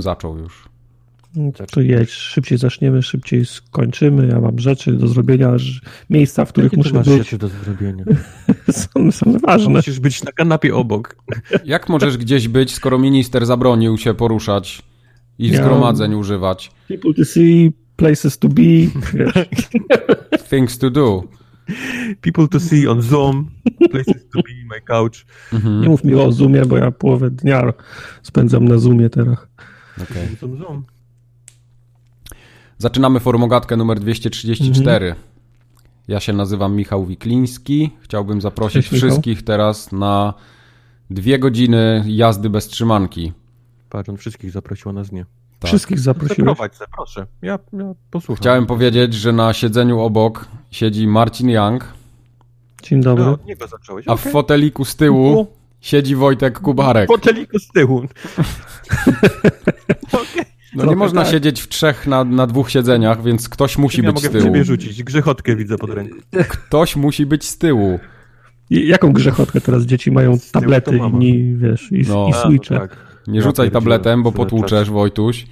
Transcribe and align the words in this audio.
Bym 0.00 0.04
zaczął 0.04 0.38
już. 0.38 0.68
No 1.36 1.52
to 1.70 1.80
jedź, 1.80 2.10
szybciej 2.10 2.58
zaczniemy, 2.58 3.02
szybciej 3.02 3.46
skończymy. 3.46 4.26
Ja 4.26 4.40
mam 4.40 4.58
rzeczy 4.58 4.92
do 4.92 5.08
zrobienia, 5.08 5.50
miejsca, 6.10 6.44
w 6.44 6.48
których 6.52 6.72
Jakie 6.72 6.76
muszę 6.76 6.94
masz 6.94 7.06
być. 7.08 7.18
rzeczy 7.18 7.38
do 7.38 7.48
zrobienia? 7.48 8.04
Są, 8.70 9.12
są 9.12 9.32
ważne. 9.46 9.72
Musisz 9.74 10.00
być 10.00 10.24
na 10.24 10.32
kanapie 10.32 10.76
obok. 10.76 11.16
Jak 11.64 11.88
możesz 11.88 12.16
gdzieś 12.16 12.48
być, 12.48 12.74
skoro 12.74 12.98
minister 12.98 13.46
zabronił 13.46 13.98
się 13.98 14.14
poruszać 14.14 14.82
i 15.38 15.48
Ja- 15.48 15.56
zgromadzeń 15.62 16.14
używać? 16.14 16.70
People 16.88 17.14
to 17.14 17.24
see, 17.24 17.72
places 17.96 18.38
to 18.38 18.48
be. 18.48 18.62
Things 20.50 20.78
to 20.78 20.90
do. 20.90 21.22
People 22.20 22.48
to 22.48 22.60
see 22.60 22.88
on 22.88 23.02
Zoom, 23.02 23.50
places 23.90 24.28
to 24.32 24.38
be, 24.42 24.74
my 24.74 24.80
couch. 24.80 25.26
Mhm. 25.52 25.80
Nie 25.80 25.88
mów 25.88 26.04
mi 26.04 26.14
o 26.14 26.32
Zoomie, 26.32 26.66
bo 26.66 26.76
ja 26.76 26.90
połowę 26.90 27.30
dnia 27.30 27.72
spędzam 28.22 28.64
na 28.68 28.78
Zoomie 28.78 29.10
teraz. 29.10 29.38
Zoom. 30.58 30.84
Zaczynamy 32.78 33.20
formogatkę 33.20 33.76
numer 33.76 34.00
234. 34.00 35.14
Ja 36.08 36.20
się 36.20 36.32
nazywam 36.32 36.76
Michał 36.76 37.04
Wikliński. 37.06 37.90
Chciałbym 38.00 38.40
zaprosić 38.40 38.74
Cześć, 38.74 38.92
Michał. 38.92 39.08
wszystkich 39.08 39.42
teraz 39.44 39.92
na 39.92 40.34
dwie 41.10 41.38
godziny 41.38 42.04
jazdy 42.06 42.50
bez 42.50 42.66
trzymanki. 42.66 43.32
Patrz, 43.90 44.08
on 44.08 44.16
wszystkich 44.16 44.50
zaprosił, 44.50 44.90
a 44.90 44.92
nas 44.92 45.12
nie. 45.12 45.26
Tak. 45.58 45.68
Wszystkich 45.68 45.98
zaprosiłeś. 45.98 46.58
Proszę. 46.96 47.26
Ja, 47.42 47.58
ja 47.72 47.94
posłucham. 48.10 48.36
Chciałem 48.36 48.66
powiedzieć, 48.66 49.14
że 49.14 49.32
na 49.32 49.52
siedzeniu 49.52 50.00
obok 50.00 50.48
siedzi 50.70 51.06
Marcin 51.06 51.50
Young, 51.50 51.92
Dzień 52.82 53.00
dobry. 53.00 53.24
No, 53.24 53.32
od 53.32 53.46
niego 53.46 53.66
zacząłeś. 53.66 54.08
a 54.08 54.16
w 54.16 54.20
foteliku 54.20 54.84
z 54.84 54.96
tyłu 54.96 55.46
siedzi 55.80 56.16
Wojtek 56.16 56.60
Kubarek. 56.60 57.08
foteliku 57.08 57.58
z 57.58 57.68
tyłu. 57.68 58.02
No 60.74 60.84
nie 60.84 60.96
można 60.96 61.22
tak. 61.22 61.30
siedzieć 61.32 61.60
w 61.60 61.68
trzech 61.68 62.06
na, 62.06 62.24
na 62.24 62.46
dwóch 62.46 62.70
siedzeniach, 62.70 63.22
więc 63.22 63.48
ktoś 63.48 63.78
musi 63.78 64.02
Ja 64.02 64.12
być 64.12 64.14
mogę 64.14 64.28
z 64.28 64.32
tyłu. 64.32 64.44
siebie 64.44 64.64
rzucić. 64.64 65.02
Grzechotkę 65.02 65.56
widzę 65.56 65.78
pod 65.78 65.90
ręką. 65.90 66.16
Ktoś 66.48 66.96
musi 66.96 67.26
być 67.26 67.44
z 67.44 67.58
tyłu. 67.58 67.98
I 68.70 68.88
jaką 68.88 69.12
grzechotkę 69.12 69.60
teraz 69.60 69.82
dzieci 69.82 70.10
mają 70.10 70.38
tablety 70.52 70.90
to 70.90 70.96
mama. 70.98 71.24
i 71.24 71.54
wiesz, 71.56 71.92
i, 71.92 72.02
No. 72.08 72.26
i 72.28 72.32
A, 72.32 72.42
switche. 72.42 72.78
tak. 72.78 72.96
Nie 73.26 73.38
Ja 73.38 73.44
rzucaj 73.44 73.70
tabletem, 73.70 74.22
bo 74.22 74.32
potłuczesz, 74.32 74.90
Wojtuś. 74.90 75.46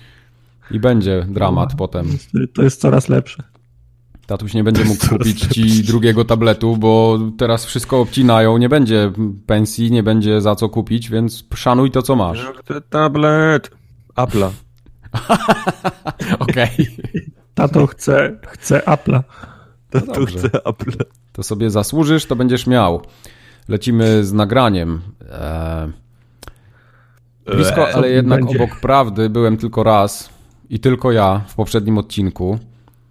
I 0.70 0.80
będzie 0.80 1.26
dramat 1.28 1.74
potem. 1.78 2.06
To 2.54 2.62
jest 2.62 2.80
coraz 2.80 3.08
lepsze. 3.08 3.42
Tatuś 4.28 4.54
nie 4.54 4.64
będzie 4.64 4.84
mógł 4.84 5.08
kupić 5.10 5.40
ci 5.40 5.82
drugiego 5.84 6.24
tabletu, 6.24 6.76
bo 6.76 7.18
teraz 7.38 7.64
wszystko 7.64 8.00
obcinają, 8.00 8.58
nie 8.58 8.68
będzie 8.68 9.12
pensji, 9.46 9.90
nie 9.90 10.02
będzie 10.02 10.40
za 10.40 10.54
co 10.54 10.68
kupić, 10.68 11.10
więc 11.10 11.44
szanuj 11.54 11.90
to, 11.90 12.02
co 12.02 12.16
masz. 12.16 12.46
Tablet. 12.90 13.70
Apple'a. 14.16 14.50
Okej. 16.38 16.70
Tato 17.54 17.86
chce, 17.86 18.38
chce 18.48 18.78
Apple'a. 18.86 19.22
To 19.90 20.00
No 20.06 20.14
dobrze. 20.14 20.38
chcę 20.38 20.48
Apple'a. 20.48 21.04
To 21.32 21.42
sobie 21.42 21.70
zasłużysz, 21.70 22.26
to 22.26 22.36
będziesz 22.36 22.66
miał. 22.66 23.02
Lecimy 23.68 24.24
z 24.24 24.32
nagraniem. 24.32 25.00
Eee, 25.32 25.92
blisko, 27.56 27.74
co 27.74 27.94
ale 27.94 28.10
jednak 28.10 28.44
będzie? 28.44 28.64
obok 28.64 28.80
prawdy 28.80 29.30
byłem 29.30 29.56
tylko 29.56 29.82
raz 29.82 30.30
i 30.70 30.80
tylko 30.80 31.12
ja 31.12 31.40
w 31.48 31.54
poprzednim 31.54 31.98
odcinku. 31.98 32.58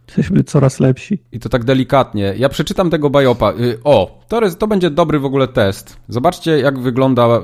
Jesteśmy 0.07 0.43
coraz 0.43 0.79
lepsi. 0.79 1.19
I 1.31 1.39
to 1.39 1.49
tak 1.49 1.63
delikatnie. 1.63 2.33
Ja 2.37 2.49
przeczytam 2.49 2.89
tego 2.89 3.09
bajopa. 3.09 3.51
Y, 3.51 3.79
O, 3.83 4.19
to, 4.27 4.41
jest, 4.43 4.59
to 4.59 4.67
będzie 4.67 4.89
dobry 4.89 5.19
w 5.19 5.25
ogóle 5.25 5.47
test. 5.47 5.97
Zobaczcie, 6.07 6.59
jak 6.59 6.79
wygląda 6.79 7.37
y, 7.37 7.41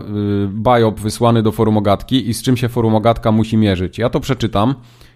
bajop 0.47 0.99
wysłany 0.99 1.43
do 1.43 1.51
forumogatki 1.51 2.29
i 2.29 2.33
z 2.33 2.43
czym 2.43 2.57
się 2.57 2.69
forumogatka 2.69 3.31
musi 3.31 3.57
mierzyć. 3.57 3.97
Ja 3.97 4.09
to 4.09 4.19
przeczytam 4.19 4.75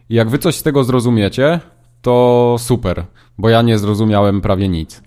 i 0.09 0.15
jak 0.15 0.29
wy 0.29 0.39
coś 0.39 0.55
z 0.55 0.63
tego 0.63 0.83
zrozumiecie, 0.83 1.59
to 2.01 2.55
super, 2.59 3.05
bo 3.37 3.49
ja 3.49 3.61
nie 3.61 3.77
zrozumiałem 3.77 4.41
prawie 4.41 4.69
nic. 4.69 5.01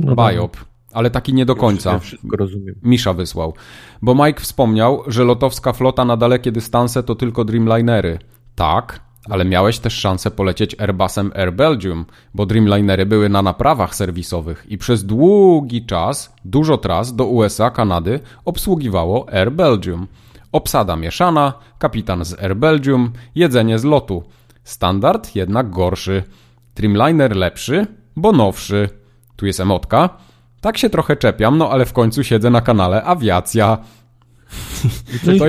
No 0.00 0.14
Bajop, 0.14 0.56
ale 0.92 1.10
taki 1.10 1.34
nie 1.34 1.46
do 1.46 1.56
końca. 1.56 1.92
Ja 1.92 1.98
wszystko 1.98 2.36
rozumiem. 2.36 2.74
Misza 2.82 3.12
wysłał. 3.12 3.54
Bo 4.02 4.14
Mike 4.14 4.40
wspomniał, 4.40 5.02
że 5.06 5.24
lotowska 5.24 5.72
flota 5.72 6.04
na 6.04 6.16
dalekie 6.16 6.52
dystanse 6.52 7.02
to 7.02 7.14
tylko 7.14 7.44
Dreamlinery. 7.44 8.18
Tak, 8.54 9.00
ale 9.30 9.44
miałeś 9.44 9.78
też 9.78 9.94
szansę 9.94 10.30
polecieć 10.30 10.80
Airbusem 10.80 11.32
Air 11.34 11.52
Belgium, 11.52 12.04
bo 12.34 12.46
Dreamlinery 12.46 13.06
były 13.06 13.28
na 13.28 13.42
naprawach 13.42 13.94
serwisowych 13.94 14.66
i 14.68 14.78
przez 14.78 15.04
długi 15.04 15.86
czas 15.86 16.34
dużo 16.44 16.78
tras 16.78 17.16
do 17.16 17.26
USA, 17.26 17.70
Kanady 17.70 18.20
obsługiwało 18.44 19.32
Air 19.32 19.52
Belgium. 19.52 20.06
Obsada 20.52 20.96
mieszana, 20.96 21.52
kapitan 21.78 22.24
z 22.24 22.42
Air 22.42 22.56
Belgium, 22.56 23.12
jedzenie 23.34 23.78
z 23.78 23.84
lotu. 23.84 24.22
Standard 24.64 25.34
jednak 25.36 25.70
gorszy. 25.70 26.22
Dreamliner 26.74 27.36
lepszy, 27.36 27.86
bo 28.16 28.32
nowszy. 28.32 28.88
Tu 29.36 29.46
jest 29.46 29.60
emotka. 29.60 30.08
Tak 30.60 30.78
się 30.78 30.90
trochę 30.90 31.16
czepiam, 31.16 31.58
no 31.58 31.70
ale 31.70 31.86
w 31.86 31.92
końcu 31.92 32.24
siedzę 32.24 32.50
na 32.50 32.60
kanale 32.60 33.02
Awiacja. 33.04 33.78
No 35.26 35.32
i 35.32 35.38
To, 35.38 35.46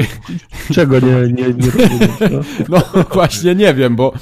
czego 0.73 0.99
nie, 0.99 1.07
nie, 1.07 1.53
nie 1.53 1.71
rozumiesz, 1.71 2.19
no? 2.31 2.41
no 2.95 3.03
właśnie 3.13 3.55
nie 3.55 3.73
wiem, 3.73 3.95
bo 3.95 4.13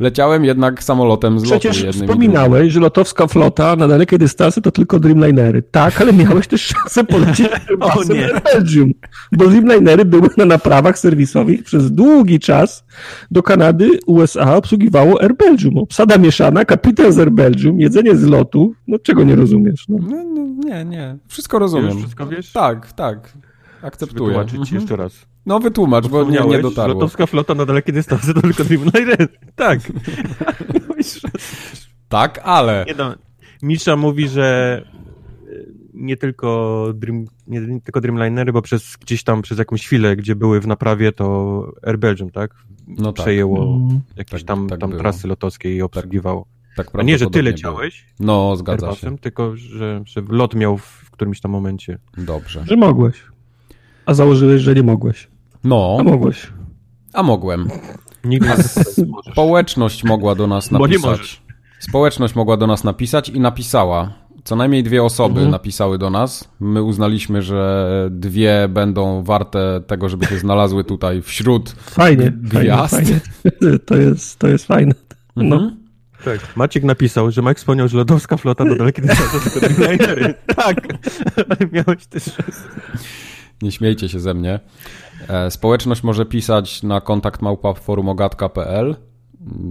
leciałem 0.00 0.44
jednak 0.44 0.82
samolotem 0.82 1.40
z 1.40 1.42
lotu 1.42 1.60
Przecież 1.60 1.82
jednym 1.82 2.04
i 2.04 2.06
wspominałeś, 2.06 2.72
że 2.72 2.80
lotowska 2.80 3.26
flota 3.26 3.76
na 3.76 3.88
dalekie 3.88 4.18
dystanse 4.18 4.60
to 4.60 4.70
tylko 4.70 5.00
Dreamlinery. 5.00 5.62
Tak, 5.62 6.00
ale 6.00 6.12
miałeś 6.12 6.46
też 6.46 6.62
szansę 6.62 7.04
polecieć 7.04 7.48
Airbusem 7.68 8.16
nie. 8.16 8.24
Air 8.24 8.42
Belgium, 8.42 8.92
bo 9.32 9.46
Dreamlinery 9.46 10.04
były 10.04 10.28
na 10.36 10.44
naprawach 10.44 10.98
serwisowych 10.98 11.62
przez 11.62 11.92
długi 11.92 12.40
czas 12.40 12.84
do 13.30 13.42
Kanady, 13.42 13.90
USA 14.06 14.56
obsługiwało 14.56 15.22
Air 15.22 15.36
Belgium. 15.36 15.78
Obsada 15.78 16.18
mieszana, 16.18 16.64
kapitan 16.64 17.12
z 17.12 17.18
Air 17.18 17.30
Belgium, 17.30 17.80
jedzenie 17.80 18.16
z 18.16 18.24
lotu. 18.24 18.72
No 18.88 18.98
czego 18.98 19.24
nie 19.24 19.36
rozumiesz? 19.36 19.84
No. 19.88 19.98
No, 20.10 20.24
no, 20.24 20.46
nie, 20.64 20.84
nie. 20.84 21.16
Wszystko 21.28 21.58
rozumiem. 21.58 21.90
Już 21.90 21.98
wszystko 21.98 22.26
wiesz? 22.26 22.52
Tak, 22.52 22.92
tak. 22.92 23.32
Akceptuję. 23.82 24.28
Wytłumaczyć 24.28 24.52
ci 24.54 24.58
Mhm. 24.60 24.80
jeszcze 24.80 24.96
raz. 24.96 25.26
No 25.46 25.60
wytłumacz, 25.60 26.08
bo 26.08 26.24
nie, 26.24 26.40
nie 26.40 26.58
dotarło. 26.58 26.94
Lotowska 26.94 27.26
flota 27.26 27.54
na 27.54 27.66
dalekie 27.66 27.92
dystanse 27.92 28.34
to 28.34 28.42
tylko 28.42 28.64
Dreamliner. 28.64 29.28
Tak. 29.56 29.80
Tak, 32.08 32.40
ale. 32.44 32.84
Nie 32.88 32.94
no, 32.94 33.14
Misza 33.62 33.96
mówi, 33.96 34.28
że 34.28 34.82
y, 35.48 35.72
nie 35.94 36.16
tylko, 36.16 36.86
Dream, 36.94 37.24
nie, 37.46 37.60
nie 37.60 37.80
tylko 37.80 38.00
Dreamlinery, 38.00 38.52
bo 38.52 38.62
przez 38.62 38.96
gdzieś 39.00 39.22
tam 39.24 39.42
przez 39.42 39.58
jakąś 39.58 39.86
chwilę, 39.86 40.16
gdzie 40.16 40.36
były 40.36 40.60
w 40.60 40.66
naprawie, 40.66 41.12
to 41.12 41.66
Air 41.86 41.98
Belgium, 41.98 42.30
tak? 42.30 42.54
No 42.88 43.12
tak. 43.12 43.24
Przejęło 43.24 43.64
Mm. 43.76 44.00
jakieś 44.16 44.40
Tak- 44.44 44.48
tam, 44.48 44.68
tak 44.68 44.80
tam 44.80 44.90
było. 44.90 45.00
trasy 45.02 45.28
lotowskie 45.28 45.76
i 45.76 45.82
obsługiwało. 45.82 46.46
Tak 46.76 46.86
A 46.92 47.02
nie, 47.02 47.18
że 47.18 47.30
ty 47.30 47.42
leciałeś 47.42 48.06
było. 48.18 48.26
No, 48.26 48.56
zgadza 48.56 48.80
się. 48.80 48.86
Airbusem, 48.86 49.18
tylko 49.18 49.56
że, 49.56 50.02
że 50.06 50.22
lot 50.28 50.54
miał 50.54 50.78
w 50.78 51.10
którymś 51.10 51.40
tam 51.40 51.50
momencie. 51.50 51.98
Dobrze. 52.18 52.64
Że 52.66 52.76
mogłeś. 52.76 53.22
A 54.08 54.14
założyłeś, 54.14 54.62
że 54.62 54.74
nie 54.74 54.82
mogłeś. 54.82 55.28
No, 55.64 55.96
A 56.00 56.02
mogłeś. 56.02 56.52
a 57.12 57.22
mogłem. 57.22 57.68
Nigdy. 58.24 58.48
Społeczność 59.32 60.04
mogła 60.04 60.34
do 60.34 60.46
nas 60.46 60.68
Bo 60.68 60.78
nie 60.78 60.82
napisać. 60.82 61.02
możesz. 61.10 61.42
Społeczność 61.80 62.34
mogła 62.34 62.56
do 62.56 62.66
nas 62.66 62.84
napisać 62.84 63.28
i 63.28 63.40
napisała. 63.40 64.12
Co 64.44 64.56
najmniej 64.56 64.82
dwie 64.82 65.02
osoby 65.02 65.34
Mhm. 65.34 65.50
napisały 65.50 65.98
do 65.98 66.10
nas. 66.10 66.48
My 66.60 66.82
uznaliśmy, 66.82 67.42
że 67.42 67.88
dwie 68.10 68.68
będą 68.68 69.22
warte 69.22 69.80
tego, 69.86 70.08
żeby 70.08 70.26
się 70.26 70.38
znalazły 70.38 70.84
tutaj 70.84 71.22
wśród. 71.22 71.70
Fajnie, 71.70 72.22
fajnie, 72.24 72.38
Gwiazd. 72.42 72.94
fajnie. 72.94 73.20
To 73.86 73.96
jest, 73.96 74.38
to 74.38 74.48
jest 74.48 74.66
fajne. 74.66 74.94
No. 75.36 75.56
Mhm. 75.56 75.76
Tak. 76.24 76.56
Maciek 76.56 76.84
napisał, 76.84 77.30
że 77.30 77.42
Mike 77.42 77.54
wspomniał, 77.54 77.88
że 77.88 77.96
lotowska 77.98 78.36
flota 78.36 78.64
na 78.64 78.74
dalekie 78.74 79.02
dystanse 79.02 79.50
to 79.50 79.68
tylko. 79.68 79.84
Tak, 80.56 80.76
ale 81.36 81.56
miałeś 81.72 82.06
też 82.06 82.22
Nie 83.62 83.72
śmiejcie 83.72 84.08
się 84.08 84.20
ze 84.20 84.34
mnie. 84.34 84.60
E, 85.28 85.50
Społeczność 85.50 86.02
może 86.02 86.26
pisać 86.26 86.82
na 86.82 87.00
kontakt 87.00 87.42
małpa.forumogatka.pl. 87.42 88.96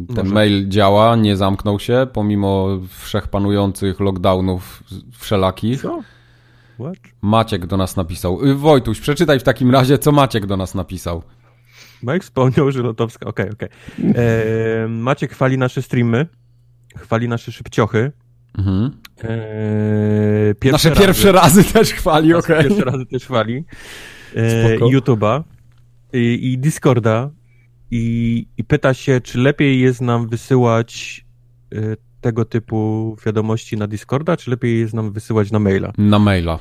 Ten 0.07 0.15
Może. 0.17 0.33
mail 0.33 0.69
działa, 0.69 1.15
nie 1.15 1.37
zamknął 1.37 1.79
się, 1.79 2.07
pomimo 2.13 2.67
wszechpanujących 2.89 3.99
lockdownów 3.99 4.83
wszelakich. 5.17 5.81
Co? 5.81 6.01
What? 6.79 6.95
Maciek 7.21 7.65
do 7.65 7.77
nas 7.77 7.95
napisał. 7.95 8.45
Y, 8.45 8.55
Wojtuś, 8.55 8.99
przeczytaj 8.99 9.39
w 9.39 9.43
takim 9.43 9.71
razie, 9.71 9.97
co 9.97 10.11
Maciek 10.11 10.45
do 10.45 10.57
nas 10.57 10.75
napisał. 10.75 11.23
Mike 12.03 12.19
wspomniał, 12.19 12.71
że 12.71 12.81
lotowska. 12.81 13.25
Okej, 13.29 13.49
okej. 13.51 13.69
Eee, 13.99 14.89
Maciek 14.89 15.31
chwali 15.31 15.57
nasze 15.57 15.81
streamy, 15.81 16.27
chwali 16.97 17.27
nasze 17.29 17.51
szybciochy. 17.51 18.11
Mhm. 18.57 18.92
Eee, 19.24 20.56
pierwsze 20.56 20.89
Nasze 20.89 21.01
pierwsze 21.01 21.31
razy 21.31 21.63
też 21.63 21.94
chwali, 21.94 22.33
okej. 22.33 22.63
Pierwsze 22.63 22.86
razy 22.86 23.06
też 23.06 23.25
chwali. 23.25 23.63
Eee. 24.36 24.80
YouTube'a 24.80 25.44
i, 26.13 26.51
i 26.54 26.57
Discorda 26.57 27.30
i, 27.92 28.45
i 28.57 28.63
pyta 28.63 28.94
się, 28.94 29.21
czy 29.21 29.39
lepiej 29.39 29.80
jest 29.80 30.01
nam 30.01 30.27
wysyłać 30.27 31.25
e, 31.75 31.77
tego 32.21 32.45
typu 32.45 33.15
wiadomości 33.25 33.77
na 33.77 33.88
Discorda, 33.88 34.38
czy 34.38 34.51
lepiej 34.51 34.80
jest 34.80 34.94
nam 34.94 35.12
wysyłać 35.12 35.51
na 35.51 35.59
maila? 35.59 35.94
Na 35.98 36.19
maila. 36.19 36.59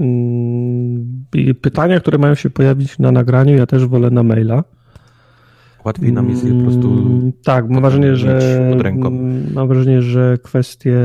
Mm, 0.00 1.24
pytania, 1.60 2.00
które 2.00 2.18
mają 2.18 2.34
się 2.34 2.50
pojawić 2.50 2.98
na 2.98 3.12
nagraniu, 3.12 3.56
ja 3.56 3.66
też 3.66 3.86
wolę 3.86 4.10
na 4.10 4.22
maila. 4.22 4.64
Łatwiej 5.84 6.12
nam 6.12 6.30
jest 6.30 6.44
je 6.44 6.54
po 6.54 6.62
prostu. 6.62 6.92
Mm, 6.92 7.32
tak, 7.44 7.70
mam 7.70 7.82
wrażenie, 7.82 8.16
że. 8.16 8.58
Mm, 8.68 9.52
mam 9.54 9.68
wrażenie, 9.68 10.02
że 10.02 10.38
kwestie, 10.42 10.98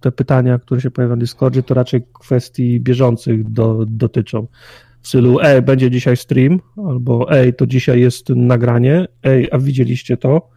te 0.00 0.12
pytania, 0.12 0.58
które 0.58 0.80
się 0.80 0.90
pojawiają 0.90 1.16
na 1.16 1.20
Discordzie, 1.20 1.62
to 1.62 1.74
raczej 1.74 2.02
kwestii 2.20 2.80
bieżących 2.80 3.50
do, 3.50 3.84
dotyczą. 3.88 4.46
W 5.00 5.08
stylu, 5.08 5.40
ej, 5.42 5.62
będzie 5.62 5.90
dzisiaj 5.90 6.16
stream, 6.16 6.60
albo 6.88 7.32
ej, 7.32 7.54
to 7.54 7.66
dzisiaj 7.66 8.00
jest 8.00 8.28
nagranie, 8.28 9.06
ej, 9.22 9.48
a 9.52 9.58
widzieliście 9.58 10.16
to? 10.16 10.48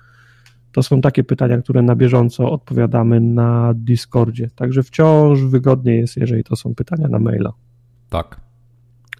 To 0.71 0.83
są 0.83 1.01
takie 1.01 1.23
pytania, 1.23 1.57
które 1.57 1.81
na 1.81 1.95
bieżąco 1.95 2.51
odpowiadamy 2.51 3.19
na 3.19 3.73
Discordzie. 3.75 4.49
Także 4.55 4.83
wciąż 4.83 5.41
wygodniej 5.41 5.99
jest, 5.99 6.17
jeżeli 6.17 6.43
to 6.43 6.55
są 6.55 6.75
pytania 6.75 7.07
na 7.07 7.19
maila. 7.19 7.53
Tak. 8.09 8.42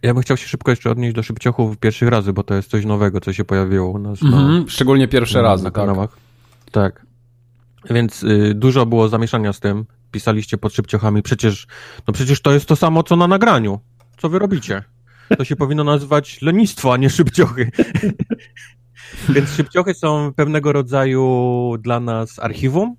Ja 0.03 0.13
bym 0.13 0.23
chciał 0.23 0.37
się 0.37 0.47
szybko 0.47 0.71
jeszcze 0.71 0.91
odnieść 0.91 1.15
do 1.15 1.23
szybciochów 1.23 1.77
pierwszych 1.77 2.09
razy, 2.09 2.33
bo 2.33 2.43
to 2.43 2.53
jest 2.53 2.69
coś 2.69 2.85
nowego, 2.85 3.19
co 3.19 3.33
się 3.33 3.45
pojawiło 3.45 3.89
u 3.89 3.99
nas. 3.99 4.23
Mhm, 4.23 4.69
szczególnie 4.69 5.07
pierwsze 5.07 5.37
na, 5.37 5.43
razy. 5.43 5.63
Na 5.63 5.71
tak. 5.71 5.75
kanałach. 5.75 6.17
Tak. 6.71 6.95
tak. 6.95 7.05
Więc 7.89 8.23
y, 8.23 8.53
dużo 8.55 8.85
było 8.85 9.09
zamieszania 9.09 9.53
z 9.53 9.59
tym. 9.59 9.85
Pisaliście 10.11 10.57
pod 10.57 10.73
szybciochami. 10.73 11.21
Przecież, 11.21 11.67
no 12.07 12.13
przecież 12.13 12.41
to 12.41 12.51
jest 12.51 12.65
to 12.65 12.75
samo, 12.75 13.03
co 13.03 13.15
na 13.15 13.27
nagraniu. 13.27 13.79
Co 14.17 14.29
wy 14.29 14.39
robicie? 14.39 14.83
To 15.37 15.45
się 15.45 15.55
powinno 15.55 15.83
nazywać 15.83 16.41
lenistwo, 16.41 16.93
a 16.93 16.97
nie 16.97 17.09
szybciochy. 17.09 17.71
Więc 19.29 19.49
szybciochy 19.49 19.93
są 19.93 20.33
pewnego 20.35 20.71
rodzaju 20.71 21.75
dla 21.79 21.99
nas 21.99 22.39
archiwum, 22.39 22.95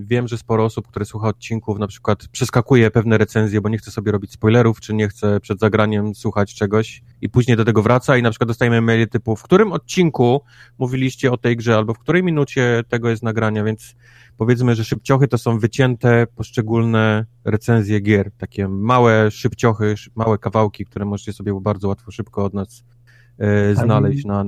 Wiem, 0.00 0.28
że 0.28 0.38
sporo 0.38 0.64
osób, 0.64 0.88
które 0.88 1.04
słucha 1.04 1.28
odcinków, 1.28 1.78
na 1.78 1.86
przykład 1.86 2.28
przeskakuje 2.28 2.90
pewne 2.90 3.18
recenzje, 3.18 3.60
bo 3.60 3.68
nie 3.68 3.78
chce 3.78 3.90
sobie 3.90 4.12
robić 4.12 4.32
spoilerów, 4.32 4.80
czy 4.80 4.94
nie 4.94 5.08
chce 5.08 5.40
przed 5.40 5.60
zagraniem 5.60 6.14
słuchać 6.14 6.54
czegoś 6.54 7.02
i 7.20 7.28
później 7.28 7.56
do 7.56 7.64
tego 7.64 7.82
wraca 7.82 8.16
i 8.16 8.22
na 8.22 8.30
przykład 8.30 8.48
dostajemy 8.48 8.80
maile 8.80 9.08
typu, 9.08 9.36
w 9.36 9.42
którym 9.42 9.72
odcinku 9.72 10.40
mówiliście 10.78 11.32
o 11.32 11.36
tej 11.36 11.56
grze, 11.56 11.76
albo 11.76 11.94
w 11.94 11.98
której 11.98 12.22
minucie 12.22 12.82
tego 12.88 13.10
jest 13.10 13.22
nagrania, 13.22 13.64
więc 13.64 13.94
powiedzmy, 14.36 14.74
że 14.74 14.84
szybciochy 14.84 15.28
to 15.28 15.38
są 15.38 15.58
wycięte 15.58 16.26
poszczególne 16.36 17.26
recenzje 17.44 18.00
gier, 18.00 18.30
takie 18.38 18.68
małe 18.68 19.30
szybciochy, 19.30 19.94
małe 20.14 20.38
kawałki, 20.38 20.84
które 20.84 21.04
możecie 21.04 21.32
sobie 21.32 21.60
bardzo 21.60 21.88
łatwo, 21.88 22.10
szybko 22.10 22.44
od 22.44 22.54
nas 22.54 22.84
e, 23.38 23.74
znaleźć 23.74 24.24
na, 24.24 24.44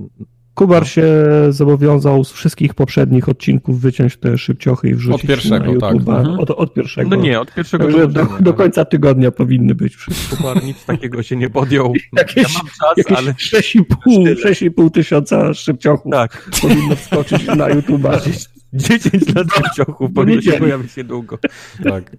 Kubar 0.58 0.88
się 0.88 1.06
zobowiązał 1.50 2.24
z 2.24 2.32
wszystkich 2.32 2.74
poprzednich 2.74 3.28
odcinków 3.28 3.80
wyciąć 3.80 4.16
te 4.16 4.38
szybciochy 4.38 4.88
i 4.88 4.94
wrzucić 4.94 5.20
od 5.20 5.28
pierwszego, 5.28 5.72
na 5.72 5.80
tak. 5.80 5.94
Mhm. 5.94 6.38
Od, 6.38 6.50
od, 6.50 6.74
pierwszego. 6.74 7.10
No 7.10 7.16
nie, 7.16 7.40
od 7.40 7.54
pierwszego. 7.54 7.84
Także 7.84 8.08
do, 8.08 8.26
do, 8.40 8.54
końca 8.54 8.84
tygodnia 8.84 9.30
powinny 9.30 9.74
być 9.74 9.96
wszystkie. 9.96 10.36
Kubar 10.36 10.64
nic 10.64 10.84
takiego 10.84 11.22
się 11.22 11.36
nie 11.36 11.50
podjął. 11.50 11.92
Jakieś, 12.16 12.36
ja 12.36 12.48
mam 12.54 12.66
czas, 12.66 13.18
ale... 13.18 13.32
6,5 13.32 14.90
tysiąca 14.90 15.54
szybciochów 15.54 16.12
tak. 16.12 16.50
powinno 16.62 16.96
wskoczyć 16.96 17.46
na 17.46 17.68
YouTube'a. 17.68 18.20
10 18.72 19.34
lat 19.34 19.46
szybciochów 19.54 20.12
powinno 20.14 20.42
się 20.42 20.52
pojawić 20.52 20.96
niedługo. 20.96 21.38
Tak. 21.84 22.10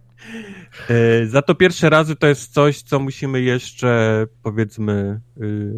E, 0.89 1.25
za 1.27 1.41
to 1.41 1.55
pierwsze 1.55 1.89
razy 1.89 2.15
to 2.15 2.27
jest 2.27 2.53
coś, 2.53 2.81
co 2.81 2.99
musimy 2.99 3.41
jeszcze, 3.41 4.25
powiedzmy, 4.43 5.21
yy, 5.37 5.73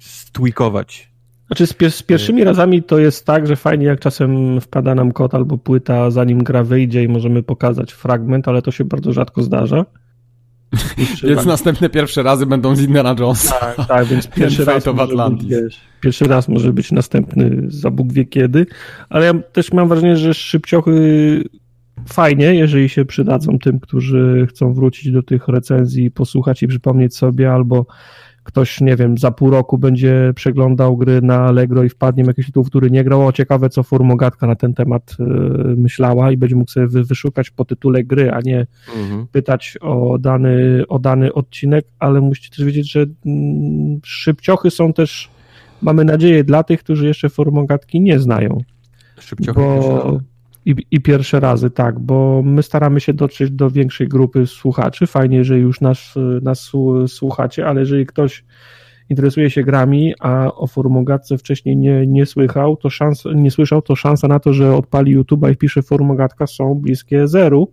stwikować 0.00 1.13
znaczy 1.46 1.66
z, 1.66 1.94
z, 1.94 2.02
pierwszymi 2.02 2.44
razami 2.44 2.82
to 2.82 2.98
jest 2.98 3.26
tak, 3.26 3.46
że 3.46 3.56
fajnie 3.56 3.86
jak 3.86 4.00
czasem 4.00 4.60
wpada 4.60 4.94
nam 4.94 5.12
kod 5.12 5.34
albo 5.34 5.58
płyta, 5.58 6.10
zanim 6.10 6.38
gra 6.38 6.64
wyjdzie 6.64 7.02
i 7.02 7.08
możemy 7.08 7.42
pokazać 7.42 7.92
fragment, 7.92 8.48
ale 8.48 8.62
to 8.62 8.70
się 8.70 8.84
bardzo 8.84 9.12
rzadko 9.12 9.42
zdarza. 9.42 9.84
Więc 11.28 11.44
następne 11.44 11.90
pierwsze 11.90 12.22
razy 12.22 12.46
będą 12.46 12.76
z 12.76 12.82
Indiana 12.82 13.14
Jonesa. 13.18 13.54
Tak, 13.54 13.86
tak 13.88 14.06
więc 14.06 14.26
pierwszy 14.36 14.64
raz, 14.64 14.84
być, 14.84 15.44
wiesz, 15.44 15.80
pierwszy 16.00 16.24
raz 16.24 16.48
może 16.48 16.72
być 16.72 16.92
następny 16.92 17.62
za 17.68 17.90
Bóg 17.90 18.12
wie 18.12 18.24
kiedy, 18.24 18.66
ale 19.08 19.26
ja 19.26 19.34
też 19.52 19.72
mam 19.72 19.88
wrażenie, 19.88 20.16
że 20.16 20.34
szybciochy 20.34 21.44
fajnie, 22.08 22.54
jeżeli 22.54 22.88
się 22.88 23.04
przydadzą 23.04 23.58
tym, 23.58 23.80
którzy 23.80 24.46
chcą 24.50 24.74
wrócić 24.74 25.12
do 25.12 25.22
tych 25.22 25.48
recenzji, 25.48 26.10
posłuchać 26.10 26.62
i 26.62 26.68
przypomnieć 26.68 27.16
sobie 27.16 27.52
albo 27.52 27.86
ktoś, 28.44 28.80
nie 28.80 28.96
wiem, 28.96 29.18
za 29.18 29.30
pół 29.30 29.50
roku 29.50 29.78
będzie 29.78 30.32
przeglądał 30.34 30.96
gry 30.96 31.22
na 31.22 31.40
Allegro 31.40 31.84
i 31.84 31.88
wpadnie 31.88 32.24
w 32.24 32.26
jakiś 32.26 32.46
tytuł, 32.46 32.64
który 32.64 32.90
nie 32.90 33.04
grał, 33.04 33.26
o 33.26 33.32
ciekawe, 33.32 33.70
co 33.70 33.82
Formogatka 33.82 34.46
na 34.46 34.54
ten 34.54 34.74
temat 34.74 35.16
y, 35.20 35.24
myślała 35.76 36.32
i 36.32 36.36
będzie 36.36 36.56
mógł 36.56 36.70
sobie 36.70 36.86
wy, 36.86 37.04
wyszukać 37.04 37.50
po 37.50 37.64
tytule 37.64 38.04
gry, 38.04 38.32
a 38.32 38.40
nie 38.40 38.66
mhm. 38.96 39.26
pytać 39.32 39.78
o 39.80 40.18
dany, 40.18 40.84
o 40.88 40.98
dany 40.98 41.32
odcinek, 41.32 41.86
ale 41.98 42.20
musicie 42.20 42.56
też 42.56 42.64
wiedzieć, 42.64 42.92
że 42.92 43.06
mm, 43.26 44.00
szybciochy 44.04 44.70
są 44.70 44.92
też, 44.92 45.30
mamy 45.82 46.04
nadzieję, 46.04 46.44
dla 46.44 46.62
tych, 46.62 46.80
którzy 46.80 47.06
jeszcze 47.06 47.28
Formogatki 47.28 48.00
nie 48.00 48.20
znają. 48.20 48.58
Szybciochy 49.20 49.60
bo... 49.60 50.20
I, 50.66 50.74
I 50.90 51.00
pierwsze 51.00 51.40
razy, 51.40 51.70
tak, 51.70 51.98
bo 51.98 52.42
my 52.44 52.62
staramy 52.62 53.00
się 53.00 53.12
dotrzeć 53.12 53.50
do 53.50 53.70
większej 53.70 54.08
grupy 54.08 54.46
słuchaczy. 54.46 55.06
Fajnie, 55.06 55.36
jeżeli 55.36 55.60
już 55.60 55.80
nas, 55.80 56.14
nas 56.42 56.72
słuchacie, 57.06 57.66
ale 57.66 57.80
jeżeli 57.80 58.06
ktoś 58.06 58.44
interesuje 59.08 59.50
się 59.50 59.62
grami, 59.62 60.14
a 60.20 60.52
o 60.54 60.66
Formogatce 60.66 61.38
wcześniej 61.38 61.76
nie, 61.76 62.06
nie 62.06 62.26
słychał, 62.26 62.76
to 62.76 62.90
szans, 62.90 63.24
nie 63.34 63.50
słyszał, 63.50 63.82
to 63.82 63.96
szansa 63.96 64.28
na 64.28 64.40
to, 64.40 64.52
że 64.52 64.76
odpali 64.76 65.18
YouTube'a 65.18 65.50
i 65.50 65.54
wpisze 65.54 65.82
Formogatka 65.82 66.46
są 66.46 66.74
bliskie 66.74 67.28
zeru. 67.28 67.72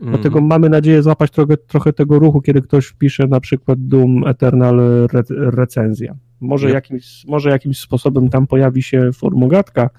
Mm. 0.00 0.12
Dlatego 0.12 0.40
mamy 0.40 0.68
nadzieję 0.68 1.02
złapać 1.02 1.30
trochę, 1.30 1.56
trochę 1.56 1.92
tego 1.92 2.18
ruchu, 2.18 2.40
kiedy 2.40 2.62
ktoś 2.62 2.86
wpisze 2.86 3.26
na 3.26 3.40
przykład 3.40 3.78
Doom 3.86 4.26
Eternal 4.26 4.80
re, 4.80 5.22
recenzja. 5.30 6.14
Może, 6.40 6.70
jakimś, 6.70 7.24
może 7.26 7.50
jakimś 7.50 7.80
sposobem 7.80 8.28
tam 8.28 8.46
pojawi 8.46 8.82
się 8.82 9.10
Formogatka 9.12 9.90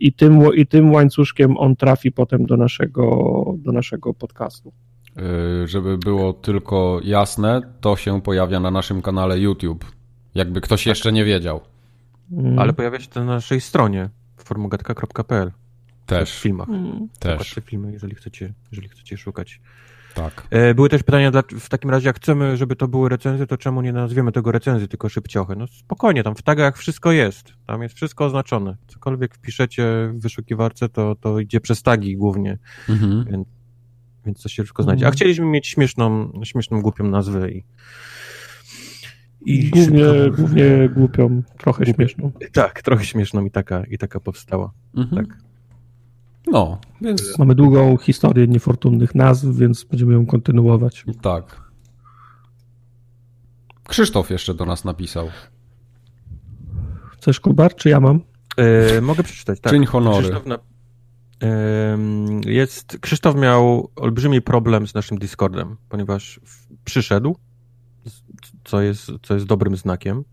i 0.00 0.12
tym, 0.12 0.54
i 0.54 0.66
tym 0.66 0.92
łańcuszkiem 0.92 1.58
on 1.58 1.76
trafi 1.76 2.12
potem 2.12 2.46
do 2.46 2.56
naszego, 2.56 3.54
do 3.58 3.72
naszego 3.72 4.14
podcastu. 4.14 4.72
Yy, 5.16 5.68
żeby 5.68 5.98
było 5.98 6.32
tylko 6.32 7.00
jasne, 7.04 7.60
to 7.80 7.96
się 7.96 8.22
pojawia 8.22 8.60
na 8.60 8.70
naszym 8.70 9.02
kanale 9.02 9.38
YouTube. 9.38 9.84
Jakby 10.34 10.60
ktoś 10.60 10.80
tak. 10.80 10.86
jeszcze 10.86 11.12
nie 11.12 11.24
wiedział. 11.24 11.60
Mm. 12.32 12.58
Ale 12.58 12.72
pojawia 12.72 13.00
się 13.00 13.08
to 13.08 13.20
na 13.20 13.26
naszej 13.26 13.60
stronie 13.60 14.08
formogatka.pl. 14.36 15.52
Też. 16.06 16.32
W 16.32 16.42
filmach. 16.42 16.68
Mm. 16.68 17.08
Też. 17.18 17.60
filmy, 17.64 17.92
jeżeli 17.92 18.14
chcecie, 18.14 18.52
jeżeli 18.72 18.88
chcecie 18.88 19.16
szukać. 19.16 19.60
Tak. 20.20 20.46
E, 20.50 20.74
były 20.74 20.88
też 20.88 21.02
pytania, 21.02 21.32
w 21.60 21.68
takim 21.68 21.90
razie 21.90 22.06
jak 22.06 22.16
chcemy, 22.16 22.56
żeby 22.56 22.76
to 22.76 22.88
były 22.88 23.08
recenzje, 23.08 23.46
to 23.46 23.56
czemu 23.56 23.82
nie 23.82 23.92
nazwiemy 23.92 24.32
tego 24.32 24.52
recenzji, 24.52 24.88
tylko 24.88 25.08
szybciochy? 25.08 25.56
No 25.56 25.66
spokojnie, 25.66 26.22
tam 26.22 26.34
w 26.34 26.42
tagach 26.42 26.78
wszystko 26.78 27.12
jest, 27.12 27.52
tam 27.66 27.82
jest 27.82 27.94
wszystko 27.94 28.24
oznaczone. 28.24 28.76
Cokolwiek 28.86 29.34
wpiszecie 29.34 30.10
w 30.14 30.22
wyszukiwarce, 30.22 30.88
to, 30.88 31.14
to 31.14 31.40
idzie 31.40 31.60
przez 31.60 31.82
tagi 31.82 32.16
głównie, 32.16 32.58
mhm. 32.88 33.24
więc, 33.30 33.48
więc 34.26 34.42
to 34.42 34.48
się 34.48 34.62
wszystko 34.62 34.82
znajdzie. 34.82 35.04
A 35.04 35.08
mhm. 35.08 35.16
chcieliśmy 35.16 35.46
mieć 35.46 35.68
śmieszną, 35.68 36.32
śmieszną, 36.44 36.82
głupią 36.82 37.04
nazwę 37.04 37.50
i 37.50 37.64
i 39.46 39.70
głównie, 39.70 40.04
szybko... 40.04 40.36
głównie 40.36 40.88
głupią, 40.88 41.42
trochę 41.58 41.86
śmieszną. 41.86 42.32
Tak, 42.52 42.82
trochę 42.82 43.04
śmieszną 43.04 43.44
i 43.44 43.50
taka, 43.50 43.84
i 43.84 43.98
taka 43.98 44.20
powstała. 44.20 44.72
Mhm. 44.96 45.26
Tak. 45.26 45.49
No, 46.50 46.78
więc... 47.00 47.38
Mamy 47.38 47.54
długą 47.54 47.96
historię 47.96 48.46
niefortunnych 48.46 49.14
nazw, 49.14 49.46
więc 49.56 49.84
będziemy 49.84 50.12
ją 50.12 50.26
kontynuować. 50.26 51.04
Tak. 51.22 51.70
Krzysztof 53.88 54.30
jeszcze 54.30 54.54
do 54.54 54.66
nas 54.66 54.84
napisał. 54.84 55.28
Chcesz, 57.12 57.40
Kubar, 57.40 57.74
czy 57.74 57.88
ja 57.88 58.00
mam? 58.00 58.20
Yy, 58.94 59.00
mogę 59.02 59.22
przeczytać, 59.22 59.60
tak. 59.60 59.72
Czyń 59.72 59.86
honory. 59.86 60.22
Krzysztof, 60.22 60.46
na... 60.46 60.58
yy, 62.44 62.52
jest... 62.52 62.98
Krzysztof 63.00 63.36
miał 63.36 63.90
olbrzymi 63.96 64.42
problem 64.42 64.86
z 64.86 64.94
naszym 64.94 65.18
Discordem, 65.18 65.76
ponieważ 65.88 66.40
przyszedł, 66.84 67.36
co 68.64 68.80
jest, 68.80 69.10
co 69.22 69.34
jest 69.34 69.46
dobrym 69.46 69.76
znakiem, 69.76 70.24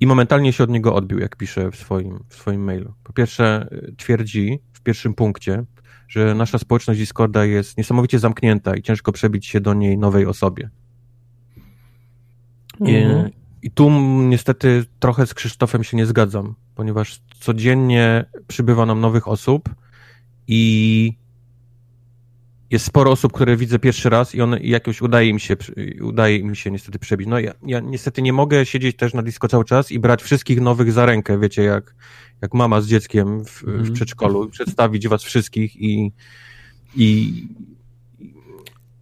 i 0.00 0.06
momentalnie 0.06 0.52
się 0.52 0.64
od 0.64 0.70
niego 0.70 0.94
odbił, 0.94 1.18
jak 1.18 1.36
pisze 1.36 1.70
w 1.70 1.76
swoim, 1.76 2.24
w 2.28 2.34
swoim 2.34 2.64
mailu. 2.64 2.94
Po 3.04 3.12
pierwsze, 3.12 3.68
twierdzi, 3.96 4.58
pierwszym 4.82 5.14
punkcie, 5.14 5.64
że 6.08 6.34
nasza 6.34 6.58
społeczność 6.58 7.00
Discorda 7.00 7.44
jest 7.44 7.78
niesamowicie 7.78 8.18
zamknięta 8.18 8.76
i 8.76 8.82
ciężko 8.82 9.12
przebić 9.12 9.46
się 9.46 9.60
do 9.60 9.74
niej 9.74 9.98
nowej 9.98 10.26
osobie. 10.26 10.70
Mhm. 12.80 13.28
I, 13.28 13.66
I 13.66 13.70
tu 13.70 13.90
niestety 14.28 14.84
trochę 15.00 15.26
z 15.26 15.34
Krzysztofem 15.34 15.84
się 15.84 15.96
nie 15.96 16.06
zgadzam, 16.06 16.54
ponieważ 16.74 17.20
codziennie 17.40 18.24
przybywa 18.48 18.86
nam 18.86 19.00
nowych 19.00 19.28
osób 19.28 19.74
i 20.48 21.21
jest 22.72 22.84
sporo 22.84 23.10
osób, 23.10 23.32
które 23.32 23.56
widzę 23.56 23.78
pierwszy 23.78 24.10
raz 24.10 24.34
i 24.34 24.40
one 24.40 24.60
jakoś 24.60 25.02
udaje 25.02 25.28
im 25.28 25.38
się, 25.38 25.56
udaje 26.00 26.36
im 26.36 26.54
się 26.54 26.70
niestety 26.70 26.98
przebić. 26.98 27.28
No 27.28 27.38
ja, 27.38 27.52
ja 27.66 27.80
niestety 27.80 28.22
nie 28.22 28.32
mogę 28.32 28.66
siedzieć 28.66 28.96
też 28.96 29.14
na 29.14 29.22
disco 29.22 29.48
cały 29.48 29.64
czas 29.64 29.92
i 29.92 29.98
brać 29.98 30.22
wszystkich 30.22 30.60
nowych 30.60 30.92
za 30.92 31.06
rękę, 31.06 31.40
wiecie, 31.40 31.62
jak, 31.62 31.94
jak 32.42 32.54
mama 32.54 32.80
z 32.80 32.86
dzieckiem 32.86 33.44
w, 33.44 33.64
mm. 33.64 33.76
w 33.76 33.78
mhm. 33.78 33.94
przedszkolu, 33.94 34.48
przedstawić 34.48 35.08
was 35.08 35.22
wszystkich 35.22 35.76
i, 35.76 36.12
i 36.96 37.32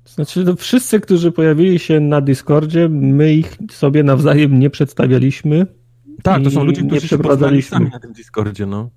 Znaczy, 0.05 0.45
no, 0.45 0.57
wszyscy, 0.57 1.01
którzy 1.01 1.33
pojawili 1.33 1.79
się 1.79 2.01
na 2.01 2.21
Discordzie, 2.21 2.89
my 2.89 3.35
ich 3.35 3.57
sobie 3.71 4.03
nawzajem 4.03 4.59
nie 4.59 4.71
przedstawialiśmy. 4.71 5.67
Tak, 6.23 6.43
to 6.45 6.51
są 6.51 6.65
ludzie, 6.65 6.83
którzy 6.83 7.09
się 7.09 7.19
poznali 7.19 7.63
sami 7.63 7.91
na 7.91 8.01
tym 8.01 8.13
Discordzie, 8.13 8.67
no. 8.67 8.91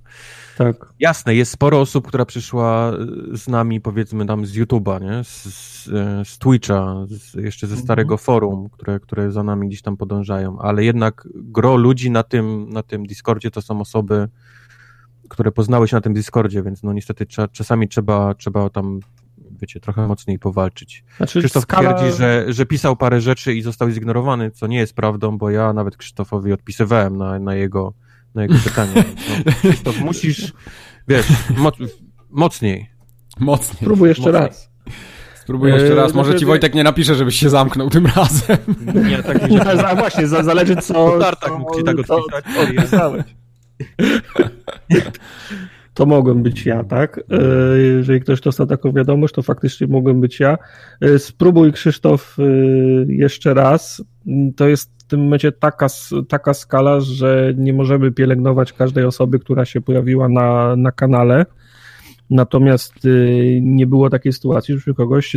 Tak. 0.57 0.93
Jasne, 0.99 1.35
jest 1.35 1.51
sporo 1.51 1.81
osób, 1.81 2.07
która 2.07 2.25
przyszła 2.25 2.91
y, 3.33 3.37
z 3.37 3.47
nami, 3.47 3.81
powiedzmy 3.81 4.25
tam 4.25 4.45
z 4.45 4.57
YouTube'a, 4.57 5.01
nie? 5.01 5.23
Z, 5.23 5.43
z, 5.43 5.87
e, 5.87 6.25
z 6.25 6.37
Twitcha, 6.37 7.05
z, 7.07 7.33
jeszcze 7.33 7.67
ze 7.67 7.77
starego 7.77 8.17
forum, 8.17 8.69
które, 8.69 8.99
które 8.99 9.31
za 9.31 9.43
nami 9.43 9.67
gdzieś 9.67 9.81
tam 9.81 9.97
podążają, 9.97 10.59
ale 10.59 10.83
jednak 10.83 11.27
gro 11.35 11.75
ludzi 11.75 12.11
na 12.11 12.23
tym, 12.23 12.69
na 12.69 12.83
tym 12.83 13.05
Discordzie 13.05 13.51
to 13.51 13.61
są 13.61 13.81
osoby, 13.81 14.27
które 15.29 15.51
poznały 15.51 15.87
się 15.87 15.95
na 15.95 16.01
tym 16.01 16.13
Discordzie, 16.13 16.63
więc 16.63 16.83
no 16.83 16.93
niestety 16.93 17.25
cza, 17.25 17.47
czasami 17.47 17.87
trzeba, 17.87 18.33
trzeba 18.33 18.69
tam, 18.69 18.99
wiecie, 19.61 19.79
trochę 19.79 20.07
mocniej 20.07 20.39
powalczyć. 20.39 21.03
Znaczy, 21.17 21.39
Krzysztof 21.39 21.63
skala... 21.63 21.93
twierdzi, 21.93 22.17
że, 22.17 22.45
że 22.47 22.65
pisał 22.65 22.95
parę 22.95 23.21
rzeczy 23.21 23.53
i 23.53 23.61
został 23.61 23.89
zignorowany, 23.89 24.51
co 24.51 24.67
nie 24.67 24.77
jest 24.77 24.93
prawdą, 24.93 25.37
bo 25.37 25.49
ja 25.49 25.73
nawet 25.73 25.97
Krzysztofowi 25.97 26.53
odpisywałem 26.53 27.17
na, 27.17 27.39
na 27.39 27.55
jego, 27.55 27.93
na 28.35 28.41
jego 28.41 28.55
pytanie. 28.63 28.91
No, 29.45 29.51
Krzysztof, 29.59 29.99
musisz, 29.99 30.53
wiesz, 31.07 31.25
moc, 31.57 31.75
mocniej. 32.29 32.89
Mocniej. 33.39 33.77
Spróbuj 33.81 34.09
jeszcze 34.09 34.31
Mocniej. 34.31 34.41
raz. 34.47 34.69
Spróbuję 35.35 35.73
jeszcze 35.73 35.89
Eee, 35.89 35.95
raz. 35.95 36.13
Może 36.13 36.29
znaczy, 36.29 36.39
ci 36.39 36.45
Wojtek 36.45 36.75
nie 36.75 36.83
napisze, 36.83 37.15
żebyś 37.15 37.39
się 37.39 37.49
zamknął 37.49 37.89
tym 37.89 38.05
razem. 38.15 38.57
Nie, 39.09 39.23
tak 39.23 39.49
mi 39.49 39.57
się 39.57 39.61
A 39.87 39.95
właśnie, 39.95 40.27
za, 40.27 40.43
zależy 40.43 40.75
co... 40.75 41.19
Tartak 41.19 41.59
mógł 41.59 41.77
ci 41.77 41.83
tak 41.83 41.95
odpisać. 42.59 43.25
To 45.93 46.05
mogłem 46.05 46.43
być 46.43 46.65
ja, 46.65 46.83
tak? 46.83 47.19
E, 47.19 47.77
Jeżeli 47.77 48.21
ktoś 48.21 48.41
dostał 48.41 48.67
taką 48.67 48.91
wiadomość, 48.91 49.33
to 49.33 49.41
faktycznie 49.41 49.87
mogłem 49.87 50.21
być 50.21 50.39
ja. 50.39 50.57
E, 51.01 51.19
Spróbuj, 51.19 51.71
Krzysztof, 51.73 52.37
e, 52.39 52.43
jeszcze 53.07 53.53
raz. 53.53 54.03
To 54.55 54.67
jest 54.67 54.91
w 55.03 55.07
tym 55.07 55.23
momencie 55.23 55.51
taka, 55.51 55.87
taka 56.29 56.53
skala, 56.53 56.99
że 56.99 57.53
nie 57.57 57.73
możemy 57.73 58.11
pielęgnować 58.11 58.73
każdej 58.73 59.05
osoby, 59.05 59.39
która 59.39 59.65
się 59.65 59.81
pojawiła 59.81 60.29
na, 60.29 60.75
na 60.75 60.91
kanale. 60.91 61.45
Natomiast 62.29 63.05
y, 63.05 63.59
nie 63.61 63.87
było 63.87 64.09
takiej 64.09 64.33
sytuacji, 64.33 64.71
żebyśmy 64.73 64.93
kogoś 64.93 65.35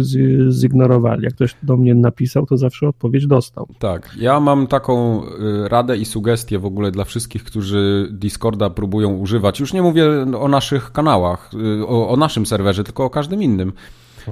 zignorowali. 0.51 1.25
Jak 1.25 1.35
ktoś 1.35 1.57
do 1.63 1.77
mnie 1.77 1.95
napisał, 1.95 2.47
to 2.47 2.57
zawsze 2.57 2.89
odpowiedź 2.89 3.27
dostał. 3.27 3.69
Tak, 3.79 4.11
ja 4.19 4.41
mam 4.41 4.67
taką 4.67 5.23
y, 5.25 5.69
radę 5.69 5.97
i 5.97 6.05
sugestię 6.05 6.59
w 6.59 6.67
ogóle 6.67 6.91
dla 6.91 7.05
wszystkich, 7.05 7.45
którzy 7.45 8.09
Discorda 8.13 8.71
próbują 8.71 9.17
używać. 9.17 9.61
Już 9.61 9.73
nie 9.73 9.83
mówię 9.83 10.27
o 10.39 10.49
naszych 10.49 10.93
kanałach, 10.93 11.51
y, 11.81 11.87
o, 11.87 12.09
o 12.09 12.17
naszym 12.17 12.47
serwerze, 12.47 12.85
tylko 12.85 13.05
o 13.05 13.11
każdym 13.11 13.43
innym. 13.43 13.73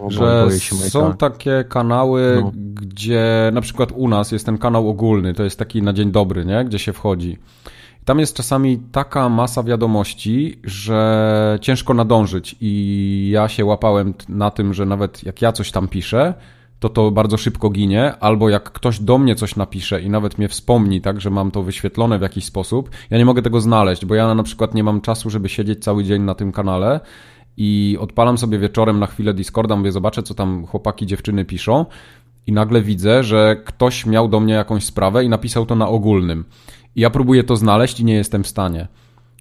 O, 0.03 0.11
że 0.11 0.47
są 0.71 1.13
takie 1.17 1.65
kanały, 1.69 2.39
No. 2.43 2.53
gdzie 2.75 3.51
na 3.53 3.61
przykład 3.61 3.93
u 3.93 4.09
nas 4.09 4.33
jest 4.33 4.47
ten 4.47 4.59
kanał 4.59 4.89
ogólny, 4.89 5.35
to 5.35 5.45
jest 5.45 5.59
taki 5.59 5.83
na 5.83 5.93
dzień 5.93 6.11
dobry, 6.13 6.45
nie? 6.45 6.65
gdzie 6.65 6.79
się 6.79 6.93
wchodzi. 6.93 7.39
Tam 8.05 8.19
jest 8.19 8.37
czasami 8.37 8.79
taka 8.93 9.29
masa 9.29 9.63
wiadomości, 9.63 10.61
że 10.65 11.59
ciężko 11.61 11.95
nadążyć 11.95 12.57
i 12.61 13.31
ja 13.33 13.49
się 13.49 13.65
łapałem 13.65 14.15
na 14.29 14.51
tym, 14.51 14.75
że 14.75 14.87
nawet 14.87 15.25
jak 15.25 15.43
ja 15.43 15.53
coś 15.53 15.71
tam 15.71 15.89
piszę, 15.89 16.35
to 16.81 16.89
to 16.89 17.11
bardzo 17.11 17.37
szybko 17.37 17.71
ginie, 17.71 18.15
albo 18.21 18.49
jak 18.49 18.73
ktoś 18.73 19.01
do 19.01 19.19
mnie 19.19 19.35
coś 19.35 19.57
napisze 19.57 20.03
i 20.03 20.11
nawet 20.11 20.39
mnie 20.39 20.49
wspomni, 20.49 21.01
tak, 21.01 21.21
że 21.21 21.31
mam 21.31 21.51
to 21.51 21.63
wyświetlone 21.63 22.19
w 22.19 22.23
jakiś 22.23 22.45
sposób, 22.45 22.91
ja 23.11 23.19
nie 23.19 23.25
mogę 23.25 23.43
tego 23.43 23.61
znaleźć, 23.61 24.05
bo 24.05 24.15
ja 24.15 24.35
na 24.35 24.43
przykład 24.43 24.75
nie 24.75 24.85
mam 24.85 25.01
czasu, 25.01 25.31
żeby 25.31 25.49
siedzieć 25.49 25.85
cały 25.85 26.05
dzień 26.05 26.23
na 26.23 26.35
tym 26.35 26.53
kanale 26.53 27.01
i 27.57 27.97
odpalam 28.01 28.39
sobie 28.39 28.59
wieczorem 28.59 28.99
na 28.99 29.07
chwilę 29.07 29.35
Discorda, 29.35 29.77
mówię, 29.77 29.93
zobaczę, 29.93 30.23
co 30.23 30.35
tam 30.35 30.67
chłopaki, 30.67 31.07
dziewczyny 31.07 31.45
piszą 31.45 31.87
i 32.47 32.53
nagle 32.53 32.83
widzę, 32.83 33.23
że 33.23 33.57
ktoś 33.65 34.07
miał 34.07 34.29
do 34.29 34.41
mnie 34.41 34.55
jakąś 34.55 34.85
sprawę 34.85 35.25
i 35.25 35.29
napisał 35.29 35.67
to 35.67 35.75
na 35.75 35.89
ogólnym. 35.89 36.45
Ja 36.97 37.11
próbuję 37.11 37.45
to 37.45 37.57
znaleźć 37.57 38.01
i 38.01 38.05
nie 38.05 38.15
jestem 38.15 38.45
w 38.45 38.49
stanie. 38.49 38.89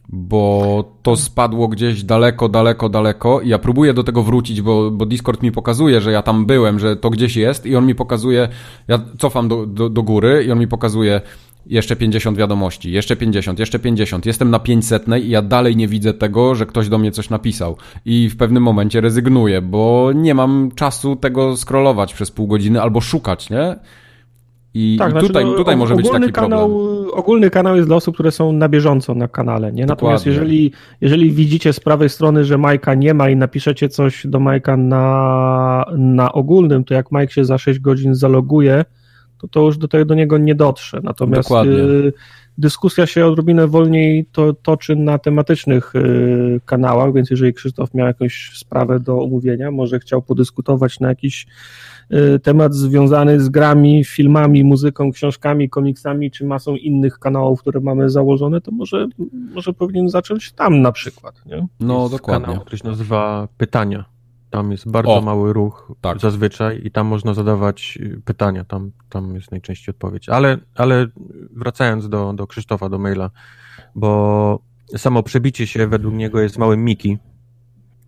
Bo 0.10 0.94
to 1.04 1.16
spadło 1.16 1.68
gdzieś 1.68 2.04
daleko, 2.04 2.50
daleko, 2.50 2.90
daleko 2.90 3.42
i 3.42 3.50
ja 3.50 3.60
próbuję 3.60 3.94
do 3.94 4.04
tego 4.04 4.24
wrócić, 4.24 4.62
bo, 4.62 4.92
bo 4.92 5.06
Discord 5.06 5.44
mi 5.44 5.52
pokazuje, 5.52 6.02
że 6.02 6.12
ja 6.12 6.22
tam 6.22 6.46
byłem, 6.46 6.80
że 6.80 6.96
to 6.96 7.10
gdzieś 7.10 7.36
jest 7.36 7.66
i 7.66 7.76
on 7.76 7.86
mi 7.86 7.96
pokazuje, 7.96 8.50
ja 8.88 9.00
cofam 9.20 9.48
do, 9.48 9.66
do, 9.66 9.90
do 9.90 10.04
góry 10.04 10.44
i 10.48 10.52
on 10.52 10.60
mi 10.60 10.68
pokazuje 10.68 11.22
jeszcze 11.66 11.96
50 11.96 12.38
wiadomości, 12.38 12.92
jeszcze 12.92 13.16
50, 13.16 13.60
jeszcze 13.60 13.80
50, 13.80 14.26
jestem 14.26 14.50
na 14.50 14.60
500 14.60 15.06
i 15.24 15.30
ja 15.30 15.42
dalej 15.42 15.76
nie 15.76 15.88
widzę 15.88 16.14
tego, 16.14 16.56
że 16.56 16.66
ktoś 16.66 16.90
do 16.90 16.98
mnie 16.98 17.12
coś 17.12 17.30
napisał 17.30 17.78
i 18.06 18.30
w 18.30 18.38
pewnym 18.38 18.64
momencie 18.64 19.02
rezygnuję, 19.02 19.62
bo 19.62 20.12
nie 20.16 20.36
mam 20.36 20.72
czasu 20.76 21.16
tego 21.16 21.58
scrollować 21.58 22.14
przez 22.14 22.32
pół 22.32 22.48
godziny 22.48 22.82
albo 22.82 23.02
szukać, 23.02 23.50
nie? 23.50 23.76
I, 24.74 24.96
Tak, 25.00 25.08
i 25.08 25.12
znaczy, 25.12 25.28
tutaj, 25.28 25.46
no, 25.46 25.54
tutaj 25.54 25.78
może 25.78 25.96
być 25.96 26.10
taki 26.10 26.32
kanał, 26.32 26.70
problem. 26.70 27.20
Ogólny 27.20 27.50
kanał 27.50 27.76
jest 27.76 27.88
dla 27.88 27.96
osób, 27.96 28.14
które 28.14 28.32
są 28.32 28.52
na 28.52 28.70
bieżąco 28.70 29.16
na 29.16 29.28
kanale. 29.28 29.74
Nie? 29.74 29.86
Natomiast 29.86 30.26
jeżeli, 30.26 30.72
jeżeli 31.02 31.32
widzicie 31.32 31.74
z 31.74 31.80
prawej 31.80 32.10
strony, 32.10 32.46
że 32.46 32.58
Majka 32.58 32.94
nie 32.94 33.14
ma 33.14 33.30
i 33.30 33.36
napiszecie 33.36 33.90
coś 33.90 34.28
do 34.28 34.40
Majka 34.40 34.78
na, 34.78 35.86
na 35.98 36.32
ogólnym, 36.32 36.84
to 36.84 36.94
jak 36.94 37.12
Mike 37.12 37.34
się 37.34 37.46
za 37.46 37.58
6 37.58 37.80
godzin 37.80 38.16
zaloguje, 38.16 38.86
to 39.38 39.48
to 39.48 39.62
już 39.62 39.78
do, 39.78 39.88
tego, 39.88 40.06
do 40.06 40.16
niego 40.16 40.38
nie 40.38 40.56
dotrze. 40.56 41.00
Natomiast 41.04 41.50
Dokładnie. 41.50 41.74
y, 41.74 42.14
dyskusja 42.58 43.06
się 43.06 43.26
odrobinę 43.26 43.68
wolniej 43.68 44.26
to, 44.32 44.54
toczy 44.54 44.96
na 44.96 45.18
tematycznych 45.18 45.96
y, 45.96 46.62
kanałach, 46.66 47.14
więc 47.14 47.30
jeżeli 47.30 47.54
Krzysztof 47.54 47.94
miał 47.94 48.08
jakąś 48.08 48.52
sprawę 48.56 49.00
do 49.00 49.22
omówienia, 49.22 49.72
może 49.72 50.00
chciał 50.00 50.22
podyskutować 50.22 51.00
na 51.00 51.10
jakiś 51.10 51.48
y, 52.36 52.40
temat 52.40 52.74
związany 52.74 53.40
z 53.40 53.50
grami, 53.50 54.06
filmami, 54.06 54.64
muzyką, 54.64 55.12
książkami, 55.12 55.70
komiksami, 55.70 56.32
czy 56.32 56.46
masą 56.46 56.76
innych 56.76 57.20
kanałów, 57.20 57.62
które 57.62 57.80
mamy 57.80 58.10
założone, 58.10 58.62
to 58.62 58.72
może, 58.72 59.08
może 59.54 59.74
powinien 59.74 60.10
zacząć 60.10 60.52
tam 60.52 60.82
na 60.82 60.92
przykład. 60.92 61.46
Nie? 61.46 61.68
No, 61.80 62.02
Jest 62.02 62.14
dokładnie. 62.14 62.46
Kanał, 62.46 62.62
który 62.62 62.78
się 62.78 62.88
nazywa 62.88 63.48
Pytania. 63.58 64.13
Tam 64.54 64.72
jest 64.72 64.92
bardzo 64.92 65.14
O, 65.18 65.22
mały 65.22 65.54
ruch 65.54 65.92
tak. 66.02 66.20
zazwyczaj 66.20 66.82
i 66.84 66.92
tam 66.92 67.08
można 67.08 67.34
zadawać 67.34 67.98
y, 68.02 68.22
pytania. 68.26 68.64
Tam, 68.64 68.92
tam 69.10 69.36
jest 69.36 69.52
najczęściej 69.52 69.96
odpowiedź. 69.96 70.30
Ale, 70.30 70.58
ale 70.76 71.08
wracając 71.52 72.10
do, 72.10 72.34
do 72.34 72.48
Krzysztofa, 72.48 72.90
do 72.90 73.00
maila, 73.00 73.30
bo 73.96 74.60
samo 74.98 75.24
przebicie 75.24 75.68
się 75.68 75.88
według 75.88 76.14
niego 76.16 76.42
jest 76.42 76.58
małym 76.58 76.84
Miki, 76.86 77.18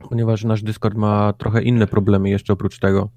ponieważ 0.09 0.43
nasz 0.43 0.63
Discord 0.63 0.97
ma 0.97 1.33
trochę 1.33 1.61
inne 1.63 1.87
problemy 1.87 2.29
jeszcze 2.29 2.53
oprócz 2.53 2.79
tego. 2.79 3.09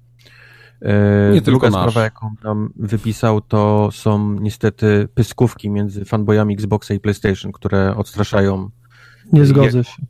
E, 0.81 1.33
Nie 1.33 1.41
Druga 1.41 1.67
tylko 1.67 1.79
nasz. 1.79 1.91
sprawa, 1.91 2.03
jaką 2.03 2.35
tam 2.43 2.73
wypisał, 2.75 3.41
to 3.41 3.89
są 3.91 4.33
niestety 4.33 5.07
pyskówki 5.13 5.69
między 5.69 6.05
fanboyami 6.05 6.53
Xboxa 6.53 6.93
i 6.93 6.99
PlayStation, 6.99 7.51
które 7.51 7.95
odstraszają 7.95 8.69
Nie 9.33 9.45
zgodzę 9.45 9.83
się. 9.83 10.03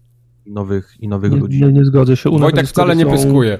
Nowych 0.50 0.94
i 1.00 1.08
nowych 1.08 1.32
Nie, 1.32 1.38
ludzi. 1.38 1.62
nie, 1.62 1.72
nie 1.72 1.86
zgodzę 1.86 2.18
się. 2.18 2.29
U 2.29 2.34
nas 2.34 2.41
Wojtek 2.41 2.68
wcale 2.68 2.96
nie 2.96 3.06
są, 3.06 3.12
pyskuje. 3.12 3.58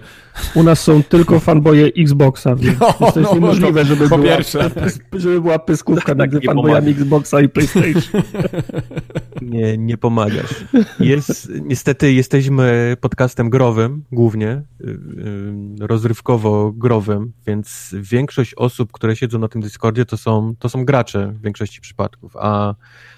U 0.56 0.64
nas 0.64 0.82
są 0.82 1.04
tylko 1.04 1.40
fanboje 1.40 1.86
Xboxa, 1.86 2.56
więc 2.56 2.80
No, 2.80 2.94
to 2.94 3.06
jest 3.06 3.16
no, 3.16 3.22
no 3.22 3.34
niemożliwe, 3.34 3.82
to 3.82 3.88
żeby, 3.88 4.10
po 4.10 4.18
była, 4.18 4.30
pierwsze. 4.30 4.72
żeby 5.14 5.42
była 5.42 5.60
pyskówka 5.60 6.16
Tak 6.16 6.18
między 6.18 6.40
nie 6.40 6.46
fanboyami 6.46 6.92
Xboxa 6.92 7.42
i 7.42 7.50
PlayStation. 7.50 8.22
Nie, 9.42 9.78
nie 9.78 9.98
pomagasz. 9.98 10.66
Jest, 11.00 11.52
niestety 11.62 12.14
jesteśmy 12.14 12.98
podcastem 13.02 13.50
growym, 13.50 14.04
głównie, 14.12 14.48
y, 14.48 14.90
y, 14.90 15.88
rozrywkowo-growym, 15.88 17.32
więc 17.48 17.96
większość 18.02 18.54
osób, 18.54 18.92
które 18.92 19.16
siedzą 19.16 19.40
na 19.40 19.48
tym 19.48 19.62
Discordzie, 19.62 20.06
to 20.06 20.18
są, 20.18 20.56
to 20.60 20.70
są 20.70 20.86
gracze 20.86 21.28
w 21.28 21.42
większości 21.42 21.82
przypadków, 21.82 22.36
a, 22.40 22.76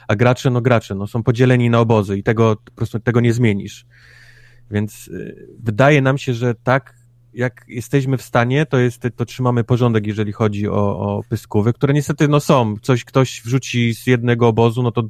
a 0.08 0.16
gracze, 0.16 0.50
no 0.50 0.62
gracze, 0.62 0.96
no 0.96 1.08
są 1.08 1.24
podzieleni 1.24 1.70
na 1.70 1.80
obozy 1.80 2.18
i 2.18 2.24
tego 2.24 2.56
po 2.66 2.72
prostu 2.72 3.00
tego 3.00 3.22
nie 3.22 3.34
zmienisz. 3.34 3.86
Więc 4.72 5.08
y, 5.08 5.48
wydaje 5.60 6.02
nam 6.02 6.18
się, 6.18 6.34
że 6.34 6.56
tak 6.56 7.01
jak 7.34 7.66
jesteśmy 7.68 8.18
w 8.18 8.22
stanie, 8.22 8.66
to 8.66 8.78
jest, 8.78 9.08
to 9.16 9.26
trzymamy 9.26 9.64
porządek, 9.64 10.08
jeżeli 10.08 10.32
chodzi 10.32 10.68
o, 10.68 11.00
o 11.00 11.24
pyskówy, 11.30 11.74
które 11.74 11.94
niestety 11.94 12.28
no 12.28 12.40
są. 12.40 12.76
Coś 12.82 13.06
ktoś 13.06 13.42
wrzuci 13.46 13.96
z 13.96 14.08
jednego 14.08 14.48
obozu, 14.48 14.84
no 14.84 14.92
to 14.92 15.04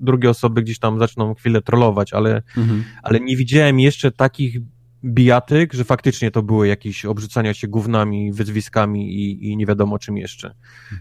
drugie 0.00 0.30
osoby 0.30 0.62
gdzieś 0.62 0.78
tam 0.78 0.98
zaczną 0.98 1.34
chwilę 1.34 1.62
trollować, 1.62 2.12
ale, 2.12 2.42
Mhm. 2.56 2.84
ale 3.02 3.20
nie 3.20 3.36
widziałem 3.36 3.80
jeszcze 3.80 4.12
takich 4.12 4.60
bijatyk, 5.04 5.72
że 5.72 5.84
faktycznie 5.84 6.30
to 6.30 6.42
były 6.42 6.68
jakieś 6.68 7.04
obrzucania 7.04 7.54
się 7.54 7.68
gównami, 7.68 8.32
wyzwiskami 8.32 9.14
i, 9.14 9.50
i 9.50 9.56
nie 9.56 9.66
wiadomo 9.66 9.98
czym 9.98 10.16
jeszcze. 10.18 10.54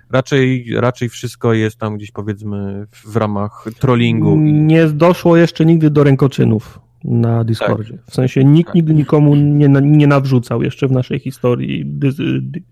Raczej, 0.09 0.65
raczej 0.75 1.09
wszystko 1.09 1.53
jest 1.53 1.77
tam 1.77 1.97
gdzieś 1.97 2.11
powiedzmy 2.11 2.87
w, 2.91 3.11
w 3.11 3.15
ramach 3.15 3.65
trollingu. 3.79 4.35
Nie 4.39 4.87
doszło 4.87 5.37
jeszcze 5.37 5.65
nigdy 5.65 5.89
do 5.89 6.03
rękoczynów 6.03 6.79
na 7.03 7.43
Discordzie. 7.43 7.93
Tak. 7.93 8.05
W 8.05 8.13
sensie 8.13 8.43
nikt 8.43 8.75
nigdy 8.75 8.93
nikomu 8.93 9.35
nie, 9.35 9.67
nie 9.67 10.07
nawrzucał 10.07 10.63
jeszcze 10.63 10.87
w 10.87 10.91
naszej 10.91 11.19
historii 11.19 11.83
dy, 11.85 12.11
dy, 12.41 12.63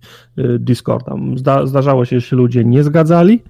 Discorda. 0.59 1.15
Zda, 1.35 1.65
zdarzało 1.65 2.05
się, 2.05 2.19
że 2.19 2.27
się 2.27 2.35
ludzie 2.35 2.65
nie 2.65 2.83
zgadzali, 2.83 3.41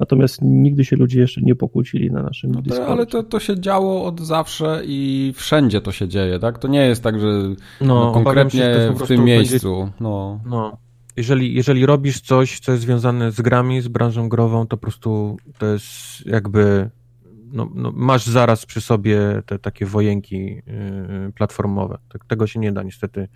Natomiast 0.00 0.42
nigdy 0.42 0.84
się 0.84 0.96
ludzie 0.96 1.20
jeszcze 1.20 1.40
nie 1.40 1.54
pokłócili 1.54 2.10
na 2.10 2.22
naszym 2.22 2.52
no 2.52 2.62
to, 2.62 2.86
Ale 2.86 3.06
to, 3.06 3.22
to 3.22 3.40
się 3.40 3.60
działo 3.60 4.04
od 4.04 4.20
zawsze 4.20 4.82
i 4.84 5.32
wszędzie 5.36 5.80
to 5.80 5.92
się 5.92 6.08
dzieje, 6.08 6.38
tak? 6.38 6.58
To 6.58 6.68
nie 6.68 6.86
jest 6.86 7.02
tak, 7.02 7.20
że 7.20 7.26
no, 7.26 7.54
no 7.80 8.12
konkretnie 8.12 8.60
się, 8.60 8.94
w 9.04 9.08
tym 9.08 9.24
miejscu. 9.24 9.78
Będzie... 9.78 9.94
No. 10.00 10.40
no. 10.46 10.76
Jeżeli, 11.16 11.54
jeżeli 11.54 11.86
robisz 11.86 12.20
coś, 12.20 12.60
co 12.60 12.72
jest 12.72 12.84
związane 12.84 13.32
z 13.32 13.40
grami, 13.40 13.80
z 13.80 13.88
branżą 13.88 14.28
grową, 14.28 14.66
to 14.66 14.76
po 14.76 14.82
prostu 14.82 15.36
to 15.58 15.66
jest 15.66 16.26
jakby 16.26 16.90
no, 17.54 17.70
no, 17.74 17.92
masz 17.94 18.26
zaraz 18.26 18.66
przy 18.66 18.80
sobie 18.80 19.42
te 19.46 19.58
takie 19.58 19.86
wojenki 19.86 20.36
yy, 20.36 21.32
platformowe. 21.34 21.98
Tego 22.28 22.46
się 22.46 22.60
nie 22.60 22.72
da 22.72 22.82
niestety 22.82 23.28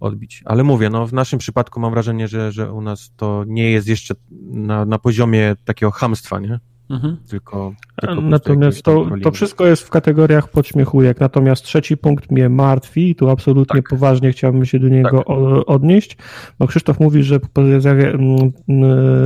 odbić. 0.00 0.42
Ale 0.44 0.64
mówię, 0.64 0.90
no 0.90 1.06
w 1.06 1.12
naszym 1.12 1.38
przypadku 1.38 1.80
mam 1.80 1.92
wrażenie, 1.92 2.28
że, 2.28 2.52
że 2.52 2.72
u 2.72 2.80
nas 2.80 3.12
to 3.16 3.44
nie 3.46 3.70
jest 3.70 3.88
jeszcze 3.88 4.14
na, 4.40 4.84
na 4.84 4.98
poziomie 4.98 5.56
takiego 5.64 5.92
hamstwa, 5.92 6.38
nie? 6.38 6.60
Mhm. 6.92 7.16
Tylko, 7.28 7.72
tylko 8.00 8.20
Natomiast 8.20 8.82
to, 8.82 9.06
to 9.22 9.30
wszystko 9.30 9.66
jest 9.66 9.82
w 9.82 9.90
kategoriach 9.90 10.48
podśmiechujek. 10.48 11.20
Natomiast 11.20 11.64
trzeci 11.64 11.96
punkt 11.96 12.30
mnie 12.30 12.48
martwi 12.48 13.10
i 13.10 13.14
tu 13.14 13.28
absolutnie 13.28 13.82
tak. 13.82 13.88
poważnie 13.88 14.32
chciałbym 14.32 14.64
się 14.64 14.78
do 14.78 14.88
niego 14.88 15.18
tak. 15.18 15.26
odnieść. 15.66 16.16
No 16.60 16.66
Krzysztof 16.66 17.00
mówi, 17.00 17.22
że 17.22 17.40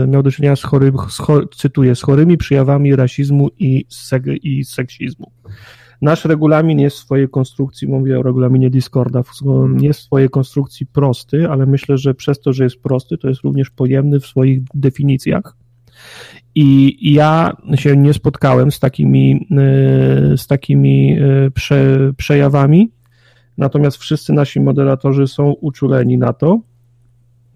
miał 0.08 0.22
do 0.22 0.30
czynienia 0.30 0.56
z 0.56 0.62
chorymi, 0.62 0.98
z 1.08 1.22
cytuję, 1.56 1.94
z 1.94 2.02
chorymi 2.02 2.36
przyjawami 2.36 2.96
rasizmu 2.96 3.50
i, 3.58 3.86
seg, 3.88 4.24
i 4.42 4.64
seksizmu. 4.64 5.30
Nasz 6.02 6.24
regulamin 6.24 6.80
jest 6.80 6.96
w 6.96 7.00
swojej 7.00 7.28
konstrukcji, 7.28 7.88
mówię 7.88 8.18
o 8.18 8.22
regulaminie 8.22 8.70
Discorda, 8.70 9.22
jest 9.80 10.00
w 10.00 10.02
swojej 10.02 10.28
konstrukcji 10.28 10.86
prosty, 10.86 11.48
ale 11.50 11.66
myślę, 11.66 11.98
że 11.98 12.14
przez 12.14 12.40
to, 12.40 12.52
że 12.52 12.64
jest 12.64 12.82
prosty, 12.82 13.18
to 13.18 13.28
jest 13.28 13.40
również 13.40 13.70
pojemny 13.70 14.20
w 14.20 14.26
swoich 14.26 14.62
definicjach. 14.74 15.56
I 16.58 16.96
ja 17.12 17.56
się 17.74 17.96
nie 17.96 18.14
spotkałem 18.14 18.72
z 18.72 18.80
takimi, 18.80 19.48
e, 19.50 20.36
z 20.36 20.46
takimi 20.46 21.18
e, 21.20 21.50
prze, 21.50 22.12
przejawami, 22.16 22.92
natomiast 23.58 23.96
wszyscy 23.96 24.32
nasi 24.32 24.60
moderatorzy 24.60 25.26
są 25.26 25.50
uczuleni 25.50 26.18
na 26.18 26.32
to. 26.32 26.60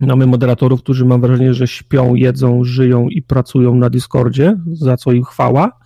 Mamy 0.00 0.26
moderatorów, 0.26 0.82
którzy 0.82 1.04
mam 1.04 1.20
wrażenie, 1.20 1.54
że 1.54 1.66
śpią, 1.66 2.14
jedzą, 2.14 2.64
żyją 2.64 3.08
i 3.08 3.22
pracują 3.22 3.74
na 3.74 3.90
Discordzie, 3.90 4.56
za 4.72 4.96
co 4.96 5.12
im 5.12 5.24
chwała 5.24 5.80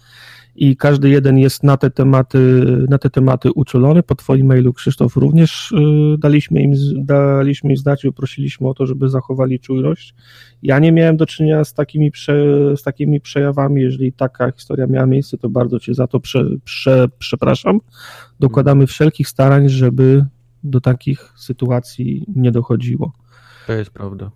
i 0.57 0.77
każdy 0.77 1.09
jeden 1.09 1.39
jest 1.39 1.63
na 1.63 1.77
te 1.77 1.91
tematy, 1.91 2.65
na 2.89 2.99
te 2.99 3.11
tematy 3.11 3.53
uczulony. 3.53 4.03
Po 4.03 4.15
Twoim 4.15 4.47
mailu, 4.47 4.73
Krzysztof, 4.73 5.17
również 5.17 5.73
y, 5.73 5.77
daliśmy 6.19 6.63
im, 6.63 6.75
daliśmy 6.95 7.71
im 7.71 7.77
znać 7.77 8.05
i 8.05 8.13
prosiliśmy 8.13 8.69
o 8.69 8.75
to, 8.75 8.87
żeby 8.87 9.09
zachowali 9.09 9.61
czujność. 9.61 10.15
Ja 10.63 10.79
nie 10.79 10.93
miałem 10.93 11.17
do 11.17 11.27
czynienia 11.27 11.65
z 11.65 11.75
takimi, 11.75 12.11
prze, 12.11 12.35
z 12.77 12.83
takimi 12.83 13.21
przejawami. 13.21 13.83
Jeżeli 13.83 14.13
taka 14.13 14.53
historia 14.53 14.87
miała 14.87 15.07
miejsce, 15.07 15.39
to 15.39 15.49
bardzo 15.49 15.81
Cię 15.81 15.95
za 15.95 16.07
to 16.07 16.21
prze, 16.21 16.45
prze, 16.65 17.09
przepraszam. 17.19 17.81
Dokładamy 18.41 18.87
wszelkich 18.87 19.29
starań, 19.29 19.69
żeby 19.69 20.25
do 20.65 20.81
takich 20.81 21.33
sytuacji 21.37 22.27
nie 22.37 22.53
dochodziło. 22.53 23.13
To 23.67 23.73
jest 23.73 23.91
prawda. 23.91 24.31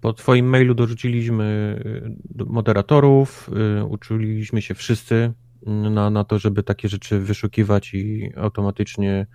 Po 0.00 0.12
Twoim 0.12 0.46
mailu 0.46 0.74
dorzuciliśmy 0.74 1.78
y, 2.40 2.44
moderatorów, 2.44 3.50
y, 3.80 3.84
uczyliśmy 3.84 4.62
się 4.62 4.74
wszyscy 4.74 5.32
na, 5.66 6.10
na 6.10 6.24
to, 6.24 6.38
żeby 6.38 6.62
takie 6.62 6.88
rzeczy 6.88 7.20
wyszukiwać 7.20 7.94
i 7.94 8.32
automatycznie 8.36 9.26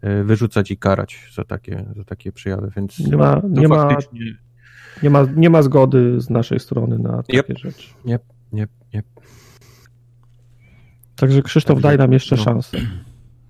e, 0.00 0.24
wyrzucać 0.24 0.70
i 0.70 0.76
karać 0.76 1.30
za 1.34 1.44
takie, 1.44 1.86
za 1.96 2.04
takie 2.04 2.32
przejawy, 2.32 2.72
więc 2.76 2.98
nie 2.98 3.16
ma, 3.16 3.42
nie, 3.48 3.68
faktycznie... 3.68 4.20
ma, 4.20 5.02
nie, 5.02 5.10
ma, 5.10 5.26
nie 5.36 5.50
ma 5.50 5.62
zgody 5.62 6.20
z 6.20 6.30
naszej 6.30 6.60
strony 6.60 6.98
na 6.98 7.22
takie 7.22 7.38
yep. 7.38 7.58
rzeczy. 7.58 7.88
Nie, 8.04 8.18
nie, 8.52 8.66
nie. 8.94 9.02
Także 11.16 11.42
Krzysztof, 11.42 11.76
Także, 11.76 11.88
daj 11.88 11.98
nam 11.98 12.12
jeszcze 12.12 12.36
no. 12.36 12.42
szansę. 12.42 12.78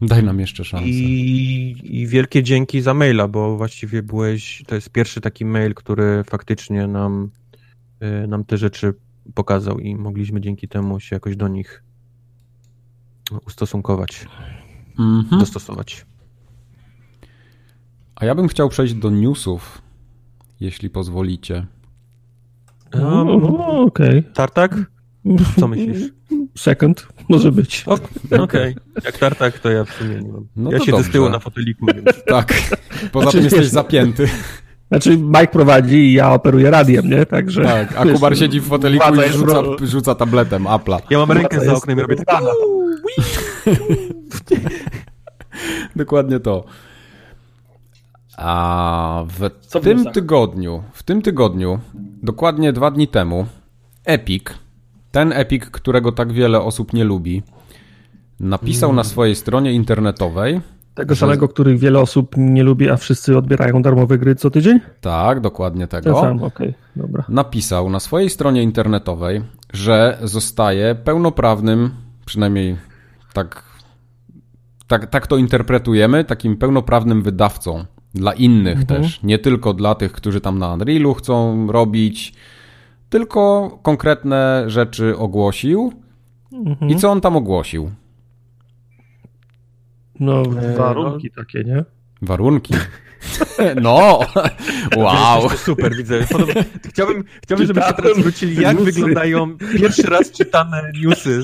Daj 0.03 0.25
nam 0.25 0.41
jeszcze 0.41 0.65
szansę. 0.65 0.89
I, 0.89 2.01
I 2.03 2.07
wielkie 2.07 2.43
dzięki 2.43 2.81
za 2.81 2.95
maila, 2.95 3.29
bo 3.29 3.57
właściwie 3.57 4.03
byłeś, 4.03 4.63
to 4.67 4.75
jest 4.75 4.91
pierwszy 4.91 5.21
taki 5.21 5.45
mail, 5.45 5.75
który 5.75 6.25
faktycznie 6.25 6.87
nam, 6.87 7.31
e, 8.01 8.27
nam 8.27 8.45
te 8.45 8.57
rzeczy 8.57 8.95
pokazał 9.35 9.79
i 9.79 9.97
mogliśmy 9.97 10.41
dzięki 10.41 10.69
temu 10.69 11.01
się 11.01 11.17
jakoś 11.17 11.37
do 11.37 11.49
nich 11.49 11.85
ustosunkować, 13.47 14.27
mhm. 14.99 15.41
dostosować. 15.41 16.07
A 18.15 18.25
ja 18.25 18.35
bym 18.35 18.49
chciał 18.49 18.69
przejść 18.69 18.95
do 18.95 19.11
newsów, 19.11 19.83
jeśli 20.61 20.91
pozwolicie. 20.91 21.67
Um, 22.95 23.29
okej. 23.29 24.19
Okay. 24.19 24.33
Tartak? 24.35 24.77
Co 25.61 25.69
myślisz? 25.69 26.13
Second, 26.57 27.09
może 27.29 27.53
być. 27.53 27.85
Okej. 27.87 28.41
Okay. 28.41 28.75
Jak 29.05 29.19
tartak, 29.19 29.59
to 29.59 29.71
ja 29.71 29.85
w 29.85 29.91
sumie 29.91 30.21
nie 30.21 30.33
mam. 30.33 30.47
No 30.57 30.73
ja 30.73 30.79
siedzę 30.79 30.91
dobrze. 30.91 31.09
z 31.09 31.13
tyłu 31.13 31.29
na 31.29 31.39
foteliku, 31.39 31.87
więc... 31.87 32.25
Tak. 32.27 32.55
Poza 33.13 33.23
znaczy, 33.23 33.37
tym 33.37 33.45
jesteś 33.45 33.67
zapięty. 33.67 34.29
Znaczy 34.93 35.17
Mike 35.17 35.47
prowadzi 35.47 35.97
i 35.97 36.13
ja 36.13 36.33
operuję 36.33 36.71
radiem, 36.71 37.11
nie? 37.11 37.27
Także... 37.27 37.65
Tak, 37.65 37.97
a 37.97 38.05
Kubar 38.05 38.39
siedzi 38.39 38.61
w 38.61 38.67
foteliku 38.67 39.15
i 39.15 39.33
rzuca, 39.33 39.63
rzuca 39.83 40.15
tabletem 40.15 40.65
Apple'a. 40.65 41.01
Ja 41.11 41.19
mam 41.19 41.33
rękę 41.33 41.61
za 41.61 41.75
oknem 41.75 41.99
i 41.99 42.03
robię 42.03 42.17
tak. 42.17 42.27
Dokładnie 45.97 46.41
to. 46.41 46.65
A 48.37 49.25
w 49.29 49.51
Co 49.67 49.81
tym 49.81 50.13
tygodniu, 50.13 50.83
w 50.93 51.03
tym 51.03 51.23
tygodniu, 51.23 51.79
dokładnie 52.23 52.73
dwa 52.73 52.91
dni 52.91 53.09
temu, 53.09 53.47
Epic, 54.05 54.45
ten 55.11 55.33
Epic, 55.33 55.65
którego 55.65 56.13
tak 56.13 56.33
wiele 56.33 56.61
osób 56.61 56.93
nie 56.93 57.05
lubi, 57.05 57.43
napisał 58.41 58.91
mm. 58.91 58.97
na 58.97 59.05
swojej 59.05 59.35
stronie 59.35 59.73
internetowej. 59.73 60.61
Tego 60.95 61.17
samego, 61.17 61.49
których 61.49 61.79
wiele 61.79 62.01
osób 62.01 62.35
nie 62.37 62.63
lubi, 62.63 62.91
a 62.91 62.97
wszyscy 62.97 63.39
odbierają 63.39 63.83
darmowe 63.83 64.19
gry 64.19 64.35
co 64.35 64.51
tydzień? 64.51 64.81
Tak, 65.01 65.41
dokładnie 65.41 65.87
tego. 65.87 66.15
Ten 66.15 66.23
sam, 66.23 66.43
okay, 66.43 66.75
dobra. 66.97 67.25
Napisał 67.29 67.91
na 67.91 68.01
swojej 68.01 68.31
stronie 68.31 68.63
internetowej, 68.63 69.43
że 69.73 70.19
zostaje 70.23 70.95
pełnoprawnym, 70.95 71.91
przynajmniej 72.25 72.77
tak, 73.33 73.63
tak, 74.87 75.07
tak 75.07 75.27
to 75.27 75.37
interpretujemy, 75.37 76.25
takim 76.25 76.57
pełnoprawnym 76.57 77.23
wydawcą 77.23 77.85
dla 78.15 78.33
innych 78.33 78.81
mhm. 78.81 79.03
też. 79.03 79.23
Nie 79.23 79.39
tylko 79.39 79.75
dla 79.75 79.95
tych, 79.95 80.13
którzy 80.13 80.41
tam 80.41 80.59
na 80.59 80.73
Unrealu 80.73 81.15
chcą 81.15 81.67
robić, 81.73 82.35
tylko 83.11 83.71
konkretne 83.83 84.65
rzeczy 84.67 85.19
ogłosił. 85.19 85.93
Mhm. 86.53 86.91
I 86.91 86.97
co 86.97 87.11
on 87.11 87.21
tam 87.21 87.37
ogłosił? 87.37 87.91
No, 90.23 90.43
warunki 90.77 91.31
no. 91.37 91.43
takie, 91.43 91.65
nie? 91.65 91.85
Warunki. 92.23 92.75
No, 93.83 94.21
wow. 94.97 95.49
super, 95.57 95.97
widzę. 95.97 96.27
Podobno, 96.31 96.63
chciałbym, 96.89 97.25
chciałbym, 97.43 97.67
żebyście 97.67 97.93
teraz 97.93 98.17
zwrócili, 98.17 98.63
jak 98.63 98.79
newsy. 98.79 98.93
wyglądają 98.93 99.57
pierwszy 99.79 100.03
raz 100.03 100.31
czytane 100.31 100.93
newsy. 101.03 101.43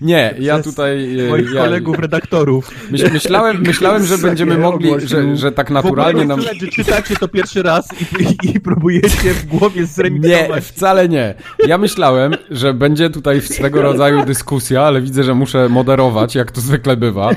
Nie, 0.00 0.34
ja 0.38 0.62
tutaj... 0.62 1.20
E, 1.20 1.28
moich 1.28 1.52
ja, 1.52 1.64
kolegów, 1.64 1.98
redaktorów. 1.98 2.70
Myśl, 2.90 3.10
myślałem, 3.12 3.62
myślałem, 3.62 4.06
że 4.06 4.18
będziemy 4.18 4.58
mogli, 4.58 4.90
że, 5.08 5.36
że 5.36 5.52
tak 5.52 5.70
naturalnie 5.70 6.24
nam... 6.24 6.40
Że 6.40 6.54
czytacie 6.54 7.16
to 7.16 7.28
pierwszy 7.28 7.62
raz 7.62 7.88
i, 8.20 8.50
i 8.50 8.60
próbujecie 8.60 9.34
w 9.34 9.46
głowie 9.46 9.86
zremitować. 9.86 10.50
Nie, 10.50 10.60
wcale 10.60 11.08
nie. 11.08 11.34
Ja 11.66 11.78
myślałem, 11.78 12.34
że 12.50 12.74
będzie 12.74 13.10
tutaj 13.10 13.40
swego 13.40 13.82
rodzaju 13.82 14.24
dyskusja, 14.24 14.82
ale 14.82 15.00
widzę, 15.00 15.24
że 15.24 15.34
muszę 15.34 15.68
moderować, 15.68 16.34
jak 16.34 16.52
to 16.52 16.60
zwykle 16.60 16.96
bywa. 16.96 17.30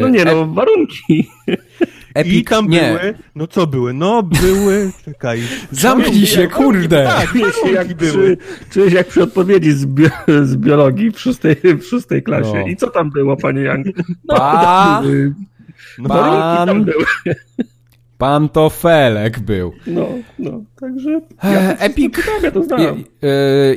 No 0.00 0.08
nie, 0.08 0.24
no, 0.24 0.46
warunki. 0.46 1.28
Epic, 2.14 2.34
I 2.34 2.44
tam 2.44 2.68
nie. 2.68 2.80
były, 2.80 3.14
no 3.34 3.46
co 3.46 3.66
były? 3.66 3.92
No 3.92 4.22
były, 4.22 4.90
czekaj. 5.04 5.42
Zamknij 5.70 6.26
się, 6.26 6.48
kurde. 6.48 7.04
Tak, 7.04 7.32
czuję 7.32 7.74
jak 7.74 7.94
były. 7.94 8.36
Się 8.74 8.80
jak 8.80 9.06
przy 9.06 9.22
odpowiedzi 9.22 9.72
z, 9.72 9.84
bi 9.84 10.04
z 10.42 10.56
biologii 10.56 11.10
w 11.10 11.20
szóstej, 11.20 11.56
w 11.80 11.84
szóstej 11.84 12.22
klasie. 12.22 12.54
No. 12.54 12.66
I 12.66 12.76
co 12.76 12.90
tam 12.90 13.10
było, 13.10 13.36
panie 13.36 13.62
Young? 13.62 13.86
No, 14.24 14.36
pa... 14.36 15.00
były. 15.02 15.34
No, 15.98 16.08
pan... 16.08 16.66
tam 16.68 16.84
były. 16.84 17.04
Pantofelek 18.18 19.40
był. 19.40 19.72
No, 19.86 20.06
no, 20.38 20.50
także 20.80 21.20
ja 21.44 21.76
Epic, 21.76 22.14
ja 22.42 22.50
to 22.50 22.62
znam. 22.62 22.80
Ja, 22.80 22.90
e, 22.90 22.94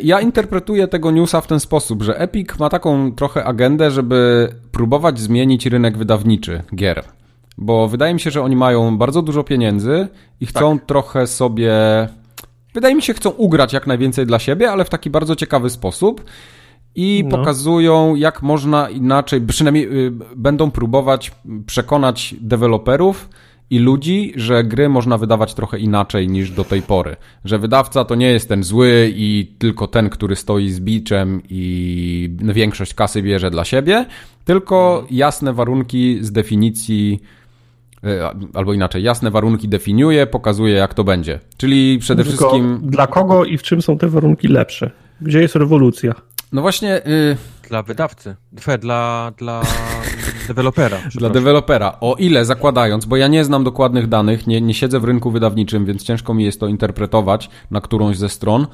ja 0.04 0.21
interpretuję 0.21 0.88
tego 0.88 1.12
newsa 1.12 1.41
w 1.41 1.47
ten 1.47 1.60
sposób, 1.60 2.04
że 2.04 2.19
Epic 2.19 2.60
ma 2.60 2.69
taką 2.69 3.12
trochę 3.12 3.43
agendę, 3.43 3.91
żeby 3.91 4.49
próbować 4.71 5.19
zmienić 5.19 5.65
rynek 5.65 5.97
wydawniczy 5.97 6.63
gier. 6.75 7.04
Bo 7.58 7.88
wydaje 7.88 8.13
mi 8.13 8.19
się, 8.19 8.32
że 8.32 8.41
oni 8.41 8.56
mają 8.56 8.97
bardzo 8.97 9.21
dużo 9.21 9.43
pieniędzy 9.43 10.08
i 10.41 10.45
chcą 10.45 10.78
tak. 10.78 10.88
trochę 10.88 11.28
sobie. 11.28 11.73
Wydaje 12.73 12.95
mi 12.95 13.02
się, 13.02 13.13
chcą 13.13 13.30
ugrać 13.30 13.73
jak 13.73 13.88
najwięcej 13.88 14.25
dla 14.25 14.39
siebie, 14.39 14.71
ale 14.71 14.86
w 14.86 14.89
taki 14.89 15.10
bardzo 15.10 15.36
ciekawy 15.36 15.69
sposób. 15.69 16.23
I 16.95 17.23
no. 17.23 17.38
pokazują, 17.38 18.15
jak 18.15 18.41
można 18.41 18.89
inaczej, 18.89 19.41
przynajmniej 19.41 20.08
y, 20.08 20.12
będą 20.36 20.71
próbować 20.71 21.32
przekonać 21.65 22.36
deweloperów, 22.41 23.30
i 23.69 23.79
ludzi, 23.79 24.34
że 24.36 24.63
gry 24.63 24.89
można 24.89 25.17
wydawać 25.17 25.53
trochę 25.53 25.79
inaczej 25.79 26.27
niż 26.27 26.51
do 26.51 26.63
tej 26.63 26.82
pory. 26.82 27.15
Że 27.45 27.60
wydawca 27.60 28.05
to 28.05 28.15
nie 28.15 28.32
jest 28.32 28.49
ten 28.49 28.63
zły 28.63 29.13
i 29.15 29.51
tylko 29.60 29.88
ten, 29.88 30.10
który 30.10 30.36
stoi 30.36 30.69
z 30.69 30.79
biczem 30.79 31.41
i 31.49 32.29
większość 32.41 32.93
kasy 32.93 33.21
bierze 33.21 33.51
dla 33.51 33.65
siebie, 33.65 34.05
tylko 34.45 35.08
jasne 35.12 35.53
warunki 35.53 36.17
z 36.21 36.32
definicji 36.32 37.19
e, 38.03 38.32
albo 38.53 38.73
inaczej, 38.73 39.03
jasne 39.03 39.32
warunki 39.32 39.67
definiuje, 39.67 40.27
pokazuje 40.27 40.73
jak 40.73 40.93
to 40.93 41.03
będzie. 41.03 41.39
Czyli 41.58 41.99
przede 41.99 42.23
tylko 42.23 42.38
wszystkim... 42.38 42.79
Dla 42.84 43.08
kogo 43.08 43.45
i 43.45 43.58
w 43.58 43.63
czym 43.63 43.82
są 43.82 43.97
te 43.97 44.08
warunki 44.08 44.47
lepsze? 44.47 44.91
Gdzie 45.21 45.41
jest 45.41 45.55
rewolucja? 45.55 46.15
No 46.51 46.62
właśnie... 46.62 47.08
Y... 47.08 47.38
Dla 47.69 47.84
wydawcy. 47.84 48.36
Dla, 48.79 49.32
dla 49.38 49.62
dewelopera. 50.47 50.97
Dla 51.19 51.29
dewelopera. 51.29 51.97
O 52.01 52.15
ile 52.19 52.45
zakładając, 52.45 53.05
bo 53.05 53.17
ja 53.17 53.27
nie 53.27 53.43
znam 53.43 53.63
dokładnych 53.63 54.08
danych, 54.08 54.47
nie, 54.47 54.62
nie 54.62 54.73
siedzę 54.73 54.99
w 54.99 55.03
rynku 55.03 55.32
wydawniczym, 55.32 55.86
więc 55.86 56.03
ciężko 56.03 56.34
mi 56.34 56.45
jest 56.45 56.60
to 56.60 56.67
interpretować 56.67 57.49
na 57.71 57.82
którąś 57.82 58.17
ze 58.17 58.29
stron, 58.29 58.67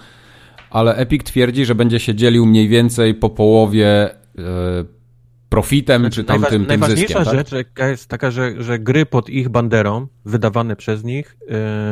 ale 0.70 0.96
Epic 0.96 1.24
twierdzi, 1.24 1.66
że 1.66 1.76
będzie 1.76 2.00
się 2.00 2.16
dzielił 2.16 2.46
mniej 2.46 2.68
więcej 2.68 3.16
po 3.16 3.30
połowie 3.30 4.10
y, 4.12 4.96
profitem, 5.50 6.02
znaczy, 6.02 6.16
czy 6.16 6.24
tam 6.24 6.42
najwa- 6.42 6.50
tym, 6.50 6.66
tym 6.66 6.68
Najważniejsza 6.68 7.24
zyskiem, 7.24 7.38
tak? 7.38 7.48
rzecz 7.50 7.68
jest 7.80 8.10
taka, 8.10 8.32
że, 8.32 8.64
że 8.64 8.80
gry 8.80 9.06
pod 9.06 9.30
ich 9.30 9.50
banderą, 9.50 10.08
wydawane 10.26 10.76
przez 10.76 11.04
nich, 11.04 11.38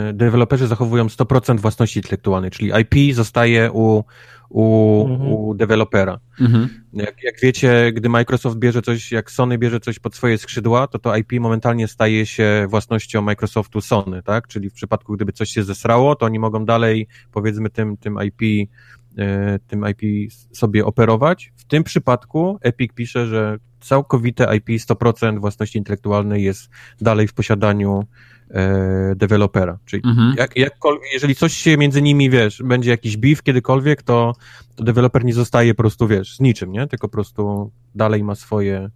yy, 0.08 0.14
deweloperzy 0.14 0.68
zachowują 0.68 1.08
100% 1.08 1.60
własności 1.60 2.00
intelektualnej, 2.00 2.52
czyli 2.52 2.72
IP 2.82 3.16
zostaje 3.16 3.72
u 3.72 4.04
u, 4.50 5.06
mhm. 5.10 5.32
u 5.32 5.54
dewelopera. 5.54 6.20
Mhm. 6.42 6.70
Jak, 6.94 7.24
jak 7.24 7.40
wiecie, 7.42 7.92
gdy 7.94 8.10
Microsoft 8.10 8.58
bierze 8.58 8.82
coś, 8.82 9.12
jak 9.12 9.32
Sony 9.32 9.58
bierze 9.58 9.80
coś 9.80 10.00
pod 10.00 10.16
swoje 10.16 10.38
skrzydła, 10.38 10.88
to 10.88 11.00
to 11.00 11.16
IP 11.16 11.32
momentalnie 11.40 11.88
staje 11.88 12.26
się 12.26 12.66
własnością 12.70 13.22
Microsoftu 13.22 13.82
Sony, 13.82 14.24
tak? 14.24 14.48
Czyli 14.48 14.70
w 14.70 14.74
przypadku, 14.74 15.14
gdyby 15.14 15.32
coś 15.32 15.50
się 15.50 15.64
zesrało, 15.64 16.16
to 16.16 16.26
oni 16.26 16.40
mogą 16.40 16.66
dalej, 16.66 17.08
powiedzmy, 17.32 17.70
tym, 17.70 17.98
tym 17.98 18.18
IP 18.26 18.70
e, 19.18 19.60
tym 19.68 19.86
IP 19.90 20.32
sobie 20.52 20.86
operować. 20.86 21.54
W 21.56 21.66
tym 21.66 21.84
przypadku 21.84 22.58
Epic 22.62 22.94
pisze, 22.94 23.28
że 23.28 23.58
całkowite 23.80 24.56
IP 24.56 24.68
100% 24.68 25.40
własności 25.40 25.78
intelektualnej 25.78 26.44
jest 26.44 26.70
dalej 27.02 27.28
w 27.28 27.34
posiadaniu 27.34 28.04
e, 28.50 29.16
dewelopera. 29.16 29.80
Czyli 29.86 30.02
mhm. 30.06 30.36
jak, 30.38 30.58
jakkolwiek, 30.58 31.14
jeżeli 31.14 31.36
coś 31.36 31.54
się 31.54 31.78
między 31.78 32.02
nimi, 32.02 32.30
wiesz, 32.30 32.62
będzie 32.66 32.92
jakiś 32.92 33.18
beef 33.18 33.44
kiedykolwiek, 33.44 34.04
to, 34.04 34.34
to 34.76 34.84
deweloper 34.84 35.26
nie 35.26 35.34
zostaje 35.34 35.74
po 35.74 35.84
prostu, 35.84 36.08
wiesz, 36.08 36.36
z 36.36 36.40
niczym, 36.40 36.72
nie? 36.72 36.88
Tylko 36.88 37.08
po 37.08 37.12
prostu 37.12 37.72
dalej 37.96 38.24
ma 38.24 38.36
swoje, 38.36 38.90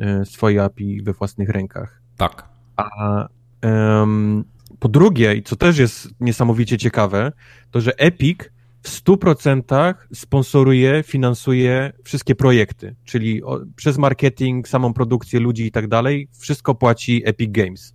e, 0.00 0.24
swoje 0.24 0.62
API 0.62 1.02
we 1.02 1.12
własnych 1.12 1.48
rękach. 1.48 2.00
Tak. 2.16 2.48
A 2.76 3.28
um, 3.62 4.44
po 4.78 4.88
drugie, 4.88 5.34
i 5.34 5.42
co 5.42 5.56
też 5.56 5.78
jest 5.78 6.08
niesamowicie 6.20 6.78
ciekawe, 6.78 7.32
to 7.70 7.80
że 7.80 7.98
Epic 7.98 8.38
w 8.82 9.04
100% 9.04 9.94
sponsoruje, 10.14 11.02
finansuje 11.02 11.92
wszystkie 12.04 12.34
projekty, 12.34 12.94
czyli 13.04 13.42
o, 13.42 13.60
przez 13.76 13.98
marketing, 13.98 14.68
samą 14.68 14.92
produkcję 14.92 15.40
ludzi 15.40 15.66
i 15.66 15.70
tak 15.70 15.88
dalej, 15.88 16.28
wszystko 16.38 16.74
płaci 16.74 17.22
Epic 17.24 17.50
Games. 17.52 17.94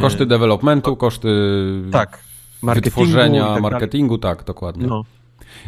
Koszty 0.00 0.26
developmentu, 0.26 0.96
koszty 0.96 1.28
tak, 1.92 2.22
marketingu 2.62 3.00
wytworzenia, 3.00 3.52
tak 3.54 3.62
marketingu, 3.62 4.18
tak, 4.18 4.44
dokładnie. 4.44 4.86
No. 4.86 5.04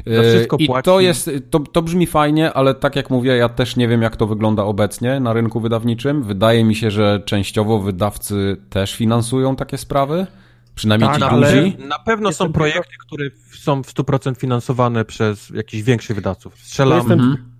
E, 0.06 0.44
I 0.58 0.66
płaci. 0.66 0.84
to 0.84 1.00
jest, 1.00 1.30
to, 1.50 1.60
to 1.60 1.82
brzmi 1.82 2.06
fajnie, 2.06 2.52
ale 2.52 2.74
tak 2.74 2.96
jak 2.96 3.10
mówię, 3.10 3.36
ja 3.36 3.48
też 3.48 3.76
nie 3.76 3.88
wiem, 3.88 4.02
jak 4.02 4.16
to 4.16 4.26
wygląda 4.26 4.64
obecnie 4.64 5.20
na 5.20 5.32
rynku 5.32 5.60
wydawniczym. 5.60 6.22
Wydaje 6.22 6.64
mi 6.64 6.74
się, 6.74 6.90
że 6.90 7.22
częściowo 7.24 7.78
wydawcy 7.78 8.56
też 8.70 8.96
finansują 8.96 9.56
takie 9.56 9.78
sprawy. 9.78 10.26
Przynajmniej 10.74 11.10
tak, 11.10 11.18
ci 11.18 11.36
duzi. 11.36 11.76
Na 11.88 11.98
pewno 11.98 12.32
są 12.32 12.52
projekty, 12.52 12.94
które 13.06 13.24
są 13.58 13.82
w 13.82 13.94
100% 13.94 14.36
finansowane 14.36 15.04
przez 15.04 15.50
jakichś 15.50 15.82
większych 15.82 16.16
wydawców. 16.16 16.58
Strzelam. 16.58 16.98
Jestem, 16.98 17.20
mhm. 17.20 17.52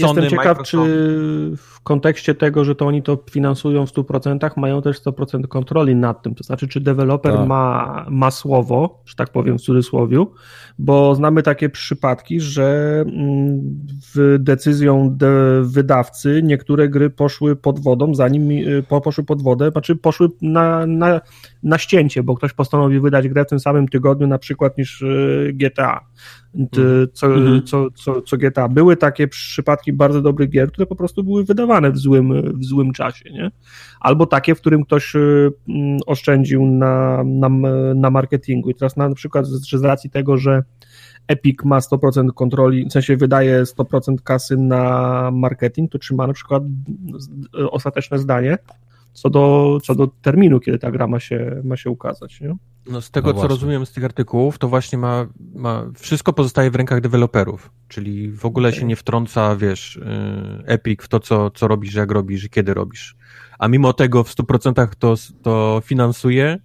Sony, 0.00 0.22
Jestem 0.22 0.30
ciekaw, 0.30 0.46
Microsoft. 0.46 0.70
czy 0.70 1.56
w 1.56 1.79
kontekście 1.82 2.34
tego, 2.34 2.64
że 2.64 2.74
to 2.74 2.86
oni 2.86 3.02
to 3.02 3.18
finansują 3.30 3.86
w 3.86 3.92
100%, 3.92 4.50
mają 4.56 4.82
też 4.82 5.02
100% 5.02 5.48
kontroli 5.48 5.96
nad 5.96 6.22
tym. 6.22 6.34
To 6.34 6.44
znaczy, 6.44 6.68
czy 6.68 6.80
deweloper 6.80 7.34
tak. 7.34 7.48
ma, 7.48 8.06
ma 8.10 8.30
słowo, 8.30 9.02
że 9.06 9.14
tak 9.14 9.32
powiem 9.32 9.58
w 9.58 9.62
cudzysłowie, 9.62 10.24
bo 10.78 11.14
znamy 11.14 11.42
takie 11.42 11.68
przypadki, 11.68 12.40
że 12.40 13.00
mm, 13.06 13.60
w 14.14 14.36
decyzją 14.38 15.16
de 15.16 15.62
wydawcy 15.62 16.40
niektóre 16.44 16.88
gry 16.88 17.10
poszły 17.10 17.56
pod 17.56 17.80
wodą, 17.80 18.14
zanim 18.14 18.50
y, 18.50 18.82
poszły 19.04 19.24
pod 19.24 19.42
wodę, 19.42 19.70
znaczy 19.70 19.96
poszły 19.96 20.28
na, 20.42 20.86
na, 20.86 21.20
na 21.62 21.78
ścięcie, 21.78 22.22
bo 22.22 22.34
ktoś 22.34 22.52
postanowił 22.52 23.02
wydać 23.02 23.28
grę 23.28 23.44
w 23.44 23.48
tym 23.48 23.60
samym 23.60 23.88
tygodniu 23.88 24.26
na 24.26 24.38
przykład 24.38 24.78
niż 24.78 25.02
y, 25.02 25.52
GTA. 25.54 26.00
Mhm. 26.54 27.08
Co, 27.12 27.26
mhm. 27.26 27.62
co, 27.62 27.90
co, 27.90 28.22
co 28.22 28.36
GTA. 28.36 28.68
Były 28.68 28.96
takie 28.96 29.28
przypadki 29.28 29.92
bardzo 29.92 30.22
dobrych 30.22 30.50
gier, 30.50 30.72
które 30.72 30.86
po 30.86 30.96
prostu 30.96 31.24
były 31.24 31.44
wydawane 31.44 31.69
w 31.92 31.98
złym, 31.98 32.58
w 32.58 32.64
złym 32.64 32.92
czasie, 32.92 33.30
nie? 33.30 33.50
Albo 34.00 34.26
takie, 34.26 34.54
w 34.54 34.60
którym 34.60 34.84
ktoś 34.84 35.14
y, 35.14 35.52
mm, 35.68 35.98
oszczędził 36.06 36.66
na, 36.66 37.24
na, 37.24 37.48
na 37.94 38.10
marketingu. 38.10 38.70
I 38.70 38.74
teraz 38.74 38.96
na 38.96 39.14
przykład 39.14 39.46
z, 39.46 39.84
racji 39.84 40.10
tego, 40.10 40.36
że 40.36 40.62
Epic 41.28 41.58
ma 41.64 41.78
100% 41.78 42.32
kontroli, 42.34 42.86
w 42.88 42.92
sensie 42.92 43.16
wydaje 43.16 43.62
100% 43.62 44.16
kasy 44.24 44.56
na 44.56 45.30
marketing, 45.32 45.92
to 45.92 45.98
czy 45.98 46.14
ma 46.14 46.26
na 46.26 46.32
przykład 46.32 46.62
ostateczne 47.70 48.18
zdanie 48.18 48.58
co 49.12 49.30
do, 49.30 49.78
co 49.82 49.94
do 49.94 50.06
terminu, 50.06 50.60
kiedy 50.60 50.78
ta 50.78 50.90
gra 50.90 51.06
ma 51.06 51.20
się, 51.20 51.60
ma 51.64 51.76
się 51.76 51.90
ukazać. 51.90 52.40
Nie? 52.40 52.56
No 52.86 53.00
z 53.00 53.10
tego, 53.10 53.32
no 53.32 53.40
co 53.40 53.48
rozumiem 53.48 53.86
z 53.86 53.92
tych 53.92 54.04
artykułów, 54.04 54.58
to 54.58 54.68
właśnie 54.68 54.98
ma, 54.98 55.26
ma, 55.54 55.84
wszystko 55.98 56.32
pozostaje 56.32 56.70
w 56.70 56.74
rękach 56.74 57.00
deweloperów, 57.00 57.70
czyli 57.88 58.32
w 58.32 58.44
ogóle 58.44 58.68
okay. 58.68 58.80
się 58.80 58.86
nie 58.86 58.96
wtrąca, 58.96 59.56
wiesz, 59.56 59.96
y, 59.96 60.02
Epic 60.66 61.02
w 61.02 61.08
to, 61.08 61.20
co, 61.20 61.50
co 61.50 61.68
robisz, 61.68 61.94
jak 61.94 62.10
robisz 62.10 62.44
i 62.44 62.50
kiedy 62.50 62.74
robisz. 62.74 63.16
A 63.58 63.68
mimo 63.68 63.92
tego 63.92 64.24
w 64.24 64.34
100% 64.34 64.88
to, 64.98 65.14
to 65.42 65.82
finansuje 65.84 66.58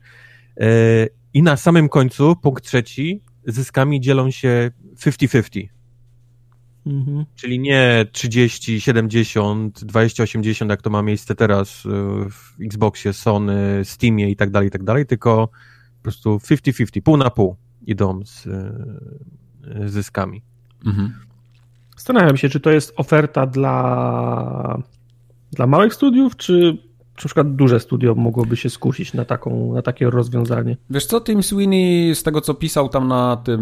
y, 0.61 1.09
i 1.33 1.43
na 1.43 1.57
samym 1.57 1.89
końcu, 1.89 2.35
punkt 2.35 2.63
trzeci, 2.63 3.21
zyskami 3.47 4.01
dzielą 4.01 4.31
się 4.31 4.71
50-50. 4.97 5.67
Mhm. 6.85 7.25
Czyli 7.35 7.59
nie 7.59 8.05
30, 8.11 8.81
70, 8.81 9.85
20, 9.85 10.23
80, 10.23 10.71
jak 10.71 10.81
to 10.81 10.89
ma 10.89 11.01
miejsce 11.01 11.35
teraz 11.35 11.85
y, 11.85 11.89
w 12.29 12.55
Xboxie, 12.61 13.13
Sony, 13.13 13.81
Steamie 13.83 14.29
i 14.29 14.35
tak 14.35 14.49
dalej, 14.49 14.67
i 14.67 14.71
tak 14.71 14.83
dalej, 14.83 15.05
tylko 15.05 15.49
prostu 16.05 16.37
50-50, 16.37 17.01
pół 17.01 17.17
na 17.17 17.29
pół 17.29 17.55
idą 17.81 18.21
z 18.25 18.45
y, 18.45 19.89
zyskami. 19.89 20.41
Mhm. 20.85 21.13
Zastanawiam 21.95 22.37
się, 22.37 22.49
czy 22.49 22.59
to 22.59 22.71
jest 22.71 22.93
oferta 22.95 23.45
dla, 23.45 24.81
dla 25.51 25.67
małych 25.67 25.93
studiów, 25.93 26.35
czy 26.35 26.77
na 27.15 27.27
przykład 27.27 27.55
duże 27.55 27.79
studio 27.79 28.15
mogłoby 28.15 28.57
się 28.57 28.69
skusić 28.69 29.13
na, 29.13 29.25
taką, 29.25 29.73
na 29.73 29.81
takie 29.81 30.09
rozwiązanie. 30.09 30.77
Wiesz 30.89 31.05
co, 31.05 31.21
Tim 31.21 31.43
Sweeney 31.43 32.15
z 32.15 32.23
tego 32.23 32.41
co 32.41 32.53
pisał 32.53 32.89
tam 32.89 33.07
na 33.07 33.37
tym, 33.37 33.61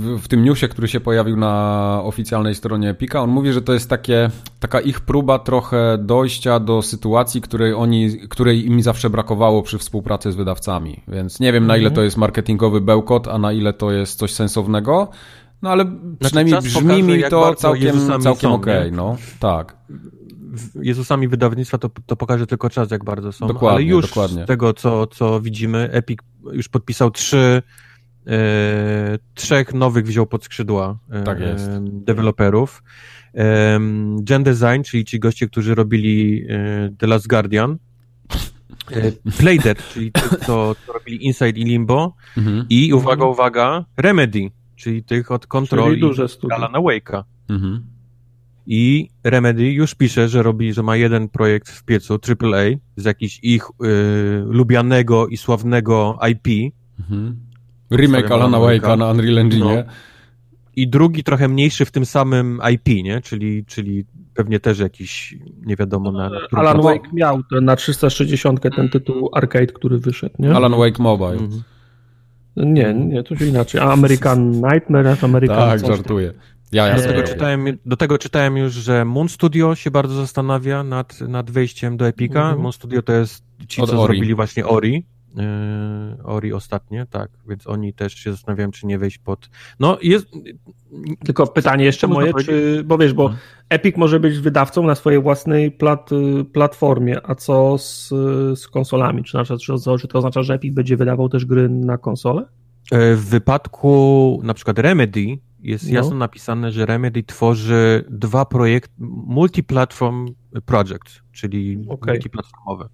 w, 0.00 0.24
w 0.24 0.28
tym 0.28 0.44
newsie, 0.44 0.68
który 0.68 0.88
się 0.88 1.00
pojawił 1.00 1.36
na 1.36 2.00
oficjalnej 2.04 2.54
stronie 2.54 2.94
Pika, 2.94 3.20
on 3.20 3.30
mówi, 3.30 3.52
że 3.52 3.62
to 3.62 3.72
jest 3.72 3.90
takie, 3.90 4.30
taka 4.60 4.80
ich 4.80 5.00
próba 5.00 5.38
trochę 5.38 5.98
dojścia 5.98 6.60
do 6.60 6.82
sytuacji, 6.82 7.40
której 7.40 7.74
oni, 7.74 8.28
której 8.28 8.66
im 8.66 8.82
zawsze 8.82 9.10
brakowało 9.10 9.62
przy 9.62 9.78
współpracy 9.78 10.32
z 10.32 10.36
wydawcami, 10.36 11.00
więc 11.08 11.40
nie 11.40 11.52
wiem 11.52 11.66
na 11.66 11.76
ile 11.76 11.86
mhm. 11.88 11.94
to 11.94 12.02
jest 12.02 12.16
marketingowy 12.16 12.80
bełkot, 12.80 13.28
a 13.28 13.38
na 13.38 13.52
ile 13.52 13.72
to 13.72 13.92
jest 13.92 14.18
coś 14.18 14.32
sensownego, 14.32 15.08
no 15.62 15.70
ale 15.70 15.84
znaczy, 15.84 16.16
przynajmniej 16.20 16.60
brzmi 16.60 17.02
mi 17.02 17.22
to 17.30 17.54
całkiem, 17.54 18.20
całkiem 18.20 18.52
okej, 18.52 18.78
okay, 18.78 18.90
no 18.90 19.16
tak 19.40 19.76
Jezusami 20.82 21.28
wydawnictwa 21.28 21.78
to, 21.78 21.90
to 22.06 22.16
pokaże 22.16 22.46
tylko 22.46 22.70
czas, 22.70 22.90
jak 22.90 23.04
bardzo 23.04 23.32
są. 23.32 23.46
Dokładnie, 23.46 23.76
Ale 23.76 23.82
już 23.82 24.06
dokładnie. 24.08 24.44
z 24.44 24.46
tego, 24.46 24.72
co, 24.72 25.06
co 25.06 25.40
widzimy, 25.40 25.88
Epic 25.92 26.18
już 26.52 26.68
podpisał 26.68 27.10
trzy, 27.10 27.62
e, 28.26 29.18
trzech 29.34 29.74
nowych 29.74 30.06
wziął 30.06 30.26
pod 30.26 30.44
skrzydła 30.44 30.98
e, 31.10 31.22
tak 31.22 31.38
deweloperów. 31.82 32.82
E, 33.34 33.80
Gen 34.22 34.42
Design, 34.42 34.82
czyli 34.84 35.04
ci 35.04 35.20
goście, 35.20 35.46
którzy 35.46 35.74
robili 35.74 36.46
e, 36.48 36.90
The 36.98 37.06
Last 37.06 37.28
Guardian, 37.28 37.78
Playdead, 39.38 39.78
czyli 39.92 40.12
tych, 40.12 40.28
co, 40.28 40.74
co 40.86 40.92
robili 40.92 41.26
Inside 41.26 41.60
i 41.60 41.64
Limbo 41.64 42.14
mhm. 42.36 42.66
i 42.70 42.92
uwaga, 42.92 43.24
uwaga, 43.24 43.84
Remedy, 43.96 44.50
czyli 44.76 45.04
tych 45.04 45.30
od 45.30 45.46
kontroli 45.46 46.02
Alana 46.50 46.78
Wake'a. 46.78 47.24
Mhm. 47.48 47.99
I 48.66 49.08
Remedy 49.24 49.72
już 49.72 49.94
pisze, 49.94 50.28
że 50.28 50.42
robi, 50.42 50.72
że 50.72 50.82
ma 50.82 50.96
jeden 50.96 51.28
projekt 51.28 51.68
w 51.68 51.84
piecu, 51.84 52.14
AAA, 52.14 52.64
z 52.96 53.04
jakiś 53.04 53.38
ich 53.42 53.64
y, 53.64 54.42
lubianego 54.46 55.26
i 55.26 55.36
sławnego 55.36 56.18
IP. 56.30 56.74
Mhm. 57.00 57.36
Remake 57.92 58.30
Alana 58.30 58.58
Wake'a 58.58 58.98
na 58.98 59.10
Unreal 59.10 59.38
Engine. 59.38 59.64
No. 59.64 59.82
I 60.76 60.88
drugi 60.88 61.24
trochę 61.24 61.48
mniejszy 61.48 61.84
w 61.84 61.90
tym 61.90 62.06
samym 62.06 62.60
IP, 62.72 63.04
nie? 63.04 63.20
Czyli, 63.20 63.64
czyli 63.64 64.04
pewnie 64.34 64.60
też 64.60 64.78
jakiś, 64.78 65.36
nie 65.66 65.76
wiadomo 65.76 66.12
na, 66.12 66.26
Alan 66.26 66.48
platformie. 66.50 66.82
Wake 66.82 67.08
miał 67.12 67.42
ten, 67.42 67.64
na 67.64 67.76
360 67.76 68.60
ten 68.76 68.88
tytuł 68.88 69.30
arcade, 69.32 69.66
który 69.66 69.98
wyszedł, 69.98 70.34
nie? 70.38 70.54
Alan 70.54 70.72
Wake 70.72 71.02
Mobile. 71.02 71.32
Mhm. 71.32 71.62
Nie, 72.56 72.94
nie, 72.94 73.22
to 73.22 73.36
się 73.36 73.46
inaczej. 73.46 73.80
A 73.80 73.84
American 73.84 74.50
Nightmare, 74.50 75.16
American 75.22 75.56
Tak, 75.56 75.80
coś 75.80 76.02
tam. 76.02 76.16
Ja, 76.72 76.86
ja 76.86 76.96
Do 76.96 77.02
tego, 77.02 77.22
czytałem, 77.22 77.64
do 77.86 77.96
tego 77.96 78.18
czytałem 78.18 78.56
już, 78.56 78.72
że 78.72 79.04
Moon 79.04 79.28
Studio 79.28 79.74
się 79.74 79.90
bardzo 79.90 80.14
zastanawia 80.14 80.82
nad, 80.84 81.20
nad 81.20 81.50
wejściem 81.50 81.96
do 81.96 82.08
Epica. 82.08 82.40
Mhm. 82.40 82.60
Moon 82.60 82.72
Studio 82.72 83.02
to 83.02 83.12
jest 83.12 83.44
ci, 83.68 83.82
Od 83.82 83.90
co 83.90 84.02
Ori. 84.02 84.14
zrobili 84.14 84.34
właśnie 84.34 84.66
Ori. 84.66 85.06
Yy, 85.36 86.24
Ori 86.24 86.52
ostatnie, 86.52 87.06
tak, 87.10 87.30
więc 87.48 87.66
oni 87.66 87.92
też 87.94 88.14
się 88.14 88.32
zastanawiają, 88.32 88.70
czy 88.70 88.86
nie 88.86 88.98
wejść 88.98 89.18
pod. 89.18 89.50
No, 89.80 89.98
jest. 90.02 90.26
Tylko 91.24 91.46
pytanie 91.46 91.84
jeszcze 91.84 92.06
moje, 92.06 92.32
czy, 92.44 92.82
bo 92.84 92.98
wiesz, 92.98 93.12
bo 93.12 93.22
Mhm. 93.22 93.40
Epic 93.68 93.96
może 93.96 94.20
być 94.20 94.38
wydawcą 94.38 94.82
na 94.86 94.94
swojej 94.94 95.22
własnej 95.22 95.70
plat, 95.70 96.10
platformie, 96.52 97.16
a 97.26 97.34
co 97.34 97.78
z, 97.78 98.08
z 98.60 98.68
konsolami? 98.68 99.24
Czy, 99.24 99.30
znaczy, 99.30 99.58
czy, 99.58 99.72
czy 100.00 100.08
to 100.08 100.18
oznacza, 100.18 100.42
że 100.42 100.54
Epic 100.54 100.74
będzie 100.74 100.96
wydawał 100.96 101.28
też 101.28 101.44
gry 101.44 101.68
na 101.68 101.98
konsolę? 101.98 102.46
E, 102.92 103.14
W 103.16 103.24
wypadku 103.24 104.40
na 104.44 104.54
przykład 104.54 104.78
Remedy 104.78 105.38
jest 105.62 105.86
No. 105.86 105.94
jasno 105.94 106.16
napisane, 106.16 106.72
że 106.72 106.86
Remedy 106.86 107.22
tworzy 107.22 108.04
dwa 108.10 108.44
projekty, 108.44 108.94
multiplatform 109.26 110.26
project, 110.64 111.22
czyli 111.32 111.84
Okej. 111.88 112.12
multiplatformowe. 112.14 112.88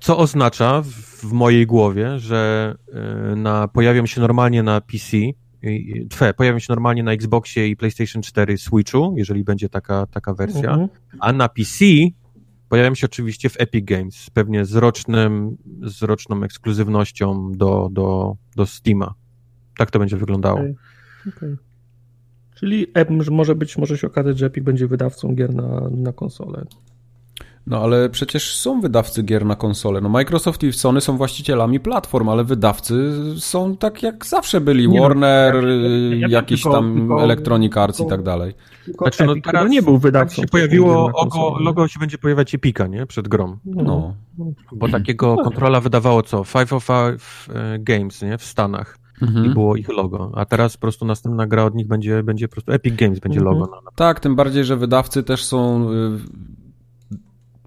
Co 0.00 0.18
oznacza 0.18 0.82
w, 0.82 1.32
mojej 1.32 1.66
głowie, 1.66 2.18
że 2.18 2.74
e, 3.32 3.36
na, 3.36 3.68
pojawią 3.68 4.06
się 4.06 4.20
normalnie 4.20 4.62
na 4.62 4.80
PC, 4.80 5.16
twe, 6.10 6.34
pojawią 6.34 6.58
się 6.58 6.66
normalnie 6.68 7.02
na 7.02 7.12
Xboxie 7.12 7.68
i 7.68 7.76
PlayStation 7.76 8.22
4 8.22 8.58
Switchu, 8.58 9.14
jeżeli 9.16 9.44
będzie 9.44 9.68
taka, 9.68 10.06
taka 10.06 10.34
wersja, 10.34 10.70
Mhm. 10.70 10.88
a 11.20 11.32
na 11.32 11.48
PC 11.48 11.84
pojawią 12.68 12.94
się 12.94 13.06
oczywiście 13.06 13.48
w 13.48 13.60
Epic 13.60 13.84
Games, 13.84 14.30
pewnie 14.30 14.64
z, 14.64 14.74
rocznym, 14.74 15.56
z 15.82 16.02
roczną 16.02 16.42
ekskluzywnością 16.42 17.52
do, 17.52 17.88
do, 17.92 18.36
do 18.56 18.66
Steama. 18.66 19.14
Tak 19.78 19.90
to 19.90 19.98
będzie 19.98 20.16
wyglądało. 20.16 20.60
Okej. 20.60 20.74
Okej. 21.28 21.56
Czyli 22.54 22.86
może 23.30 23.54
być, 23.54 23.78
może 23.78 23.98
się 23.98 24.06
okazać, 24.06 24.38
że 24.38 24.46
Epic 24.46 24.64
będzie 24.64 24.86
wydawcą 24.86 25.34
gier 25.34 25.54
na, 25.54 25.80
na 25.90 26.12
konsolę. 26.12 26.64
No 27.66 27.82
ale 27.82 28.08
przecież 28.08 28.56
są 28.56 28.80
wydawcy 28.80 29.22
gier 29.22 29.46
na 29.46 29.56
konsole. 29.56 30.00
No 30.00 30.08
Microsoft 30.08 30.62
i 30.62 30.72
Sony 30.72 31.00
są 31.00 31.16
właścicielami 31.16 31.80
platform, 31.80 32.28
ale 32.28 32.44
wydawcy 32.44 33.12
są 33.38 33.76
tak 33.76 34.02
jak 34.02 34.26
zawsze 34.26 34.60
byli. 34.60 34.88
Nie 34.88 34.96
no, 35.00 35.02
Warner, 35.02 35.54
ja- 35.54 35.60
ja- 35.60 35.66
y, 35.66 36.18
ja 36.18 36.28
jakiś 36.28 36.62
tylko- 36.62 36.76
tam 36.76 36.94
tylko- 36.96 37.22
Electronic 37.22 37.76
Arts 37.76 37.96
i 37.96 38.02
tylko- 38.02 38.10
tak 38.10 38.22
dalej. 38.22 38.54
Tylko 38.84 39.04
Znaczy, 39.04 39.24
no 39.26 39.34
teraz 39.44 39.70
nie 39.70 39.82
był 39.82 39.92
Tak 39.94 40.02
wydawcą. 40.02 40.30
się 40.30 40.42
wcześniej 40.42 40.48
pojawiło, 40.48 41.10
logo, 41.22 41.58
logo 41.60 41.88
się 41.88 42.00
będzie 42.00 42.18
pojawiać 42.18 42.54
Epika, 42.54 42.86
nie? 42.86 43.06
Przed 43.06 43.28
grą. 43.28 43.58
No. 43.64 44.14
Bo 44.72 44.88
takiego 44.88 45.36
kontrola 45.36 45.80
wydawało 45.80 46.22
co? 46.22 46.44
505 46.44 47.20
e, 47.54 47.78
Games, 47.78 48.22
nie? 48.22 48.38
W 48.38 48.44
Stanach. 48.44 48.99
I 49.22 49.24
Mhm. 49.24 49.52
było 49.54 49.76
ich 49.76 49.88
logo. 49.88 50.32
A 50.34 50.44
teraz 50.44 50.76
po 50.76 50.80
prostu 50.80 51.04
następna 51.04 51.46
gra 51.46 51.64
od 51.64 51.74
nich 51.74 51.86
będzie, 51.86 52.22
będzie 52.22 52.48
po 52.48 52.52
prostu 52.52 52.72
Epic 52.72 52.96
Games 52.96 53.18
będzie 53.20 53.38
Mhm. 53.40 53.58
logo. 53.58 53.70
Na, 53.76 53.80
na... 53.82 53.90
Tak, 53.94 54.20
tym 54.20 54.36
bardziej, 54.36 54.64
że 54.64 54.76
wydawcy 54.76 55.22
też 55.22 55.44
są. 55.44 55.90
y, 55.90 56.50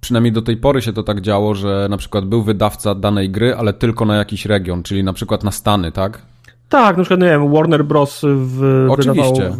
Przynajmniej 0.02 0.32
do 0.34 0.42
tej 0.42 0.58
pory 0.58 0.82
się 0.82 0.94
to 0.94 1.04
tak 1.04 1.22
działo, 1.22 1.56
że 1.56 1.88
na 1.90 1.98
przykład 1.98 2.26
był 2.26 2.44
wydawca 2.44 2.96
danej 2.96 3.30
gry, 3.30 3.56
ale 3.56 3.74
tylko 3.74 4.06
na 4.06 4.16
jakiś 4.16 4.46
region, 4.46 4.84
czyli 4.84 5.04
na 5.04 5.14
przykład 5.14 5.44
na 5.44 5.52
Stany, 5.52 5.92
tak? 5.92 6.22
Tak, 6.70 6.98
na 6.98 7.04
przykład, 7.04 7.20
nie 7.20 7.26
wiem, 7.28 7.52
Warner 7.54 7.86
Bros. 7.86 8.22
W, 8.24 8.88
wydawał 8.98 9.34
w, 9.36 9.60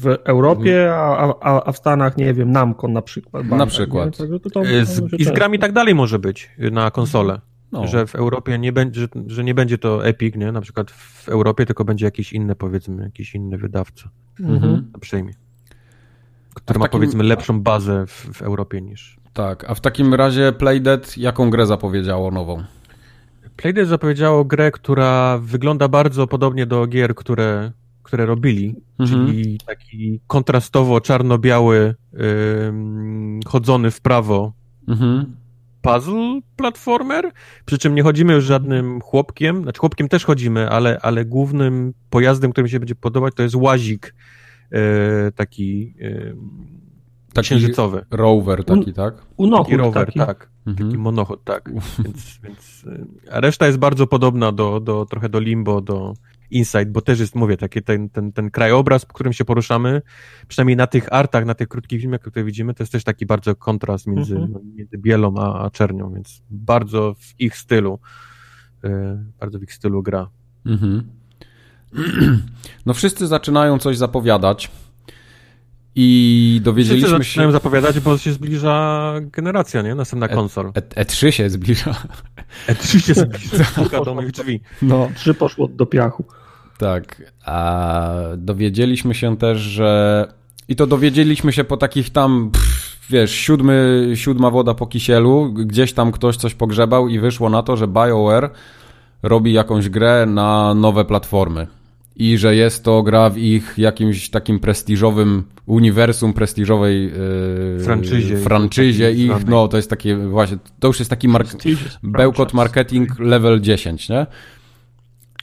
w 0.00 0.06
Europie, 0.24 0.94
a, 0.94 1.34
a, 1.40 1.62
a 1.66 1.72
w 1.72 1.76
Stanach, 1.76 2.16
nie 2.16 2.34
wiem, 2.34 2.52
Namco 2.52 2.88
na 2.88 3.02
przykład. 3.02 3.46
Bandai, 3.46 3.68
przykład. 3.68 4.06
nie? 4.06 4.12
Także 4.12 4.40
to, 4.40 4.50
to, 4.50 4.60
to, 4.60 4.66
E, 4.68 4.84
Z, 4.86 5.02
I 5.18 5.24
z 5.24 5.30
grami 5.30 5.58
tak 5.58 5.72
dalej 5.72 5.94
może 5.94 6.18
być 6.18 6.50
na 6.72 6.90
konsolę. 6.90 7.40
No. 7.72 7.86
Że 7.86 8.06
w 8.06 8.14
Europie 8.14 8.58
nie 8.58 8.72
będzie, 8.72 9.00
że, 9.00 9.08
że 9.26 9.44
nie 9.44 9.54
będzie 9.54 9.78
to 9.78 10.06
Epic, 10.06 10.36
nie? 10.36 10.52
Na 10.52 10.60
przykład 10.60 10.90
w 10.90 11.28
Europie, 11.28 11.66
tylko 11.66 11.84
będzie 11.84 12.04
jakiś 12.04 12.32
inny, 12.32 12.54
powiedzmy, 12.56 13.02
jakiś 13.02 13.34
inny 13.34 13.58
wydawca. 13.58 14.08
Mhm. 14.40 14.92
Przyjmie. 15.00 15.32
Który 16.54 16.78
ma 16.78 16.84
takim- 16.84 17.00
powiedzmy 17.00 17.24
lepszą 17.24 17.60
bazę 17.62 18.06
w, 18.06 18.10
w 18.34 18.42
Europie 18.42 18.80
niż. 18.82 19.16
Tak, 19.32 19.64
a 19.70 19.74
w 19.74 19.80
takim 19.80 20.14
razie 20.14 20.52
Playdead 20.52 21.16
jaką 21.18 21.50
grę 21.50 21.66
zapowiedziało 21.66 22.30
nową? 22.30 22.62
Playdead 23.56 23.88
zapowiedziało 23.88 24.44
grę, 24.44 24.70
która 24.70 25.38
wygląda 25.38 25.88
bardzo 25.88 26.26
podobnie 26.26 26.66
do 26.66 26.86
gier, 26.86 27.14
które, 27.14 27.72
które 28.02 28.26
robili, 28.26 28.74
Mhm. 28.98 29.26
czyli 29.26 29.58
taki 29.66 30.20
kontrastowo 30.26 31.00
czarno-biały, 31.00 31.94
ym, 32.68 33.40
chodzony 33.46 33.90
w 33.90 34.00
prawo 34.00 34.52
Mhm. 34.88 35.36
Puzzle 35.92 36.40
platformer, 36.56 37.30
przy 37.64 37.78
czym 37.78 37.94
nie 37.94 38.02
chodzimy 38.02 38.32
już 38.32 38.44
żadnym 38.44 39.00
chłopkiem, 39.00 39.62
znaczy 39.62 39.80
chłopkiem 39.80 40.08
też 40.08 40.24
chodzimy, 40.24 40.70
ale, 40.70 40.98
ale 41.02 41.24
głównym 41.24 41.94
pojazdem, 42.10 42.52
który 42.52 42.62
mi 42.64 42.70
się 42.70 42.78
będzie 42.80 42.94
podobać, 42.94 43.34
to 43.36 43.42
jest 43.42 43.54
łazik 43.54 44.14
yy, 44.70 44.78
taki 45.34 45.94
yy, 45.98 46.36
Taki 47.34 47.46
księżycowy. 47.46 48.04
rower 48.10 48.64
taki, 48.64 48.92
tak? 48.92 49.14
Unochód 49.36 49.66
Taki 49.66 49.76
rower, 49.76 50.06
taki. 50.06 50.18
tak. 50.18 50.48
Mhm. 50.66 50.88
Taki 50.88 50.98
monochod, 50.98 51.44
tak. 51.44 51.70
Więc, 52.04 52.38
więc, 52.44 52.84
y, 52.84 53.06
a 53.32 53.40
reszta 53.40 53.66
jest 53.66 53.78
bardzo 53.78 54.06
podobna 54.06 54.52
do, 54.52 54.80
do 54.80 55.06
trochę 55.10 55.28
do 55.28 55.40
Limbo, 55.40 55.80
do 55.80 56.14
Inside, 56.50 56.86
bo 56.86 57.00
też 57.00 57.20
jest, 57.20 57.34
mówię, 57.34 57.56
taki 57.56 57.82
ten, 57.82 58.08
ten, 58.10 58.32
ten 58.32 58.50
krajobraz, 58.50 59.04
po 59.06 59.12
którym 59.14 59.32
się 59.32 59.44
poruszamy, 59.44 60.02
przynajmniej 60.48 60.76
na 60.76 60.86
tych 60.86 61.12
artach, 61.12 61.44
na 61.44 61.54
tych 61.54 61.68
krótkich 61.68 62.00
filmach, 62.00 62.20
które 62.20 62.44
widzimy, 62.44 62.74
to 62.74 62.82
jest 62.82 62.92
też 62.92 63.04
taki 63.04 63.26
bardzo 63.26 63.56
kontrast 63.56 64.06
między, 64.06 64.34
Mhm. 64.34 64.52
no, 64.52 64.60
między 64.76 64.98
bielą 64.98 65.34
a, 65.38 65.64
a 65.64 65.70
czernią, 65.70 66.14
więc 66.14 66.42
bardzo 66.50 67.14
w 67.14 67.40
ich 67.40 67.56
stylu, 67.56 67.98
y, 68.84 68.88
bardzo 69.40 69.58
w 69.58 69.62
ich 69.62 69.72
stylu 69.72 70.02
gra. 70.02 70.28
Mhm. 70.66 71.02
No 72.86 72.94
wszyscy 72.94 73.26
zaczynają 73.26 73.78
coś 73.78 73.96
zapowiadać 73.98 74.70
i 75.94 76.50
Wszyscy 76.54 76.64
dowiedzieliśmy 76.64 77.08
zaczynają 77.18 77.48
się... 77.48 77.52
zapowiadać, 77.52 78.00
bo 78.00 78.18
się 78.18 78.32
zbliża 78.32 79.12
generacja, 79.20 79.82
nie? 79.82 79.94
Następna 79.94 80.28
konsol. 80.28 80.72
E- 80.74 81.04
E3 81.04 81.30
się 81.30 81.50
zbliża. 81.50 81.94
E3 82.68 82.98
się 83.06 83.14
zbliża, 83.14 83.64
puka 83.84 84.04
do 84.04 84.14
moich 84.14 84.30
drzwi. 84.30 84.60
No. 84.82 85.08
Trzy 85.14 85.34
poszło 85.34 85.68
do 85.68 85.86
piachu. 85.86 86.24
Tak. 86.78 87.22
A 87.44 88.12
dowiedzieliśmy 88.36 89.14
się 89.14 89.36
też, 89.36 89.58
że. 89.58 90.26
I 90.68 90.76
to 90.76 90.86
dowiedzieliśmy 90.86 91.52
się 91.52 91.64
po 91.64 91.76
takich 91.76 92.10
tam, 92.10 92.50
pff, 92.52 92.96
wiesz, 93.10 93.30
siódmy, 93.30 94.06
siódma 94.14 94.50
woda 94.50 94.74
po 94.74 94.86
kisielu. 94.86 95.52
Gdzieś 95.52 95.92
tam 95.92 96.12
ktoś 96.12 96.36
coś 96.36 96.54
pogrzebał 96.54 97.08
i 97.08 97.18
wyszło 97.18 97.50
na 97.50 97.62
to, 97.62 97.76
że 97.76 97.88
BioWare 97.88 98.50
robi 99.22 99.52
jakąś 99.52 99.88
grę 99.88 100.26
na 100.26 100.74
nowe 100.74 101.04
platformy. 101.04 101.66
I 102.18 102.38
że 102.38 102.56
jest 102.56 102.84
to 102.84 103.02
gra 103.02 103.30
w 103.30 103.38
ich 103.38 103.74
jakimś 103.78 104.30
takim 104.30 104.58
prestiżowym 104.58 105.44
uniwersum, 105.66 106.32
prestiżowej 106.32 107.04
yy, 107.04 107.84
Franczyzie. 107.84 108.36
franczyzie 108.36 109.12
ich. 109.12 109.46
No, 109.46 109.68
to 109.68 109.76
jest 109.76 109.90
takie 109.90 110.16
właśnie, 110.16 110.58
to 110.80 110.88
już 110.88 110.98
jest 110.98 111.10
taki 111.10 111.28
mark- 111.28 111.56
bełkot 112.02 112.54
marketing 112.54 113.18
level 113.18 113.60
10, 113.60 114.08
nie? 114.08 114.26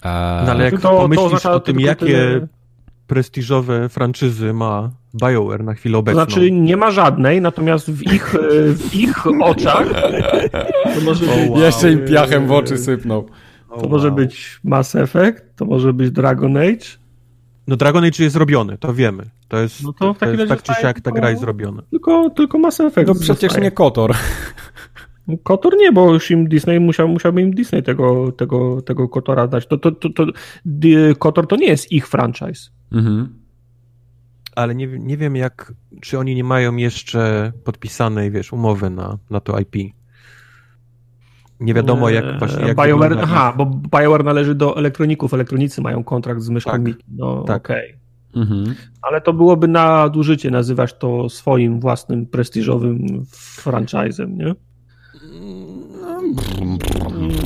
Eee, 0.03 0.45
No 0.45 0.51
ale 0.51 0.63
jak 0.63 0.73
To- 0.73 0.79
to 0.81 0.89
pomyślisz 0.97 1.25
oznacza 1.25 1.51
o 1.51 1.59
tym, 1.59 1.79
jakie 1.79 2.05
tyle- 2.05 2.47
prestiżowe 3.07 3.89
franczyzy 3.89 4.53
ma 4.53 4.91
BioWare 5.15 5.63
na 5.63 5.73
chwilę 5.73 5.93
To 5.93 5.99
obecną. 5.99 6.23
znaczy 6.25 6.51
nie 6.51 6.77
ma 6.77 6.91
żadnej, 6.91 7.41
natomiast 7.41 7.91
w 7.91 8.13
ich, 8.13 8.35
e, 8.35 8.39
w 8.73 8.95
ich 8.95 9.27
oczach 9.41 9.87
to 10.95 11.01
może 11.05 11.25
być, 11.25 11.49
wow. 11.49 11.59
Jeszcze 11.59 11.91
im 11.91 12.05
piachem 12.05 12.47
w 12.47 12.51
oczy 12.51 12.77
sypnął. 12.77 13.25
To 13.81 13.87
może 13.89 14.11
być 14.11 14.59
Mass 14.63 14.95
Effect, 14.95 15.43
to 15.55 15.65
może 15.65 15.93
być 15.93 16.11
Dragon 16.11 16.57
Age. 16.57 16.85
No 17.67 17.75
Dragon 17.75 18.03
Age 18.03 18.23
jest 18.23 18.33
zrobiony, 18.33 18.77
to 18.77 18.93
wiemy. 18.93 19.23
To 19.47 19.57
jest, 19.59 19.83
No 19.83 19.93
to 19.93 20.13
w 20.13 20.17
to 20.19 20.25
jest 20.29 20.47
tak 20.49 20.63
czy 20.63 20.73
siak 20.81 21.01
ta 21.01 21.11
gra 21.11 21.29
jest 21.29 21.41
zrobiona. 21.41 21.81
Tylko, 21.91 22.29
tylko 22.29 22.57
Mass 22.59 22.79
Effect. 22.79 23.07
No 23.07 23.13
przecież 23.15 23.37
zostaje. 23.41 23.63
nie 23.63 23.71
Kotor. 23.71 24.13
Kotor 25.43 25.77
nie, 25.77 25.91
bo 25.91 26.13
już 26.13 26.31
im 26.31 26.47
Disney 26.47 26.79
musiał, 26.79 27.07
musiałby 27.07 27.41
im 27.41 27.53
Disney 27.53 27.83
tego, 27.83 28.31
tego, 28.31 28.81
tego 28.81 29.09
Kotora 29.09 29.47
dać. 29.47 29.67
To, 29.67 29.77
to, 29.77 29.91
to, 29.91 30.09
to, 30.09 30.25
Kotor 31.19 31.47
to 31.47 31.55
nie 31.55 31.67
jest 31.67 31.91
ich 31.91 32.07
franchise. 32.07 32.69
Mhm. 32.91 33.43
Ale 34.55 34.75
nie, 34.75 34.87
nie 34.87 35.17
wiem 35.17 35.35
jak, 35.35 35.73
czy 36.01 36.19
oni 36.19 36.35
nie 36.35 36.43
mają 36.43 36.75
jeszcze 36.75 37.51
podpisanej, 37.63 38.31
wiesz, 38.31 38.53
umowy 38.53 38.89
na, 38.89 39.17
na 39.29 39.39
to 39.39 39.59
IP. 39.59 39.75
Nie 41.59 41.73
wiadomo 41.73 42.09
jak 42.09 42.39
właśnie 42.39 42.67
jak 42.67 42.77
BioWare, 42.77 43.17
aha, 43.21 43.53
bo 43.57 43.65
BioWare 43.65 44.23
należy 44.23 44.55
do 44.55 44.77
elektroników. 44.77 45.33
Elektronicy 45.33 45.81
mają 45.81 46.03
kontrakt 46.03 46.41
z 46.41 46.49
myszką 46.49 46.71
Tak. 46.71 46.81
Mickey. 46.81 47.03
No, 47.17 47.43
Tak. 47.43 47.65
okej. 47.65 47.97
Mhm. 48.35 48.75
Ale 49.01 49.21
to 49.21 49.33
byłoby 49.33 49.67
nadużycie 49.67 50.51
nazywać 50.51 50.97
to 50.97 51.29
swoim 51.29 51.79
własnym 51.79 52.25
prestiżowym 52.25 53.23
franchise'em, 53.61 54.37
nie? 54.37 54.55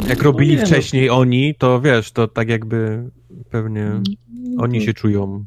Jak 0.10 0.24
robili 0.24 0.52
nie, 0.56 0.60
no. 0.62 0.66
wcześniej 0.66 1.10
oni, 1.10 1.56
to 1.56 1.82
wiesz, 1.82 2.12
to 2.12 2.28
tak 2.28 2.50
jakby 2.50 3.10
pewnie 3.50 3.92
oni 4.58 4.78
Mhm. 4.78 4.82
się 4.84 4.94
czują 4.94 5.46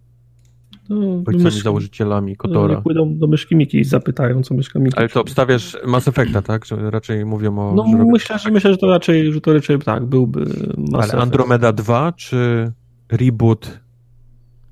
To 0.88 0.94
ojcami 1.26 1.44
myszki- 1.44 1.62
założycielami 1.62 2.33
no, 2.33 2.37
Kotora. 2.37 2.74
nie 2.76 2.83
pójdą 2.83 3.18
do 3.18 3.26
myszki 3.26 3.57
Miki 3.57 3.79
i 3.79 3.85
zapytają, 3.85 4.42
co 4.42 4.55
myszka 4.55 4.79
Miki. 4.79 4.98
Ale 4.98 5.09
to 5.09 5.20
obstawiasz 5.20 5.76
Mass 5.87 6.09
Effecta, 6.09 6.42
tak? 6.42 6.64
Że 6.64 6.90
raczej 6.90 7.24
mówią 7.24 7.59
o... 7.59 7.74
No 7.74 7.85
że 7.98 8.05
myślę, 8.05 8.38
że 8.38 8.50
myślę, 8.50 8.70
że 8.72 8.76
to 8.79 8.87
raczej, 8.87 9.33
że 9.33 9.40
to 9.40 9.53
raczej 9.55 9.79
tak, 9.79 10.05
byłby 10.07 10.40
Mass 10.79 10.94
Ale 10.94 11.05
Effect. 11.05 11.22
Andromeda 11.22 11.72
2 11.72 12.12
czy 12.12 12.72
reboot 13.12 13.81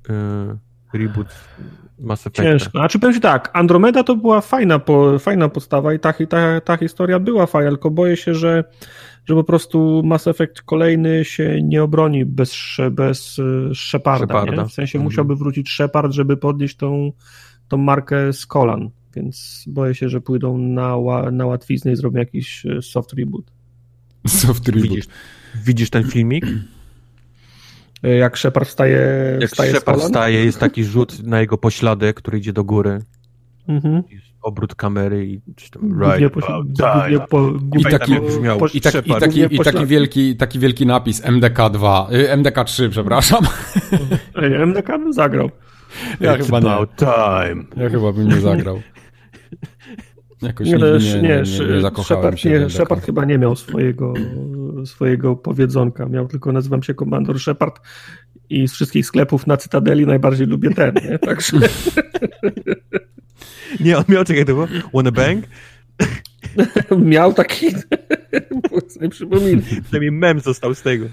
yy, 0.08 0.14
reboot 1.00 1.26
Mass 2.00 2.26
Effecta? 2.26 2.42
Ciężko. 2.42 2.70
Znaczy 2.70 2.98
powiem 2.98 3.14
ci 3.14 3.20
tak, 3.20 3.50
Andromeda 3.52 4.02
to 4.02 4.16
była 4.16 4.40
fajna, 4.40 4.78
po, 4.78 5.18
fajna 5.18 5.48
podstawa 5.48 5.94
i 5.94 5.98
ta, 5.98 6.12
ta, 6.28 6.60
ta 6.60 6.76
historia 6.76 7.18
była 7.18 7.46
fajna, 7.46 7.70
tylko 7.70 7.90
boję 7.90 8.16
się, 8.16 8.34
że, 8.34 8.64
że 9.26 9.34
po 9.34 9.44
prostu 9.44 10.02
Mass 10.04 10.26
Effect 10.26 10.62
kolejny 10.62 11.24
się 11.24 11.62
nie 11.62 11.82
obroni 11.82 12.24
bez, 12.24 12.56
bez 12.90 13.38
y, 13.38 13.70
Sheparda. 13.74 14.26
Sheparda. 14.40 14.64
W 14.64 14.72
sensie 14.72 14.98
Mhm. 14.98 15.04
musiałby 15.04 15.36
wrócić 15.36 15.70
Shepard, 15.70 16.12
żeby 16.12 16.36
podnieść 16.36 16.76
tą, 16.76 17.12
tą 17.68 17.76
markę 17.76 18.32
z 18.32 18.46
kolan. 18.46 18.90
Więc 19.16 19.64
boję 19.66 19.94
się, 19.94 20.08
że 20.08 20.20
pójdą 20.20 20.58
na, 20.58 20.96
na 21.32 21.46
łatwiznę 21.46 21.92
i 21.92 21.96
zrobią 21.96 22.18
jakiś 22.18 22.64
y, 22.66 22.82
soft 22.82 23.12
reboot. 23.12 23.44
Soft 24.26 24.68
reboot. 24.68 24.82
Widzisz, 24.88 25.06
widzisz 25.64 25.90
ten 25.90 26.04
filmik? 26.04 26.46
Y, 28.04 28.08
Jak 28.16 28.38
Shepard 28.38 28.68
wstaje, 28.68 28.98
Jak 29.40 29.50
wstaje 29.50 29.70
Shepard 29.72 30.00
wstaje, 30.00 30.44
jest 30.44 30.58
taki 30.60 30.84
rzut 30.84 31.22
na 31.22 31.40
jego 31.40 31.58
pośladek, 31.58 32.16
który 32.16 32.38
idzie 32.38 32.52
do 32.52 32.64
góry. 32.64 32.98
Mhm. 33.68 34.02
Obrót 34.42 34.74
kamery 34.74 35.26
i 35.26 35.40
czy 35.56 35.70
tam 35.70 36.02
right 36.02 36.32
po, 36.34 36.40
about 36.46 36.66
głównie 36.66 37.10
time. 37.10 37.26
po, 37.30 37.50
I 37.78 37.82
taki- 37.84 38.14
po- 38.16 38.20
brzmiał. 38.22 38.58
po- 38.58 38.66
I, 38.66 38.80
tak, 38.80 39.06
i, 39.06 39.10
taki, 39.20 39.40
I 39.54 39.58
taki 39.58 39.86
wielki, 39.86 40.36
taki 40.36 40.58
wielki 40.58 40.86
napis 40.86 41.22
MDK2, 41.24 42.12
y, 42.12 42.28
MDK3, 42.36 42.88
przepraszam. 42.90 43.44
Ej, 44.42 44.54
MDK 44.54 44.86
bym 44.98 45.12
zagrał. 45.12 45.50
Ja 46.20 46.36
It's 46.36 46.44
chyba 46.44 46.60
nie. 46.60 46.70
about 46.70 46.90
time. 46.96 47.64
Ja 47.76 47.90
chyba 47.90 48.12
bym 48.12 48.28
nie 48.28 48.40
zagrał. 48.40 48.80
Jakoś 50.42 50.66
Nie, 50.66 50.72
nie, 50.74 51.22
nie, 51.22 51.42
nie, 51.74 51.80
zakochałem 51.80 52.22
Shepard, 52.22 52.38
się 52.38 52.50
nie. 52.50 52.70
Shepard 52.70 53.04
chyba 53.06 53.24
nie 53.24 53.38
miał 53.38 53.56
swojego, 53.56 54.14
swojego 54.84 55.36
powiedzonka. 55.36 56.06
Miał 56.06 56.28
tylko, 56.28 56.52
nazywam 56.52 56.82
się 56.82 56.94
Komandor 56.94 57.40
Shepard 57.40 57.80
i 58.50 58.68
z 58.68 58.72
wszystkich 58.72 59.06
sklepów 59.06 59.46
na 59.46 59.56
Cytadeli 59.56 60.06
najbardziej 60.06 60.46
lubię 60.46 60.70
ten, 60.70 60.94
nie? 60.94 61.18
Także 61.28 61.56
Nie, 63.80 63.98
on 63.98 64.04
miał, 64.08 64.24
czekaj, 64.24 64.44
to 64.44 64.52
było? 64.52 64.66
Wanna 64.94 65.10
bang? 65.12 65.44
miał 67.14 67.32
taki... 67.34 67.66
sobie 68.88 69.08
przypominam. 69.08 69.62
Przynajmniej 69.84 70.12
mem 70.12 70.40
został 70.40 70.74
z 70.74 70.82
tego. 70.82 71.06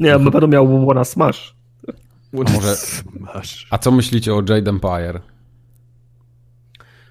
Nie, 0.00 0.18
na 0.18 0.30
pewno 0.30 0.48
miał 0.48 0.86
Wanna 0.86 1.04
Smash. 1.04 1.54
Wanna 2.32 2.50
może- 2.50 2.76
smash. 2.76 3.66
A 3.70 3.78
co 3.78 3.90
myślicie 3.90 4.34
o 4.34 4.36
Jade 4.48 4.70
Empire? 4.70 5.20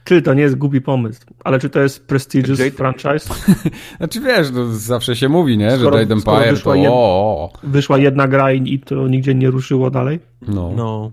Czy 0.09 0.21
to 0.21 0.33
nie 0.33 0.41
jest 0.41 0.55
głupi 0.55 0.81
pomysł, 0.81 1.21
ale 1.43 1.59
czy 1.59 1.69
to 1.69 1.79
jest 1.79 2.07
prestigious 2.07 2.59
Jade- 2.59 2.71
franchise? 2.71 3.33
Znaczy 3.97 4.21
wiesz, 4.21 4.51
no, 4.51 4.65
zawsze 4.71 5.15
się 5.15 5.29
mówi, 5.29 5.57
nie? 5.57 5.71
Skoro- 5.71 5.93
że 5.93 5.99
Jade 5.99 6.13
Empire 6.13 6.43
to 6.45 6.51
wyszła 6.51 6.75
jed- 6.75 6.89
o, 6.91 7.51
Wyszła 7.63 7.97
jedna 7.97 8.27
gra 8.27 8.51
i 8.53 8.73
i 8.73 8.79
to 8.79 9.07
nigdzie 9.07 9.35
nie 9.35 9.49
ruszyło 9.51 9.91
dalej? 9.91 10.19
no, 10.47 10.71
No, 10.75 11.11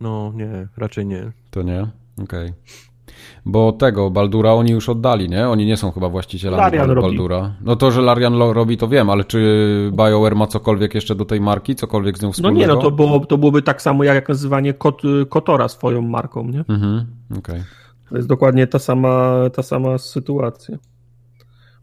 no, 0.00 0.32
nie, 0.34 0.68
raczej 0.76 1.06
nie. 1.06 1.32
to 1.50 1.62
nie? 1.62 1.86
Okej. 2.22 2.52
Bo 3.46 3.72
tego, 3.72 4.10
Baldura 4.10 4.52
oni 4.52 4.72
już 4.72 4.88
oddali, 4.88 5.28
nie? 5.28 5.48
Oni 5.48 5.66
nie 5.66 5.76
są 5.76 5.90
chyba 5.90 6.08
właścicielami 6.08 6.60
Larian 6.62 6.86
Bal- 6.86 6.94
robi. 6.94 7.08
Baldura. 7.08 7.52
No 7.60 7.76
to, 7.76 7.90
że 7.90 8.00
Larian 8.02 8.34
robi, 8.34 8.76
to 8.76 8.88
wiem, 8.88 9.10
ale 9.10 9.24
czy 9.24 9.90
BioWare 9.92 10.36
ma 10.36 10.46
cokolwiek 10.46 10.94
jeszcze 10.94 11.14
do 11.14 11.24
tej 11.24 11.40
marki? 11.40 11.74
Cokolwiek 11.74 12.18
z 12.18 12.22
nią 12.22 12.28
No 12.28 12.32
wspólnego? 12.32 12.60
nie, 12.60 12.66
no 12.66 12.76
to, 12.76 12.90
było, 12.90 13.20
to 13.20 13.38
byłoby 13.38 13.62
tak 13.62 13.82
samo 13.82 14.04
jak 14.04 14.28
nazywanie 14.28 14.74
Kot, 14.74 15.02
Kotora 15.28 15.68
swoją 15.68 16.02
marką, 16.02 16.44
nie? 16.48 16.64
Mhm, 16.68 17.06
okej. 17.38 17.60
To 18.10 18.16
jest 18.16 18.28
dokładnie 18.28 18.66
ta 18.66 18.78
sama, 18.78 19.34
ta 19.54 19.62
sama 19.62 19.98
sytuacja. 19.98 20.78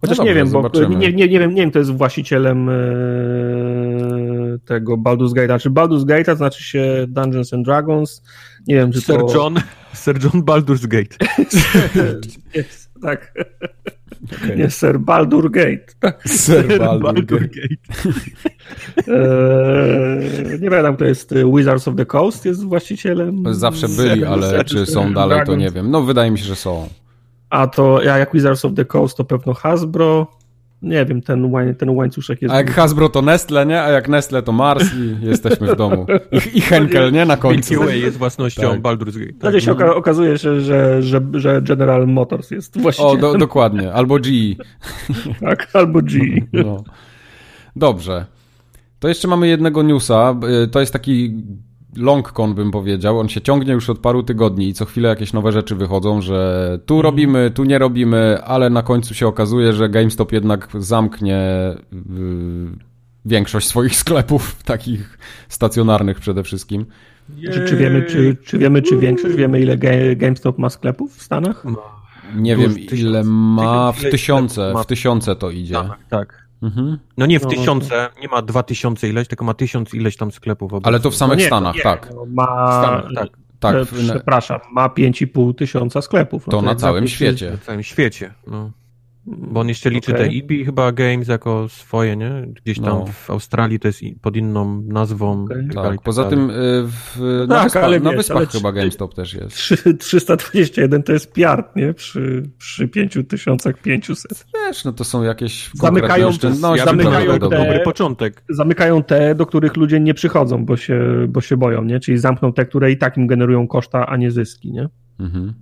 Chociaż 0.02 0.18
No 0.18 0.24
nie 0.24 0.30
dobrze, 0.30 0.44
wiem, 0.44 0.54
bo 0.54 0.62
zobaczymy. 0.62 0.96
nie, 0.96 1.14
nie, 1.14 1.28
nie, 1.28 1.40
wiem, 1.40 1.54
nie 1.54 1.62
wiem, 1.62 1.70
kto 1.70 1.80
jest 1.80 1.92
właścicielem 1.92 2.70
e, 2.70 2.74
tego 4.66 4.98
Baldur's 4.98 5.34
Gate'a. 5.34 5.60
Czy 5.60 5.70
Baldur's 5.70 6.06
Gate'a 6.06 6.36
znaczy 6.36 6.64
się 6.64 7.06
Dungeons 7.08 7.54
and 7.54 7.66
Dragons? 7.66 8.24
Nie 8.68 8.76
wiem, 8.76 8.92
czy 8.92 9.02
Sir 9.02 9.18
to... 9.20 9.36
John, 9.36 9.56
Sir 9.94 10.24
John 10.24 10.44
Baldur's 10.44 10.88
Gate. 10.88 11.16
Jest, 12.56 12.92
tak. 13.02 13.34
Okej. 14.24 14.58
Nie, 14.58 14.70
Sir 14.70 15.00
Baldur 15.00 15.52
Gate. 15.52 15.86
Tak. 16.00 16.24
Sir 16.46 16.80
Baldur 16.80 17.42
Gate. 17.42 18.12
Eee, 19.08 20.60
nie 20.62 20.70
pamiętam, 20.70 20.96
kto 20.96 21.06
jest 21.06 21.32
e, 21.32 21.52
Wizards 21.56 21.88
of 21.88 21.96
the 21.96 22.06
Coast, 22.06 22.46
jest 22.46 22.64
właścicielem. 22.64 23.44
Zawsze 23.54 23.88
byli, 23.88 24.26
ale 24.26 24.50
Seven 24.50 24.66
czy 24.66 24.86
są 24.86 25.14
dalej, 25.14 25.42
to 25.46 25.56
nie 25.56 25.72
wiem. 25.72 25.92
No 25.92 26.02
wydaje 26.02 26.32
mi 26.32 26.40
się, 26.40 26.46
że 26.46 26.56
są. 26.56 26.90
A 27.50 27.68
to 27.68 28.02
ja 28.04 28.18
jak 28.18 28.34
Wizards 28.34 28.66
of 28.66 28.74
the 28.74 28.86
Coast 28.86 29.18
to 29.18 29.24
pewno 29.24 29.54
Hasbro. 29.54 30.28
Nie 30.84 31.06
wiem, 31.06 31.22
ten, 31.22 31.46
łań, 31.52 31.76
ten 31.76 31.90
łańcuszek 31.90 32.42
jest. 32.42 32.54
A 32.54 32.58
jak 32.58 32.72
Hasbro 32.72 33.10
to 33.10 33.22
Nestle, 33.22 33.66
nie? 33.66 33.82
A 33.82 33.90
jak 33.90 34.10
Nestle 34.10 34.42
to 34.42 34.52
Mars 34.52 34.86
i 34.96 35.16
jesteśmy 35.30 35.68
w 35.68 35.76
domu. 35.76 36.06
I, 36.32 36.58
i 36.58 36.62
Henkel, 36.62 37.12
nie? 37.12 37.26
Na 37.26 37.38
końcu. 37.38 37.74
Milky 37.74 37.86
Way 37.88 38.02
jest 38.02 38.18
własnością 38.18 38.62
Tak. 38.72 38.82
Baldur's 38.82 39.20
Gate. 39.20 39.34
Wtedy 39.40 39.62
się 39.62 39.72
oka- 39.72 39.96
okazuje 39.96 40.38
się, 40.38 40.62
że, 40.62 41.02
że, 41.02 41.22
że 41.34 41.62
General 41.62 42.08
Motors 42.08 42.52
jest 42.52 42.78
O, 42.78 42.80
właścicielem, 42.80 43.20
do, 43.22 43.38
dokładnie. 43.38 43.94
Albo 43.94 44.20
G. 44.20 44.32
tak, 45.40 45.68
albo 45.74 46.02
G. 46.02 46.20
No. 46.54 46.84
Dobrze. 47.76 48.26
To 49.00 49.08
jeszcze 49.08 49.28
mamy 49.28 49.48
jednego 49.48 49.84
newsa. 49.84 50.36
Y, 50.64 50.68
To 50.68 50.80
jest 50.80 50.94
taki 50.94 51.44
long 51.98 52.32
con, 52.32 52.54
bym 52.56 52.72
powiedział. 52.72 53.20
On 53.20 53.30
się 53.30 53.42
ciągnie 53.42 53.74
już 53.74 53.90
od 53.90 54.00
paru 54.00 54.24
tygodni 54.24 54.68
i 54.68 54.74
co 54.74 54.86
chwilę 54.86 55.10
jakieś 55.10 55.34
nowe 55.34 55.52
rzeczy 55.52 55.76
wychodzą, 55.76 56.22
że 56.22 56.80
tu 56.86 57.02
robimy, 57.02 57.52
tu 57.52 57.64
nie 57.64 57.78
robimy, 57.80 58.38
ale 58.44 58.70
na 58.70 58.82
końcu 58.84 59.14
się 59.14 59.28
okazuje, 59.28 59.74
że 59.74 59.90
GameStop 59.90 60.32
jednak 60.32 60.68
zamknie 60.80 61.40
y, 61.94 61.98
większość 63.26 63.68
swoich 63.68 63.96
sklepów, 63.96 64.56
takich 64.64 65.18
stacjonarnych 65.50 66.20
przede 66.20 66.44
wszystkim. 66.44 66.86
Czy, 67.54 67.66
czy, 67.66 67.78
wiemy, 67.78 68.04
czy, 68.04 68.38
czy 68.46 68.58
wiemy, 68.58 68.82
czy 68.82 68.98
większość, 68.98 69.36
wiemy 69.36 69.62
ile 69.62 69.78
Ga- 69.78 70.16
GameStop 70.18 70.58
ma 70.58 70.70
sklepów 70.70 71.18
w 71.18 71.22
Stanach? 71.24 71.64
Nie 72.36 72.56
Duż- 72.56 72.62
wiem, 72.62 72.88
tysiąc- 72.88 73.00
ile 73.10 73.24
ma, 73.24 73.92
w 73.92 74.02
tysiące, 74.02 74.74
ma? 74.74 74.84
w 74.84 74.86
tysiące 74.88 75.36
to 75.36 75.52
idzie. 75.52 75.74
Tak, 75.74 76.00
tak. 76.10 76.43
Mhm. 76.64 76.98
No 77.18 77.26
nie 77.26 77.40
w 77.40 77.44
No, 77.44 77.48
no 77.50 77.54
to- 77.56 77.60
tysiące, 77.60 78.10
nie 78.22 78.28
ma 78.28 78.42
dwa 78.42 78.64
tysiące 78.64 79.10
ileś, 79.10 79.28
tylko 79.28 79.46
ma 79.46 79.54
tysiąc 79.54 79.94
ileś 79.94 80.18
tam 80.18 80.32
sklepów. 80.32 80.74
obecnie. 80.74 80.88
Ale 80.88 81.00
to 81.00 81.12
w 81.12 81.16
samych 81.16 81.40
nie, 81.40 81.46
Stanach, 81.46 81.76
nie, 81.76 81.82
tak. 81.82 82.10
no, 82.16 82.26
W 82.26 82.34
Ma, 82.34 82.44
Stanach, 82.82 83.06
tak. 83.16 83.28
Tak, 83.60 83.76
przepraszam, 84.08 84.60
ma 84.72 84.88
5,5 84.90 85.54
tysiąca 85.54 86.02
sklepów. 86.02 86.48
No 86.48 86.52
to 86.52 86.62
na 86.62 86.76
całym 86.76 87.08
świecie. 87.08 87.58
W 87.62 87.66
całym 87.66 87.84
świecie. 87.84 88.34
No. 88.48 88.72
Bo 89.26 89.60
on 89.60 89.68
jeszcze 89.70 89.90
liczy 89.90 90.14
Okej. 90.16 90.42
te 90.42 90.56
EB 90.56 90.66
chyba 90.66 90.92
Games 90.92 91.28
jako 91.28 91.70
swoje, 91.70 92.16
nie? 92.16 92.32
Gdzieś 92.64 92.78
tam 92.80 92.86
No. 93.00 93.06
w 93.06 93.30
Australii 93.30 93.80
to 93.80 93.88
jest 93.88 94.02
pod 94.22 94.36
inną 94.38 94.82
nazwą. 94.82 95.46
I 95.46 95.74
tak 95.74 95.84
Tak, 95.84 95.96
i 95.96 96.00
poza 96.04 96.24
tym 96.24 96.50
y, 96.50 96.54
w, 96.88 97.20
na, 97.48 97.56
Tak, 97.56 97.64
wyspach, 97.64 97.84
ale 97.84 98.00
na 98.00 98.10
wiesz, 98.10 98.18
wyspach 98.18 98.38
ale 98.38 98.46
chyba 98.46 98.72
GameStop 98.72 99.14
też 99.14 99.34
jest. 99.34 99.56
Trzy- 99.56 99.94
321 99.98 101.04
to 101.04 101.14
jest 101.14 101.34
piart, 101.34 101.76
nie? 101.76 101.94
Przy, 101.94 102.44
przy 102.58 102.88
5500. 102.88 104.46
Wiesz, 104.68 104.86
no 104.86 104.94
to 104.94 105.04
są 105.04 105.24
jakieś 105.24 105.70
Zamykają-. 105.74 106.32
Ja 106.76 106.86
bym 106.86 106.86
zamykają 106.86 107.34
te- 107.34 107.40
dobry 107.40 107.80
początek. 107.84 108.44
Zamykają 108.50 109.04
te, 109.04 109.36
do 109.36 109.46
których 109.46 109.76
ludzie 109.78 110.00
nie 110.00 110.14
przychodzą, 110.14 110.66
bo 110.66 110.78
się, 110.78 111.02
bo 111.30 111.42
się 111.42 111.58
boją, 111.58 111.84
nie? 111.84 112.00
Czyli 112.00 112.18
zamkną 112.18 112.54
te, 112.54 112.66
które 112.66 112.92
i 112.92 112.98
tak 112.98 113.18
im 113.18 113.28
generują 113.28 113.68
koszta, 113.68 114.06
a 114.08 114.18
nie 114.18 114.32
zyski, 114.32 114.72
nie? 114.72 114.90
Mhm. 115.20 115.54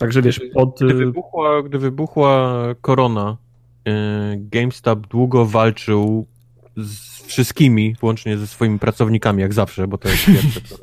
Także 0.00 0.22
wiesz, 0.22 0.40
pod... 0.54 0.76
Gdy 0.84 0.94
wybuchła, 0.94 1.62
gdy 1.62 1.78
wybuchła 1.78 2.54
korona, 2.80 3.36
yy, 3.84 3.92
GameStop 4.36 5.06
długo 5.06 5.46
walczył 5.46 6.26
z 6.76 7.22
wszystkimi, 7.22 7.96
włącznie 8.00 8.38
ze 8.38 8.46
swoimi 8.46 8.78
pracownikami, 8.78 9.42
jak 9.42 9.54
zawsze, 9.54 9.88
bo 9.88 9.98
to 9.98 10.08
jest 10.08 10.26
pierwsze, 10.42 10.60
co 10.60 10.76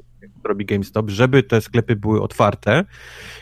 robi 0.43 0.65
GameStop, 0.65 1.09
żeby 1.09 1.43
te 1.43 1.61
sklepy 1.61 1.95
były 1.95 2.21
otwarte. 2.21 2.85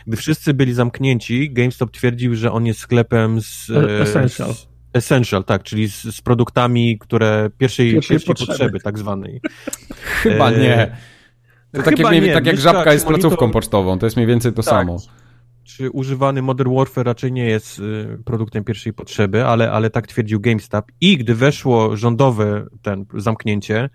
Gdy 0.08 0.18
wszyscy 0.18 0.54
byli 0.54 0.74
zamknięci, 0.74 1.52
GameStop 1.54 1.92
twierdził, 1.92 2.36
że 2.36 2.52
on 2.52 2.66
jest 2.66 2.80
sklepem 2.80 3.42
z... 3.42 3.70
e, 3.70 4.02
Essential. 4.02 4.54
Z, 4.54 4.68
essential, 4.94 5.44
tak, 5.44 5.64
czyli 5.64 5.90
z, 5.90 6.02
z 6.04 6.22
produktami, 6.22 6.98
które 7.00 7.50
pierwszej, 7.58 7.92
Pierwszej 7.94 8.16
pierwszej 8.16 8.28
potrzeby. 8.28 8.52
potrzeby, 8.52 8.80
tak 8.80 9.00
zwanej. 9.00 9.42
Chyba 10.02 10.52
E, 10.52 10.60
nie. 10.60 10.98
To 11.72 11.84
tak, 11.84 12.00
jak, 12.00 12.12
nie. 12.24 12.34
tak 12.34 12.46
jak 12.46 12.58
żabka 12.58 12.94
jest 12.94 13.08
placówką 13.08 13.52
pocztową, 13.52 14.00
to 14.00 14.06
jest 14.06 14.16
mniej 14.16 14.28
więcej 14.28 14.52
to 14.54 14.64
Tak. 14.64 14.74
samo. 14.74 14.98
Czy 15.66 15.90
używany 15.92 16.42
Modern 16.42 16.76
Warfare 16.76 17.06
raczej 17.06 17.32
nie 17.32 17.46
jest 17.46 17.80
y, 17.80 18.24
produktem 18.26 18.64
pierwszej 18.64 18.94
potrzeby, 18.94 19.46
ale, 19.46 19.72
ale 19.72 19.90
tak 19.90 20.08
twierdził 20.08 20.40
GameStop. 20.40 20.86
I 21.02 21.18
gdy 21.18 21.36
weszło 21.36 21.98
rządowe 21.98 22.66
ten 22.82 23.06
zamknięcie, 23.14 23.90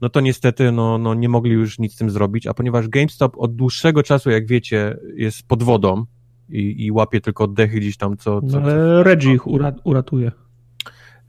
no 0.00 0.08
to 0.08 0.20
niestety 0.20 0.72
no, 0.72 0.98
no 0.98 1.14
nie 1.14 1.28
mogli 1.28 1.52
już 1.52 1.78
nic 1.78 1.94
z 1.94 1.96
tym 1.96 2.10
zrobić, 2.10 2.46
a 2.46 2.54
ponieważ 2.54 2.88
GameStop 2.88 3.34
od 3.38 3.56
dłuższego 3.56 4.02
czasu, 4.02 4.30
jak 4.30 4.46
wiecie, 4.46 4.96
jest 5.16 5.48
pod 5.48 5.62
wodą 5.62 6.04
i, 6.48 6.86
i 6.86 6.92
łapie 6.92 7.20
tylko 7.20 7.44
oddechy 7.44 7.80
gdzieś 7.80 7.96
tam, 7.96 8.16
co... 8.16 8.40
co, 8.40 8.46
No, 8.46 8.52
co 8.52 8.62
ale 8.62 9.02
Reggie 9.02 9.34
ich 9.34 9.46
ura- 9.46 9.80
uratuje. 9.84 10.32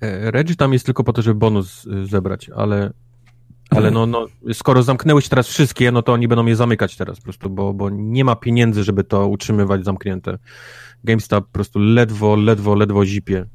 E, 0.01 0.31
Reggie 0.31 0.55
tam 0.55 0.73
jest 0.73 0.85
tylko 0.85 1.03
po 1.03 1.13
to, 1.13 1.21
żeby 1.21 1.39
bonus 1.39 1.85
y, 1.85 2.05
zebrać, 2.05 2.49
ale 2.49 2.93
ale 3.75 3.91
no, 3.91 4.05
no, 4.05 4.27
skoro 4.53 4.83
zamknęłeś 4.83 5.29
teraz 5.29 5.47
wszystkie, 5.47 5.91
no 5.91 6.01
to 6.01 6.13
oni 6.13 6.27
będą 6.27 6.45
je 6.45 6.55
zamykać 6.55 6.97
teraz 6.97 7.17
po 7.17 7.23
prostu, 7.23 7.49
bo, 7.49 7.73
bo 7.73 7.89
nie 7.89 8.25
ma 8.25 8.35
pieniędzy, 8.35 8.83
żeby 8.83 9.03
to 9.03 9.27
utrzymywać 9.27 9.85
zamknięte. 9.85 10.37
GameStop 11.03 11.45
po 11.45 11.51
prostu 11.51 11.79
ledwo, 11.79 12.35
ledwo, 12.35 12.75
ledwo 12.75 13.05
zipie. 13.05 13.45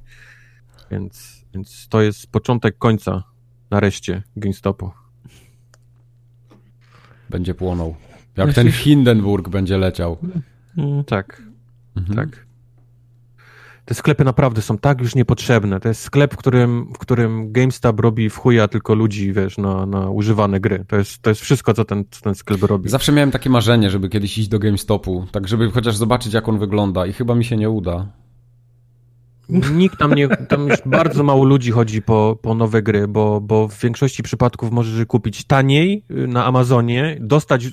Więc, 0.91 1.45
więc 1.55 1.89
to 1.89 2.03
jest 2.03 2.33
początek 2.33 2.79
końca 2.79 3.23
nareszcie 3.71 4.23
GameStopu. 4.37 4.91
Będzie 7.31 7.55
płonął. 7.55 7.95
Jak 8.37 8.55
ten 8.55 8.73
Hindenburg 8.73 9.49
będzie 9.49 9.79
leciał. 9.79 10.19
Mm. 10.77 11.05
Tak, 11.05 11.43
mhm. 11.97 12.17
tak. 12.17 12.50
Te 13.91 13.95
sklepy 13.95 14.25
naprawdę 14.25 14.63
są 14.63 14.79
tak 14.79 15.01
już 15.01 15.15
niepotrzebne. 15.15 15.81
To 15.81 15.89
jest 15.89 16.03
sklep, 16.03 16.35
w 16.35 16.37
którym, 16.37 16.93
w 16.95 16.99
którym 16.99 17.53
GameStop 17.53 18.01
robi 18.01 18.31
w 18.31 18.37
chuja 18.37 18.69
tylko 18.69 18.95
ludzi, 18.95 19.33
wiesz, 19.33 19.59
na, 19.59 19.87
na 19.87 20.11
używane 20.11 20.61
gry. 20.61 20.85
To 20.89 20.97
jest, 20.97 21.23
to 21.23 21.31
jest 21.31 21.41
wszystko, 21.41 21.75
co 21.75 21.85
ten, 21.85 22.05
co 22.11 22.21
ten 22.21 22.35
sklep 22.35 22.63
robi. 22.63 22.89
Zawsze 22.89 23.13
miałem 23.13 23.31
takie 23.31 23.51
marzenie, 23.51 23.91
żeby 23.91 24.09
kiedyś 24.09 24.39
iść 24.39 24.49
do 24.49 24.59
GameStopu, 24.59 25.27
tak 25.33 25.49
żeby 25.49 25.71
chociaż 25.71 25.97
zobaczyć, 25.97 26.33
jak 26.33 26.49
on 26.49 26.59
wygląda 26.59 27.07
i 27.07 27.13
chyba 27.13 27.35
mi 27.35 27.45
się 27.45 27.57
nie 27.57 27.71
uda. 27.71 28.07
Nikt 29.51 29.99
tam 29.99 30.15
nie, 30.15 30.29
tam 30.29 30.69
już 30.69 30.79
bardzo 30.87 31.23
mało 31.23 31.45
ludzi 31.45 31.71
chodzi 31.71 32.03
po, 32.03 32.39
po 32.43 32.55
nowe 32.55 32.83
gry, 32.83 33.09
bo, 33.09 33.41
bo 33.41 33.69
w 33.69 33.79
większości 33.79 34.23
przypadków 34.23 34.71
możesz 34.71 34.99
je 34.99 35.07
kupić 35.07 35.45
taniej 35.45 36.05
y, 36.11 36.27
na 36.27 36.45
Amazonie, 36.45 37.19
dostać 37.21 37.67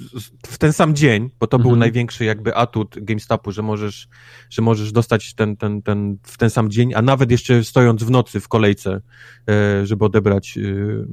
w 0.46 0.58
ten 0.58 0.74
sam 0.74 0.96
dzień, 0.96 1.30
bo 1.40 1.48
to 1.48 1.58
mhm. 1.58 1.70
był 1.70 1.80
największy 1.80 2.26
jakby 2.26 2.56
atut 2.56 2.96
GameStopu, 3.02 3.52
że 3.52 3.62
możesz, 3.62 4.08
że 4.50 4.62
możesz 4.62 4.92
dostać 4.92 5.34
ten, 5.34 5.58
ten, 5.58 5.82
ten 5.82 6.18
w 6.24 6.38
ten 6.38 6.50
sam 6.50 6.70
dzień, 6.70 6.94
a 6.96 7.02
nawet 7.02 7.32
jeszcze 7.32 7.64
stojąc 7.64 8.04
w 8.04 8.12
nocy 8.12 8.40
w 8.40 8.48
kolejce, 8.48 9.02
e, 9.50 9.86
żeby 9.86 10.06
odebrać 10.06 10.58
y, 10.58 11.06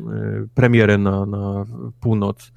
e, 0.00 0.46
premierę 0.54 0.98
na, 0.98 1.26
na 1.26 1.64
północ. 2.00 2.52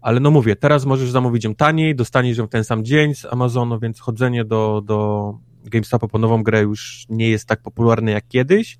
Ale 0.00 0.20
no 0.20 0.30
mówię, 0.30 0.56
teraz 0.56 0.84
możesz 0.86 1.10
zamówić 1.10 1.44
ją 1.44 1.54
taniej, 1.54 1.94
dostaniesz 1.94 2.38
ją 2.38 2.46
w 2.46 2.50
ten 2.50 2.64
sam 2.64 2.84
dzień 2.84 3.14
z 3.14 3.24
Amazonu, 3.24 3.78
więc 3.78 4.00
chodzenie 4.00 4.44
do, 4.44 4.82
do 4.84 5.38
GameStopa 5.70 6.08
po 6.08 6.18
nową 6.18 6.42
grę 6.42 6.62
już 6.62 7.06
nie 7.08 7.28
jest 7.28 7.48
tak 7.48 7.62
popularny 7.62 8.10
jak 8.10 8.28
kiedyś, 8.28 8.78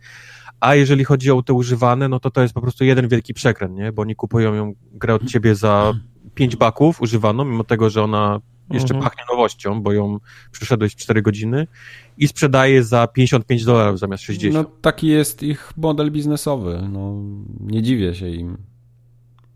a 0.61 0.75
jeżeli 0.75 1.05
chodzi 1.05 1.31
o 1.31 1.43
te 1.43 1.53
używane, 1.53 2.09
no 2.09 2.21
to 2.21 2.31
to 2.31 2.43
jest 2.43 2.55
po 2.55 2.61
prostu 2.61 2.85
jeden 2.85 3.09
wielki 3.09 3.35
przekręt, 3.35 3.75
nie? 3.77 3.93
Bo 3.93 4.03
oni 4.03 4.15
kupują 4.17 4.55
ją 4.55 4.75
grę 4.93 5.15
od 5.15 5.25
ciebie 5.25 5.55
za 5.55 5.93
5 6.35 6.57
baków 6.57 7.01
używaną, 7.01 7.45
mimo 7.45 7.65
tego, 7.65 7.91
że 7.91 8.03
ona 8.03 8.41
jeszcze 8.71 8.95
mhm. 8.95 9.11
pachnie 9.11 9.25
nowością, 9.31 9.83
bo 9.83 9.93
ją 9.93 10.19
przyszedłeś 10.51 10.93
w 10.93 10.97
4 10.97 11.23
godziny 11.23 11.67
i 12.19 12.29
sprzedaje 12.29 12.83
za 12.83 13.07
55 13.07 13.65
dolarów 13.65 13.99
zamiast 13.99 14.23
60. 14.23 14.55
No 14.69 14.75
taki 14.81 15.07
jest 15.07 15.43
ich 15.43 15.73
model 15.77 16.11
biznesowy, 16.11 16.89
no 16.93 17.23
nie 17.61 17.83
dziwię 17.83 18.15
się 18.15 18.29
im. 18.29 18.57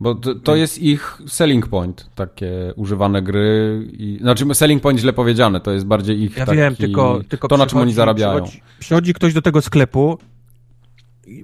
Bo 0.01 0.15
to, 0.15 0.35
to, 0.35 0.57
jest 0.57 0.79
ich 0.79 1.19
selling 1.27 1.69
point, 1.69 2.11
takie 2.15 2.73
używane 2.77 3.23
gry. 3.23 3.87
I, 3.93 4.19
znaczy, 4.21 4.55
selling 4.55 4.83
point 4.83 5.01
źle 5.01 5.13
powiedziane, 5.13 5.61
to 5.61 5.73
jest 5.73 5.87
bardziej 5.87 6.23
ich. 6.23 6.37
Ja 6.37 6.47
taki, 6.47 6.59
wiem, 6.59 6.77
tylko, 6.77 7.21
tylko 7.29 7.49
to, 7.49 7.57
na 7.57 7.67
czym 7.67 7.79
oni 7.79 7.93
zarabiają. 7.93 8.43
Przychodzi, 8.43 8.63
przychodzi, 8.79 9.15
ktoś 9.15 9.35
do 9.35 9.43
tego 9.43 9.63
sklepu 9.63 10.19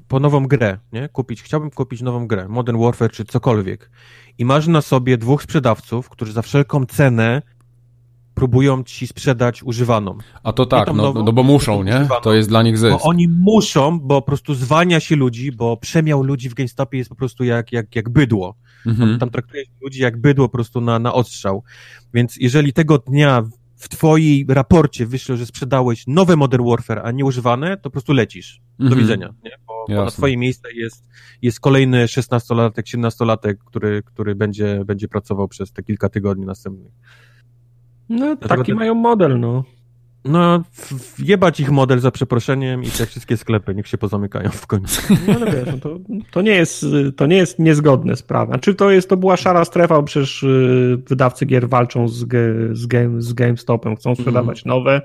po 0.09 0.21
nową 0.21 0.47
grę, 0.47 0.79
nie? 0.93 1.09
Kupić, 1.09 1.43
chciałbym 1.43 1.71
kupić 1.71 2.03
nową 2.03 2.27
grę, 2.27 2.49
Modern 2.49 2.79
Warfare 2.79 3.11
czy 3.11 3.25
cokolwiek. 3.25 3.91
I 4.39 4.45
masz 4.45 4.67
na 4.67 4.83
sobie 4.83 5.19
dwóch 5.19 5.43
sprzedawców, 5.43 6.09
którzy 6.09 6.33
za 6.33 6.43
wszelką 6.43 6.87
cenę 6.87 7.43
próbują 8.35 8.85
ci 8.85 9.07
sprzedać 9.07 9.63
używaną. 9.63 10.19
A 10.43 10.53
to 10.53 10.67
tak, 10.67 10.87
no, 10.87 10.95
nową, 10.95 11.25
no 11.25 11.33
bo 11.33 11.43
muszą, 11.43 11.83
nie? 11.83 11.97
Używaną. 11.97 12.21
To 12.21 12.35
jest 12.35 12.49
dla 12.49 12.63
nich 12.63 12.79
zysk. 12.79 12.99
Bo 12.99 13.03
oni 13.03 13.29
muszą, 13.29 14.01
bo 14.01 14.23
po 14.23 14.27
prostu 14.27 14.55
zwalnia 14.55 15.01
się 15.01 15.17
ludzi, 15.17 15.53
bo 15.53 15.77
przemiał 15.77 16.23
ludzi 16.23 16.49
w 16.49 16.55
GameStopie 16.55 16.99
jest 16.99 17.11
po 17.11 17.17
prostu 17.17 17.45
jak, 17.45 17.73
jak, 17.73 17.97
jak 17.97 18.09
bydło. 18.11 18.57
Mhm. 18.87 19.11
Tam, 19.11 19.19
tam 19.19 19.31
traktuje 19.31 19.65
się 19.65 19.71
ludzi 19.81 20.03
jak 20.03 20.21
bydło 20.21 20.49
po 20.49 20.53
prostu 20.53 20.81
na, 20.81 20.99
na 20.99 21.13
ostrzał. 21.13 21.63
Więc 22.15 22.37
jeżeli 22.37 22.73
tego 22.73 22.99
dnia 22.99 23.43
w 23.77 23.89
twojej 23.89 24.47
raporcie 24.49 25.07
wyślę, 25.07 25.37
że 25.37 25.47
sprzedałeś 25.47 26.05
nowe 26.07 26.37
Modern 26.37 26.69
Warfare, 26.69 27.01
a 27.05 27.11
nie 27.11 27.25
używane, 27.25 27.77
to 27.77 27.83
po 27.83 27.91
prostu 27.91 28.13
lecisz. 28.13 28.61
Do 28.79 28.85
mhm. 28.85 29.03
widzenia, 29.03 29.35
nie? 29.45 29.51
Bo, 29.67 29.85
bo, 29.89 30.05
na 30.05 30.11
twoje 30.11 30.37
miejsce 30.37 30.73
jest, 30.73 31.09
jest 31.43 31.61
kolejny 31.61 32.07
16-latek, 32.07 32.83
17-latek, 32.83 33.55
który, 33.67 34.03
który 34.03 34.35
będzie, 34.35 34.85
będzie 34.87 35.09
pracował 35.09 35.49
przez 35.49 35.73
te 35.73 35.83
kilka 35.83 36.09
tygodni 36.09 36.47
następnych. 36.47 36.93
No, 38.09 38.37
taki 38.37 38.73
te... 38.73 38.75
mają 38.75 38.95
model, 38.95 39.41
no. 39.41 39.65
No, 40.25 40.63
jebać 41.19 41.61
ich 41.61 41.71
model 41.71 41.99
za 41.99 42.11
przeproszeniem 42.11 42.83
i 42.83 42.87
te 42.87 43.07
wszystkie 43.07 43.37
sklepy, 43.37 43.75
niech 43.75 43.89
się 43.89 43.99
pozamykają 43.99 44.51
w 44.51 44.67
końcu. 44.67 45.03
No 45.27 45.35
ale 45.35 45.53
wiesz, 45.53 45.67
no 45.67 45.79
to, 45.79 45.99
to, 46.31 46.43
nie 46.43 46.51
jest, 46.53 46.87
to 47.17 47.27
nie 47.27 47.37
jest 47.37 47.59
niezgodne 47.59 48.17
sprawa. 48.17 48.59
Czy 48.59 48.75
to 48.75 48.91
jest, 48.91 49.09
to 49.09 49.17
była 49.17 49.37
szara 49.37 49.65
strefa, 49.65 49.97
bo 49.97 50.03
przecież 50.03 50.43
y, 50.43 51.03
wydawcy 51.09 51.47
gier 51.47 51.69
walczą 51.69 52.09
z, 52.09 52.29
z, 52.73 52.87
game, 52.87 53.23
z 53.23 53.33
GameStopem, 53.33 53.97
chcą 53.97 54.15
sprzedawać 54.15 54.67
mm. 54.67 54.79
nowe, 54.79 55.03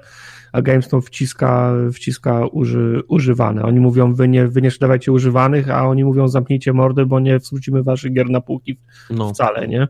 a 0.51 0.61
GameStop 0.61 1.05
wciska, 1.05 1.73
wciska 1.93 2.47
uży, 2.47 3.01
używane. 3.07 3.63
Oni 3.63 3.79
mówią, 3.79 4.13
wy 4.13 4.27
nie, 4.27 4.47
wy 4.47 4.61
nie 4.61 4.71
sprzedawajcie 4.71 5.11
używanych, 5.11 5.69
a 5.69 5.87
oni 5.87 6.03
mówią, 6.03 6.27
zamknijcie 6.27 6.73
mordy, 6.73 7.05
bo 7.05 7.19
nie 7.19 7.39
wrzucimy 7.39 7.83
waszych 7.83 8.13
gier 8.13 8.29
na 8.29 8.41
półki 8.41 8.77
no. 9.09 9.29
wcale, 9.29 9.67
nie? 9.67 9.87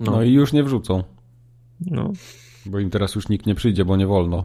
No. 0.00 0.12
no 0.12 0.22
i 0.22 0.32
już 0.32 0.52
nie 0.52 0.64
wrzucą. 0.64 1.17
No. 1.80 2.12
Bo 2.66 2.78
im 2.78 2.90
teraz 2.90 3.14
już 3.14 3.28
nikt 3.28 3.46
nie 3.46 3.54
przyjdzie, 3.54 3.84
bo 3.84 3.96
nie 3.96 4.06
wolno. 4.06 4.44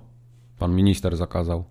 Pan 0.59 0.75
minister 0.75 1.17
zakazał. 1.17 1.63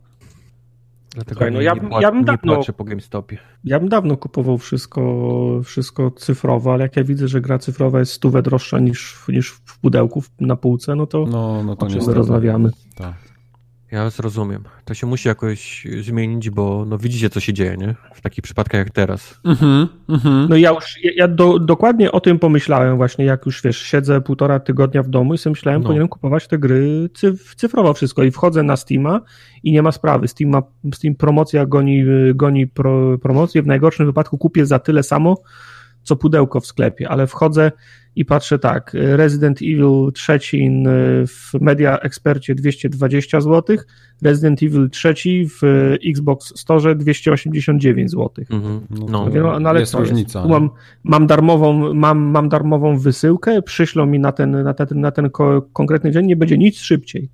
Dlatego 1.15 1.35
Słuchaj, 1.35 1.53
no 1.53 1.61
ja, 1.61 1.75
nie, 1.75 2.01
ja 2.01 2.13
bym 2.13 2.25
dawno, 2.25 2.61
po 2.77 2.85
GameStopie. 2.85 3.39
Ja 3.65 3.81
bym 3.81 3.89
dawno 3.89 4.17
kupował 4.17 4.59
wszystko, 4.59 5.61
wszystko 5.65 6.11
cyfrowe, 6.11 6.71
ale 6.71 6.83
jak 6.83 6.97
ja 6.97 7.05
widzę, 7.05 7.29
że 7.29 7.41
gra 7.41 7.59
cyfrowa 7.59 7.99
jest 7.99 8.13
stówę 8.13 8.43
droższa 8.43 8.79
niż, 8.79 9.25
niż 9.29 9.51
w 9.51 9.79
pudełku 9.81 10.23
na 10.41 10.57
półce, 10.57 10.97
no 10.97 11.07
to, 11.07 11.27
no, 11.27 11.63
no 11.65 11.77
to 11.77 11.87
o 11.87 11.91
czym 11.91 12.01
rozmawiamy. 12.01 12.71
Tak. 12.97 13.32
Ja 13.93 14.11
zrozumiem. 14.11 14.65
To 14.85 14.95
się 14.95 15.07
musi 15.07 15.29
jakoś 15.29 15.87
zmienić, 16.01 16.51
bo 16.51 16.85
no 16.89 16.99
widzicie, 16.99 17.31
co 17.31 17.41
się 17.41 17.53
dzieje, 17.53 17.77
nie? 17.77 17.95
W 18.15 18.21
takich 18.21 18.43
przypadkach 18.45 18.79
jak 18.79 18.91
teraz. 18.91 19.41
Mm-hmm, 19.45 19.87
mm-hmm. 20.09 20.49
No 20.49 20.57
ja 20.57 20.71
już, 20.71 21.05
ja, 21.05 21.11
ja 21.17 21.29
do, 21.29 21.59
dokładnie 21.59 22.13
o 22.13 22.21
tym 22.21 22.39
pomyślałem 22.39 22.97
właśnie, 22.97 23.25
jak 23.25 23.47
już, 23.47 23.63
wiesz, 23.63 23.83
siedzę 23.83 24.21
półtora 24.21 24.61
tygodnia 24.61 25.03
w 25.03 25.09
domu 25.09 25.35
i 25.35 25.39
sobie 25.39 25.53
myślałem, 25.53 25.81
no. 25.83 25.87
powinienem 25.87 26.09
kupować 26.09 26.49
te 26.49 26.59
gry 26.59 27.11
cyf, 27.15 27.55
cyfrowo 27.55 27.95
wszystko 27.95 28.23
i 28.23 28.31
wchodzę 28.31 28.63
na 28.63 28.77
Steama 28.77 29.21
i 29.63 29.73
nie 29.73 29.83
ma 29.83 29.93
sprawy. 29.93 30.29
Steam, 30.29 30.51
ma, 30.51 30.63
Steam 30.95 31.15
promocja 31.15 31.67
goni, 31.67 32.05
goni 32.35 32.67
pro, 32.67 33.19
promocję. 33.19 33.63
W 33.63 33.67
najgorszym 33.67 34.07
wypadku 34.07 34.39
kupię 34.39 34.67
za 34.67 34.79
tyle 34.79 35.03
samo, 35.03 35.37
co 36.03 36.17
pudełko 36.17 36.61
w 36.61 36.67
sklepie, 36.67 37.09
ale 37.09 37.27
wchodzę 37.27 37.73
i 38.17 38.25
patrzę 38.25 38.59
tak, 38.59 38.91
Resident 38.95 39.59
Evil 39.63 40.13
3 40.15 40.39
w 41.27 41.61
Media 41.61 41.99
Expercie 41.99 42.55
220 42.55 43.41
zł, 43.41 43.77
Resident 44.23 44.63
Evil 44.63 44.91
3 44.91 45.15
w 45.61 45.63
Xbox 46.07 46.61
Store 46.61 46.95
289 46.95 48.11
zł. 48.11 48.31
Mm-hmm. 48.31 48.81
No, 48.91 49.31
no, 49.31 49.59
no, 49.61 49.69
ale 49.69 49.81
jest 49.81 49.95
różnica. 49.95 50.39
Jest? 50.39 50.51
Mam, 50.51 50.71
mam, 51.05 51.27
darmową, 51.27 51.95
mam, 51.95 52.19
mam 52.19 52.49
darmową 52.49 52.99
wysyłkę, 52.99 53.63
przyślą 53.63 54.07
mi 54.07 54.19
na 54.19 54.33
ten, 54.33 54.63
na 54.63 54.75
ten, 54.75 55.01
na 55.01 55.11
ten 55.11 55.31
konkretny 55.73 56.11
dzień, 56.11 56.27
nie 56.27 56.37
będzie 56.37 56.59
nic 56.59 56.79
szybciej. 56.79 57.29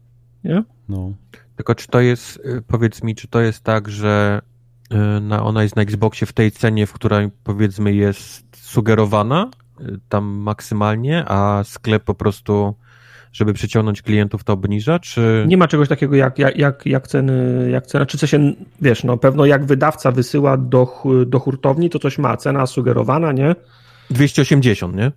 Nie? 0.45 0.65
No. 0.89 1.13
Tylko 1.57 1.75
czy 1.75 1.89
to 1.89 2.01
jest, 2.01 2.37
y, 2.37 2.63
powiedz 2.67 3.03
mi, 3.03 3.15
czy 3.15 3.29
to 3.29 3.41
jest 3.41 3.65
tak, 3.65 3.89
że 3.89 4.43
y, 4.93 5.21
na, 5.21 5.45
ona 5.45 5.63
jest 5.63 5.77
na 5.77 5.83
Xboxie 5.83 6.27
w 6.27 6.33
tej 6.33 6.51
cenie, 6.51 6.87
w 6.87 6.93
której 6.93 7.29
powiedzmy 7.45 7.95
jest 7.95 8.48
sugerowana, 8.69 9.51
tam 10.09 10.25
maksymalnie, 10.25 11.25
a 11.29 11.65
sklep 11.65 12.05
po 12.05 12.15
prostu, 12.15 12.75
żeby 13.33 13.53
przyciągnąć 13.53 14.03
klientów, 14.03 14.45
to 14.45 14.53
obniża, 14.53 14.99
czy... 14.99 15.45
Nie 15.49 15.57
ma 15.57 15.69
czegoś 15.69 15.89
takiego 15.89 16.17
jak, 16.17 16.39
jak, 16.39 16.57
jak, 16.57 16.87
jak 16.87 17.09
ceny, 17.09 17.69
jak 17.71 17.87
cena, 17.87 18.07
czy 18.07 18.19
coś 18.19 18.31
się, 18.31 18.53
wiesz, 18.81 19.05
no 19.05 19.17
pewno 19.17 19.47
jak 19.47 19.65
wydawca 19.65 20.13
wysyła 20.13 20.57
do, 20.57 21.03
do 21.27 21.39
hurtowni, 21.39 21.91
to 21.91 21.99
coś 21.99 22.19
ma, 22.19 22.37
cena 22.37 22.67
sugerowana, 22.67 23.33
nie? 23.33 23.55
280, 24.11 24.97
nie? 24.97 25.13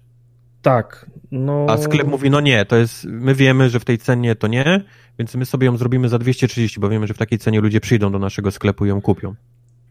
Tak, 0.62 1.06
no... 1.32 1.66
A 1.70 1.78
sklep 1.78 2.08
mówi, 2.08 2.30
no 2.30 2.42
nie, 2.42 2.66
to 2.66 2.76
jest, 2.76 3.06
my 3.06 3.36
wiemy, 3.36 3.70
że 3.70 3.80
w 3.80 3.86
tej 3.86 3.98
cenie 3.98 4.36
to 4.36 4.48
nie, 4.48 4.84
więc 5.20 5.36
my 5.36 5.46
sobie 5.46 5.66
ją 5.66 5.78
zrobimy 5.78 6.10
za 6.10 6.20
230, 6.20 6.80
bo 6.80 6.90
wiemy, 6.90 7.08
że 7.08 7.14
w 7.14 7.18
takiej 7.18 7.40
cenie 7.40 7.62
ludzie 7.62 7.80
przyjdą 7.80 8.12
do 8.12 8.20
naszego 8.20 8.52
sklepu 8.52 8.86
i 8.86 8.90
ją 8.90 9.02
kupią. 9.02 9.36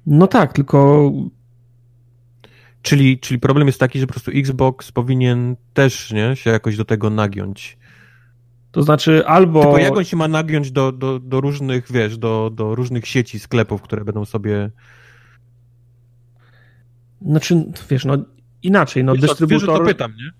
No 0.06 0.26
tak, 0.26 0.52
tylko 0.52 1.10
Czyli, 2.82 3.18
czyli 3.18 3.40
problem 3.40 3.66
jest 3.66 3.80
taki, 3.80 4.00
że 4.00 4.06
po 4.06 4.12
prostu 4.12 4.30
Xbox 4.30 4.92
powinien 4.92 5.56
też 5.74 6.12
nie, 6.12 6.36
się 6.36 6.50
jakoś 6.50 6.76
do 6.76 6.84
tego 6.84 7.10
nagiąć. 7.10 7.78
To 8.72 8.82
znaczy 8.82 9.26
albo... 9.26 9.60
Tylko 9.60 9.78
jak 9.78 9.96
on 9.96 10.04
się 10.04 10.16
ma 10.16 10.28
nagiąć 10.28 10.72
do, 10.72 10.92
do, 10.92 11.18
do 11.18 11.40
różnych, 11.40 11.92
wiesz, 11.92 12.18
do, 12.18 12.50
do 12.54 12.74
różnych 12.74 13.06
sieci 13.06 13.38
sklepów, 13.38 13.82
które 13.82 14.04
będą 14.04 14.24
sobie... 14.24 14.70
Znaczy, 17.22 17.64
wiesz, 17.90 18.04
no 18.04 18.16
inaczej, 18.62 19.04
no 19.04 19.12
wiesz, 19.12 19.20
dystrybutor... 19.20 19.68
Wiesz, 19.68 19.78
to 19.78 19.84
pytam, 19.84 20.12
nie? 20.16 20.30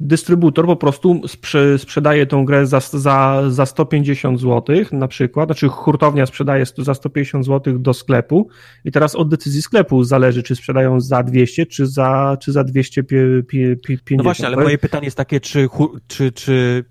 Dystrybutor 0.00 0.66
po 0.66 0.76
prostu 0.76 1.28
sprze 1.28 1.78
sprzedaje 1.78 2.26
tą 2.26 2.44
grę 2.44 2.66
za, 2.66 2.80
za, 2.80 3.42
za 3.48 3.66
150 3.66 4.40
zł 4.40 4.76
na 4.92 5.08
przykład, 5.08 5.48
znaczy 5.48 5.68
hurtownia 5.68 6.26
sprzedaje 6.26 6.64
za 6.78 6.94
150 6.94 7.46
zł 7.46 7.78
do 7.78 7.94
sklepu 7.94 8.48
i 8.84 8.92
teraz 8.92 9.14
od 9.14 9.28
decyzji 9.28 9.62
sklepu 9.62 10.04
zależy, 10.04 10.42
czy 10.42 10.56
sprzedają 10.56 11.00
za 11.00 11.22
200, 11.22 11.66
czy 11.66 11.86
za, 11.86 12.36
czy 12.40 12.52
za 12.52 12.64
250. 12.64 14.10
No 14.10 14.22
właśnie, 14.22 14.46
ale 14.46 14.56
moje 14.56 14.78
pytanie 14.78 15.04
jest 15.04 15.16
takie, 15.16 15.40
czy, 15.40 15.68
czy, 16.06 16.32
czy 16.32 16.84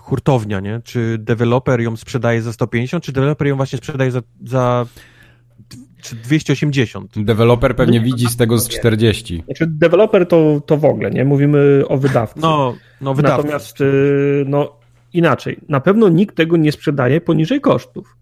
hurtownia, 0.00 0.60
nie? 0.60 0.80
Czy 0.84 1.18
deweloper 1.18 1.80
ją 1.80 1.96
sprzedaje 1.96 2.42
za 2.42 2.52
150, 2.52 3.04
czy 3.04 3.12
deweloper 3.12 3.46
ją 3.48 3.56
właśnie 3.56 3.78
sprzedaje 3.78 4.10
za, 4.10 4.22
za 4.44 4.86
czy 6.00 6.16
280. 6.16 7.24
Deweloper 7.24 7.76
pewnie 7.76 8.00
widzi 8.00 8.26
z 8.28 8.36
tego 8.36 8.58
z 8.58 8.68
40. 8.68 9.42
Znaczy, 9.44 9.66
deweloper 9.66 10.28
to, 10.28 10.62
to 10.66 10.76
w 10.76 10.84
ogóle, 10.84 11.10
nie? 11.10 11.24
Mówimy 11.24 11.82
o 11.88 11.98
wydawcy. 11.98 12.40
No, 12.40 12.74
no 13.00 13.14
wydawcy. 13.14 13.36
Natomiast, 13.44 13.80
y, 13.80 14.44
no, 14.46 14.76
inaczej. 15.12 15.58
Na 15.68 15.80
pewno 15.80 16.08
nikt 16.08 16.36
tego 16.36 16.56
nie 16.56 16.72
sprzedaje 16.72 17.20
poniżej 17.20 17.60
kosztów. 17.60 18.17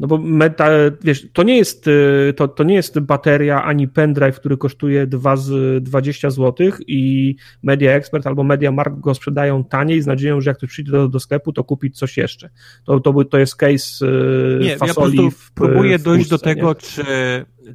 No 0.00 0.06
bo 0.06 0.18
meta, 0.18 0.68
wiesz, 1.04 1.28
to 1.32 1.42
nie 1.42 1.56
jest, 1.56 1.86
y, 1.86 2.34
to, 2.36 2.48
to 2.48 2.64
nie 2.64 2.74
jest 2.74 2.98
bateria 2.98 3.62
ani 3.64 3.88
pendrive, 3.88 4.36
który 4.40 4.56
kosztuje 4.56 5.06
2 5.06 5.36
z 5.36 5.84
20 5.84 6.30
zł 6.30 6.70
i 6.86 7.36
Media 7.62 7.92
Expert 7.92 8.26
albo 8.26 8.44
Media 8.44 8.72
Mark 8.72 8.94
go 9.00 9.14
sprzedają 9.14 9.64
taniej 9.64 10.02
z 10.02 10.06
nadzieją, 10.06 10.40
że 10.40 10.50
jak 10.50 10.56
ktoś 10.56 10.70
przyjdzie 10.70 10.92
do, 10.92 11.08
do 11.08 11.20
sklepu, 11.20 11.52
to 11.52 11.64
kupić 11.64 11.98
coś 11.98 12.16
jeszcze. 12.16 12.50
To, 12.84 13.00
to, 13.00 13.24
to 13.24 13.38
jest 13.38 13.56
case 13.56 14.06
y, 14.06 14.58
nie, 14.62 14.76
fasoli 14.76 15.16
ja 15.16 15.22
po 15.22 15.30
w, 15.30 15.52
próbuję 15.52 15.98
w 15.98 16.02
dojść 16.02 16.30
puszce, 16.30 16.46
do 16.46 16.54
tego, 16.54 16.68
nie? 16.68 16.74
czy, 16.74 17.04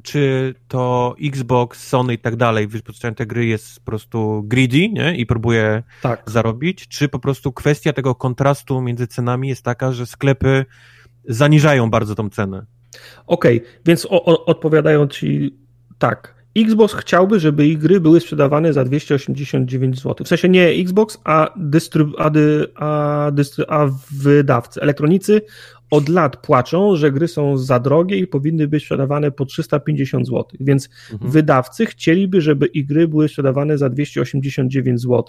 czy 0.02 0.54
to 0.68 1.14
Xbox, 1.22 1.88
Sony 1.88 2.14
i 2.14 2.18
tak 2.18 2.36
dalej, 2.36 2.66
wypuszczają 2.66 3.14
te 3.14 3.26
gry 3.26 3.46
jest 3.46 3.80
po 3.80 3.84
prostu 3.84 4.42
greedy, 4.46 4.88
nie? 4.88 5.16
I 5.16 5.26
próbuje 5.26 5.82
Tak. 6.02 6.22
zarobić, 6.26 6.88
czy 6.88 7.08
po 7.08 7.18
prostu 7.18 7.52
kwestia 7.52 7.92
tego 7.92 8.14
kontrastu 8.14 8.80
między 8.80 9.06
cenami 9.06 9.48
jest 9.48 9.62
taka, 9.62 9.92
że 9.92 10.06
sklepy 10.06 10.64
zaniżają 11.28 11.90
bardzo 11.90 12.14
tą 12.14 12.30
cenę. 12.30 12.66
Okej, 13.26 13.62
więc 13.86 14.06
o, 14.06 14.24
o, 14.24 14.44
odpowiadają 14.44 15.06
ci 15.08 15.56
tak. 15.98 16.36
Xbox 16.58 16.94
chciałby, 16.94 17.40
żeby 17.40 17.66
ich 17.66 17.78
gry 17.78 18.00
były 18.00 18.20
sprzedawane 18.20 18.72
za 18.72 18.84
289 18.84 20.02
zł. 20.02 20.24
W 20.24 20.28
sensie 20.28 20.48
nie 20.48 20.68
Xbox, 20.68 21.18
a, 21.24 21.50
dystryb, 21.56 22.08
a, 22.18 22.30
dy, 22.30 22.66
a, 22.74 23.30
dystry, 23.34 23.64
a 23.68 23.86
wydawcy. 24.10 24.80
Elektronicy 24.80 25.40
od 25.90 26.08
lat 26.08 26.36
płaczą, 26.36 26.96
że 26.96 27.12
gry 27.12 27.28
są 27.28 27.58
za 27.58 27.80
drogie 27.80 28.16
i 28.18 28.26
powinny 28.26 28.68
być 28.68 28.82
sprzedawane 28.82 29.30
po 29.30 29.44
350 29.44 30.26
zł. 30.26 30.44
Więc 30.60 30.88
Mhm. 31.12 31.30
wydawcy 31.30 31.86
chcieliby, 31.86 32.40
żeby 32.40 32.66
ich 32.66 32.86
gry 32.86 33.08
były 33.08 33.28
sprzedawane 33.28 33.78
za 33.78 33.88
289 33.88 35.00
zł. 35.00 35.24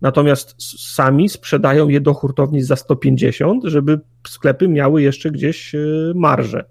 Natomiast 0.00 0.54
sami 0.94 1.28
sprzedają 1.28 1.88
je 1.88 2.00
do 2.00 2.14
hurtowni 2.14 2.62
za 2.62 2.76
150, 2.76 3.64
żeby 3.64 4.00
sklepy 4.28 4.68
miały 4.68 5.02
jeszcze 5.02 5.30
gdzieś 5.30 5.74
e, 5.74 5.78
marżę. 6.14 6.64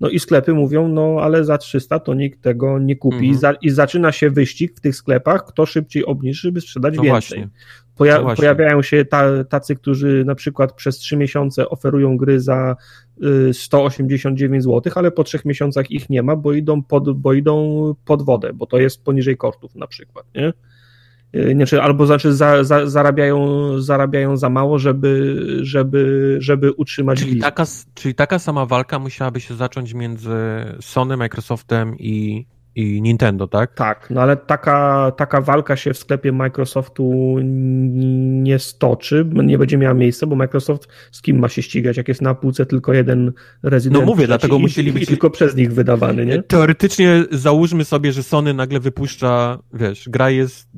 No 0.00 0.08
i 0.08 0.18
sklepy 0.20 0.54
mówią, 0.54 0.88
no 0.88 1.16
ale 1.22 1.44
za 1.44 1.58
300 1.58 1.98
to 1.98 2.14
nikt 2.14 2.42
tego 2.42 2.78
nie 2.78 2.96
kupi. 2.96 3.16
Mhm. 3.16 3.32
I, 3.32 3.38
za, 3.38 3.52
I 3.52 3.70
zaczyna 3.70 4.12
się 4.12 4.30
wyścig 4.30 4.76
w 4.76 4.80
tych 4.80 4.96
sklepach, 4.96 5.44
kto 5.44 5.66
szybciej 5.66 6.04
obniży, 6.04 6.40
żeby 6.40 6.60
sprzedać 6.60 6.96
No 6.96 7.02
więcej. 7.02 7.46
Poja- 7.96 8.22
No 8.22 8.36
pojawiają 8.36 8.82
się 8.82 9.04
ta, 9.04 9.44
tacy, 9.44 9.76
którzy 9.76 10.24
na 10.24 10.34
przykład 10.34 10.72
przez 10.72 10.98
3 10.98 11.16
miesiące 11.16 11.68
oferują 11.68 12.16
gry 12.16 12.40
za 12.40 12.76
y, 13.48 13.54
189 13.54 14.64
zł, 14.64 14.92
ale 14.96 15.10
po 15.10 15.24
3 15.24 15.38
miesiącach 15.44 15.90
ich 15.90 16.10
nie 16.10 16.22
ma, 16.22 16.36
bo 16.36 16.52
idą 16.52 16.82
pod, 16.82 17.18
bo 17.20 17.32
idą 17.32 17.94
pod 18.04 18.22
wodę, 18.22 18.52
bo 18.52 18.66
to 18.66 18.78
jest 18.78 19.04
poniżej 19.04 19.36
kosztów 19.36 19.74
na 19.74 19.86
przykład, 19.86 20.26
nie? 20.34 20.52
Znaczy, 21.54 21.82
albo 21.82 22.06
znaczy 22.06 22.32
za, 22.34 22.64
za, 22.64 22.86
zarabiają, 22.86 23.58
zarabiają 23.80 24.36
za 24.36 24.50
mało, 24.50 24.78
żeby, 24.78 25.36
żeby, 25.62 26.36
żeby 26.40 26.72
utrzymać 26.72 27.18
Czyli 27.18 27.30
list. 27.32 27.42
taka, 27.44 27.64
czyli 27.94 28.14
taka 28.14 28.38
sama 28.38 28.66
walka 28.66 28.98
musiałaby 28.98 29.40
się 29.40 29.54
zacząć 29.54 29.94
między 29.94 30.30
Sony, 30.80 31.16
Microsoftem 31.16 31.98
i, 31.98 32.46
i 32.74 33.02
Nintendo, 33.02 33.48
tak? 33.48 33.74
Tak, 33.74 34.06
no 34.10 34.20
ale 34.22 34.36
taka, 34.36 35.12
taka 35.16 35.40
walka 35.40 35.76
się 35.76 35.94
w 35.94 35.98
sklepie 35.98 36.32
Microsoftu 36.32 37.36
nie 38.42 38.58
stoczy, 38.58 39.26
nie 39.44 39.58
będzie 39.58 39.78
miała 39.78 39.94
miejsca, 39.94 40.26
bo 40.26 40.36
Microsoft 40.36 40.88
z 41.12 41.22
kim 41.22 41.38
ma 41.38 41.48
się 41.48 41.62
ścigać, 41.62 41.96
jak 41.96 42.08
jest 42.08 42.22
na 42.22 42.34
półce 42.34 42.66
tylko 42.66 42.92
jeden 42.92 43.32
rezydent 43.62 44.00
No 44.00 44.06
mówię, 44.12 44.26
dlatego 44.26 44.56
i, 44.56 44.60
musieli 44.60 44.88
i 44.88 44.92
być- 44.92 45.08
tylko 45.08 45.30
przez 45.30 45.56
nich 45.56 45.72
wydawany, 45.72 46.26
nie? 46.26 46.42
Teoretycznie 46.42 47.24
załóżmy 47.30 47.84
sobie, 47.84 48.12
że 48.12 48.22
Sony 48.22 48.54
nagle 48.54 48.80
wypuszcza, 48.80 49.58
wiesz, 49.74 50.08
gra 50.08 50.30
jest 50.30 50.68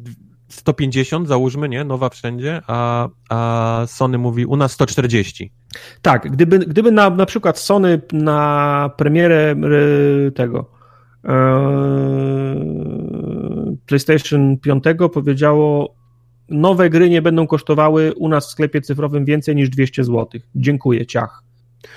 150, 0.54 1.28
załóżmy, 1.28 1.68
nie? 1.68 1.84
Nowa 1.84 2.08
wszędzie, 2.08 2.60
a, 2.66 3.08
a 3.28 3.82
Sony 3.86 4.18
mówi 4.18 4.46
u 4.46 4.56
nas 4.56 4.72
140. 4.72 5.52
Tak, 6.02 6.30
gdyby, 6.30 6.58
gdyby 6.58 6.92
na, 6.92 7.10
na 7.10 7.26
przykład 7.26 7.58
Sony 7.58 8.00
na 8.12 8.90
premierę 8.96 9.54
e, 10.26 10.30
tego 10.30 10.70
e, 11.24 11.32
PlayStation 13.86 14.58
5 14.58 14.84
powiedziało 15.12 15.94
nowe 16.48 16.90
gry 16.90 17.10
nie 17.10 17.22
będą 17.22 17.46
kosztowały 17.46 18.14
u 18.14 18.28
nas 18.28 18.46
w 18.46 18.50
sklepie 18.50 18.80
cyfrowym 18.80 19.24
więcej 19.24 19.56
niż 19.56 19.68
200 19.68 20.04
zł. 20.04 20.40
Dziękuję, 20.54 21.06
ciach. 21.06 21.42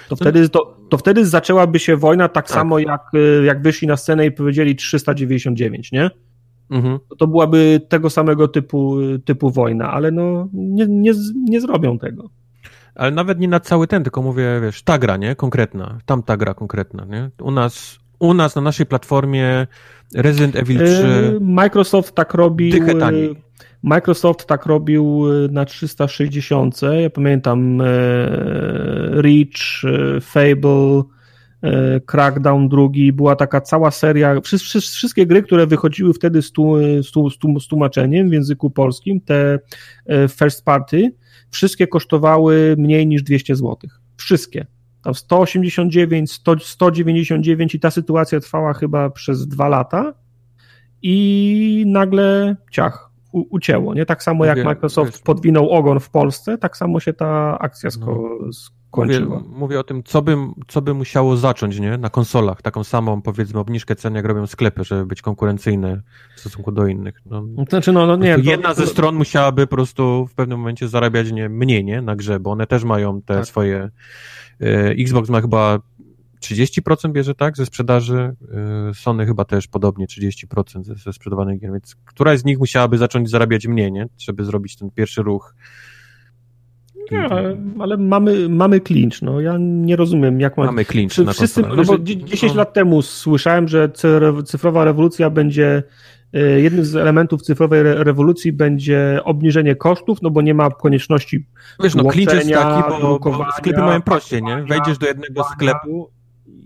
To 0.09 0.15
wtedy, 0.15 0.49
to, 0.49 0.77
to 0.89 0.97
wtedy 0.97 1.25
zaczęłaby 1.25 1.79
się 1.79 1.97
wojna 1.97 2.29
tak, 2.29 2.47
Tak. 2.47 2.55
samo 2.55 2.79
jak, 2.79 3.01
e, 3.13 3.45
jak 3.45 3.61
wyszli 3.61 3.87
na 3.87 3.97
scenę 3.97 4.25
i 4.25 4.31
powiedzieli 4.31 4.75
399, 4.75 5.91
nie? 5.91 6.09
Mhm. 6.69 6.99
To, 7.09 7.15
to 7.15 7.27
byłaby 7.27 7.81
tego 7.89 8.09
samego 8.09 8.47
typu, 8.47 8.97
typu 9.25 9.49
wojna, 9.51 9.91
ale 9.91 10.11
no 10.11 10.47
nie, 10.53 10.85
nie, 10.87 11.11
nie 11.35 11.61
zrobią 11.61 11.99
tego. 11.99 12.29
Ale 12.95 13.11
nawet 13.11 13.39
nie 13.39 13.47
na 13.47 13.59
cały 13.59 13.87
ten, 13.87 14.03
tylko 14.03 14.21
mówię, 14.21 14.59
wiesz, 14.61 14.83
ta 14.83 14.97
gra, 14.97 15.17
nie? 15.17 15.35
Konkretna. 15.35 15.97
Tam 16.05 16.23
ta 16.23 16.37
gra 16.37 16.53
konkretna, 16.53 17.05
nie? 17.05 17.29
U 17.41 17.51
nas, 17.51 17.99
u 18.19 18.33
nas 18.33 18.55
na 18.55 18.61
naszej 18.61 18.85
platformie 18.85 19.67
Resident 20.15 20.55
Evil 20.55 20.77
3 20.77 20.85
E, 20.85 21.39
Microsoft 21.39 22.15
tak 22.15 22.33
robił. 22.33 22.71
Dychę 22.71 22.95
taniej. 22.95 23.31
e, 23.31 23.35
Microsoft 23.83 24.45
tak 24.45 24.65
robił 24.65 25.23
e, 25.45 25.47
na 25.51 25.65
360. 25.65 26.81
Ja 27.01 27.09
pamiętam 27.09 27.81
Reach, 29.11 29.81
Fable, 30.21 31.03
Crackdown 32.05 32.69
drugi, 32.69 33.13
była 33.13 33.35
taka 33.35 33.61
cała 33.61 33.91
seria, 33.91 34.41
wszy, 34.41 34.57
wszy, 34.57 34.81
wszystkie 34.81 35.25
gry, 35.25 35.43
które 35.43 35.67
wychodziły 35.67 36.13
wtedy 36.13 36.41
z, 36.41 36.51
tu, 36.51 36.77
tłumaczeniem 37.69 38.29
w 38.29 38.33
języku 38.33 38.69
polskim, 38.69 39.21
te 39.21 39.59
e, 40.05 40.27
first 40.27 40.65
party, 40.65 41.13
wszystkie 41.49 41.87
kosztowały 41.87 42.75
mniej 42.77 43.07
niż 43.07 43.23
200 43.23 43.55
zł. 43.55 43.77
Wszystkie. 44.17 44.65
Tam 45.03 45.15
189, 45.15 46.31
100, 46.31 46.59
199 46.59 47.75
i 47.75 47.79
ta 47.79 47.91
sytuacja 47.91 48.39
trwała 48.39 48.73
chyba 48.73 49.09
przez 49.09 49.47
dwa 49.47 49.67
lata 49.67 50.13
i 51.01 51.83
nagle 51.87 52.55
ciach, 52.71 53.11
u, 53.31 53.45
ucięło. 53.49 53.93
Nie? 53.93 54.05
Tak 54.05 54.23
samo 54.23 54.45
jak 54.45 54.65
Microsoft 54.65 55.23
podwinął 55.23 55.69
ogon 55.69 55.99
w 55.99 56.09
Polsce, 56.09 56.57
tak 56.57 56.77
samo 56.77 56.99
się 56.99 57.13
ta 57.13 57.59
akcja 57.59 57.89
sko- 57.89 58.49
Mówię, 58.97 59.19
mówię 59.49 59.79
o 59.79 59.83
tym, 59.83 60.03
co 60.03 60.21
by, 60.21 60.37
co 60.67 60.81
by 60.81 60.93
musiało 60.93 61.37
zacząć, 61.37 61.79
nie? 61.79 61.97
Na 61.97 62.09
konsolach, 62.09 62.61
taką 62.61 62.83
samą, 62.83 63.21
powiedzmy, 63.21 63.59
obniżkę 63.59 63.95
cen, 63.95 64.15
jak 64.15 64.25
robią 64.25 64.47
sklepy, 64.47 64.83
żeby 64.83 65.05
być 65.05 65.21
konkurencyjne 65.21 66.01
w 66.35 66.39
stosunku 66.39 66.71
do 66.71 66.87
innych. 66.87 67.21
No, 67.25 67.43
Znaczy, 67.69 67.91
no, 67.91 68.07
no 68.07 68.15
nie, 68.15 68.35
to- 68.35 68.41
jedna 68.43 68.73
ze 68.73 68.87
stron 68.87 69.15
musiałaby 69.15 69.67
po 69.67 69.75
prostu 69.75 70.27
w 70.27 70.33
pewnym 70.33 70.57
momencie 70.59 70.87
zarabiać 70.87 71.31
nie, 71.31 71.49
mniej, 71.49 71.83
nie? 71.85 72.01
Na 72.01 72.15
grze, 72.15 72.39
bo 72.39 72.51
one 72.51 72.67
też 72.67 72.83
mają 72.83 73.21
te 73.21 73.35
Tak. 73.35 73.45
swoje... 73.45 73.89
e, 74.61 74.89
Xbox 74.89 75.29
ma 75.29 75.41
chyba 75.41 75.79
30% 76.41 77.11
bierze, 77.11 77.35
tak? 77.35 77.57
Ze 77.57 77.65
sprzedaży. 77.65 78.35
e, 78.89 78.93
Sony 78.93 79.25
chyba 79.25 79.45
też 79.45 79.67
podobnie 79.67 80.05
30% 80.07 80.83
ze, 80.83 80.95
ze 80.95 81.13
sprzedawanych 81.13 81.59
gier, 81.59 81.71
więc 81.71 81.95
któraś 82.05 82.39
z 82.39 82.45
nich 82.45 82.59
musiałaby 82.59 82.97
zacząć 82.97 83.29
zarabiać 83.29 83.67
mniej, 83.67 83.91
nie? 83.91 84.07
Żeby 84.17 84.45
zrobić 84.45 84.75
ten 84.77 84.89
pierwszy 84.91 85.21
ruch. 85.23 85.55
Nie, 87.11 87.19
ale, 87.29 87.57
ale 87.79 87.97
mamy, 87.97 88.49
mamy 88.49 88.79
clinch. 88.81 89.21
No, 89.21 89.41
ja 89.41 89.55
nie 89.59 89.95
rozumiem, 89.95 90.39
jak 90.39 90.57
ma... 90.57 90.65
Mamy 90.65 90.85
clinch 90.85 91.11
Wszy- 91.11 91.25
na 91.25 91.33
Wszyscy, 91.33 91.61
konsolę. 91.61 91.81
no 91.81 91.87
bo 91.87 91.93
że- 91.97 92.03
dzie- 92.03 92.17
10 92.25 92.53
no. 92.53 92.57
lat 92.57 92.73
temu 92.73 93.01
słyszałem, 93.01 93.67
że 93.67 93.89
cy- 93.89 94.43
cyfrowa 94.45 94.83
rewolucja 94.85 95.29
będzie 95.29 95.83
e, 96.33 96.39
jednym 96.61 96.85
z 96.85 96.95
elementów 96.95 97.41
cyfrowej 97.41 97.79
re- 97.79 98.03
rewolucji 98.03 98.51
będzie 98.51 99.19
obniżenie 99.23 99.75
kosztów, 99.75 100.21
no 100.21 100.29
bo 100.29 100.41
nie 100.41 100.53
ma 100.53 100.69
konieczności 100.69 101.45
Wiesz, 101.83 101.95
no 101.95 102.03
klincz 102.03 102.33
jest 102.33 102.49
taki, 102.51 102.89
bo, 103.01 103.19
bo 103.19 103.45
sklepy 103.57 103.79
mają 103.81 104.01
prościej, 104.01 104.43
nie? 104.43 104.63
Wejdziesz 104.69 104.97
do 104.97 105.07
jednego 105.07 105.43
sklepu, 105.43 106.09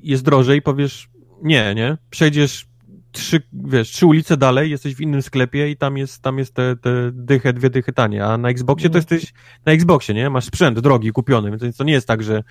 jest 0.03 0.25
drożej 0.25 0.57
i 0.59 0.61
powiesz 0.61 1.09
nie, 1.43 1.75
nie? 1.75 1.97
Przejdziesz 2.09 2.68
trzy, 3.11 3.41
wiesz, 3.53 3.91
trzy 3.91 4.05
ulice 4.05 4.37
dalej, 4.37 4.71
jesteś 4.71 4.95
w 4.95 5.01
innym 5.01 5.21
sklepie 5.21 5.69
i 5.69 5.77
tam 5.77 5.97
jest, 5.97 6.21
tam 6.21 6.37
jest 6.37 6.53
te, 6.53 6.75
te 6.75 7.11
dychę, 7.13 7.53
dwie 7.53 7.69
dychy 7.69 7.93
tanie, 7.93 8.25
a 8.25 8.37
na 8.37 8.49
Xboxie 8.49 8.89
to 8.89 8.97
Mhm. 8.97 9.15
jesteś 9.17 9.33
na 9.65 9.71
Xboxie, 9.71 10.15
nie? 10.15 10.29
Masz 10.29 10.45
sprzęt 10.45 10.79
drogi 10.79 11.11
kupiony, 11.11 11.57
więc 11.57 11.77
to 11.77 11.83
nie 11.83 11.93
jest 11.93 12.07
tak, 12.07 12.23
że 12.23 12.43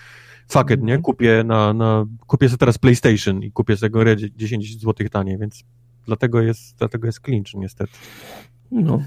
fuck 0.49 0.71
it, 0.71 0.81
nie? 0.81 0.95
Mhm. 0.95 1.03
Kupię 1.03 1.43
na, 1.47 1.73
na, 1.73 2.07
kupię 2.27 2.49
sobie 2.49 2.59
teraz 2.59 2.79
PlayStation 2.79 3.43
i 3.43 3.53
kupię 3.53 3.77
sobie 3.77 3.91
grę 3.91 4.17
10 4.17 4.81
zł 4.81 5.09
taniej, 5.09 5.39
więc 5.39 5.65
dlatego 6.07 6.41
jest, 6.41 6.77
dlatego 6.79 7.07
jest 7.07 7.21
clinch 7.21 7.55
niestety. 7.55 7.93
No. 8.71 9.03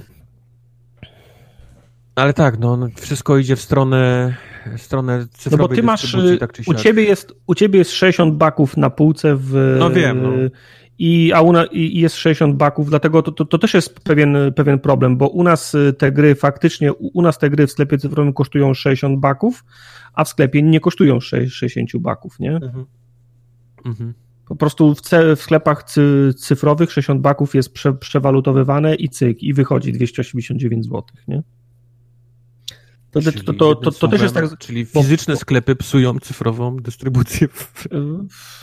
Ale 2.15 2.33
tak, 2.33 2.59
no, 2.59 2.77
no 2.77 2.87
wszystko 2.95 3.37
idzie 3.37 3.55
w 3.55 3.61
stronę, 3.61 4.35
stronę 4.77 5.27
cyfrowej 5.31 5.63
No 5.63 5.67
bo 5.67 5.75
ty 5.75 5.83
masz, 5.83 6.15
tak 6.39 6.53
u 6.67 6.73
ciebie, 6.73 7.03
jest, 7.03 7.33
u 7.47 7.55
ciebie 7.55 7.79
jest 7.79 7.91
60 7.91 8.35
baków 8.35 8.77
na 8.77 8.89
półce 8.89 9.35
w... 9.35 9.75
No 9.79 9.89
wiem, 9.89 10.23
no. 10.23 10.29
I, 11.03 11.33
a 11.33 11.41
u 11.41 11.51
na, 11.51 11.65
i 11.65 11.99
jest 11.99 12.15
60 12.15 12.55
baków, 12.55 12.89
dlatego 12.89 13.21
to, 13.21 13.31
to, 13.31 13.45
to 13.45 13.57
też 13.57 13.73
jest 13.73 13.99
pewien, 13.99 14.37
pewien 14.55 14.79
problem, 14.79 15.17
bo 15.17 15.27
u 15.27 15.43
nas 15.43 15.75
y, 15.75 15.93
te 15.93 16.11
gry 16.11 16.35
faktycznie, 16.35 16.93
u, 16.93 17.07
u 17.13 17.21
nas 17.21 17.37
te 17.37 17.49
gry 17.49 17.67
w 17.67 17.71
sklepie 17.71 17.97
cyfrowym 17.97 18.33
kosztują 18.33 18.73
60 18.73 19.19
baków, 19.19 19.65
a 20.13 20.23
w 20.23 20.29
sklepie 20.29 20.61
nie 20.61 20.79
kosztują 20.79 21.19
60 21.19 21.97
baków, 21.97 22.39
nie? 22.39 22.55
Mhm. 22.55 22.85
Mhm. 23.85 24.13
Po 24.47 24.55
prostu 24.55 24.95
w, 24.95 25.01
ce, 25.01 25.35
w 25.35 25.41
sklepach 25.41 25.83
cy, 25.83 26.33
cyfrowych 26.37 26.91
60 26.91 27.21
baków 27.21 27.55
jest 27.55 27.73
prze, 27.73 27.93
przewalutowywane 27.93 28.95
i 28.95 29.09
cyk, 29.09 29.43
i 29.43 29.53
wychodzi 29.53 29.93
289 29.93 30.85
zł, 30.85 31.03
nie? 31.27 31.43
To, 33.11 33.21
to, 33.21 33.31
Czyli 33.31 33.45
to, 33.45 33.75
to, 33.75 33.91
to, 33.91 34.07
też 34.07 34.21
jest 34.21 34.33
tak. 34.33 34.57
Czyli 34.57 34.85
fizyczne 34.85 35.37
sklepy 35.37 35.75
psują 35.75 36.19
cyfrową 36.19 36.77
dystrybucję. 36.77 37.47
W... 37.47 37.87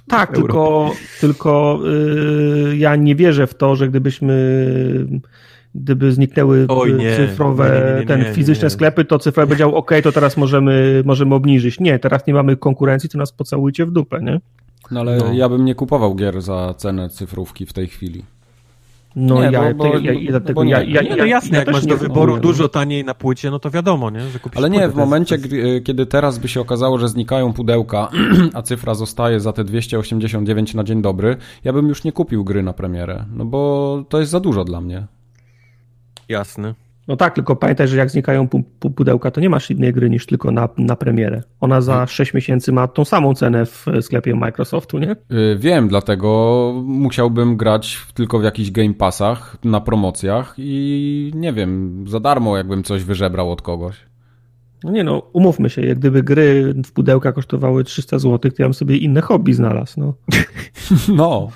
Tak, 0.08 0.30
w 0.30 0.34
tylko, 0.34 0.92
tylko 1.20 1.80
y, 2.72 2.76
ja 2.76 2.96
nie 2.96 3.14
wierzę 3.14 3.46
w 3.46 3.54
to, 3.54 3.76
że 3.76 3.88
gdybyśmy 3.88 4.34
gdyby 5.74 6.12
zniknęły 6.12 6.66
Oj, 6.68 6.90
y, 6.90 6.94
nie. 6.94 7.16
cyfrowe, 7.16 7.92
Nie, 7.94 8.00
nie, 8.00 8.06
ten 8.06 8.20
nie, 8.20 8.32
fizyczne 8.32 8.66
nie. 8.66 8.70
sklepy, 8.70 9.04
to 9.04 9.18
cyfrowe 9.18 9.46
powiedział, 9.46 9.76
ok, 9.76 9.90
to 10.02 10.12
teraz 10.12 10.36
możemy, 10.36 11.02
możemy 11.06 11.34
obniżyć. 11.34 11.80
Nie, 11.80 11.98
teraz 11.98 12.26
nie 12.26 12.34
mamy 12.34 12.56
konkurencji, 12.56 13.08
to 13.10 13.18
nas 13.18 13.32
pocałujcie 13.32 13.86
w 13.86 13.90
dupę, 13.90 14.20
nie? 14.22 14.40
No 14.90 15.00
ale 15.00 15.16
No. 15.16 15.32
ja 15.32 15.48
bym 15.48 15.64
nie 15.64 15.74
kupował 15.74 16.14
gier 16.14 16.42
za 16.42 16.74
cenę 16.76 17.08
cyfrówki 17.08 17.66
w 17.66 17.72
tej 17.72 17.86
chwili. 17.86 18.22
No 19.20 19.34
Nie, 19.34 19.50
ja, 19.50 19.74
bo- 19.74 19.84
to, 19.84 19.90
bo- 19.90 19.98
ja, 19.98 20.12
ja, 20.12 20.30
dlatego 20.30 20.64
nie. 20.64 20.70
ja, 20.70 20.82
ja, 20.82 21.02
Nie, 21.02 21.16
no 21.16 21.24
jasne, 21.24 21.58
ja 21.58 21.64
jak 21.64 21.72
masz 21.72 21.82
nie 21.84 21.88
do 21.88 21.96
wyboru 21.96 22.34
kupuję. 22.34 22.52
dużo 22.52 22.68
taniej 22.68 23.04
na 23.04 23.14
płycie, 23.14 23.50
no 23.50 23.58
to 23.58 23.70
wiadomo, 23.70 24.10
nie? 24.10 24.20
Że 24.20 24.38
kupisz 24.38 24.58
Ale 24.58 24.70
nie, 24.70 24.78
płytę, 24.78 24.92
w 24.92 24.96
momencie, 24.96 25.34
jest- 25.34 25.46
gdy- 25.46 25.80
kiedy 25.80 26.06
teraz 26.06 26.38
by 26.38 26.48
się 26.48 26.60
okazało, 26.60 26.98
że 26.98 27.08
znikają 27.08 27.52
pudełka, 27.52 28.08
a 28.54 28.62
cyfra 28.62 28.94
zostaje 28.94 29.40
za 29.40 29.52
te 29.52 29.64
289 29.64 30.74
na 30.74 30.84
dzień 30.84 31.02
dobry, 31.02 31.36
ja 31.64 31.72
bym 31.72 31.88
już 31.88 32.04
nie 32.04 32.12
kupił 32.12 32.44
gry 32.44 32.62
na 32.62 32.72
premierę, 32.72 33.24
no 33.34 33.44
bo 33.44 34.04
to 34.08 34.20
jest 34.20 34.30
za 34.30 34.40
dużo 34.40 34.64
dla 34.64 34.80
mnie. 34.80 35.06
Jasne. 36.28 36.74
No 37.08 37.16
tak, 37.16 37.34
tylko 37.34 37.56
pamiętaj, 37.56 37.88
że 37.88 37.96
jak 37.96 38.10
znikają 38.10 38.48
pu, 38.48 38.62
pu, 38.78 38.90
pudełka, 38.90 39.30
to 39.30 39.40
nie 39.40 39.50
masz 39.50 39.70
innej 39.70 39.92
gry 39.92 40.10
niż 40.10 40.26
tylko 40.26 40.50
na, 40.50 40.68
na 40.78 40.96
premierę. 40.96 41.42
Ona 41.60 41.80
za 41.80 42.06
6 42.06 42.34
miesięcy 42.34 42.72
ma 42.72 42.88
tą 42.88 43.04
samą 43.04 43.34
cenę 43.34 43.66
w 43.66 43.86
sklepie 44.00 44.34
Microsoftu, 44.34 44.98
nie? 44.98 45.16
Yy, 45.30 45.56
Wiem, 45.58 45.88
dlatego 45.88 46.72
musiałbym 46.84 47.56
grać 47.56 47.98
tylko 48.14 48.38
w 48.38 48.42
jakichś 48.42 48.70
Game 48.70 48.94
Passach, 48.94 49.56
na 49.64 49.80
promocjach 49.80 50.54
i 50.58 51.32
nie 51.34 51.52
wiem, 51.52 52.04
za 52.08 52.20
darmo 52.20 52.56
jakbym 52.56 52.82
coś 52.82 53.04
wyżebrał 53.04 53.52
od 53.52 53.62
kogoś. 53.62 53.96
No 54.84 54.90
nie 54.90 55.04
no, 55.04 55.18
umówmy 55.32 55.70
się, 55.70 55.82
jak 55.82 55.98
gdyby 55.98 56.22
gry 56.22 56.74
w 56.86 56.92
pudełka 56.92 57.32
kosztowały 57.32 57.84
300 57.84 58.18
zł, 58.18 58.38
to 58.38 58.62
ja 58.62 58.66
bym 58.66 58.74
sobie 58.74 58.96
inne 58.96 59.20
hobby 59.20 59.54
znalazł, 59.54 60.00
no. 60.00 60.14
No, 61.16 61.48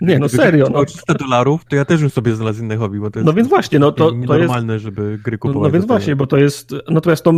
Nie, 0.00 0.18
no 0.18 0.28
serio, 0.28 0.58
no. 0.58 0.64
kosztowało 0.64 0.84
300 0.86 1.14
dolarów, 1.14 1.64
to 1.64 1.76
ja 1.76 1.84
też 1.84 2.00
bym 2.00 2.10
sobie 2.10 2.34
znalazł 2.34 2.62
inne 2.62 2.76
hobby, 2.76 3.00
bo 3.00 3.10
to 3.10 3.18
jest 3.18 3.26
No 3.26 3.32
więc 3.32 3.48
właśnie, 3.48 3.78
no 3.78 3.92
to, 3.92 4.04
to 4.04 4.16
jest... 4.16 4.20
nienormalne, 4.20 4.78
żeby 4.78 5.18
gry 5.24 5.32
No, 5.32 5.38
kupować. 5.38 5.68
no 5.68 5.72
więc 5.72 5.86
właśnie, 5.86 6.16
bo 6.16 6.26
to 6.26 6.36
jest, 6.36 6.74
natomiast 6.90 7.24
to 7.24 7.32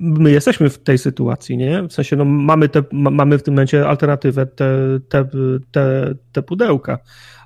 my 0.00 0.30
jesteśmy 0.30 0.70
w 0.70 0.78
tej 0.78 0.98
sytuacji, 0.98 1.56
nie? 1.56 1.82
W 1.82 1.92
sensie, 1.92 2.16
no 2.16 2.24
mamy, 2.24 2.68
te, 2.68 2.82
ma, 2.92 3.10
mamy 3.10 3.38
w 3.38 3.42
tym 3.42 3.54
momencie 3.54 3.88
alternatywę, 3.88 4.46
te, 4.46 5.00
te, 5.08 5.28
te, 5.70 6.14
te 6.32 6.42
pudełka, 6.42 6.98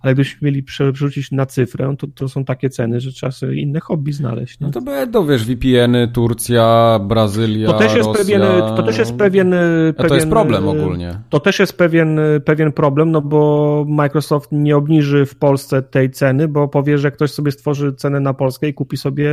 ale 0.03 0.15
gdybyśmy 0.15 0.47
mieli 0.47 0.63
przerzucić 0.63 1.31
na 1.33 1.47
cyfrę, 1.47 1.95
to, 1.99 2.07
to 2.15 2.29
są 2.29 2.45
takie 2.45 2.71
ceny, 2.71 3.01
że 3.01 3.13
trzeba 3.13 3.31
sobie 3.33 3.55
inne 3.61 3.81
hobby 3.81 4.13
znaleźć, 4.13 4.61
nie? 4.61 4.67
no 4.67 4.73
to 4.73 4.81
będą, 4.83 5.27
wiesz, 5.27 5.45
VPN-y, 5.47 6.09
Turcja, 6.09 6.99
Brazylia, 7.09 7.69
To 7.73 7.79
też 7.79 7.95
jest 7.95 8.07
Rosja. 8.09 8.25
pewien, 8.25 8.43
to 8.77 8.83
też 8.83 8.99
jest 8.99 9.15
pewien, 9.17 9.55
A 9.55 9.93
pewien 9.93 10.09
to 10.09 10.15
jest 10.15 10.29
problem 10.29 10.69
ogólnie. 10.69 11.19
To 11.29 11.41
też 11.41 11.59
jest 11.59 11.79
pewien, 11.79 12.21
pewien 12.45 12.73
problem, 12.73 13.11
no 13.11 13.21
bo 13.21 13.85
Microsoft 13.89 14.49
nie 14.53 14.77
obniży 14.77 15.27
w 15.27 15.35
Polsce 15.35 15.83
tej 15.83 16.11
ceny, 16.11 16.49
bo 16.49 16.69
powie, 16.69 16.99
że 16.99 17.11
ktoś 17.11 17.31
sobie 17.33 17.53
stworzy 17.53 17.93
cenę 17.93 18.21
na 18.21 18.35
Polskę 18.35 18.69
i 18.69 18.75
kupi 18.75 18.97
sobie 18.97 19.31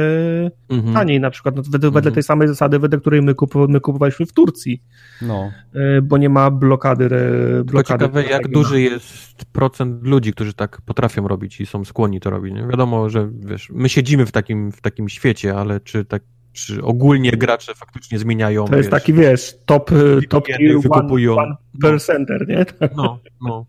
Mhm. 0.70 0.94
taniej 0.94 1.20
na 1.20 1.30
przykład, 1.30 1.56
no, 1.56 1.62
wedle, 1.64 1.80
wedle 1.92 2.00
Mhm. 2.00 2.14
tej 2.14 2.24
samej 2.24 2.48
zasady, 2.48 2.80
wedle 2.80 3.00
której 3.00 3.22
my, 3.22 3.36
kup, 3.36 3.54
my 3.70 3.80
kupowaliśmy 3.80 4.26
w 4.26 4.34
Turcji, 4.34 4.84
No. 5.22 5.52
e, 5.74 6.02
bo 6.02 6.18
nie 6.18 6.30
ma 6.30 6.52
blokady. 6.52 7.06
re- 7.06 7.20
Tylko 7.58 7.72
blokady 7.72 8.04
ciekawe, 8.06 8.20
jak 8.22 8.28
regionalnej. 8.32 8.54
duży 8.64 8.82
jest 8.82 9.46
procent 9.46 10.04
ludzi, 10.04 10.32
którzy 10.34 10.54
tak 10.58 10.82
potrafią 10.82 11.28
robić 11.28 11.62
i 11.62 11.66
są 11.66 11.86
skłonni 11.86 12.20
to 12.20 12.30
robić. 12.30 12.54
Nie? 12.54 12.68
Wiadomo, 12.68 13.10
że 13.10 13.30
wiesz, 13.40 13.70
my 13.74 13.90
siedzimy 13.90 14.26
w 14.26 14.32
takim, 14.32 14.72
w 14.72 14.82
takim 14.82 15.10
świecie, 15.10 15.56
ale 15.56 15.80
czy 15.80 16.06
tak, 16.06 16.24
czy 16.54 16.84
ogólnie 16.84 17.32
gracze 17.32 17.76
faktycznie 17.76 18.20
zmieniają, 18.20 18.66
To 18.66 18.76
jest 18.76 18.90
wiesz, 18.90 19.00
taki, 19.02 19.14
wiesz, 19.14 19.56
top, 19.66 19.92
e, 19.92 20.22
top 20.30 20.48
tier 20.48 20.80
wykupują. 20.82 21.38
one 21.38 21.56
percenter, 21.82 22.48
nie? 22.48 22.66
No, 22.96 23.20
no. 23.42 23.66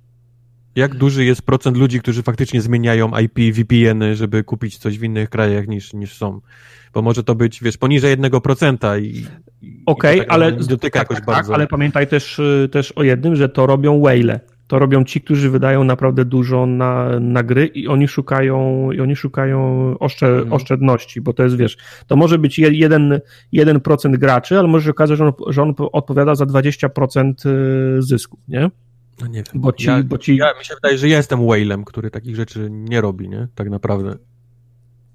Jak 0.76 0.94
duży 0.94 1.24
jest 1.24 1.42
procent 1.42 1.76
ludzi, 1.76 2.00
którzy 2.00 2.22
faktycznie 2.22 2.60
zmieniają 2.60 3.18
IP, 3.18 3.38
VPN-y, 3.54 4.16
żeby 4.16 4.44
kupić 4.44 4.78
coś 4.78 4.98
w 4.98 5.02
innych 5.02 5.30
krajach 5.30 5.68
niż, 5.68 5.92
niż 5.92 6.14
są? 6.14 6.40
Bo 6.94 7.02
może 7.02 7.24
to 7.24 7.34
być, 7.34 7.62
wiesz, 7.62 7.76
poniżej 7.76 8.18
1% 8.18 9.02
i. 9.02 9.26
i 9.62 9.82
Okej, 9.86 10.18
to 10.18 10.24
tak 10.24 10.32
ale, 10.32 10.52
dotyka 10.52 10.78
tak, 10.80 10.94
jakoś 10.94 11.16
tak, 11.16 11.26
bardzo. 11.26 11.52
tak, 11.52 11.54
ale 11.54 11.66
pamiętaj 11.66 12.06
też, 12.06 12.38
y, 12.38 12.68
też 12.72 12.92
o 12.92 13.02
jednym, 13.02 13.36
że 13.36 13.48
to 13.48 13.66
robią 13.66 14.00
whale. 14.00 14.40
To 14.68 14.78
robią 14.78 15.04
ci, 15.04 15.20
którzy 15.20 15.50
wydają 15.50 15.84
naprawdę 15.84 16.24
dużo 16.24 16.66
na, 16.66 17.20
na 17.20 17.42
gry 17.42 17.66
i 17.66 17.88
oni 17.88 18.08
szukają, 18.08 18.90
i 18.92 19.00
oni 19.00 19.16
szukają 19.16 19.88
Mhm. 20.22 20.52
oszczędności, 20.52 21.20
bo 21.20 21.32
to 21.32 21.42
jest, 21.42 21.56
wiesz, 21.56 21.76
to 22.06 22.16
może 22.16 22.38
być 22.38 22.58
je- 22.58 22.72
jeden, 22.72 23.20
1% 23.52 24.16
graczy, 24.18 24.58
ale 24.58 24.68
może 24.68 24.84
się 24.84 24.90
okazać, 24.90 25.18
że 25.18 25.24
on, 25.26 25.32
że 25.48 25.62
on 25.62 25.74
odpowiada 25.92 26.34
za 26.34 26.44
20% 26.46 27.46
y, 27.46 28.02
zysku, 28.02 28.38
nie? 28.48 28.70
No 29.20 29.26
nie 29.26 29.42
wiem. 29.42 29.44
Bo 29.54 29.72
ci, 29.72 29.86
ja, 29.86 30.02
bo 30.02 30.18
ci 30.18 30.36
ja, 30.36 30.46
mi 30.58 30.64
się 30.64 30.74
wydaje, 30.74 30.98
że 30.98 31.08
ja 31.08 31.16
jestem 31.16 31.46
whalem, 31.46 31.84
który 31.84 32.10
takich 32.10 32.36
rzeczy 32.36 32.68
nie 32.70 33.00
robi, 33.00 33.28
nie? 33.28 33.48
Tak 33.54 33.70
naprawdę. 33.70 34.16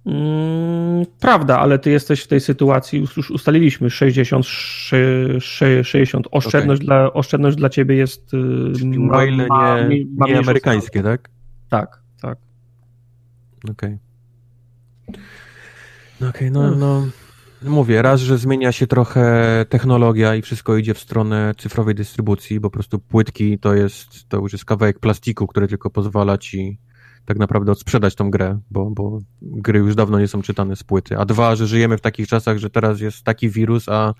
Mm, 0.05 1.05
prawda, 1.19 1.59
ale 1.59 1.79
ty 1.79 1.91
jesteś 1.91 2.21
w 2.23 2.27
tej 2.27 2.39
sytuacji, 2.39 2.99
już 2.99 3.31
ustaliliśmy 3.31 3.89
60, 3.89 4.45
sze- 4.45 5.39
sze- 5.39 5.83
60. 5.83 6.27
Oszczędność, 6.31 6.81
dla, 6.81 7.13
oszczędność 7.13 7.57
dla 7.57 7.69
ciebie 7.69 7.95
jest. 7.95 8.33
y, 8.33 8.37
Czyli 8.77 8.99
ma- 8.99 9.25
nie, 9.25 10.05
ma 10.17 10.25
nie 10.27 10.37
amerykańskie, 10.39 11.03
tak? 11.03 11.29
Tak, 11.69 12.01
tak. 12.21 12.37
Okej. 13.71 13.97
No 16.21 16.29
Okej, 16.29 16.51
no, 16.51 16.75
no. 16.75 17.07
Mówię, 17.63 18.01
raz, 18.01 18.21
że 18.21 18.37
zmienia 18.37 18.71
się 18.71 18.87
trochę 18.87 19.65
technologia 19.69 20.35
i 20.35 20.41
wszystko 20.41 20.77
idzie 20.77 20.93
w 20.93 20.99
stronę 20.99 21.53
cyfrowej 21.57 21.95
dystrybucji, 21.95 22.59
bo 22.59 22.69
po 22.69 22.73
prostu 22.73 22.99
płytki 22.99 23.59
to 23.59 23.73
jest, 23.75 24.29
to 24.29 24.37
już 24.37 24.53
jest 24.53 24.65
kawałek 24.65 24.99
plastiku, 24.99 25.47
który 25.47 25.67
tylko 25.67 25.89
pozwala 25.89 26.37
ci 26.37 26.77
tak 27.25 27.39
naprawdę 27.39 27.71
odsprzedać 27.71 28.15
tą 28.15 28.31
grę, 28.31 28.59
bo, 28.71 28.89
bo 28.89 29.19
gry 29.41 29.79
już 29.79 29.95
dawno 29.95 30.19
nie 30.19 30.27
są 30.27 30.41
czytane 30.41 30.75
z 30.75 30.83
płyty. 30.83 31.17
A 31.17 31.25
dwa, 31.25 31.55
że 31.55 31.67
żyjemy 31.67 31.97
w 31.97 32.01
takich 32.01 32.27
czasach, 32.27 32.57
że 32.57 32.69
teraz 32.69 33.01
jest 33.01 33.23
taki 33.23 33.49
wirus, 33.49 33.89
a 33.89 34.13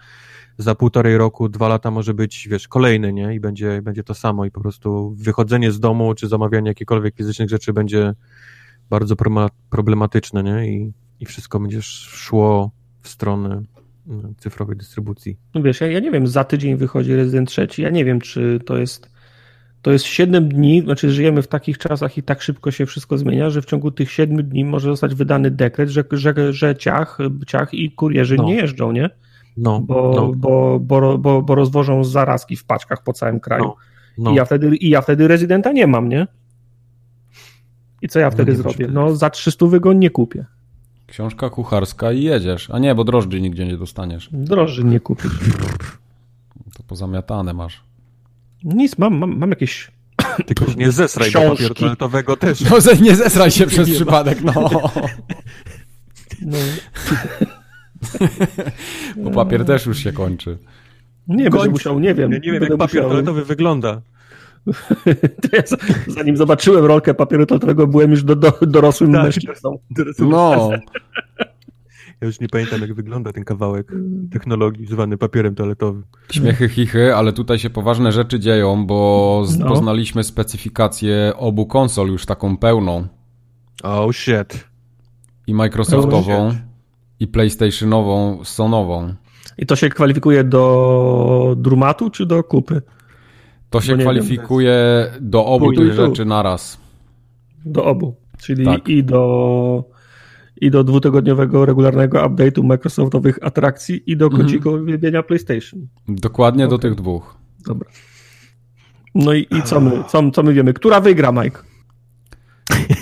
za 0.57 0.75
półtorej 0.75 1.17
roku, 1.17 1.49
dwa 1.49 1.67
lata 1.67 1.91
może 1.91 2.13
być, 2.13 2.47
wiesz, 2.51 2.67
kolejny, 2.67 3.13
nie? 3.13 3.35
I 3.35 3.39
będzie, 3.39 3.81
będzie 3.81 4.03
to 4.03 4.13
samo 4.13 4.45
i 4.45 4.51
po 4.51 4.61
prostu 4.61 5.15
wychodzenie 5.17 5.71
z 5.71 5.79
domu, 5.79 6.13
czy 6.15 6.27
zamawianie 6.27 6.67
jakichkolwiek 6.67 7.15
fizycznych 7.15 7.49
rzeczy 7.49 7.73
będzie 7.73 8.13
bardzo 8.89 9.15
problematyczne, 9.69 10.43
nie? 10.43 10.67
I, 10.67 10.93
I 11.19 11.25
wszystko 11.25 11.59
będzie 11.59 11.81
szło 11.81 12.71
w 13.01 13.09
stronę 13.09 13.63
mm, 14.07 14.35
cyfrowej 14.37 14.77
dystrybucji. 14.77 15.37
No 15.55 15.61
wiesz, 15.61 15.81
ja, 15.81 15.87
ja 15.87 15.99
nie 15.99 16.11
wiem, 16.11 16.27
za 16.27 16.43
tydzień 16.43 16.75
wychodzi 16.75 17.15
Resident 17.15 17.49
trzeci. 17.49 17.81
Ja 17.81 17.89
nie 17.89 18.05
wiem, 18.05 18.21
czy 18.21 18.59
to 18.65 18.77
jest. 18.77 19.12
To 19.83 19.91
jest 19.91 20.05
7 20.05 20.49
dni, 20.49 20.81
znaczy 20.81 21.11
żyjemy 21.11 21.41
w 21.41 21.47
takich 21.47 21.77
czasach 21.77 22.17
i 22.17 22.23
tak 22.23 22.41
szybko 22.41 22.71
się 22.71 22.85
wszystko 22.85 23.17
zmienia, 23.17 23.49
że 23.49 23.61
w 23.61 23.65
ciągu 23.65 23.91
tych 23.91 24.11
7 24.11 24.49
dni 24.49 24.65
może 24.65 24.89
zostać 24.89 25.15
wydany 25.15 25.51
dekret, 25.51 25.89
że, 25.89 26.03
że, 26.11 26.53
że 26.53 26.75
ciach, 26.75 27.17
ciach 27.47 27.73
i 27.73 27.91
kurierzy 27.91 28.35
No. 28.37 28.43
nie 28.43 28.55
jeżdżą, 28.55 28.91
nie? 28.91 29.09
No, 29.57 29.79
Bo, 29.79 30.13
no, 30.15 30.33
bo, 30.33 30.79
bo, 30.79 31.17
bo, 31.17 31.41
bo 31.41 31.55
rozwożą 31.55 32.03
zarazki 32.03 32.55
w 32.55 32.65
paczkach 32.65 33.03
po 33.03 33.13
całym 33.13 33.39
kraju. 33.39 33.63
no, 33.63 33.75
no. 34.17 34.31
I, 34.31 34.35
ja 34.35 34.45
wtedy, 34.45 34.75
I 34.75 34.89
ja 34.89 35.01
wtedy 35.01 35.27
rezydenta 35.27 35.71
nie 35.71 35.87
mam, 35.87 36.09
nie? 36.09 36.27
I 38.01 38.07
co 38.07 38.19
ja 38.19 38.25
No 38.25 38.31
wtedy 38.31 38.51
masz 38.51 38.61
zrobię? 38.61 38.87
No 38.93 39.15
za 39.15 39.29
300 39.29 39.65
wygon 39.65 39.99
nie 39.99 40.09
kupię. 40.09 40.45
Książka 41.07 41.49
kucharska 41.49 42.11
i 42.11 42.23
jedziesz. 42.23 42.69
A 42.69 42.79
nie, 42.79 42.95
bo 42.95 43.03
drożdży 43.03 43.41
nigdzie 43.41 43.65
nie 43.65 43.77
dostaniesz. 43.77 44.29
Drożdży 44.31 44.83
nie 44.83 44.99
kupisz. 44.99 45.39
To 46.77 46.83
pozamiatane 46.87 47.53
masz. 47.53 47.83
Nic, 48.63 48.97
mam, 48.97 49.17
mam, 49.17 49.37
mam 49.37 49.49
jakieś 49.49 49.91
Tylko 50.47 50.65
nie 50.77 50.91
zesraj, 50.91 51.31
bo 51.31 51.39
Książki. 51.39 51.55
papieru 51.63 51.75
toaletowego 51.75 52.35
też. 52.37 52.61
No 52.61 52.77
nie 53.01 53.15
zesraj 53.15 53.51
się 53.51 53.67
przez 53.67 53.87
Nie 53.87 53.95
przypadek, 53.95 54.41
no. 54.41 54.53
No, 56.45 56.57
Bo 59.23 59.31
papier 59.31 59.65
też 59.65 59.85
już 59.85 59.97
się 59.97 60.11
kończy. 60.11 60.57
nie 61.27 61.49
będę 61.49 61.69
musiał, 61.69 61.99
nie 61.99 62.13
wiem. 62.15 62.31
Ja 62.31 62.37
nie 62.37 62.51
wiem, 62.51 62.63
jak 62.63 62.77
papier 62.77 63.01
musiał- 63.01 63.09
toaletowy 63.09 63.45
wygląda. 63.45 64.01
To 65.41 65.55
ja 65.57 65.63
za- 65.65 65.77
Zanim 66.07 66.37
zobaczyłem 66.37 66.85
rolkę 66.85 67.13
papieru 67.13 67.45
toaletowego, 67.45 67.87
byłem 67.87 68.11
już 68.11 68.23
do, 68.23 68.35
do, 68.35 68.53
dorosłym 68.61 69.13
Tak. 69.13 69.23
mężczyzną. 69.23 69.79
No, 70.19 70.69
Ja 72.23 72.27
już 72.27 72.39
nie 72.39 72.47
pamiętam, 72.47 72.81
jak 72.81 72.93
wygląda 72.93 73.33
ten 73.33 73.43
kawałek 73.43 73.91
technologii 74.31 74.85
zwany 74.87 75.17
papierem 75.17 75.55
toaletowym. 75.55 76.03
Śmiechy, 76.31 76.69
chichy, 76.69 77.15
ale 77.15 77.33
tutaj 77.33 77.59
się 77.59 77.69
poważne 77.69 78.11
rzeczy 78.11 78.39
dzieją, 78.39 78.85
bo 78.85 79.43
no. 79.59 79.67
poznaliśmy 79.67 80.23
specyfikację 80.23 81.33
obu 81.37 81.65
konsol 81.65 82.07
już 82.07 82.25
taką 82.25 82.57
pełną. 82.57 83.07
Oh 83.83 84.13
shit. 84.13 84.67
I 85.47 85.53
Microsoftową, 85.53 86.47
oh, 86.47 86.55
i 87.19 87.27
PlayStationową, 87.27 88.43
Sonową. 88.43 89.13
I 89.57 89.65
to 89.65 89.75
się 89.75 89.89
kwalifikuje 89.89 90.43
do 90.43 91.55
drumatu 91.57 92.09
czy 92.09 92.25
do 92.25 92.43
kupy? 92.43 92.81
To 93.69 93.81
się 93.81 93.97
kwalifikuje 93.97 95.07
wiem, 95.13 95.29
do 95.29 95.45
obu 95.45 95.73
tych 95.73 95.93
rzeczy 95.93 96.25
naraz. 96.25 96.77
Do 97.65 97.85
obu. 97.85 98.15
Czyli 98.37 98.65
tak. 98.65 98.89
i 98.89 99.03
do 99.03 99.92
i 100.65 100.71
do 100.71 100.83
dwutygodniowego 100.83 101.65
regularnego 101.65 102.25
update'u 102.25 102.63
Microsoftowych 102.63 103.39
atrakcji 103.41 104.11
i 104.11 104.17
do 104.17 104.29
kociego 104.29 104.69
mhm. 104.69 104.83
uwielbienia 104.83 105.23
PlayStation. 105.23 105.87
Dokładnie 106.07 106.65
okay. 106.65 106.77
do 106.77 106.79
tych 106.79 106.95
dwóch. 106.95 107.37
Dobra. 107.67 107.89
No 109.15 109.33
i, 109.33 109.47
i 109.51 109.61
co, 109.63 109.81
my, 109.81 110.03
co, 110.07 110.31
co 110.31 110.43
my 110.43 110.53
wiemy? 110.53 110.73
Która 110.73 110.99
wygra, 110.99 111.31
Mike? 111.31 111.59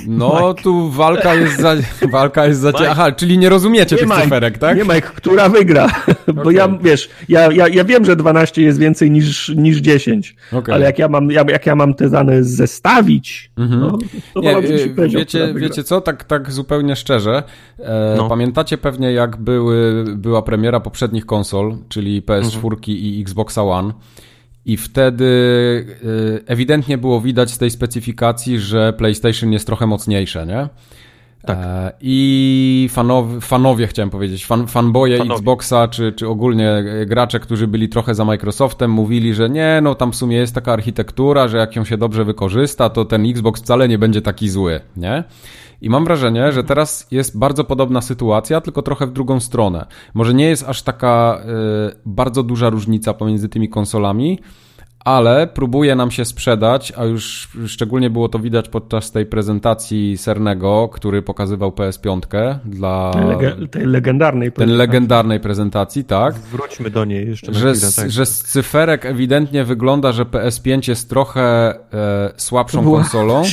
No, 0.08 0.50
Mike. 0.50 0.64
tu 0.64 0.90
walka 0.90 1.36
jest 1.36 1.62
za... 1.62 1.76
Walka 2.12 2.46
jest 2.46 2.60
za... 2.60 2.72
Aha, 2.90 3.12
czyli 3.12 3.38
nie 3.38 3.50
rozumiecie 3.50 3.96
nie 3.96 4.00
tych 4.00 4.10
Mike. 4.10 4.22
cyferek, 4.22 4.58
tak? 4.58 4.78
Nie, 4.78 4.84
Mike, 4.84 5.02
która 5.02 5.50
wygra? 5.50 5.86
Okay. 5.86 6.34
Bo 6.44 6.52
ja, 6.52 6.68
wiesz, 6.82 7.10
ja, 7.30 7.52
ja, 7.52 7.68
ja 7.68 7.84
wiem, 7.84 8.06
że 8.06 8.16
12 8.16 8.62
jest 8.62 8.80
więcej 8.80 9.12
niż, 9.12 9.50
niż 9.50 9.78
10, 9.78 10.36
okay. 10.52 10.76
ale 10.76 10.86
jak 10.86 11.00
ja, 11.00 11.08
mam, 11.08 11.32
jak 11.32 11.66
ja 11.66 11.76
mam 11.76 11.94
te 11.94 12.10
dane 12.10 12.44
zestawić, 12.44 13.52
mm 13.58 13.70
-hmm. 13.70 13.80
no, 13.80 13.98
to 14.34 14.42
nie, 14.42 14.58
y, 14.58 15.10
wiecie, 15.10 15.54
wiecie 15.56 15.84
co, 15.84 16.02
tak, 16.02 16.24
tak 16.24 16.52
zupełnie 16.52 16.96
szczerze, 16.96 17.44
e, 17.80 18.14
no. 18.18 18.30
pamiętacie 18.30 18.78
pewnie 18.78 19.12
jak 19.14 19.38
były, 19.38 20.06
była 20.18 20.42
premiera 20.42 20.80
poprzednich 20.80 21.26
konsol, 21.26 21.78
czyli 21.90 22.22
PS4 22.22 22.66
mm 22.66 22.80
-hmm. 22.80 22.90
i 22.90 23.22
Xbox 23.22 23.58
One, 23.58 23.94
i 24.66 24.78
wtedy 24.78 25.26
y, 26.04 26.44
ewidentnie 26.46 26.98
było 26.98 27.22
widać 27.22 27.52
z 27.52 27.58
tej 27.58 27.70
specyfikacji, 27.72 28.60
że 28.60 28.94
PlayStation 28.94 29.54
jest 29.54 29.66
trochę 29.66 29.88
mocniejsze, 29.88 30.46
nie? 30.46 30.70
Tak. 31.46 31.58
E, 31.62 31.92
I 32.02 32.90
fanowie, 32.92 33.42
fanowie, 33.42 33.88
chciałem 33.88 34.10
powiedzieć, 34.10 34.46
fan, 34.46 34.68
fanboje 34.68 35.18
fanowie. 35.18 35.36
Xboxa, 35.36 35.88
czy, 35.88 36.14
czy 36.14 36.28
ogólnie 36.28 36.84
gracze, 37.06 37.40
którzy 37.40 37.68
byli 37.68 37.90
trochę 37.90 38.16
za 38.16 38.26
Microsoftem, 38.26 38.92
mówili, 38.92 39.34
że 39.34 39.50
nie, 39.50 39.80
no 39.84 39.96
tam 39.96 40.12
w 40.12 40.16
sumie 40.16 40.38
jest 40.38 40.56
taka 40.56 40.74
architektura, 40.74 41.48
że 41.48 41.58
jak 41.58 41.76
ją 41.76 41.86
się 41.86 41.98
dobrze 41.98 42.26
wykorzysta, 42.26 42.90
to 42.90 43.06
ten 43.06 43.26
Xbox 43.30 43.62
wcale 43.62 43.88
nie 43.88 43.98
będzie 43.98 44.22
taki 44.22 44.50
zły, 44.50 44.80
nie? 44.98 45.24
I 45.82 45.90
mam 45.90 46.06
wrażenie, 46.06 46.52
że 46.52 46.64
teraz 46.64 47.08
jest 47.12 47.38
bardzo 47.38 47.64
podobna 47.64 48.02
sytuacja, 48.02 48.62
tylko 48.62 48.82
trochę 48.82 49.08
w 49.08 49.12
drugą 49.12 49.40
stronę. 49.40 49.86
Może 50.14 50.34
nie 50.34 50.46
jest 50.46 50.64
aż 50.64 50.82
taka 50.84 51.42
y, 51.92 51.96
bardzo 52.06 52.44
duża 52.44 52.70
różnica 52.70 53.14
pomiędzy 53.14 53.50
tymi 53.50 53.70
konsolami, 53.70 54.40
ale 55.06 55.48
próbuje 55.48 55.96
nam 55.96 56.12
się 56.12 56.26
sprzedać, 56.26 56.94
a 56.98 57.06
już 57.06 57.50
szczególnie 57.68 58.10
było 58.10 58.30
to 58.30 58.40
widać 58.40 58.70
podczas 58.70 59.12
tej 59.12 59.26
prezentacji 59.26 60.18
Sernego, 60.18 60.90
który 60.94 61.22
pokazywał 61.22 61.70
PS5 61.70 62.56
dla... 62.66 63.12
Lege 63.28 63.68
tej 63.68 63.86
legendarnej 63.86 64.52
prezentacji. 64.52 64.78
Tej 64.78 64.88
legendarnej 64.88 65.40
prezentacji, 65.40 66.04
tak. 66.04 66.36
Wróćmy 66.36 66.90
do 66.90 67.06
niej 67.06 67.28
jeszcze 67.28 67.54
że, 67.54 67.74
chwilę, 67.74 67.92
tak. 67.96 68.12
Że 68.12 68.26
z 68.26 68.44
cyferek 68.44 69.06
ewidentnie 69.06 69.64
wygląda, 69.64 70.12
że 70.12 70.24
PS5 70.24 70.90
jest 70.90 71.10
trochę 71.10 71.76
e, 71.94 72.32
słabszą 72.38 72.78
to 72.78 72.84
była, 72.84 73.02
konsolą. 73.02 73.44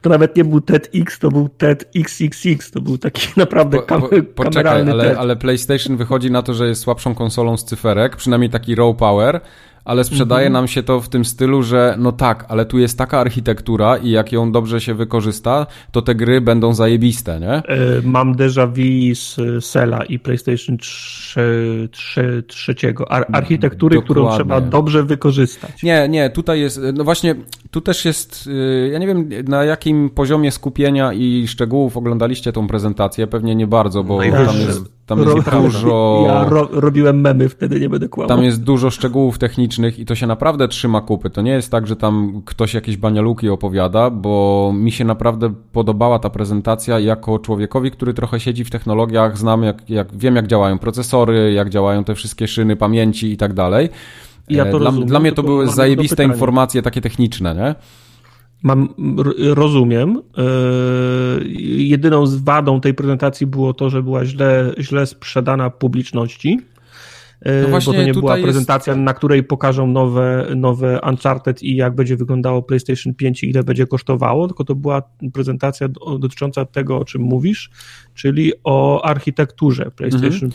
To 0.00 0.10
nawet 0.10 0.36
nie 0.36 0.44
był 0.44 0.60
TED-X, 0.60 1.18
to 1.18 1.28
był 1.28 1.48
TED-XXX, 1.58 2.72
to 2.72 2.80
był 2.80 2.98
taki 2.98 3.28
naprawdę 3.36 3.82
kam 3.82 4.00
po, 4.00 4.08
po, 4.08 4.44
Poczekaj, 4.44 4.90
ale, 4.90 5.18
ale 5.18 5.36
PlayStation 5.36 5.96
wychodzi 5.96 6.30
na 6.30 6.42
to, 6.42 6.54
że 6.54 6.68
jest 6.68 6.82
słabszą 6.82 7.14
konsolą 7.14 7.56
z 7.56 7.64
cyferek, 7.64 8.16
przynajmniej 8.16 8.50
taki 8.50 8.74
raw 8.74 8.96
power, 8.96 9.40
ale 9.84 10.04
sprzedaje 10.04 10.46
mhm. 10.46 10.52
nam 10.52 10.68
się 10.68 10.82
to 10.82 11.00
w 11.00 11.08
tym 11.08 11.24
stylu, 11.24 11.62
że 11.62 11.96
no 11.98 12.12
tak, 12.12 12.44
ale 12.48 12.66
tu 12.66 12.78
jest 12.78 12.98
taka 12.98 13.18
architektura 13.18 13.96
i 13.96 14.10
jak 14.10 14.32
ją 14.32 14.52
dobrze 14.52 14.80
się 14.80 14.94
wykorzysta, 14.94 15.66
to 15.92 16.02
te 16.02 16.14
gry 16.14 16.40
będą 16.40 16.74
zajebiste, 16.74 17.40
nie? 17.40 17.52
E, 17.52 17.62
mam 18.04 18.34
déjà 18.34 18.66
vu 18.66 19.14
z 19.14 19.64
Sela 19.64 20.04
i 20.04 20.18
PlayStation 20.18 20.78
3, 20.78 21.88
3, 21.92 22.44
3 22.46 22.74
Ar 23.08 23.26
architektury, 23.32 23.94
Dokładnie. 23.94 24.04
którą 24.04 24.34
trzeba 24.36 24.60
dobrze 24.60 25.04
wykorzystać. 25.04 25.82
Nie, 25.82 26.08
nie, 26.08 26.30
tutaj 26.30 26.60
jest, 26.60 26.80
no 26.94 27.04
właśnie, 27.04 27.34
tu 27.70 27.80
też 27.80 28.04
jest, 28.04 28.46
y, 28.46 28.90
ja 28.92 28.98
nie 28.98 29.06
wiem 29.06 29.28
na 29.48 29.64
jakim 29.64 30.10
poziomie 30.10 30.52
skupienia 30.52 31.12
i 31.12 31.48
szczegółów 31.48 31.96
oglądaliście 31.96 32.52
tą 32.52 32.66
prezentację, 32.66 33.26
pewnie 33.26 33.54
nie 33.54 33.66
bardzo, 33.66 34.04
bo 34.04 34.24
no 34.24 34.46
tam 34.46 34.56
jest 34.56 34.99
tam 35.10 35.18
jest 35.18 35.48
ro, 35.48 35.62
dużo. 35.62 36.24
Ja 36.26 36.44
ro, 36.48 36.68
robiłem 36.72 37.20
memy, 37.20 37.48
wtedy 37.48 37.80
nie 37.80 37.88
będę 37.88 38.08
kłamał. 38.08 38.28
Tam 38.28 38.44
jest 38.44 38.62
dużo 38.62 38.90
szczegółów 38.90 39.38
technicznych 39.38 39.98
i 39.98 40.04
to 40.04 40.14
się 40.14 40.26
naprawdę 40.26 40.68
trzyma 40.68 41.00
kupy. 41.00 41.30
To 41.30 41.42
nie 41.42 41.50
jest 41.50 41.70
tak, 41.70 41.86
że 41.86 41.96
tam 41.96 42.42
ktoś 42.44 42.74
jakieś 42.74 42.96
banialuki 42.96 43.48
opowiada, 43.48 44.10
bo 44.10 44.72
mi 44.74 44.92
się 44.92 45.04
naprawdę 45.04 45.54
podobała 45.72 46.18
ta 46.18 46.30
prezentacja 46.30 46.98
jako 46.98 47.38
człowiekowi, 47.38 47.90
który 47.90 48.14
trochę 48.14 48.40
siedzi 48.40 48.64
w 48.64 48.70
technologiach, 48.70 49.38
znam 49.38 49.62
jak, 49.62 49.90
jak 49.90 50.16
wiem 50.16 50.36
jak 50.36 50.46
działają 50.46 50.78
procesory, 50.78 51.52
jak 51.52 51.70
działają 51.70 52.04
te 52.04 52.14
wszystkie 52.14 52.48
szyny 52.48 52.76
pamięci 52.76 53.32
i 53.32 53.36
tak 53.36 53.52
dalej. 53.52 53.88
Ja 54.48 54.64
to 54.64 54.78
dla, 54.78 54.86
rozumiem, 54.90 55.08
dla 55.08 55.20
mnie 55.20 55.32
to 55.32 55.42
były 55.42 55.66
zajebiste 55.66 56.24
informacje 56.24 56.82
takie 56.82 57.00
techniczne, 57.00 57.54
nie? 57.54 57.74
Mam, 58.62 58.88
rozumiem. 59.54 60.22
Yy, 60.36 61.44
jedyną 61.82 62.24
wadą 62.36 62.80
tej 62.80 62.94
prezentacji 62.94 63.46
było 63.46 63.74
to, 63.74 63.90
że 63.90 64.02
była 64.02 64.24
źle, 64.24 64.72
źle 64.78 65.06
sprzedana 65.06 65.70
publiczności. 65.70 66.60
No 67.44 67.80
bo 67.86 67.92
to 67.92 68.02
nie 68.02 68.14
była 68.14 68.36
prezentacja, 68.36 68.92
jest... 68.92 69.04
na 69.04 69.14
której 69.14 69.42
pokażą 69.42 69.86
nowe, 69.86 70.46
nowe 70.56 71.00
Uncharted 71.08 71.62
i 71.62 71.76
jak 71.76 71.94
będzie 71.94 72.16
wyglądało 72.16 72.62
PlayStation 72.62 73.14
5 73.14 73.44
i 73.44 73.50
ile 73.50 73.64
będzie 73.64 73.86
kosztowało, 73.86 74.46
tylko 74.46 74.64
to 74.64 74.74
była 74.74 75.02
prezentacja 75.32 75.88
dotycząca 76.18 76.64
tego, 76.64 76.98
o 76.98 77.04
czym 77.04 77.22
mówisz, 77.22 77.70
czyli 78.14 78.52
o 78.64 79.02
architekturze 79.04 79.90
PlayStation 79.96 80.50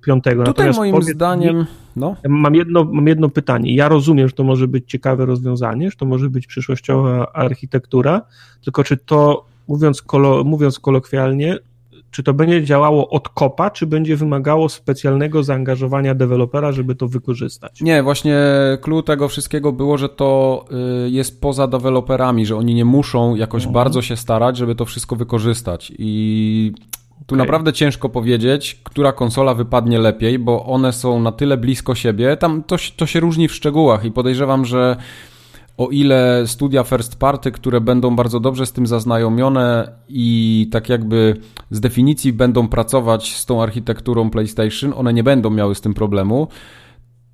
5. 0.06 0.24
Tutaj 0.24 0.36
Natomiast 0.36 0.78
moim 0.78 1.02
zdaniem... 1.02 1.66
No. 1.96 2.16
Mam, 2.28 2.54
jedno, 2.54 2.84
mam 2.84 3.06
jedno 3.06 3.28
pytanie. 3.28 3.74
Ja 3.74 3.88
rozumiem, 3.88 4.28
że 4.28 4.34
to 4.34 4.44
może 4.44 4.68
być 4.68 4.90
ciekawe 4.90 5.26
rozwiązanie, 5.26 5.90
że 5.90 5.96
to 5.96 6.06
może 6.06 6.30
być 6.30 6.46
przyszłościowa 6.46 7.32
architektura, 7.32 8.22
tylko 8.64 8.84
czy 8.84 8.96
to, 8.96 9.46
mówiąc, 9.68 10.02
kolo, 10.02 10.44
mówiąc 10.44 10.78
kolokwialnie, 10.78 11.58
czy 12.16 12.22
to 12.22 12.34
będzie 12.34 12.64
działało 12.64 13.08
od 13.08 13.28
kopa, 13.28 13.70
czy 13.70 13.86
będzie 13.86 14.16
wymagało 14.16 14.68
specjalnego 14.68 15.42
zaangażowania 15.42 16.14
dewelopera, 16.14 16.72
żeby 16.72 16.94
to 16.94 17.08
wykorzystać? 17.08 17.80
Nie, 17.80 18.02
właśnie 18.02 18.36
clue 18.82 19.02
tego 19.02 19.28
wszystkiego 19.28 19.72
było, 19.72 19.98
że 19.98 20.08
to 20.08 20.64
y, 21.06 21.10
jest 21.10 21.40
poza 21.40 21.66
deweloperami, 21.66 22.46
że 22.46 22.56
oni 22.56 22.74
nie 22.74 22.84
muszą 22.84 23.34
jakoś 23.34 23.62
mhm. 23.62 23.74
bardzo 23.74 24.02
się 24.02 24.16
starać, 24.16 24.56
żeby 24.56 24.74
to 24.74 24.84
wszystko 24.84 25.16
wykorzystać. 25.16 25.92
I 25.98 26.72
tu 27.26 27.34
okay. 27.34 27.38
naprawdę 27.38 27.72
ciężko 27.72 28.08
powiedzieć, 28.08 28.80
która 28.84 29.12
konsola 29.12 29.54
wypadnie 29.54 29.98
lepiej, 29.98 30.38
bo 30.38 30.64
one 30.64 30.92
są 30.92 31.20
na 31.20 31.32
tyle 31.32 31.56
blisko 31.56 31.94
siebie. 31.94 32.36
Tam 32.36 32.62
to, 32.62 32.76
to 32.96 33.06
się 33.06 33.20
różni 33.20 33.48
w 33.48 33.54
szczegółach 33.54 34.04
i 34.04 34.10
podejrzewam, 34.10 34.64
że 34.64 34.96
o 35.76 35.88
ile 35.88 36.42
studia 36.46 36.84
first 36.84 37.16
party, 37.18 37.50
które 37.50 37.80
będą 37.80 38.16
bardzo 38.16 38.40
dobrze 38.40 38.66
z 38.66 38.72
tym 38.72 38.86
zaznajomione 38.86 39.92
i 40.08 40.68
tak 40.72 40.88
jakby 40.88 41.36
z 41.70 41.80
definicji 41.80 42.32
będą 42.32 42.68
pracować 42.68 43.36
z 43.36 43.46
tą 43.46 43.62
architekturą 43.62 44.30
PlayStation, 44.30 44.92
one 44.96 45.12
nie 45.12 45.22
będą 45.22 45.50
miały 45.50 45.74
z 45.74 45.80
tym 45.80 45.94
problemu. 45.94 46.48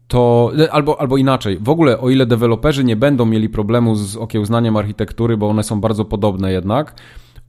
To, 0.09 0.53
albo, 0.70 1.01
albo 1.01 1.16
inaczej, 1.16 1.59
w 1.61 1.68
ogóle 1.68 2.01
o 2.01 2.11
ile 2.11 2.26
deweloperzy 2.26 2.84
nie 2.84 2.97
będą 2.97 3.26
mieli 3.26 3.49
problemu 3.49 3.95
z 3.95 4.16
okiełznaniem 4.16 4.76
architektury, 4.76 5.36
bo 5.36 5.49
one 5.49 5.62
są 5.62 5.80
bardzo 5.80 6.05
podobne 6.05 6.53
jednak, 6.53 6.95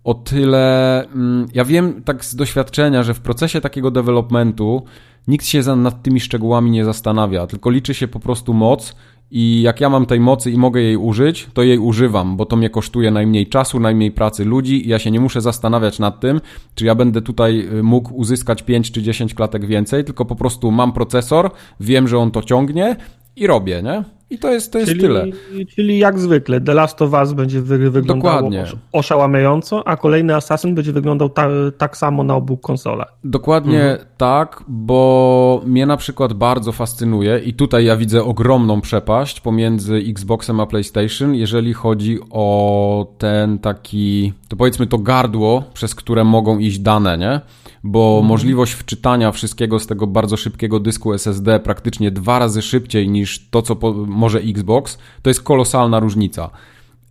o 0.03 0.13
tyle 0.13 1.05
mm, 1.05 1.47
ja 1.53 1.65
wiem 1.65 2.03
tak 2.03 2.25
z 2.25 2.35
doświadczenia, 2.35 3.03
że 3.03 3.13
w 3.13 3.19
procesie 3.19 3.61
takiego 3.61 3.91
developmentu 3.91 4.83
nikt 5.27 5.45
się 5.45 5.61
nad 5.75 6.03
tymi 6.03 6.19
szczegółami 6.19 6.71
nie 6.71 6.85
zastanawia, 6.85 7.47
tylko 7.47 7.69
liczy 7.69 7.93
się 7.93 8.07
po 8.07 8.19
prostu 8.19 8.53
moc 8.53 8.95
i 9.35 9.61
jak 9.61 9.81
ja 9.81 9.89
mam 9.89 10.05
tej 10.05 10.19
mocy 10.19 10.51
i 10.51 10.57
mogę 10.57 10.81
jej 10.81 10.97
użyć, 10.97 11.47
to 11.53 11.63
jej 11.63 11.77
używam, 11.77 12.37
bo 12.37 12.45
to 12.45 12.55
mnie 12.55 12.69
kosztuje 12.69 13.11
najmniej 13.11 13.47
czasu, 13.47 13.79
najmniej 13.79 14.11
pracy 14.11 14.45
ludzi 14.45 14.85
i 14.85 14.89
ja 14.89 14.99
się 14.99 15.11
nie 15.11 15.19
muszę 15.19 15.41
zastanawiać 15.41 15.99
nad 15.99 16.19
tym, 16.19 16.41
czy 16.75 16.85
ja 16.85 16.95
będę 16.95 17.21
tutaj 17.21 17.67
y, 17.79 17.83
mógł 17.83 18.13
uzyskać 18.15 18.63
5 18.63 18.91
czy 18.91 19.01
10 19.01 19.33
klatek 19.33 19.65
więcej, 19.65 20.03
tylko 20.03 20.25
po 20.25 20.35
prostu 20.35 20.71
mam 20.71 20.93
procesor, 20.93 21.51
wiem, 21.79 22.07
że 22.07 22.17
on 22.17 22.31
to 22.31 22.41
ciągnie 22.41 22.95
i 23.35 23.47
robię, 23.47 23.81
nie? 23.83 24.03
I 24.33 24.37
to 24.37 24.51
jest, 24.51 24.71
to 24.71 24.79
jest 24.79 24.89
czyli, 24.91 25.01
tyle. 25.01 25.25
Czyli 25.75 25.97
jak 25.97 26.19
zwykle, 26.19 26.61
The 26.61 26.73
Last 26.73 27.01
of 27.01 27.13
Us 27.13 27.33
będzie 27.33 27.61
wy, 27.61 27.77
wyglądało 27.77 28.35
Dokładnie. 28.35 28.65
oszałamiająco, 28.91 29.87
a 29.87 29.97
kolejny 29.97 30.35
Assassin 30.35 30.75
będzie 30.75 30.93
wyglądał 30.93 31.29
ta, 31.29 31.47
tak 31.77 31.97
samo 31.97 32.23
na 32.23 32.35
obu 32.35 32.57
konsolach. 32.57 33.17
Dokładnie 33.23 33.83
mhm. 33.83 34.07
tak, 34.17 34.63
bo 34.67 35.61
mnie 35.65 35.85
na 35.85 35.97
przykład 35.97 36.33
bardzo 36.33 36.71
fascynuje 36.71 37.39
i 37.39 37.53
tutaj 37.53 37.85
ja 37.85 37.97
widzę 37.97 38.23
ogromną 38.23 38.81
przepaść 38.81 39.41
pomiędzy 39.41 39.95
Xboxem 39.95 40.59
a 40.59 40.65
PlayStation, 40.65 41.35
jeżeli 41.35 41.73
chodzi 41.73 42.19
o 42.31 43.07
ten 43.17 43.59
taki, 43.59 44.33
to 44.47 44.55
powiedzmy 44.55 44.87
to 44.87 44.97
gardło, 44.97 45.63
przez 45.73 45.95
które 45.95 46.23
mogą 46.23 46.59
iść 46.59 46.79
dane, 46.79 47.17
nie? 47.17 47.41
Bo 47.83 48.09
Mhm. 48.13 48.27
możliwość 48.27 48.73
wczytania 48.73 49.31
wszystkiego 49.31 49.79
z 49.79 49.87
tego 49.87 50.07
bardzo 50.07 50.37
szybkiego 50.37 50.79
dysku 50.79 51.13
SSD 51.13 51.59
praktycznie 51.59 52.11
dwa 52.11 52.39
razy 52.39 52.61
szybciej 52.61 53.09
niż 53.09 53.49
to, 53.49 53.61
co 53.61 53.75
po, 53.75 53.93
może 53.93 54.39
Xbox, 54.39 54.97
to 55.21 55.29
jest 55.29 55.41
kolosalna 55.43 55.99
różnica. 55.99 56.49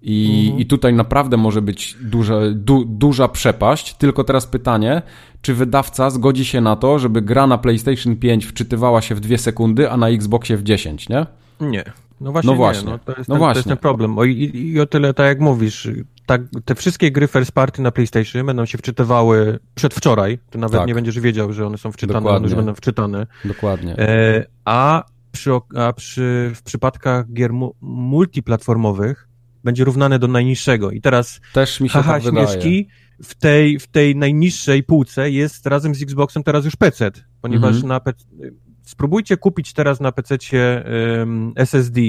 I, 0.05 0.41
Mhm. 0.45 0.61
I 0.61 0.67
tutaj 0.67 0.95
naprawdę 0.95 1.37
może 1.37 1.63
być 1.63 1.97
duża, 2.01 2.35
du, 2.55 2.85
duża 2.85 3.29
przepaść. 3.29 3.95
Tylko 3.95 4.25
teraz 4.25 4.47
pytanie, 4.47 5.03
czy 5.43 5.55
wydawca 5.55 6.11
zgodzi 6.11 6.45
się 6.45 6.61
na 6.61 6.77
to, 6.77 6.99
żeby 6.99 7.23
gra 7.23 7.47
na 7.47 7.59
PlayStation 7.59 8.17
5 8.17 8.45
wczytywała 8.47 9.03
się 9.03 9.15
w 9.15 9.21
2 9.21 9.39
sekundy, 9.39 9.91
a 9.91 9.97
na 9.97 10.09
Xboxie 10.09 10.57
w 10.57 10.63
10, 10.63 11.09
nie? 11.09 11.27
Nie. 11.61 11.85
No 12.21 12.33
właśnie, 12.33 12.47
No 12.49 12.53
nie. 12.53 12.59
właśnie. 12.59 12.91
No, 12.91 12.99
to, 12.99 13.13
jest 13.13 13.29
No 13.29 13.35
ten, 13.35 13.35
to 13.35 13.39
właśnie. 13.39 13.59
jest 13.59 13.69
ten 13.69 13.77
problem. 13.77 14.19
O, 14.19 14.25
i, 14.25 14.51
I 14.55 14.81
o 14.81 14.87
tyle, 14.87 15.15
tak 15.15 15.27
jak 15.27 15.41
mówisz, 15.41 15.89
tak, 16.33 16.63
te 16.65 16.75
wszystkie 16.75 17.11
gry 17.11 17.29
first 17.29 17.53
party 17.53 17.83
na 17.83 17.91
PlayStation 17.91 18.47
będą 18.47 18.67
się 18.67 18.79
wczytywały 18.79 19.59
przedwczoraj. 19.75 20.39
Ty 20.51 20.59
nawet 20.59 20.79
Tak. 20.79 20.89
nie 20.89 20.95
będziesz 20.95 21.21
wiedział, 21.21 21.53
że 21.53 21.67
one 21.67 21.79
są 21.79 21.93
wczytane, 21.93 22.21
Dokładnie. 22.21 22.37
one 22.37 22.47
już 22.47 22.55
będą 22.55 22.75
wczytane. 22.75 23.27
Dokładnie. 23.45 23.99
E, 23.99 24.45
a 24.65 25.05
przy, 25.33 25.51
a 25.77 25.93
przy, 25.93 26.51
w 26.55 26.63
przypadkach 26.63 27.33
gier 27.33 27.53
mu, 27.53 27.75
multiplatformowych 27.81 29.29
będzie 29.65 29.85
równane 29.85 30.19
do 30.19 30.29
najniższego. 30.29 30.91
I 30.91 31.01
teraz 31.01 31.41
Też 31.53 31.81
mi 31.81 31.89
się 31.89 31.93
haha, 31.93 32.13
tak 32.13 32.23
śmieszki, 32.23 32.89
w 33.23 33.35
tej, 33.35 33.79
w 33.79 33.87
tej 33.87 34.17
najniższej 34.17 34.83
półce 34.83 35.31
jest 35.31 35.67
razem 35.67 35.95
z 35.95 36.03
Xboxem 36.03 36.43
teraz 36.43 36.65
już 36.65 36.77
PC, 36.77 37.11
ponieważ 37.41 37.75
Mhm. 37.75 37.89
na 37.89 38.01
spróbujcie 38.83 39.37
kupić 39.37 39.73
teraz 39.73 40.01
na 40.01 40.13
PC 40.13 40.37
um, 41.19 41.53
SSD, 41.57 42.01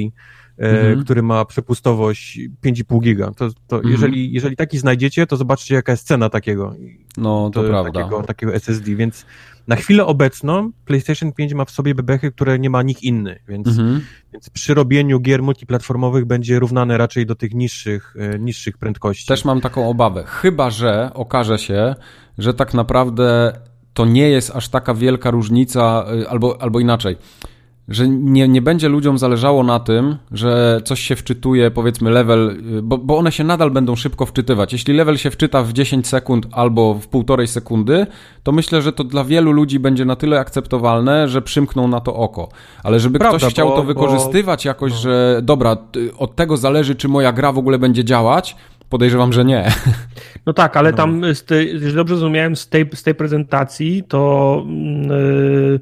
Mhm. 0.69 1.03
który 1.03 1.21
ma 1.23 1.45
przepustowość 1.45 2.39
5,5 2.65 2.99
giga. 3.01 3.31
To, 3.37 3.49
to 3.67 3.75
Mhm. 3.75 3.91
jeżeli, 3.91 4.33
jeżeli 4.33 4.55
taki 4.55 4.77
znajdziecie, 4.77 5.27
to 5.27 5.37
zobaczcie 5.37 5.75
jaka 5.75 5.91
jest 5.91 6.07
cena 6.07 6.29
takiego, 6.29 6.75
No, 7.17 7.49
to, 7.53 7.63
prawda. 7.63 7.91
takiego, 7.91 8.23
takiego 8.23 8.53
SSD, 8.55 8.95
więc 8.95 9.25
na 9.67 9.75
chwilę 9.75 10.05
obecną 10.05 10.71
PlayStation 10.85 11.31
5 11.31 11.53
ma 11.53 11.65
w 11.65 11.71
sobie 11.71 11.95
bebechy, 11.95 12.31
które 12.31 12.59
nie 12.59 12.69
ma 12.69 12.83
nikt 12.83 13.03
inny, 13.03 13.39
więc, 13.47 13.67
Mhm. 13.67 14.01
więc 14.33 14.49
przy 14.49 14.73
robieniu 14.73 15.19
gier 15.19 15.43
multiplatformowych 15.43 16.25
będzie 16.25 16.59
równane 16.59 16.97
raczej 16.97 17.25
do 17.25 17.35
tych 17.35 17.53
niższych, 17.53 18.15
e, 18.19 18.39
niższych 18.39 18.77
prędkości. 18.77 19.27
Też 19.27 19.45
mam 19.45 19.61
taką 19.61 19.89
obawę. 19.89 20.23
Chyba, 20.27 20.69
że 20.69 21.11
okaże 21.13 21.57
się, 21.59 21.95
że 22.37 22.53
tak 22.53 22.73
naprawdę 22.73 23.53
to 23.93 24.05
nie 24.05 24.29
jest 24.29 24.51
aż 24.55 24.69
taka 24.69 24.93
wielka 24.93 25.31
różnica, 25.31 26.05
y, 26.23 26.29
albo, 26.29 26.61
albo 26.61 26.79
inaczej. 26.79 27.15
Że 27.87 28.07
nie, 28.07 28.47
nie 28.47 28.61
będzie 28.61 28.89
ludziom 28.89 29.17
zależało 29.17 29.63
na 29.63 29.79
tym, 29.79 30.15
że 30.31 30.81
coś 30.85 30.99
się 30.99 31.15
wczytuje, 31.15 31.71
powiedzmy 31.71 32.11
level, 32.11 32.49
y, 32.77 32.81
bo, 32.81 32.97
bo 32.97 33.17
one 33.17 33.31
się 33.31 33.43
nadal 33.43 33.71
będą 33.71 33.95
szybko 33.95 34.25
wczytywać. 34.25 34.73
Jeśli 34.73 34.93
level 34.93 35.17
się 35.17 35.31
wczyta 35.31 35.63
w 35.63 35.73
10 35.73 36.07
sekund 36.07 36.47
albo 36.51 36.93
w 36.93 37.07
półtorej 37.07 37.47
sekundy, 37.47 38.07
to 38.43 38.51
myślę, 38.51 38.81
że 38.81 38.93
to 38.93 39.03
dla 39.03 39.23
wielu 39.23 39.51
ludzi 39.51 39.79
będzie 39.79 40.05
na 40.05 40.15
tyle 40.15 40.39
akceptowalne, 40.39 41.27
że 41.27 41.41
przymkną 41.41 41.87
na 41.87 41.99
to 41.99 42.15
oko. 42.15 42.49
Ale 42.83 42.99
żeby 42.99 43.19
Prawda, 43.19 43.37
ktoś 43.37 43.53
chciał 43.53 43.67
bo- 43.69 43.75
to 43.75 43.81
bo- 43.81 43.87
wykorzystywać 43.87 44.65
jakoś, 44.65 44.93
że 44.93 45.39
dobra, 45.43 45.77
od 46.17 46.35
tego 46.35 46.57
zależy, 46.57 46.95
czy 46.95 47.07
moja 47.07 47.31
gra 47.31 47.51
w 47.51 47.57
ogóle 47.57 47.79
będzie 47.79 48.03
działać, 48.03 48.55
podejrzewam, 48.89 49.33
że 49.33 49.45
nie. 49.45 49.71
No 50.45 50.53
tak, 50.53 50.77
ale 50.77 50.91
No. 50.91 50.97
tam, 50.97 51.21
z 51.35 51.43
tej, 51.45 51.73
jeżeli 51.73 51.95
dobrze 51.95 52.15
zrozumiałem 52.17 52.55
z 52.55 52.69
tej, 52.69 52.89
z 52.93 53.03
tej 53.03 53.15
prezentacji, 53.15 54.03
to 54.07 54.63
yy, 55.09 55.79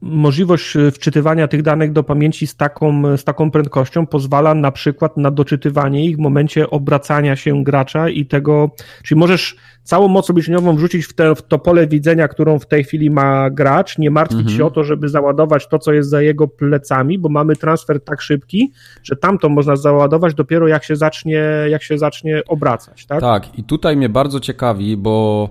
możliwość 0.00 0.76
y, 0.76 0.90
wczytywania 0.90 1.48
tych 1.48 1.62
danych 1.62 1.92
do 1.92 2.02
pamięci 2.02 2.46
z 2.46 2.56
taką, 2.56 3.16
z 3.16 3.24
taką 3.24 3.50
prędkością 3.50 4.06
pozwala 4.06 4.54
na 4.54 4.72
przykład 4.72 5.16
na 5.16 5.30
doczytywanie 5.30 6.04
ich 6.04 6.16
w 6.16 6.20
momencie 6.20 6.70
obracania 6.70 7.36
się 7.36 7.64
gracza 7.64 8.08
i 8.08 8.26
tego, 8.26 8.70
czyli 9.04 9.18
możesz 9.18 9.56
całą 9.82 10.08
moc 10.08 10.30
obliczeniową 10.30 10.76
wrzucić 10.76 11.06
w, 11.06 11.14
te, 11.14 11.34
w 11.34 11.42
to 11.42 11.58
pole 11.58 11.86
widzenia, 11.86 12.28
którą 12.28 12.58
w 12.58 12.66
tej 12.66 12.84
chwili 12.84 13.10
ma 13.10 13.50
gracz, 13.50 13.98
nie 13.98 14.10
martwić 14.10 14.40
Mhm. 14.40 14.56
się 14.56 14.64
o 14.64 14.70
to, 14.70 14.84
żeby 14.84 15.08
załadować 15.08 15.68
to, 15.68 15.78
co 15.78 15.92
jest 15.92 16.08
za 16.08 16.22
jego 16.22 16.48
plecami, 16.48 17.18
bo 17.18 17.28
mamy 17.28 17.56
transfer 17.56 18.04
tak 18.04 18.22
szybki, 18.22 18.72
że 19.02 19.16
tamto 19.16 19.48
można 19.48 19.76
załadować 19.76 20.34
dopiero 20.34 20.68
jak 20.68 20.84
się 20.84 20.96
zacznie, 20.96 21.42
jak 21.70 21.82
się 21.82 21.98
zacznie 21.98 22.42
obracać, 22.48 23.06
tak? 23.06 23.20
Tak, 23.20 23.58
i 23.58 23.64
tutaj 23.64 23.96
mnie 23.96 24.08
bardzo 24.08 24.40
ciekawi, 24.40 24.96
bo 24.96 25.48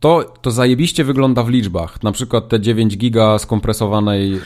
to, 0.00 0.34
to 0.40 0.50
zajebiście 0.50 1.04
wygląda 1.04 1.42
w 1.42 1.48
liczbach. 1.48 2.02
Na 2.02 2.12
przykład 2.12 2.48
te 2.48 2.60
9 2.60 2.96
giga 2.96 3.38
skompresowanej, 3.38 4.40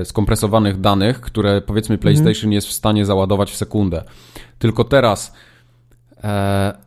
e, 0.00 0.04
skompresowanych 0.04 0.80
danych, 0.80 1.20
które 1.20 1.60
powiedzmy 1.60 1.98
PlayStation 1.98 2.52
jest 2.52 2.66
w 2.66 2.72
stanie 2.72 3.04
załadować 3.06 3.50
w 3.50 3.56
sekundę. 3.56 4.04
Tylko 4.58 4.84
teraz 4.84 5.32
e, 6.24 6.85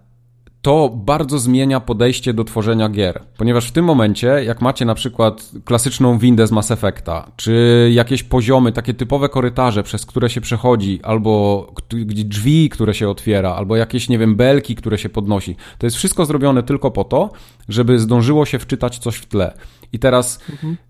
to 0.61 0.89
bardzo 0.95 1.39
zmienia 1.39 1.79
podejście 1.79 2.33
do 2.33 2.43
tworzenia 2.43 2.89
gier, 2.89 3.23
ponieważ 3.37 3.67
w 3.67 3.71
tym 3.71 3.85
momencie, 3.85 4.27
jak 4.27 4.61
macie 4.61 4.85
na 4.85 4.95
przykład 4.95 5.51
klasyczną 5.65 6.17
windę 6.17 6.47
z 6.47 6.51
Mass 6.51 6.71
Effecta, 6.71 7.31
czy 7.35 7.89
jakieś 7.93 8.23
poziomy, 8.23 8.71
takie 8.71 8.93
typowe 8.93 9.29
korytarze, 9.29 9.83
przez 9.83 10.05
które 10.05 10.29
się 10.29 10.41
przechodzi, 10.41 10.99
albo 11.03 11.67
drzwi, 12.25 12.69
które 12.69 12.93
się 12.93 13.09
otwiera, 13.09 13.55
albo 13.55 13.75
jakieś, 13.75 14.09
nie 14.09 14.17
wiem, 14.17 14.35
belki, 14.35 14.75
które 14.75 14.97
się 14.97 15.09
podnosi, 15.09 15.55
to 15.77 15.85
jest 15.85 15.97
wszystko 15.97 16.25
zrobione 16.25 16.63
tylko 16.63 16.91
po 16.91 17.03
to, 17.03 17.29
żeby 17.69 17.99
zdążyło 17.99 18.45
się 18.45 18.59
wczytać 18.59 18.99
coś 18.99 19.15
w 19.15 19.25
tle. 19.25 19.53
I 19.93 19.99
teraz 19.99 20.39
y, 20.63 20.88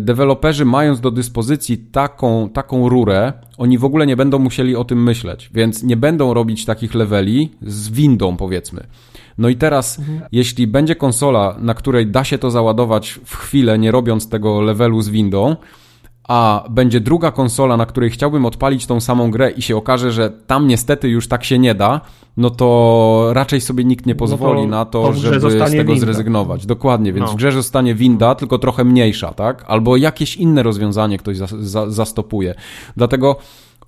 deweloperzy 0.00 0.64
mając 0.64 1.00
do 1.00 1.10
dyspozycji 1.10 1.78
taką, 1.78 2.48
taką 2.48 2.88
rurę, 2.88 3.32
oni 3.58 3.78
w 3.78 3.84
ogóle 3.84 4.06
nie 4.06 4.16
będą 4.16 4.38
musieli 4.38 4.76
o 4.76 4.84
tym 4.84 5.02
myśleć, 5.02 5.50
więc 5.54 5.82
nie 5.82 5.96
będą 5.96 6.34
robić 6.34 6.64
takich 6.64 6.94
leveli 6.94 7.50
z 7.62 7.88
windą, 7.88 8.36
powiedzmy. 8.36 8.86
No 9.38 9.48
i 9.48 9.56
teraz, 9.56 10.00
jeśli 10.32 10.66
będzie 10.66 10.96
konsola, 10.96 11.56
na 11.60 11.74
której 11.74 12.06
da 12.06 12.24
się 12.24 12.38
to 12.38 12.50
załadować 12.50 13.20
w 13.24 13.36
chwilę, 13.36 13.78
nie 13.78 13.90
robiąc 13.90 14.28
tego 14.28 14.60
levelu 14.60 15.02
z 15.02 15.08
windą, 15.08 15.56
a 16.28 16.64
będzie 16.70 17.00
druga 17.00 17.30
konsola, 17.30 17.76
na 17.76 17.86
której 17.86 18.10
chciałbym 18.10 18.46
odpalić 18.46 18.86
tą 18.86 19.00
samą 19.00 19.30
grę 19.30 19.50
i 19.50 19.62
się 19.62 19.76
okaże, 19.76 20.12
że 20.12 20.30
tam 20.30 20.66
niestety 20.66 21.08
już 21.08 21.28
tak 21.28 21.44
się 21.44 21.58
nie 21.58 21.74
da, 21.74 22.00
no 22.36 22.50
to 22.50 23.28
raczej 23.32 23.60
sobie 23.60 23.84
nikt 23.84 24.06
nie 24.06 24.14
pozwoli 24.14 24.60
to- 24.62 24.66
na 24.68 24.84
to, 24.84 25.02
to 25.02 25.12
żeby 25.12 25.50
z 25.50 25.70
tego 25.70 25.92
winda. 25.92 26.00
zrezygnować. 26.00 26.66
Dokładnie, 26.66 27.12
więc 27.12 27.26
No. 27.26 27.32
w 27.32 27.36
grze 27.36 27.52
zostanie 27.52 27.94
winda, 27.94 28.34
tylko 28.34 28.58
trochę 28.58 28.84
mniejsza, 28.84 29.32
tak? 29.34 29.64
Albo 29.68 29.96
jakieś 29.96 30.36
inne 30.36 30.62
rozwiązanie 30.62 31.18
ktoś 31.18 31.36
za, 31.36 31.46
za, 31.60 31.90
zastopuje. 31.90 32.54
Dlatego 32.96 33.36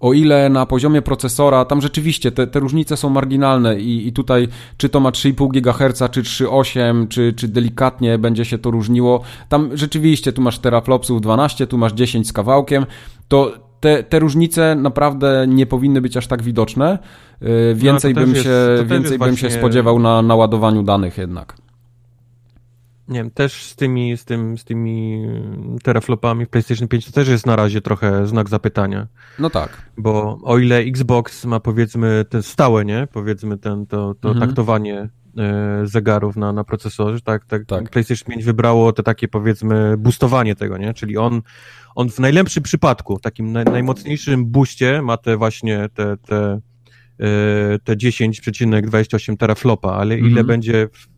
o 0.01 0.13
ile 0.13 0.49
na 0.49 0.67
poziomie 0.67 1.03
procesora, 1.03 1.65
tam 1.65 1.81
rzeczywiście 1.81 2.33
te, 2.33 2.47
te 2.47 2.61
różnice 2.61 2.97
są 2.97 3.11
marginalne 3.11 3.81
i, 3.81 4.07
i 4.09 4.13
tutaj 4.13 4.49
czy 4.77 4.89
to 4.89 5.01
ma 5.01 5.11
3,5 5.11 5.51
GHz, 5.51 6.11
czy 6.11 6.23
3,8, 6.23 7.09
czy, 7.09 7.33
czy 7.33 7.49
delikatnie 7.49 8.19
będzie 8.19 8.45
się 8.45 8.59
to 8.59 8.71
różniło, 8.71 9.21
tam 9.49 9.77
rzeczywiście 9.77 10.33
tu 10.33 10.43
masz 10.43 10.59
teraflopsów 10.59 11.21
12, 11.21 11.67
tu 11.67 11.79
masz 11.79 11.93
10 11.93 12.29
z 12.29 12.33
kawałkiem, 12.33 12.87
to 13.29 13.53
te, 13.81 14.03
te 14.03 14.19
różnice 14.19 14.75
naprawdę 14.75 15.45
nie 15.49 15.67
powinny 15.67 16.01
być 16.01 16.17
aż 16.17 16.27
tak 16.27 16.43
widoczne. 16.43 16.99
Yy, 17.41 17.75
Więcej 17.75 18.15
No, 18.15 18.21
bym 18.21 18.35
się, 18.35 18.51
więcej 18.85 19.19
bym 19.19 19.37
się 19.37 19.47
właśnie- 19.47 19.51
spodziewał 19.51 19.99
na 19.99 20.23
naładowaniu 20.23 20.83
danych 20.83 21.19
jednak. 21.19 21.57
Nie 23.11 23.21
wiem, 23.21 23.31
też 23.31 23.65
z 23.65 23.77
tymi, 23.77 24.17
z 24.17 24.25
tym, 24.25 24.59
z 24.59 24.65
tymi 24.65 25.23
teraflopami 25.83 26.47
w 26.47 26.49
PlayStation 26.49 26.89
5 26.89 27.07
to 27.07 27.13
też 27.13 27.29
jest 27.29 27.47
na 27.47 27.57
razie 27.57 27.81
trochę 27.81 28.27
znak 28.27 28.49
zapytania, 28.49 29.07
No 29.39 29.51
tak. 29.51 29.83
bo 29.99 30.39
o 30.43 30.59
ile 30.59 30.79
Xbox 30.79 31.45
ma 31.45 31.61
powiedzmy 31.61 32.25
te 32.29 32.43
stałe, 32.43 32.85
nie, 32.85 33.09
powiedzmy 33.13 33.59
ten, 33.59 33.87
to, 33.87 34.15
to 34.21 34.29
Mhm. 34.29 34.47
taktowanie 34.49 35.09
e, 35.39 35.81
zegarów 35.85 36.37
na, 36.37 36.53
na 36.53 36.65
procesorze, 36.65 37.21
tak, 37.21 37.45
tak, 37.45 37.65
Tak. 37.67 37.91
PlayStation 37.91 38.29
5 38.33 38.45
wybrało 38.45 38.93
te 38.93 39.03
takie 39.03 39.29
powiedzmy 39.29 39.97
boostowanie 39.99 40.55
tego, 40.57 40.79
nie, 40.79 40.95
czyli 40.95 41.17
on, 41.17 41.43
on 41.95 42.11
w 42.11 42.19
najlepszym 42.19 42.63
przypadku, 42.63 43.19
takim 43.19 43.53
naj, 43.53 43.65
najmocniejszym 43.65 44.47
booście 44.47 45.03
ma 45.03 45.17
te 45.17 45.37
właśnie 45.37 45.89
te, 45.95 46.17
te, 46.17 46.61
e, 47.21 47.79
te 47.85 47.97
10,28 47.97 49.37
teraflopa, 49.37 49.93
ale 49.93 50.19
ile 50.19 50.29
Mhm. 50.29 50.47
będzie 50.47 50.89
w, 50.93 51.09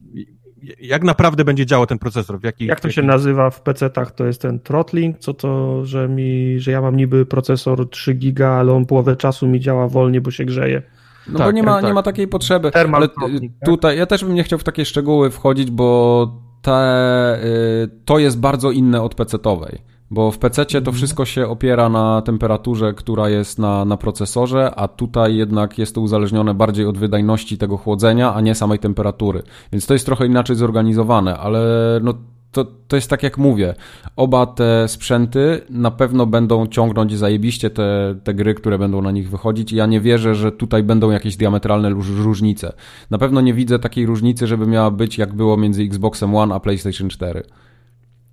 jak 0.80 1.04
naprawdę 1.04 1.44
będzie 1.44 1.66
działał 1.66 1.86
ten 1.86 1.98
procesor? 1.98 2.40
W 2.40 2.44
jaki, 2.44 2.66
Jak 2.66 2.80
to 2.80 2.90
się 2.90 3.02
nazywa 3.02 3.50
w 3.50 3.62
PC-tach? 3.62 4.10
To 4.10 4.24
jest 4.24 4.42
ten 4.42 4.60
throttling, 4.60 5.18
co 5.18 5.34
to, 5.34 5.84
że 5.84 6.08
mi, 6.08 6.60
że 6.60 6.70
ja 6.70 6.80
mam 6.80 6.96
niby 6.96 7.26
procesor 7.26 7.90
3 7.90 8.14
giga, 8.14 8.48
ale 8.48 8.72
on 8.72 8.86
połowę 8.86 9.16
czasu 9.16 9.46
mi 9.48 9.60
działa 9.60 9.88
wolniej, 9.88 10.20
bo 10.20 10.30
się 10.30 10.44
grzeje. 10.44 10.82
No 11.28 11.38
Tak, 11.38 11.48
bo 11.48 11.52
nie 11.52 11.62
ma, 11.62 11.74
tak. 11.74 11.84
nie 11.84 11.94
ma 11.94 12.02
takiej 12.02 12.28
potrzeby. 12.28 12.70
Thermal 12.70 12.98
ale 13.02 13.06
y, 13.06 13.14
throttling, 13.14 13.52
tak? 13.60 13.68
tutaj 13.68 13.98
ja 13.98 14.06
też 14.06 14.24
bym 14.24 14.34
nie 14.34 14.42
chciał 14.44 14.58
w 14.58 14.64
takie 14.64 14.84
szczegóły 14.84 15.30
wchodzić, 15.30 15.70
bo 15.70 16.28
te, 16.62 17.38
y, 17.44 17.90
to 18.04 18.18
jest 18.18 18.40
bardzo 18.40 18.70
inne 18.70 19.02
od 19.02 19.14
PC-towej. 19.14 19.78
Bo 20.12 20.30
w 20.30 20.38
PC 20.38 20.66
to 20.66 20.78
Mhm. 20.78 20.96
wszystko 20.96 21.24
się 21.24 21.48
opiera 21.48 21.88
na 21.88 22.22
temperaturze, 22.22 22.94
która 22.94 23.28
jest 23.28 23.58
na, 23.58 23.84
na 23.84 23.96
procesorze, 23.96 24.74
a 24.74 24.88
tutaj 24.88 25.36
jednak 25.36 25.78
jest 25.78 25.94
to 25.94 26.00
uzależnione 26.00 26.54
bardziej 26.54 26.86
od 26.86 26.98
wydajności 26.98 27.58
tego 27.58 27.76
chłodzenia, 27.76 28.34
a 28.34 28.40
nie 28.40 28.54
samej 28.54 28.78
temperatury. 28.78 29.42
Więc 29.72 29.86
to 29.86 29.92
jest 29.92 30.06
trochę 30.06 30.26
inaczej 30.26 30.56
zorganizowane, 30.56 31.38
ale 31.38 31.60
no, 32.02 32.14
to, 32.52 32.64
to 32.88 32.96
jest 32.96 33.10
tak 33.10 33.22
jak 33.22 33.38
mówię. 33.38 33.74
Oba 34.16 34.46
te 34.46 34.88
sprzęty 34.88 35.60
na 35.70 35.90
pewno 35.90 36.26
będą 36.26 36.66
ciągnąć 36.66 37.18
zajebiście 37.18 37.70
te, 37.70 38.14
te 38.24 38.34
gry, 38.34 38.54
które 38.54 38.78
będą 38.78 39.02
na 39.02 39.10
nich 39.10 39.30
wychodzić. 39.30 39.72
I 39.72 39.76
ja 39.76 39.86
nie 39.86 40.00
wierzę, 40.00 40.34
że 40.34 40.52
tutaj 40.52 40.82
będą 40.82 41.10
jakieś 41.10 41.36
diametralne 41.36 41.90
różnice. 42.22 42.72
Na 43.10 43.18
pewno 43.18 43.40
nie 43.40 43.54
widzę 43.54 43.78
takiej 43.78 44.06
różnicy, 44.06 44.46
żeby 44.46 44.66
miała 44.66 44.90
być 44.90 45.18
jak 45.18 45.34
było 45.34 45.56
między 45.56 45.82
Xboxem 45.82 46.34
One 46.36 46.54
a 46.54 46.60
PlayStation 46.60 47.08
4. 47.08 47.42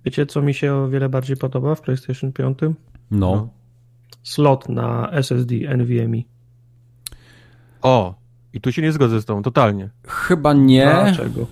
Wiecie, 0.04 0.26
co 0.26 0.42
mi 0.42 0.54
się 0.54 0.74
o 0.74 0.88
wiele 0.88 1.08
bardziej 1.08 1.36
podoba 1.36 1.74
w 1.74 1.80
PlayStation 1.80 2.32
5? 2.32 2.58
No. 2.62 2.74
no. 3.10 3.48
Slot 4.22 4.68
na 4.68 5.10
SSD 5.12 5.54
NVMe. 5.76 6.22
O, 7.82 8.14
i 8.52 8.60
tu 8.60 8.72
się 8.72 8.82
nie 8.82 8.92
zgodzę 8.92 9.20
z 9.20 9.24
tą, 9.24 9.42
totalnie. 9.42 9.90
Chyba 10.06 10.52
nie. 10.52 10.84
Dlaczego? 10.84 11.46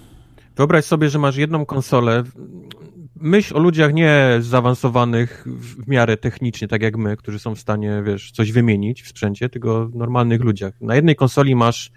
Wyobraź 0.56 0.84
sobie, 0.84 1.08
że 1.08 1.18
masz 1.18 1.36
jedną 1.36 1.66
konsolę. 1.66 2.22
Myśl 3.16 3.56
o 3.56 3.58
ludziach 3.58 3.94
nie 3.94 4.36
zaawansowanych 4.40 5.44
w 5.46 5.88
miarę 5.88 6.16
technicznie, 6.16 6.68
tak 6.68 6.82
jak 6.82 6.96
my, 6.96 7.16
którzy 7.16 7.38
są 7.38 7.54
w 7.54 7.58
stanie, 7.58 8.02
wiesz, 8.06 8.32
coś 8.32 8.52
wymienić 8.52 9.02
w 9.02 9.08
sprzęcie, 9.08 9.48
tylko 9.48 9.90
normalnych 9.94 10.40
ludziach. 10.40 10.80
Na 10.80 10.94
jednej 10.94 11.16
konsoli 11.16 11.56
masz 11.56 11.92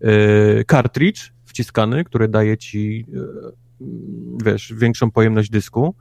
yy, 0.00 0.64
cartridge 0.70 1.32
wciskany, 1.44 2.04
który 2.04 2.28
daje 2.28 2.58
ci, 2.58 3.06
yy, 3.08 3.52
wiesz, 4.44 4.74
większą 4.76 5.10
pojemność 5.10 5.50
dysku 5.50 5.94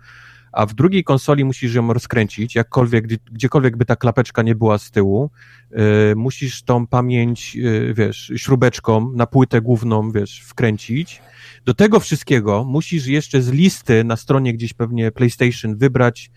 a 0.52 0.66
w 0.66 0.74
drugiej 0.74 1.04
konsoli 1.04 1.46
musisz 1.46 1.76
ją 1.76 1.94
rozkręcić, 1.94 2.56
jakkolwiek, 2.56 3.08
gdziekolwiek 3.08 3.78
by 3.78 3.86
ta 3.86 3.96
klapeczka 3.96 4.42
nie 4.42 4.56
była 4.56 4.78
z 4.78 4.92
tyłu, 4.92 5.32
yy, 5.72 5.80
musisz 6.16 6.64
tą 6.64 6.88
pamięć, 6.88 7.56
yy, 7.56 7.94
wiesz, 7.94 8.32
śrubeczką 8.36 9.12
na 9.16 9.28
płytę 9.28 9.62
główną, 9.62 10.12
wiesz, 10.12 10.42
wkręcić. 10.46 11.22
Do 11.66 11.74
tego 11.74 12.00
wszystkiego 12.00 12.64
musisz 12.64 13.08
jeszcze 13.08 13.42
z 13.42 13.52
listy 13.52 14.04
na 14.04 14.16
stronie 14.16 14.54
gdzieś 14.54 14.74
pewnie 14.74 15.12
PlayStation 15.12 15.78
wybrać 15.78 16.32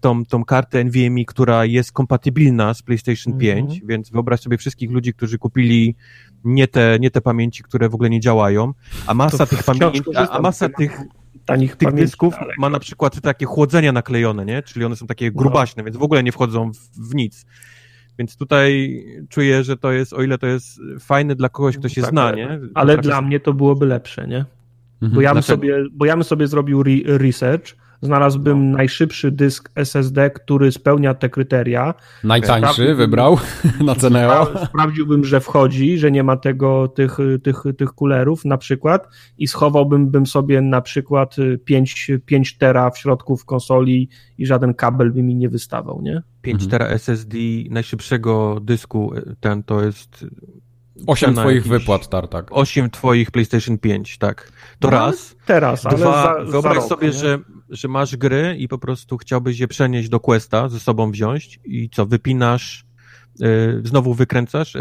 tą, 0.00 0.24
tą 0.24 0.44
kartę 0.44 0.84
NVMe, 0.84 1.24
która 1.26 1.64
jest 1.64 1.92
kompatybilna 1.92 2.74
z 2.74 2.82
PlayStation 2.82 3.32
mm 3.32 3.40
5, 3.40 3.80
więc 3.84 4.10
wyobraź 4.10 4.40
sobie 4.40 4.58
wszystkich 4.58 4.90
ludzi, 4.90 5.14
którzy 5.14 5.38
kupili 5.38 5.96
nie 6.44 6.68
te, 6.68 6.98
nie 7.00 7.10
te 7.10 7.20
pamięci, 7.20 7.62
które 7.62 7.88
w 7.88 7.94
ogóle 7.94 8.10
nie 8.10 8.20
działają, 8.20 8.72
a 9.06 9.14
masa 9.14 9.46
tych 9.46 9.62
pamięci, 9.62 10.02
a, 10.16 10.28
a 10.28 10.40
masa 10.40 10.68
tych 10.68 11.00
tanich 11.44 11.76
tych 11.76 11.94
dysków 11.94 12.34
daleko. 12.34 12.60
ma 12.60 12.70
na 12.70 12.78
przykład 12.78 13.20
takie 13.20 13.46
chłodzenia 13.46 13.92
naklejone, 13.92 14.44
nie? 14.44 14.62
Czyli 14.62 14.84
one 14.84 14.96
są 14.96 15.06
takie 15.06 15.26
no. 15.26 15.32
grubaśne, 15.32 15.82
no. 15.82 15.84
więc 15.84 15.96
w 15.96 16.02
ogóle 16.02 16.22
nie 16.22 16.32
wchodzą 16.32 16.72
w, 16.72 17.10
w, 17.10 17.14
nic. 17.14 17.46
Więc 18.18 18.36
tutaj 18.36 19.02
czuję, 19.28 19.64
że 19.64 19.76
to 19.76 19.92
jest, 19.92 20.12
o 20.12 20.22
ile 20.22 20.38
to 20.38 20.46
jest 20.46 20.80
fajne 21.00 21.34
dla 21.34 21.48
kogoś, 21.48 21.78
kto 21.78 21.88
się 21.88 22.00
tak, 22.00 22.10
zna, 22.10 22.32
nie? 22.32 22.60
Ale 22.74 22.98
dla 22.98 23.22
mnie 23.22 23.40
to 23.40 23.52
byłoby 23.52 23.86
lepsze, 23.86 24.26
nie? 24.26 24.44
Mhm. 25.02 25.12
Bo, 25.14 25.20
ja 25.20 25.34
bym 25.34 25.42
sobie, 25.42 25.84
bo 25.92 26.04
ja 26.04 26.14
bym 26.14 26.24
sobie 26.24 26.46
zrobił 26.46 26.80
re 26.80 27.18
research, 27.18 27.76
znalazłbym 28.02 28.70
no. 28.70 28.76
najszybszy 28.76 29.30
dysk 29.30 29.70
SSD, 29.74 30.30
który 30.30 30.72
spełnia 30.72 31.14
te 31.14 31.28
kryteria. 31.28 31.94
Najtańszy 32.24 32.94
wybrał 32.94 33.38
na 33.86 33.94
Ceneo. 33.94 34.66
Sprawdziłbym, 34.66 35.24
że 35.24 35.40
wchodzi, 35.40 35.98
że 35.98 36.10
nie 36.10 36.22
ma 36.22 36.36
tego, 36.36 36.88
tych, 36.88 37.18
tych, 37.42 37.62
tych 37.78 37.92
kulerów 37.92 38.44
na 38.44 38.58
przykład 38.58 39.08
i 39.38 39.46
schowałbym 39.46 40.08
bym 40.08 40.26
sobie 40.26 40.60
na 40.60 40.80
przykład 40.80 41.36
5, 41.64 42.10
5 42.26 42.58
tera 42.58 42.90
w 42.90 42.98
środku 42.98 43.36
w 43.36 43.44
konsoli 43.44 44.08
i 44.38 44.46
żaden 44.46 44.74
kabel 44.74 45.12
by 45.12 45.22
mi 45.22 45.34
nie 45.34 45.48
wystawał, 45.48 46.02
nie? 46.02 46.22
5 46.42 46.62
mhm. 46.62 46.70
tera 46.70 46.86
SSD 46.86 47.38
najszybszego 47.70 48.58
dysku, 48.60 49.12
ten 49.40 49.62
to 49.62 49.84
jest 49.84 50.26
8 51.06 51.34
twoich 51.34 51.66
wypłat, 51.66 52.08
Tartak. 52.08 52.48
8 52.50 52.90
twoich 52.90 53.30
PlayStation 53.30 53.78
5, 53.78 54.18
tak. 54.18 54.52
To 54.78 54.90
no, 54.90 54.90
raz. 54.90 55.36
Teraz, 55.46 55.80
Dwa, 55.80 55.90
ale 55.90 55.98
za, 55.98 56.52
wyobraź 56.52 56.74
za 56.74 56.80
rok, 56.80 56.88
sobie, 56.88 57.12
że, 57.12 57.38
że 57.70 57.88
masz 57.88 58.16
gry 58.16 58.56
i 58.58 58.68
po 58.68 58.78
prostu 58.78 59.16
chciałbyś 59.16 59.58
je 59.58 59.68
przenieść 59.68 60.08
do 60.08 60.20
Questa, 60.20 60.68
ze 60.68 60.80
sobą 60.80 61.10
wziąć 61.10 61.60
i 61.64 61.90
co, 61.90 62.06
wypinasz 62.06 62.86
Yy, 63.40 63.80
znowu 63.84 64.14
wykręcasz? 64.14 64.76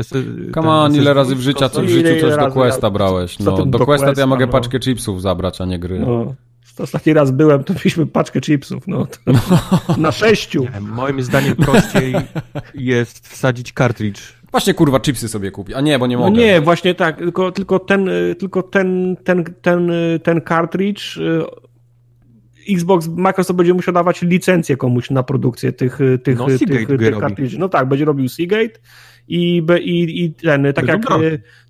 Come 0.53 0.69
on, 0.69 0.95
ile 0.95 1.13
razy 1.13 1.35
w, 1.35 1.39
życiu, 1.39 1.69
co, 1.69 1.81
w 1.81 1.89
życiu 1.89 2.21
coś 2.21 2.37
do 2.37 2.51
Questa 2.51 2.89
brałeś? 2.89 3.39
No, 3.39 3.57
do, 3.57 3.65
do 3.65 3.85
Questa 3.85 4.13
to 4.13 4.19
ja 4.19 4.27
mogę 4.27 4.45
no. 4.45 4.51
paczkę 4.51 4.79
chipsów 4.79 5.21
zabrać, 5.21 5.61
a 5.61 5.65
nie 5.65 5.79
gry. 5.79 5.99
No. 5.99 6.35
Ostatni 6.79 7.13
raz 7.13 7.31
byłem, 7.31 7.63
to 7.63 7.73
mieliśmy 7.73 8.05
paczkę 8.05 8.41
chipsów, 8.41 8.87
no. 8.87 9.07
na 9.97 10.11
sześciu. 10.11 10.67
Nie, 10.73 10.81
moim 10.81 11.21
zdaniem 11.21 11.55
prościej 11.55 12.15
jest 12.73 13.27
wsadzić 13.27 13.73
cartridge 13.73 14.21
Właśnie 14.55 14.73
kurwa 14.73 14.99
chipsy 14.99 15.27
sobie 15.27 15.51
kupi. 15.51 15.73
A 15.73 15.81
nie, 15.81 15.99
bo 15.99 16.07
nie 16.07 16.15
no 16.15 16.21
mogę. 16.21 16.31
No 16.31 16.37
nie, 16.37 16.61
właśnie 16.61 16.95
tak, 16.95 17.17
tylko, 17.17 17.51
tylko 17.51 17.79
ten, 17.79 18.09
tylko 18.39 18.63
ten, 18.63 19.17
ten, 19.23 19.43
ten, 19.61 19.91
ten 20.23 20.41
cartridge 20.47 21.17
y, 21.17 22.73
Xbox, 22.73 23.07
Microsoft 23.07 23.57
będzie 23.57 23.73
musiał 23.73 23.93
dawać 23.93 24.21
licencję 24.21 24.77
komuś 24.77 25.09
na 25.09 25.23
produkcję 25.23 25.73
tych, 25.73 25.99
tych, 26.23 26.37
no, 26.37 26.45
tych, 26.45 26.59
tych, 26.59 26.87
tych 26.87 27.19
cartridge. 27.19 27.57
No 27.57 27.69
tak, 27.69 27.87
będzie 27.87 28.05
robił 28.05 28.29
Seagate 28.29 28.79
i, 29.27 29.63
i, 29.81 30.23
i 30.23 30.33
ten, 30.33 30.73
tak 30.73 30.87
jak, 30.87 31.01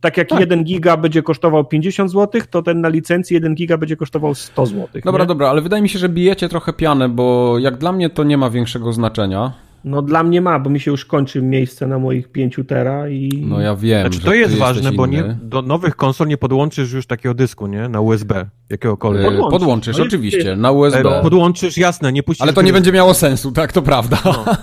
tak 0.01 0.17
jak 0.17 0.29
tak. 0.29 0.39
1 0.39 0.63
giga 0.63 0.97
będzie 0.97 1.23
kosztował 1.23 1.65
50 1.65 2.11
zł, 2.11 2.41
to 2.49 2.61
ten 2.61 2.81
na 2.81 2.89
licencji 2.89 3.33
1 3.33 3.55
giga 3.55 3.77
będzie 3.77 3.95
kosztował 3.95 4.35
100 4.35 4.65
zł. 4.65 4.87
Dobra, 5.05 5.23
nie? 5.23 5.27
dobra, 5.27 5.49
ale 5.49 5.61
wydaje 5.61 5.83
mi 5.83 5.89
się, 5.89 5.99
że 5.99 6.09
bijecie 6.09 6.49
trochę 6.49 6.73
pianę, 6.73 7.09
bo 7.09 7.55
jak 7.59 7.77
dla 7.77 7.91
mnie 7.91 8.09
to 8.09 8.23
nie 8.23 8.37
ma 8.37 8.49
większego 8.49 8.93
znaczenia. 8.93 9.64
No 9.85 10.01
dla 10.01 10.23
mnie 10.23 10.41
ma, 10.41 10.59
bo 10.59 10.69
mi 10.69 10.79
się 10.79 10.91
już 10.91 11.05
kończy 11.05 11.41
miejsce 11.41 11.87
na 11.87 11.99
moich 11.99 12.31
5 12.31 12.59
tera 12.67 13.09
i... 13.09 13.45
No 13.47 13.61
ja 13.61 13.75
wiem, 13.75 14.01
znaczy, 14.01 14.25
to 14.25 14.33
jest 14.33 14.55
ważne, 14.55 14.91
bo 14.91 15.07
nie, 15.07 15.37
do 15.41 15.61
nowych 15.61 15.95
konsol 15.95 16.27
nie 16.27 16.37
podłączysz 16.37 16.91
już 16.91 17.07
takiego 17.07 17.35
dysku, 17.35 17.67
nie? 17.67 17.89
Na 17.89 18.01
USB, 18.01 18.49
jakiegokolwiek. 18.69 19.25
Podłączysz, 19.25 19.51
podłączysz 19.51 19.97
no 19.97 20.03
oczywiście, 20.03 20.55
na 20.55 20.71
USB. 20.71 21.19
E, 21.19 21.21
podłączysz, 21.21 21.77
jasne, 21.77 22.13
nie 22.13 22.23
puścisz... 22.23 22.41
Ale 22.41 22.53
to 22.53 22.61
nie 22.61 22.73
będzie 22.73 22.91
miało 22.91 23.13
sensu, 23.13 23.51
tak, 23.51 23.73
to 23.73 23.81
prawda. 23.81 24.17
No. 24.25 24.45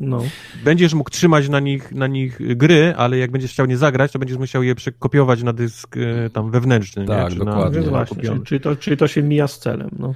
No. 0.00 0.22
Będziesz 0.64 0.94
mógł 0.94 1.10
trzymać 1.10 1.48
na 1.48 1.60
nich, 1.60 1.92
na 1.92 2.06
nich 2.06 2.56
gry, 2.56 2.94
ale 2.96 3.18
jak 3.18 3.30
będziesz 3.30 3.50
chciał 3.50 3.66
nie 3.66 3.76
zagrać, 3.76 4.12
to 4.12 4.18
będziesz 4.18 4.38
musiał 4.38 4.62
je 4.62 4.74
przekopiować 4.74 5.42
na 5.42 5.52
dysk 5.52 5.96
e, 5.96 6.30
tam 6.30 6.50
wewnętrzny. 6.50 7.06
Tak, 7.06 7.32
nie? 7.32 7.38
dokładnie. 7.38 7.80
Na, 7.80 7.88
właśnie, 7.88 8.22
czyli, 8.22 8.40
czyli, 8.44 8.60
to, 8.60 8.76
czyli 8.76 8.96
to 8.96 9.08
się 9.08 9.22
mija 9.22 9.48
z 9.48 9.58
celem. 9.58 9.90
No. 9.98 10.14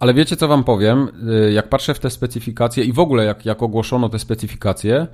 Ale 0.00 0.14
wiecie, 0.14 0.36
co 0.36 0.48
wam 0.48 0.64
powiem? 0.64 1.08
Y, 1.46 1.52
jak 1.52 1.68
patrzę 1.68 1.94
w 1.94 1.98
te 1.98 2.10
specyfikacje 2.10 2.84
i 2.84 2.92
w 2.92 2.98
ogóle 2.98 3.24
jak, 3.24 3.46
jak 3.46 3.62
ogłoszono 3.62 4.08
te 4.08 4.18
specyfikacje, 4.18 5.06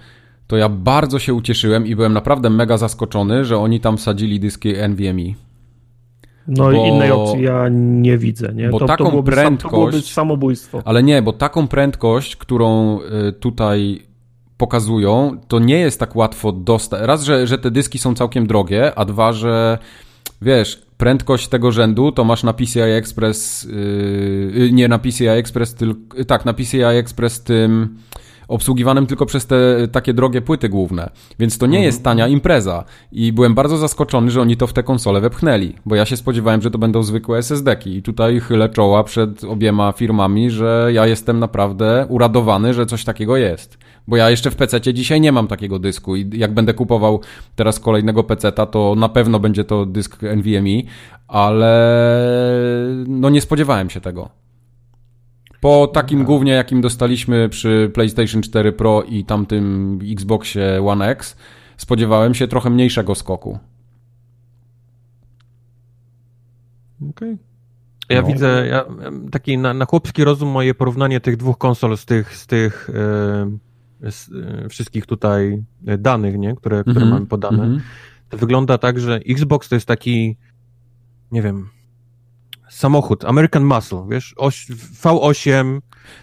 to 0.46 0.56
ja 0.56 0.68
bardzo 0.68 1.18
się 1.18 1.34
ucieszyłem 1.34 1.86
i 1.86 1.96
byłem 1.96 2.12
naprawdę 2.12 2.50
mega 2.50 2.76
zaskoczony, 2.76 3.44
że 3.44 3.58
oni 3.58 3.80
tam 3.80 3.96
wsadzili 3.96 4.40
dyski 4.40 4.74
NVMe. 4.88 5.34
No 6.48 6.72
i 6.72 6.76
innej 6.76 7.10
opcji 7.10 7.42
ja 7.42 7.68
nie 7.70 8.18
widzę, 8.18 8.52
nie? 8.54 8.68
Bo 8.68 8.78
to, 8.78 8.86
taką 8.86 9.04
to 9.04 9.10
byłoby, 9.10 9.32
prędkość, 9.32 9.62
to 9.62 9.70
byłoby 9.70 10.00
samobójstwo. 10.00 10.82
Ale 10.84 11.02
nie, 11.02 11.22
bo 11.22 11.32
taką 11.32 11.68
prędkość, 11.68 12.36
którą 12.36 12.98
y, 13.00 13.32
tutaj 13.32 14.02
pokazują, 14.56 15.38
to 15.48 15.58
nie 15.58 15.78
jest 15.78 16.00
tak 16.00 16.16
łatwo 16.16 16.52
dostać. 16.52 17.00
Raz, 17.02 17.22
że, 17.22 17.46
że 17.46 17.58
te 17.58 17.70
dyski 17.70 17.98
są 17.98 18.14
całkiem 18.14 18.46
drogie, 18.46 18.98
a 18.98 19.04
dwa, 19.04 19.32
że 19.32 19.78
wiesz, 20.42 20.85
prędkość 20.96 21.48
tego 21.48 21.72
rzędu 21.72 22.12
to 22.12 22.24
masz 22.24 22.42
na 22.42 22.52
PCI 22.52 22.80
Express, 22.80 23.68
yy, 24.54 24.72
nie 24.72 24.88
na 24.88 24.98
PCI 24.98 25.28
Express, 25.28 25.74
tylko, 25.74 26.24
tak, 26.24 26.44
na 26.44 26.54
PCI 26.54 26.82
Express 26.82 27.42
tym 27.42 27.96
obsługiwanym 28.48 29.06
tylko 29.06 29.26
przez 29.26 29.46
te 29.46 29.88
takie 29.92 30.14
drogie 30.14 30.42
płyty 30.42 30.68
główne. 30.68 31.10
Więc 31.38 31.58
to 31.58 31.66
nie 31.66 31.78
mhm. 31.78 31.84
jest 31.84 32.04
tania 32.04 32.28
impreza. 32.28 32.84
I 33.12 33.32
byłem 33.32 33.54
bardzo 33.54 33.76
zaskoczony, 33.76 34.30
że 34.30 34.40
oni 34.40 34.56
to 34.56 34.66
w 34.66 34.72
te 34.72 34.82
konsole 34.82 35.20
wepchnęli, 35.20 35.74
bo 35.86 35.94
ja 35.94 36.04
się 36.04 36.16
spodziewałem, 36.16 36.62
że 36.62 36.70
to 36.70 36.78
będą 36.78 37.02
zwykłe 37.02 37.38
SSD-ki. 37.38 37.96
I 37.96 38.02
tutaj 38.02 38.40
chylę 38.40 38.68
czoła 38.68 39.04
przed 39.04 39.44
obiema 39.44 39.92
firmami, 39.92 40.50
że 40.50 40.90
ja 40.92 41.06
jestem 41.06 41.38
naprawdę 41.38 42.06
uradowany, 42.08 42.74
że 42.74 42.86
coś 42.86 43.04
takiego 43.04 43.36
jest. 43.36 43.78
Bo 44.08 44.16
ja 44.16 44.30
jeszcze 44.30 44.50
w 44.50 44.56
PC 44.56 44.80
dzisiaj 44.94 45.20
nie 45.20 45.32
mam 45.32 45.48
takiego 45.48 45.78
dysku 45.78 46.16
i 46.16 46.38
jak 46.38 46.54
będę 46.54 46.74
kupował 46.74 47.20
teraz 47.56 47.80
kolejnego 47.80 48.24
PC-ta, 48.24 48.66
to 48.66 48.94
na 48.98 49.08
pewno 49.08 49.40
będzie 49.40 49.64
to 49.64 49.86
dysk 49.86 50.22
NVMe, 50.22 50.82
ale 51.28 52.02
no 53.06 53.30
nie 53.30 53.40
spodziewałem 53.40 53.90
się 53.90 54.00
tego. 54.00 54.28
Po 55.60 55.86
takim 55.86 56.18
tak. 56.18 56.26
głównie, 56.26 56.52
jakim 56.52 56.80
dostaliśmy 56.80 57.48
przy 57.48 57.90
PlayStation 57.94 58.42
4 58.42 58.72
Pro 58.72 59.02
i 59.02 59.24
tamtym 59.24 59.98
Xboxie 60.12 60.82
One 60.86 61.08
X, 61.08 61.36
spodziewałem 61.76 62.34
się 62.34 62.48
trochę 62.48 62.70
mniejszego 62.70 63.14
skoku. 63.14 63.58
Okej. 67.10 67.32
Okay. 67.32 67.38
Ja 68.08 68.22
no. 68.22 68.28
widzę, 68.28 68.66
ja, 68.66 68.84
taki 69.30 69.58
na, 69.58 69.74
na 69.74 69.84
chłopski 69.84 70.24
rozum 70.24 70.48
moje 70.48 70.74
porównanie 70.74 71.20
tych 71.20 71.36
dwóch 71.36 71.58
konsol 71.58 71.96
z 71.96 72.04
tych, 72.04 72.36
z 72.36 72.46
tych 72.46 72.90
e, 72.94 73.65
wszystkich 74.68 75.06
tutaj 75.06 75.62
danych, 75.98 76.38
nie, 76.38 76.54
które, 76.56 76.82
które 76.82 76.96
mm 76.96 77.08
-hmm. 77.08 77.12
mamy 77.12 77.26
podane, 77.26 77.64
mm 77.64 77.76
-hmm. 77.76 77.80
to 78.28 78.36
wygląda 78.36 78.78
tak, 78.78 79.00
że 79.00 79.16
Xbox 79.16 79.68
to 79.68 79.74
jest 79.74 79.86
taki, 79.86 80.36
nie 81.32 81.42
wiem, 81.42 81.68
samochód, 82.68 83.24
American 83.24 83.64
Muscle, 83.64 84.06
wiesz, 84.08 84.34
oś, 84.36 84.66
V8. 85.02 85.80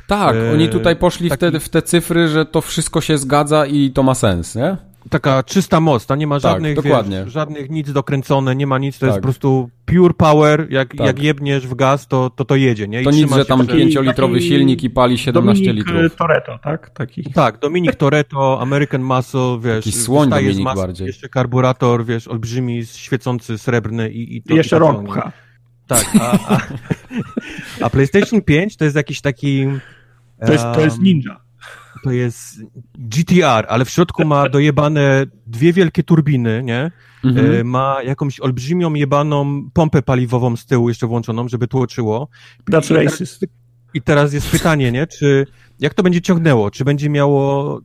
Tak, 0.07 0.35
e, 0.35 0.51
oni 0.53 0.69
tutaj 0.69 0.95
poszli 0.95 1.29
taki... 1.29 1.37
wtedy 1.37 1.59
w 1.59 1.69
te 1.69 1.81
cyfry, 1.81 2.27
że 2.27 2.45
to 2.45 2.61
wszystko 2.61 3.01
się 3.01 3.17
zgadza 3.17 3.65
i 3.65 3.91
to 3.91 4.03
ma 4.03 4.15
sens, 4.15 4.55
nie? 4.55 4.77
Taka 5.09 5.43
czysta 5.43 5.79
moc, 5.79 6.05
tam 6.05 6.19
nie 6.19 6.27
ma 6.27 6.39
Tak, 6.39 6.51
żadnych, 6.51 6.75
dokładnie. 6.75 7.23
wiesz, 7.23 7.33
żadnych 7.33 7.69
nic 7.69 7.91
dokręcone, 7.91 8.55
nie 8.55 8.67
ma 8.67 8.77
nic, 8.77 8.99
to 8.99 9.05
jest 9.05 9.15
Tak. 9.15 9.21
po 9.21 9.25
prostu 9.25 9.69
pure 9.85 10.13
power, 10.13 10.67
jak, 10.69 10.95
Tak. 10.95 11.07
jak 11.07 11.23
jebniesz 11.23 11.67
w 11.67 11.75
gaz, 11.75 12.07
to 12.07 12.29
to, 12.29 12.45
to 12.45 12.55
jedzie, 12.55 12.87
nie? 12.87 13.01
I 13.01 13.03
To 13.05 13.11
nic, 13.11 13.33
że 13.35 13.45
tam 13.45 13.67
takiej- 13.67 13.87
5-litrowy 13.97 14.33
taki 14.33 14.47
silnik 14.47 14.83
i 14.83 14.89
pali 14.89 15.17
17 15.17 15.65
Dominik 15.65 15.87
litrów. 15.87 16.15
Toretto, 16.15 16.59
tak? 16.63 16.89
Taki. 16.89 17.23
Tak, 17.33 17.59
Dominik 17.59 17.95
Toretto, 17.95 18.61
American 18.61 19.03
Muscle, 19.03 19.59
wiesz, 19.61 19.85
Taki 19.85 19.91
słoń 19.97 20.27
wystaje 20.29 20.45
z 20.45 20.47
Dominik 20.47 20.65
masy, 20.65 20.81
bardziej. 20.81 21.07
jeszcze 21.07 21.29
karburator, 21.29 22.05
wiesz, 22.05 22.27
olbrzymi, 22.27 22.85
świecący, 22.85 23.57
srebrny 23.57 24.09
i, 24.11 24.37
i 24.37 24.41
to 24.43 24.53
I 24.53 24.57
jeszcze 24.57 24.75
i 24.75 24.79
to 24.79 24.85
rok 24.85 24.95
ciągnie. 24.95 25.11
pcha. 25.13 25.31
Tak, 25.87 26.05
a, 26.21 26.53
a, 26.55 26.61
a 27.85 27.89
PlayStation 27.89 28.41
5 28.41 28.77
to 28.77 28.83
jest 28.85 28.95
jakiś 28.95 29.21
taki... 29.21 29.65
To 30.45 30.51
jest, 30.51 30.63
to 30.75 30.81
jest 30.81 30.99
ninja. 30.99 31.42
To 32.03 32.11
jest 32.11 32.59
GTR, 32.95 33.65
ale 33.69 33.85
w 33.85 33.89
środku 33.89 34.25
ma 34.25 34.49
dojebane 34.49 35.25
dwie 35.47 35.73
wielkie 35.73 36.03
turbiny, 36.03 36.63
nie? 36.63 36.91
Mhm. 37.23 37.55
E, 37.55 37.63
Ma 37.63 38.03
jakąś 38.03 38.39
olbrzymią 38.39 38.93
jebaną 38.93 39.69
pompę 39.73 40.01
paliwową 40.01 40.55
z 40.55 40.65
tyłu 40.65 40.89
jeszcze 40.89 41.07
włączoną, 41.07 41.47
żeby 41.47 41.67
tłoczyło. 41.67 42.27
That's 42.71 42.91
I- 43.01 43.05
racist. 43.05 43.45
I 43.93 44.01
teraz 44.01 44.33
jest 44.33 44.49
pytanie, 44.49 44.91
nie? 44.91 45.07
Czy 45.07 45.45
jak 45.79 45.93
to 45.93 46.03
będzie 46.03 46.21
ciągnęło? 46.21 46.71
Czy 46.71 46.85
będzie 46.85 47.09
miało 47.09 47.81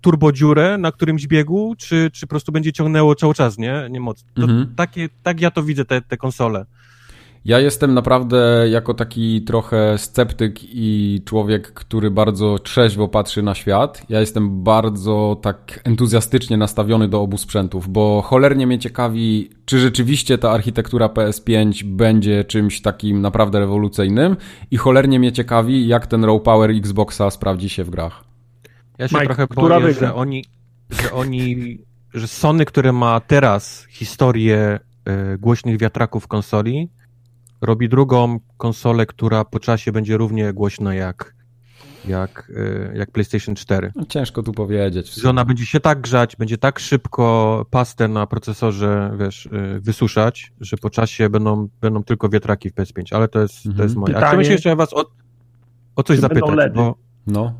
turbodziurę 0.00 0.78
na 0.78 0.92
którymś 0.92 1.26
biegu, 1.26 1.74
czy, 1.78 2.10
czy 2.12 2.26
po 2.26 2.30
prostu 2.30 2.52
będzie 2.52 2.72
ciągnęło 2.72 3.14
cały 3.14 3.34
czas, 3.34 3.58
nie? 3.58 3.86
Nie 3.90 4.00
moc. 4.00 4.24
To, 4.34 4.42
Mhm. 4.42 4.74
takie, 4.76 5.08
tak 5.22 5.40
ja 5.40 5.50
to 5.50 5.62
widzę, 5.62 5.84
te, 5.84 6.00
te 6.02 6.16
konsole. 6.16 6.66
Ja 7.44 7.58
jestem 7.60 7.94
naprawdę 7.94 8.66
jako 8.70 8.94
taki 8.94 9.42
trochę 9.42 9.98
sceptyk 9.98 10.58
i 10.62 11.20
człowiek, 11.24 11.72
który 11.72 12.10
bardzo 12.10 12.58
trzeźwo 12.58 13.08
patrzy 13.08 13.42
na 13.42 13.54
świat. 13.54 14.02
Ja 14.08 14.20
jestem 14.20 14.62
bardzo 14.62 15.38
tak 15.42 15.80
entuzjastycznie 15.84 16.56
nastawiony 16.56 17.08
do 17.08 17.20
obu 17.20 17.38
sprzętów, 17.38 17.88
bo 17.88 18.22
cholernie 18.22 18.66
mnie 18.66 18.78
ciekawi, 18.78 19.50
czy 19.64 19.78
rzeczywiście 19.78 20.38
ta 20.38 20.50
architektura 20.50 21.06
PS5 21.06 21.84
będzie 21.84 22.44
czymś 22.44 22.82
takim 22.82 23.20
naprawdę 23.20 23.60
rewolucyjnym 23.60 24.36
i 24.70 24.76
cholernie 24.76 25.18
mnie 25.18 25.32
ciekawi, 25.32 25.88
jak 25.88 26.06
ten 26.06 26.24
raw 26.24 26.42
power 26.42 26.70
Xboxa 26.70 27.30
sprawdzi 27.30 27.68
się 27.68 27.84
w 27.84 27.90
grach. 27.90 28.24
Ja 28.98 29.08
się 29.08 29.16
Mike, 29.16 29.26
trochę 29.26 29.46
boję, 29.54 29.80
wygra? 29.80 30.08
że 30.08 30.14
oni, 30.14 30.44
że 30.90 31.12
oni, 31.12 31.78
że 32.14 32.28
Sony, 32.28 32.64
które 32.64 32.92
ma 32.92 33.20
teraz 33.20 33.86
historię 33.90 34.80
e, 35.04 35.38
głośnych 35.38 35.78
wiatraków 35.78 36.26
konsoli, 36.28 36.88
robi 37.60 37.88
drugą 37.88 38.38
konsolę, 38.56 39.06
która 39.06 39.44
po 39.44 39.60
czasie 39.60 39.92
będzie 39.92 40.16
równie 40.16 40.52
głośna 40.52 40.94
jak, 40.94 41.34
jak, 42.08 42.52
e, 42.92 42.96
jak 42.98 43.10
PlayStation 43.10 43.54
4. 43.54 43.92
No, 43.96 44.04
ciężko 44.08 44.42
tu 44.42 44.52
powiedzieć. 44.52 45.14
Że 45.14 45.30
ona 45.30 45.44
będzie 45.44 45.66
się 45.66 45.80
tak 45.80 46.00
grzać, 46.00 46.36
będzie 46.36 46.58
tak 46.58 46.78
szybko 46.78 47.66
pastę 47.70 48.08
na 48.08 48.26
procesorze, 48.26 49.16
wiesz, 49.18 49.46
e, 49.52 49.80
wysuszać, 49.80 50.52
że 50.60 50.76
po 50.76 50.90
czasie 50.90 51.28
będą, 51.30 51.68
będą 51.80 52.04
tylko 52.04 52.28
wiatraki 52.28 52.70
w 52.70 52.74
PS5, 52.74 53.16
ale 53.16 53.28
to 53.28 53.40
jest, 53.40 53.62
to 53.62 53.68
Mhm. 53.70 53.86
jest 53.86 53.96
moje. 53.96 54.14
A 54.14 54.16
Pytanie- 54.16 54.26
chciałbym 54.26 54.44
się 54.46 54.52
jeszcze 54.52 54.76
was 54.76 54.94
o, 54.94 55.04
o 55.96 56.02
coś 56.02 56.18
zapytać, 56.18 56.70
bo 56.74 56.94
No. 57.26 57.54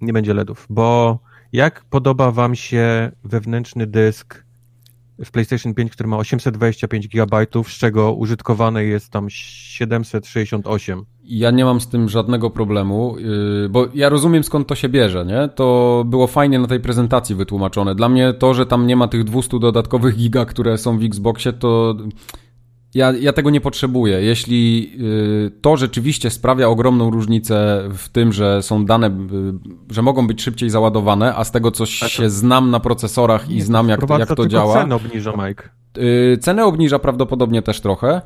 nie 0.00 0.12
będzie 0.12 0.34
LEDów, 0.34 0.66
bo 0.70 1.18
jak 1.52 1.84
podoba 1.84 2.30
wam 2.30 2.54
się 2.54 3.10
wewnętrzny 3.24 3.86
dysk 3.86 4.44
w 5.24 5.30
PlayStation 5.30 5.74
5, 5.74 5.92
który 5.92 6.08
ma 6.08 6.16
825 6.16 7.08
GB, 7.08 7.46
z 7.66 7.78
czego 7.78 8.12
użytkowane 8.12 8.84
jest 8.84 9.10
tam 9.10 9.30
768? 9.30 11.04
Ja 11.24 11.50
nie 11.50 11.64
mam 11.64 11.80
z 11.80 11.88
tym 11.88 12.08
żadnego 12.08 12.50
problemu, 12.50 13.16
yy, 13.18 13.68
bo 13.68 13.86
ja 13.94 14.08
rozumiem 14.08 14.44
skąd 14.44 14.68
to 14.68 14.74
się 14.74 14.88
bierze, 14.88 15.24
nie? 15.26 15.48
To 15.54 16.04
było 16.06 16.26
fajnie 16.26 16.58
na 16.58 16.66
tej 16.66 16.80
prezentacji 16.80 17.34
wytłumaczone. 17.34 17.94
Dla 17.94 18.08
mnie 18.08 18.32
to, 18.32 18.54
że 18.54 18.66
tam 18.66 18.86
nie 18.86 18.96
ma 18.96 19.08
tych 19.08 19.24
200 19.24 19.58
dodatkowych 19.58 20.16
giga, 20.16 20.44
które 20.44 20.78
są 20.78 20.98
w 20.98 21.04
Xboxie, 21.04 21.52
to 21.52 21.96
ja, 22.94 23.12
ja 23.12 23.32
tego 23.32 23.50
nie 23.50 23.60
potrzebuję. 23.60 24.22
Jeśli 24.22 24.92
yy, 24.98 25.50
to 25.60 25.76
rzeczywiście 25.76 26.30
sprawia 26.30 26.68
ogromną 26.68 27.10
różnicę 27.10 27.88
w 27.92 28.08
tym, 28.08 28.32
że 28.32 28.62
są 28.62 28.84
dane, 28.84 29.06
yy, 29.06 29.54
że 29.90 30.02
mogą 30.02 30.26
być 30.26 30.42
szybciej 30.42 30.70
załadowane, 30.70 31.34
a 31.34 31.44
z 31.44 31.52
tego 31.52 31.70
co 31.70 31.86
się 31.86 32.30
znam 32.30 32.70
na 32.70 32.80
procesorach 32.80 33.50
i 33.50 33.60
znam 33.60 33.88
jak, 33.88 34.00
jak 34.18 34.34
to 34.34 34.46
działa. 34.46 34.74
cenę 34.74 34.94
obniża, 34.94 35.32
Mike. 35.32 35.68
Yy, 35.96 36.38
cenę 36.40 36.64
obniża 36.64 36.98
prawdopodobnie 36.98 37.62
też 37.62 37.80
trochę, 37.80 38.22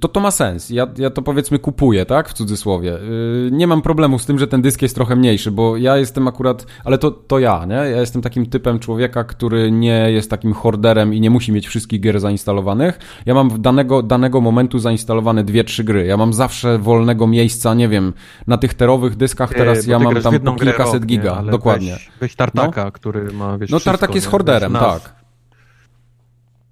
to 0.00 0.08
to 0.08 0.20
ma 0.20 0.30
sens. 0.30 0.70
Ja, 0.70 0.86
ja 0.98 1.10
to 1.10 1.22
powiedzmy 1.22 1.58
kupuję, 1.58 2.06
tak? 2.06 2.28
W 2.28 2.32
cudzysłowie. 2.32 2.90
Yy, 2.90 3.50
nie 3.52 3.66
mam 3.66 3.82
problemu 3.82 4.18
z 4.18 4.26
tym, 4.26 4.38
że 4.38 4.46
ten 4.46 4.62
dysk 4.62 4.82
jest 4.82 4.94
trochę 4.94 5.16
mniejszy, 5.16 5.50
bo 5.50 5.76
ja 5.76 5.96
jestem 5.96 6.28
akurat, 6.28 6.66
ale 6.84 6.98
to, 6.98 7.10
to 7.10 7.38
ja, 7.38 7.64
nie? 7.64 7.74
Ja 7.74 8.00
jestem 8.00 8.22
takim 8.22 8.46
typem 8.46 8.78
człowieka, 8.78 9.24
który 9.24 9.72
nie 9.72 10.10
jest 10.10 10.30
takim 10.30 10.52
horderem 10.52 11.14
i 11.14 11.20
nie 11.20 11.30
musi 11.30 11.52
mieć 11.52 11.68
wszystkich 11.68 12.00
gier 12.00 12.20
zainstalowanych. 12.20 12.98
Ja 13.26 13.34
mam 13.34 13.50
w 13.50 13.58
danego, 13.58 14.02
danego 14.02 14.40
momentu 14.40 14.78
zainstalowane 14.78 15.44
dwie, 15.44 15.64
trzy 15.64 15.84
gry. 15.84 16.06
Ja 16.06 16.16
mam 16.16 16.32
zawsze 16.32 16.78
wolnego 16.78 17.26
miejsca, 17.26 17.74
nie 17.74 17.88
wiem, 17.88 18.12
na 18.46 18.58
tych 18.58 18.74
terowych 18.74 19.16
dyskach 19.16 19.54
teraz 19.54 19.86
ja 19.86 19.98
mam 19.98 20.22
tam 20.22 20.40
po 20.40 20.52
kilkaset 20.52 21.06
giga. 21.06 21.36
Ale 21.36 21.52
Dokładnie. 21.52 21.92
Weź, 21.92 22.10
weź 22.20 22.34
Tartaka, 22.36 22.90
który 22.90 23.32
ma, 23.32 23.58
wiesz, 23.58 23.70
No 23.70 23.78
wszystko, 23.78 23.98
Tartak 23.98 24.14
jest 24.14 24.26
horderem, 24.26 24.72
tak. 24.72 25.14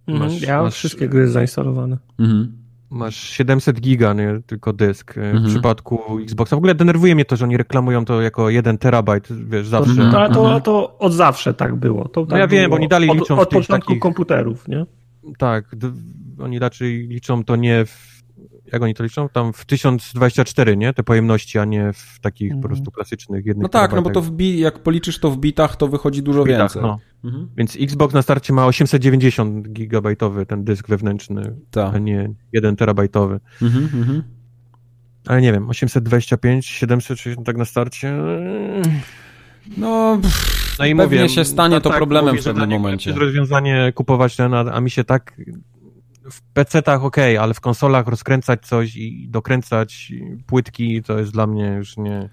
Mhm, 0.06 0.30
Masz- 0.30 0.42
ja 0.42 0.56
mam 0.56 0.64
masz- 0.64 0.74
wszystkie 0.74 1.08
gry 1.08 1.28
zainstalowane. 1.28 1.98
Mhm. 2.18 2.57
Masz 2.90 3.16
700 3.16 3.80
giga, 3.80 4.12
nie? 4.12 4.40
Tylko 4.46 4.72
dysk. 4.72 5.18
E, 5.18 5.20
Mhm. 5.22 5.44
W 5.44 5.48
przypadku 5.48 6.18
Xboxa. 6.22 6.56
W 6.56 6.58
ogóle 6.58 6.74
denerwuje 6.74 7.14
mnie 7.14 7.24
to, 7.24 7.36
że 7.36 7.44
oni 7.44 7.56
reklamują 7.56 8.04
to 8.04 8.20
jako 8.22 8.50
1 8.50 8.78
terabajt, 8.78 9.28
wiesz, 9.48 9.68
zawsze. 9.68 9.90
Mhm. 9.90 10.10
No, 10.12 10.18
ale 10.18 10.34
to, 10.34 10.44
Mhm. 10.44 10.62
to 10.62 10.98
od 10.98 11.12
zawsze 11.12 11.54
tak 11.54 11.76
było. 11.76 12.08
To 12.08 12.26
tak 12.26 12.38
ja 12.38 12.46
wiem, 12.46 12.62
było 12.64 12.70
bo 12.70 12.76
oni 12.76 12.88
dalej 12.88 13.10
od, 13.10 13.16
liczą 13.18 13.36
w 13.36 13.38
Od 13.38 13.50
tych 13.50 13.58
początku 13.58 13.86
takich- 13.88 14.02
komputerów, 14.02 14.68
nie? 14.68 14.86
Tak, 15.38 15.76
oni 16.40 16.58
raczej 16.58 17.08
liczą 17.08 17.44
to 17.44 17.56
nie 17.56 17.84
w. 17.84 18.17
Jak 18.72 18.82
oni 18.82 18.94
to 18.94 19.02
liczą? 19.04 19.28
Tam 19.28 19.52
w 19.52 19.64
1024, 19.64 20.76
nie? 20.76 20.92
Te 20.94 21.02
pojemności, 21.02 21.58
a 21.58 21.64
nie 21.64 21.92
w 21.92 22.20
takich 22.20 22.50
Mhm. 22.50 22.62
po 22.62 22.68
prostu 22.68 22.90
klasycznych 22.90 23.46
jednych 23.46 23.62
No 23.62 23.68
tak, 23.68 23.92
no 23.92 24.02
bo 24.02 24.10
to 24.10 24.20
w 24.22 24.30
bi- 24.30 24.58
jak 24.58 24.78
policzysz 24.78 25.18
to 25.18 25.30
w 25.30 25.38
bitach, 25.38 25.76
to 25.76 25.88
wychodzi 25.88 26.22
dużo 26.22 26.44
Bitach, 26.44 26.60
więcej. 26.60 26.82
no. 26.82 26.98
Mhm. 27.24 27.48
Więc 27.56 27.76
Xbox 27.80 28.14
na 28.14 28.22
starcie 28.22 28.52
ma 28.52 28.66
890 28.66 29.68
gigabajtowy 29.68 30.46
ten 30.46 30.64
dysk 30.64 30.88
wewnętrzny, 30.88 31.54
Tak. 31.70 31.94
a 31.94 31.98
nie 31.98 32.30
1 32.52 32.76
terabajtowy. 32.76 33.40
Mhm, 33.62 33.84
mhm. 33.94 34.22
Ale 35.26 35.40
nie 35.40 35.52
wiem, 35.52 35.68
825, 35.70 36.66
760 36.66 37.46
tak 37.46 37.56
na 37.56 37.64
starcie. 37.64 38.12
No, 39.76 40.18
pff, 40.22 40.58
No 40.78 40.84
i 40.86 40.96
pewnie 40.96 41.16
mówię, 41.18 41.28
się 41.28 41.44
stanie 41.44 41.76
to 41.76 41.80
Tartak 41.80 41.98
problemem 41.98 42.34
mówi, 42.34 42.42
w 42.42 42.44
pewnym 42.44 42.70
momencie. 42.70 43.10
lepsze 43.10 43.24
rozwiązanie 43.24 43.92
kupować 43.94 44.36
ten, 44.36 44.54
a 44.54 44.58
a 44.60 44.80
mi 44.80 44.90
się 44.90 45.04
tak 45.04 45.40
w 46.30 46.42
PC-tach 46.54 47.04
ok, 47.04 47.16
ale 47.40 47.54
w 47.54 47.60
konsolach 47.60 48.06
rozkręcać 48.06 48.66
coś 48.66 48.96
i 48.96 49.28
dokręcać 49.28 50.12
płytki 50.46 51.02
to 51.02 51.18
jest 51.18 51.32
dla 51.32 51.46
mnie 51.46 51.74
już 51.78 51.96
nie. 51.96 52.28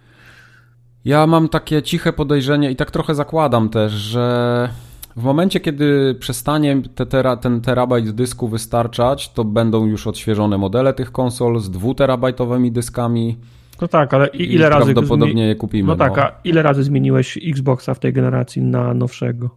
Ja 1.06 1.28
mam 1.28 1.50
takie 1.50 1.82
ciche 1.82 2.14
podejrzenie 2.14 2.72
i 2.72 2.76
tak 2.76 2.92
trochę 2.92 3.16
zakładam 3.16 3.70
też, 3.70 3.92
że 3.92 4.70
w 5.16 5.24
momencie, 5.24 5.60
kiedy 5.60 6.16
przestanie 6.20 6.82
te 6.96 7.06
tera, 7.06 7.38
ten 7.38 7.62
terabajt 7.62 8.12
dysku 8.12 8.48
wystarczać, 8.48 9.34
to 9.34 9.44
będą 9.44 9.86
już 9.86 10.08
odświeżone 10.08 10.58
modele 10.58 10.94
tych 10.94 11.12
konsol 11.12 11.60
z 11.60 11.70
dwuterabajtowymi 11.70 12.72
dyskami 12.72 13.38
No 13.82 13.88
tak, 13.88 14.14
ale 14.14 14.28
i, 14.28 14.42
i 14.42 14.54
ile 14.54 14.70
razy... 14.70 14.94
prawdopodobnie 14.94 15.44
zmi- 15.44 15.48
je 15.48 15.56
kupimy. 15.56 15.88
No 15.88 15.96
tak, 15.96 16.18
a 16.18 16.32
ile 16.44 16.62
razy 16.62 16.84
zmieniłeś 16.84 17.40
Xboxa 17.48 17.94
w 17.94 18.00
tej 18.00 18.14
generacji 18.14 18.62
na 18.62 18.94
nowszego? 18.94 19.50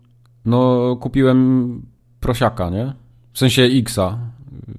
No, 0.44 0.96
kupiłem 0.96 1.82
prosiaka, 2.20 2.70
nie? 2.70 2.92
W 3.38 3.40
sensie 3.40 3.62
Xa 3.62 4.18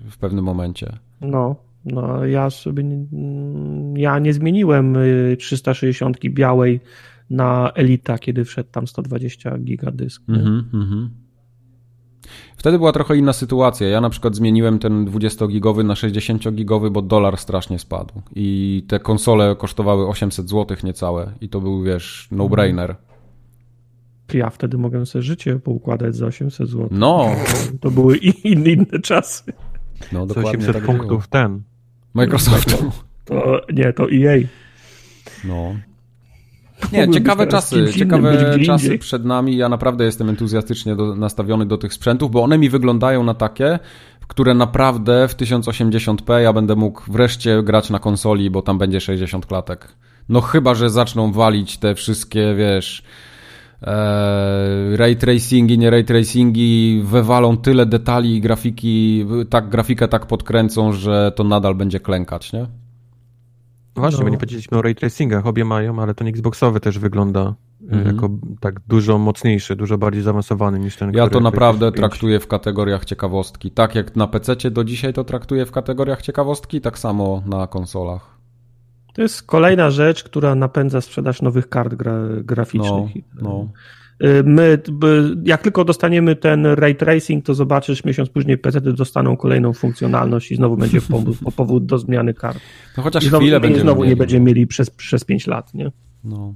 w 0.10 0.18
pewnym 0.18 0.46
momencie. 0.46 0.98
No, 1.22 1.56
no 1.86 2.26
ja 2.26 2.50
sobie 2.50 2.84
nie, 2.84 3.06
ja 4.02 4.20
nie 4.20 4.34
zmieniłem 4.34 4.96
y, 4.96 5.38
360 5.40 6.18
białej 6.30 6.80
na 7.30 7.72
Elita, 7.76 8.18
kiedy 8.18 8.46
wszedł 8.46 8.70
tam 8.72 8.88
120 8.88 9.58
giga 9.58 9.92
dysk. 9.92 10.22
Mhm, 10.30 10.70
mhm. 10.74 11.10
Wtedy 12.58 12.78
była 12.78 12.92
trochę 12.92 13.18
inna 13.18 13.34
sytuacja. 13.34 13.90
Ja 13.90 14.02
na 14.02 14.10
przykład 14.10 14.36
zmieniłem 14.36 14.80
ten 14.80 15.06
20-gigowy 15.06 15.86
na 15.86 15.94
60-gigowy, 15.94 16.90
bo 16.90 17.02
dolar 17.02 17.38
strasznie 17.38 17.80
spadł. 17.80 18.22
I 18.36 18.86
te 18.88 19.00
konsole 19.00 19.56
kosztowały 19.56 20.08
800 20.08 20.50
zł 20.50 20.78
niecałe. 20.84 21.32
I 21.42 21.50
to 21.50 21.62
był, 21.62 21.84
wiesz, 21.84 22.28
no-brainer. 22.32 22.96
Ja 24.34 24.50
wtedy 24.50 24.78
mogłem 24.78 25.06
sobie 25.06 25.22
życie 25.24 25.56
poukładać 25.60 26.16
za 26.16 26.26
800 26.26 26.70
zł. 26.70 26.88
No, 26.92 27.28
To 27.82 27.92
były 27.92 28.18
i- 28.18 28.52
inne, 28.52 28.70
inne 28.70 29.00
czasy. 29.04 29.44
no 30.12 30.26
dokładnie 30.26 30.50
800 30.52 30.74
tak 30.76 30.86
punktów 30.86 31.08
było. 31.08 31.22
ten. 31.30 31.62
Microsoftu. 32.14 32.92
To 33.26 33.62
nie, 33.74 33.94
to 33.94 34.04
EA. 34.12 34.38
No. 35.46 35.76
Nie, 36.92 37.10
ciekawe 37.10 37.48
czasy, 37.48 37.76
innym, 37.80 37.94
ciekawe 37.94 38.60
czasy 38.66 38.98
przed 38.98 39.26
nami. 39.26 39.58
Ja 39.58 39.70
naprawdę 39.70 40.06
jestem 40.06 40.30
entuzjastycznie 40.30 40.96
do, 40.96 41.16
nastawiony 41.16 41.66
do 41.66 41.78
tych 41.78 41.94
sprzętów, 41.94 42.32
bo 42.32 42.44
one 42.44 42.58
mi 42.58 42.70
wyglądają 42.70 43.24
na 43.24 43.34
takie, 43.34 43.80
które 44.28 44.54
naprawdę 44.54 45.28
w 45.28 45.36
1080p 45.36 46.38
ja 46.38 46.54
będę 46.54 46.76
mógł 46.76 47.12
wreszcie 47.12 47.64
grać 47.64 47.90
na 47.90 48.00
konsoli, 48.00 48.50
bo 48.50 48.62
tam 48.62 48.78
będzie 48.78 49.00
60 49.02 49.46
klatek. 49.46 49.88
No 50.30 50.42
chyba, 50.42 50.76
że 50.76 50.90
zaczną 50.90 51.32
walić 51.32 51.78
te 51.78 51.96
wszystkie, 51.96 52.56
wiesz, 52.58 53.04
ray 54.96 55.16
tracingi, 55.16 55.78
nie 55.78 55.90
ray 55.90 56.04
tracingi 56.04 57.02
wywalą 57.06 57.58
tyle 57.58 57.86
detali 57.86 58.36
i 58.36 58.42
grafiki, 58.42 59.26
tak 59.50 59.70
grafikę 59.70 60.08
tak 60.08 60.26
podkręcą, 60.26 60.94
że 60.94 61.32
to 61.36 61.44
nadal 61.44 61.76
będzie 61.76 62.00
klękać, 62.00 62.54
nie? 62.54 62.68
Właśnie, 63.96 64.20
no. 64.20 64.24
bo 64.24 64.30
nie 64.30 64.38
powiedzieliśmy 64.38 64.78
o 64.78 64.82
ray 64.82 64.96
tracingach, 64.96 65.48
obie 65.48 65.66
mają, 65.66 66.02
ale 66.02 66.14
ten 66.14 66.28
Xboxowy 66.28 66.80
też 66.80 67.00
wygląda 67.00 67.56
mhm. 67.82 68.16
jako 68.16 68.30
tak 68.60 68.80
dużo 68.80 69.18
mocniejszy, 69.18 69.76
dużo 69.76 69.98
bardziej 69.98 70.24
zaawansowany 70.24 70.80
niż 70.80 70.96
ten, 70.96 71.12
Ja 71.14 71.28
to 71.28 71.40
naprawdę 71.40 71.92
traktuję 71.92 72.40
w 72.40 72.48
kategoriach 72.48 73.06
ciekawostki. 73.06 73.72
Tak 73.72 73.96
jak 73.96 74.16
na 74.16 74.28
PC 74.28 74.72
do 74.72 74.84
dzisiaj 74.84 75.14
to 75.14 75.24
traktuję 75.24 75.66
w 75.66 75.72
kategoriach 75.72 76.22
ciekawostki, 76.22 76.82
tak 76.82 77.00
samo 77.00 77.44
na 77.46 77.68
konsolach. 77.68 78.39
To 79.20 79.24
jest 79.24 79.44
kolejna 79.44 79.92
rzecz, 79.92 80.24
która 80.24 80.56
napędza 80.56 81.02
sprzedaż 81.02 81.42
nowych 81.42 81.70
kart 81.70 81.94
gra, 81.94 82.20
graficznych. 82.44 83.16
No, 83.42 83.68
no. 84.22 84.28
Y, 84.28 84.44
my, 84.44 84.82
jak 85.44 85.62
tylko 85.62 85.86
dostaniemy 85.86 86.36
ten 86.36 86.66
ray 86.66 86.96
tracing, 86.96 87.46
to 87.46 87.54
zobaczysz 87.54 88.06
miesiąc 88.06 88.30
później 88.30 88.58
PC 88.58 88.82
dostaną 88.82 89.38
kolejną 89.38 89.74
funkcjonalność 89.74 90.52
i 90.52 90.56
znowu 90.56 90.78
będzie 90.78 91.02
powód, 91.02 91.38
powód 91.56 91.86
do 91.86 91.98
zmiany 91.98 92.34
kart. 92.34 92.60
No 92.98 93.04
chociaż 93.04 93.24
I 93.24 93.28
znowu, 93.30 93.42
chwilę 93.42 93.60
będziemy 93.60 93.82
znowu 93.82 94.02
mieli. 94.02 94.10
nie 94.10 94.16
będziemy 94.16 94.46
mieli 94.46 94.68
przez, 94.68 94.90
przez 94.90 95.24
5 95.24 95.48
lat, 95.48 95.74
nie? 95.74 95.92
No. 96.24 96.54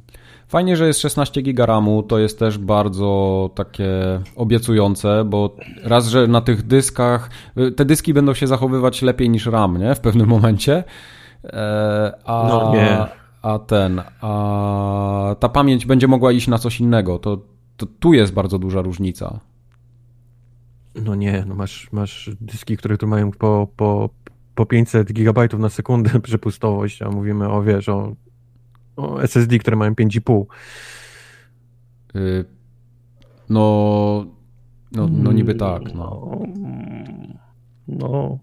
Fajnie, 0.48 0.78
że 0.78 0.88
jest 0.88 1.00
16 1.00 1.42
giga 1.42 1.66
RAMu, 1.66 2.04
to 2.04 2.20
jest 2.20 2.40
też 2.40 2.58
bardzo 2.58 3.50
takie 3.56 3.90
obiecujące, 4.36 5.24
bo 5.26 5.56
raz, 5.84 6.08
że 6.08 6.28
na 6.28 6.42
tych 6.42 6.68
dyskach, 6.68 7.30
y, 7.58 7.72
te 7.72 7.86
dyski 7.86 8.14
będą 8.14 8.34
się 8.34 8.48
zachowywać 8.48 9.02
lepiej 9.02 9.30
niż 9.30 9.46
RAM, 9.46 9.78
nie? 9.78 9.96
W 9.96 10.00
pewnym 10.00 10.28
momencie. 10.28 10.84
E, 11.44 12.12
a, 12.26 12.48
no 12.48 12.74
nie. 12.74 13.08
A 13.42 13.60
ten, 13.60 14.02
a 14.22 15.36
ta 15.40 15.50
pamięć 15.50 15.86
będzie 15.86 16.08
mogła 16.08 16.32
iść 16.32 16.48
na 16.48 16.58
coś 16.58 16.80
innego. 16.80 17.20
To, 17.20 17.42
to 17.78 17.86
tu 17.86 18.14
jest 18.14 18.34
bardzo 18.34 18.60
duża 18.60 18.82
różnica. 18.82 19.40
No 20.96 21.16
nie, 21.16 21.46
no 21.48 21.56
masz, 21.56 21.92
masz 21.92 22.32
dyski, 22.42 22.78
które 22.78 22.98
tu 22.98 23.08
mają 23.08 23.32
po, 23.32 23.68
po, 23.76 24.10
po 24.56 24.66
500 24.66 25.14
gigabajtów 25.14 25.60
na 25.60 25.70
sekundę 25.70 26.20
przepustowość, 26.22 27.02
a 27.02 27.10
mówimy 27.10 27.50
o, 27.50 27.64
wiesz, 27.64 27.90
o, 27.90 28.16
o 28.96 29.24
SSD, 29.24 29.60
które 29.60 29.78
mają 29.78 29.94
5,5. 29.94 30.46
Yy, 32.14 32.46
no, 33.50 34.26
no, 34.92 35.08
no 35.08 35.32
niby 35.32 35.56
tak, 35.56 35.94
no. 35.94 36.40
No, 37.88 38.40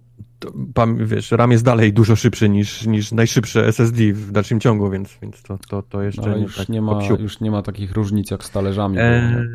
wiesz, 0.97 1.33
RAM 1.33 1.53
jest 1.53 1.65
dalej 1.65 1.93
dużo 1.93 2.17
szybszy 2.17 2.49
niż, 2.49 2.87
niż 2.87 3.12
najszybsze 3.12 3.67
SSD 3.67 4.12
w 4.12 4.33
dalszym 4.33 4.61
ciągu, 4.61 4.91
więc, 4.91 5.19
więc 5.23 5.43
to, 5.43 5.59
to, 5.69 5.83
to 5.83 6.03
jeszcze 6.03 6.31
no, 6.31 6.37
nie 6.37 6.43
już 6.43 6.57
tak 6.57 6.69
nie 6.69 6.83
ma, 6.83 7.03
Już 7.19 7.41
nie 7.41 7.51
ma 7.51 7.62
takich 7.62 7.93
różnic 7.93 8.31
jak 8.31 8.45
z 8.45 8.51
talerzami. 8.51 8.99
E, 8.99 9.47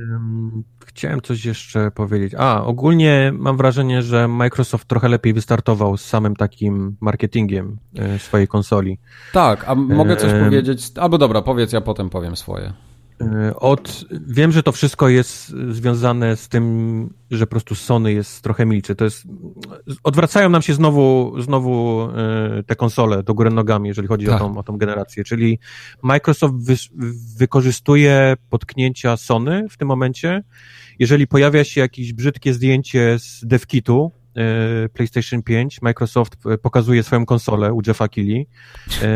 chciałem 0.86 1.22
coś 1.22 1.46
jeszcze 1.46 1.92
powiedzieć. 1.92 2.34
A, 2.38 2.64
ogólnie 2.64 3.34
mam 3.38 3.58
wrażenie, 3.58 4.02
że 4.02 4.28
Microsoft 4.28 4.88
trochę 4.88 5.10
lepiej 5.10 5.34
wystartował 5.34 5.98
z 5.98 6.06
samym 6.06 6.36
takim 6.36 6.96
marketingiem 7.02 7.78
e, 7.96 8.20
swojej 8.20 8.48
konsoli. 8.48 9.00
Tak, 9.34 9.64
a 9.68 9.76
mogę 9.76 10.16
coś 10.16 10.32
e, 10.32 10.44
powiedzieć? 10.44 10.92
Albo 10.96 11.18
dobra, 11.18 11.42
powiedz, 11.42 11.74
ja 11.74 11.82
potem 11.82 12.10
powiem 12.10 12.36
swoje. 12.36 12.74
E, 13.22 13.56
od, 13.56 14.06
wiem, 14.28 14.52
że 14.52 14.64
to 14.64 14.72
wszystko 14.72 15.10
jest 15.10 15.50
związane 15.70 16.36
z 16.36 16.50
tym, 16.50 17.14
że 17.32 17.48
po 17.48 17.52
prostu 17.52 17.76
Sony 17.76 18.14
jest 18.14 18.42
trochę 18.42 18.66
milczy. 18.66 18.96
To 18.96 19.06
jest, 19.06 19.24
odwracają 20.04 20.50
nam 20.50 20.62
się 20.62 20.74
znowu, 20.74 21.36
znowu 21.42 22.02
e, 22.02 22.64
te 22.64 22.76
konsole 22.76 23.24
do 23.24 23.34
góry 23.34 23.50
nogami, 23.50 23.88
jeżeli 23.88 24.08
chodzi 24.08 24.26
tak. 24.26 24.36
o, 24.36 24.40
tą, 24.40 24.58
o 24.58 24.64
tą 24.64 24.78
generację. 24.78 25.24
Czyli 25.24 25.60
Microsoft 26.02 26.56
wy, 26.56 26.76
wykorzystuje 27.38 28.36
potknięcia 28.50 29.18
Sony 29.18 29.66
w 29.70 29.78
tym 29.78 29.88
momencie. 29.88 30.44
Jeżeli 31.00 31.28
pojawia 31.28 31.64
się 31.64 31.82
jakieś 31.82 32.14
brzydkie 32.14 32.54
zdjęcie 32.54 33.20
z 33.20 33.46
devkitu, 33.46 34.12
PlayStation 34.94 35.44
5, 35.44 35.82
Microsoft 35.82 36.38
e, 36.46 36.58
pokazuje 36.58 37.04
swoją 37.04 37.26
konsolę 37.26 37.74
u 37.74 37.82
Jeffa 37.88 38.08
Keighley. 38.08 38.48
E, 39.02 39.08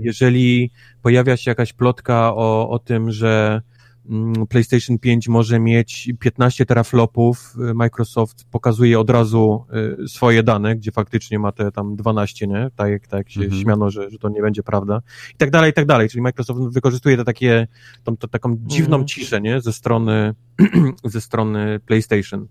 jeżeli 0.00 0.70
pojawia 1.02 1.36
się 1.36 1.50
jakaś 1.50 1.72
plotka 1.72 2.34
o, 2.34 2.70
o 2.70 2.78
tym, 2.78 3.10
że 3.10 3.62
mm, 4.10 4.46
PlayStation 4.46 4.98
5 4.98 5.28
może 5.28 5.60
mieć 5.60 6.12
15 6.20 6.66
teraflopów, 6.66 7.54
Microsoft 7.74 8.44
pokazuje 8.50 9.00
od 9.00 9.10
razu 9.10 9.66
swoje 10.06 10.42
dane, 10.42 10.76
gdzie 10.76 10.92
faktycznie 10.92 11.38
ma 11.38 11.52
te 11.52 11.72
tam 11.72 11.96
12, 11.96 12.46
nie? 12.46 12.70
Tak 12.76 12.90
jak, 12.90 13.06
tak 13.06 13.18
jak 13.18 13.30
się 13.30 13.40
mhm. 13.40 13.62
śmiano, 13.62 13.90
że, 13.90 14.10
że 14.10 14.18
to 14.18 14.28
nie 14.28 14.42
będzie 14.42 14.62
prawda. 14.62 15.02
I 15.34 15.36
tak 15.36 15.50
dalej, 15.50 15.70
i 15.70 15.74
tak 15.74 15.86
dalej. 15.86 16.08
Czyli 16.08 16.22
Microsoft 16.22 16.60
wykorzystuje 16.60 17.16
te 17.16 17.24
takie, 17.24 17.66
tą, 18.04 18.16
tą 18.16 18.28
taką 18.28 18.56
dziwną 18.60 18.96
mhm. 18.96 19.06
ciszę, 19.06 19.40
nie? 19.40 19.60
Ze 19.60 19.72
strony, 19.72 20.34
ze 21.04 21.20
strony 21.20 21.80
PlayStation. 21.86 22.48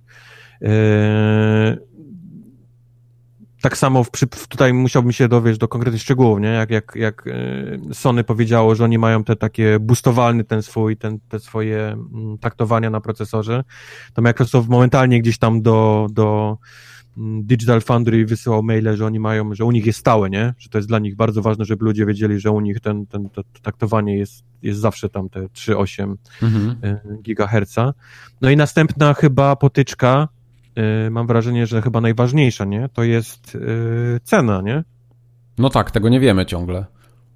Tak 3.63 3.77
samo 3.77 4.03
w, 4.03 4.09
tutaj 4.47 4.73
musiałbym 4.73 5.11
się 5.11 5.27
dowiedzieć 5.27 5.59
do 5.59 5.67
konkretnych 5.67 6.01
szczegółów, 6.01 6.39
nie? 6.39 6.47
Jak, 6.47 6.69
jak, 6.69 6.91
jak 6.95 7.27
e, 7.27 7.93
Sony 7.93 8.23
powiedziało, 8.23 8.75
że 8.75 8.83
oni 8.83 8.97
mają 8.97 9.23
te 9.23 9.35
takie 9.35 9.79
boostowalny 9.79 10.43
ten 10.43 10.61
swój, 10.61 10.97
ten, 10.97 11.19
te 11.29 11.39
swoje 11.39 11.87
mm, 11.87 12.37
taktowania 12.37 12.89
na 12.89 13.01
procesorze, 13.01 13.63
to 14.13 14.21
Microsoft 14.21 14.69
momentalnie 14.69 15.21
gdzieś 15.21 15.37
tam 15.37 15.61
do, 15.61 16.07
do 16.11 16.57
mm, 17.17 17.43
Digital 17.43 17.81
Foundry 17.81 18.25
wysyłał 18.25 18.63
maile, 18.63 18.97
że 18.97 19.05
oni 19.05 19.19
mają, 19.19 19.55
że 19.55 19.65
u 19.65 19.71
nich 19.71 19.85
jest 19.85 19.99
stałe, 19.99 20.29
nie? 20.29 20.53
Że 20.57 20.69
to 20.69 20.77
jest 20.77 20.87
dla 20.87 20.99
nich 20.99 21.15
bardzo 21.15 21.41
ważne, 21.41 21.65
żeby 21.65 21.85
ludzie 21.85 22.05
wiedzieli, 22.05 22.39
że 22.39 22.51
u 22.51 22.59
nich 22.59 22.79
ten, 22.79 23.05
ten, 23.07 23.29
to, 23.29 23.43
to 23.43 23.59
taktowanie 23.61 24.17
jest, 24.17 24.43
jest 24.61 24.79
zawsze 24.79 25.09
tam 25.09 25.29
te 25.29 25.39
3,8 25.39 26.15
mhm. 26.41 26.75
E, 26.83 26.99
gigaherca. 27.21 27.93
No 28.41 28.49
i 28.49 28.57
następna 28.57 29.13
chyba 29.13 29.55
potyczka, 29.55 30.27
Y, 30.27 30.42
mam 31.11 31.27
wrażenie, 31.27 31.67
że 31.67 31.81
chyba 31.81 32.01
najważniejsza, 32.01 32.65
nie? 32.65 32.89
To 32.93 33.03
jest 33.03 33.53
yy, 33.53 34.19
cena, 34.23 34.61
nie? 34.61 34.83
No 35.57 35.69
tak, 35.69 35.91
tego 35.91 36.09
nie 36.09 36.19
wiemy 36.19 36.45
ciągle. 36.45 36.85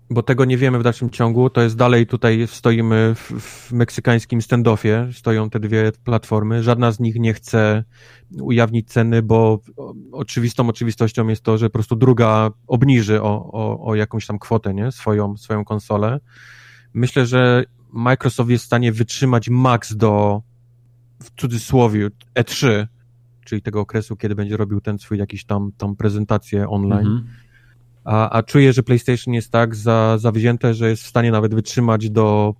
Bo 0.10 0.24
tego 0.24 0.46
nie 0.46 0.58
wiemy 0.58 0.80
w 0.80 0.84
dalszym 0.84 1.10
ciągu. 1.10 1.50
To 1.50 1.62
jest 1.62 1.76
dalej 1.76 2.08
tutaj 2.08 2.48
stoimy 2.48 3.16
w, 3.16 3.22
w 3.22 3.72
meksykańskim 3.72 4.42
standoffie. 4.42 5.10
Stoją 5.14 5.50
te 5.50 5.60
dwie 5.60 5.92
platformy. 6.04 6.64
Żadna 6.64 6.92
z 6.92 7.00
nich 7.00 7.16
nie 7.16 7.34
chce 7.34 7.84
ujawnić 8.42 8.90
ceny, 8.90 9.22
bo 9.22 9.60
oczywistą 10.12 10.70
oczywistością 10.70 11.28
jest 11.28 11.44
to, 11.44 11.58
że 11.58 11.70
po 11.70 11.74
prostu 11.74 11.96
druga 11.96 12.50
obniży 12.68 13.22
o, 13.22 13.52
o, 13.52 13.86
o 13.86 13.96
jakąś 13.96 14.26
tam 14.26 14.40
kwotę, 14.40 14.74
nie? 14.74 14.92
Swoją, 14.92 15.38
swoją 15.38 15.66
konsolę. 15.66 16.20
Myślę, 16.94 17.26
że 17.26 17.64
Microsoft 17.94 18.50
jest 18.50 18.64
w 18.64 18.68
stanie 18.68 18.92
wytrzymać 18.92 19.50
max 19.50 19.96
do 19.96 20.42
w 21.24 21.42
cudzysłowie 21.42 22.10
E3 22.40 22.88
czyli 23.48 23.61
tego 23.61 23.82
okresu, 23.82 24.15
kiedy 24.15 24.36
będzie 24.36 24.57
robił 24.57 24.82
ten 24.82 24.98
swój 24.98 25.18
jakiś 25.18 25.45
tam, 25.45 25.72
tam 25.78 25.95
prezentację 25.95 26.69
online. 26.69 27.07
Mhm. 27.07 27.28
A, 28.03 28.30
a 28.30 28.44
czuję, 28.44 28.74
że 28.74 28.84
PlayStation 28.84 29.34
jest 29.34 29.52
tak 29.52 29.76
za, 29.76 30.18
zawzięte, 30.18 30.74
że 30.74 30.90
jest 30.90 31.03
w 31.03 31.07
stanie 31.07 31.32
nawet 31.32 31.56
wytrzymać 31.56 32.10
do, 32.10 32.56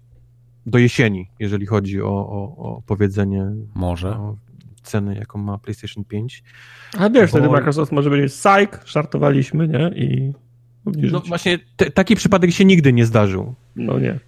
do 0.66 0.78
jesieni, 0.78 1.30
jeżeli 1.40 1.66
chodzi 1.66 2.02
o, 2.02 2.08
o, 2.10 2.58
o 2.58 2.82
powiedzenie. 2.86 3.46
Może. 3.76 4.10
O 4.10 4.38
ceny, 4.84 5.16
jaką 5.16 5.40
ma 5.40 5.58
PlayStation 5.58 6.04
5. 6.04 6.44
A 6.98 7.10
wiesz, 7.10 7.32
bo... 7.32 7.38
wtedy 7.38 7.50
Microsoft 7.50 7.92
może 7.92 8.10
będzie 8.10 8.28
psych, 8.28 8.84
żartowaliśmy, 8.86 9.68
nie? 9.68 9.92
I 9.96 10.34
No 11.12 11.20
właśnie, 11.20 11.60
te, 11.76 11.92
taki 11.92 12.16
przypadek 12.16 12.52
się 12.52 12.66
nigdy 12.66 12.94
nie 12.94 13.06
zdarzył. 13.06 13.54
No 13.76 14.00
nie. 14.00 14.20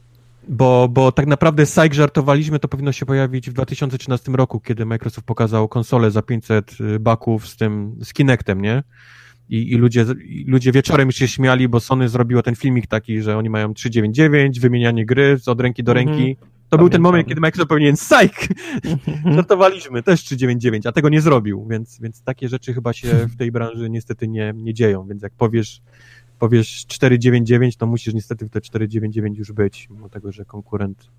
Bo, 0.51 0.87
bo 0.91 1.11
tak 1.11 1.27
naprawdę 1.27 1.65
Psych 1.65 1.93
żartowaliśmy, 1.93 2.59
to 2.59 2.67
powinno 2.67 2.91
się 2.91 3.05
pojawić 3.05 3.49
w 3.49 3.53
2013 3.53 4.31
roku, 4.31 4.59
kiedy 4.59 4.85
Microsoft 4.85 5.27
pokazał 5.27 5.67
konsolę 5.67 6.11
za 6.11 6.21
500 6.21 6.77
y, 6.95 6.99
baków 6.99 7.47
z 7.47 7.57
tym, 7.57 7.95
z 8.03 8.13
Kinectem, 8.13 8.61
nie? 8.61 8.83
I, 9.49 9.71
i 9.71 9.75
ludzie, 9.75 10.05
i 10.25 10.45
ludzie 10.47 10.71
wieczorem 10.71 11.07
już 11.07 11.15
się 11.15 11.27
śmiali, 11.27 11.67
bo 11.67 11.79
Sony 11.79 12.09
zrobiło 12.09 12.43
ten 12.43 12.55
filmik 12.55 12.87
taki, 12.87 13.21
że 13.21 13.37
oni 13.37 13.49
mają 13.49 13.73
399, 13.73 14.59
wymienianie 14.59 15.05
gry 15.05 15.37
od 15.45 15.61
ręki 15.61 15.83
do 15.83 15.93
ręki. 15.93 16.35
-hmm. 16.35 16.59
To 16.69 16.77
Pamiętam. 16.77 16.79
był 16.79 16.89
ten 16.89 17.01
moment, 17.01 17.27
kiedy 17.27 17.41
Microsoft 17.41 17.69
powinien 17.69 17.95
psych! 17.95 18.47
Mhm. 18.85 19.33
Żartowaliśmy, 19.35 20.03
też 20.03 20.23
399, 20.23 20.85
a 20.85 20.91
tego 20.91 21.09
nie 21.09 21.21
zrobił, 21.21 21.67
więc, 21.69 21.99
więc 22.01 22.23
takie 22.23 22.49
rzeczy 22.49 22.73
chyba 22.73 22.93
się 22.93 23.07
w 23.07 23.35
tej 23.35 23.51
branży 23.51 23.89
niestety 23.89 24.27
nie, 24.27 24.53
nie 24.55 24.73
dzieją, 24.73 25.07
więc 25.07 25.23
jak 25.23 25.33
powiesz 25.33 25.81
powiesz 26.39 26.85
499, 26.85 27.77
to 27.77 27.87
musisz 27.87 28.13
niestety 28.13 28.45
w 28.45 28.49
te 28.49 28.61
499 28.61 29.37
już 29.37 29.51
być, 29.51 29.87
mimo 29.89 30.09
tego, 30.09 30.31
że 30.31 30.45
konkurent 30.45 31.11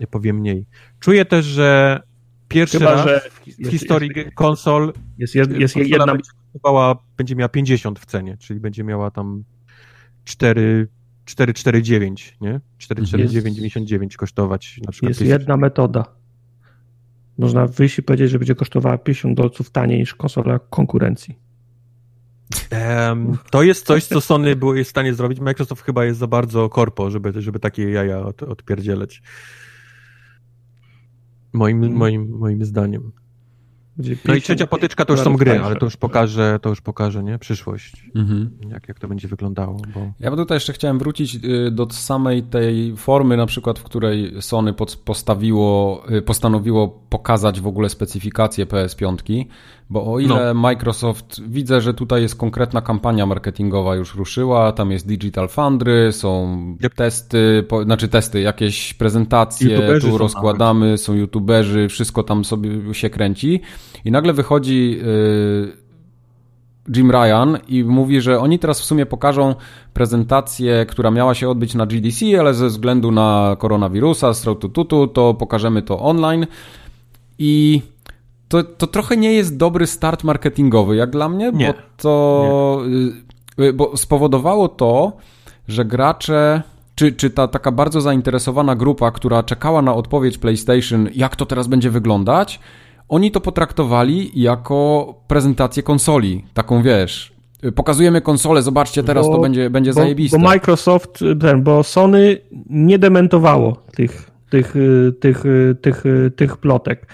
nie 0.00 0.06
powie 0.06 0.32
mniej. 0.32 0.66
Czuję 1.00 1.24
też, 1.24 1.44
że 1.44 2.00
pierwszy 2.48 2.78
Chyba, 2.78 2.90
raz 2.90 3.06
że 3.06 3.20
w 3.30 3.48
jest, 3.48 3.70
historii 3.70 4.10
jest, 4.16 4.34
konsol 4.34 4.92
jest, 5.18 5.34
jest, 5.34 5.50
jest 5.50 5.76
jedna... 5.76 6.06
będzie, 6.06 6.30
kosztowała, 6.52 6.96
będzie 7.16 7.36
miała 7.36 7.48
50 7.48 7.98
w 7.98 8.06
cenie, 8.06 8.36
czyli 8.36 8.60
będzie 8.60 8.84
miała 8.84 9.10
tam 9.10 9.44
4, 10.24 10.88
449, 11.24 12.36
nie? 12.40 12.60
449,99 12.78 14.16
kosztować 14.16 14.80
na 14.86 14.92
przykład. 14.92 15.08
Jest 15.08 15.20
jedna 15.20 15.56
metoda. 15.56 16.04
Można 17.38 17.66
wyjść 17.66 17.98
i 17.98 18.02
powiedzieć, 18.02 18.30
że 18.30 18.38
będzie 18.38 18.54
kosztowała 18.54 18.98
50 18.98 19.36
dolców 19.36 19.70
taniej 19.70 19.98
niż 19.98 20.14
konsola 20.14 20.58
konkurencji. 20.58 21.38
Um, 23.08 23.38
to 23.50 23.62
jest 23.62 23.86
coś, 23.86 24.04
co 24.04 24.20
Sony 24.20 24.56
było 24.56 24.74
jest 24.74 24.88
w 24.88 24.90
stanie 24.90 25.14
zrobić. 25.14 25.40
Microsoft 25.40 25.82
chyba 25.82 26.04
jest 26.04 26.18
za 26.18 26.26
bardzo 26.26 26.68
korpo, 26.68 27.10
żeby, 27.10 27.42
żeby 27.42 27.58
takie 27.58 27.90
jaja 27.90 28.18
od, 28.18 28.42
odpierdzieleć. 28.42 29.22
Moim, 31.52 31.92
moim, 31.92 32.38
moim 32.38 32.64
zdaniem. 32.64 33.12
No 34.24 34.34
i 34.34 34.42
trzecia 34.42 34.66
potyczka 34.66 35.04
to 35.04 35.12
już 35.12 35.22
są 35.22 35.36
gry, 35.36 35.60
ale 35.60 35.76
to 35.76 35.86
już 35.86 35.96
pokaże, 35.96 36.58
to 36.62 36.68
już 36.68 36.80
pokaże, 36.80 37.24
nie? 37.24 37.38
Przyszłość. 37.38 38.10
Mhm. 38.14 38.50
Jak, 38.68 38.88
jak 38.88 38.98
to 38.98 39.08
będzie 39.08 39.28
wyglądało. 39.28 39.82
Bo... 39.94 40.12
Ja 40.20 40.30
bym 40.30 40.38
tutaj 40.38 40.56
jeszcze 40.56 40.72
chciałem 40.72 40.98
wrócić 40.98 41.34
y, 41.34 41.70
do 41.70 41.90
samej 41.90 42.42
tej 42.42 42.96
formy, 42.96 43.36
na 43.36 43.46
przykład, 43.46 43.78
w 43.78 43.82
której 43.82 44.42
Sony 44.42 44.74
postawiło, 45.04 46.02
y, 46.10 46.22
postanowiło 46.22 46.88
pokazać 47.08 47.60
w 47.60 47.66
ogóle 47.66 47.88
specyfikację 47.88 48.66
PS5, 48.66 49.44
bo 49.90 50.12
o 50.12 50.20
ile 50.20 50.54
no. 50.54 50.54
Microsoft, 50.54 51.42
widzę, 51.48 51.80
że 51.80 51.94
tutaj 51.94 52.22
jest 52.22 52.36
konkretna 52.36 52.80
kampania 52.80 53.26
marketingowa 53.26 53.96
już 53.96 54.14
ruszyła, 54.14 54.72
tam 54.72 54.90
jest 54.90 55.06
Digital 55.06 55.48
Foundry, 55.48 56.12
są 56.12 56.58
yep. 56.84 56.94
testy, 56.94 57.64
po, 57.68 57.82
znaczy 57.82 58.08
testy, 58.08 58.40
jakieś 58.40 58.94
prezentacje, 58.94 59.74
YouTuberzy 59.74 60.10
tu 60.10 60.18
rozkładamy, 60.18 60.86
nawet. 60.86 61.00
są 61.00 61.14
youtuberzy, 61.14 61.88
wszystko 61.88 62.22
tam 62.22 62.44
sobie 62.44 62.94
się 62.94 63.10
kręci 63.10 63.60
i 64.04 64.10
nagle 64.10 64.32
wychodzi 64.32 64.90
yy, 64.90 65.86
Jim 66.96 67.10
Ryan 67.10 67.58
i 67.68 67.84
mówi, 67.84 68.20
że 68.20 68.40
oni 68.40 68.58
teraz 68.58 68.80
w 68.80 68.84
sumie 68.84 69.06
pokażą 69.06 69.54
prezentację, 69.94 70.86
która 70.88 71.10
miała 71.10 71.34
się 71.34 71.48
odbyć 71.48 71.74
na 71.74 71.86
GDC, 71.86 72.40
ale 72.40 72.54
ze 72.54 72.66
względu 72.68 73.12
na 73.12 73.56
koronawirusa, 73.58 74.32
tutu, 74.60 75.06
to 75.06 75.34
pokażemy 75.34 75.82
to 75.82 76.00
online 76.00 76.46
i 77.38 77.82
to, 78.48 78.62
to 78.62 78.86
trochę 78.86 79.16
nie 79.16 79.32
jest 79.32 79.56
dobry 79.56 79.86
start 79.86 80.24
marketingowy, 80.24 80.96
jak 80.96 81.10
dla 81.10 81.28
mnie, 81.28 81.52
nie. 81.54 81.66
bo 81.66 81.74
to 81.96 82.82
nie. 83.58 83.64
Y, 83.64 83.72
bo 83.72 83.96
spowodowało 83.96 84.68
to, 84.68 85.12
że 85.68 85.84
gracze 85.84 86.62
czy, 86.94 87.12
czy 87.12 87.30
ta 87.30 87.48
taka 87.48 87.72
bardzo 87.72 88.00
zainteresowana 88.00 88.76
grupa, 88.76 89.10
która 89.10 89.42
czekała 89.42 89.82
na 89.82 89.94
odpowiedź 89.94 90.38
PlayStation, 90.38 91.08
jak 91.14 91.36
to 91.36 91.46
teraz 91.46 91.66
będzie 91.68 91.90
wyglądać, 91.90 92.60
oni 93.08 93.30
to 93.30 93.40
potraktowali 93.40 94.30
jako 94.34 95.14
prezentację 95.26 95.82
konsoli. 95.82 96.44
Taką 96.54 96.82
wiesz, 96.82 97.32
pokazujemy 97.74 98.20
konsolę, 98.20 98.62
zobaczcie, 98.62 99.02
teraz 99.02 99.26
bo, 99.26 99.32
to 99.32 99.40
będzie, 99.40 99.70
będzie 99.70 99.90
bo, 99.90 99.94
zajebiste. 99.94 100.38
Bo 100.38 100.44
Microsoft, 100.44 101.24
ten, 101.40 101.62
bo 101.62 101.82
Sony 101.82 102.38
nie 102.70 102.98
dementowało 102.98 103.76
tych, 103.94 104.30
tych, 104.50 104.74
tych, 105.20 105.44
tych, 105.82 106.04
tych 106.36 106.56
plotek. 106.56 107.06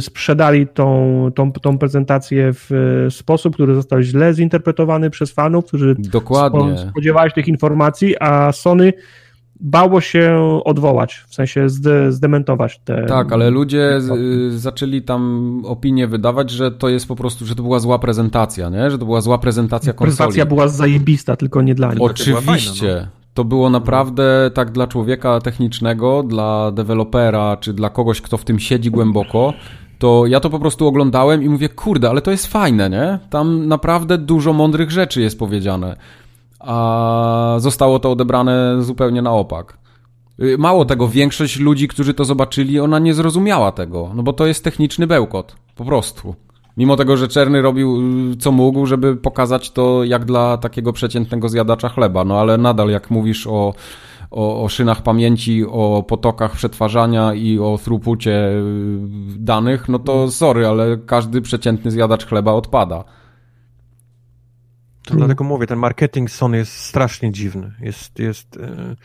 Sprzedali 0.00 0.66
tą, 0.66 1.30
tą, 1.34 1.52
tą 1.52 1.78
prezentację 1.78 2.50
w 2.52 3.06
sposób, 3.10 3.54
który 3.54 3.74
został 3.74 4.02
źle 4.02 4.34
zinterpretowany 4.34 5.10
przez 5.10 5.32
fanów, 5.32 5.64
którzy 5.64 5.96
Dokładnie. 5.98 6.78
spodziewali 6.78 7.30
się 7.30 7.34
tych 7.34 7.48
informacji, 7.48 8.14
a 8.20 8.52
Sony 8.52 8.92
bało 9.60 10.00
się 10.00 10.38
odwołać, 10.64 11.24
w 11.28 11.34
sensie 11.34 11.68
zde, 11.68 12.12
zdementować 12.12 12.80
te. 12.84 13.06
Tak, 13.06 13.32
ale 13.32 13.50
ludzie 13.50 14.00
z, 14.00 14.52
zaczęli 14.52 15.02
tam 15.02 15.62
opinię 15.64 16.06
wydawać, 16.06 16.50
że 16.50 16.70
to 16.70 16.88
jest 16.88 17.08
po 17.08 17.16
prostu, 17.16 17.46
że 17.46 17.54
to 17.54 17.62
była 17.62 17.78
zła 17.78 17.98
prezentacja, 17.98 18.68
nie? 18.68 18.90
Że 18.90 18.98
to 18.98 19.04
była 19.04 19.20
zła 19.20 19.38
prezentacja 19.38 19.92
konsoli. 19.92 20.16
Prezentacja 20.16 20.46
była 20.46 20.68
zajebista, 20.68 21.36
tylko 21.36 21.62
nie 21.62 21.74
dla 21.74 21.92
nich. 21.92 22.02
Oczywiście. 22.02 22.86
Fajna, 22.86 23.10
no. 23.14 23.21
To 23.34 23.44
było 23.44 23.70
naprawdę 23.70 24.50
tak 24.54 24.70
dla 24.70 24.86
człowieka 24.86 25.40
technicznego, 25.40 26.22
dla 26.22 26.70
dewelopera, 26.70 27.56
czy 27.56 27.72
dla 27.72 27.90
kogoś, 27.90 28.20
kto 28.20 28.36
w 28.36 28.44
tym 28.44 28.58
siedzi 28.58 28.90
głęboko, 28.90 29.52
to 29.98 30.26
ja 30.26 30.40
to 30.40 30.50
po 30.50 30.58
prostu 30.58 30.86
oglądałem 30.86 31.42
i 31.42 31.48
mówię, 31.48 31.68
kurde, 31.68 32.10
ale 32.10 32.22
to 32.22 32.30
jest 32.30 32.46
fajne, 32.46 32.90
nie? 32.90 33.18
Tam 33.30 33.68
naprawdę 33.68 34.18
dużo 34.18 34.52
mądrych 34.52 34.90
rzeczy 34.90 35.20
jest 35.20 35.38
powiedziane 35.38 35.96
a 36.62 37.56
zostało 37.58 37.98
to 37.98 38.10
odebrane 38.10 38.82
zupełnie 38.82 39.22
na 39.22 39.32
opak. 39.32 39.78
Y, 40.42 40.58
mało 40.58 40.84
tego, 40.84 41.08
większość 41.08 41.58
ludzi, 41.58 41.88
którzy 41.88 42.14
to 42.14 42.24
zobaczyli, 42.24 42.80
ona 42.80 42.98
nie 42.98 43.14
zrozumiała 43.14 43.72
tego, 43.72 44.10
no 44.14 44.22
bo 44.22 44.32
to 44.32 44.46
jest 44.46 44.64
techniczny 44.64 45.06
bełkot, 45.06 45.56
po 45.76 45.84
prostu. 45.84 46.34
Mimo 46.76 46.96
tego, 46.96 47.16
że 47.16 47.28
Czerny 47.28 47.62
robił 47.62 47.96
y, 48.32 48.36
co 48.36 48.52
mógł, 48.52 48.86
żeby 48.86 49.16
pokazać 49.16 49.70
to 49.70 50.04
jak 50.04 50.24
dla 50.24 50.56
takiego 50.56 50.92
przeciętnego 50.92 51.48
zjadacza 51.48 51.88
chleba, 51.88 52.24
no 52.24 52.40
ale 52.40 52.58
nadal 52.58 52.88
jak 52.88 53.10
mówisz 53.10 53.46
o, 53.46 53.74
o, 54.30 54.62
o 54.62 54.68
szynach 54.68 55.02
pamięci, 55.02 55.64
o 55.66 56.04
potokach 56.08 56.52
przetwarzania 56.52 57.34
i 57.34 57.58
o 57.58 57.78
throughpucie 57.84 58.48
y, 58.48 58.62
danych, 59.38 59.88
no 59.88 59.98
to 59.98 60.30
sorry, 60.30 60.66
ale 60.66 60.96
każdy 61.06 61.40
przeciętny 61.40 61.90
zjadacz 61.90 62.26
chleba 62.26 62.52
odpada. 62.52 63.04
To 65.04 65.14
dlatego 65.14 65.44
mówię, 65.44 65.66
ten 65.66 65.78
marketing 65.78 66.30
Sony 66.30 66.56
jest 66.56 66.72
strasznie 66.72 67.32
dziwny. 67.32 67.72
Jest, 67.80 68.18
jest. 68.18 68.56
E, 68.56 68.96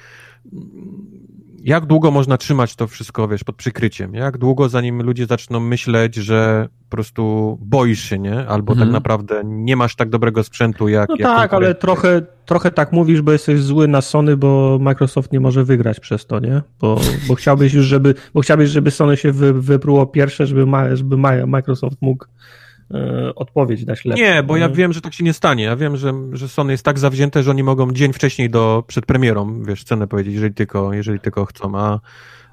jak 1.64 1.86
długo 1.86 2.11
można 2.11 2.38
trzymać 2.38 2.76
to 2.76 2.88
wszystko, 2.88 3.28
wiesz, 3.28 3.44
pod 3.44 3.56
przykryciem? 3.56 4.14
Jak 4.14 4.38
długo, 4.38 4.69
zanim 4.69 5.02
ludzie 5.02 5.26
zaczną 5.26 5.60
myśleć, 5.60 6.15
że 6.15 6.69
po 6.90 6.90
prostu 6.90 7.57
boisz 7.61 8.03
się, 8.03 8.19
nie? 8.19 8.48
Albo 8.48 8.74
tak 8.74 8.82
mhm. 8.82 8.90
tak 8.90 8.94
naprawdę 8.94 9.41
nie 9.45 9.76
masz 9.76 9.95
tak 9.95 10.10
dobrego 10.10 10.44
sprzętu, 10.44 10.88
jak. 10.88 11.10
No 11.10 11.15
jak 11.19 11.28
tak, 11.28 11.53
ale 11.53 11.76
trochę, 11.76 12.22
trochę 12.45 12.72
tak 12.72 12.91
mówisz, 12.91 13.22
bo 13.22 13.32
jesteś 13.32 13.61
zły 13.61 13.88
na 13.88 14.02
Sony, 14.02 14.38
bo 14.38 14.78
Microsoft 14.82 15.32
nie 15.32 15.40
może 15.40 15.64
wygrać 15.64 15.99
przez 15.99 16.26
to, 16.26 16.40
nie? 16.40 16.61
Bo, 16.80 16.99
bo 17.28 17.36
chciałbyś 17.36 17.74
już, 17.74 17.86
żeby, 17.86 18.15
bo 18.34 18.41
chciałbyś, 18.41 18.69
żeby 18.69 18.91
Sony 18.91 19.18
się 19.18 19.32
wy, 19.32 19.53
wypruło 19.53 20.06
pierwsze, 20.06 20.48
żeby, 20.48 20.65
ma, 20.65 20.95
żeby 20.95 21.18
Microsoft 21.48 21.98
mógł 22.02 22.26
odpowiedź 23.36 23.86
dać 23.86 24.06
lepszą. 24.06 24.24
Nie, 24.24 24.44
bo 24.44 24.58
ja 24.58 24.70
wiem, 24.70 24.94
że 24.94 25.02
tak 25.02 25.14
się 25.14 25.24
nie 25.24 25.34
stanie. 25.34 25.64
Ja 25.64 25.76
wiem, 25.76 25.98
że, 25.98 26.14
że 26.32 26.48
Sony 26.48 26.72
jest 26.72 26.84
tak 26.84 27.00
zawzięte, 27.00 27.44
że 27.44 27.52
oni 27.52 27.64
mogą 27.64 27.92
dzień 27.92 28.14
wcześniej 28.14 28.50
do, 28.50 28.84
przed 28.88 29.06
premierą, 29.06 29.64
wiesz, 29.64 29.84
cenę 29.84 30.08
powiedzieć, 30.08 30.34
jeżeli 30.34 30.54
tylko, 30.54 30.94
jeżeli 30.94 31.20
tylko 31.20 31.46
chcą, 31.46 31.78
a, 31.78 32.00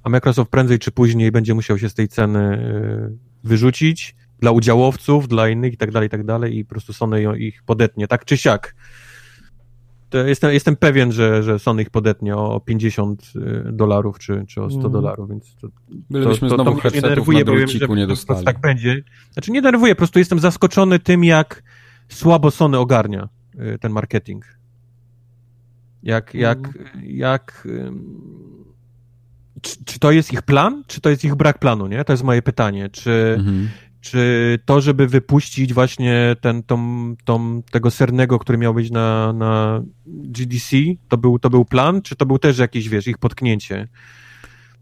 a 0.02 0.08
Microsoft 0.08 0.50
prędzej 0.50 0.78
czy 0.78 0.92
później 0.92 1.32
będzie 1.32 1.54
musiał 1.54 1.78
się 1.78 1.88
z 1.88 1.94
tej 1.94 2.08
ceny 2.08 2.40
e, 2.40 3.10
wyrzucić 3.44 4.16
dla 4.38 4.50
udziałowców, 4.50 5.28
dla 5.28 5.48
innych 5.48 5.72
i 5.72 5.76
tak 5.76 5.90
dalej, 5.90 6.06
i 6.06 6.10
tak 6.10 6.24
dalej 6.24 6.58
i 6.58 6.64
po 6.64 6.70
prostu 6.70 6.92
Sony 6.92 7.38
ich 7.38 7.62
podetnie, 7.62 8.08
tak 8.08 8.24
czy 8.24 8.36
siak 8.36 8.74
jestem, 10.18 10.52
jestem 10.52 10.76
pewien, 10.76 11.12
że, 11.12 11.42
że 11.42 11.58
Sony 11.58 11.82
ich 11.82 11.90
podetnie 11.90 12.36
o 12.36 12.60
50 12.60 13.32
y, 13.36 13.72
dolarów 13.72 14.18
czy, 14.18 14.44
czy 14.48 14.62
o 14.62 14.70
100 14.70 14.80
mm. 14.80 14.92
dolarów, 14.92 15.30
więc 15.30 15.56
to, 15.56 15.68
Bylibyśmy 16.10 16.48
to, 16.48 16.56
to, 16.56 16.62
znowu 16.62 16.80
to 16.80 16.90
mnie 16.90 17.00
denerwuje, 17.00 17.44
bo 17.44 17.56
wiem, 17.56 17.68
że 17.68 17.88
nie 17.88 18.06
dostali. 18.06 18.44
tak 18.44 18.60
będzie. 18.60 19.02
Znaczy 19.32 19.50
nie 19.50 19.62
denerwuje, 19.62 19.94
po 19.94 19.98
prostu 19.98 20.18
jestem 20.18 20.38
zaskoczony 20.38 20.98
tym, 20.98 21.24
jak 21.24 21.62
słabo 22.08 22.50
Sony 22.50 22.78
ogarnia 22.78 23.28
y, 23.54 23.78
ten 23.78 23.92
marketing. 23.92 24.58
Jak, 26.02 26.34
jak, 26.34 26.58
mm. 26.58 26.88
jak 27.02 27.68
czy, 29.62 29.84
czy, 29.84 29.98
to 29.98 30.12
jest 30.12 30.32
ich 30.32 30.42
plan, 30.42 30.84
czy 30.86 31.00
to 31.00 31.10
jest 31.10 31.24
ich 31.24 31.34
brak 31.34 31.58
planu, 31.58 31.86
nie? 31.86 32.04
To 32.04 32.12
jest 32.12 32.22
moje 32.22 32.42
pytanie. 32.42 32.88
Czy, 32.88 33.38
-hmm. 33.38 33.66
Czy 34.04 34.58
to, 34.64 34.80
żeby 34.80 35.06
wypuścić 35.06 35.74
właśnie 35.74 36.36
ten, 36.40 36.62
tą, 36.62 37.14
tą, 37.24 37.62
tego 37.62 37.90
sernego, 37.90 38.38
który 38.38 38.58
miał 38.58 38.74
być 38.74 38.90
na, 38.90 39.32
na 39.32 39.82
GDC, 40.06 40.76
to 41.08 41.18
był, 41.18 41.38
to 41.38 41.50
był 41.50 41.64
plan, 41.64 42.02
czy 42.02 42.16
to 42.16 42.26
był 42.26 42.38
też 42.38 42.58
jakieś, 42.58 42.88
wiesz, 42.88 43.06
ich 43.06 43.18
potknięcie? 43.18 43.88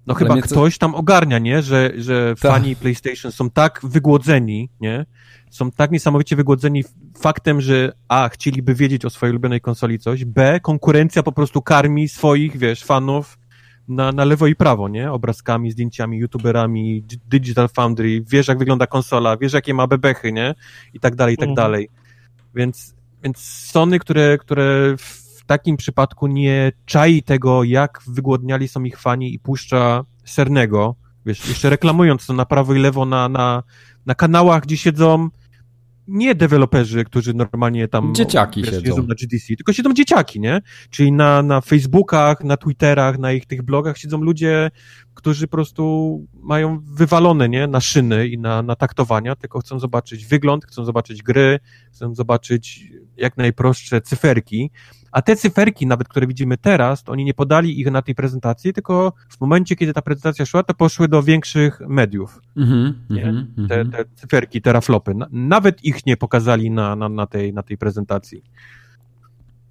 No 0.07 0.15
chyba 0.15 0.41
ktoś 0.41 0.79
tam 0.79 0.95
ogarnia, 0.95 1.39
nie? 1.39 1.63
Że, 1.63 1.93
że 1.97 2.35
Ta. 2.41 2.49
fani 2.49 2.77
PlayStation 2.77 3.33
są 3.33 3.51
tak 3.51 3.81
wygłodzeni, 3.83 4.69
nie? 4.81 5.07
Są 5.51 5.71
tak 5.71 5.91
niesamowicie 5.91 6.37
wygłodzeni 6.37 6.85
faktem, 7.19 7.61
że 7.61 7.93
A, 8.09 8.29
chcieliby 8.29 8.75
wiedzieć 8.75 9.05
o 9.05 9.11
swojej 9.11 9.33
ulubionej 9.33 9.61
konsoli 9.61 9.99
coś, 9.99 10.25
B, 10.25 10.61
konkurencja 10.61 11.23
po 11.23 11.33
prostu 11.33 11.63
karmi 11.63 12.09
swoich, 12.09 12.57
wiesz, 12.57 12.85
fanów 12.85 13.39
na, 13.89 14.13
na 14.13 14.25
lewo 14.25 14.47
i 14.47 14.55
prawo, 14.55 14.89
nie? 14.89 15.13
Obrazkami, 15.13 15.71
zdjęciami, 15.71 16.19
youtuberami, 16.19 17.05
Digital 17.29 17.69
Foundry, 17.69 18.25
wiesz 18.29 18.49
jak 18.49 18.59
wygląda 18.59 18.87
konsola, 18.87 19.37
wiesz 19.37 19.53
jakie 19.53 19.75
ma 19.75 19.87
bebechy, 19.87 20.33
nie? 20.33 20.55
I 20.95 21.01
tak 21.01 21.17
dalej, 21.17 21.35
i 21.35 21.39
tak 21.39 21.49
mhm. 21.49 21.57
dalej. 21.57 21.89
Więc, 22.55 22.95
więc 23.23 23.39
Sony, 23.71 23.99
które, 23.99 24.39
które 24.39 24.97
w 24.99 25.45
takim 25.47 25.77
przypadku 25.77 26.27
nie 26.27 26.73
czai 26.87 27.23
tego, 27.23 27.65
jak 27.65 28.03
wygłodniali 28.07 28.69
są 28.69 28.83
ich 28.83 28.99
fani 28.99 29.35
i 29.35 29.39
puszcza 29.39 30.05
sernego, 30.25 30.95
wiesz, 31.27 31.49
jeszcze 31.49 31.71
reklamując 31.71 32.27
to 32.27 32.33
na 32.33 32.47
prawo 32.47 32.75
i 32.75 32.79
lewo 32.79 33.07
na, 33.07 33.29
na, 33.29 33.63
na 34.07 34.15
kanałach, 34.15 34.63
gdzie 34.63 34.77
siedzą 34.77 35.29
nie 36.13 36.35
deweloperzy, 36.35 37.05
którzy 37.05 37.35
normalnie 37.35 37.89
tam 37.89 38.15
dzieciaki 38.15 38.63
wiesz, 38.63 38.83
siedzą. 38.83 39.03
na 39.03 39.15
GDC, 39.15 39.57
tylko 39.57 39.73
siedzą 39.73 39.95
dzieciaki, 39.95 40.41
nie? 40.41 40.61
Czyli 40.91 41.13
na, 41.13 41.43
na 41.43 41.61
Facebookach, 41.61 42.45
na 42.45 42.57
Twitterach, 42.57 43.19
na 43.19 43.33
ich 43.33 43.47
tych 43.47 43.63
blogach 43.63 43.99
siedzą 43.99 44.19
ludzie, 44.19 44.71
którzy 45.15 45.47
po 45.47 45.51
prostu 45.51 46.27
mają 46.35 46.81
wywalone, 46.85 47.49
nie? 47.49 47.67
Na 47.67 47.81
szyny 47.81 48.29
i 48.29 48.39
na, 48.39 48.63
na 48.63 48.77
taktowania, 48.77 49.37
tylko 49.37 49.61
chcą 49.61 49.79
zobaczyć 49.79 50.27
wygląd, 50.27 50.65
chcą 50.65 50.85
zobaczyć 50.85 51.23
gry, 51.23 51.61
chcą 51.93 52.15
zobaczyć 52.15 52.93
jak 53.17 53.37
najprostsze 53.37 54.01
cyferki, 54.01 54.71
a 55.13 55.23
te 55.23 55.37
cyferki, 55.37 55.87
nawet 55.87 56.09
które 56.09 56.27
widzimy 56.27 56.59
teraz, 56.59 57.03
to 57.03 57.13
oni 57.13 57.25
nie 57.25 57.35
podali 57.35 57.81
ich 57.81 57.91
na 57.91 58.03
tej 58.03 58.15
prezentacji, 58.15 58.73
tylko 58.73 59.13
w 59.29 59.41
momencie, 59.41 59.77
kiedy 59.77 59.93
ta 59.93 60.03
prezentacja 60.03 60.47
szła, 60.47 60.63
to 60.63 60.75
poszły 60.75 61.09
do 61.09 61.23
większych 61.23 61.81
mediów. 61.89 62.41
Nie? 63.11 63.25
Mm-hmm. 63.25 63.69
Te, 63.69 63.85
te 63.85 64.05
cyferki, 64.15 64.63
teraflopy. 64.63 65.15
Nawet 65.31 65.85
ich 65.85 66.07
nie 66.07 66.17
pokazali 66.17 66.71
na, 66.71 66.97
na, 66.97 67.09
na, 67.09 67.27
tej, 67.27 67.53
na 67.53 67.63
tej 67.63 67.79
prezentacji. 67.79 68.43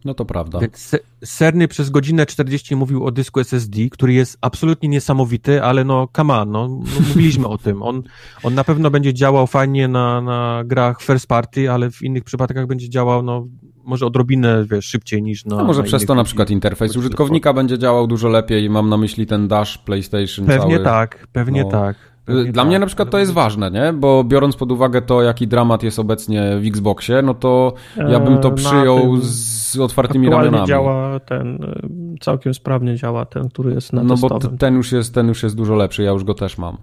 No 0.06 0.14
to 0.14 0.26
prawda. 0.26 0.60
Więc 0.60 0.96
Serny 1.26 1.68
przez 1.68 1.90
godzinę 1.90 2.26
40 2.26 2.76
mówił 2.76 3.06
o 3.06 3.12
dysku 3.12 3.40
SSD, 3.40 3.90
który 3.92 4.14
jest 4.14 4.38
absolutnie 4.42 4.90
niesamowity, 4.90 5.64
ale 5.64 5.84
no 5.84 6.08
come 6.16 6.34
on, 6.34 6.52
no, 6.52 6.68
no 6.68 7.08
mówiliśmy 7.08 7.48
o 7.48 7.58
tym. 7.58 7.84
On, 7.84 8.04
on 8.44 8.56
na 8.56 8.64
pewno 8.64 8.92
będzie 8.92 9.14
działał 9.14 9.48
fajnie 9.48 9.88
na, 9.88 10.22
na 10.22 10.64
grach 10.66 11.02
first 11.02 11.28
party, 11.28 11.72
ale 11.72 11.92
w 11.92 12.02
innych 12.02 12.24
przypadkach 12.24 12.68
będzie 12.68 12.90
działał 12.90 13.24
no 13.24 13.48
może 13.84 14.06
odrobinę 14.06 14.66
wiesz, 14.72 14.86
szybciej 14.86 15.24
niż 15.24 15.46
na. 15.46 15.56
No 15.56 15.64
może 15.64 15.82
na 15.82 15.88
przez 15.88 16.06
to 16.06 16.16
na 16.16 16.24
przykład 16.24 16.50
interfejs 16.50 16.96
użytkownika 16.96 17.54
będzie 17.54 17.78
działał 17.78 18.08
dużo 18.08 18.30
lepiej. 18.30 18.70
Mam 18.70 18.90
na 18.90 18.98
myśli 18.98 19.26
ten 19.26 19.48
dash 19.48 19.78
PlayStation. 19.78 20.46
Pewnie 20.46 20.76
cały. 20.76 20.84
tak, 20.84 21.28
pewnie 21.32 21.64
no. 21.64 21.70
tak. 21.70 22.12
Pewnie 22.26 22.52
Dla 22.52 22.64
tak. 22.64 22.68
mnie 22.68 22.80
na 22.80 22.86
przykład 22.86 23.10
to 23.10 23.20
jest 23.20 23.32
ważne, 23.32 23.72
nie? 23.72 23.94
Bo 23.94 24.24
biorąc 24.24 24.56
pod 24.56 24.72
uwagę 24.72 25.02
to, 25.02 25.22
jaki 25.22 25.48
dramat 25.48 25.84
jest 25.84 26.00
obecnie 26.00 26.58
w 26.62 26.66
Xboxie, 26.66 27.22
no 27.22 27.34
to 27.34 27.74
ja 28.10 28.20
bym 28.20 28.38
to 28.38 28.52
przyjął 28.52 29.18
z 29.22 29.80
otwartymi 29.80 30.30
ramionami. 30.30 30.68
działa 30.68 31.20
ten, 31.20 31.64
e, 31.64 31.82
całkiem 32.20 32.54
sprawnie 32.54 32.96
działa 32.96 33.26
ten, 33.26 33.50
który 33.50 33.74
jest 33.74 33.94
na 33.94 34.04
No 34.04 34.16
bo 34.18 34.40
ten 34.40 34.76
już, 34.76 34.92
jest, 34.92 35.14
ten 35.14 35.28
już 35.28 35.44
jest 35.44 35.56
dużo 35.56 35.76
lepszy, 35.76 36.04
ja 36.04 36.12
już 36.12 36.24
go 36.24 36.34
też 36.34 36.58
mam. 36.58 36.78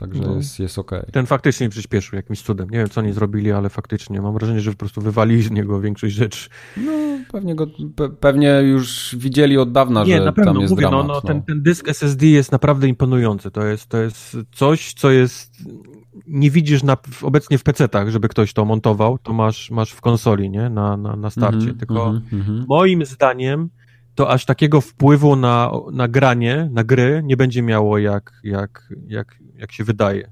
Także 0.00 0.22
no. 0.22 0.36
jest, 0.36 0.58
jest 0.58 0.78
ok. 0.78 0.90
Ten 1.12 1.26
faktycznie 1.26 1.68
przyspieszył 1.68 2.16
jakimś 2.16 2.42
cudem. 2.42 2.70
Nie 2.70 2.78
wiem, 2.78 2.88
co 2.88 3.00
oni 3.00 3.12
zrobili, 3.12 3.52
ale 3.52 3.68
faktycznie 3.68 4.20
mam 4.20 4.34
wrażenie, 4.34 4.60
że 4.60 4.70
po 4.70 4.76
prostu 4.76 5.00
wywalili 5.00 5.42
z 5.42 5.50
niego 5.50 5.80
większość 5.80 6.14
rzeczy. 6.14 6.48
No, 6.76 6.92
pewnie, 7.32 7.54
go, 7.54 7.66
pe, 7.96 8.08
pewnie 8.08 8.60
już 8.62 9.16
widzieli 9.18 9.58
od 9.58 9.72
dawna, 9.72 10.04
Nie, 10.04 10.16
że 10.16 10.24
na 10.24 10.32
pewno, 10.32 10.52
tam 10.52 10.60
jest 10.60 10.70
mówię, 10.70 10.82
no, 10.82 10.90
dramat. 10.90 11.08
No, 11.08 11.14
no, 11.14 11.20
Ten, 11.20 11.42
ten 11.42 11.62
dysk 11.62 11.88
SSD 11.88 12.26
jest 12.26 12.52
naprawdę 12.52 12.88
imponujący. 12.88 13.50
To 13.50 13.64
jest, 13.64 13.88
to 13.88 13.98
jest 13.98 14.36
coś, 14.52 14.94
co 14.94 15.10
jest... 15.10 15.56
Nie 16.26 16.50
widzisz 16.50 16.82
na, 16.82 16.96
obecnie 17.22 17.58
w 17.58 17.64
PC-tach, 17.64 18.10
żeby 18.10 18.28
ktoś 18.28 18.52
to 18.52 18.64
montował, 18.64 19.18
to 19.18 19.32
masz, 19.32 19.70
masz 19.70 19.92
w 19.92 20.00
konsoli, 20.00 20.50
nie? 20.50 20.70
Na, 20.70 20.96
na, 20.96 21.16
na 21.16 21.30
starcie. 21.30 21.58
Mm 21.58 21.74
-hmm, 21.74 21.78
Tylko 21.78 22.08
mm 22.08 22.22
-hmm. 22.32 22.64
moim 22.68 23.04
zdaniem 23.04 23.70
to 24.14 24.30
aż 24.30 24.44
takiego 24.44 24.80
wpływu 24.80 25.36
na, 25.36 25.70
na 25.92 26.08
granie, 26.08 26.68
na 26.72 26.84
gry 26.84 27.22
nie 27.24 27.36
będzie 27.36 27.62
miało 27.62 27.98
jak, 27.98 28.32
jak, 28.44 28.88
jak, 29.06 29.38
jak 29.60 29.72
się 29.72 29.84
wydaje. 29.84 30.30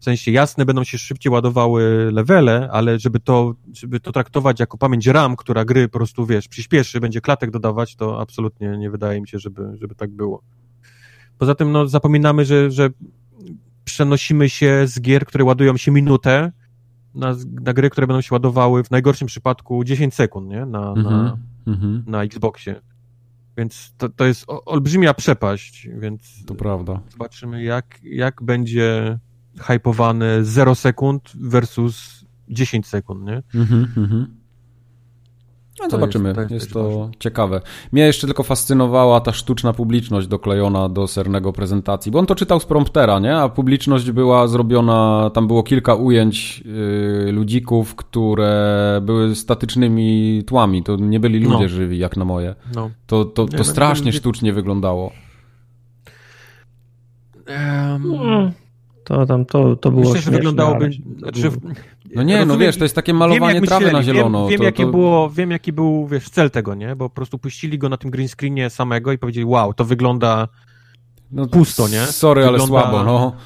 W 0.00 0.04
sensie 0.04 0.30
jasne, 0.30 0.64
będą 0.64 0.84
się 0.84 0.98
szybciej 0.98 1.32
ładowały 1.32 2.10
levele, 2.12 2.68
ale 2.72 2.98
żeby 2.98 3.20
to, 3.20 3.54
żeby 3.72 4.00
to 4.00 4.12
traktować 4.12 4.60
jako 4.60 4.78
pamięć 4.78 5.06
RAM, 5.06 5.36
która 5.36 5.64
gry 5.64 5.88
po 5.88 5.98
prostu, 5.98 6.26
wiesz, 6.26 6.48
przyspieszy, 6.48 7.00
będzie 7.00 7.20
klatek 7.20 7.50
dodawać, 7.50 7.96
to 7.96 8.20
absolutnie 8.20 8.78
nie 8.78 8.90
wydaje 8.90 9.20
mi 9.20 9.28
się, 9.28 9.38
żeby, 9.38 9.76
żeby 9.80 9.94
tak 9.94 10.10
było. 10.10 10.42
Poza 11.38 11.54
tym, 11.54 11.72
no, 11.72 11.88
zapominamy, 11.88 12.44
że, 12.44 12.70
że 12.70 12.90
przenosimy 13.84 14.48
się 14.48 14.86
z 14.86 15.00
gier, 15.00 15.26
które 15.26 15.44
ładują 15.44 15.76
się 15.76 15.90
minutę, 15.90 16.52
na, 17.14 17.36
na 17.62 17.72
gry, 17.72 17.90
które 17.90 18.06
będą 18.06 18.20
się 18.20 18.34
ładowały 18.34 18.84
w 18.84 18.90
najgorszym 18.90 19.28
przypadku 19.28 19.84
10 19.84 20.14
sekund, 20.14 20.48
nie? 20.48 20.66
Na, 20.66 20.92
mm 20.92 21.04
-hmm. 21.04 21.10
na, 21.10 21.38
mm 21.66 21.80
-hmm. 21.80 22.02
na 22.06 22.22
Xboxie. 22.22 22.80
Więc 23.56 23.94
to, 23.98 24.08
to 24.08 24.24
jest 24.24 24.44
olbrzymia 24.48 25.14
przepaść, 25.14 25.88
więc 25.98 26.44
to 26.46 26.54
prawda. 26.54 27.00
zobaczymy 27.10 27.62
jak, 27.62 28.00
jak 28.02 28.42
będzie 28.42 29.18
hypowany 29.58 30.44
0 30.44 30.74
sekund 30.74 31.32
versus 31.34 32.24
10 32.48 32.86
sekund, 32.86 33.24
nie? 33.24 33.42
Mhm, 33.54 33.92
mhm. 33.96 34.43
No, 35.80 35.90
zobaczymy, 35.90 36.28
jest, 36.28 36.36
to, 36.36 36.42
jest, 36.42 36.52
jest 36.52 36.72
to 36.72 37.10
ciekawe. 37.18 37.60
Mnie 37.92 38.02
jeszcze 38.02 38.26
tylko 38.26 38.42
fascynowała 38.42 39.20
ta 39.20 39.32
sztuczna 39.32 39.72
publiczność 39.72 40.26
doklejona 40.26 40.88
do 40.88 41.06
sernego 41.06 41.52
prezentacji, 41.52 42.12
bo 42.12 42.18
on 42.18 42.26
to 42.26 42.34
czytał 42.34 42.60
z 42.60 42.64
promptera, 42.64 43.18
nie? 43.18 43.36
A 43.36 43.48
publiczność 43.48 44.10
była 44.10 44.48
zrobiona, 44.48 45.30
tam 45.34 45.46
było 45.46 45.62
kilka 45.62 45.94
ujęć 45.94 46.60
yy, 47.26 47.32
ludzików, 47.32 47.94
które 47.94 49.00
były 49.02 49.34
statycznymi 49.34 50.42
tłami, 50.46 50.82
to 50.82 50.96
nie 50.96 51.20
byli 51.20 51.38
ludzie 51.38 51.62
no. 51.62 51.68
żywi, 51.68 51.98
jak 51.98 52.16
na 52.16 52.24
moje. 52.24 52.54
No. 52.74 52.90
To, 53.06 53.24
to, 53.24 53.46
to, 53.46 53.56
to 53.56 53.64
strasznie 53.64 54.12
sztucznie 54.12 54.52
wyglądało. 54.52 55.12
Um, 57.48 58.52
to 59.04 59.26
tam, 59.26 59.44
to, 59.44 59.76
to 59.76 59.90
było 59.90 60.02
Myślę, 60.04 60.20
że 60.20 60.30
wyglądałoby... 60.30 60.90
Znaczy, 61.18 61.50
no 62.14 62.22
nie, 62.22 62.34
no 62.34 62.38
rozumiem, 62.38 62.58
no 62.58 62.66
wiesz, 62.66 62.76
to 62.76 62.84
jest 62.84 62.94
takie 62.94 63.14
malowanie 63.14 63.54
wiem, 63.54 63.64
trawy 63.64 63.84
myśleli, 63.84 64.06
na 64.06 64.12
zielono. 64.12 64.40
Wiem, 64.40 64.50
wiem 64.50 64.58
to, 64.58 64.64
jaki, 64.64 64.82
to... 64.82 64.90
Było, 64.90 65.30
wiem 65.30 65.50
jaki 65.50 65.72
był, 65.72 66.08
wiesz, 66.08 66.30
cel 66.30 66.50
tego, 66.50 66.74
nie? 66.74 66.96
Bo 66.96 67.08
po 67.08 67.14
prostu 67.14 67.38
puścili 67.38 67.78
go 67.78 67.88
na 67.88 67.96
tym 67.96 68.10
green 68.10 68.28
screenie 68.28 68.70
samego 68.70 69.12
i 69.12 69.18
powiedzieli, 69.18 69.46
wow, 69.46 69.74
to 69.74 69.84
wygląda 69.84 70.48
no, 71.30 71.46
pusto, 71.46 71.88
nie? 71.88 72.00
Sorry, 72.00 72.42
wygląda, 72.42 72.64
ale 72.64 72.68
słabo, 72.68 73.04
no. 73.04 73.36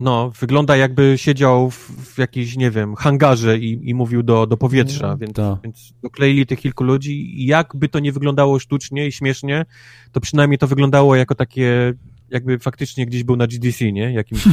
No, 0.00 0.32
wygląda 0.40 0.76
jakby 0.76 1.14
siedział 1.16 1.70
w, 1.70 1.90
w 2.14 2.18
jakiejś, 2.18 2.56
nie 2.56 2.70
wiem, 2.70 2.94
hangarze 2.94 3.58
i, 3.58 3.90
i 3.90 3.94
mówił 3.94 4.22
do, 4.22 4.46
do 4.46 4.56
powietrza, 4.56 5.16
więc, 5.16 5.36
więc 5.64 5.92
dokleili 6.02 6.46
tych 6.46 6.60
kilku 6.60 6.84
ludzi 6.84 7.42
i 7.42 7.46
jakby 7.46 7.88
to 7.88 7.98
nie 7.98 8.12
wyglądało 8.12 8.58
sztucznie 8.58 9.06
i 9.06 9.12
śmiesznie, 9.12 9.64
to 10.12 10.20
przynajmniej 10.20 10.58
to 10.58 10.66
wyglądało 10.66 11.16
jako 11.16 11.34
takie 11.34 11.94
jakby 12.30 12.58
faktycznie 12.58 13.06
gdzieś 13.06 13.24
był 13.24 13.36
na 13.36 13.46
GDC, 13.46 13.92
nie? 13.92 14.12
Jakimś... 14.12 14.44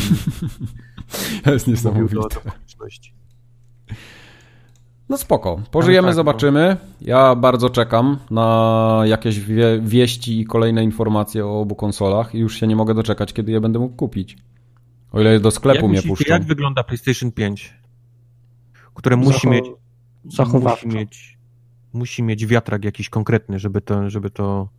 to 1.43 1.53
jest 1.53 1.67
niesamowite. 1.67 2.39
No 5.09 5.17
spoko. 5.17 5.61
Pożyjemy, 5.71 6.07
tak, 6.07 6.11
no. 6.11 6.15
zobaczymy. 6.15 6.77
Ja 7.01 7.35
bardzo 7.35 7.69
czekam 7.69 8.17
na 8.31 9.01
jakieś 9.05 9.39
wie 9.39 9.79
wieści 9.81 10.39
i 10.39 10.45
kolejne 10.45 10.83
informacje 10.83 11.45
o 11.45 11.59
obu 11.59 11.75
konsolach 11.75 12.35
i 12.35 12.39
już 12.39 12.59
się 12.59 12.67
nie 12.67 12.75
mogę 12.75 12.93
doczekać, 12.93 13.33
kiedy 13.33 13.51
je 13.51 13.61
będę 13.61 13.79
mógł 13.79 13.95
kupić. 13.95 14.37
O 15.11 15.21
ile 15.21 15.39
do 15.39 15.51
sklepu 15.51 15.81
jak 15.81 15.91
mnie 15.91 16.01
puszczą. 16.01 16.33
Jak 16.33 16.43
wygląda 16.43 16.83
PlayStation 16.83 17.31
5? 17.31 17.73
Które 18.93 19.15
musi 19.15 19.47
Zacho 20.25 20.59
mieć... 20.59 20.85
Musi 20.85 20.87
mieć, 20.87 21.37
musi 21.93 22.23
mieć 22.23 22.45
wiatrak 22.45 22.85
jakiś 22.85 23.09
konkretny, 23.09 23.59
żeby 23.59 23.81
to, 23.81 24.09
żeby 24.09 24.29
to 24.29 24.69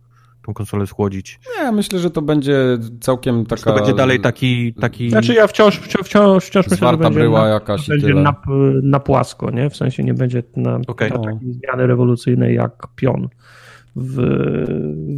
tą 0.47 0.53
konsolę 0.53 0.87
schłodzić. 0.87 1.39
Nie, 1.59 1.71
myślę, 1.71 1.99
że 1.99 2.11
to 2.11 2.21
będzie 2.21 2.77
całkiem 2.99 3.45
taka... 3.45 3.63
To 3.63 3.73
będzie 3.73 3.93
dalej 3.93 4.19
taki... 4.19 4.73
taki... 4.73 5.09
Znaczy 5.09 5.33
ja 5.33 5.47
wciąż, 5.47 5.79
wciąż, 5.79 6.05
wciąż, 6.07 6.45
wciąż 6.45 6.67
myślę, 6.67 6.91
że 6.91 6.97
będzie, 6.97 7.19
bryła 7.19 7.41
na, 7.41 7.47
jakaś 7.47 7.87
będzie 7.87 8.13
na, 8.13 8.35
na, 8.83 8.99
płasko, 8.99 9.51
nie? 9.51 9.69
W 9.69 9.75
sensie 9.75 10.03
nie 10.03 10.13
będzie 10.13 10.43
na, 10.55 10.79
okay. 10.87 11.09
na 11.09 11.19
takiej 11.19 11.53
zmiany 11.53 11.87
rewolucyjnej 11.87 12.55
jak 12.55 12.87
pion 12.95 13.27
w, 13.95 14.15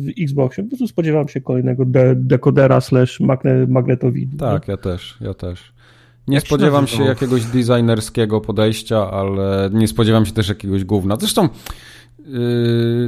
w 0.06 0.22
Xboxie. 0.24 0.64
Po 0.64 0.70
prostu 0.70 0.88
spodziewam 0.88 1.28
się 1.28 1.42
kolejnego 1.42 1.86
de 1.86 2.16
dekodera 2.16 2.82
slash 2.82 3.20
magne 3.20 3.68
magnetowidu. 3.68 4.38
Tak, 4.38 4.68
ja 4.68 4.78
też, 4.78 5.18
ja 5.22 5.34
też. 5.34 5.74
Nie 6.28 6.42
spodziewam 6.42 6.88
się, 6.88 7.04
jakiegoś 7.04 7.46
designerskiego 7.46 8.42
podejścia, 8.42 9.12
ale 9.12 9.70
nie 9.74 9.88
spodziewam 9.88 10.26
się 10.26 10.32
też 10.32 10.50
jakiegoś 10.50 10.84
gówna. 10.84 11.16
Zresztą 11.20 11.50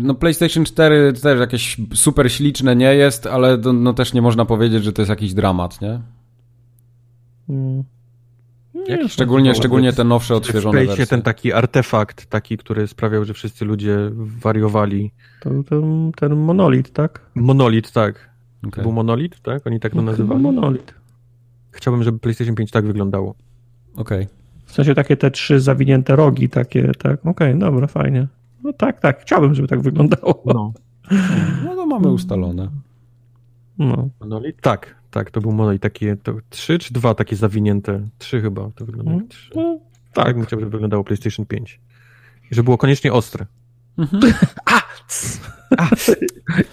no 0.02 0.16
PlayStation 0.16 0.66
4 0.66 1.14
też 1.14 1.40
jakieś 1.40 1.78
super 1.94 2.32
śliczne 2.32 2.76
nie 2.76 2.96
jest, 2.96 3.28
ale 3.28 3.58
to, 3.58 3.74
no 3.74 3.94
też 3.94 4.14
nie 4.14 4.22
można 4.22 4.46
powiedzieć, 4.46 4.84
że 4.84 4.94
to 4.94 5.02
jest 5.02 5.10
jakiś 5.10 5.34
dramat, 5.34 5.82
nie? 5.82 6.02
Hmm. 7.48 7.84
nie 8.90 9.10
szczególnie, 9.10 9.56
szczególnie 9.56 9.94
te 9.94 10.04
nowsze, 10.04 10.36
odświeżone 10.36 10.86
wersje. 10.86 11.08
ten 11.08 11.22
taki 11.22 11.54
artefakt, 11.54 12.26
taki, 12.26 12.58
który 12.58 12.88
sprawiał, 12.88 13.26
że 13.26 13.34
wszyscy 13.34 13.66
ludzie 13.66 13.98
wariowali. 14.14 15.12
To 15.42 15.50
ten, 15.70 16.12
ten 16.18 16.36
monolit, 16.36 16.94
tak? 16.94 17.22
Monolit, 17.36 17.92
tak. 17.92 18.30
Okay. 18.68 18.72
To 18.72 18.82
był 18.82 18.92
monolit, 18.92 19.42
tak? 19.42 19.68
Oni 19.68 19.80
tak 19.80 19.92
to 19.92 19.98
no, 19.98 20.04
nazywali? 20.12 20.42
Monolit. 20.42 20.94
Chciałbym, 21.72 22.04
żeby 22.04 22.20
PlayStation 22.20 22.56
5 22.56 22.72
tak 22.72 22.86
wyglądało. 22.86 23.36
Okej. 23.96 24.24
Okay. 24.24 24.42
W 24.66 24.72
sensie 24.72 24.96
takie 24.96 25.18
te 25.18 25.32
trzy 25.32 25.60
zawinięte 25.60 26.16
rogi, 26.16 26.50
takie, 26.50 26.92
tak? 27.00 27.20
Okej, 27.20 27.32
okay, 27.32 27.60
dobra, 27.60 27.88
fajnie. 27.88 28.28
No 28.64 28.74
tak, 28.74 29.00
tak. 29.00 29.22
Chciałbym, 29.22 29.54
żeby 29.54 29.68
tak 29.68 29.82
wyglądało. 29.82 30.44
No, 30.46 30.74
no 31.66 31.76
to 31.76 31.86
mamy 31.86 32.12
ustalone. 32.12 32.70
No. 33.78 34.10
Monolit? 34.20 34.62
Tak, 34.62 34.96
tak, 35.12 35.32
to 35.32 35.42
był 35.42 35.52
monolit. 35.52 35.82
Takie 35.82 36.16
to 36.16 36.34
trzy 36.50 36.80
czy 36.80 36.94
dwa 36.94 37.16
takie 37.16 37.36
zawinięte? 37.36 38.08
Trzy 38.18 38.42
chyba 38.42 38.70
to 38.76 38.86
wygląda 38.86 39.12
jak 39.14 39.28
trzy. 39.28 39.52
No, 39.56 39.80
tak. 40.14 40.26
Tak 40.26 40.36
bym 40.36 40.46
chciał, 40.46 40.60
żeby 40.60 40.72
wyglądało 40.72 41.04
PlayStation 41.04 41.46
5. 41.46 41.80
I 42.52 42.56
żeby 42.56 42.64
było 42.64 42.78
koniecznie 42.78 43.14
ostre. 43.14 43.46
Mhm. 44.02 44.34
A! 44.66 44.82
A! 45.78 45.90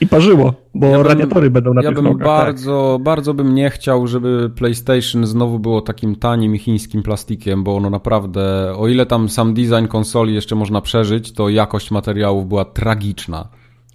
I 0.00 0.06
parzyło, 0.06 0.54
bo 0.74 0.86
ja 0.86 1.02
radiatory 1.02 1.50
będą 1.50 1.74
na 1.74 1.82
ja 1.82 1.88
tych 1.88 1.96
bym 1.96 2.04
nogach, 2.04 2.26
bardzo, 2.26 2.94
tak. 2.96 3.04
bardzo 3.04 3.34
bym 3.34 3.54
nie 3.54 3.70
chciał, 3.70 4.06
żeby 4.06 4.50
PlayStation 4.56 5.26
znowu 5.26 5.58
było 5.58 5.80
takim 5.80 6.16
tanim 6.16 6.58
chińskim 6.58 7.02
plastikiem, 7.02 7.64
bo 7.64 7.76
ono 7.76 7.90
naprawdę, 7.90 8.74
o 8.76 8.88
ile 8.88 9.06
tam 9.06 9.28
sam 9.28 9.54
design 9.54 9.86
konsoli 9.88 10.34
jeszcze 10.34 10.54
można 10.54 10.80
przeżyć, 10.80 11.32
to 11.32 11.48
jakość 11.48 11.90
materiałów 11.90 12.48
była 12.48 12.64
tragiczna. 12.64 13.48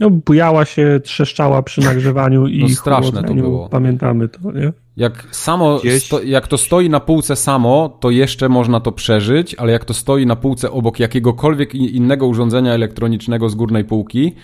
No, 0.03 0.09
bujała 0.09 0.65
się, 0.65 0.99
trzeszczała 1.03 1.63
przy 1.63 1.81
nagrzewaniu 1.81 2.47
i 2.47 2.61
no, 2.61 2.69
straszne 2.69 3.23
to 3.23 3.33
było. 3.33 3.69
Pamiętamy 3.69 4.29
to, 4.29 4.51
nie? 4.51 4.73
Jak 4.97 5.27
samo, 5.31 5.81
sto, 5.99 6.23
jak 6.23 6.47
to 6.47 6.57
stoi 6.57 6.89
na 6.89 6.99
półce 6.99 7.35
samo, 7.35 7.97
to 7.99 8.09
jeszcze 8.09 8.49
można 8.49 8.79
to 8.79 8.91
przeżyć, 8.91 9.55
ale 9.55 9.71
jak 9.71 9.85
to 9.85 9.93
stoi 9.93 10.25
na 10.25 10.35
półce 10.35 10.71
obok 10.71 10.99
jakiegokolwiek 10.99 11.75
innego 11.75 12.27
urządzenia 12.27 12.73
elektronicznego 12.73 13.49
z 13.49 13.55
górnej 13.55 13.85
półki, 13.85 14.35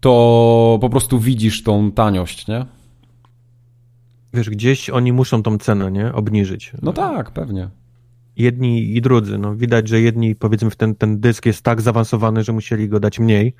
to 0.00 0.78
po 0.80 0.90
prostu 0.90 1.18
widzisz 1.18 1.62
tą 1.62 1.92
taniość, 1.92 2.48
nie? 2.48 2.66
Wiesz, 4.34 4.50
gdzieś 4.50 4.90
oni 4.90 5.12
muszą 5.12 5.42
tą 5.42 5.58
cenę, 5.58 5.90
nie? 5.90 6.12
Obniżyć. 6.12 6.72
No 6.82 6.92
tak, 6.92 7.30
pewnie. 7.30 7.68
jedni 8.36 8.96
i 8.96 9.00
drudzy. 9.00 9.38
No, 9.38 9.56
widać, 9.56 9.88
że 9.88 10.00
jedni, 10.00 10.34
powiedzmy, 10.34 10.70
ten, 10.70 10.94
ten 10.94 11.20
dysk 11.20 11.46
jest 11.46 11.62
tak 11.62 11.80
zaawansowany, 11.80 12.44
że 12.44 12.52
musieli 12.52 12.88
go 12.88 13.00
dać 13.00 13.18
mniej, 13.18 13.54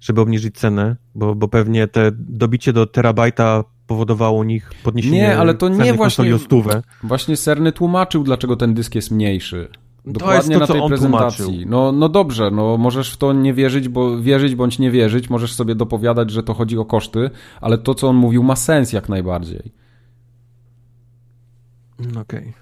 żeby 0.00 0.20
obniżyć 0.20 0.54
cenę, 0.58 0.96
bo, 1.14 1.34
bo 1.34 1.48
pewnie 1.48 1.88
te 1.88 2.10
dobicie 2.14 2.72
do 2.72 2.86
terabajta 2.86 3.64
powodowało 3.86 4.44
nich 4.44 4.70
podniesienie 4.82 5.16
Nie, 5.16 5.38
ale 5.38 5.54
to 5.54 5.68
nie 5.68 5.94
właśnie- 5.94 6.34
o 6.34 6.38
stówę. 6.38 6.82
Właśnie 7.02 7.36
Serny 7.36 7.72
tłumaczył, 7.72 8.24
dlaczego 8.24 8.56
ten 8.56 8.74
dysk 8.74 8.94
jest 8.94 9.10
mniejszy. 9.10 9.68
Dokładnie 10.06 10.56
jest 10.56 10.66
to, 10.66 10.74
na 10.74 10.80
tej 10.80 10.88
prezentacji. 10.88 11.44
tłumaczył. 11.44 11.70
No, 11.70 11.92
no 11.92 12.08
dobrze, 12.08 12.50
no 12.50 12.76
możesz 12.76 13.12
w 13.12 13.16
to 13.16 13.32
nie 13.32 13.54
wierzyć, 13.54 13.88
bo 13.88 14.20
wierzyć 14.20 14.54
bądź 14.54 14.78
nie 14.78 14.90
wierzyć, 14.90 15.30
możesz 15.30 15.54
sobie 15.54 15.74
dopowiadać, 15.74 16.30
że 16.30 16.42
to 16.42 16.54
chodzi 16.54 16.78
o 16.78 16.84
koszty, 16.84 17.30
ale 17.60 17.78
to, 17.78 17.94
co 17.94 18.08
on 18.08 18.16
mówił, 18.16 18.42
ma 18.42 18.56
sens 18.56 18.92
jak 18.92 19.08
najbardziej. 19.08 19.72
Mm, 22.00 22.16
Okej. 22.16 22.54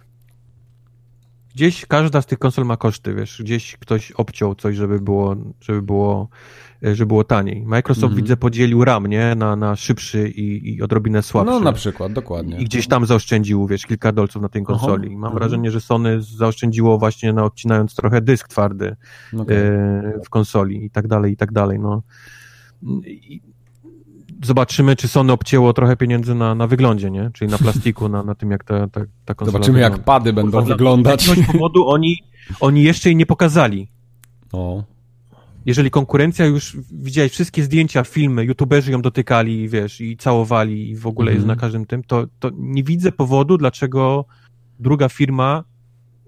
Gdzieś 1.55 1.87
każda 1.87 2.23
z 2.23 2.27
tych 2.27 2.39
konsol 2.39 2.65
ma 2.65 2.77
koszty, 2.77 3.15
wiesz, 3.15 3.43
gdzieś 3.43 3.77
ktoś 3.77 4.13
obciął 4.13 4.55
coś, 4.55 4.77
żeby 4.77 5.01
było, 5.01 5.37
żeby 5.61 5.83
było, 5.83 6.29
e, 6.85 6.95
żeby 6.95 7.07
było 7.09 7.25
taniej. 7.25 7.67
Microsoft 7.67 8.03
Mhm. 8.05 8.23
widzę 8.23 8.37
podzielił 8.37 8.85
RAM, 8.85 9.07
nie, 9.07 9.35
na, 9.35 9.57
na 9.57 9.77
szybszy 9.77 10.29
i, 10.29 10.75
i 10.75 10.83
odrobinę 10.83 11.23
słabszy. 11.23 11.53
No 11.53 11.61
na 11.61 11.73
przykład, 11.73 12.13
dokładnie. 12.13 12.59
I 12.59 12.65
gdzieś 12.65 12.89
tam 12.89 13.07
zaoszczędził, 13.07 13.67
wiesz, 13.67 13.87
kilka 13.87 14.13
dolców 14.13 14.43
na 14.43 14.49
tej 14.49 14.63
konsoli. 14.63 15.09
Aha. 15.09 15.17
Mam 15.19 15.25
Mhm. 15.33 15.35
wrażenie, 15.35 15.71
że 15.71 15.81
Sony 15.81 16.23
zaoszczędziło 16.23 16.99
właśnie 16.99 17.33
na 17.33 17.45
odcinając 17.45 17.95
trochę 17.95 18.21
dysk 18.21 18.49
twardy 18.49 18.97
Okej. 19.39 19.57
e, 19.57 20.21
w 20.25 20.31
konsoli 20.31 20.85
i 20.85 20.91
tak 20.91 21.09
dalej, 21.09 21.33
i 21.33 21.37
tak 21.37 21.53
dalej, 21.53 21.79
no. 21.79 22.03
I 23.07 23.41
zobaczymy, 24.45 24.97
czy 24.97 25.09
Sony 25.09 25.33
obcięło 25.33 25.73
trochę 25.73 25.97
pieniędzy 25.97 26.35
na, 26.35 26.55
na 26.55 26.67
wyglądzie, 26.67 27.11
nie? 27.11 27.31
Czyli 27.35 27.51
na 27.51 27.59
plastiku, 27.59 28.09
na, 28.09 28.23
na 28.23 28.35
tym, 28.35 28.51
jak 28.51 28.65
ta, 28.65 28.89
ta, 28.89 29.01
ta 29.25 29.35
konsola 29.35 29.53
Zobaczymy, 29.53 29.81
jak 29.81 29.93
wygląda. 29.93 30.13
pady 30.13 30.33
będą 30.33 30.59
Kurwa, 30.59 30.75
wyglądać. 30.75 31.23
Z 31.23 31.29
jakiegoś 31.29 31.53
powodu 31.53 31.89
oni, 31.89 32.19
oni 32.61 32.83
jeszcze 32.83 33.09
jej 33.09 33.17
nie 33.17 33.27
pokazali. 33.27 33.89
O. 34.53 34.85
Jeżeli 35.67 35.91
konkurencja 35.91 36.47
już, 36.47 36.77
widziałeś 36.93 37.33
wszystkie 37.33 37.63
zdjęcia, 37.63 38.05
filmy, 38.05 38.45
youtuberzy 38.45 38.93
ją 38.93 39.03
dotykali, 39.03 39.69
wiesz, 39.69 40.01
i 40.01 40.17
całowali 40.17 40.91
i 40.91 40.97
w 40.97 41.07
ogóle 41.07 41.33
jest 41.33 41.43
Mhm. 41.43 41.57
na 41.57 41.61
każdym 41.61 41.87
tym, 41.87 42.03
to, 42.05 42.27
to 42.41 42.51
nie 42.57 42.83
widzę 42.85 43.13
powodu, 43.13 43.59
dlaczego 43.59 44.25
druga 44.79 45.09
firma 45.09 45.65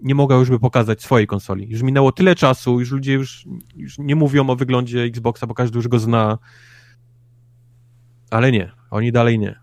nie 0.02 0.14
mogła 0.14 0.36
już 0.36 0.50
by 0.50 0.58
pokazać 0.58 1.02
swojej 1.02 1.26
konsoli. 1.26 1.68
Już 1.68 1.82
minęło 1.82 2.12
tyle 2.12 2.34
czasu, 2.34 2.80
już 2.80 2.90
ludzie 2.90 3.12
już, 3.12 3.44
już 3.76 3.98
nie 3.98 4.16
mówią 4.16 4.50
o 4.50 4.56
wyglądzie 4.56 5.02
Xboxa, 5.02 5.46
bo 5.46 5.54
każdy 5.54 5.78
już 5.78 5.88
go 5.88 5.98
zna. 5.98 6.38
Ale 8.30 8.52
nie, 8.52 8.72
oni 8.90 9.12
dalej 9.12 9.38
nie. 9.38 9.58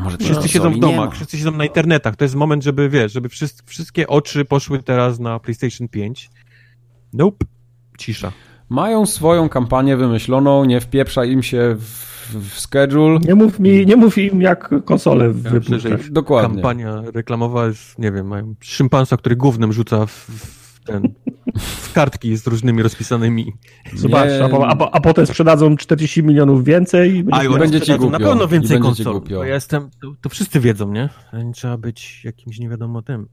Może 0.00 0.18
Wszyscy 0.18 0.48
siedzą 0.48 0.72
w 0.72 0.78
domach, 0.78 1.06
ma? 1.06 1.10
wszyscy 1.10 1.38
siedzą 1.38 1.50
na 1.50 1.64
internetach. 1.64 2.16
To 2.16 2.24
jest 2.24 2.34
moment, 2.34 2.64
żeby, 2.64 2.88
wiesz, 2.88 3.12
żeby 3.12 3.28
wszys- 3.28 3.62
wszystkie 3.66 4.06
oczy 4.06 4.44
poszły 4.44 4.82
teraz 4.82 5.18
na 5.18 5.40
PlayStation 5.40 5.88
5. 5.88 6.30
Nope. 7.12 7.46
Cisza. 7.98 8.32
Mają 8.74 9.06
swoją 9.06 9.48
kampanię 9.48 9.96
wymyśloną, 9.96 10.64
nie 10.64 10.80
wpieprza 10.80 11.24
im 11.24 11.42
się 11.42 11.76
w, 11.78 11.84
w 12.34 12.60
schedule. 12.60 13.18
Nie 13.18 13.34
mów, 13.34 13.60
mi, 13.60 13.86
nie 13.86 13.96
mów 13.96 14.18
im, 14.18 14.40
jak 14.40 14.70
konsolę 14.84 15.28
myślę, 15.28 15.50
że 15.50 15.88
wypuszczać. 15.88 16.10
Dokładnie. 16.10 16.54
Kampania 16.54 17.02
reklamowa 17.14 17.66
jest, 17.66 17.98
nie 17.98 18.12
wiem, 18.12 18.26
mają 18.26 18.54
szympansa, 18.60 19.16
który 19.16 19.36
gównem 19.36 19.72
rzuca 19.72 20.06
w, 20.06 20.10
w 20.12 20.84
ten, 20.84 21.14
w 21.58 21.92
kartki 21.92 22.36
z 22.36 22.46
różnymi 22.46 22.82
rozpisanymi. 22.82 23.52
Zobacz, 23.94 24.28
Nie. 24.28 24.44
a, 24.44 24.48
po- 24.48 24.68
a, 24.68 24.90
a 24.90 25.00
potem 25.00 25.26
sprzedadzą 25.26 25.76
40 25.76 26.22
milionów 26.22 26.64
więcej. 26.64 27.16
i 27.16 27.24
będzie 27.24 27.46
i 27.46 27.58
będzie 27.58 27.80
ci 27.80 27.94
głupio. 27.94 28.18
Na 28.18 28.18
pewno 28.18 28.48
więcej 28.48 28.80
konsol. 28.80 29.20
ja 29.30 29.54
jestem, 29.54 29.90
to, 30.02 30.14
to 30.20 30.28
wszyscy 30.28 30.60
wiedzą, 30.60 30.92
nie? 30.92 31.08
Ale 31.32 31.44
nie 31.44 31.52
trzeba 31.52 31.78
być 31.78 32.24
jakimś 32.24 32.58
nie 32.58 32.68
wiadomo 32.68 33.02
tym. 33.02 33.28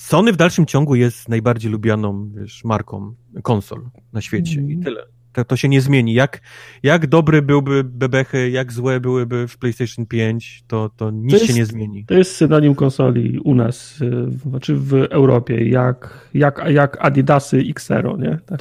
Sony 0.00 0.32
w 0.32 0.36
dalszym 0.36 0.66
ciągu 0.66 0.94
jest 0.94 1.28
najbardziej 1.28 1.72
lubianą, 1.72 2.30
wiesz, 2.34 2.64
marką 2.64 3.14
konsol 3.42 3.90
na 4.12 4.20
świecie 4.20 4.54
i 4.54 4.58
Mhm. 4.58 4.82
tyle. 4.82 5.02
To, 5.32 5.44
to 5.44 5.56
się 5.56 5.68
nie 5.68 5.80
zmieni. 5.80 6.14
Jak, 6.14 6.40
jak 6.82 7.06
dobry 7.06 7.42
byłby 7.42 7.84
bebechy, 7.84 8.50
jak 8.50 8.72
złe 8.72 9.00
byłyby 9.00 9.48
w 9.48 9.58
PlayStation 9.58 10.06
5, 10.06 10.64
to, 10.66 10.90
to 10.96 11.10
nic 11.10 11.32
jest- 11.32 11.46
się 11.46 11.52
nie 11.52 11.66
zmieni. 11.66 12.04
To 12.04 12.14
jest 12.14 12.36
synonim 12.36 12.74
konsoli 12.74 13.38
u 13.38 13.54
nas, 13.54 14.00
y, 14.00 14.10
w- 14.26 14.40
znaczy 14.48 14.76
w 14.76 14.94
Europie, 14.94 15.68
jak, 15.68 16.28
jak, 16.34 16.62
jak 16.68 16.96
Adidasy 17.04 17.58
Xero, 17.70 18.16
nie? 18.16 18.38
Tak, 18.46 18.58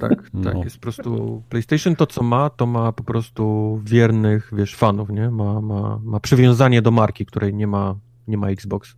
tak, 0.00 0.30
No. 0.34 0.50
tak. 0.52 0.64
Jest 0.64 0.76
po 0.76 0.82
prostu 0.82 1.42
PlayStation 1.48 1.96
to, 1.96 2.06
co 2.06 2.22
ma, 2.22 2.50
to 2.50 2.66
ma 2.66 2.92
po 2.92 3.04
prostu 3.04 3.80
wiernych, 3.84 4.50
wiesz, 4.56 4.74
fanów, 4.76 5.10
nie? 5.10 5.30
Ma, 5.30 5.60
ma, 5.60 6.00
ma 6.04 6.20
przywiązanie 6.20 6.82
do 6.82 6.90
marki, 6.90 7.26
której 7.26 7.54
nie 7.54 7.66
ma, 7.66 7.94
nie 8.28 8.36
ma 8.38 8.48
Xbox. 8.50 8.96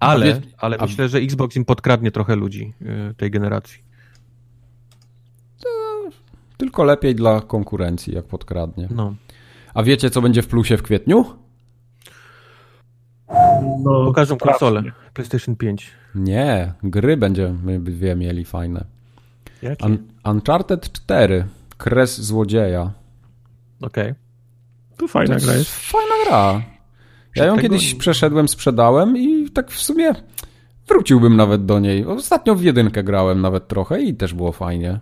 Ale, 0.00 0.40
ale 0.58 0.78
a- 0.78 0.86
myślę, 0.86 1.08
że 1.08 1.18
Xbox 1.18 1.56
im 1.56 1.64
podkradnie 1.64 2.10
trochę 2.10 2.36
ludzi 2.36 2.72
y, 3.10 3.14
tej 3.14 3.30
generacji. 3.30 3.78
Tylko 6.56 6.84
lepiej 6.84 7.14
dla 7.14 7.40
konkurencji, 7.40 8.14
jak 8.14 8.24
podkradnie. 8.24 8.88
No. 8.90 9.14
A 9.74 9.82
wiecie, 9.82 10.10
co 10.10 10.22
będzie 10.22 10.42
w 10.42 10.46
plusie 10.48 10.76
w 10.76 10.82
kwietniu? 10.82 11.24
No, 13.84 14.04
Pokażą 14.04 14.38
konsolę 14.38 14.82
PlayStation 15.14 15.56
5. 15.56 15.90
Nie, 16.14 16.72
gry 16.82 17.16
będziemy 17.16 17.80
dwie 17.80 18.16
mieli 18.16 18.44
fajne. 18.44 18.84
Jakie? 19.62 19.86
Un 19.86 19.98
Uncharted 20.24 20.92
4, 20.92 21.46
Kres 21.78 22.20
Złodzieja. 22.20 22.92
Okej. 23.82 24.14
To 24.96 25.08
fajna 25.08 25.36
gra 25.36 25.54
jest. 25.54 25.70
Fajna 25.70 26.14
gra. 26.26 26.62
Ja 27.36 27.44
ją 27.44 27.56
Tego- 27.56 27.62
kiedyś 27.62 27.94
przeszedłem, 27.94 28.48
sprzedałem 28.48 29.16
i 29.18 29.43
tak 29.54 29.70
w 29.70 29.82
sumie 29.82 30.12
wróciłbym 30.88 31.36
nawet 31.36 31.64
do 31.64 31.80
niej. 31.80 32.06
Ostatnio 32.06 32.54
w 32.54 32.62
jedynkę 32.62 33.04
grałem 33.04 33.40
nawet 33.40 33.68
trochę 33.68 34.02
i 34.02 34.14
też 34.14 34.34
było 34.34 34.52
fajnie. 34.52 35.00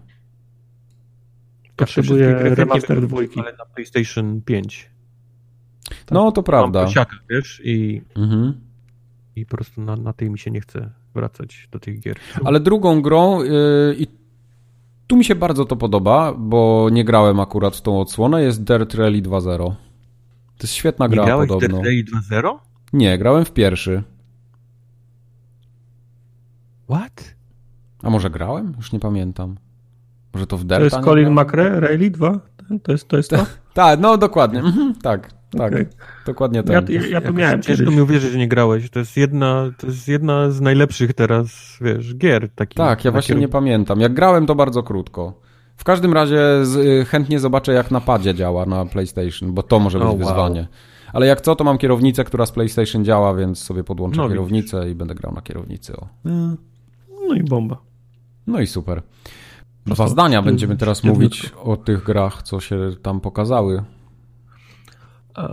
Potrzebuję 1.77 2.35
remaster 2.35 3.01
dwójki. 3.07 3.41
Ale 3.41 3.53
na 3.57 3.65
PlayStation 3.65 4.41
5. 4.43 4.91
No 6.11 6.33
to 6.33 6.43
prawda. 6.43 6.79
Mam 6.79 6.87
prosiaka, 6.87 7.17
wiesz, 7.31 7.63
i, 7.65 8.03
Mhm. 8.17 8.61
i 9.37 9.47
po 9.47 9.57
prostu 9.57 9.81
na, 9.81 9.97
na 9.97 10.13
tej 10.13 10.31
mi 10.31 10.39
się 10.39 10.51
nie 10.51 10.61
chce 10.61 10.91
wracać 11.15 11.69
do 11.73 11.79
tych 11.79 12.01
gier. 12.01 12.17
Ale 12.45 12.61
drugą 12.61 13.03
grą 13.03 13.43
yy, 13.43 13.51
i 13.99 14.07
tu 15.07 15.17
mi 15.17 15.25
się 15.25 15.35
bardzo 15.35 15.65
to 15.65 15.77
podoba, 15.77 16.33
bo 16.33 16.89
nie 16.93 17.05
grałem 17.05 17.41
akurat 17.41 17.77
w 17.77 17.81
tą 17.81 18.01
odsłonę, 18.01 18.43
jest 18.43 18.65
Dirt 18.65 18.95
Rally 18.95 19.23
2.0. 19.23 19.57
To 19.59 19.75
jest 20.63 20.75
świetna 20.75 21.07
Nie 21.07 21.15
gra 21.15 21.25
grałeś 21.25 21.47
w 21.47 21.53
podobno. 21.53 21.83
Dirt 21.83 22.15
Rally 22.31 22.43
2.0? 22.45 22.59
Nie, 22.93 23.19
grałem 23.19 23.45
w 23.45 23.53
pierwszy. 23.53 24.03
What? 26.95 27.35
A 28.03 28.11
może 28.11 28.31
grałem? 28.31 28.73
Już 28.77 28.93
nie 28.93 29.01
pamiętam. 29.01 29.57
Może 30.35 30.47
to 30.47 30.57
w 30.57 30.61
To 30.61 30.67
Delta 30.67 30.85
jest 30.85 30.97
nie 30.97 31.03
Colin? 31.03 31.31
McRae, 31.31 31.81
Rayleigh 31.81 32.13
2? 32.13 32.41
Ten- 32.69 32.81
To 32.81 32.93
jest 32.93 33.09
to? 33.09 33.17
Jest 33.17 33.31
to? 33.31 33.47
Tak, 33.75 34.01
no 34.01 34.19
dokładnie. 34.19 34.59
Mhm, 34.61 34.95
tak, 35.03 35.31
tak. 35.59 35.73
Okej. 35.73 35.87
Dokładnie 36.27 36.57
Ja, 36.57 36.81
tak. 36.81 36.89
ja, 36.89 37.07
ja 37.07 37.21
to 37.21 37.33
miałem 37.33 37.63
Ciężko 37.63 37.81
kiedyś. 37.83 37.97
mi 37.97 38.03
uwierzyć, 38.03 38.33
że 38.33 38.39
nie 38.39 38.49
grałeś. 38.49 38.91
To 38.91 38.99
jest 38.99 39.17
jedna, 39.17 39.71
to 39.79 39.87
jest 39.87 40.09
jedna 40.09 40.51
z 40.51 40.61
najlepszych 40.61 41.13
teraz, 41.15 41.77
wiesz, 41.81 42.15
gier 42.17 42.49
takich. 42.55 42.77
Tak, 42.77 43.05
ja 43.05 43.11
właśnie 43.13 43.35
nie 43.35 43.49
pamiętam. 43.49 44.01
Jak 44.01 44.15
grałem, 44.15 44.47
to 44.47 44.55
bardzo 44.55 44.83
krótko. 44.83 45.41
W 45.77 45.85
każdym 45.85 46.13
razie 46.13 46.39
z, 46.63 46.77
y, 46.77 47.05
chętnie 47.05 47.41
zobaczę, 47.41 47.73
jak 47.73 47.91
na 47.91 48.01
padzie 48.01 48.35
działa 48.35 48.67
na 48.67 48.87
PlayStation, 48.87 49.53
bo 49.55 49.63
to 49.63 49.79
może 49.79 49.99
być 49.99 50.07
O, 50.09 50.11
wow. 50.11 50.19
wyzwanie. 50.19 50.69
Ale 51.13 51.27
jak 51.27 51.41
co, 51.41 51.57
to 51.57 51.65
mam 51.65 51.79
kierownicę, 51.79 52.25
która 52.25 52.47
z 52.47 52.53
PlayStation 52.53 53.05
działa, 53.05 53.35
więc 53.35 53.59
sobie 53.59 53.85
podłączę 53.85 54.21
No, 54.21 54.29
kierownicę 54.29 54.91
i 54.91 54.95
będę 54.95 55.15
grał 55.15 55.33
na 55.35 55.43
kierownicy. 55.43 55.97
O. 55.97 56.07
No 56.25 56.57
i 57.35 57.43
bomba. 57.43 57.77
No 58.47 58.61
i 58.61 58.67
super. 58.67 59.03
No 59.87 59.95
Dwa 59.95 60.09
zdania 60.09 60.43
będziemy 60.43 60.77
teraz 60.77 61.05
mówić 61.05 61.53
o 61.65 61.77
tych 61.77 62.05
grach, 62.05 62.43
co 62.43 62.61
się 62.61 62.91
tam 63.03 63.21
pokazały. 63.21 63.83
Eee, 65.37 65.49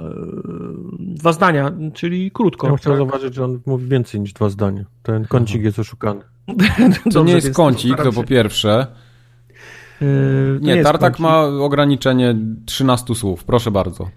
Dwa 1.00 1.34
zdania, 1.34 1.72
czyli 1.94 2.32
krótko. 2.32 2.68
Ja 2.68 2.72
bym 2.72 2.78
chciał 2.78 2.94
tak? 2.94 2.98
zauważyć, 2.98 3.36
że 3.36 3.46
on 3.46 3.60
mówi 3.66 3.88
więcej 3.88 4.22
niż 4.22 4.34
dwa 4.34 4.50
zdania. 4.50 4.86
Ten 5.04 5.26
kącik 5.26 5.64
jest 5.64 5.80
oszukany. 5.80 6.22
To 6.48 6.54
Dobrze, 7.06 7.24
nie 7.24 7.34
jest 7.34 7.54
kącik, 7.54 7.98
to 7.98 8.12
po 8.12 8.24
pierwsze. 8.24 8.88
To 10.00 10.06
Nie, 10.62 10.76
jest 10.76 10.84
Tartak 10.86 11.12
kącik. 11.14 11.20
ma 11.24 11.44
ograniczenie 11.44 12.36
13 12.66 13.16
słów. 13.16 13.44
Proszę 13.44 13.72
bardzo. 13.72 14.10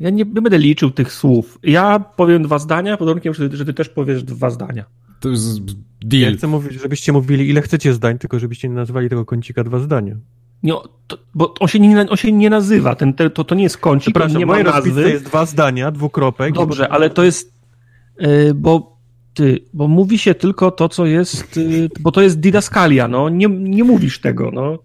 Ja 0.00 0.10
nie, 0.10 0.24
nie 0.24 0.42
będę 0.42 0.58
liczył 0.58 0.90
tych 0.90 1.12
słów. 1.12 1.58
Ja 1.62 1.98
powiem 1.98 2.42
dwa 2.42 2.58
zdania, 2.58 2.96
pod 2.96 3.06
warunkiem, 3.08 3.34
że 3.34 3.64
ty 3.64 3.74
też 3.74 3.88
powiesz 3.88 4.22
dwa 4.22 4.50
zdania. 4.50 4.84
To 5.26 5.30
jest 5.30 5.58
Ja 5.68 5.74
deal. 6.04 6.36
chcę 6.36 6.46
mówić, 6.46 6.72
żebyście 6.82 7.12
mówili 7.12 7.48
ile 7.48 7.62
chcecie 7.62 7.92
zdań, 7.92 8.18
tylko 8.18 8.38
żebyście 8.38 8.68
nie 8.68 8.74
nazwali 8.74 9.08
tego 9.08 9.24
kącika 9.24 9.64
dwa 9.64 9.78
zdania. 9.78 10.16
Nie, 10.62 10.72
to, 11.06 11.18
bo 11.34 11.54
on 11.60 11.68
się 11.68 11.80
nie, 11.80 12.06
on 12.10 12.16
się 12.16 12.32
nie 12.32 12.50
nazywa. 12.50 12.94
Ten, 12.94 13.14
te, 13.14 13.30
to, 13.30 13.44
to 13.44 13.54
nie 13.54 13.62
jest 13.62 13.78
kącik, 13.78 14.04
Przepraszam, 14.14 14.38
nie 14.38 14.46
ma 14.46 14.62
nazwy. 14.62 15.10
jest 15.10 15.24
dwa 15.24 15.46
zdania, 15.46 15.90
dwukropek. 15.90 16.54
Dobrze, 16.54 16.88
ale 16.88 17.10
to 17.10 17.24
jest. 17.24 17.52
Yy, 18.20 18.54
bo 18.54 18.96
ty, 19.34 19.58
bo 19.72 19.88
mówi 19.88 20.18
się 20.18 20.34
tylko 20.34 20.70
to, 20.70 20.88
co 20.88 21.06
jest. 21.06 21.56
Yy, 21.56 21.88
bo 22.00 22.12
to 22.12 22.22
jest 22.22 22.40
didaskalia, 22.40 23.08
no. 23.08 23.28
Nie, 23.28 23.46
nie 23.48 23.84
mówisz 23.84 24.20
tego, 24.20 24.50
no. 24.54 24.78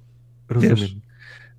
Rozumiem. 0.49 0.75
wiesz. 0.75 0.95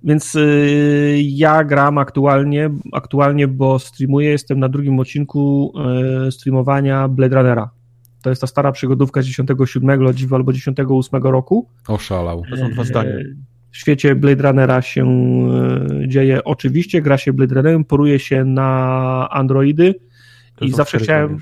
Więc 0.03 0.33
yy, 0.33 1.21
ja 1.21 1.63
gram 1.63 1.97
aktualnie, 1.97 2.69
aktualnie, 2.93 3.47
bo 3.47 3.79
streamuję, 3.79 4.29
jestem 4.29 4.59
na 4.59 4.69
drugim 4.69 4.99
odcinku 4.99 5.73
streamowania 6.31 7.07
Blade 7.07 7.35
Runnera. 7.35 7.69
To 8.23 8.29
jest 8.29 8.41
ta 8.41 8.47
stara 8.47 8.71
przygodówka 8.71 9.21
z 9.21 9.25
10.7 9.25 10.35
albo 10.35 10.51
10.8 10.51 11.31
roku. 11.31 11.67
Oszalał. 11.87 12.43
To 12.49 12.57
są 12.57 12.71
dwa 12.71 12.83
zdania. 12.83 13.11
W 13.71 13.77
świecie 13.77 14.15
Blade 14.15 14.43
Runnera 14.43 14.81
się 14.81 15.05
e, 15.05 16.07
dzieje 16.07 16.43
oczywiście, 16.43 17.01
gra 17.01 17.17
się 17.17 17.33
Blade 17.33 17.55
Runnerem, 17.55 17.85
poruje 17.85 18.19
się 18.19 18.45
na 18.45 19.27
Androidy 19.31 19.95
To 20.55 20.65
i 20.65 20.71
zawsze 20.71 20.97
chciałem, 20.97 21.37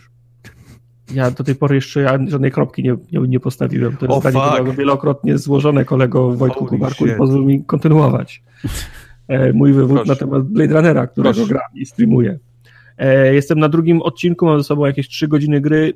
ja 1.13 1.31
do 1.31 1.43
tej 1.43 1.55
pory 1.55 1.75
jeszcze 1.75 2.19
żadnej 2.27 2.51
kropki 2.51 2.83
nie, 2.83 2.95
nie, 3.11 3.27
nie 3.27 3.39
postawiłem. 3.39 3.97
To 3.97 4.05
jest 4.05 4.25
O, 4.27 4.29
zdanie 4.31 4.73
wielokrotnie 4.73 5.37
złożone 5.37 5.85
kolego 5.85 6.31
Wojtku 6.31 6.59
Holy 6.59 6.69
Kubarku 6.69 7.07
i 7.07 7.11
pozwól 7.11 7.45
mi 7.45 7.65
kontynuować. 7.65 8.43
E, 9.27 9.53
Mój 9.53 9.73
wywód 9.73 9.95
Proszę. 9.97 10.09
na 10.09 10.15
temat 10.15 10.43
Blade 10.43 10.73
Runnera, 10.73 11.07
którego 11.07 11.33
Proszę. 11.33 11.49
gram 11.49 11.69
i 11.75 11.85
streamuję. 11.85 12.39
E, 12.97 13.33
Jestem 13.33 13.59
na 13.59 13.69
drugim 13.69 14.01
odcinku, 14.01 14.45
mam 14.45 14.57
ze 14.57 14.63
sobą 14.63 14.85
jakieś 14.85 15.07
3 15.07 15.27
godziny 15.27 15.61
gry 15.61 15.93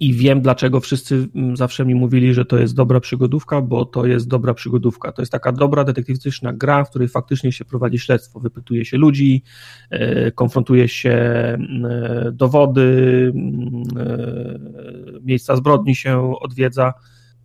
i 0.00 0.14
wiem, 0.14 0.40
dlaczego 0.40 0.80
wszyscy 0.80 1.28
mm, 1.34 1.56
zawsze 1.56 1.84
mi 1.84 1.94
mówili, 1.94 2.34
że 2.34 2.44
to 2.44 2.58
jest 2.58 2.74
dobra 2.74 3.00
przygodówka, 3.00 3.60
bo 3.60 3.84
to 3.84 4.06
jest 4.06 4.28
dobra 4.28 4.54
przygodówka. 4.54 5.12
To 5.12 5.22
jest 5.22 5.32
taka 5.32 5.52
dobra 5.52 5.84
detektywistyczna 5.84 6.52
gra, 6.52 6.84
w 6.84 6.90
której 6.90 7.08
faktycznie 7.08 7.52
się 7.52 7.64
prowadzi 7.64 7.98
śledztwo, 7.98 8.40
wypytuje 8.40 8.84
się 8.84 8.96
ludzi, 8.96 9.42
e, 9.90 10.32
konfrontuje 10.32 10.88
się 10.88 11.10
mm, 11.10 11.84
e, 11.84 12.32
dowody, 12.32 13.32
mm, 13.34 13.82
e, 13.96 15.20
miejsca 15.22 15.56
zbrodni 15.56 15.96
się 15.96 16.34
odwiedza. 16.40 16.94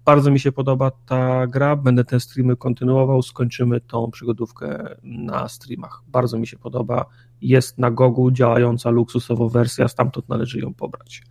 Bardzo 0.06 0.32
mi 0.32 0.40
się 0.40 0.52
podoba 0.52 0.92
ta 1.06 1.48
gra, 1.48 1.76
będę 1.76 2.04
te 2.04 2.20
streamy 2.20 2.56
kontynuował, 2.56 3.22
skończymy 3.22 3.82
tą 3.82 4.12
przygodówkę 4.12 4.96
na 5.04 5.48
streamach. 5.48 6.04
Bardzo 6.08 6.38
mi 6.38 6.48
się 6.48 6.58
podoba, 6.58 7.06
jest 7.42 7.78
na 7.78 7.92
Gogu 7.92 8.32
działająca 8.32 8.90
luksusowo 8.90 9.50
wersja, 9.50 9.88
stamtąd 9.88 10.30
należy 10.30 10.60
ją 10.60 10.74
pobrać. 10.74 11.24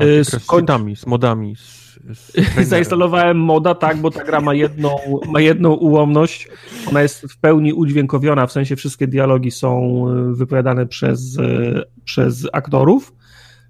A 0.00 0.04
grasz 0.04 0.26
z 0.26 0.46
cheatami, 0.46 0.96
z 0.96 1.06
modami. 1.06 1.56
Z, 1.56 1.90
z. 2.18 2.68
Zainstalowałem 2.68 3.40
moda, 3.40 3.74
tak, 3.74 3.96
bo 3.96 4.10
ta 4.10 4.24
gra 4.24 4.40
ma 4.40 4.54
jedną, 4.54 4.96
ma 5.28 5.40
jedną 5.40 5.72
ułomność. 5.72 6.48
Ona 6.88 7.02
jest 7.02 7.20
w 7.20 7.38
pełni 7.38 7.72
udźwiękowiona, 7.72 8.46
w 8.46 8.52
sensie 8.52 8.76
wszystkie 8.76 9.06
dialogi 9.06 9.50
są 9.50 10.04
e, 10.08 10.34
wypowiadane 10.34 10.86
przez, 10.86 11.38
e, 11.38 11.82
przez 12.04 12.48
aktorów. 12.52 13.12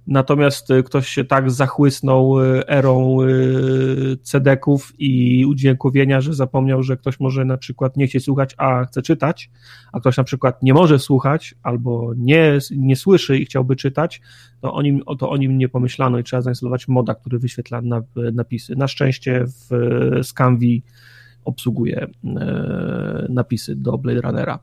Natomiast 0.07 0.71
e, 0.71 0.83
ktoś 0.83 1.09
się 1.09 1.25
tak 1.25 1.51
zachłysnął 1.51 2.41
e, 2.41 2.69
erą 2.69 3.19
e, 3.23 3.27
cedeków 4.23 4.93
i 4.99 5.45
udźwiękowienia, 5.47 6.21
że 6.21 6.35
zapomniał, 6.35 6.83
że 6.83 6.97
ktoś 6.97 7.21
może 7.21 7.45
na 7.45 7.57
przykład 7.57 7.97
nie 7.97 8.07
chce 8.07 8.21
słuchać, 8.21 8.55
a 8.59 8.85
chce 8.85 9.03
czytać, 9.03 9.51
a 9.93 10.01
ktoś 10.01 10.17
na 10.17 10.25
przykład 10.25 10.63
nie 10.63 10.75
może 10.75 10.99
słuchać 10.99 11.55
albo 11.63 12.13
nie, 12.17 12.59
nie 12.71 12.97
słyszy 12.97 13.39
i 13.39 13.45
chciałby 13.45 13.77
czytać, 13.77 14.21
to 14.61 14.75
o, 14.75 14.83
nim, 14.83 15.03
to 15.19 15.31
o 15.31 15.37
nim 15.37 15.59
nie 15.59 15.69
pomyślano 15.69 16.19
i 16.19 16.25
trzeba 16.25 16.43
zainstalować 16.43 16.89
moda, 16.89 17.15
który 17.15 17.39
wyświetla 17.39 17.81
na, 17.83 18.03
napisy. 18.33 18.77
Na 18.77 18.89
szczęście 18.89 19.45
w 19.47 19.71
Scanvi 20.23 20.83
obsługuje 21.45 22.07
e, 22.25 23.27
napisy 23.29 23.77
do 23.77 23.99
Blade 23.99 24.21
Runnera. 24.21 24.59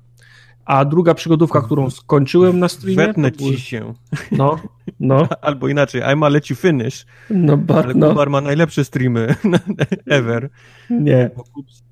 A 0.66 0.86
druga 0.86 1.14
przygodówka, 1.14 1.62
którą 1.62 1.90
skończyłem 1.90 2.60
na 2.60 2.68
streamie, 2.68 2.96
Wetnę 2.96 3.32
ci 3.32 3.60
się. 3.60 3.94
no, 4.32 4.56
no, 5.00 5.28
Albo 5.42 5.68
inaczej, 5.68 6.02
I'm 6.02 6.32
let 6.32 6.50
you 6.50 6.56
finish. 6.56 7.06
no, 7.30 7.58
ba, 7.58 7.84
Ale 7.84 7.94
no, 7.94 8.10
Kubar 8.10 8.30
ma 8.30 8.42
najlepsze 8.42 8.86
streamy 8.86 9.36
ever. 10.06 10.50
nie. 10.90 11.30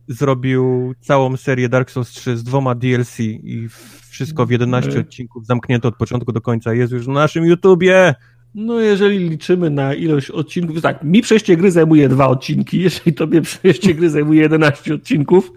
Zrobił 0.07 0.93
całą 0.99 1.37
serię 1.37 1.69
Dark 1.69 1.91
Souls 1.91 2.09
3 2.09 2.37
z 2.37 2.43
dwoma 2.43 2.75
DLC 2.75 3.19
i 3.19 3.67
wszystko 4.09 4.45
w 4.45 4.51
11 4.51 4.89
Mhm. 4.89 5.05
odcinków 5.07 5.45
zamknięte 5.45 5.87
od 5.87 5.95
początku 5.95 6.31
do 6.31 6.41
końca. 6.41 6.73
Jest 6.73 6.93
już 6.93 7.07
na 7.07 7.13
naszym 7.13 7.45
YouTubie. 7.45 8.15
No, 8.55 8.79
jeżeli 8.79 9.29
liczymy 9.29 9.69
na 9.69 9.93
ilość 9.93 10.31
odcinków, 10.31 10.81
tak, 10.81 11.03
mi 11.03 11.21
przejście 11.21 11.57
gry 11.57 11.71
zajmuje 11.71 12.09
dwa 12.09 12.27
odcinki, 12.27 12.79
jeżeli 12.81 13.13
tobie 13.13 13.41
przejście 13.41 13.93
gry 13.93 14.09
zajmuje 14.09 14.41
11 14.41 14.93
odcinków, 14.93 15.51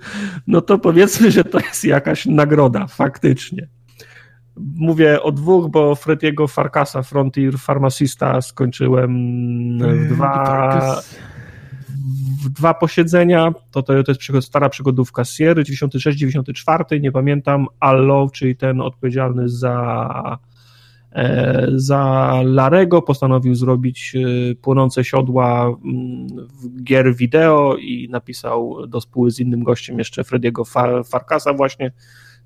no 0.46 0.60
to 0.60 0.78
powiedzmy, 0.78 1.30
że 1.30 1.44
to 1.44 1.58
jest 1.60 1.84
jakaś 1.84 2.26
nagroda, 2.26 2.86
faktycznie. 2.86 3.68
Mówię 4.74 5.22
o 5.22 5.32
dwóch, 5.32 5.70
bo 5.70 5.94
Frediego 5.94 6.48
Farkasa, 6.48 7.02
Frontier 7.02 7.58
Pharmacista 7.58 8.40
skończyłem 8.40 9.12
w 9.78 10.08
dwa, 10.08 11.00
w 12.44 12.48
dwa 12.48 12.74
posiedzenia. 12.74 13.52
To, 13.70 13.82
to, 13.82 14.02
to 14.02 14.12
jest 14.12 14.48
stara 14.48 14.68
przygodówka 14.68 15.24
Sierry, 15.24 15.62
96-94, 15.62 17.00
nie 17.00 17.12
pamiętam. 17.12 17.66
Allow, 17.80 18.32
czyli 18.32 18.56
ten 18.56 18.80
odpowiedzialny 18.80 19.48
za, 19.48 20.38
e, 21.12 21.66
za 21.74 22.32
Larego, 22.44 23.02
postanowił 23.02 23.54
zrobić 23.54 24.16
e, 24.16 24.54
płonące 24.54 25.04
siodła 25.04 25.64
mm, 25.64 26.26
w 26.52 26.82
gier 26.82 27.14
wideo 27.16 27.76
i 27.76 28.08
napisał 28.10 28.86
do 28.86 29.00
spóły 29.00 29.30
z 29.30 29.40
innym 29.40 29.64
gościem 29.64 29.98
jeszcze 29.98 30.24
Frediego 30.24 30.64
Fa- 30.64 31.02
Farkasa 31.02 31.52
właśnie. 31.52 31.92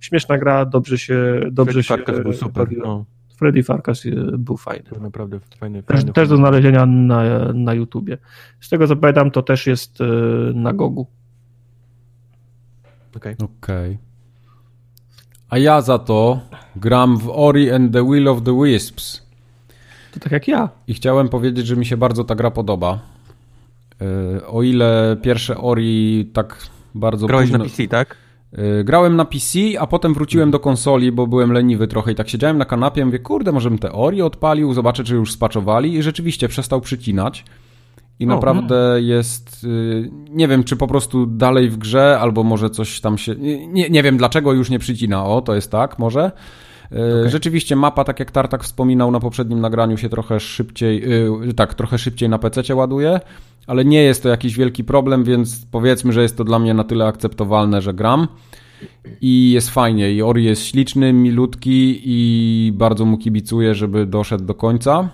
Śmieszna 0.02 0.38
gra, 0.38 0.64
dobrze 0.64 0.98
się 0.98 1.40
dobrze 1.52 1.72
Freddy 1.72 1.82
się 1.82 1.88
Farkas 1.88 2.22
był 2.22 2.32
super. 2.32 2.64
bawiłem. 2.64 2.86
No, 2.86 3.04
Freddy 3.36 3.62
Farkas 3.62 4.06
e, 4.06 4.10
był 4.38 4.56
fajny. 4.56 4.90
był 4.92 5.02
naprawdę 5.02 5.40
fajny. 5.58 5.82
Też, 5.82 5.96
fajny 5.96 6.12
też 6.12 6.28
do 6.28 6.34
film. 6.34 6.46
znalezienia 6.46 6.86
na, 6.86 7.52
na 7.52 7.74
YouTubie. 7.74 8.18
Z 8.60 8.68
tego 8.68 8.88
co 8.88 8.96
pamiętam, 8.96 9.30
to 9.30 9.42
też 9.42 9.66
jest 9.66 10.00
e, 10.00 10.04
na 10.54 10.72
Gogu. 10.72 11.06
Okej. 13.16 13.36
Okej. 13.44 13.98
A 15.48 15.58
ja 15.58 15.80
za 15.80 15.98
to 15.98 16.40
gram 16.76 17.18
w 17.18 17.30
Ori 17.30 17.70
and 17.70 17.92
the 17.92 18.04
Will 18.10 18.28
of 18.28 18.42
the 18.42 18.62
Wisps. 18.64 19.26
To 20.12 20.20
tak 20.20 20.32
jak 20.32 20.48
ja. 20.48 20.68
I 20.86 20.94
chciałem 20.94 21.28
powiedzieć, 21.28 21.66
że 21.66 21.76
mi 21.76 21.86
się 21.86 21.96
bardzo 21.96 22.24
ta 22.24 22.34
gra 22.34 22.50
podoba. 22.50 22.98
O 24.46 24.62
ile 24.62 25.16
pierwsze 25.22 25.58
Ori 25.58 26.30
tak 26.32 26.66
bardzo 26.94 27.26
Grałeś 27.26 27.44
późno... 27.50 27.58
na 27.58 27.64
PC, 27.64 27.88
tak? 27.88 28.21
Yy, 28.52 28.84
Grałem 28.84 29.16
na 29.16 29.24
PC, 29.24 29.58
a 29.80 29.86
potem 29.86 30.14
wróciłem 30.14 30.50
do 30.50 30.60
konsoli, 30.60 31.12
bo 31.12 31.26
byłem 31.26 31.52
leniwy 31.52 31.88
trochę 31.88 32.12
i 32.12 32.14
tak 32.14 32.28
siedziałem 32.28 32.58
na 32.58 32.64
kanapie, 32.64 33.04
mówię, 33.04 33.18
kurde, 33.18 33.52
może 33.52 33.70
bym 33.70 33.78
te 33.78 33.92
Ori 33.92 34.22
odpalił, 34.22 34.72
zobaczę, 34.72 35.04
czy 35.04 35.14
już 35.14 35.32
spaczowali 35.32 35.94
i 35.94 36.02
rzeczywiście 36.02 36.48
przestał 36.48 36.80
przycinać. 36.80 37.44
I 38.18 38.26
naprawdę 38.26 39.02
jest, 39.02 39.64
yy, 39.64 40.10
nie 40.30 40.48
wiem, 40.48 40.64
czy 40.64 40.76
po 40.76 40.86
prostu 40.86 41.26
dalej 41.26 41.70
w 41.70 41.76
grze, 41.76 42.18
albo 42.20 42.44
może 42.44 42.70
coś 42.70 43.00
tam 43.00 43.18
się, 43.18 43.34
nie, 43.68 43.90
nie 43.90 44.02
wiem 44.02 44.16
dlaczego 44.16 44.52
już 44.52 44.70
nie 44.70 44.78
przycina, 44.78 45.24
o, 45.24 45.40
to 45.40 45.54
jest 45.54 45.70
tak, 45.70 45.98
może. 45.98 46.32
Yy, 46.92 47.30
Rzeczywiście 47.30 47.76
mapa, 47.76 48.04
tak 48.04 48.20
jak 48.20 48.30
Tartak 48.30 48.64
wspominał 48.64 49.10
na 49.10 49.20
poprzednim 49.20 49.60
nagraniu, 49.60 49.96
się 49.96 50.08
trochę 50.08 50.40
szybciej, 50.40 51.00
yy, 51.46 51.54
tak, 51.54 51.74
trochę 51.74 51.98
szybciej 51.98 52.28
na 52.28 52.38
PC 52.38 52.74
ładuje, 52.74 53.20
ale 53.66 53.84
nie 53.84 54.02
jest 54.02 54.22
to 54.22 54.28
jakiś 54.28 54.56
wielki 54.56 54.84
problem, 54.84 55.24
więc 55.24 55.66
powiedzmy, 55.70 56.12
że 56.12 56.22
jest 56.22 56.36
to 56.36 56.44
dla 56.44 56.58
mnie 56.58 56.74
na 56.74 56.84
tyle 56.84 57.06
akceptowalne, 57.06 57.82
że 57.82 57.94
gram. 57.94 58.28
I 59.20 59.50
jest 59.52 59.70
fajnie. 59.70 60.12
I 60.12 60.22
Ori 60.22 60.44
jest 60.44 60.66
śliczny, 60.66 61.12
milutki 61.12 62.00
i 62.04 62.72
bardzo 62.74 63.04
mu 63.04 63.18
kibicuję, 63.18 63.74
żeby 63.74 64.06
doszedł 64.06 64.44
do 64.44 64.54
końca. 64.54 65.08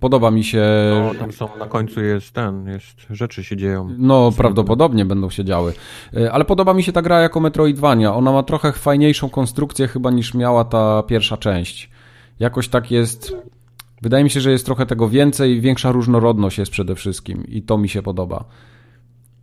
Podoba 0.00 0.30
mi 0.30 0.44
się. 0.44 0.62
No, 1.04 1.14
tam 1.14 1.32
są, 1.32 1.48
na 1.58 1.66
końcu 1.66 2.00
jest 2.00 2.32
ten, 2.32 2.66
jest, 2.66 3.06
rzeczy 3.10 3.44
się 3.44 3.56
dzieją. 3.56 3.94
No, 3.98 4.32
prawdopodobnie 4.36 5.04
będą 5.04 5.30
się 5.30 5.44
działy. 5.44 5.72
Y, 6.16 6.32
Ale 6.32 6.44
podoba 6.44 6.74
mi 6.74 6.82
się 6.82 6.92
ta 6.92 7.02
gra 7.02 7.20
jako 7.20 7.40
Metroidvania. 7.40 8.14
Ona 8.14 8.32
ma 8.32 8.42
trochę 8.42 8.72
fajniejszą 8.72 9.30
konstrukcję 9.30 9.88
chyba 9.88 10.10
niż 10.10 10.34
miała 10.34 10.64
ta 10.64 11.02
pierwsza 11.02 11.36
część. 11.36 11.90
Jakoś 12.40 12.68
tak 12.68 12.90
jest. 12.90 13.36
Wydaje 14.02 14.24
mi 14.24 14.30
się, 14.30 14.40
że 14.40 14.50
jest 14.50 14.66
trochę 14.66 14.86
tego 14.86 15.08
więcej, 15.08 15.60
większa 15.60 15.92
różnorodność 15.92 16.58
jest 16.58 16.72
przede 16.72 16.94
wszystkim 16.94 17.46
i 17.48 17.62
to 17.62 17.78
mi 17.78 17.88
się 17.88 18.02
podoba. 18.02 18.44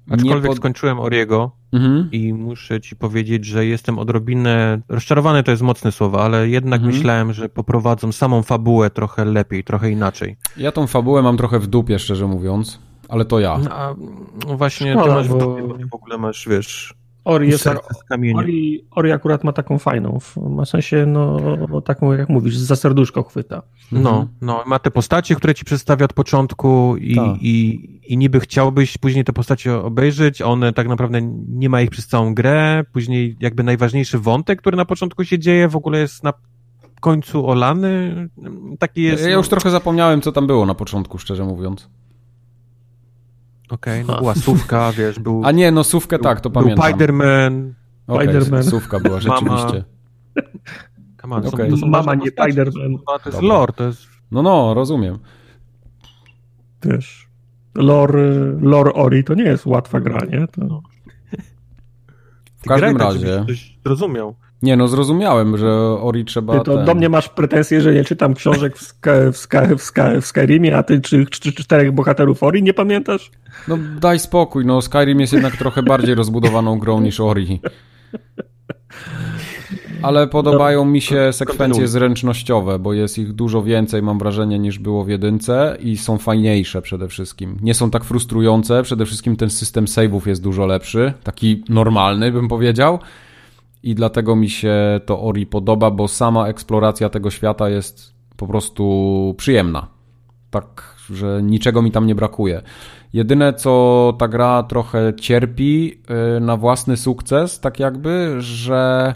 Aczkolwiek 0.10 0.48
pod- 0.48 0.58
skończyłem 0.58 1.00
Oriego 1.00 1.52
Mhm. 1.74 2.10
i 2.12 2.34
muszę 2.34 2.82
ci 2.82 2.96
powiedzieć, 2.96 3.46
że 3.46 3.66
jestem 3.66 4.00
odrobinę, 4.00 4.82
rozczarowany 4.90 5.44
to 5.44 5.52
jest 5.52 5.64
mocne 5.64 5.92
słowo, 5.92 6.24
ale 6.24 6.50
jednak 6.50 6.80
Mhm. 6.82 6.96
myślałem, 6.98 7.34
że 7.34 7.50
poprowadzą 7.50 8.12
samą 8.12 8.44
fabułę 8.44 8.90
trochę 8.90 9.26
lepiej, 9.26 9.64
trochę 9.64 9.92
inaczej. 9.92 10.38
Ja 10.58 10.72
tą 10.72 10.88
fabułę 10.88 11.22
mam 11.22 11.38
trochę 11.38 11.60
w 11.60 11.68
dupie, 11.68 12.00
szczerze 12.00 12.28
mówiąc, 12.28 12.80
ale 13.10 13.26
to 13.26 13.40
ja. 13.40 13.58
No, 13.58 13.70
a 13.72 13.96
właśnie 14.56 14.92
Szkoda, 14.92 15.06
ty 15.08 15.12
masz 15.14 15.28
w 15.28 15.32
bo- 15.32 15.38
dupie, 15.40 15.64
bo 15.68 15.78
ty 15.78 15.86
w 15.86 15.94
ogóle 15.96 16.18
masz, 16.18 16.48
wiesz, 16.50 16.94
Ori, 17.26 17.50
jest, 17.50 17.70
kamienia. 18.10 18.38
Ori, 18.40 18.86
Ori 18.92 19.12
akurat 19.12 19.44
ma 19.44 19.54
taką 19.54 19.78
fajną, 19.80 20.20
w- 20.20 20.38
ma 20.38 20.66
sensie, 20.66 21.06
no, 21.06 21.38
taką 21.86 22.14
jak 22.14 22.30
mówisz, 22.30 22.58
za 22.58 22.76
serduszko 22.76 23.24
chwyta. 23.24 23.62
No, 23.92 24.10
Mhm. 24.10 24.28
no, 24.42 24.64
ma 24.68 24.80
te 24.80 24.92
postacie, 24.92 25.36
które 25.36 25.56
ci 25.56 25.66
przedstawia 25.66 26.06
od 26.06 26.14
początku 26.14 26.96
i, 26.98 27.16
Tak. 27.16 27.38
i, 27.42 27.90
i 28.08 28.18
niby 28.18 28.40
chciałbyś 28.40 28.98
później 28.98 29.24
te 29.24 29.34
postacie 29.34 29.76
obejrzeć, 29.76 30.42
one 30.42 30.74
tak 30.74 30.88
naprawdę 30.88 31.22
nie 31.50 31.70
ma 31.70 31.82
ich 31.82 31.90
przez 31.90 32.08
całą 32.08 32.34
grę, 32.34 32.84
później 32.94 33.38
jakby 33.40 33.64
najważniejszy 33.64 34.20
wątek, 34.20 34.60
który 34.62 34.78
na 34.78 34.86
początku 34.86 35.24
się 35.24 35.40
dzieje, 35.40 35.68
w 35.68 35.76
ogóle 35.76 36.00
jest 36.00 36.24
na 36.24 36.34
końcu 37.02 37.48
olany, 37.48 38.16
taki 38.80 39.02
jest... 39.02 39.24
Ja 39.26 39.34
już 39.34 39.50
trochę 39.50 39.70
zapomniałem, 39.72 40.22
co 40.22 40.32
tam 40.32 40.48
było 40.48 40.66
na 40.66 40.76
początku, 40.76 41.18
szczerze 41.18 41.44
mówiąc. 41.44 41.90
Okej, 43.70 44.06
no 44.08 44.18
była 44.18 44.36
sówka, 44.36 44.92
wiesz, 44.92 45.20
był... 45.20 45.42
A 45.46 45.52
nie, 45.52 45.72
no 45.72 45.84
sówkę 45.84 46.20
tak, 46.20 46.42
to 46.42 46.50
był 46.50 46.62
pamiętam. 46.62 46.92
Spider-Man, 46.92 47.72
Okej, 48.08 48.28
Spider-Man. 48.28 48.64
sówka 48.64 49.00
była, 49.00 49.20
Mama. 49.28 49.58
rzeczywiście. 49.58 49.84
come 51.22 51.36
on, 51.36 51.44
są- 51.44 51.50
Okej. 51.50 51.70
to 51.70 51.78
są 51.78 51.88
Mama, 51.88 52.16
nie 52.16 52.32
Spider-Man. 52.32 52.98
To 53.06 53.14
jest 53.26 53.32
Dobra. 53.32 53.42
lore, 53.48 53.74
to 53.74 53.84
jest... 53.84 54.08
No, 54.32 54.42
no, 54.42 54.74
rozumiem. 54.74 55.20
wiesz, 56.84 57.28
lore, 57.76 58.32
lore 58.62 58.94
Ori 58.94 59.24
to 59.24 59.34
nie 59.34 59.44
jest 59.44 59.66
łatwa 59.66 60.00
gra, 60.00 60.20
nie? 60.30 60.48
To... 60.48 60.82
W 62.58 62.68
każdym 62.68 62.94
Greg, 62.94 63.08
razie. 63.08 63.46
coś 63.48 63.78
zrozumiał. 63.86 64.36
Nie, 64.66 64.78
no 64.78 64.88
zrozumiałem, 64.88 65.58
że 65.58 65.78
Ori 66.02 66.26
trzeba. 66.26 66.60
Ty 66.60 66.66
to 66.66 66.76
ten... 66.76 66.86
do 66.86 66.96
mnie 66.96 67.10
masz 67.10 67.30
pretensje, 67.30 67.82
że 67.82 67.94
nie 67.94 68.04
czytam 68.04 68.34
książek 68.34 68.78
w, 68.78 68.82
Ska, 68.82 69.12
w, 69.32 69.38
Ska, 69.38 69.76
w, 69.78 69.82
Ska, 69.82 70.22
w 70.22 70.26
Skyrimie, 70.26 70.78
a 70.78 70.84
ty 70.84 71.02
czy, 71.02 71.26
czy, 71.26 71.54
czterech 71.54 71.92
bohaterów 71.92 72.44
Ori 72.44 72.64
nie 72.64 72.74
pamiętasz? 72.74 73.32
No 73.68 73.78
daj 74.00 74.20
spokój, 74.20 74.66
no 74.66 74.82
Skyrim 74.82 75.20
jest 75.20 75.34
jednak 75.34 75.58
trochę 75.58 75.84
bardziej 75.84 76.16
rozbudowaną 76.16 76.80
grą 76.80 77.02
niż 77.02 77.20
Ori. 77.20 77.60
Ale 80.02 80.28
podobają 80.28 80.86
mi 80.86 81.02
się 81.02 81.34
sekwencje 81.34 81.58
kontynuuj. 81.58 81.88
zręcznościowe, 81.88 82.80
bo 82.80 82.94
jest 82.94 83.18
ich 83.18 83.34
dużo 83.34 83.64
więcej, 83.64 84.02
mam 84.02 84.20
wrażenie, 84.20 84.60
niż 84.60 84.80
było 84.80 85.04
w 85.04 85.10
jedynce 85.10 85.78
i 85.80 85.98
są 85.98 86.18
fajniejsze 86.18 86.82
przede 86.82 87.08
wszystkim. 87.08 87.58
Nie 87.62 87.74
są 87.74 87.92
tak 87.92 88.04
frustrujące, 88.04 88.84
przede 88.84 89.06
wszystkim 89.06 89.36
ten 89.36 89.50
system 89.50 89.86
save'ów 89.86 90.28
jest 90.28 90.44
dużo 90.44 90.66
lepszy, 90.66 91.14
taki 91.24 91.64
normalny 91.70 92.32
bym 92.32 92.48
powiedział 92.48 93.00
i 93.86 93.96
dlatego 93.96 94.36
mi 94.36 94.50
się 94.50 95.00
to 95.06 95.22
Ori 95.22 95.46
podoba, 95.46 95.92
bo 95.92 96.08
sama 96.08 96.48
eksploracja 96.48 97.10
tego 97.10 97.32
świata 97.32 97.70
jest 97.70 98.14
po 98.38 98.48
prostu 98.48 99.36
przyjemna. 99.38 99.88
Tak, 100.50 100.96
że 101.10 101.44
niczego 101.44 101.82
mi 101.82 101.92
tam 101.92 102.08
nie 102.08 102.16
brakuje. 102.16 102.62
Jedyne, 103.14 103.54
co 103.54 104.14
ta 104.20 104.28
gra 104.28 104.64
trochę 104.64 105.14
cierpi 105.16 106.02
yy, 106.34 106.40
na 106.40 106.58
własny 106.58 106.98
sukces, 106.98 107.60
tak 107.60 107.80
jakby, 107.80 108.36
że 108.40 109.14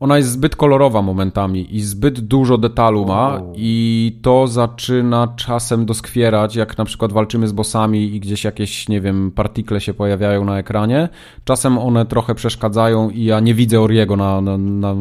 ona 0.00 0.16
jest 0.16 0.30
zbyt 0.30 0.56
kolorowa 0.56 1.02
momentami 1.02 1.76
i 1.76 1.80
zbyt 1.80 2.20
dużo 2.20 2.58
detalu 2.58 3.06
ma 3.06 3.28
Wow. 3.28 3.52
i 3.56 4.18
to 4.22 4.46
zaczyna 4.46 5.28
czasem 5.36 5.86
doskwierać, 5.86 6.56
jak 6.56 6.78
na 6.78 6.84
przykład 6.84 7.12
walczymy 7.12 7.48
z 7.48 7.52
bossami 7.52 8.14
i 8.14 8.20
gdzieś 8.20 8.44
jakieś, 8.44 8.88
nie 8.88 9.00
wiem, 9.00 9.30
partikle 9.30 9.80
się 9.80 9.94
pojawiają 9.94 10.44
na 10.44 10.58
ekranie. 10.58 11.08
Czasem 11.44 11.78
one 11.78 12.06
trochę 12.06 12.34
przeszkadzają 12.34 13.10
i 13.10 13.24
ja 13.24 13.40
nie 13.40 13.54
widzę 13.54 13.80
Oriego 13.80 14.16
na, 14.16 14.40
na, 14.40 14.58
na, 14.58 14.94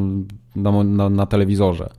na, 0.56 0.84
na, 0.84 1.10
na 1.10 1.26
telewizorze. 1.26 1.90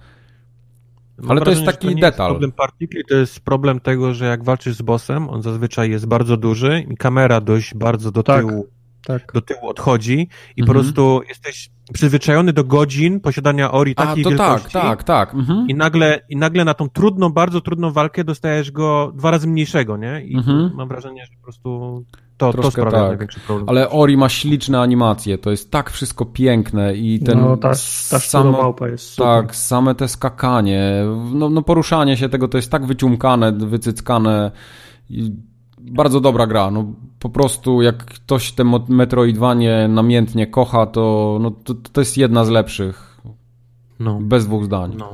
Mam 1.19 1.31
Ale 1.31 1.41
to 1.41 1.51
jest 1.51 1.65
taki 1.65 1.87
nie 1.87 1.93
jest 1.93 2.01
detal. 2.03 2.31
problem 2.31 2.53
partikli, 2.53 3.03
to 3.09 3.15
jest 3.17 3.41
problem 3.41 3.81
tego, 3.81 4.15
że 4.15 4.25
jak 4.27 4.45
walczysz 4.45 4.77
z 4.77 4.83
bossem, 4.83 5.29
on 5.29 5.43
zazwyczaj 5.43 5.91
jest 5.91 6.07
bardzo 6.07 6.37
duży 6.37 6.87
i 6.91 6.97
kamera 6.97 7.41
dość 7.41 7.75
bardzo 7.75 8.13
do 8.13 8.23
Tak. 8.23 8.47
tyłu, 8.47 8.67
Tak. 9.07 9.33
do 9.35 9.41
tyłu 9.41 9.69
odchodzi 9.69 10.29
i 10.57 10.63
po 10.65 10.69
Mhm. 10.73 10.85
prostu 10.85 11.21
jesteś 11.29 11.71
przyzwyczajony 11.93 12.53
do 12.53 12.65
godzin 12.65 13.21
posiadania 13.21 13.73
Ori 13.73 13.95
A, 13.97 14.07
takiej 14.07 14.25
to 14.25 14.31
tak, 14.31 14.39
wielkości. 14.39 14.73
tak, 14.73 15.05
tak. 15.05 15.35
Mhm. 15.35 15.69
I 15.69 15.75
nagle, 15.75 16.21
I 16.29 16.37
nagle 16.37 16.65
na 16.65 16.75
tą 16.75 16.89
trudną, 16.89 17.31
bardzo 17.31 17.61
trudną 17.61 17.93
walkę 17.93 18.25
dostajesz 18.25 18.71
go 18.71 19.13
dwa 19.15 19.31
razy 19.31 19.49
mniejszego, 19.49 19.97
nie? 19.97 20.23
I 20.25 20.37
Mhm. 20.37 20.71
mam 20.75 20.89
wrażenie, 20.89 21.27
że 21.27 21.33
po 21.37 21.43
prostu 21.43 22.05
to, 22.37 22.53
to 22.53 22.71
sprawia 22.71 22.91
tak. 22.91 23.09
największy 23.09 23.41
problem. 23.41 23.69
Ale 23.69 23.91
Ori 23.91 24.17
ma 24.17 24.29
śliczne 24.29 24.81
animacje, 24.81 25.39
to 25.39 25.51
jest 25.51 25.71
tak 25.71 25.91
wszystko 25.91 26.25
piękne 26.25 26.95
i 26.95 27.21
ten 27.21 27.41
no, 27.41 27.57
ta, 27.57 27.69
ta 28.11 28.19
samo, 28.19 28.53
małpa 28.53 28.89
jest 28.89 29.11
super. 29.11 29.27
tak, 29.27 29.57
same 29.57 29.95
te 29.95 30.09
skakanie, 30.09 31.05
no, 31.35 31.51
no 31.51 31.63
poruszanie 31.63 32.17
się 32.17 32.29
tego 32.29 32.49
to 32.49 32.59
jest 32.59 32.71
tak 32.71 32.87
wyciumkane, 32.87 33.53
wycyckane 33.53 34.51
i 35.11 35.33
bardzo 35.87 36.21
dobra 36.21 36.47
gra, 36.47 36.71
no 36.71 36.85
po 37.19 37.29
prostu 37.29 37.83
jak 37.83 38.05
ktoś 38.05 38.53
te 38.53 38.65
Metroidvanie 38.89 39.89
namiętnie 39.89 40.47
kocha, 40.47 40.87
to, 40.87 41.39
no, 41.41 41.51
to, 41.51 41.75
to 41.75 42.01
jest 42.01 42.17
jedna 42.17 42.45
z 42.45 42.49
lepszych, 42.49 43.21
No. 44.01 44.19
bez 44.23 44.47
dwóch 44.47 44.65
zdań. 44.65 44.95
No. 44.99 45.13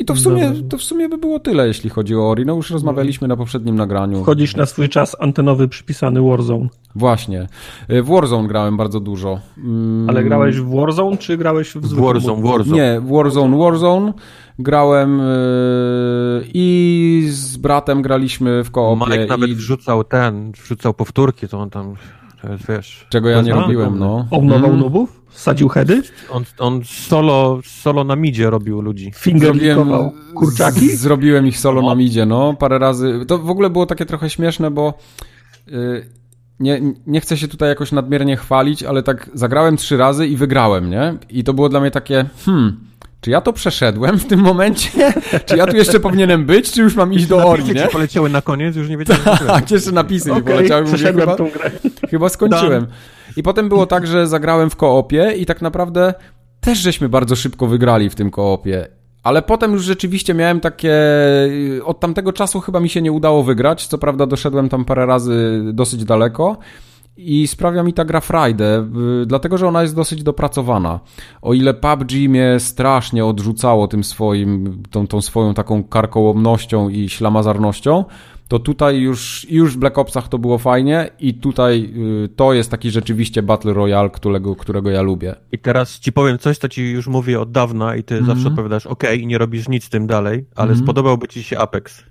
I 0.00 0.04
to 0.04 0.14
w, 0.14 0.20
sumie, 0.20 0.52
to 0.68 0.78
w 0.78 0.82
sumie 0.82 1.08
by 1.08 1.18
było 1.18 1.40
tyle, 1.40 1.66
jeśli 1.66 1.90
chodzi 1.90 2.16
o 2.16 2.30
Ori. 2.30 2.46
No 2.46 2.54
już 2.54 2.70
rozmawialiśmy 2.70 3.28
na 3.28 3.36
poprzednim 3.36 3.76
nagraniu. 3.76 4.22
Wchodzisz 4.22 4.56
na 4.56 4.66
swój 4.66 4.88
czas 4.88 5.16
antenowy 5.20 5.68
przypisany 5.68 6.22
Warzone. 6.22 6.68
Właśnie. 6.94 7.46
W 7.88 8.06
Warzone 8.06 8.48
grałem 8.48 8.76
bardzo 8.76 9.00
dużo. 9.00 9.40
Mm, 9.58 10.10
Ale 10.10 10.24
grałeś 10.24 10.56
w 10.56 10.74
Warzone, 10.74 11.16
czy 11.16 11.36
grałeś 11.36 11.68
w 11.68 11.86
zwykłym 11.86 12.14
Warzone, 12.14 12.42
Warzone. 12.42 12.76
Nie, 12.76 13.00
Warzone, 13.00 13.58
Warzone. 13.58 14.12
Grałem 14.58 15.18
yy, 15.18 15.24
i 16.54 17.26
z 17.30 17.56
bratem 17.56 18.02
graliśmy 18.02 18.64
w 18.64 18.70
koopie. 18.70 19.04
Mike 19.10 19.26
nawet 19.26 19.50
i... 19.50 19.54
wrzucał 19.54 20.04
ten, 20.04 20.52
wrzucał 20.52 20.94
powtórki, 20.94 21.48
to 21.48 21.58
on 21.58 21.70
tam, 21.70 21.94
wiesz... 22.68 23.06
Czego 23.10 23.28
ja 23.28 23.42
nie 23.42 23.52
robiłem, 23.52 23.98
no. 23.98 24.26
Omnował 24.30 24.64
Mhm. 24.70 24.78
nubów? 24.78 25.22
Sadził 25.30 25.68
heady? 25.68 26.02
On, 26.30 26.44
on 26.58 26.80
solo, 26.84 27.60
solo 27.64 28.04
na 28.04 28.16
midzie 28.16 28.50
robił 28.50 28.80
ludzi. 28.80 29.12
Fingerlikował 29.16 30.12
kurczaki? 30.34 30.88
z- 30.90 31.00
Zrobiłem 31.00 31.46
ich 31.46 31.58
solo 31.58 31.82
No. 31.82 31.88
na 31.88 31.94
midzie, 31.94 32.26
no. 32.26 32.54
Parę 32.54 32.78
razy. 32.78 33.24
To 33.28 33.38
w 33.38 33.50
ogóle 33.50 33.70
było 33.70 33.86
takie 33.86 34.06
trochę 34.06 34.30
śmieszne, 34.30 34.70
bo 34.70 34.94
yy, 35.66 36.06
nie, 36.60 36.80
nie 37.06 37.20
chcę 37.20 37.36
się 37.36 37.48
tutaj 37.48 37.68
jakoś 37.68 37.92
nadmiernie 37.92 38.36
chwalić, 38.36 38.82
ale 38.82 39.02
tak 39.02 39.30
zagrałem 39.34 39.76
trzy 39.76 39.96
razy 39.96 40.26
i 40.26 40.36
wygrałem, 40.36 40.90
nie? 40.90 41.14
I 41.30 41.44
to 41.44 41.54
było 41.54 41.68
dla 41.68 41.80
mnie 41.80 41.90
takie, 41.90 42.24
hmm, 42.44 42.80
czy 43.20 43.30
ja 43.30 43.40
to 43.40 43.52
przeszedłem 43.52 44.18
w 44.18 44.26
tym 44.26 44.40
momencie? 44.40 44.90
czy 45.46 45.56
ja 45.56 45.66
tu 45.66 45.76
jeszcze 45.76 46.00
powinienem 46.00 46.46
być, 46.46 46.72
czy 46.72 46.80
już 46.80 46.96
mam 46.96 47.12
iść 47.12 47.26
do 47.26 47.36
Ori, 47.48 47.64
nie? 47.64 47.82
ci 47.82 47.88
poleciały 47.88 48.30
na 48.30 48.42
koniec, 48.42 48.76
już 48.76 48.88
nie 48.88 48.96
wiedziałem. 48.96 49.22
Tak, 49.46 49.70
jeszcze 49.70 49.92
napisy 49.92 50.28
mi 50.28 50.40
Okej, 50.40 50.54
poleciały. 50.54 50.82
Mówię, 50.82 50.94
przeszedłem 50.94 51.28
chyba, 51.28 51.36
tą 51.36 51.50
grę. 51.50 51.70
chyba 52.10 52.28
skończyłem. 52.28 52.86
I 53.36 53.42
potem 53.42 53.68
było 53.68 53.86
tak, 53.86 54.06
że 54.06 54.26
zagrałem 54.26 54.70
w 54.70 54.76
koopie 54.76 55.32
i 55.36 55.46
tak 55.46 55.62
naprawdę 55.62 56.14
też 56.60 56.78
żeśmy 56.78 57.08
bardzo 57.08 57.36
szybko 57.36 57.66
wygrali 57.66 58.10
w 58.10 58.14
tym 58.14 58.30
koopie. 58.30 58.88
Ale 59.22 59.42
potem 59.42 59.72
już 59.72 59.84
rzeczywiście 59.84 60.34
miałem 60.34 60.60
takie. 60.60 60.94
Od 61.84 62.00
tamtego 62.00 62.32
czasu 62.32 62.60
chyba 62.60 62.80
mi 62.80 62.88
się 62.88 63.02
nie 63.02 63.12
udało 63.12 63.42
wygrać. 63.42 63.86
Co 63.86 63.98
prawda 63.98 64.26
doszedłem 64.26 64.68
tam 64.68 64.84
parę 64.84 65.06
razy 65.06 65.62
dosyć 65.72 66.04
daleko. 66.04 66.56
I 67.22 67.46
sprawia 67.46 67.82
mi 67.82 67.92
ta 67.92 68.04
gra 68.04 68.20
frajdę, 68.20 68.86
dlatego 69.26 69.58
że 69.58 69.68
ona 69.68 69.82
jest 69.82 69.96
dosyć 69.96 70.22
dopracowana. 70.22 71.00
O 71.42 71.54
ile 71.54 71.74
PUBG 71.74 72.12
mnie 72.28 72.60
strasznie 72.60 73.24
odrzucało 73.24 73.88
tym 73.88 74.04
swoim, 74.04 74.82
tą, 74.90 75.06
tą 75.06 75.20
swoją 75.20 75.54
taką 75.54 75.84
karkołomnością 75.84 76.88
i 76.88 77.08
ślamazarnością, 77.08 78.04
to 78.48 78.58
tutaj 78.58 79.00
już, 79.00 79.46
już 79.50 79.74
w 79.76 79.78
Black 79.78 79.98
Opsach 79.98 80.28
to 80.28 80.38
było 80.38 80.58
fajnie 80.58 81.10
i 81.20 81.34
tutaj 81.34 81.92
y, 82.24 82.28
to 82.36 82.52
jest 82.52 82.70
taki 82.70 82.90
rzeczywiście 82.90 83.42
Battle 83.42 83.72
Royale, 83.72 84.10
którego, 84.10 84.56
którego 84.56 84.90
ja 84.90 85.02
lubię. 85.02 85.34
I 85.52 85.58
teraz 85.58 85.98
ci 85.98 86.12
powiem 86.12 86.38
coś, 86.38 86.58
co 86.58 86.68
ci 86.68 86.82
już 86.90 87.06
mówię 87.06 87.40
od 87.40 87.50
dawna 87.50 87.96
i 87.96 88.02
ty 88.04 88.14
Mhm. 88.18 88.36
zawsze 88.36 88.48
odpowiadasz 88.48 88.86
ok 88.86 89.02
i 89.18 89.26
nie 89.26 89.38
robisz 89.38 89.68
nic 89.68 89.84
z 89.84 89.88
tym 89.90 90.06
dalej, 90.06 90.44
ale 90.56 90.68
Mhm. 90.70 90.84
spodobałby 90.86 91.28
ci 91.28 91.42
się 91.42 91.58
Apex. 91.58 92.04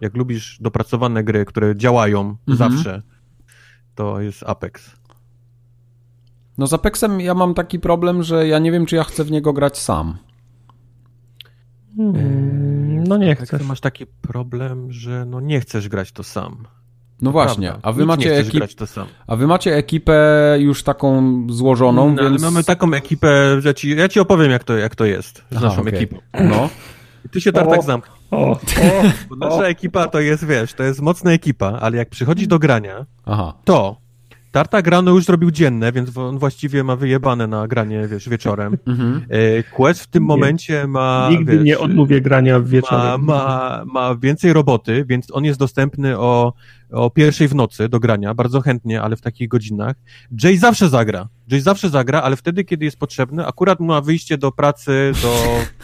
Jak 0.00 0.16
lubisz 0.16 0.58
dopracowane 0.60 1.24
gry, 1.24 1.44
które 1.44 1.76
działają 1.76 2.36
Mhm. 2.48 2.56
zawsze, 2.70 3.02
to 3.94 4.20
jest 4.20 4.42
Apex. 4.46 4.90
No 6.58 6.66
z 6.66 6.72
Apexem 6.72 7.20
ja 7.20 7.34
mam 7.34 7.54
taki 7.54 7.80
problem, 7.80 8.22
że 8.22 8.46
ja 8.48 8.58
nie 8.58 8.72
wiem, 8.72 8.86
czy 8.86 8.96
ja 8.96 9.04
chcę 9.04 9.24
w 9.24 9.30
niego 9.30 9.52
grać 9.52 9.78
sam. 9.78 10.18
Mm, 11.98 13.04
No 13.04 13.16
nie 13.16 13.34
chcesz. 13.36 13.60
ty 13.60 13.66
masz 13.66 13.80
taki 13.80 14.06
problem, 14.06 14.92
że 14.92 15.24
no 15.24 15.40
nie 15.40 15.60
chcesz 15.60 15.88
grać 15.88 16.12
to 16.12 16.22
sam. 16.22 16.66
No 17.22 17.30
właśnie, 17.32 17.68
Prawda. 17.68 17.88
a 17.88 17.92
wy, 17.92 18.06
macie 18.06 18.36
ekip, 18.36 18.54
grać 18.54 18.74
to 18.74 18.86
sam. 18.86 19.06
a 19.26 19.36
wy 19.36 19.46
macie 19.46 19.76
ekipę 19.76 20.56
już 20.60 20.82
taką 20.82 21.22
złożoną, 21.50 22.14
No, 22.14 22.20
ale 22.22 22.30
więc... 22.30 22.42
mamy 22.42 22.64
taką 22.64 22.92
ekipę, 22.94 23.60
że 23.60 23.74
ci, 23.74 23.96
ja 23.96 24.08
ci 24.08 24.20
opowiem 24.20 24.50
jak 24.50 24.64
to, 24.64 24.76
jak 24.76 24.94
to 24.96 25.04
jest 25.04 25.36
z 25.50 25.56
Aha, 25.56 25.66
naszą 25.66 25.80
okej. 25.82 25.94
ekipą. 25.94 26.18
No, 26.40 26.68
I 27.24 27.28
ty 27.28 27.40
się 27.40 27.52
tak 27.52 27.68
O. 27.68 27.82
zamknij. 27.82 28.21
O, 28.32 28.50
o, 28.50 28.58
Bo 29.28 29.36
nasza 29.36 29.62
ekipa 29.68 30.08
to 30.08 30.20
jest, 30.20 30.46
wiesz, 30.46 30.74
to 30.74 30.82
jest 30.82 31.00
mocna 31.02 31.32
ekipa, 31.32 31.78
ale 31.80 31.96
jak 31.96 32.08
przychodzi 32.08 32.48
do 32.48 32.58
grania, 32.58 33.06
aha. 33.26 33.54
to 33.64 34.02
Tarta 34.52 34.82
grano 34.82 35.10
już 35.10 35.24
zrobił 35.24 35.50
dzienne, 35.50 35.92
więc 35.92 36.16
on 36.16 36.38
właściwie 36.38 36.84
ma 36.84 36.96
wyjebane 36.96 37.46
na 37.46 37.68
granie, 37.68 38.08
wiesz, 38.08 38.28
wieczorem. 38.28 38.76
Mhm. 38.86 39.24
E, 39.28 39.62
Quest 39.62 40.02
w 40.02 40.06
tym 40.06 40.22
Nie. 40.22 40.26
momencie 40.26 40.86
ma, 40.86 41.28
nigdy 41.30 41.52
wiesz, 41.52 41.64
nie 41.64 41.78
odmówię 41.78 42.20
grania 42.20 42.58
w 42.60 42.62
ma, 42.62 42.68
wieczorem. 42.68 43.24
ma, 43.24 43.82
ma 43.86 44.14
więcej 44.16 44.52
roboty, 44.52 45.04
więc 45.08 45.26
on 45.32 45.44
jest 45.44 45.58
dostępny 45.58 46.18
o, 46.18 46.52
o 46.92 47.10
pierwszej 47.10 47.48
w 47.48 47.54
nocy 47.54 47.88
do 47.88 48.00
grania, 48.00 48.34
bardzo 48.34 48.60
chętnie, 48.60 49.02
ale 49.02 49.16
w 49.16 49.20
takich 49.20 49.48
godzinach. 49.48 49.96
Jay 50.44 50.58
zawsze 50.58 50.88
zagra. 50.88 51.28
Jay 51.50 51.60
zawsze 51.60 51.88
zagra, 51.88 52.22
ale 52.22 52.36
wtedy, 52.36 52.64
kiedy 52.64 52.84
jest 52.84 52.98
potrzebny, 52.98 53.46
akurat 53.46 53.80
ma 53.80 54.00
wyjście 54.00 54.38
do 54.38 54.52
pracy, 54.52 55.12
do, 55.22 55.34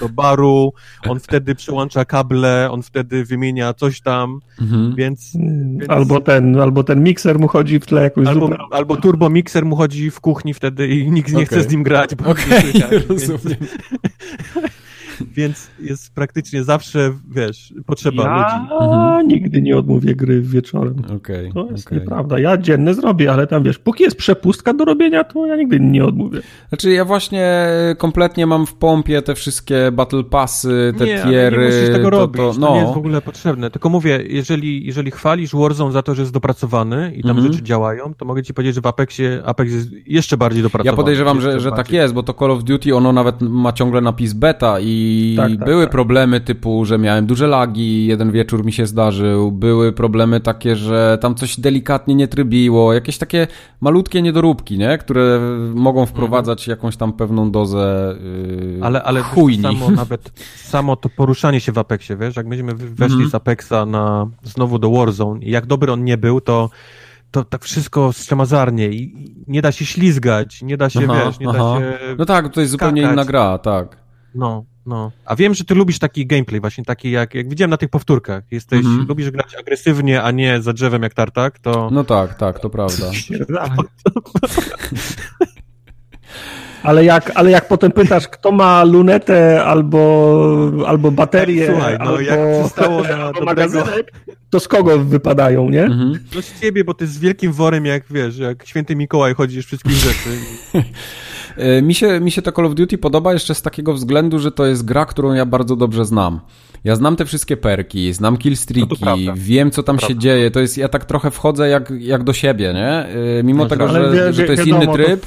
do 0.01 0.09
baru, 0.09 0.73
on 1.09 1.21
wtedy 1.21 1.55
przyłącza 1.55 2.05
kable, 2.05 2.69
on 2.71 2.83
wtedy 2.83 3.25
wymienia 3.25 3.75
coś 3.75 4.01
tam, 4.01 4.41
Mhm. 4.61 4.95
więc 4.97 5.33
Więc- 5.79 5.91
Albo 5.91 6.21
ten, 6.21 6.61
albo 6.61 6.85
ten 6.85 7.03
mikser 7.03 7.39
mu 7.39 7.49
chodzi 7.49 7.81
w 7.81 7.87
tle 7.87 8.03
jakąś 8.03 8.27
Albo, 8.29 8.47
zupę. 8.47 8.59
albo 8.71 8.97
turbo 8.97 9.31
mixer 9.31 9.65
mu 9.67 9.77
chodzi 9.77 10.11
w 10.11 10.21
kuchni 10.21 10.55
wtedy 10.55 10.89
i 10.89 11.11
nikt 11.11 11.29
nie 11.29 11.35
Okej. 11.37 11.47
chce 11.47 11.63
z 11.63 11.73
nim 11.73 11.83
grać. 11.83 12.11
Okej, 12.27 12.45
nie 12.51 12.61
słychać, 12.73 12.91
więc- 13.09 13.29
rozumiem. 13.29 13.57
więc 15.37 15.71
jest 15.81 16.15
praktycznie 16.15 16.65
zawsze, 16.65 17.13
wiesz, 17.31 17.75
potrzeba 17.87 18.23
ja 18.23 18.37
ludzi. 18.37 18.85
Mhm. 18.85 19.29
nigdy 19.29 19.63
nie 19.63 19.77
odmówię 19.77 20.15
gry 20.15 20.41
wieczorem. 20.43 21.03
Okay, 21.17 21.51
to 21.55 21.71
jest 21.71 21.87
okay. 21.87 21.99
nieprawda. 21.99 22.39
Ja 22.39 22.57
dzienne 22.57 22.95
zrobię, 22.95 23.33
ale 23.33 23.47
tam 23.47 23.63
wiesz, 23.63 23.79
póki 23.79 24.05
jest 24.05 24.17
przepustka 24.17 24.75
do 24.75 24.85
robienia, 24.85 25.25
to 25.25 25.47
ja 25.47 25.57
nigdy 25.57 25.81
nie 25.81 26.05
odmówię. 26.05 26.41
Znaczy 26.69 26.91
ja 26.91 27.05
właśnie 27.05 27.69
kompletnie 27.99 28.47
mam 28.47 28.67
w 28.67 28.75
pompie 28.75 29.23
te 29.23 29.35
wszystkie 29.35 29.93
battle 29.93 30.25
passy, 30.25 30.95
te 30.99 31.07
nie, 31.07 31.23
tiery. 31.23 31.59
Nie 31.59 31.67
musisz 31.67 31.91
tego 31.95 32.11
to, 32.11 32.11
robić, 32.11 32.37
to, 32.37 32.53
no. 32.53 32.61
no. 32.61 32.67
to 32.67 32.75
nie 32.75 32.81
jest 32.81 32.95
w 32.95 32.99
ogóle 32.99 33.21
potrzebne. 33.21 33.71
Tylko 33.71 33.89
mówię, 33.89 34.23
jeżeli, 34.29 34.87
jeżeli 34.87 35.11
chwalisz 35.11 35.55
Warzone 35.55 35.93
za 35.93 36.03
to, 36.03 36.15
że 36.15 36.23
jest 36.23 36.33
dopracowany 36.33 37.13
i 37.17 37.23
tam 37.23 37.39
Mhm. 37.39 37.53
rzeczy 37.53 37.65
działają, 37.65 38.15
to 38.15 38.25
mogę 38.25 38.43
ci 38.43 38.55
powiedzieć, 38.55 38.75
że 38.75 38.81
w 38.81 38.87
Apexie 38.87 39.43
Apex 39.45 39.73
jest 39.73 39.89
jeszcze 40.07 40.37
bardziej 40.37 40.63
dopracowany. 40.63 40.93
Ja 40.93 40.97
podejrzewam, 40.97 41.41
że, 41.41 41.61
że 41.61 41.73
tak 41.73 41.93
jest, 41.93 42.15
bo 42.15 42.23
to 42.23 42.35
Call 42.35 42.51
of 42.51 42.65
Duty, 42.65 42.97
ono 42.97 43.13
nawet 43.13 43.41
ma 43.41 43.73
ciągle 43.73 44.01
napis 44.01 44.33
beta 44.33 44.81
i 44.81 45.08
Tak, 45.37 45.51
tak, 45.51 45.65
były 45.65 45.83
tak. 45.85 45.93
problemy 45.93 46.41
typu, 46.41 46.85
że 46.85 46.99
miałem 46.99 47.27
duże 47.27 47.47
lagi, 47.47 48.07
jeden 48.07 48.31
wieczór 48.31 48.65
mi 48.65 48.73
się 48.73 48.87
zdarzył, 48.87 49.53
były 49.53 49.93
problemy 49.93 50.41
takie, 50.41 50.77
że 50.77 51.19
tam 51.21 51.35
coś 51.35 51.61
delikatnie 51.61 52.15
nie 52.15 52.29
trybiło, 52.29 52.93
jakieś 52.93 53.19
takie 53.19 53.47
malutkie 53.81 54.23
niedoróbki, 54.23 54.79
nie? 54.79 54.99
które 54.99 55.41
mogą 55.75 56.07
wprowadzać 56.07 56.69
jakąś 56.69 56.97
tam 56.97 57.13
pewną 57.13 57.51
dozę 57.51 58.17
yy, 58.23 58.79
Ale, 58.83 59.03
ale 59.03 59.23
chujni. 59.23 59.63
samo 59.63 59.91
nawet 60.03 60.33
samo 60.57 60.97
to 60.97 61.09
poruszanie 61.09 61.61
się 61.61 61.73
w 61.73 61.79
Apexie, 61.79 62.17
wiesz, 62.17 62.37
jak 62.37 62.47
myśmy 62.47 62.75
weszli 62.75 63.15
Mhm. 63.15 63.31
z 63.31 63.35
Apexa 63.35 63.87
na, 63.87 64.27
znowu 64.43 64.79
do 64.79 64.91
Warzone 64.91 65.41
i 65.41 65.51
jak 65.51 65.67
dobry 65.67 65.93
on 65.93 66.05
nie 66.05 66.19
był, 66.19 66.41
to 66.41 66.71
to 67.31 67.45
tak 67.45 67.65
wszystko 67.65 68.13
strzemazarnie 68.13 68.89
i 68.89 69.35
nie 69.49 69.63
da 69.63 69.73
się 69.73 69.85
ślizgać, 69.85 70.63
nie 70.63 70.77
da 70.77 70.91
się, 70.91 71.01
Aha, 71.09 71.23
wiesz, 71.27 71.39
nie 71.41 71.49
aha. 71.49 71.59
da 71.59 71.81
się... 71.81 71.99
No 72.19 72.25
tak, 72.25 72.49
to 72.53 72.61
jest 72.61 72.73
zupełnie 72.73 73.03
skakać. 73.03 73.15
inna 73.15 73.25
gra, 73.25 73.59
tak. 73.59 73.97
No, 74.35 74.65
no. 74.89 75.13
A 75.25 75.37
wiem, 75.37 75.55
że 75.55 75.65
ty 75.65 75.75
lubisz 75.75 75.99
taki 75.99 76.27
gameplay, 76.27 76.61
właśnie 76.61 76.85
taki 76.85 77.11
jak, 77.11 77.35
jak 77.35 77.49
widziałem 77.49 77.71
na 77.71 77.77
tych 77.77 77.89
powtórkach. 77.91 78.45
Jesteś, 78.51 78.79
Mhm. 78.87 79.07
lubisz 79.09 79.31
grać 79.31 79.55
agresywnie, 79.55 80.23
a 80.23 80.31
nie 80.31 80.63
za 80.63 80.73
drzewem 80.73 81.03
jak 81.03 81.15
tartak, 81.15 81.59
to... 81.59 81.89
No 81.93 82.05
tak, 82.05 82.35
tak, 82.35 82.61
to 82.61 82.71
prawda. 82.71 83.11
Ale 86.83 87.05
jak, 87.05 87.33
ale 87.35 87.51
jak 87.51 87.69
potem 87.69 87.93
pytasz, 87.93 88.29
kto 88.29 88.53
ma 88.53 88.85
lunetę 88.85 89.65
albo, 89.65 90.71
albo 90.87 91.11
baterię, 91.11 91.67
Słuchaj, 91.67 91.97
no, 91.99 92.05
albo, 92.05 92.21
jak 92.21 92.39
przystało 92.63 93.03
na 93.03 93.09
albo 93.09 93.41
dobrego- 93.41 93.45
magazynek, 93.45 94.13
to 94.51 94.61
z 94.61 94.69
kogo 94.69 94.99
wypadają, 94.99 95.71
nie? 95.71 95.85
Mhm. 95.85 96.13
No 96.35 96.43
z 96.43 96.61
ciebie, 96.61 96.85
bo 96.85 96.95
ty 96.95 97.07
z 97.07 97.19
wielkim 97.19 97.53
worem, 97.53 97.87
jak 97.87 98.03
wiesz, 98.11 98.39
jak 98.39 98.67
święty 98.67 98.97
Mikołaj 98.97 99.35
chodzisz 99.35 99.67
wszystkich 99.67 99.93
rzeczy. 99.93 100.29
E, 101.57 101.83
Mi 101.83 101.95
się, 101.95 102.21
mi 102.21 102.31
się 102.31 102.43
to 102.43 102.53
Call 102.53 102.67
of 102.67 102.75
Duty 102.75 102.99
podoba 102.99 103.33
jeszcze 103.33 103.55
z 103.55 103.63
takiego 103.63 103.95
względu, 103.95 104.39
że 104.39 104.53
to 104.53 104.67
jest 104.67 104.85
gra, 104.85 105.05
którą 105.07 105.33
ja 105.33 105.47
bardzo 105.47 105.77
dobrze 105.77 106.05
znam. 106.05 106.41
Ja 106.85 106.97
znam 106.97 107.17
te 107.17 107.25
wszystkie 107.25 107.57
perki, 107.57 108.13
znam 108.13 108.35
No 108.35 108.39
killstreaki, 108.41 108.97
prawda. 109.01 109.33
wiem 109.37 109.71
co 109.71 109.83
tam 109.83 109.97
To 109.97 110.01
się 110.01 110.07
prawda. 110.07 110.23
dzieje. 110.23 110.51
To 110.51 110.61
jest, 110.61 110.79
ja 110.79 110.89
tak 110.89 111.05
trochę 111.05 111.31
wchodzę 111.31 111.69
jak, 111.69 111.93
jak 111.99 112.25
do 112.25 112.33
siebie, 112.33 112.73
nie? 112.75 112.89
E, 113.41 113.43
Mimo 113.45 113.63
No, 113.65 113.69
tego, 113.71 113.89
że, 113.89 114.11
wie- 114.13 114.33
że 114.33 114.45
to 114.45 114.53
jest 114.53 114.65
wiadomo, 114.65 114.83
inny 114.85 114.93
to 114.93 115.05
tryb, 115.05 115.21
to, 115.21 115.27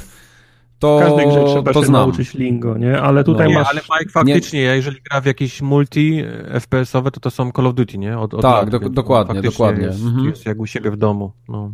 W 0.81 0.99
każdej 0.99 1.27
grze 1.27 1.43
trzeba 1.45 1.73
to 1.73 1.79
się 1.79 1.85
znam. 1.85 2.01
nauczyć 2.01 2.33
lingo, 2.33 2.77
nie? 2.77 3.01
Ale 3.01 3.23
tutaj 3.23 3.45
No. 3.45 3.51
Nie, 3.51 3.57
masz... 3.59 3.67
ale 3.69 3.81
Mike, 3.99 4.11
faktycznie, 4.11 4.61
ja 4.61 4.75
jeżeli 4.75 4.97
gra 5.09 5.21
w 5.21 5.25
jakieś 5.25 5.61
multi 5.61 6.19
e, 6.19 6.59
FPS-owe, 6.59 7.11
to 7.11 7.19
to 7.19 7.31
są 7.31 7.51
Call 7.51 7.67
of 7.67 7.75
Duty, 7.75 7.97
nie? 7.97 8.17
Od, 8.19 8.33
od 8.33 8.41
Tak, 8.41 8.71
lat, 8.71 8.81
więc 8.81 8.93
dokładnie, 8.95 9.41
dokładnie. 9.41 9.85
Jest, 9.85 10.03
Mhm. 10.03 10.25
jest 10.25 10.45
jak 10.45 10.59
u 10.59 10.65
siebie 10.65 10.91
w 10.91 10.97
domu, 10.97 11.31
no. 11.49 11.73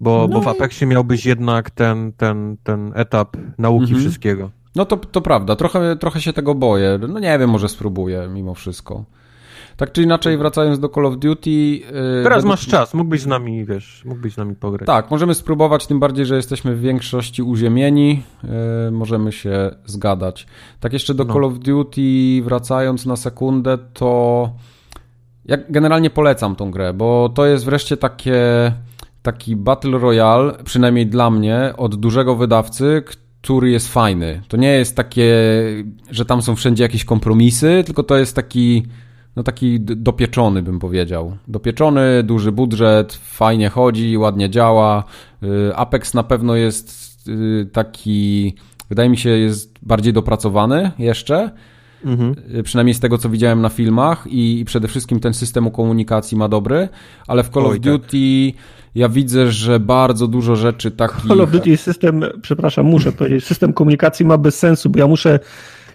Bo, 0.00 0.26
No 0.30 0.34
bo 0.34 0.40
w 0.40 0.46
i- 0.46 0.48
Apexie 0.48 0.86
miałbyś 0.86 1.26
jednak 1.26 1.70
ten, 1.70 2.12
ten, 2.12 2.56
ten 2.62 2.92
etap 2.94 3.36
nauki 3.58 3.82
Mhm. 3.84 4.00
wszystkiego. 4.00 4.50
No 4.74 4.84
to, 4.84 4.96
to 4.96 5.20
prawda, 5.20 5.56
trochę, 5.56 5.96
trochę 5.96 6.20
się 6.20 6.32
tego 6.32 6.54
boję. 6.54 6.98
No 7.08 7.18
nie 7.18 7.38
wiem, 7.38 7.50
może 7.50 7.68
spróbuję 7.68 8.28
mimo 8.34 8.54
wszystko. 8.54 9.04
Tak 9.76 9.92
czy 9.92 10.02
inaczej, 10.02 10.38
wracając 10.38 10.78
do 10.78 10.88
Call 10.88 11.06
of 11.06 11.16
Duty... 11.16 11.50
yy, 11.50 11.80
Teraz 12.22 12.36
według- 12.38 12.44
masz 12.44 12.66
czas, 12.66 12.94
mógłbyś 12.94 13.20
z 13.20 13.26
nami, 13.26 13.64
wiesz, 13.64 14.02
mógłbyś 14.04 14.32
z 14.34 14.36
nami 14.36 14.54
pograć. 14.54 14.86
Tak, 14.86 15.10
możemy 15.10 15.34
spróbować, 15.34 15.86
tym 15.86 16.00
bardziej, 16.00 16.26
że 16.26 16.36
jesteśmy 16.36 16.74
w 16.76 16.80
większości 16.80 17.42
uziemieni, 17.42 18.22
yy, 18.84 18.90
możemy 18.90 19.32
się 19.32 19.70
zgadać. 19.86 20.46
Tak 20.80 20.92
jeszcze 20.92 21.14
do 21.14 21.24
No. 21.24 21.34
Call 21.34 21.44
of 21.44 21.58
Duty, 21.58 22.00
wracając 22.44 23.06
na 23.06 23.16
sekundę, 23.16 23.78
to 23.92 24.50
ja 25.44 25.56
generalnie 25.70 26.10
polecam 26.10 26.56
tą 26.56 26.70
grę, 26.70 26.92
bo 26.94 27.28
to 27.34 27.46
jest 27.46 27.64
wreszcie 27.64 27.96
takie, 27.96 28.42
taki 29.22 29.56
Battle 29.56 29.98
Royale, 29.98 30.54
przynajmniej 30.64 31.06
dla 31.06 31.30
mnie, 31.30 31.72
od 31.76 31.94
dużego 31.94 32.36
wydawcy, 32.36 33.02
który 33.42 33.70
jest 33.70 33.92
fajny. 33.92 34.42
To 34.48 34.56
nie 34.56 34.72
jest 34.72 34.96
takie, 34.96 35.34
że 36.10 36.24
tam 36.24 36.42
są 36.42 36.56
wszędzie 36.56 36.82
jakieś 36.82 37.04
kompromisy, 37.04 37.82
tylko 37.86 38.02
to 38.02 38.16
jest 38.16 38.36
taki 38.36 38.86
no 39.36 39.42
taki 39.42 39.80
dopieczony 39.80 40.62
bym 40.62 40.78
powiedział. 40.78 41.36
Dopieczony, 41.48 42.22
duży 42.22 42.52
budżet, 42.52 43.14
fajnie 43.14 43.68
chodzi, 43.68 44.18
ładnie 44.18 44.50
działa. 44.50 45.04
Y, 45.42 45.76
Apex 45.76 46.14
na 46.14 46.22
pewno 46.22 46.54
jest 46.54 47.18
y, 47.28 47.68
taki, 47.72 48.54
wydaje 48.88 49.08
mi 49.08 49.16
się, 49.16 49.30
jest 49.30 49.78
bardziej 49.82 50.12
dopracowany 50.12 50.90
jeszcze. 50.98 51.50
Mhm. 52.04 52.34
Y, 52.56 52.62
Przynajmniej 52.62 52.94
z 52.94 53.00
tego, 53.00 53.18
co 53.18 53.28
widziałem 53.28 53.60
na 53.60 53.68
filmach 53.68 54.26
i, 54.26 54.60
i 54.60 54.64
przede 54.64 54.88
wszystkim 54.88 55.20
ten 55.20 55.34
system 55.34 55.70
komunikacji 55.70 56.36
ma 56.36 56.48
dobry, 56.48 56.88
ale 57.26 57.42
w 57.42 57.48
Call 57.48 57.66
Oj, 57.66 57.68
of 57.68 57.74
tak. 57.74 57.82
Duty 57.82 58.52
ja 58.96 59.08
widzę, 59.08 59.50
że 59.50 59.80
bardzo 59.80 60.28
dużo 60.28 60.56
rzeczy 60.56 60.90
takich... 60.90 61.28
Call 61.28 61.40
of 61.40 61.50
Duty 61.50 61.76
system, 61.76 62.24
przepraszam, 62.42 62.86
muszę 62.86 63.12
powiedzieć, 63.12 63.44
system 63.44 63.72
komunikacji 63.72 64.26
ma 64.26 64.38
bez 64.38 64.58
sensu, 64.58 64.90
bo 64.90 64.98
ja 64.98 65.06
muszę 65.06 65.40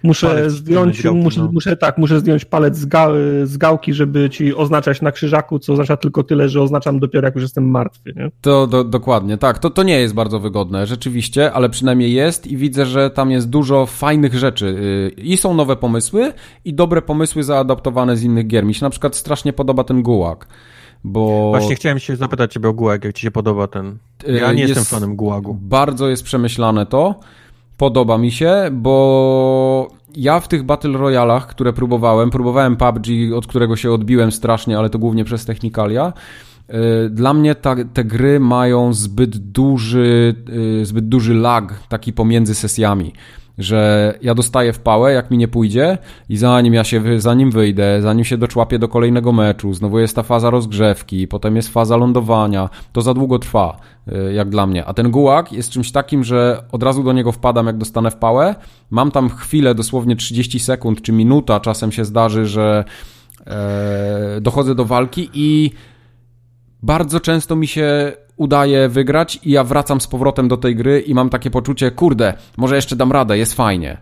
Muszę 0.03 0.28
Palec 0.28 0.52
zdjąć, 0.52 1.03
muszę, 1.14 1.41
no. 1.41 1.49
muszę, 1.52 1.78
tak, 1.78 1.98
muszę 1.98 2.19
zdjąć 2.19 2.45
palec 2.45 2.78
z, 2.78 2.86
ga, 2.86 3.07
z 3.44 3.57
gałki, 3.57 3.94
żeby 3.94 4.30
ci 4.30 4.56
oznaczać 4.56 5.02
na 5.02 5.11
krzyżaku, 5.11 5.60
co 5.60 5.73
oznacza 5.73 5.98
tylko 5.98 6.23
tyle, 6.23 6.49
że 6.49 6.61
oznaczam 6.61 6.99
dopiero 6.99 7.28
jak 7.28 7.36
już 7.36 7.44
jestem 7.44 7.69
martwy, 7.69 8.14
nie? 8.15 8.32
To 8.41 8.68
do, 8.68 8.84
dokładnie, 8.84 9.38
tak. 9.38 9.60
To, 9.60 9.69
to 9.69 9.84
nie 9.84 9.99
jest 9.99 10.14
bardzo 10.14 10.40
wygodne, 10.40 10.88
rzeczywiście, 10.88 11.52
ale 11.53 11.69
przynajmniej 11.69 12.14
jest 12.14 12.48
i 12.48 12.57
widzę, 12.57 12.86
że 12.86 13.10
tam 13.10 13.32
jest 13.32 13.49
dużo 13.49 13.86
fajnych 13.86 14.34
rzeczy. 14.34 14.65
Yy, 15.18 15.23
I 15.23 15.38
są 15.38 15.53
nowe 15.53 15.76
pomysły, 15.76 16.34
i 16.65 16.73
dobre 16.73 17.02
pomysły 17.02 17.44
zaadaptowane 17.44 18.18
z 18.18 18.23
innych 18.23 18.48
gier. 18.48 18.65
Mi 18.65 18.73
się 18.73 18.86
na 18.86 18.90
przykład 18.90 19.15
strasznie 19.15 19.53
podoba 19.53 19.84
ten 19.84 20.02
gułak. 20.02 20.48
Bo 21.03 21.49
Właśnie 21.49 21.76
chciałem 21.76 21.99
się 21.99 22.15
zapytać 22.15 22.53
ciebie 22.53 22.69
o 22.69 22.73
gułag, 22.73 23.03
jak 23.03 23.14
ci 23.14 23.22
się 23.22 23.32
podoba 23.32 23.68
ten... 23.68 23.98
Yy, 24.28 24.40
Ja 24.40 24.53
nie 24.53 24.61
jest- 24.61 24.76
jestem 24.76 24.99
fanem 24.99 25.15
gułagu. 25.15 25.57
Bardzo 25.61 26.10
jest 26.10 26.23
przemyślane 26.23 26.86
to. 26.86 27.19
Podoba 27.78 28.18
mi 28.18 28.32
się, 28.32 28.69
bo 28.72 28.91
ja 30.16 30.40
w 30.40 30.48
tych 30.48 30.64
Battle 30.64 30.98
Royalach, 30.98 31.48
które 31.48 31.74
próbowałem, 31.74 32.30
próbowałem 32.30 32.76
PUBG, 32.76 33.08
od 33.36 33.48
którego 33.48 33.76
się 33.76 33.92
odbiłem 33.92 34.32
strasznie, 34.32 34.78
ale 34.78 34.90
to 34.90 35.00
głównie 35.00 35.26
przez 35.26 35.46
technikalia. 35.46 36.14
yy, 36.70 36.76
Dla 37.10 37.34
mnie 37.34 37.56
ta, 37.56 37.76
te 37.94 38.04
gry 38.04 38.40
mają 38.40 38.94
zbyt 38.94 39.38
duży, 39.38 40.36
yy, 40.50 40.86
zbyt 40.86 41.08
duży 41.08 41.34
lag 41.34 41.74
taki 41.90 42.14
pomiędzy 42.14 42.56
sesjami, 42.56 43.14
że 43.62 44.14
ja 44.22 44.36
dostaję 44.36 44.74
w 44.74 44.80
pałę, 44.80 45.14
jak 45.14 45.32
mi 45.32 45.38
nie 45.38 45.48
pójdzie 45.48 45.98
i 46.30 46.38
zanim 46.38 46.74
ja 46.74 46.84
się, 46.84 47.22
zanim 47.22 47.52
wyjdę, 47.52 48.02
zanim 48.02 48.26
się 48.26 48.38
doczłapię 48.38 48.80
do 48.80 48.88
kolejnego 48.88 49.32
meczu, 49.32 49.74
znowu 49.74 50.00
jest 50.00 50.16
ta 50.16 50.24
faza 50.24 50.50
rozgrzewki, 50.50 51.28
potem 51.28 51.56
jest 51.56 51.70
faza 51.70 51.98
lądowania, 51.98 52.70
to 52.94 53.02
za 53.02 53.14
długo 53.14 53.40
trwa, 53.40 53.78
y, 54.08 54.34
jak 54.34 54.50
dla 54.50 54.68
mnie. 54.68 54.86
A 54.86 54.94
ten 54.94 55.12
gułak 55.12 55.54
jest 55.54 55.70
czymś 55.70 55.92
takim, 55.92 56.24
że 56.24 56.64
od 56.72 56.84
razu 56.84 57.04
do 57.04 57.14
niego 57.14 57.32
wpadam, 57.32 57.68
jak 57.68 57.78
dostanę 57.78 58.12
w 58.12 58.16
pałę, 58.16 58.56
mam 58.90 59.12
tam 59.12 59.30
chwilę, 59.30 59.76
dosłownie 59.76 60.16
30 60.16 60.60
sekund 60.60 61.02
czy 61.02 61.12
minuta, 61.12 61.60
czasem 61.60 61.92
się 61.92 62.06
zdarzy, 62.06 62.46
że 62.46 62.84
e, 63.48 64.42
dochodzę 64.42 64.76
do 64.76 64.86
walki 64.86 65.30
i 65.34 65.72
bardzo 66.84 67.20
często 67.20 67.56
mi 67.56 67.68
się 67.68 68.14
udaje 68.41 68.89
wygrać 68.89 69.39
i 69.43 69.51
ja 69.51 69.63
wracam 69.63 70.01
z 70.01 70.07
powrotem 70.07 70.47
do 70.47 70.57
tej 70.57 70.76
gry 70.76 70.99
i 70.99 71.13
mam 71.13 71.30
takie 71.30 71.51
poczucie, 71.51 71.91
kurde, 71.91 72.34
może 72.57 72.76
jeszcze 72.76 72.95
dam 72.95 73.11
radę, 73.11 73.38
jest 73.38 73.53
fajnie. 73.53 73.97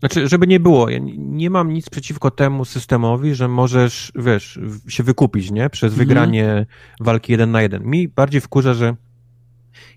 Znaczy, 0.00 0.28
żeby 0.28 0.46
nie 0.46 0.60
było, 0.60 0.90
ja 0.90 0.98
nie- 1.18 1.50
mam 1.50 1.72
nic 1.72 1.90
przeciwko 1.90 2.30
temu 2.30 2.64
systemowi, 2.64 3.34
że 3.34 3.48
możesz, 3.48 4.12
wiesz, 4.14 4.58
się 4.88 5.02
wykupić, 5.02 5.50
nie? 5.50 5.70
Przez 5.70 5.92
Mhm. 5.92 6.08
wygranie 6.08 6.66
walki 7.00 7.32
jeden 7.32 7.50
na 7.50 7.62
jeden. 7.62 7.84
Mi 7.84 8.08
bardziej 8.08 8.40
wkurza, 8.40 8.74
że 8.74 8.94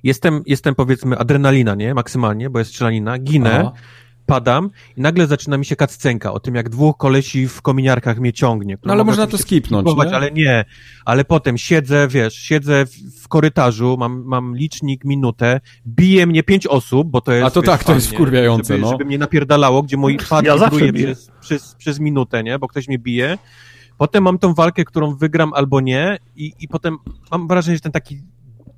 jestem, 0.03 0.41
jestem 0.45 0.75
powiedzmy 0.75 1.17
adrenalina, 1.17 1.75
nie? 1.75 1.93
Maksymalnie, 1.93 2.49
bo 2.49 2.59
jest 2.59 2.71
strzelanina, 2.71 3.17
ginę, 3.19 3.59
Aha. 3.59 3.71
Padam 4.25 4.69
i 4.97 5.01
nagle 5.01 5.27
zaczyna 5.27 5.57
mi 5.57 5.65
się 5.65 5.75
kaccenka 5.75 6.33
o 6.33 6.39
tym, 6.39 6.55
jak 6.55 6.69
dwóch 6.69 6.97
kolesi 6.97 7.47
w 7.47 7.61
kominiarkach 7.61 8.19
mnie 8.19 8.33
ciągnie. 8.33 8.77
No 8.85 8.93
ale 8.93 9.03
można 9.03 9.27
to 9.27 9.37
skipnąć, 9.37 9.87
nie? 9.97 10.15
Ale 10.15 10.31
nie, 10.31 10.65
ale 11.05 11.25
potem 11.25 11.57
siedzę, 11.57 12.07
wiesz, 12.07 12.35
siedzę 12.35 12.85
w, 13.21 13.27
korytarzu, 13.27 13.95
mam, 13.99 14.23
mam 14.25 14.55
licznik 14.55 15.05
minutę, 15.05 15.61
bije 15.87 16.27
mnie 16.27 16.43
pięć 16.43 16.67
osób, 16.67 17.07
bo 17.07 17.21
to 17.21 17.31
jest... 17.31 17.47
A 17.47 17.51
to 17.51 17.61
wiesz, 17.61 17.69
tak, 17.69 17.83
to 17.83 17.93
jest 17.93 18.07
fajnie, 18.07 18.17
wkurwiające, 18.17 18.73
żeby, 18.73 18.79
no. 18.79 18.91
Żeby 18.91 19.05
mnie 19.05 19.17
napierdalało, 19.17 19.83
gdzie 19.83 19.97
mój 19.97 20.17
pad 20.29 20.45
Ja 20.45 20.69
przez, 20.69 21.31
przez, 21.41 21.75
przez 21.75 21.99
minutę, 21.99 22.43
nie, 22.43 22.59
bo 22.59 22.67
ktoś 22.67 22.87
mnie 22.87 22.99
bije. 22.99 23.37
Potem 23.97 24.23
mam 24.23 24.39
tą 24.39 24.53
walkę, 24.53 24.85
którą 24.85 25.15
wygram 25.15 25.53
albo 25.53 25.81
nie 25.81 26.17
i, 26.35 26.53
i 26.59 26.67
potem 26.67 26.97
mam 27.31 27.47
wrażenie, 27.47 27.77
że 27.77 27.81
ten 27.81 27.91
taki 27.91 28.21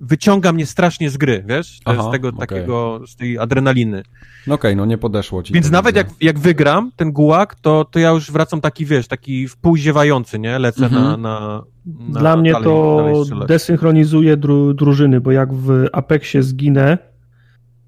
wyciąga 0.02 0.52
mnie 0.54 0.66
strasznie 0.66 1.10
z 1.10 1.18
gry, 1.18 1.44
wiesz? 1.48 1.80
To 1.84 1.92
Aha, 1.92 2.00
jest 2.02 2.12
tego 2.12 2.28
okej. 2.28 2.40
takiego, 2.40 3.02
z 3.08 3.16
tej 3.16 3.38
adrenaliny. 3.38 4.04
No 4.48 4.56
Okej, 4.56 4.76
no 4.76 4.86
nie 4.86 4.98
podeszło 4.98 5.44
ci. 5.44 5.54
Więc 5.54 5.72
nawet 5.72 5.96
jak, 5.96 6.08
jak 6.22 6.40
wygram 6.40 6.92
ten 6.96 7.12
gułak, 7.12 7.56
to, 7.56 7.86
to 7.86 8.00
ja 8.00 8.10
już 8.10 8.32
wracam 8.32 8.62
taki, 8.62 8.86
wiesz, 8.86 9.08
taki 9.08 9.48
wpółziewający, 9.48 10.40
nie? 10.40 10.60
Lecę 10.60 10.86
Mhm. 10.86 11.04
na, 11.04 11.18
na, 11.18 11.64
na... 12.10 12.20
Dla 12.20 12.38
mnie 12.38 12.52
dalej- 12.52 12.64
to 12.64 13.26
dalej 13.30 13.48
desynchronizuje 13.48 14.38
dru, 14.38 14.74
drużyny, 14.74 15.22
bo 15.22 15.32
jak 15.32 15.54
w 15.54 15.86
Apexie 15.94 16.44
zginę, 16.44 16.98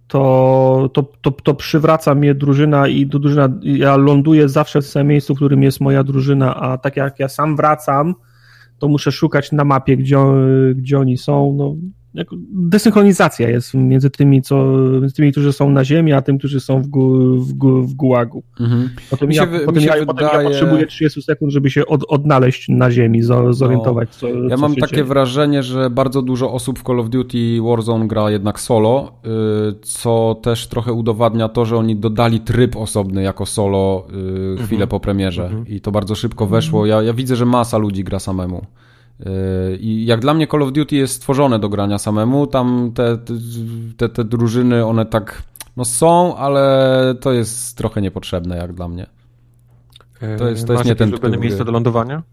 to, 0.08 0.90
to, 0.94 1.04
to, 1.22 1.32
to 1.32 1.54
przywraca 1.54 2.16
mnie 2.16 2.36
drużyna 2.36 2.88
i 2.88 3.06
do 3.06 3.20
drużyna, 3.20 3.50
ja 3.62 3.96
ląduję 3.98 4.50
zawsze 4.50 4.82
w 4.82 4.84
tym 4.86 4.92
samym 4.92 5.08
miejscu, 5.08 5.34
w 5.34 5.38
którym 5.38 5.64
jest 5.64 5.82
moja 5.82 6.04
drużyna, 6.04 6.56
a 6.56 6.78
tak 6.78 6.98
jak 6.98 7.20
ja 7.20 7.28
sam 7.30 7.56
wracam, 7.56 8.16
to 8.80 8.88
muszę 8.88 9.12
szukać 9.12 9.52
na 9.52 9.64
mapie, 9.64 9.98
gdzie, 9.98 10.18
gdzie 10.76 10.99
oni 10.99 11.18
są. 11.18 11.54
No, 11.58 11.76
desynchronizacja 12.52 13.49
jest 13.49 13.73
między 13.73 14.10
tymi, 14.10 14.41
co, 14.41 14.65
między 15.02 15.15
tymi, 15.15 15.31
którzy 15.31 15.53
są 15.53 15.69
na 15.69 15.84
ziemi, 15.85 16.14
a 16.14 16.22
tym, 16.22 16.38
którzy 16.38 16.60
są 16.60 16.81
w, 16.81 16.88
gu, 16.88 17.38
w, 17.39 17.53
gu, 17.53 17.81
w 17.84 17.94
gułagu. 17.94 18.44
Mhm. 18.60 18.89
Potem, 19.10 19.30
Mi 19.30 19.35
się 19.35 19.41
ja, 19.41 19.45
mi 19.60 19.65
potem, 19.65 19.84
ja, 19.84 19.94
potem 20.06 20.26
ja 20.26 20.30
wydaje- 20.31 20.48
potrzebuję 20.49 20.88
30 20.88 21.22
sekund, 21.22 21.52
żeby 21.52 21.69
się 21.69 21.85
od, 21.85 22.03
odnaleźć 22.07 22.69
na 22.69 22.91
ziemi, 22.91 23.23
zo- 23.23 23.53
zorientować, 23.53 24.10
co 24.15 24.27
Ja 24.27 24.56
co 24.56 24.61
mam 24.61 24.76
takie 24.76 24.91
dzieje. 24.95 25.03
wrażenie, 25.03 25.64
że 25.64 25.89
bardzo 25.89 26.22
dużo 26.22 26.53
osób 26.53 26.80
w 26.80 26.84
Call 26.84 26.99
of 26.99 27.10
Duty 27.10 27.38
Warzone 27.61 28.07
gra 28.07 28.31
jednak 28.31 28.60
solo, 28.60 29.11
y, 29.72 29.80
co 29.81 30.39
też 30.41 30.68
trochę 30.68 30.94
udowadnia 30.94 31.49
to, 31.49 31.65
że 31.65 31.77
oni 31.77 31.95
dodali 31.95 32.39
tryb 32.39 32.76
osobny 32.76 33.23
jako 33.23 33.45
solo 33.45 34.07
y, 34.60 34.64
chwilę 34.64 34.88
po 34.88 34.99
premierze 34.99 35.52
i 35.68 35.81
to 35.81 35.91
bardzo 35.91 36.15
szybko 36.15 36.45
weszło. 36.48 36.85
Ja, 36.85 37.02
ja 37.03 37.14
widzę, 37.14 37.35
że 37.35 37.45
masa 37.45 37.77
ludzi 37.77 38.03
gra 38.03 38.19
samemu. 38.19 38.65
Y, 39.19 39.77
I 39.80 40.06
jak 40.06 40.19
dla 40.19 40.34
mnie 40.34 40.48
Call 40.48 40.64
of 40.64 40.72
Duty 40.72 40.95
jest 40.95 41.14
stworzone 41.14 41.60
do 41.60 41.69
grania 41.69 41.98
samemu, 41.98 42.48
tam 42.48 42.91
te, 42.95 43.18
te, 43.98 44.10
te, 44.10 44.23
drużyny, 44.23 44.85
one 44.85 45.06
tak 45.06 45.44
no 45.77 45.85
są, 45.85 46.38
ale 46.38 47.15
to 47.22 47.31
jest 47.34 47.77
trochę 47.77 48.02
niepotrzebne 48.02 48.57
jak 48.57 48.73
dla 48.73 48.88
mnie. 48.88 49.07
to 50.38 50.49
jest- 50.49 50.68
to 50.68 50.73
jest 50.73 50.85
nie 50.85 50.95
ten 50.95 51.11
typ 51.11 51.39
miejsce 51.41 51.65
do 51.65 51.72
lądowania? 51.72 52.23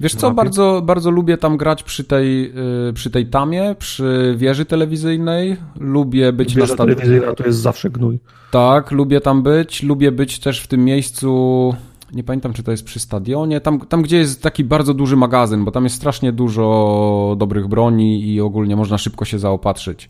Wiesz 0.00 0.14
co, 0.14 0.30
bardzo, 0.30 0.82
bardzo 0.84 1.10
lubię 1.10 1.36
tam 1.38 1.56
grać 1.56 1.82
przy 1.82 2.04
tej, 2.04 2.52
y, 2.88 2.92
przy 2.92 3.10
tej 3.10 3.26
tamie, 3.26 3.74
przy 3.78 4.34
wieży 4.36 4.64
telewizyjnej. 4.64 5.56
Lubię 5.80 6.32
być 6.32 6.54
na 6.54 6.60
Wieża 6.60 6.74
stadionie. 6.74 7.00
telewizyjna 7.00 7.34
to 7.34 7.44
jest 7.46 7.58
zawsze 7.58 7.90
gnój. 7.90 8.18
Tak, 8.50 8.90
lubię 8.90 9.20
tam 9.20 9.42
być. 9.42 9.82
Lubię 9.82 10.12
być 10.12 10.38
też 10.38 10.60
w 10.60 10.66
tym 10.66 10.84
miejscu. 10.84 11.74
Nie 12.12 12.24
pamiętam, 12.24 12.52
czy 12.52 12.62
to 12.62 12.70
jest 12.70 12.84
przy 12.84 13.00
stadionie. 13.00 13.60
Tam, 13.60 13.80
tam 13.80 14.02
gdzie 14.02 14.16
jest 14.16 14.42
taki 14.42 14.64
bardzo 14.64 14.94
duży 14.94 15.16
magazyn, 15.16 15.64
bo 15.64 15.70
tam 15.70 15.84
jest 15.84 15.96
strasznie 15.96 16.32
dużo 16.32 17.34
dobrych 17.38 17.68
broni 17.68 18.32
i 18.32 18.40
ogólnie 18.40 18.76
można 18.76 18.98
szybko 18.98 19.24
się 19.24 19.38
zaopatrzyć. 19.38 20.08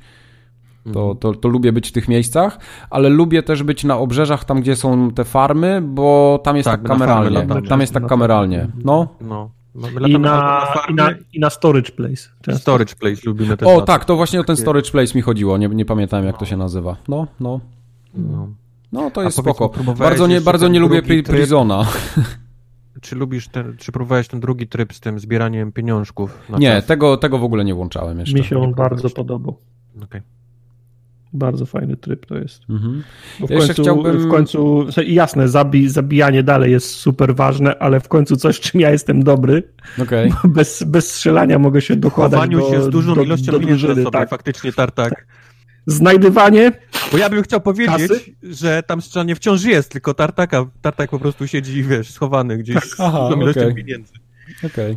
To, 0.92 1.14
to, 1.14 1.34
to 1.34 1.48
lubię 1.48 1.72
być 1.72 1.88
w 1.88 1.92
tych 1.92 2.08
miejscach, 2.08 2.58
ale 2.90 3.08
lubię 3.08 3.42
też 3.42 3.62
być 3.62 3.84
na 3.84 3.98
obrzeżach, 3.98 4.44
tam 4.44 4.60
gdzie 4.60 4.76
są 4.76 5.10
te 5.10 5.24
farmy, 5.24 5.82
bo 5.82 6.40
tam 6.44 6.56
jest 6.56 6.64
Tak, 6.64 6.80
tak, 6.80 6.88
na 6.88 6.94
kameralnie. 6.94 7.30
latamy 7.30 7.68
Tam 7.68 7.80
jest 7.80 7.94
tak 7.94 8.02
na 8.02 8.08
kameralnie. 8.08 8.68
No, 8.84 9.08
No. 9.20 9.50
My 9.74 10.08
I 10.08 10.18
na, 10.18 10.60
albo 10.60 10.80
i, 10.90 10.94
na, 10.94 11.10
I 11.32 11.40
na 11.40 11.50
storage 11.50 11.92
place. 11.92 12.28
Często. 12.42 12.60
Storage 12.60 12.94
place 12.94 13.20
lubimy 13.26 13.56
też. 13.56 13.68
O, 13.68 13.80
tak, 13.80 14.04
to 14.04 14.16
właśnie 14.16 14.40
o 14.40 14.44
ten 14.44 14.56
storage 14.56 14.90
place 14.90 15.14
mi 15.14 15.22
chodziło. 15.22 15.58
Nie, 15.58 15.68
nie 15.68 15.84
pamiętałem, 15.84 16.26
jak 16.26 16.38
to 16.38 16.44
się 16.44 16.56
nazywa. 16.56 16.96
No, 17.08 17.26
no. 17.40 17.60
No. 18.14 18.48
No, 18.92 19.10
to 19.10 19.22
jest 19.22 19.36
spoko. 19.38 19.70
Bardzo 19.98 20.26
nie, 20.26 20.40
bardzo 20.40 20.68
nie 20.68 20.80
lubię 20.80 21.02
tryb? 21.02 21.26
Prizona. 21.26 21.86
Czy 23.00 23.16
lubisz 23.16 23.48
ten, 23.48 23.76
czy 23.76 23.92
próbowałeś 23.92 24.28
ten 24.28 24.40
drugi 24.40 24.66
tryb 24.68 24.92
z 24.92 25.00
tym 25.00 25.18
zbieraniem 25.18 25.72
pieniążków? 25.72 26.38
Nie, 26.58 26.68
czas? 26.72 26.86
tego, 26.86 27.16
tego 27.16 27.38
w 27.38 27.44
ogóle 27.44 27.64
nie 27.64 27.74
włączałem 27.74 28.20
jeszcze. 28.20 28.34
Mi 28.38 28.44
się 28.44 28.58
on 28.58 28.74
bardzo 28.74 29.10
podobał. 29.10 29.58
Okej. 30.02 30.20
Bardzo 31.32 31.66
fajny 31.66 31.96
tryb 31.96 32.26
to 32.26 32.38
jest. 32.38 32.62
Mhm. 32.70 33.02
Bo 33.40 33.46
w 33.46 33.50
Ja 33.50 33.56
jeszcze 33.56 33.74
końcu, 33.74 33.82
chciałbym- 33.82 34.18
w 34.18 34.30
końcu 34.30 34.86
jasne, 35.06 35.48
zabi, 35.48 35.88
zabijanie 35.88 36.42
dalej 36.42 36.72
jest 36.72 36.90
super 36.90 37.34
ważne, 37.34 37.78
ale 37.78 38.00
w 38.00 38.08
końcu 38.08 38.36
coś, 38.36 38.60
czym 38.60 38.80
ja 38.80 38.90
jestem 38.90 39.22
dobry, 39.24 39.62
Okej. 40.02 40.32
bez, 40.44 40.82
bez 40.82 41.14
strzelania 41.14 41.58
mogę 41.58 41.80
się 41.80 41.94
W 41.94 41.98
dokładać 41.98 42.40
chowaniu 42.40 42.58
do, 42.60 42.70
się 42.70 42.82
z 42.82 42.88
dużą 42.88 43.14
do, 43.14 43.22
ilością 43.22 43.52
do 43.52 43.60
pieniędzy 43.60 43.82
na 43.82 43.86
drużyny. 43.88 44.04
sobie, 44.04 44.18
Tak. 44.18 44.30
faktycznie 44.30 44.72
tartak. 44.72 45.26
Znajdywanie, 45.86 46.72
Bo 47.12 47.18
ja 47.18 47.30
bym 47.30 47.42
chciał 47.42 47.60
powiedzieć, 47.60 48.08
Kasy? 48.08 48.20
że 48.42 48.82
tam 48.82 49.02
strzelanie 49.02 49.34
wciąż 49.34 49.64
jest, 49.64 49.92
tylko 49.92 50.14
tartaka, 50.14 50.66
tartak 50.82 51.10
po 51.10 51.18
prostu 51.18 51.46
siedzi, 51.46 51.82
wiesz, 51.82 52.10
schowany 52.10 52.58
gdzieś 52.58 52.76
z 52.96 53.00
Aha, 53.00 53.28
dużą 53.28 53.40
ilością 53.42 53.60
okej. 53.60 53.74
pieniędzy. 53.74 54.12
Okej. 54.66 54.96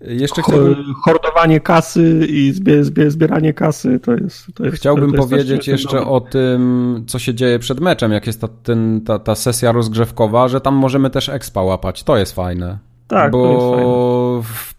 Jeszcze 0.00 0.42
cho- 0.42 0.52
chciałbym, 0.52 0.94
hordowanie 1.04 1.60
kasy 1.60 2.26
i 2.28 2.52
zbie, 2.52 2.84
zbie, 2.84 3.10
zbieranie 3.10 3.54
kasy, 3.54 4.00
to 4.00 4.14
jest... 4.14 4.46
To 4.54 4.64
jest 4.64 4.76
chciałbym 4.76 5.10
to 5.10 5.16
jest 5.16 5.28
powiedzieć 5.28 5.68
jeszcze 5.68 6.06
o 6.06 6.20
tym, 6.20 7.04
co 7.06 7.18
się 7.18 7.34
dzieje 7.34 7.58
przed 7.58 7.80
meczem, 7.80 8.12
jak 8.12 8.26
jest 8.26 8.40
ta, 8.40 8.48
ten, 8.62 9.00
ta, 9.06 9.18
ta 9.18 9.34
sesja 9.34 9.72
rozgrzewkowa, 9.72 10.48
że 10.48 10.60
tam 10.60 10.74
możemy 10.74 11.10
też 11.10 11.28
expa 11.28 11.62
łapać. 11.62 12.02
To 12.02 12.16
jest 12.16 12.34
fajne. 12.34 12.78
Tak, 13.08 13.32
to 13.32 13.52
jest 13.52 13.66
fajne. 13.66 13.82
Bo 13.82 14.17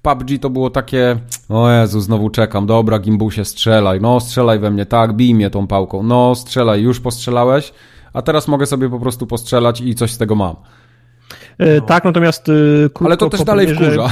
PUBG 0.01 0.39
to 0.41 0.49
było 0.49 0.69
takie, 0.69 1.17
o 1.49 1.71
Jezu, 1.71 2.01
znowu 2.01 2.29
czekam, 2.29 2.65
dobra, 2.65 2.99
gimbusie, 2.99 3.45
strzelaj, 3.45 4.01
no 4.01 4.19
strzelaj 4.19 4.59
we 4.59 4.71
mnie, 4.71 4.85
tak, 4.85 5.13
bij 5.13 5.35
mnie 5.35 5.49
tą 5.49 5.67
pałką, 5.67 6.03
no 6.03 6.35
strzelaj, 6.35 6.81
już 6.81 6.99
postrzelałeś, 6.99 7.73
a 8.13 8.21
teraz 8.21 8.47
mogę 8.47 8.65
sobie 8.65 8.89
po 8.89 8.99
prostu 8.99 9.27
postrzelać 9.27 9.81
i 9.81 9.95
coś 9.95 10.11
z 10.11 10.17
tego 10.17 10.35
mam. 10.35 10.55
E, 11.57 11.81
Tak, 11.81 12.03
natomiast 12.03 12.49
e, 12.49 12.53
krótko 12.89 13.05
Ale 13.05 13.17
to 13.17 13.29
też 13.29 13.43
dalej 13.43 13.75
wkurza. 13.75 14.09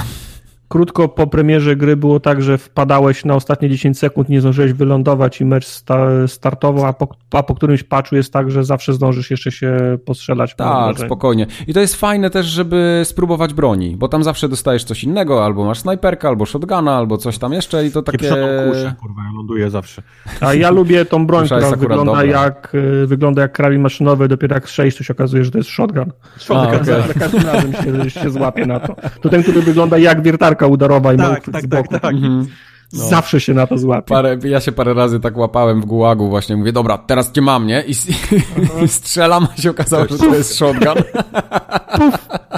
Krótko 0.70 1.08
po 1.08 1.28
premierze 1.28 1.76
gry 1.76 1.98
było 1.98 2.20
tak, 2.20 2.42
że 2.42 2.58
wpadałeś 2.58 3.26
na 3.26 3.36
ostatnie 3.36 3.70
10 3.70 4.00
sekund, 4.00 4.30
nie 4.30 4.42
zdążyłeś 4.42 4.74
wylądować 4.74 5.42
i 5.42 5.46
mecz 5.46 5.66
sta 5.66 6.28
startował, 6.28 6.86
a 6.86 6.94
po, 6.94 7.08
a 7.32 7.44
po 7.44 7.56
którymś 7.56 7.84
patchu 7.84 8.16
jest 8.16 8.34
tak, 8.34 8.52
że 8.52 8.64
zawsze 8.64 8.94
zdążysz 8.94 9.32
jeszcze 9.32 9.52
się 9.52 9.98
postrzelać. 10.06 10.56
Tak, 10.56 10.68
wrażenie. 10.68 11.08
spokojnie. 11.08 11.48
I 11.68 11.74
to 11.74 11.80
jest 11.80 11.96
fajne 11.96 12.30
też, 12.30 12.46
żeby 12.46 13.02
spróbować 13.04 13.54
broni, 13.54 13.96
bo 13.98 14.08
tam 14.08 14.24
zawsze 14.24 14.50
dostajesz 14.50 14.84
coś 14.84 15.04
innego, 15.04 15.46
albo 15.46 15.66
masz 15.66 15.80
snajperkę, 15.80 16.28
albo 16.28 16.46
shotguna, 16.46 16.98
albo 16.98 17.18
coś 17.18 17.38
tam 17.38 17.54
jeszcze 17.54 17.86
i 17.86 17.92
to 17.92 18.02
takie... 18.02 18.18
Pieprzoną 18.18 18.48
kuszę, 18.70 18.94
kurwa, 19.00 19.22
ja 19.28 19.32
ląduję 19.38 19.70
zawsze. 19.70 20.02
A 20.42 20.54
ja 20.54 20.72
lubię 20.72 21.06
tą 21.06 21.28
broń, 21.28 21.46
która 21.46 21.60
akurat 21.60 21.80
wygląda 21.80 22.12
dobra. 22.12 22.26
jak, 22.26 22.72
wygląda 23.06 23.42
jak 23.42 23.52
karabin 23.52 23.82
maszynowy, 23.82 24.28
dopiero 24.28 24.56
jak 24.56 24.70
strzelisz, 24.70 24.96
to 24.96 25.04
się 25.04 25.14
okazuje, 25.14 25.44
że 25.44 25.52
to 25.52 25.58
jest 25.58 25.70
shotgun. 25.70 26.12
A, 26.36 26.40
Za- 26.46 26.62
okej. 26.62 26.86
Za 26.86 27.14
każdym 27.14 27.46
razem 27.46 27.74
się, 27.74 28.10
się 28.10 28.30
złapie 28.30 28.66
na 28.66 28.80
to. 28.80 28.96
To 29.22 29.30
ten, 29.30 29.44
który 29.44 29.62
wygląda 29.62 29.98
jak 29.98 30.22
wiertarka 30.22 30.57
udarowa 30.66 31.14
i 31.14 31.18
Tak, 31.18 31.46
tak, 31.46 31.48
z 31.50 31.52
tak, 31.52 31.68
boku. 31.68 32.00
tak. 32.00 32.14
Mhm. 32.16 32.48
Zawsze 32.90 33.40
się 33.40 33.54
na 33.54 33.68
to 33.68 33.78
złapie. 33.78 34.08
Parę, 34.14 34.38
ja 34.44 34.60
się 34.60 34.72
parę 34.72 34.94
razy 34.94 35.20
tak 35.20 35.38
łapałem 35.38 35.82
w 35.82 35.86
gułagu 35.86 36.30
właśnie, 36.30 36.56
mówię, 36.58 36.72
dobra, 36.72 36.98
teraz 36.98 37.32
cię 37.32 37.42
mam, 37.42 37.68
nie? 37.68 37.84
I, 37.88 37.92
i 38.86 38.88
strzelam, 38.88 39.48
a 39.58 39.62
się 39.62 39.70
okazało, 39.70 40.06
że 40.10 40.18
to 40.18 40.36
jest 40.36 40.58
shotgun. 40.58 40.94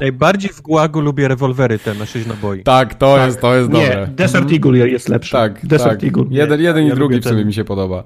Najbardziej 0.02 0.52
w 0.52 0.62
Gułagu 0.62 1.02
lubię 1.02 1.28
rewolwery 1.28 1.80
te 1.80 1.94
na 1.96 2.06
6 2.06 2.28
naboi. 2.28 2.64
Tak, 2.64 2.96
to 2.96 3.26
jest, 3.26 3.42
to 3.42 3.56
jest 3.56 3.70
Nie, 3.72 3.84
dobre. 3.90 4.08
Desert 4.08 4.52
Eagle 4.52 4.78
jest 4.90 5.10
lepszy. 5.10 5.32
Tak, 5.32 5.66
Desert 5.68 5.92
tak. 6.00 6.04
Eagle. 6.04 6.24
Jeden, 6.30 6.62
jeden 6.62 6.86
Ja 6.86 6.94
i 6.94 6.96
drugi 6.96 7.20
w 7.20 7.24
sumie 7.24 7.36
ten. 7.38 7.48
mi 7.48 7.54
się 7.54 7.64
podoba. 7.64 8.04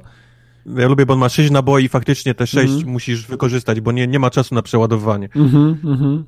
Ja 0.66 0.88
lubię, 0.88 1.06
bo 1.06 1.14
on 1.14 1.20
ma 1.20 1.30
6 1.30 1.52
naboi 1.52 1.84
i 1.86 1.90
faktycznie 1.90 2.34
te 2.36 2.48
6 2.48 2.74
Mhm. 2.74 2.92
musisz 2.92 3.28
wykorzystać, 3.28 3.82
bo 3.82 3.92
nie, 3.92 4.08
nie 4.08 4.20
ma 4.20 4.30
czasu 4.30 4.56
na 4.56 4.62
przeładowanie. 4.62 5.30
Mhm, 5.36 5.78
mhm. 5.86 6.24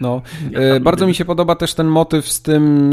No, 0.00 0.22
e, 0.54 0.80
bardzo 0.80 1.06
mi 1.06 1.14
się 1.14 1.24
podoba 1.24 1.54
też 1.54 1.74
ten 1.74 1.86
motyw 1.86 2.28
z 2.28 2.42
tym 2.42 2.90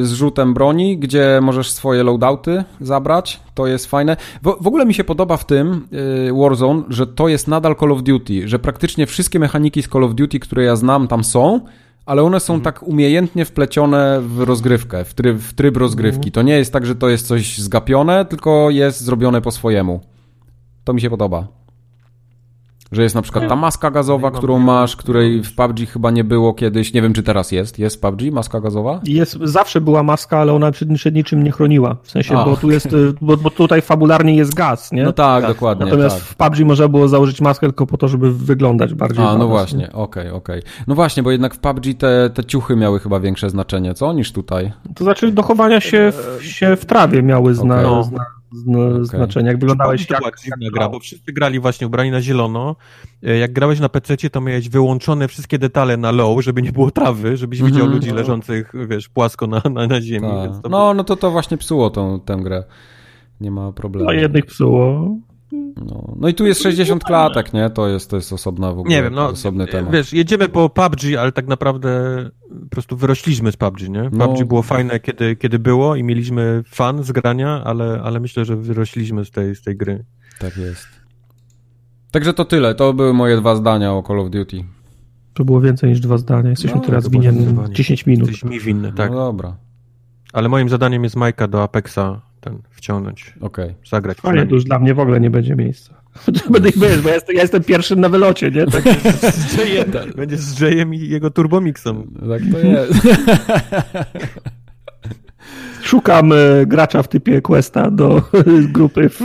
e, 0.00 0.04
zrzutem 0.04 0.54
broni, 0.54 0.98
gdzie 0.98 1.38
możesz 1.42 1.70
swoje 1.70 2.02
loadouty 2.02 2.64
zabrać. 2.80 3.40
To 3.54 3.66
jest 3.66 3.86
fajne. 3.86 4.16
W, 4.42 4.56
w 4.60 4.66
ogóle 4.66 4.86
mi 4.86 4.94
się 4.94 5.04
podoba 5.04 5.36
w 5.36 5.44
tym 5.44 5.86
e, 6.28 6.42
Warzone, 6.42 6.82
że 6.88 7.06
to 7.06 7.28
jest 7.28 7.48
nadal 7.48 7.76
Call 7.76 7.92
of 7.92 8.02
Duty, 8.02 8.48
że 8.48 8.58
praktycznie 8.58 9.06
wszystkie 9.06 9.38
mechaniki 9.38 9.82
z 9.82 9.88
Call 9.88 10.04
of 10.04 10.14
Duty, 10.14 10.40
które 10.40 10.64
ja 10.64 10.76
znam, 10.76 11.08
tam 11.08 11.24
są, 11.24 11.60
ale 12.06 12.22
one 12.22 12.40
są 12.40 12.60
tak 12.60 12.82
umiejętnie 12.82 13.44
wplecione 13.44 14.20
w 14.20 14.40
rozgrywkę, 14.40 15.04
w 15.04 15.14
tryb, 15.14 15.38
w 15.38 15.54
tryb 15.54 15.76
rozgrywki. 15.76 16.32
To 16.32 16.42
nie 16.42 16.58
jest 16.58 16.72
tak, 16.72 16.86
że 16.86 16.94
to 16.94 17.08
jest 17.08 17.26
coś 17.26 17.58
zgapione, 17.58 18.24
tylko 18.24 18.70
jest 18.70 19.00
zrobione 19.00 19.40
po 19.40 19.50
swojemu. 19.50 20.00
To 20.84 20.92
mi 20.92 21.00
się 21.00 21.10
podoba. 21.10 21.46
Że 22.92 23.02
jest 23.02 23.14
na 23.14 23.22
przykład 23.22 23.48
ta 23.48 23.56
maska 23.56 23.90
gazowa, 23.90 24.30
którą 24.30 24.58
masz, 24.58 24.96
której 24.96 25.42
w 25.42 25.54
PUBG 25.54 25.78
chyba 25.88 26.10
nie 26.10 26.24
było 26.24 26.54
kiedyś. 26.54 26.94
Nie 26.94 27.02
wiem, 27.02 27.12
czy 27.12 27.22
teraz 27.22 27.52
jest. 27.52 27.78
Jest 27.78 27.96
w 27.96 28.00
PUBG 28.00 28.32
maska 28.32 28.60
gazowa? 28.60 29.00
Jest, 29.04 29.38
zawsze 29.42 29.80
była 29.80 30.02
maska, 30.02 30.38
ale 30.38 30.52
ona 30.52 30.70
przed, 30.70 30.88
przed 30.94 31.14
niczym 31.14 31.42
nie 31.44 31.52
chroniła. 31.52 31.96
W 32.02 32.10
sensie, 32.10 32.38
A. 32.38 32.44
bo 32.44 32.56
tu 32.56 32.70
jest, 32.70 32.92
y, 32.92 33.12
bo, 33.20 33.36
bo 33.36 33.50
tutaj 33.50 33.82
fabularnie 33.82 34.36
jest 34.36 34.54
gaz, 34.54 34.92
nie? 34.92 35.04
No 35.04 35.12
tak, 35.12 35.46
dokładnie. 35.46 35.84
Natomiast 35.84 36.16
tak. 36.16 36.24
w 36.24 36.34
PUBG 36.34 36.66
można 36.66 36.88
było 36.88 37.08
założyć 37.08 37.40
maskę 37.40 37.66
tylko 37.66 37.86
po 37.86 37.96
to, 37.96 38.08
żeby 38.08 38.32
wyglądać 38.32 38.94
bardziej. 38.94 39.24
A, 39.24 39.38
no 39.38 39.48
właśnie, 39.48 39.78
nie? 39.78 39.92
okej, 39.92 40.30
okej. 40.30 40.62
No 40.86 40.94
właśnie, 40.94 41.22
bo 41.22 41.30
jednak 41.30 41.54
w 41.54 41.58
PUBG 41.58 41.84
te, 41.98 42.30
te 42.34 42.44
ciuchy 42.44 42.76
miały 42.76 42.98
chyba 42.98 43.20
większe 43.20 43.50
znaczenie, 43.50 43.94
co? 43.94 44.12
Niż 44.12 44.32
tutaj. 44.32 44.72
To 44.94 45.04
znaczy 45.04 45.32
dochowania 45.32 45.80
się 45.80 46.12
w, 46.12 46.44
się 46.44 46.76
w 46.76 46.84
trawie 46.84 47.22
miały 47.22 47.54
zna, 47.54 47.90
Okej. 47.90 48.04
zna, 48.04 48.24
no, 48.66 48.86
okay. 48.86 49.04
znaczenia. 49.04 49.50
Jak 49.50 49.60
wyglądałeś 49.60 50.06
to 50.06 50.14
jak, 50.14 50.22
była 50.22 50.32
dziwna 50.44 50.56
jak 50.60 50.72
gra, 50.72 50.88
bo 50.88 51.00
wszyscy 51.00 51.32
grali 51.32 51.60
właśnie 51.60 51.86
ubrani 51.86 52.10
na 52.10 52.22
zielono. 52.22 52.76
E, 53.22 53.38
jak 53.38 53.52
grałeś 53.52 53.80
na 53.80 53.88
PC, 53.88 54.16
to 54.30 54.40
miałeś 54.40 54.68
wyłączone 54.68 55.28
wszystkie 55.28 55.58
detale 55.58 55.96
na 55.96 56.10
low, 56.10 56.44
żeby 56.44 56.62
nie 56.62 56.72
było 56.72 56.90
trawy, 56.90 57.36
żebyś 57.36 57.60
mm 57.60 57.70
-hmm. 57.70 57.74
widział 57.74 57.88
ludzi 57.88 58.08
no. 58.08 58.14
leżących, 58.14 58.72
wiesz, 58.88 59.08
płasko 59.08 59.46
na, 59.46 59.62
na, 59.74 59.86
na 59.86 60.00
ziemi. 60.00 60.28
No, 60.62 60.68
było... 60.68 60.94
no 60.94 61.04
to 61.04 61.16
to 61.16 61.30
właśnie 61.30 61.56
psuło 61.56 61.90
tą, 61.90 62.20
tę 62.20 62.36
grę. 62.36 62.64
Nie 63.40 63.50
ma 63.50 63.72
problemu. 63.72 64.06
No 64.06 64.12
jednych 64.12 64.46
psuło, 64.46 65.16
no, 65.76 66.14
no 66.16 66.28
i 66.28 66.34
tu 66.34 66.46
jest 66.46 66.62
60 66.62 67.04
klatek, 67.04 67.52
nie? 67.52 67.70
To 67.70 67.88
jest, 67.88 68.10
to 68.10 68.16
jest 68.16 68.32
osobna 68.32 68.72
w 68.72 68.78
ogóle, 68.78 68.96
nie 68.96 69.02
wiem, 69.02 69.14
no, 69.14 69.28
osobny 69.28 69.66
temat. 69.66 69.92
Wiesz, 69.92 70.12
jedziemy 70.12 70.48
po 70.48 70.68
PUBG, 70.68 71.16
ale 71.20 71.32
tak 71.32 71.46
naprawdę 71.46 71.90
po 72.62 72.70
prostu 72.70 72.96
wyrośliśmy 72.96 73.52
z 73.52 73.56
PUBG, 73.56 73.88
nie? 73.88 74.10
No, 74.12 74.28
PUBG 74.28 74.44
było 74.44 74.62
fajne, 74.62 75.00
kiedy, 75.00 75.36
kiedy 75.36 75.58
było 75.58 75.96
i 75.96 76.02
mieliśmy 76.02 76.62
fan 76.66 77.02
z 77.02 77.12
grania, 77.12 77.64
ale, 77.64 78.00
ale 78.04 78.20
myślę, 78.20 78.44
że 78.44 78.56
wyrośliśmy 78.56 79.24
z 79.24 79.30
tej, 79.30 79.56
z 79.56 79.62
tej 79.62 79.76
gry. 79.76 80.04
Tak 80.38 80.56
jest. 80.56 80.86
Także 82.10 82.32
to 82.32 82.44
tyle. 82.44 82.74
To 82.74 82.92
były 82.92 83.14
moje 83.14 83.36
dwa 83.36 83.56
zdania 83.56 83.92
o 83.92 84.02
Call 84.02 84.20
of 84.20 84.30
Duty. 84.30 84.64
To 85.34 85.44
było 85.44 85.60
więcej 85.60 85.90
niż 85.90 86.00
dwa 86.00 86.18
zdania. 86.18 86.50
Jesteśmy 86.50 86.80
no, 86.80 86.86
teraz 86.86 87.08
winien 87.08 87.68
10 87.72 88.06
minut. 88.06 88.28
Jesteś 88.28 88.50
mi 88.50 88.60
winny, 88.60 88.92
tak. 88.92 89.10
No 89.10 89.16
dobra. 89.16 89.56
Ale 90.32 90.48
moim 90.48 90.68
zadaniem 90.68 91.04
jest 91.04 91.16
Majka 91.16 91.48
do 91.48 91.62
Apexa 91.62 92.29
ten 92.40 92.58
wciągnąć. 92.70 93.34
Okay. 93.40 93.74
Zagrać. 93.88 94.18
Fajnie, 94.18 94.46
to 94.46 94.54
już 94.54 94.64
dla 94.64 94.78
mnie 94.78 94.94
w 94.94 95.00
ogóle 95.00 95.20
nie 95.20 95.30
będzie 95.30 95.56
miejsca. 95.56 96.00
Będę 96.50 96.68
ich 96.68 96.78
wiesz, 96.78 97.00
bo 97.00 97.08
ja 97.08 97.14
jestem, 97.14 97.36
ja 97.36 97.42
jestem 97.42 97.64
pierwszym 97.64 98.00
na 98.00 98.08
wylocie, 98.08 98.50
nie? 98.50 98.66
Tak 98.66 98.84
z 99.32 99.56
Jayem, 99.58 99.90
Będzie 100.16 100.36
z 100.36 100.60
Jayem 100.60 100.94
i 100.94 101.08
jego 101.08 101.30
turbomixem. 101.30 102.10
Tak 102.28 102.42
to 102.52 102.58
jest. 102.58 102.92
Szukam 105.90 106.32
e, 106.32 106.36
gracza 106.66 107.02
w 107.02 107.08
typie 107.08 107.42
Questa 107.42 107.90
do 107.90 108.22
grupy 108.74 109.08
w, 109.08 109.20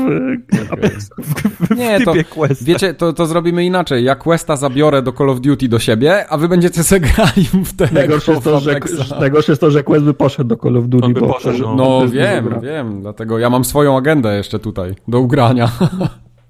okay. 0.73 0.89
w, 1.17 1.67
w, 1.67 1.77
Nie, 1.77 1.99
typie 1.99 2.23
to, 2.23 2.29
Questa. 2.29 2.65
Wiecie, 2.65 2.93
to, 2.93 3.13
to 3.13 3.25
zrobimy 3.25 3.65
inaczej. 3.65 4.03
Ja 4.03 4.15
Questa 4.15 4.55
zabiorę 4.55 5.01
do 5.01 5.11
Call 5.11 5.29
of 5.29 5.41
Duty 5.41 5.67
do 5.67 5.79
siebie, 5.79 6.25
a 6.29 6.37
wy 6.37 6.47
będziecie 6.47 6.83
se 6.83 6.99
grali 6.99 7.43
w 7.65 7.75
te 7.75 7.89
najgorsze 7.93 8.31
jest, 8.31 8.43
to, 8.43 8.59
że, 8.59 8.79
najgorsze 9.19 9.51
jest 9.51 9.61
to, 9.61 9.71
że 9.71 9.83
Quest 9.83 10.05
by 10.05 10.13
poszedł 10.13 10.49
do 10.49 10.57
Call 10.57 10.77
of 10.77 10.85
Duty. 10.87 11.13
Bo, 11.19 11.33
poszedł, 11.33 11.59
no, 11.59 11.75
no 11.75 12.07
wiem, 12.07 12.59
wiem. 12.61 13.01
Dlatego 13.01 13.39
ja 13.39 13.49
mam 13.49 13.65
swoją 13.65 13.97
agendę 13.97 14.37
jeszcze 14.37 14.59
tutaj 14.59 14.95
do 15.07 15.19
ugrania. 15.19 15.71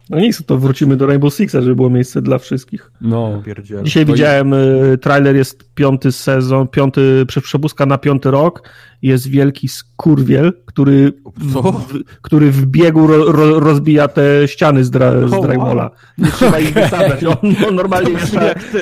No 0.10 0.20
nic, 0.20 0.46
to 0.46 0.58
wrócimy 0.58 0.98
do 0.98 1.08
Rainbow 1.08 1.34
Sixa, 1.34 1.62
żeby 1.62 1.76
było 1.76 1.90
miejsce 1.90 2.22
dla 2.22 2.38
wszystkich. 2.38 2.92
No, 3.02 3.42
pierdziele. 3.46 3.84
Dzisiaj 3.84 4.06
to 4.06 4.14
widziałem, 4.14 4.54
y, 4.54 4.98
trailer 5.02 5.36
jest 5.36 5.74
piąty 5.74 6.12
sezon, 6.12 6.68
piąty, 6.68 7.26
przebuzka 7.44 7.86
na 7.86 7.98
piąty 7.98 8.32
rok. 8.32 8.70
Jest 9.02 9.28
wielki 9.28 9.68
skurwiel, 9.68 10.54
który, 10.66 11.14
w, 11.38 11.84
który 12.22 12.52
w 12.52 12.66
biegu 12.66 13.08
ro, 13.08 13.32
ro, 13.32 13.60
rozbija 13.60 14.08
te 14.08 14.48
ściany 14.48 14.84
z, 14.84 14.92
dra, 14.92 15.28
z 15.28 15.42
Draymola. 15.42 15.92
Nie 16.18 16.32
trzeba 16.32 16.60
ich 16.60 16.74
wysadzać. 16.74 17.24
On, 17.44 17.56
on 17.68 17.76
normalnie 17.76 18.20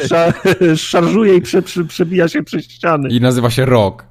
szar, 0.08 0.38
szarżuje 0.76 1.36
i 1.36 1.42
prze, 1.42 1.62
prze, 1.62 1.86
przebija 1.86 2.28
się 2.28 2.44
przez 2.44 2.66
ściany. 2.66 3.10
I 3.10 3.22
nazywa 3.22 3.50
się 3.50 3.66
Rock. 3.66 4.06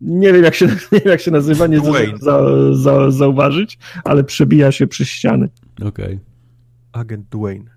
Nie 0.00 0.32
wiem, 0.32 0.44
jak 0.44 0.54
się, 0.54 0.66
nie 0.92 1.00
wiem, 1.00 1.08
jak 1.08 1.20
się 1.20 1.30
nazywa, 1.30 1.66
nie 1.66 1.80
za, 1.80 1.92
za, 2.20 2.42
za, 2.72 3.10
zauważyć, 3.10 3.78
ale 4.04 4.24
przebija 4.24 4.72
się 4.72 4.86
przez 4.86 5.08
ściany. 5.08 5.48
Okej. 5.76 5.88
Okay. 5.88 6.20
Agent 6.92 7.28
Dwayne. 7.28 7.70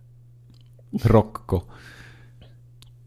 Rocko. 1.03 1.65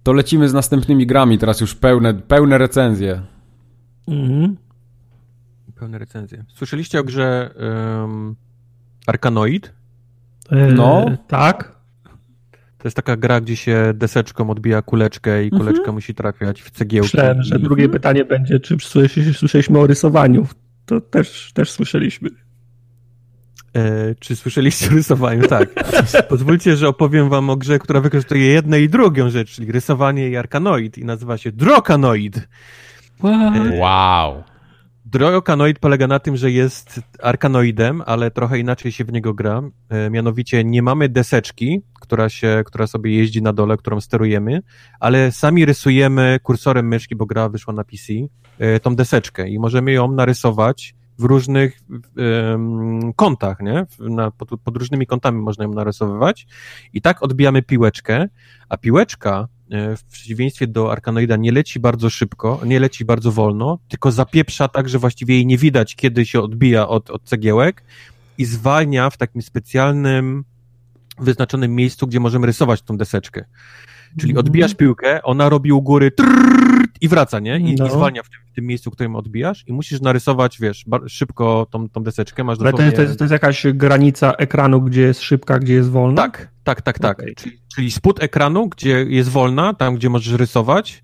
To 0.03 0.13
lecimy 0.13 0.49
z 0.49 0.53
następnymi 0.53 1.07
grami, 1.07 1.39
teraz 1.39 1.61
już 1.61 1.75
pełne, 1.75 2.15
pełne 2.15 2.59
recenzje. 2.59 3.23
Mhm. 4.09 4.57
Pełne 5.75 5.99
recenzje. 5.99 6.45
Słyszeliście 6.49 7.01
o 7.01 7.05
grze 7.05 7.55
um, 8.01 8.37
Arkanoid? 9.07 9.73
E, 10.51 10.73
no. 10.73 11.07
tak. 11.29 11.79
To 12.79 12.89
jest 12.89 12.97
taka 12.97 13.17
gra, 13.17 13.41
gdzie 13.41 13.57
się 13.57 13.93
deseczką 13.95 14.51
odbija 14.51 14.83
kuleczkę 14.83 15.43
i 15.43 15.45
mhm. 15.45 15.63
kuleczka 15.63 15.81
mhm. 15.81 15.95
musi 15.95 16.15
trafiać 16.15 16.63
w 16.63 16.71
cegiełki. 16.71 17.17
Myślałem, 17.17 17.43
że 17.43 17.59
drugie 17.59 17.85
mhm. 17.85 18.01
pytanie 18.01 18.25
będzie, 18.25 18.61
czy 18.61 18.77
słyszeliśmy 19.33 19.79
o 19.79 19.87
rysowaniu. 19.87 20.47
To 20.87 21.01
też, 21.01 21.53
też 21.55 21.71
słyszeliśmy. 21.71 22.31
E, 23.77 24.15
czy 24.15 24.37
słyszeliście 24.37 24.87
o 24.87 24.91
rysowaniu? 24.91 25.49
Tak. 25.49 25.69
Pozwólcie, 26.29 26.77
że 26.77 26.89
opowiem 26.89 27.29
wam 27.29 27.51
o 27.51 27.57
grze, 27.57 27.79
która 27.79 28.01
wykorzystuje 28.01 28.47
jedną 28.47 28.77
i 28.77 28.89
drugą 28.89 29.31
rzecz, 29.31 29.51
czyli 29.51 29.73
rysowanie 29.73 30.29
i 30.29 30.37
arkanoid 30.37 30.99
i 30.99 31.05
nazywa 31.05 31.39
się 31.39 31.53
Drokanoid. 31.53 32.49
Wow. 33.79 34.43
Drokanoid 35.05 35.79
polega 35.79 36.07
na 36.07 36.19
tym, 36.19 36.37
że 36.37 36.51
jest 36.51 37.01
arkanoidem, 37.23 38.03
ale 38.07 38.31
trochę 38.31 38.59
inaczej 38.59 38.93
się 38.93 39.05
w 39.05 39.13
niego 39.13 39.35
gra. 39.35 39.63
E, 39.89 40.11
mianowicie 40.11 40.65
nie 40.65 40.83
mamy 40.83 41.09
deseczki, 41.09 41.83
która, 42.01 42.29
się, 42.29 42.63
która 42.67 42.87
sobie 42.87 43.17
jeździ 43.17 43.43
na 43.43 43.53
dole, 43.53 43.77
którą 43.77 44.01
sterujemy, 44.01 44.61
ale 45.01 45.33
sami 45.33 45.65
rysujemy 45.65 46.39
kursorem 46.43 46.89
myszki, 46.89 47.17
bo 47.17 47.27
gra 47.27 47.49
wyszła 47.49 47.75
na 47.75 47.85
PC, 47.85 48.13
e, 48.59 48.81
tą 48.81 48.97
deseczkę 48.97 49.49
i 49.49 49.59
możemy 49.59 49.93
ją 49.93 50.13
narysować 50.13 50.95
w 51.19 51.25
różnych 51.25 51.81
um, 52.17 53.13
kątach, 53.13 53.61
nie? 53.61 53.87
Na, 53.99 54.31
pod, 54.31 54.49
pod, 54.65 54.77
różnymi 54.77 55.07
kątami 55.07 55.39
można 55.39 55.65
ją 55.65 55.73
narysowywać 55.73 56.47
i 56.93 57.03
tak 57.03 57.23
odbijamy 57.23 57.63
piłeczkę, 57.63 58.29
a 58.69 58.77
piłeczka 58.77 59.49
e, 59.71 59.97
w 59.97 60.05
przeciwieństwie 60.05 60.67
do 60.67 60.93
Arkanoida 60.93 61.37
nie 61.37 61.53
leci 61.53 61.81
bardzo 61.81 62.11
szybko, 62.11 62.61
nie 62.65 62.81
leci 62.81 63.05
bardzo 63.05 63.33
wolno, 63.33 63.79
tylko 63.89 64.13
zapieprza 64.13 64.69
tak, 64.69 64.89
że 64.89 64.99
właściwie 64.99 65.35
jej 65.35 65.47
nie 65.47 65.59
widać, 65.59 65.97
kiedy 65.97 66.27
się 66.27 66.41
odbija 66.41 66.89
od, 66.89 67.11
od 67.11 67.23
cegiełek 67.23 67.85
i 68.39 68.45
zwalnia 68.45 69.11
w 69.11 69.17
takim 69.17 69.43
specjalnym 69.43 70.45
wyznaczonym 71.19 71.75
miejscu, 71.75 72.07
gdzie 72.07 72.21
możemy 72.21 72.47
rysować 72.47 72.83
tą 72.83 72.97
deseczkę. 72.97 73.45
Czyli 74.19 74.33
mhm. 74.33 74.47
odbijasz 74.47 74.75
piłkę, 74.75 75.23
ona 75.23 75.49
robi 75.49 75.73
u 75.73 75.83
góry 75.83 76.11
trrr, 76.11 76.88
i 77.01 77.09
wraca, 77.09 77.39
nie? 77.41 77.59
I, 77.59 77.75
no. 77.75 77.87
i 77.87 77.91
zwalnia 77.91 78.23
w 78.23 78.29
tym, 78.29 78.41
w 78.53 78.55
tym, 78.55 78.67
miejscu, 78.67 78.91
w 78.91 78.95
którym 78.95 79.17
odbijasz 79.17 79.65
i 79.67 79.73
musisz 79.73 80.01
narysować, 80.01 80.59
wiesz, 80.61 80.85
szybko 81.07 81.67
tą, 81.71 81.89
tą 81.89 82.03
deseczkę, 82.03 82.45
masz 82.45 82.59
dosłownie... 82.59 82.85
Ale 82.85 82.93
to 82.93 83.03
jest, 83.03 83.19
to 83.19 83.25
jest 83.25 83.33
jakaś 83.33 83.67
granica 83.75 84.33
ekranu, 84.33 84.81
gdzie 84.81 85.03
jest 85.03 85.23
szybka, 85.23 85.59
gdzie 85.59 85.75
jest 85.75 85.91
wolna? 85.91 86.23
Tak, 86.23 86.49
tak, 86.65 86.83
tak, 86.83 86.99
tak. 86.99 87.19
Okay. 87.19 87.35
Czyli, 87.35 87.59
czyli 87.75 87.91
spód 87.91 88.23
ekranu, 88.23 88.69
gdzie 88.69 89.05
jest 89.09 89.29
wolna, 89.29 89.75
tam, 89.75 89.95
gdzie 89.95 90.11
możesz 90.11 90.35
rysować 90.35 91.03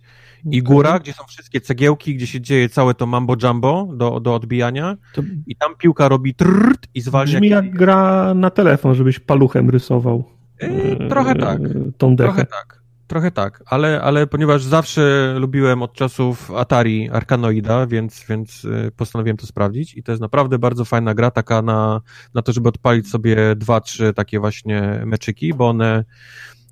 i 0.50 0.62
góra, 0.62 0.98
gdzie 0.98 1.12
są 1.12 1.24
wszystkie 1.24 1.60
cegiełki, 1.60 2.14
gdzie 2.14 2.26
się 2.26 2.40
dzieje 2.40 2.68
całe 2.68 2.94
to 2.94 3.06
mambo 3.06 3.36
jumbo 3.42 3.88
do, 3.94 4.20
do 4.20 4.34
odbijania 4.34 4.96
to... 5.14 5.22
i 5.46 5.56
tam 5.56 5.74
piłka 5.78 6.08
robi 6.08 6.34
trrrt 6.34 6.88
i 6.94 7.00
zwalnia... 7.00 7.34
Brzmi 7.34 7.48
jak 7.48 7.70
gra 7.70 8.34
na 8.34 8.50
telefon, 8.50 8.94
żebyś 8.94 9.18
paluchem 9.18 9.70
rysował. 9.70 10.24
Yy, 10.62 11.08
trochę 11.08 11.34
tak. 11.34 11.60
Tą 11.98 12.16
dechę. 12.16 12.32
Trochę 12.32 12.46
tak. 12.46 12.83
Trochę 13.06 13.30
tak, 13.30 13.62
ale, 13.66 14.02
ale 14.02 14.26
ponieważ 14.26 14.62
zawsze 14.62 15.34
lubiłem 15.38 15.82
od 15.82 15.92
czasów 15.92 16.50
Atari 16.50 17.10
Arkanoida, 17.10 17.86
więc, 17.86 18.24
więc 18.28 18.64
y, 18.64 18.92
postanowiłem 18.96 19.36
to 19.36 19.46
sprawdzić 19.46 19.94
i 19.94 20.02
to 20.02 20.12
jest 20.12 20.22
naprawdę 20.22 20.58
bardzo 20.58 20.84
fajna 20.84 21.14
gra, 21.14 21.30
taka 21.30 21.62
na, 21.62 22.00
na 22.34 22.42
to, 22.42 22.52
żeby 22.52 22.68
odpalić 22.68 23.08
sobie 23.08 23.36
dwa, 23.56 23.80
trzy 23.80 24.12
takie 24.14 24.40
właśnie 24.40 25.02
meczyki, 25.06 25.54
bo 25.54 25.68
one, 25.68 26.04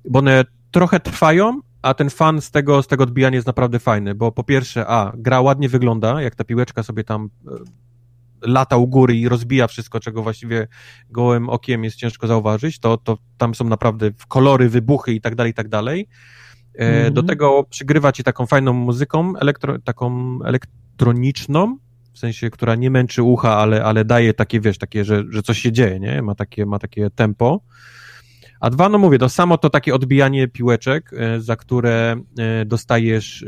bo 0.09 0.19
one 0.19 0.45
trochę 0.71 0.99
trwają, 0.99 1.59
a 1.81 1.93
ten 1.93 2.09
fan 2.09 2.41
z 2.41 2.51
tego, 2.51 2.83
z 2.83 2.87
tego 2.87 3.03
odbijania 3.03 3.35
jest 3.35 3.47
naprawdę 3.47 3.79
fajny, 3.79 4.15
bo 4.15 4.31
po 4.31 4.43
pierwsze, 4.43 4.87
a, 4.87 5.11
gra 5.15 5.41
ładnie 5.41 5.69
wygląda, 5.69 6.21
jak 6.21 6.35
ta 6.35 6.43
piłeczka 6.43 6.83
sobie 6.83 7.03
tam 7.03 7.25
y, 7.25 7.82
lata 8.45 8.77
u 8.77 8.87
góry 8.87 9.15
i 9.15 9.29
rozbija 9.29 9.67
wszystko, 9.67 9.99
czego 9.99 10.23
właściwie 10.23 10.67
gołym 11.09 11.49
okiem 11.49 11.83
jest 11.83 11.97
ciężko 11.97 12.27
zauważyć, 12.27 12.79
to, 12.79 12.97
to 12.97 13.17
tam 13.37 13.55
są 13.55 13.65
naprawdę 13.65 14.11
kolory, 14.27 14.69
wybuchy 14.69 15.13
i 15.13 15.21
tak 15.21 15.35
dalej, 15.35 15.51
i 15.51 15.53
tak 15.53 15.67
dalej. 15.67 16.07
Mm-hmm. 16.79 17.11
Do 17.11 17.23
tego 17.23 17.63
przygrywa 17.69 18.11
ci 18.11 18.23
taką 18.23 18.45
fajną 18.45 18.73
muzyką, 18.73 19.33
elektro, 19.37 19.79
taką 19.79 20.39
elektroniczną, 20.45 21.77
w 22.13 22.19
sensie, 22.19 22.49
która 22.49 22.75
nie 22.75 22.89
męczy 22.89 23.23
ucha, 23.23 23.57
ale, 23.57 23.83
ale 23.83 24.05
daje 24.05 24.33
takie, 24.33 24.59
wiesz, 24.59 24.77
takie, 24.77 25.05
że, 25.05 25.23
że 25.29 25.43
coś 25.43 25.59
się 25.59 25.71
dzieje, 25.71 25.99
nie? 25.99 26.21
Ma 26.21 26.35
takie, 26.35 26.65
ma 26.65 26.79
takie 26.79 27.09
tempo. 27.09 27.61
A 28.63 28.69
dwa, 28.69 28.89
no 28.89 28.97
mówię, 28.97 29.19
to 29.19 29.29
samo 29.29 29.57
to 29.57 29.69
takie 29.69 29.95
odbijanie 29.95 30.47
piłeczek, 30.47 31.11
e, 31.13 31.41
za 31.41 31.55
które 31.55 32.15
e, 32.37 32.65
dostajesz 32.65 33.45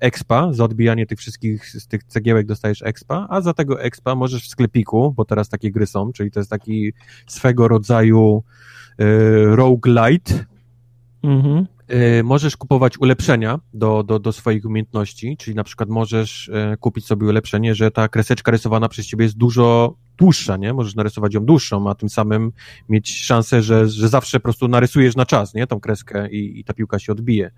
expa, 0.00 0.52
za 0.52 0.64
odbijanie 0.64 1.06
tych 1.06 1.18
wszystkich, 1.18 1.68
z 1.68 1.86
tych 1.86 2.04
cegiełek 2.04 2.46
dostajesz 2.46 2.82
expa, 2.82 3.26
a 3.30 3.40
za 3.40 3.54
tego 3.54 3.82
expa 3.82 4.14
możesz 4.14 4.44
w 4.44 4.48
sklepiku, 4.48 5.12
bo 5.12 5.24
teraz 5.24 5.48
takie 5.48 5.70
gry 5.70 5.86
są, 5.86 6.12
czyli 6.12 6.30
to 6.30 6.40
jest 6.40 6.50
taki 6.50 6.92
swego 7.26 7.68
rodzaju 7.68 8.42
roguelite, 9.44 10.44
mhm. 11.22 11.66
Y, 11.92 12.24
możesz 12.24 12.56
kupować 12.56 12.98
ulepszenia 12.98 13.60
do, 13.74 14.02
do, 14.02 14.18
do 14.18 14.32
swoich 14.32 14.64
umiejętności, 14.64 15.36
czyli 15.36 15.54
na 15.54 15.64
przykład 15.64 15.88
możesz 15.88 16.48
y, 16.48 16.76
kupić 16.80 17.06
sobie 17.06 17.26
ulepszenie, 17.26 17.74
że 17.74 17.90
ta 17.90 18.08
kreseczka 18.08 18.50
rysowana 18.50 18.88
przez 18.88 19.06
ciebie 19.06 19.24
jest 19.24 19.36
dużo 19.36 19.96
dłuższa, 20.18 20.56
nie? 20.56 20.72
Możesz 20.72 20.94
narysować 20.94 21.34
ją 21.34 21.44
dłuższą, 21.44 21.90
a 21.90 21.94
tym 21.94 22.08
samym 22.08 22.52
mieć 22.88 23.24
szansę, 23.24 23.62
że, 23.62 23.88
że 23.88 24.08
zawsze 24.08 24.40
po 24.40 24.42
prostu 24.42 24.68
narysujesz 24.68 25.16
na 25.16 25.26
czas, 25.26 25.54
nie? 25.54 25.66
Tą 25.66 25.80
kreskę 25.80 26.30
i, 26.30 26.60
i 26.60 26.64
ta 26.64 26.74
piłka 26.74 26.98
się 26.98 27.12
odbije. 27.12 27.50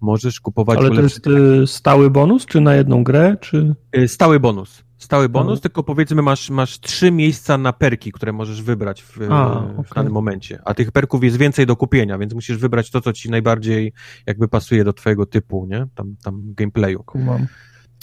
Możesz 0.00 0.40
kupować 0.40 0.78
Ale 0.78 0.90
to 0.90 1.00
jest 1.00 1.26
y, 1.26 1.66
stały 1.66 2.10
bonus, 2.10 2.46
czy 2.46 2.60
na 2.60 2.74
jedną 2.74 3.04
grę, 3.04 3.36
czy... 3.40 3.74
Stały 4.06 4.40
bonus 4.40 4.84
Stały 5.02 5.28
bonus, 5.28 5.60
tylko 5.60 5.82
powiedzmy 5.82 6.22
masz, 6.22 6.50
masz 6.50 6.80
trzy 6.80 7.10
miejsca 7.10 7.58
na 7.58 7.72
perki, 7.72 8.12
które 8.12 8.32
możesz 8.32 8.62
wybrać 8.62 9.02
w, 9.02 9.18
A, 9.30 9.60
w 9.60 9.78
okej. 9.78 9.92
danym 9.94 10.12
momencie. 10.12 10.58
A 10.64 10.74
tych 10.74 10.92
perków 10.92 11.24
jest 11.24 11.36
więcej 11.36 11.66
do 11.66 11.76
kupienia, 11.76 12.18
więc 12.18 12.34
musisz 12.34 12.56
wybrać 12.56 12.90
to, 12.90 13.00
co 13.00 13.12
ci 13.12 13.30
najbardziej 13.30 13.92
jakby 14.26 14.48
pasuje 14.48 14.84
do 14.84 14.92
twojego 14.92 15.26
typu, 15.26 15.66
nie? 15.70 15.86
Tam, 15.94 16.16
tam 16.24 16.42
gameplayu. 16.54 17.02
Kumam. 17.04 17.46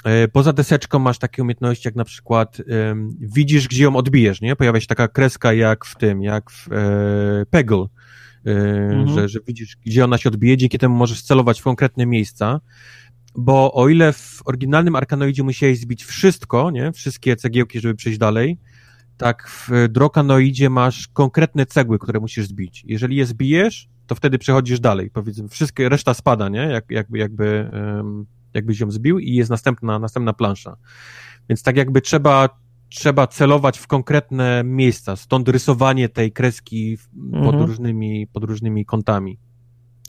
E, 0.05 0.27
Poza 0.27 0.53
deseczką 0.53 0.99
masz 0.99 1.17
takie 1.17 1.41
umiejętności, 1.41 1.87
jak 1.87 1.95
na 1.95 2.03
przykład 2.05 2.57
em, 2.67 3.09
widzisz, 3.19 3.67
gdzie 3.67 3.83
ją 3.83 3.95
odbijesz, 3.95 4.41
nie? 4.41 4.55
Pojawia 4.55 4.79
się 4.79 4.87
taka 4.87 5.07
kreska 5.07 5.53
jak 5.53 5.85
w 5.85 5.95
tym, 5.95 6.23
jak 6.23 6.51
w 6.51 6.71
e, 6.71 7.45
Peggle, 7.49 7.85
e, 8.45 8.51
Mhm. 8.89 9.07
że, 9.09 9.29
że 9.29 9.39
widzisz, 9.47 9.77
gdzie 9.85 10.03
ona 10.05 10.17
się 10.17 10.29
odbije, 10.29 10.57
dzięki 10.57 10.77
temu 10.77 10.95
możesz 10.95 11.21
celować 11.21 11.59
w 11.59 11.63
konkretne 11.63 12.05
miejsca, 12.05 12.59
bo 13.39 13.73
o 13.73 13.89
ile 13.89 14.13
w 14.13 14.41
oryginalnym 14.45 14.95
Arkanoidzie 14.95 15.43
musiałeś 15.43 15.79
zbić 15.79 16.03
wszystko, 16.03 16.71
nie? 16.71 16.91
Wszystkie 16.91 17.35
cegiełki, 17.35 17.79
żeby 17.79 17.95
przejść 17.95 18.19
dalej, 18.19 18.57
tak 19.17 19.47
w 19.49 19.87
Drokanoidzie 19.89 20.69
masz 20.69 21.07
konkretne 21.07 21.65
cegły, 21.65 21.99
które 21.99 22.19
musisz 22.19 22.47
zbić. 22.47 22.83
Jeżeli 22.87 23.15
je 23.15 23.25
zbijesz, 23.25 23.89
to 24.07 24.15
wtedy 24.15 24.37
przechodzisz 24.37 24.79
dalej. 24.79 25.09
Powiedzmy, 25.09 25.47
wszystkie, 25.49 25.89
reszta 25.89 26.13
spada, 26.13 26.49
nie? 26.49 26.59
Jak, 26.59 26.85
jakby, 26.89 27.17
jakby, 27.17 27.69
em, 27.73 28.25
jakbyś 28.53 28.79
ją 28.79 28.91
zbił 28.91 29.19
i 29.19 29.33
jest 29.33 29.49
następna, 29.49 29.99
następna 29.99 30.33
plansza. 30.33 30.77
Więc 31.49 31.63
tak 31.63 31.77
jakby 31.77 32.01
trzeba, 32.01 32.49
trzeba 32.89 33.27
celować 33.27 33.77
w 33.79 33.87
konkretne 33.87 34.61
miejsca, 34.65 35.15
stąd 35.15 35.49
rysowanie 35.49 36.09
tej 36.09 36.31
kreski 36.31 36.97
pod, 37.31 37.53
Mhm. 37.53 37.63
różnymi, 37.65 38.27
pod 38.27 38.43
różnymi 38.43 38.85
kątami. 38.85 39.39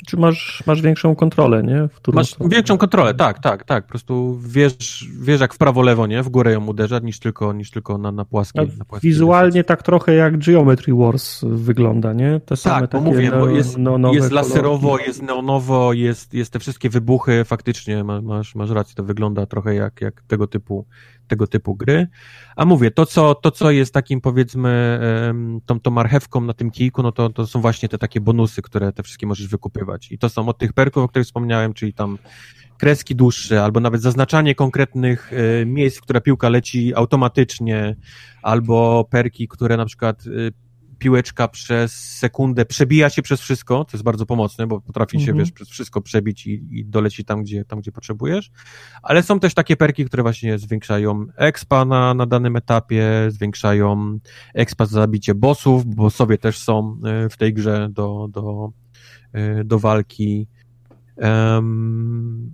Czy 0.07 0.17
masz, 0.17 0.63
masz 0.67 0.83
większą 0.83 1.15
kontrolę, 1.17 1.63
nie? 1.63 1.89
Masz 2.13 2.31
stronę? 2.31 2.55
większą 2.55 2.79
kontrolę, 2.79 3.15
tak, 3.15 3.39
tak, 3.39 3.65
tak. 3.65 3.85
Po 3.85 3.89
prostu 3.91 4.39
wiesz, 4.43 5.09
wiesz 5.21 5.41
jak 5.41 5.55
w 5.55 5.59
prawo, 5.59 5.83
lewo, 5.83 6.07
nie? 6.07 6.23
W 6.23 6.29
górę 6.29 6.53
ją 6.53 6.67
uderza, 6.67 6.99
niż 6.99 7.19
tylko, 7.19 7.53
niż 7.53 7.71
tylko 7.71 7.99
na, 7.99 8.13
na 8.13 8.25
płaskiej. 8.25 8.71
Na 8.79 8.85
płaskiej 8.85 9.11
Wizualnie 9.11 9.65
tak 9.65 9.83
trochę 9.83 10.15
jak 10.15 10.39
Geometry 10.39 10.95
Wars 10.95 11.41
wygląda, 11.45 12.13
nie? 12.13 12.41
Te 12.47 12.57
same 12.57 12.81
Tak, 12.81 12.91
takie 12.91 13.05
mówię, 13.05 13.31
bo 13.31 13.37
neo- 13.37 13.55
jest, 13.55 13.79
neonowe 13.79 14.17
jest 14.17 14.33
laserowo, 14.33 14.87
kolorki. 14.89 15.07
jest 15.07 15.23
neonowo, 15.23 15.93
jest, 15.93 16.35
jest 16.35 16.53
te 16.53 16.59
wszystkie 16.59 16.91
wybuchy, 16.91 17.45
faktycznie 17.45 18.05
ma- 18.05 18.23
masz, 18.23 18.55
masz 18.55 18.71
rację, 18.71 18.95
to 18.95 19.05
wygląda 19.05 19.47
trochę 19.47 19.75
jak, 19.75 20.01
jak 20.01 20.23
tego 20.23 20.47
typu 20.47 20.87
tego 21.31 21.47
typu 21.47 21.75
gry. 21.75 22.09
A 22.57 22.65
mówię, 22.65 22.91
to 22.91 23.07
co, 23.07 23.35
to, 23.35 23.51
co 23.51 23.71
jest 23.71 23.95
takim 23.95 24.21
powiedzmy 24.21 25.01
tą, 25.67 25.81
tą 25.81 25.91
marchewką 25.91 26.41
na 26.41 26.55
tym 26.55 26.71
kijku, 26.71 27.03
no 27.03 27.13
to, 27.13 27.31
to 27.31 27.47
są 27.47 27.61
właśnie 27.61 27.89
te 27.89 27.99
takie 27.99 28.21
bonusy, 28.21 28.63
które 28.63 28.93
te 28.93 29.03
wszystkie 29.03 29.27
możesz 29.27 29.49
wykupywać. 29.49 29.90
I 30.11 30.19
to 30.19 30.29
są 30.29 30.49
od 30.49 30.59
tych 30.59 30.73
perków, 30.73 31.05
o 31.05 31.09
których 31.09 31.27
wspomniałem, 31.27 31.75
czyli 31.75 31.93
tam 31.93 32.19
kreski 32.79 33.17
dłuższe, 33.17 33.65
albo 33.65 33.81
nawet 33.81 34.03
zaznaczanie 34.03 34.55
konkretnych 34.55 35.33
e, 35.33 35.67
miejsc, 35.67 35.99
w 35.99 36.01
które 36.01 36.21
piłka 36.21 36.49
leci 36.49 36.95
automatycznie, 36.95 37.97
albo 38.43 39.05
perki, 39.11 39.49
które 39.49 39.77
na 39.77 39.85
przykład 39.87 40.23
e, 40.27 40.71
piłeczka 41.01 41.49
przez 41.49 41.93
sekundę 42.19 42.65
przebija 42.65 43.11
się 43.11 43.23
przez 43.23 43.41
wszystko, 43.41 43.85
to 43.85 43.91
jest 43.93 44.05
bardzo 44.05 44.27
pomocne, 44.27 44.67
bo 44.67 44.81
potrafi 44.81 45.17
się, 45.21 45.31
Mhm. 45.31 45.39
wiesz, 45.39 45.53
przez 45.53 45.69
wszystko 45.69 46.01
przebić 46.01 46.47
i, 46.47 46.69
i 46.71 46.85
doleci 46.85 47.25
tam 47.25 47.43
gdzie, 47.43 47.65
tam, 47.65 47.81
gdzie 47.81 47.93
potrzebujesz. 47.93 48.51
Ale 49.03 49.23
są 49.23 49.41
też 49.41 49.55
takie 49.55 49.77
perki, 49.77 50.05
które 50.05 50.23
właśnie 50.23 50.59
zwiększają 50.59 51.27
expa 51.37 51.85
na, 51.85 52.15
na 52.15 52.27
danym 52.27 52.57
etapie, 52.57 53.05
zwiększają 53.29 54.19
expa 54.55 54.87
za 54.87 55.01
zabicie 55.01 55.35
bossów, 55.35 55.87
bo 55.87 56.03
bossowie 56.03 56.39
też 56.39 56.59
są 56.59 57.01
e, 57.05 57.29
w 57.29 57.37
tej 57.37 57.55
grze 57.55 57.89
do, 57.91 58.29
do, 58.31 58.73
do 59.65 59.79
walki. 59.79 60.47
Um, 61.17 62.51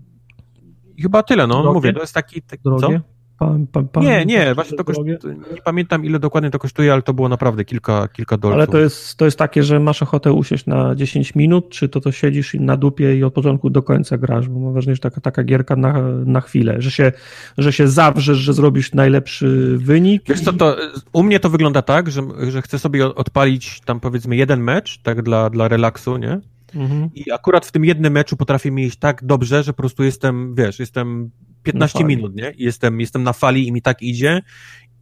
chyba 1.03 1.23
tyle, 1.23 1.47
no, 1.47 1.63
Drogie? 1.63 1.75
mówię, 1.75 1.93
to 1.93 2.01
jest 2.01 2.15
taki... 2.15 2.43
taki 2.43 2.63
co? 2.63 2.71
Drogie? 2.71 3.01
Pan, 3.39 3.67
pan, 3.67 3.89
pan, 3.89 4.05
Nie, 4.05 4.27
nie, 4.27 4.55
właśnie 4.55 4.77
to 4.77 4.85
kosztuje, 4.85 5.19
nie 5.55 5.63
pamiętam 5.65 6.05
ile 6.05 6.19
dokładnie 6.19 6.51
to 6.51 6.59
kosztuje, 6.59 6.93
ale 6.93 7.03
to 7.03 7.15
było 7.15 7.29
naprawdę 7.29 7.65
kilka, 7.65 8.09
kilka 8.09 8.37
dolców. 8.37 8.57
Ale 8.57 8.67
to 8.67 8.79
jest, 8.79 9.17
to 9.17 9.25
jest 9.25 9.39
takie, 9.39 9.63
że 9.63 9.81
masz 9.81 10.03
ochotę 10.03 10.33
usiąść 10.33 10.67
na 10.67 10.95
10 10.95 11.35
minut, 11.35 11.69
czy 11.69 11.89
to 11.89 12.01
to 12.01 12.13
siedzisz 12.13 12.55
na 12.61 12.77
dupie 12.77 13.17
i 13.17 13.25
od 13.25 13.35
początku 13.35 13.71
do 13.71 13.83
końca 13.83 14.19
grasz, 14.19 14.49
bo 14.49 14.61
mam 14.61 14.73
wrażenie, 14.73 14.95
że 14.95 15.01
taka, 15.01 15.21
taka 15.21 15.45
gierka 15.45 15.77
na, 15.77 16.03
na 16.09 16.41
chwilę, 16.41 16.77
że 16.79 16.91
się, 16.91 17.13
że 17.59 17.73
się 17.73 17.89
zawrzesz, 17.89 18.39
że 18.39 18.53
zrobisz 18.53 18.95
najlepszy 18.95 19.79
wynik. 19.79 20.23
Wiesz 20.29 20.41
co, 20.41 20.53
to 20.53 20.77
u 21.13 21.23
mnie 21.23 21.41
to 21.41 21.51
wygląda 21.51 21.83
tak, 21.83 22.11
że, 22.11 22.23
że 22.49 22.63
chcę 22.63 22.79
sobie 22.79 23.15
odpalić 23.15 23.81
tam 23.81 24.01
powiedzmy 24.01 24.37
jeden 24.37 24.61
mecz, 24.61 24.99
tak 25.03 25.23
dla, 25.23 25.51
dla 25.51 25.69
relaksu, 25.69 26.17
nie? 26.17 26.41
Mhm. 26.77 27.11
I 27.15 27.33
akurat 27.33 27.67
w 27.67 27.73
tym 27.73 27.85
jednym 27.85 28.13
meczu 28.13 28.37
potrafię 28.37 28.71
mi 28.71 28.85
iść 28.85 28.99
tak 28.99 29.25
dobrze, 29.25 29.63
że 29.63 29.73
po 29.73 29.77
prostu 29.83 30.05
jestem, 30.05 30.55
wiesz, 30.55 30.79
jestem 30.79 31.31
15 31.63 31.99
Na 31.99 32.03
fali. 32.03 32.17
minut, 32.17 32.37
nie? 32.37 32.53
Jestem, 32.57 33.01
jestem 33.01 33.23
na 33.23 33.33
fali 33.33 33.69
i 33.69 33.73
mi 33.73 33.83
tak 33.83 34.03
idzie. 34.03 34.43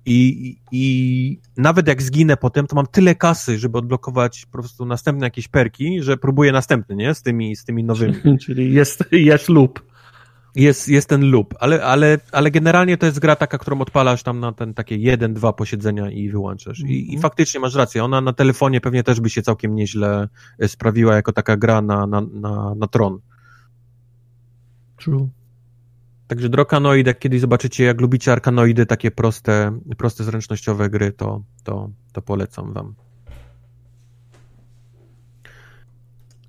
I, 0.07 0.29
i, 0.39 0.59
I 0.73 1.41
nawet 1.57 1.89
jak 1.89 2.03
zginę 2.03 2.37
potem, 2.37 2.67
to 2.67 2.77
mam 2.77 2.87
tyle 2.87 3.15
kasy, 3.15 3.59
żeby 3.59 3.79
odblokować 3.79 4.47
po 4.47 4.53
prostu 4.53 4.87
następne 4.87 5.27
jakieś 5.27 5.49
perki, 5.49 6.03
że 6.03 6.17
próbuję 6.17 6.53
następny, 6.53 6.97
nie? 6.97 7.15
Z 7.15 7.23
tymi, 7.23 7.57
z 7.57 7.65
tymi 7.65 7.85
nowymi. 7.85 8.15
Czyli 8.45 8.75
jest, 8.75 9.05
jest 9.13 9.49
lub. 9.49 9.94
Jest, 10.55 10.89
jest 10.89 11.09
ten 11.09 11.31
loop, 11.31 11.55
ale, 11.61 11.85
ale, 11.85 12.19
ale 12.33 12.51
generalnie 12.51 12.97
to 12.97 13.07
jest 13.07 13.19
gra 13.19 13.37
taka, 13.37 13.59
którą 13.59 13.81
odpalasz 13.81 14.23
tam 14.23 14.41
na 14.41 14.53
ten 14.53 14.75
takie 14.75 14.97
jeden, 14.97 15.35
dwa 15.35 15.53
posiedzenia 15.53 16.11
i 16.11 16.29
wyłączasz. 16.29 16.81
I, 16.81 16.99
I 16.99 17.03
Mhm. 17.03 17.21
faktycznie 17.23 17.61
masz 17.61 17.75
rację, 17.75 18.05
ona 18.05 18.21
na 18.21 18.33
telefonie 18.33 18.81
pewnie 18.81 19.03
też 19.03 19.21
by 19.21 19.31
się 19.31 19.43
całkiem 19.43 19.75
nieźle 19.75 20.29
e, 20.59 20.69
sprawiła 20.69 21.15
jako 21.15 21.33
taka 21.33 21.57
gra 21.57 21.83
na, 21.83 22.07
na, 22.07 22.21
na, 22.21 22.75
na 22.75 22.87
tron. 22.87 23.19
True. 24.97 25.29
Także 26.27 26.49
Drokanoid, 26.49 27.07
jak 27.07 27.19
kiedyś 27.19 27.41
zobaczycie, 27.41 27.85
jak 27.85 28.01
lubicie 28.01 28.33
arkanoidy, 28.33 28.87
takie 28.87 29.11
proste, 29.11 29.79
proste 29.99 30.25
zręcznościowe 30.25 30.91
gry, 30.91 31.13
to, 31.13 31.43
to, 31.65 31.91
to 32.13 32.23
polecam 32.23 32.73
wam. 32.73 32.95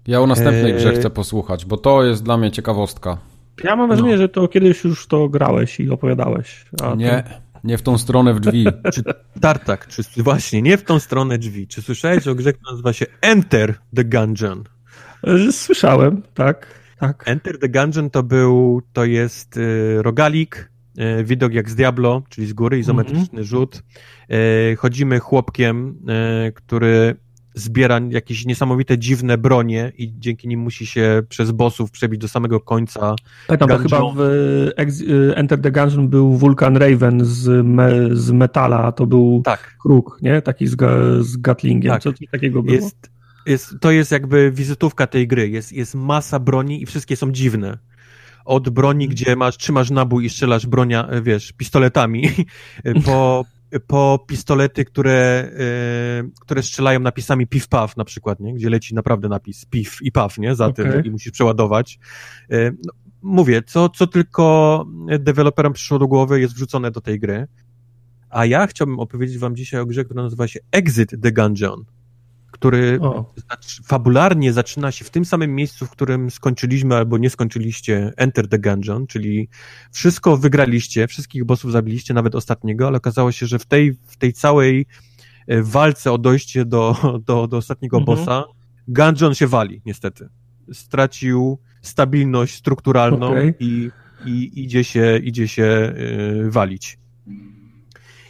Ja 0.07 0.21
o 0.21 0.27
następnej 0.27 0.71
Eee. 0.71 0.77
grze 0.77 0.93
chcę 0.93 1.09
posłuchać, 1.09 1.65
bo 1.65 1.77
to 1.77 2.03
jest 2.03 2.23
dla 2.23 2.37
mnie 2.37 2.51
ciekawostka. 2.51 3.17
Ja 3.63 3.75
mam 3.75 3.87
wrażenie, 3.87 4.11
No. 4.11 4.17
że 4.17 4.29
to 4.29 4.47
kiedyś 4.47 4.83
już 4.83 5.07
to 5.07 5.29
grałeś 5.29 5.79
i 5.79 5.89
opowiadałeś. 5.89 6.65
A 6.83 6.95
Nie, 6.95 7.23
nie 7.63 7.77
w 7.77 7.81
tą 7.81 7.97
stronę 7.97 8.33
w 8.33 8.39
drzwi. 8.39 8.65
Czy 8.93 9.03
Tartak, 9.41 9.87
czy 9.87 10.03
właśnie, 10.23 10.61
nie 10.61 10.77
w 10.77 10.83
tą 10.83 10.99
stronę 10.99 11.37
drzwi. 11.37 11.67
Czy 11.67 11.81
słyszałeś 11.81 12.27
o 12.27 12.35
grze, 12.35 12.53
która 12.53 12.71
nazywa 12.71 12.93
się 12.93 13.05
Enter 13.21 13.75
the 13.95 14.03
Gungeon? 14.05 14.63
To, 15.21 15.51
słyszałem, 15.51 16.21
tak, 16.33 16.67
tak. 16.99 17.23
Enter 17.27 17.59
the 17.59 17.69
Gungeon 17.69 18.09
to 18.09 18.23
był, 18.23 18.81
to 18.93 19.05
jest 19.05 19.57
y, 19.57 20.01
rogalik, 20.01 20.69
y, 21.19 21.23
widok 21.23 21.53
jak 21.53 21.69
z 21.69 21.75
Diablo, 21.75 22.23
czyli 22.29 22.47
z 22.47 22.53
góry, 22.53 22.79
izometryczny 22.79 23.43
rzut. 23.43 23.83
Y, 24.71 24.75
chodzimy 24.75 25.19
chłopkiem, 25.19 25.97
y, 26.47 26.51
który 26.51 27.15
zbiera 27.55 27.99
jakieś 28.09 28.45
niesamowite, 28.45 28.97
dziwne 28.97 29.37
bronie 29.37 29.91
i 29.97 30.13
dzięki 30.19 30.47
nim 30.47 30.59
musi 30.59 30.85
się 30.85 31.23
przez 31.29 31.51
bossów 31.51 31.91
przebić 31.91 32.21
do 32.21 32.27
samego 32.27 32.59
końca. 32.59 33.15
To 33.47 33.57
Gungeon. 33.57 33.81
chyba 33.81 34.11
w 34.15 34.21
y, 34.21 35.35
Enter 35.35 35.61
the 35.61 35.71
Gungeon 35.71 36.09
był 36.09 36.37
Vulcan 36.37 36.77
Raven 36.77 37.25
z, 37.25 37.65
me, 37.65 38.15
z 38.15 38.31
metala, 38.31 38.83
a 38.83 38.91
to 38.91 39.05
był 39.05 39.41
Tak, 39.45 39.75
kruk, 39.81 40.17
nie? 40.21 40.41
Taki 40.41 40.67
z, 40.67 40.75
z 41.25 41.37
Gatlingiem. 41.37 41.91
Tak. 41.91 42.01
Co 42.03 42.13
coś 42.13 42.27
takiego 42.31 42.63
było? 42.63 42.75
jest, 42.75 43.09
jest, 43.45 43.75
to 43.81 43.91
jest 43.91 44.11
jakby 44.11 44.51
wizytówka 44.51 45.07
tej 45.07 45.27
gry. 45.27 45.49
Jest, 45.49 45.73
jest 45.73 45.95
masa 45.95 46.39
broni 46.39 46.81
i 46.81 46.85
wszystkie 46.85 47.15
są 47.15 47.31
dziwne. 47.31 47.77
Od 48.45 48.69
broni, 48.69 49.07
gdzie 49.07 49.35
masz, 49.35 49.57
trzymasz 49.57 49.91
nabój 49.91 50.25
i 50.25 50.29
strzelasz 50.29 50.67
bronia, 50.67 51.09
wiesz, 51.23 51.51
pistoletami, 51.51 52.29
po, 53.05 53.45
po 53.79 54.25
pistolety, 54.27 54.85
które, 54.85 55.51
e, 55.59 56.29
które 56.41 56.63
strzelają 56.63 56.99
napisami 56.99 57.47
piw 57.47 57.67
paw 57.67 57.97
na 57.97 58.05
przykład, 58.05 58.39
nie? 58.39 58.53
Gdzie 58.53 58.69
leci 58.69 58.95
naprawdę 58.95 59.29
napis 59.29 59.65
piw 59.65 60.01
i 60.01 60.11
paw, 60.11 60.37
nie? 60.37 60.55
Za 60.55 60.71
tym 60.71 60.89
Okej. 60.89 61.07
i 61.07 61.11
musisz 61.11 61.31
przeładować. 61.31 61.99
E, 62.49 62.71
no, 62.71 62.93
mówię, 63.21 63.61
co, 63.63 63.89
co 63.89 64.07
tylko 64.07 64.85
deweloperom 65.19 65.73
przyszło 65.73 65.99
do 65.99 66.07
głowy 66.07 66.39
jest 66.39 66.53
wrzucone 66.53 66.91
do 66.91 67.01
tej 67.01 67.19
gry. 67.19 67.47
A 68.29 68.45
ja 68.45 68.67
chciałbym 68.67 68.99
opowiedzieć 68.99 69.37
wam 69.37 69.55
dzisiaj 69.55 69.81
o 69.81 69.85
grze, 69.85 70.05
która 70.05 70.23
nazywa 70.23 70.47
się 70.47 70.59
Exit 70.71 71.11
the 71.21 71.31
Gungeon, 71.31 71.85
który 72.55 72.99
fabularnie 73.85 74.53
zaczyna 74.53 74.91
się 74.91 75.05
w 75.05 75.09
tym 75.09 75.25
samym 75.25 75.55
miejscu, 75.55 75.85
w 75.85 75.89
którym 75.89 76.31
skończyliśmy 76.31 76.95
albo 76.95 77.17
nie 77.17 77.29
skończyliście 77.29 78.13
Enter 78.17 78.47
the 78.47 78.59
Gungeon, 78.59 79.07
czyli 79.07 79.49
wszystko 79.91 80.37
wygraliście, 80.37 81.07
wszystkich 81.07 81.45
bossów 81.45 81.71
zabiliście, 81.71 82.13
nawet 82.13 82.35
ostatniego, 82.35 82.87
ale 82.87 82.97
okazało 82.97 83.31
się, 83.31 83.45
że 83.45 83.59
w 83.59 83.65
tej, 83.65 83.93
w 83.93 84.17
tej 84.17 84.33
całej 84.33 84.85
e, 85.47 85.61
walce 85.63 86.11
o 86.11 86.17
dojście 86.17 86.65
do, 86.65 86.95
do, 87.27 87.47
do 87.47 87.57
ostatniego 87.57 87.97
Mhm. 87.97 88.17
bossa 88.17 88.43
Gungeon 88.87 89.35
się 89.35 89.47
wali, 89.47 89.81
niestety. 89.85 90.29
Stracił 90.73 91.59
stabilność 91.81 92.55
strukturalną 92.55 93.27
Okej. 93.27 93.53
i, 93.59 93.89
i 94.25 94.63
idzie 94.63 94.83
się, 94.83 95.17
idzie 95.17 95.47
się 95.47 95.63
e, 95.63 95.93
walić. 96.49 96.97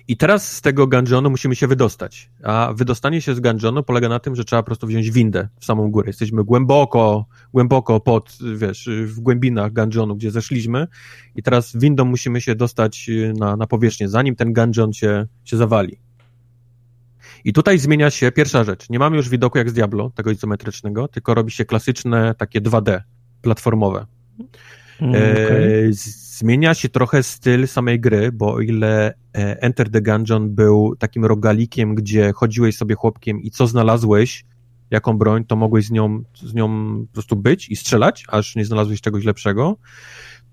I 0.08 0.18
teraz 0.18 0.52
z 0.52 0.62
tego 0.62 0.88
gungeonu 0.88 1.30
musimy 1.30 1.56
się 1.56 1.68
wydostać. 1.68 2.30
A 2.44 2.74
wydostanie 2.76 3.22
się 3.22 3.36
z 3.36 3.40
gungeonu 3.40 3.84
polega 3.84 4.10
na 4.10 4.20
tym, 4.20 4.36
że 4.36 4.46
trzeba 4.46 4.64
po 4.64 4.66
prostu 4.66 4.88
wziąć 4.88 5.12
windę 5.12 5.48
w 5.60 5.66
samą 5.66 5.92
górę. 5.92 6.08
Jesteśmy 6.08 6.44
głęboko, 6.44 7.26
głęboko 7.54 8.00
pod, 8.00 8.38
wiesz, 8.56 8.90
w 9.06 9.20
głębinach 9.20 9.74
gungeonu, 9.74 10.16
gdzie 10.16 10.32
zeszliśmy 10.32 10.88
i 11.36 11.44
teraz 11.44 11.76
windą 11.76 12.06
musimy 12.06 12.42
się 12.42 12.56
dostać 12.56 13.10
na, 13.38 13.56
na 13.56 13.68
powierzchnię, 13.68 14.10
zanim 14.10 14.36
ten 14.36 14.54
gungeon 14.54 14.94
się, 14.94 15.28
się 15.44 15.58
zawali. 15.58 16.00
I 17.44 17.54
tutaj 17.54 17.80
zmienia 17.80 18.10
się 18.10 18.32
pierwsza 18.32 18.64
rzecz. 18.64 18.90
Nie 18.90 19.00
mamy 19.00 19.18
już 19.18 19.30
widoku 19.30 19.58
jak 19.58 19.70
z 19.70 19.74
Diablo, 19.74 20.12
tego 20.16 20.32
izometrycznego, 20.32 21.08
tylko 21.08 21.34
robi 21.34 21.52
się 21.52 21.66
klasyczne 21.66 22.36
takie 22.38 22.62
2D, 22.62 23.02
platformowe. 23.42 24.06
Mm, 25.02 25.16
okay. 25.16 25.90
e, 25.90 26.25
zmienia 26.38 26.74
się 26.74 26.90
trochę 26.90 27.24
styl 27.24 27.68
samej 27.68 28.00
gry, 28.00 28.32
bo 28.32 28.54
o 28.54 28.62
ile 28.62 29.14
e, 29.36 29.62
Enter 29.62 29.92
the 29.92 30.02
Gungeon 30.02 30.56
był 30.56 30.96
takim 30.96 31.26
rogalikiem, 31.26 31.96
gdzie 31.96 32.34
chodziłeś 32.36 32.78
sobie 32.78 32.96
chłopkiem 32.96 33.42
i 33.42 33.52
co 33.52 33.68
znalazłeś, 33.68 34.46
jaką 34.92 35.18
broń, 35.18 35.46
to 35.46 35.56
mogłeś 35.56 35.86
z 35.86 35.92
nią, 35.92 36.24
z 36.44 36.54
nią 36.54 36.98
po 37.08 37.14
prostu 37.14 37.36
być 37.36 37.70
i 37.70 37.76
strzelać, 37.76 38.24
aż 38.28 38.56
nie 38.56 38.66
znalazłeś 38.66 39.02
czegoś 39.02 39.24
lepszego. 39.24 39.78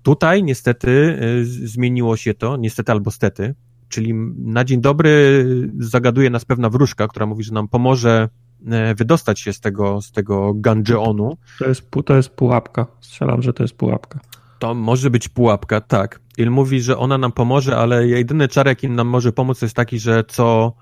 Tutaj 0.03 0.43
niestety 0.43 1.19
e, 1.41 1.45
zmieniło 1.45 2.17
się 2.17 2.33
to, 2.33 2.57
niestety 2.57 2.91
albo 2.91 3.11
stety, 3.11 3.55
czyli 3.89 4.13
na 4.37 4.63
dzień 4.63 4.81
dobry 4.81 5.45
zagaduje 5.79 6.29
nas 6.29 6.45
pewna 6.45 6.69
wróżka, 6.69 7.07
która 7.07 7.25
mówi, 7.25 7.43
że 7.43 7.53
nam 7.53 7.67
pomoże 7.67 8.29
e, 8.67 8.95
wydostać 8.95 9.39
się 9.39 9.53
z 9.53 9.59
tego, 9.59 10.01
z 10.01 10.11
tego 10.11 10.53
gungeonu. 10.53 11.37
To 11.59 11.67
jest, 11.67 11.91
to 12.05 12.15
jest 12.15 12.29
pułapka. 12.29 12.87
Strzelam, 13.01 13.41
że 13.41 13.53
to 13.53 13.63
jest 13.63 13.75
pułapka. 13.75 14.19
To 14.63 14.73
może 14.73 15.09
być 15.09 15.29
pułapka, 15.29 15.81
tak. 15.81 16.19
Il 16.37 16.51
mówi, 16.51 16.81
że 16.81 16.97
ona 16.97 17.17
nam 17.17 17.31
pomoże, 17.31 17.77
ale 17.77 18.07
jedyny 18.07 18.47
czar, 18.47 18.67
jaki 18.67 18.89
nam 18.89 19.07
może 19.07 19.31
pomóc, 19.31 19.61
jest 19.61 19.75
taki, 19.75 19.99
że 19.99 20.23
co 20.27 20.73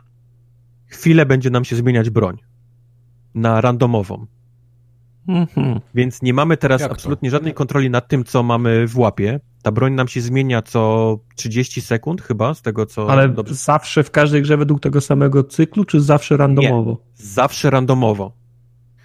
chwilę 0.87 1.25
będzie 1.25 1.49
nam 1.49 1.65
się 1.65 1.75
zmieniać 1.75 2.09
broń 2.09 2.37
na 3.35 3.61
randomową. 3.61 4.25
Mhm. 5.27 5.79
Więc 5.95 6.21
nie 6.21 6.33
mamy 6.33 6.57
teraz 6.57 6.81
Jak 6.81 6.91
absolutnie 6.91 7.29
to? 7.29 7.31
żadnej 7.31 7.53
kontroli 7.53 7.89
nad 7.89 8.07
tym, 8.07 8.23
co 8.23 8.43
mamy 8.43 8.87
w 8.87 8.97
łapie. 8.97 9.39
Ta 9.63 9.71
broń 9.71 9.93
nam 9.93 10.07
się 10.07 10.21
zmienia 10.21 10.61
co 10.61 11.19
30 11.35 11.81
sekund 11.81 12.21
chyba, 12.21 12.53
z 12.53 12.61
tego 12.61 12.85
co... 12.85 13.09
Ale 13.09 13.29
dobrze... 13.29 13.55
zawsze 13.55 14.03
w 14.03 14.11
każdej 14.11 14.41
grze 14.41 14.57
według 14.57 14.79
tego 14.79 15.01
samego 15.01 15.43
cyklu, 15.43 15.85
czy 15.85 16.01
zawsze 16.01 16.37
randomowo? 16.37 16.91
Nie, 16.91 16.97
zawsze 17.25 17.69
randomowo. 17.69 18.40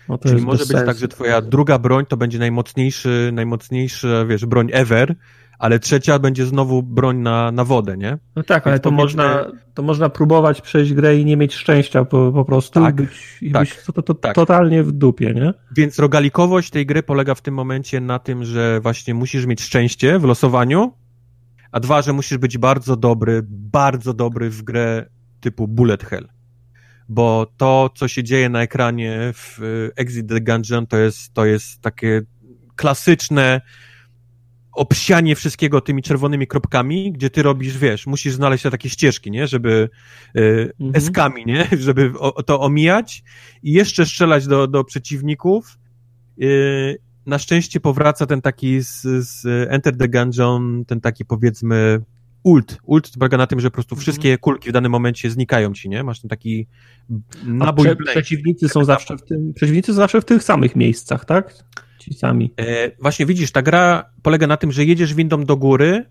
No 0.08 0.18
Czyli 0.18 0.42
może 0.42 0.58
być 0.58 0.68
sensu. 0.68 0.86
tak, 0.86 0.98
że 0.98 1.08
twoja 1.08 1.42
druga 1.42 1.78
broń 1.78 2.06
to 2.06 2.16
będzie 2.16 2.38
najmocniejszy, 2.38 3.30
najmocniejszy, 3.32 4.26
wiesz, 4.28 4.46
broń 4.46 4.68
ever, 4.72 5.14
ale 5.58 5.78
trzecia 5.78 6.18
będzie 6.18 6.46
znowu 6.46 6.82
broń 6.82 7.16
na, 7.16 7.52
na 7.52 7.64
wodę, 7.64 7.96
nie? 7.96 8.18
No 8.36 8.42
tak, 8.42 8.64
Więc 8.64 8.72
ale 8.72 8.80
to, 8.80 8.90
można, 8.90 9.46
to 9.74 9.82
można 9.82 10.08
próbować 10.08 10.60
przejść 10.60 10.94
grę 10.94 11.16
i 11.16 11.24
nie 11.24 11.36
mieć 11.36 11.54
szczęścia 11.54 12.04
po, 12.04 12.32
po 12.32 12.44
prostu 12.44 12.80
tak, 12.80 12.94
być, 12.94 13.38
i 13.42 13.52
tak, 13.52 13.62
być 13.62 13.76
to, 13.86 13.92
to, 13.92 14.02
to 14.02 14.14
tak. 14.14 14.34
totalnie 14.34 14.82
w 14.82 14.92
dupie, 14.92 15.34
nie? 15.34 15.54
Więc 15.76 15.98
rogalikowość 15.98 16.70
tej 16.70 16.86
gry 16.86 17.02
polega 17.02 17.34
w 17.34 17.40
tym 17.40 17.54
momencie 17.54 18.00
na 18.00 18.18
tym, 18.18 18.44
że 18.44 18.80
właśnie 18.80 19.14
musisz 19.14 19.46
mieć 19.46 19.62
szczęście 19.62 20.18
w 20.18 20.24
losowaniu, 20.24 20.92
a 21.72 21.80
dwa, 21.80 22.02
że 22.02 22.12
musisz 22.12 22.38
być 22.38 22.58
bardzo 22.58 22.96
dobry, 22.96 23.42
bardzo 23.48 24.14
dobry 24.14 24.50
w 24.50 24.62
grę 24.62 25.06
typu 25.40 25.68
Bullet 25.68 26.04
Hell. 26.04 26.28
Bo 27.08 27.46
to, 27.56 27.90
co 27.94 28.08
się 28.08 28.24
dzieje 28.24 28.48
na 28.48 28.62
ekranie 28.62 29.32
w 29.34 29.58
Exit 29.96 30.28
the 30.28 30.40
Gungeon, 30.40 30.86
to 30.86 30.96
jest, 30.96 31.34
to 31.34 31.44
jest 31.44 31.80
takie 31.80 32.22
klasyczne 32.76 33.60
obsianie 34.76 35.36
wszystkiego 35.36 35.80
tymi 35.80 36.02
czerwonymi 36.02 36.46
kropkami, 36.46 37.12
gdzie 37.12 37.30
ty 37.30 37.42
robisz, 37.42 37.78
wiesz, 37.78 38.06
musisz 38.06 38.34
znaleźć 38.34 38.64
takie 38.70 38.90
ścieżki, 38.90 39.30
nie, 39.30 39.46
żeby 39.46 39.88
y, 40.36 40.72
mhm. 40.80 40.96
eskami, 40.96 41.44
nie, 41.46 41.68
żeby 41.86 42.12
o, 42.18 42.42
to 42.42 42.60
omijać 42.60 43.22
i 43.62 43.72
jeszcze 43.72 44.06
strzelać 44.06 44.46
do, 44.46 44.66
do 44.66 44.84
przeciwników. 44.84 45.78
Y, 46.42 46.98
na 47.26 47.38
szczęście 47.38 47.80
powraca 47.80 48.26
ten 48.26 48.42
taki 48.42 48.80
z, 48.80 49.02
z 49.02 49.46
Enter 49.70 49.96
the 49.96 50.08
Gungeon, 50.08 50.84
ten 50.84 51.00
taki 51.00 51.24
powiedzmy 51.24 52.00
ult. 52.46 52.78
Ult 52.82 53.10
polega 53.18 53.36
na 53.36 53.46
tym, 53.46 53.60
że 53.60 53.70
po 53.70 53.74
prostu 53.74 53.94
mhm. 53.94 54.02
wszystkie 54.02 54.38
kulki 54.38 54.68
w 54.68 54.72
danym 54.72 54.92
momencie 54.92 55.30
znikają 55.30 55.72
ci, 55.72 55.88
nie? 55.88 56.04
Masz 56.04 56.20
ten 56.20 56.28
taki 56.28 56.66
nabój. 57.44 57.86
Prze 57.86 57.96
przeciwnicy 57.96 58.68
są 58.68 58.84
zawsze 58.84 59.16
w 59.16 59.22
tym, 59.22 59.52
przeciwnicy 59.54 59.92
są 59.92 59.96
zawsze 59.96 60.20
w 60.20 60.24
tych 60.24 60.42
samych 60.42 60.76
miejscach, 60.76 61.24
tak? 61.24 61.54
ci 61.98 62.14
sami. 62.14 62.54
E, 62.60 62.90
właśnie 63.00 63.26
widzisz, 63.26 63.52
ta 63.52 63.62
gra 63.62 64.10
polega 64.22 64.46
na 64.46 64.56
tym, 64.56 64.72
że 64.72 64.84
jedziesz 64.84 65.14
windą 65.14 65.44
do 65.44 65.56
góry, 65.56 66.04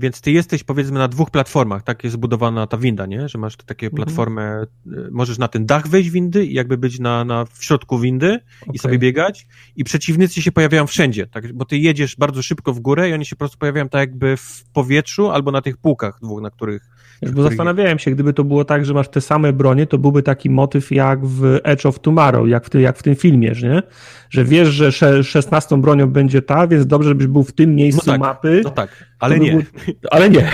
więc 0.00 0.20
ty 0.20 0.30
jesteś 0.30 0.64
powiedzmy 0.64 0.98
na 0.98 1.08
dwóch 1.08 1.30
platformach, 1.30 1.82
tak 1.82 2.04
jest 2.04 2.14
zbudowana 2.14 2.66
ta 2.66 2.76
winda, 2.76 3.06
nie? 3.06 3.28
Że 3.28 3.38
masz 3.38 3.56
takie 3.56 3.86
mhm. 3.86 4.04
platformę, 4.04 4.42
e, 4.42 4.66
możesz 5.10 5.38
na 5.38 5.48
ten 5.48 5.66
dach 5.66 5.88
wejść 5.88 6.10
windy 6.10 6.46
i 6.46 6.54
jakby 6.54 6.78
być 6.78 6.98
na, 6.98 7.24
na 7.24 7.44
w 7.44 7.64
środku 7.64 7.98
windy 7.98 8.40
okay. 8.62 8.74
i 8.74 8.78
sobie 8.78 8.98
biegać 8.98 9.46
i 9.76 9.84
przeciwnicy 9.84 10.42
się 10.42 10.52
pojawiają 10.52 10.86
wszędzie, 10.86 11.26
tak? 11.26 11.52
Bo 11.52 11.64
ty 11.64 11.78
jedziesz 11.78 12.16
bardzo 12.16 12.42
szybko 12.42 12.72
w 12.72 12.80
górę 12.80 13.10
i 13.10 13.12
oni 13.12 13.26
się 13.26 13.36
po 13.36 13.38
prostu 13.38 13.58
pojawiają 13.58 13.88
tak 13.88 14.00
jakby 14.00 14.36
w 14.36 14.64
powietrzu 14.72 15.30
albo 15.30 15.50
na 15.50 15.62
tych 15.62 15.76
półkach 15.76 16.18
dwóch, 16.22 16.42
na 16.42 16.50
których 16.50 16.90
Wiesz, 17.22 17.32
bo 17.32 17.42
zastanawiałem 17.42 17.98
się, 17.98 18.10
gdyby 18.10 18.32
to 18.32 18.44
było 18.44 18.64
tak, 18.64 18.84
że 18.84 18.94
masz 18.94 19.08
te 19.08 19.20
same 19.20 19.52
bronie, 19.52 19.86
to 19.86 19.98
byłby 19.98 20.22
taki 20.22 20.50
motyw 20.50 20.90
jak 20.90 21.26
w 21.26 21.58
Edge 21.64 21.86
of 21.86 21.98
Tomorrow, 21.98 22.48
jak 22.48 22.66
w, 22.66 22.70
ty, 22.70 22.80
jak 22.80 22.98
w 22.98 23.02
tym 23.02 23.16
filmie, 23.16 23.52
nie? 23.62 23.82
Że 24.30 24.44
wiesz, 24.44 24.68
że 24.68 25.22
16 25.24 25.76
bronią 25.76 26.06
będzie 26.06 26.42
ta, 26.42 26.66
więc 26.66 26.86
dobrze, 26.86 27.08
żebyś 27.08 27.26
był 27.26 27.42
w 27.42 27.52
tym 27.52 27.74
miejscu 27.74 28.02
no 28.06 28.12
tak, 28.12 28.20
mapy. 28.20 28.60
No 28.64 28.70
tak, 28.70 29.09
ale 29.20 29.40
nie. 29.40 29.66
Ale 30.10 30.30
nie. 30.36 30.52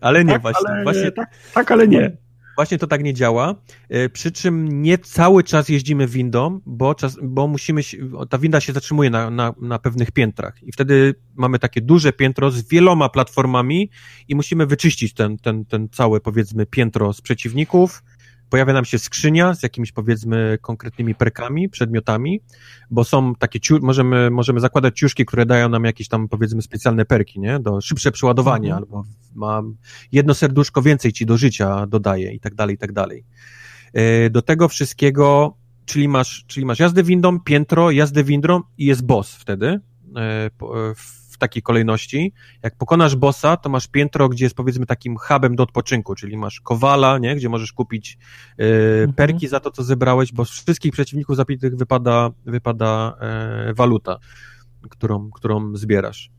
Ale 0.00 0.24
nie, 0.24 0.32
tak, 0.32 0.42
właśnie. 0.42 0.70
Ale, 0.70 0.82
właśnie... 0.82 1.12
Tak, 1.12 1.30
tak, 1.54 1.70
ale 1.70 1.88
nie. 1.88 2.16
Właśnie 2.56 2.78
to 2.78 2.86
tak 2.86 3.02
nie 3.02 3.14
działa, 3.14 3.54
e, 3.88 4.08
przy 4.08 4.32
czym 4.32 4.82
nie 4.82 4.98
cały 4.98 5.42
czas 5.42 5.68
jeździmy 5.68 6.06
windą, 6.06 6.60
bo, 6.66 6.94
czas, 6.94 7.18
bo 7.22 7.46
musimy, 7.46 7.82
ta 8.30 8.38
winda 8.38 8.60
się 8.60 8.72
zatrzymuje 8.72 9.10
na, 9.10 9.30
na, 9.30 9.54
na 9.60 9.78
pewnych 9.78 10.12
piętrach 10.12 10.62
i 10.62 10.72
wtedy 10.72 11.14
mamy 11.34 11.58
takie 11.58 11.80
duże 11.80 12.12
piętro 12.12 12.50
z 12.50 12.68
wieloma 12.68 13.08
platformami 13.08 13.90
i 14.28 14.34
musimy 14.34 14.66
wyczyścić 14.66 15.14
ten, 15.14 15.38
ten, 15.38 15.64
ten 15.64 15.88
całe, 15.88 16.20
powiedzmy, 16.20 16.66
piętro 16.66 17.12
z 17.12 17.20
przeciwników, 17.20 18.02
pojawia 18.54 18.72
nam 18.72 18.84
się 18.84 18.98
skrzynia 18.98 19.54
z 19.54 19.62
jakimiś 19.62 19.92
powiedzmy 19.92 20.58
konkretnymi 20.62 21.14
perkami, 21.14 21.68
przedmiotami, 21.68 22.40
bo 22.90 23.04
są 23.04 23.34
takie, 23.34 23.60
ciu- 23.60 23.82
możemy, 23.82 24.30
możemy 24.30 24.60
zakładać 24.60 24.98
ciuszki, 24.98 25.26
które 25.26 25.46
dają 25.46 25.68
nam 25.68 25.84
jakieś 25.84 26.08
tam 26.08 26.28
powiedzmy 26.28 26.62
specjalne 26.62 27.04
perki, 27.04 27.40
nie? 27.40 27.60
Do 27.60 27.80
szybsze 27.80 28.12
przeładowanie, 28.12 28.68
mhm. 28.68 28.82
albo 28.82 29.04
mam 29.34 29.76
jedno 30.12 30.34
serduszko 30.34 30.82
więcej 30.82 31.12
ci 31.12 31.26
do 31.26 31.36
życia 31.36 31.86
dodaje 31.86 32.32
i 32.32 32.40
tak 32.40 32.54
dalej, 32.54 32.74
i 32.74 32.78
tak 32.78 32.92
dalej. 32.92 33.24
E, 33.92 34.30
do 34.30 34.42
tego 34.42 34.68
wszystkiego, 34.68 35.56
czyli 35.84 36.08
masz, 36.08 36.44
czyli 36.46 36.66
masz 36.66 36.78
jazdę 36.78 37.02
windą, 37.02 37.40
piętro, 37.40 37.90
jazdę 37.90 38.24
windą 38.24 38.60
i 38.78 38.84
jest 38.84 39.06
boss 39.06 39.34
wtedy, 39.34 39.66
e, 39.66 40.50
w 40.94 41.23
w 41.34 41.38
takiej 41.38 41.62
kolejności. 41.62 42.32
Jak 42.62 42.76
pokonasz 42.76 43.16
bossa, 43.16 43.56
to 43.56 43.68
masz 43.68 43.88
piętro, 43.88 44.28
gdzie 44.28 44.44
jest 44.44 44.54
powiedzmy 44.54 44.86
takim 44.86 45.16
hubem 45.16 45.56
do 45.56 45.62
odpoczynku, 45.62 46.14
czyli 46.14 46.36
masz 46.36 46.60
kowala, 46.60 47.18
nie? 47.18 47.36
gdzie 47.36 47.48
możesz 47.48 47.72
kupić 47.72 48.18
e, 48.58 48.64
mhm. 48.64 49.12
perki 49.12 49.48
za 49.48 49.60
to, 49.60 49.70
co 49.70 49.82
zebrałeś, 49.82 50.32
bo 50.32 50.44
z 50.44 50.50
wszystkich 50.50 50.92
przeciwników 50.92 51.36
zabitych 51.36 51.76
wypada, 51.76 52.30
wypada 52.46 53.16
e, 53.20 53.74
waluta, 53.74 54.18
którą, 54.90 55.30
którą 55.30 55.76
zbierasz. 55.76 56.30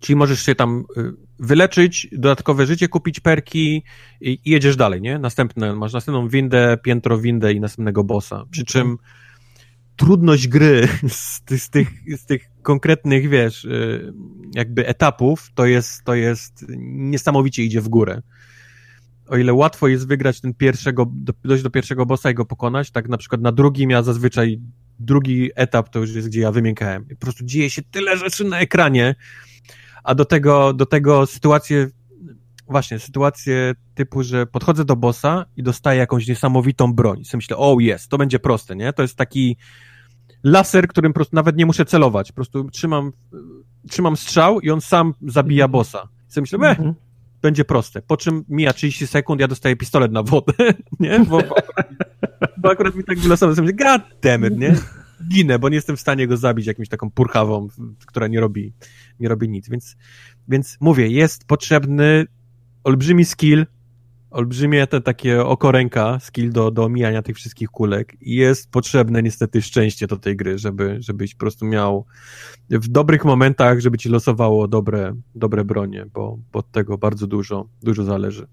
Czyli 0.00 0.16
możesz 0.16 0.42
się 0.42 0.54
tam 0.54 0.84
e, 0.96 1.12
wyleczyć, 1.38 2.08
dodatkowe 2.12 2.66
życie, 2.66 2.88
kupić 2.88 3.20
perki 3.20 3.82
i, 4.20 4.30
i 4.44 4.50
jedziesz 4.50 4.76
dalej, 4.76 5.00
nie? 5.00 5.18
Następne, 5.18 5.74
masz 5.74 5.92
następną 5.92 6.28
windę, 6.28 6.78
piętro 6.82 7.18
windę 7.18 7.52
i 7.52 7.60
następnego 7.60 8.04
bossa. 8.04 8.44
Przy 8.50 8.64
czym 8.64 8.96
trudność 9.96 10.48
gry 10.48 10.88
z, 11.08 11.42
z, 11.62 11.70
tych, 11.70 11.88
z 12.16 12.26
tych 12.26 12.49
konkretnych, 12.62 13.28
wiesz, 13.28 13.64
y, 13.64 14.12
jakby 14.54 14.86
etapów, 14.86 15.50
to 15.54 15.66
jest, 15.66 16.04
to 16.04 16.14
jest 16.14 16.64
niesamowicie 16.78 17.64
idzie 17.64 17.80
w 17.80 17.88
górę. 17.88 18.22
O 19.28 19.36
ile 19.36 19.52
łatwo 19.52 19.88
jest 19.88 20.08
wygrać 20.08 20.40
ten 20.40 20.54
pierwszego, 20.54 21.12
dojść 21.44 21.62
do 21.62 21.70
pierwszego 21.70 22.06
bossa 22.06 22.30
i 22.30 22.34
go 22.34 22.44
pokonać, 22.44 22.90
tak 22.90 23.08
na 23.08 23.16
przykład 23.16 23.40
na 23.40 23.52
drugim 23.52 23.90
ja 23.90 24.02
zazwyczaj 24.02 24.60
drugi 24.98 25.50
etap 25.54 25.88
to 25.88 25.98
już 25.98 26.14
jest, 26.14 26.28
gdzie 26.28 26.40
ja 26.40 26.52
wymiękałem. 26.52 27.04
Po 27.04 27.16
prostu 27.16 27.44
dzieje 27.44 27.70
się 27.70 27.82
tyle 27.82 28.16
rzeczy 28.16 28.44
na 28.44 28.60
ekranie, 28.60 29.14
a 30.04 30.14
do 30.14 30.24
tego, 30.24 30.72
do 30.72 30.86
tego 30.86 31.26
sytuacje, 31.26 31.88
właśnie, 32.68 32.98
sytuacje 32.98 33.74
typu, 33.94 34.22
że 34.22 34.46
podchodzę 34.46 34.84
do 34.84 34.96
bossa 34.96 35.46
i 35.56 35.62
dostaję 35.62 35.98
jakąś 35.98 36.28
niesamowitą 36.28 36.92
broń. 36.92 37.20
I 37.20 37.36
myślę, 37.36 37.56
o 37.56 37.76
jest, 37.80 38.08
to 38.08 38.18
będzie 38.18 38.38
proste, 38.38 38.76
nie? 38.76 38.92
To 38.92 39.02
jest 39.02 39.16
taki 39.16 39.56
laser, 40.42 40.88
którym 40.88 41.12
po 41.12 41.14
prostu 41.14 41.36
nawet 41.36 41.56
nie 41.56 41.66
muszę 41.66 41.84
celować. 41.84 42.32
Po 42.32 42.36
prostu 42.36 42.70
trzymam, 42.70 43.12
trzymam 43.90 44.16
strzał 44.16 44.60
i 44.60 44.70
on 44.70 44.80
sam 44.80 45.14
zabija 45.26 45.64
mhm. 45.64 45.72
bossa. 45.72 46.08
I 46.28 46.32
sobie 46.32 46.42
myślę, 46.42 46.58
mm 46.58 46.76
-hmm. 46.76 46.94
będzie 47.42 47.64
proste. 47.64 48.02
Po 48.02 48.16
czym 48.16 48.44
mija 48.48 48.72
30 48.72 49.06
sekund, 49.06 49.40
ja 49.40 49.48
dostaję 49.48 49.76
pistolet 49.76 50.12
na 50.12 50.22
wodę, 50.22 50.52
nie? 51.00 51.20
Bo, 51.20 51.38
bo, 51.42 51.54
bo 52.56 52.70
akurat 52.70 52.94
mi 52.94 53.04
tak 53.04 53.18
wylosowało, 53.18 53.56
sobie 53.56 53.72
myślę, 53.72 53.86
god 53.86 54.02
damn 54.22 54.46
it, 54.46 54.58
nie? 54.58 54.74
Ginę, 55.28 55.58
bo 55.58 55.68
nie 55.68 55.74
jestem 55.74 55.96
w 55.96 56.00
stanie 56.00 56.26
go 56.26 56.36
zabić 56.36 56.66
jakimś 56.66 56.88
taką 56.88 57.10
purchawą, 57.10 57.68
która 58.06 58.26
nie 58.26 58.40
robi, 58.40 58.72
nie 59.20 59.28
robi 59.28 59.48
nic. 59.48 59.68
Więc, 59.68 59.96
więc 60.48 60.76
mówię, 60.80 61.08
jest 61.08 61.44
potrzebny 61.44 62.26
olbrzymi 62.84 63.24
skill, 63.24 63.66
olbrzymie 64.30 64.86
te 64.86 65.00
takie 65.00 65.44
oko 65.44 65.72
ręka, 65.72 66.18
skill 66.20 66.52
do, 66.52 66.70
do 66.70 66.84
omijania 66.84 67.22
tych 67.22 67.36
wszystkich 67.36 67.68
kulek 67.68 68.16
i 68.20 68.34
jest 68.34 68.70
potrzebne 68.70 69.22
niestety 69.22 69.62
szczęście 69.62 70.06
do 70.06 70.16
tej 70.16 70.36
gry, 70.36 70.58
żeby, 70.58 70.96
żebyś 71.00 71.34
po 71.34 71.40
prostu 71.40 71.66
miał 71.66 72.06
w 72.70 72.88
dobrych 72.88 73.24
momentach, 73.24 73.80
żeby 73.80 73.98
ci 73.98 74.08
losowało 74.08 74.68
dobre, 74.68 75.14
dobre 75.34 75.64
bronie, 75.64 76.06
bo 76.14 76.38
od 76.52 76.70
tego 76.70 76.98
bardzo 76.98 77.26
dużo, 77.26 77.68
dużo 77.82 78.04
zależy. 78.04 78.46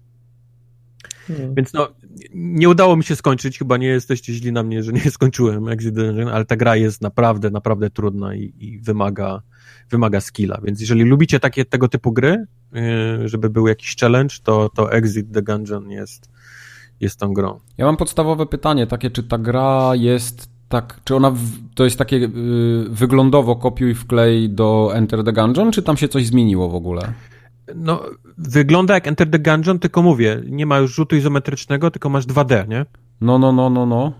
Hmm. 1.28 1.54
Więc 1.54 1.72
no, 1.72 1.88
nie 2.34 2.68
udało 2.68 2.96
mi 2.96 3.04
się 3.04 3.16
skończyć, 3.16 3.58
chyba 3.58 3.76
nie 3.76 3.86
jesteście 3.86 4.32
źli 4.32 4.52
na 4.52 4.62
mnie, 4.62 4.82
że 4.82 4.92
nie 4.92 5.10
skończyłem 5.18 5.68
Exit 5.68 5.94
Dungeon, 5.94 6.28
ale 6.28 6.44
ta 6.44 6.56
gra 6.56 6.76
jest 6.76 7.02
naprawdę, 7.02 7.50
naprawdę 7.50 7.90
trudna 7.90 8.34
i, 8.34 8.52
i 8.58 8.78
wymaga, 8.80 9.42
wymaga 9.90 10.20
skilla, 10.20 10.60
więc 10.64 10.80
jeżeli 10.80 11.02
lubicie 11.02 11.40
takie, 11.40 11.64
tego 11.64 11.88
typu 11.88 12.12
gry, 12.12 12.44
yy, 12.72 13.28
żeby 13.28 13.50
był 13.50 13.66
jakiś 13.66 13.96
challenge, 13.96 14.34
to, 14.42 14.70
to 14.76 14.92
Exit 14.92 15.32
the 15.32 15.42
Gungeon 15.42 15.90
jest, 15.90 16.30
jest 17.00 17.20
tą 17.20 17.34
grą. 17.34 17.60
Ja 17.78 17.84
mam 17.84 17.96
podstawowe 17.96 18.46
pytanie, 18.46 18.86
takie, 18.86 19.10
czy 19.10 19.22
ta 19.22 19.38
gra 19.38 19.90
jest 19.94 20.48
tak, 20.68 21.00
czy 21.04 21.16
ona 21.16 21.30
w, 21.30 21.40
to 21.74 21.84
jest 21.84 21.98
takie 21.98 22.18
yy, 22.18 22.86
wyglądowo 22.88 23.56
kopiuj 23.56 23.94
wklej 23.94 24.50
do 24.50 24.90
Enter 24.94 25.24
the 25.24 25.32
Gungeon, 25.32 25.72
czy 25.72 25.82
tam 25.82 25.96
się 25.96 26.08
coś 26.08 26.26
zmieniło 26.26 26.68
w 26.68 26.74
ogóle? 26.74 27.12
No, 27.74 28.02
wygląda 28.38 28.94
jak 28.94 29.06
Enter 29.06 29.30
the 29.30 29.38
Gungeon, 29.38 29.78
tylko 29.78 30.02
mówię, 30.02 30.42
nie 30.46 30.66
ma 30.66 30.78
już 30.78 30.94
rzutu 30.94 31.16
izometrycznego, 31.16 31.90
tylko 31.90 32.08
masz 32.08 32.26
2D, 32.26 32.68
nie? 32.68 32.86
No, 33.20 33.38
no, 33.38 33.52
no, 33.52 33.70
no, 33.70 33.86
no. 33.86 34.12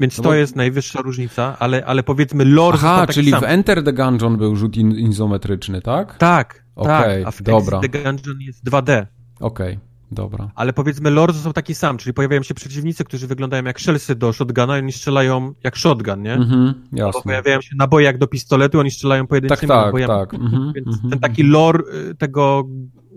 Więc 0.00 0.18
no 0.18 0.22
to 0.22 0.28
bo... 0.28 0.34
jest 0.34 0.56
najwyższa 0.56 1.00
różnica, 1.00 1.56
ale, 1.58 1.84
ale 1.86 2.02
powiedzmy 2.02 2.44
lore 2.44 2.78
Aha, 2.80 3.06
czyli 3.06 3.30
sam. 3.30 3.40
w 3.40 3.44
Enter 3.44 3.84
the 3.84 3.92
Gungeon 3.92 4.36
był 4.36 4.56
rzut 4.56 4.76
in 4.76 4.90
izometryczny, 4.90 5.82
tak? 5.82 6.16
Tak, 6.16 6.64
okay, 6.76 7.24
tak, 7.24 7.26
a 7.26 7.30
w 7.30 7.42
dobra. 7.42 7.80
the 7.80 7.88
Gungeon 7.88 8.40
jest 8.40 8.64
2D. 8.64 9.06
Okej. 9.40 9.76
Okay. 9.76 9.89
Dobra. 10.12 10.50
Ale 10.54 10.72
powiedzmy, 10.72 11.10
lore 11.10 11.32
są 11.32 11.52
taki 11.52 11.74
sam, 11.74 11.98
czyli 11.98 12.14
pojawiają 12.14 12.42
się 12.42 12.54
przeciwnicy, 12.54 13.04
którzy 13.04 13.26
wyglądają 13.26 13.64
jak 13.64 13.80
shellsy 13.80 14.14
do 14.14 14.32
shotguna 14.32 14.78
i 14.78 14.80
oni 14.80 14.92
strzelają 14.92 15.54
jak 15.64 15.76
shotgun, 15.76 16.22
nie? 16.22 16.34
Mhm, 16.34 16.74
jasne. 16.92 17.22
pojawiają 17.22 17.60
się 17.60 17.76
naboje 17.76 18.06
jak 18.06 18.18
do 18.18 18.26
pistoletu, 18.26 18.80
oni 18.80 18.90
strzelają 18.90 19.26
pojedynczymi 19.26 19.68
tak, 19.68 19.68
tak, 19.68 19.86
nabojami. 19.86 20.12
Tak, 20.12 20.34
mhm, 20.34 20.72
Więc 20.72 20.86
mhm. 20.88 21.10
ten 21.10 21.18
taki 21.18 21.42
lore 21.42 21.82
y, 22.10 22.14
tego 22.14 22.64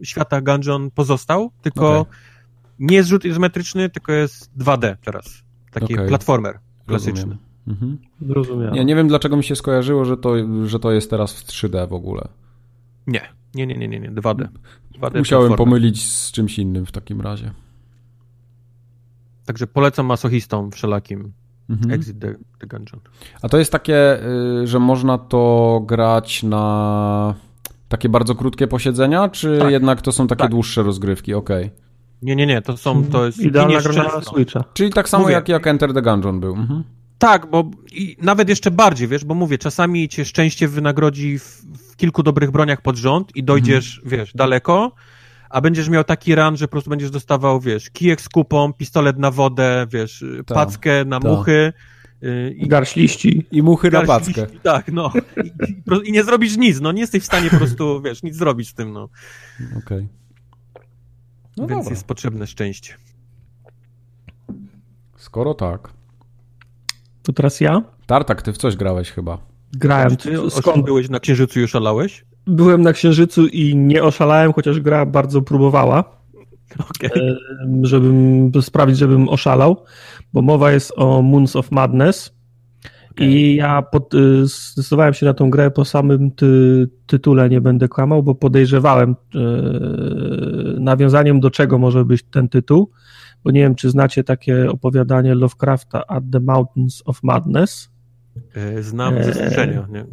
świata 0.04 0.42
Gungeon 0.42 0.92
pozostał, 0.92 1.52
tylko 1.62 2.00
okay. 2.00 2.14
nie 2.80 2.96
jest 2.96 3.10
rzut 3.10 3.26
izometryczny, 3.26 3.90
tylko 3.90 4.12
jest 4.12 4.58
2D 4.58 4.96
teraz. 5.06 5.44
Taki 5.72 5.94
okay. 5.94 6.08
platformer 6.08 6.60
klasyczny. 6.88 7.38
Mhm. 7.68 7.98
Zrozumiałem. 8.22 8.74
Nie, 8.74 8.86
nie 8.86 8.96
wiem, 8.96 9.08
dlaczego 9.08 9.38
mi 9.38 9.44
się 9.44 9.56
skojarzyło, 9.56 10.06
że 10.06 10.18
to, 10.18 10.34
że 10.66 10.80
to 10.80 10.92
jest 10.92 11.10
teraz 11.10 11.34
w 11.34 11.46
3D 11.46 11.90
w 11.90 11.94
ogóle. 11.94 12.28
Nie, 13.08 13.22
nie, 13.56 13.68
nie, 13.68 13.78
nie, 13.78 13.88
nie, 13.88 14.00
nie. 14.00 14.12
2D. 14.12 14.48
2D 15.00 15.18
Musiałem 15.18 15.54
pomylić 15.54 16.10
z 16.12 16.32
czymś 16.32 16.60
innym 16.60 16.86
w 16.86 16.92
takim 16.92 17.22
razie. 17.22 17.52
Także 19.46 19.68
polecam 19.68 20.06
masochistom 20.06 20.72
wszelakim 20.72 21.34
mhm. 21.70 21.92
Exit 21.92 22.20
the, 22.20 22.36
the 22.60 22.68
Gungeon. 22.68 23.00
A 23.42 23.50
to 23.50 23.58
jest 23.58 23.72
takie, 23.72 24.20
y, 24.64 24.68
że 24.68 24.80
można 24.80 25.18
to 25.18 25.82
grać 25.86 26.44
na 26.44 27.36
takie 27.90 28.10
bardzo 28.10 28.36
krótkie 28.36 28.68
posiedzenia, 28.68 29.30
czy 29.30 29.58
tak. 29.60 29.72
jednak 29.72 30.02
to 30.02 30.12
są 30.12 30.28
takie 30.28 30.40
tak. 30.40 30.52
dłuższe 30.52 30.84
rozgrywki? 30.84 31.34
Okej. 31.34 31.66
Okay. 31.66 31.84
Nie, 32.22 32.36
nie, 32.36 32.46
nie, 32.46 32.62
to 32.62 32.78
są, 32.78 33.06
to 33.06 33.26
jest... 33.26 33.40
Idealna 33.40 33.82
gra 33.82 34.04
na 34.04 34.22
Switcha. 34.22 34.64
Czyli 34.74 34.94
tak 34.94 35.10
samo 35.10 35.30
jak, 35.30 35.50
jak 35.50 35.68
Enter 35.68 35.94
the 35.94 36.02
Gungeon 36.02 36.40
był. 36.40 36.56
Mhm. 36.56 36.84
Tak, 37.18 37.50
bo 37.50 37.72
i 37.92 38.18
nawet 38.22 38.50
jeszcze 38.50 38.72
bardziej, 38.72 39.08
wiesz, 39.08 39.26
bo 39.26 39.36
mówię, 39.36 39.58
czasami 39.58 40.10
cię 40.10 40.26
szczęście 40.26 40.68
wynagrodzi 40.68 41.40
w, 41.40 41.62
w 41.78 41.83
kilku 42.04 42.24
dobrych 42.24 42.52
broniach 42.52 42.82
pod 42.82 42.96
rząd 42.96 43.36
i 43.36 43.44
dojdziesz, 43.44 44.02
mhm. 44.04 44.20
wiesz, 44.20 44.34
daleko, 44.34 44.92
a 45.50 45.62
będziesz 45.62 45.90
miał 45.90 46.04
taki 46.04 46.36
run, 46.36 46.58
że 46.58 46.68
po 46.68 46.72
prostu 46.72 46.90
będziesz 46.90 47.12
dostawał, 47.12 47.60
wiesz, 47.60 47.90
kijek 47.90 48.22
z 48.22 48.30
kupą, 48.30 48.74
pistolet 48.74 49.18
na 49.20 49.32
wodę, 49.32 49.88
wiesz, 49.90 50.26
ta, 50.46 50.56
packę 50.56 51.06
na 51.06 51.20
ta. 51.20 51.30
muchy, 51.30 51.74
y, 52.24 52.54
i 52.58 52.68
garść 52.68 52.96
liści. 52.96 53.46
I 53.52 53.64
muchy 53.64 53.92
na 53.92 54.02
packę. 54.02 54.42
Liści, 54.42 54.60
tak, 54.64 54.92
no. 54.92 55.12
I, 55.44 55.48
i, 55.48 56.10
I, 56.10 56.12
nie 56.12 56.24
zrobisz 56.24 56.58
nic, 56.58 56.82
no. 56.82 56.92
Nie 56.92 57.02
jesteś 57.02 57.24
w 57.24 57.26
stanie 57.26 57.50
po 57.50 57.58
prostu, 57.58 58.02
wiesz, 58.06 58.24
nic 58.24 58.36
zrobić 58.36 58.70
z 58.70 58.74
tym, 58.74 58.94
no. 58.94 59.10
Okej. 59.78 59.80
Okay. 59.80 60.08
No 61.58 61.68
Więc 61.68 61.80
dobra. 61.80 61.90
jest 61.90 62.08
potrzebne 62.08 62.48
szczęście. 62.48 62.94
Skoro 65.18 65.54
tak. 65.54 65.90
To 67.24 67.34
teraz 67.34 67.62
ja? 67.62 67.82
Tartak, 68.06 68.42
ty 68.42 68.54
w 68.54 68.58
coś 68.58 68.76
grałeś 68.76 69.12
chyba. 69.12 69.53
Grałem. 69.74 70.16
Ty, 70.16 70.38
skąd 70.50 70.86
byłeś 70.86 71.10
na 71.10 71.20
Księżycu 71.20 71.60
i 71.60 71.64
oszalałeś? 71.64 72.26
Byłem 72.48 72.82
na 72.82 72.94
Księżycu 72.94 73.48
i 73.48 73.76
nie 73.76 74.04
oszalałem, 74.04 74.54
chociaż 74.54 74.80
gra 74.80 75.06
bardzo 75.06 75.42
próbowała. 75.42 76.24
Okay. 76.90 77.38
Żebym 77.82 78.52
sprawić, 78.62 78.98
żebym 78.98 79.30
oszalał, 79.30 79.84
bo 80.34 80.42
mowa 80.42 80.72
jest 80.72 80.94
o 80.96 81.22
Moons 81.22 81.56
of 81.56 81.72
Madness. 81.72 82.34
Okay. 83.12 83.28
I 83.28 83.56
ja 83.56 83.82
pod, 83.82 84.14
y, 84.14 84.46
zdecydowałem 84.46 85.14
się 85.14 85.26
na 85.26 85.34
tą 85.34 85.50
grę 85.50 85.72
po 85.72 85.86
samym 85.86 86.32
ty, 86.32 86.88
tytule, 87.08 87.50
nie 87.50 87.62
będę 87.62 87.88
kłamał, 87.88 88.24
bo 88.24 88.36
podejrzewałem 88.36 89.16
yy, 89.34 90.76
nawiązaniem 90.80 91.40
do 91.40 91.52
czego 91.52 91.78
może 91.78 92.06
być 92.06 92.24
ten 92.24 92.50
tytuł, 92.50 92.92
bo 93.44 93.52
nie 93.52 93.62
wiem, 93.62 93.76
czy 93.76 93.90
znacie 93.90 94.24
takie 94.24 94.70
opowiadanie 94.70 95.36
Lovecrafta 95.36 96.08
At 96.08 96.24
the 96.32 96.40
Mountains 96.40 97.04
of 97.06 97.24
Madness. 97.24 97.93
E, 98.56 98.84
znam 98.84 99.24
ze 99.24 99.34
słyszenia. 99.34 99.88
Nie, 99.90 99.94
nie, 99.94 100.06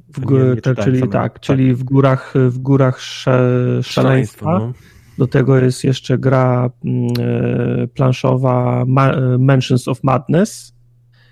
nie 0.67 0.75
czyli 0.75 1.01
tak, 1.01 1.11
tak, 1.11 1.41
czyli 1.41 1.75
w 1.75 1.85
górach, 1.85 2.35
w 2.35 2.59
górach 2.59 3.01
sze, 3.01 3.41
szaleństwa. 3.83 4.59
No. 4.59 4.73
Do 5.19 5.27
tego 5.27 5.59
jest 5.59 5.85
jeszcze 5.85 6.19
gra 6.19 6.71
mm, 6.85 7.09
e, 7.21 7.87
planszowa 7.87 8.85
Mansions 9.39 9.89
of 9.89 10.05
Madness. 10.05 10.73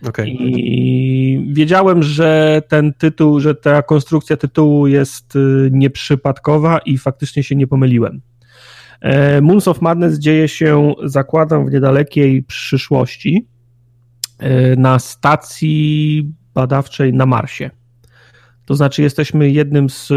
Okay. 0.08 0.26
I 0.28 1.52
wiedziałem, 1.52 2.02
że 2.02 2.62
ten 2.68 2.92
tytuł, 2.94 3.40
że 3.40 3.54
ta 3.54 3.82
konstrukcja 3.82 4.36
tytułu 4.36 4.86
jest 4.86 5.36
y, 5.36 5.70
nieprzypadkowa 5.72 6.78
i 6.78 6.98
faktycznie 6.98 7.42
się 7.42 7.56
nie 7.56 7.66
pomyliłem. 7.66 8.20
E, 9.00 9.40
Moons 9.40 9.68
of 9.68 9.82
Madness 9.82 10.18
dzieje 10.18 10.48
się, 10.48 10.94
zakładam, 11.04 11.66
w 11.66 11.72
niedalekiej 11.72 12.42
przyszłości 12.42 13.46
e, 14.38 14.76
na 14.76 14.98
stacji 14.98 16.32
badawczej 16.58 17.12
na 17.12 17.26
Marsie. 17.26 17.70
To 18.64 18.74
znaczy, 18.74 19.02
jesteśmy 19.02 19.50
jednym 19.50 19.90
z 19.90 20.12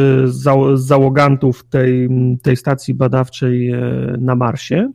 załogantów 0.74 1.64
tej, 1.70 2.10
tej 2.42 2.58
stacji 2.58 2.94
badawczej 2.94 3.70
e, 3.70 3.80
na 4.20 4.36
Marsie 4.36 4.92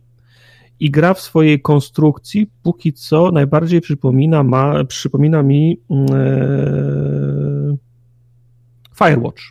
i 0.81 0.91
gra 0.91 1.15
w 1.15 1.21
swojej 1.21 1.63
konstrukcji 1.63 2.51
póki 2.63 2.93
co 2.93 3.31
najbardziej 3.31 3.81
przypomina, 3.81 4.43
ma, 4.43 4.85
przypomina 4.85 5.43
mi 5.43 5.81
e, 5.91 7.77
Firewatch. 8.99 9.43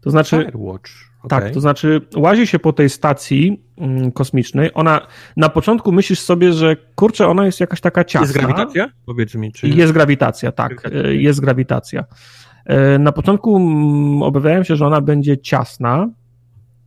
To 0.00 0.10
znaczy. 0.10 0.44
Firewatch. 0.44 1.09
Okay. 1.22 1.40
Tak, 1.40 1.54
to 1.54 1.60
znaczy 1.60 2.00
łazi 2.16 2.46
się 2.46 2.58
po 2.58 2.72
tej 2.72 2.90
stacji 2.90 3.62
mm, 3.78 4.12
kosmicznej. 4.12 4.70
Ona 4.74 5.06
na 5.36 5.48
początku 5.48 5.92
myślisz 5.92 6.20
sobie, 6.20 6.52
że 6.52 6.76
kurczę, 6.94 7.26
ona 7.26 7.46
jest 7.46 7.60
jakaś 7.60 7.80
taka 7.80 8.04
ciasna. 8.04 8.20
Jest 8.20 8.32
grawitacja? 8.32 8.88
Powiedz 9.06 9.34
mi, 9.34 9.52
czy 9.52 9.68
jest 9.68 9.92
grawitacja, 9.92 10.52
tak, 10.52 10.68
grawitacja. 10.68 11.10
jest 11.10 11.40
grawitacja. 11.40 12.04
E, 12.66 12.98
na 12.98 13.12
początku 13.12 13.56
mm, 13.56 14.22
obawiałem 14.22 14.64
się, 14.64 14.76
że 14.76 14.86
ona 14.86 15.00
będzie 15.00 15.38
ciasna, 15.38 16.08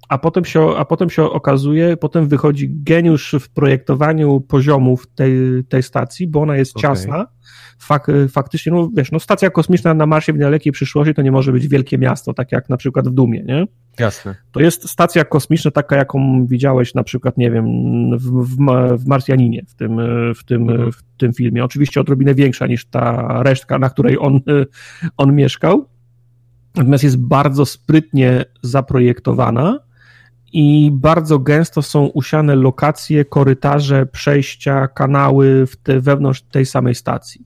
a 0.10 0.18
potem 0.18 0.46
się, 0.46 0.78
a 0.78 0.86
potem 0.86 1.10
się 1.10 1.24
okazuje, 1.24 1.98
potem 1.98 2.28
wychodzi 2.28 2.70
geniusz 2.70 3.36
w 3.40 3.50
projektowaniu 3.50 4.42
poziomów 4.42 5.08
tej, 5.16 5.64
tej 5.70 5.84
stacji, 5.84 6.28
bo 6.28 6.42
ona 6.42 6.56
jest 6.56 6.78
okay. 6.78 6.82
ciasna. 6.82 7.28
Fak, 7.80 8.08
faktycznie, 8.30 8.72
no 8.72 8.90
wiesz, 8.96 9.12
no 9.12 9.20
stacja 9.20 9.50
kosmiczna 9.50 9.94
na 9.94 10.06
Marsie 10.06 10.34
w 10.34 10.36
niedalekiej 10.36 10.74
przyszłości 10.74 11.14
to 11.14 11.22
nie 11.22 11.32
może 11.32 11.52
być 11.52 11.68
wielkie 11.68 11.98
miasto, 11.98 12.34
tak 12.34 12.52
jak 12.52 12.70
na 12.70 12.78
przykład 12.78 13.08
w 13.08 13.12
Dumie, 13.12 13.44
nie? 13.44 13.68
Jasne. 14.00 14.36
To 14.52 14.60
jest 14.60 14.90
stacja 14.90 15.26
kosmiczna 15.26 15.72
taka, 15.72 15.96
jaką 15.96 16.46
widziałeś 16.46 16.94
na 16.94 17.04
przykład, 17.04 17.38
nie 17.38 17.52
wiem, 17.52 17.66
w, 18.18 18.24
w, 18.24 18.58
w 18.98 19.08
Marsjaninie, 19.08 19.66
w 19.68 19.76
tym, 19.76 19.98
w, 20.36 20.44
tym, 20.44 20.70
mhm. 20.70 20.92
w 20.92 21.04
tym 21.18 21.34
filmie. 21.34 21.64
Oczywiście 21.64 22.02
odrobinę 22.02 22.36
większa 22.36 22.68
niż 22.68 22.86
ta 22.86 23.28
resztka, 23.44 23.80
na 23.80 23.90
której 23.90 24.18
on, 24.20 24.40
on 25.18 25.36
mieszkał. 25.36 25.90
Natomiast 26.76 27.04
jest 27.04 27.18
bardzo 27.18 27.66
sprytnie 27.66 28.46
zaprojektowana 28.62 29.80
i 30.54 30.92
bardzo 30.94 31.40
gęsto 31.40 31.82
są 31.82 32.06
usiane 32.06 32.56
lokacje, 32.56 33.26
korytarze, 33.26 34.06
przejścia, 34.06 34.88
kanały 34.88 35.68
w 35.68 35.78
te, 35.78 36.00
wewnątrz 36.00 36.42
tej 36.42 36.66
samej 36.66 36.96
stacji. 36.96 37.46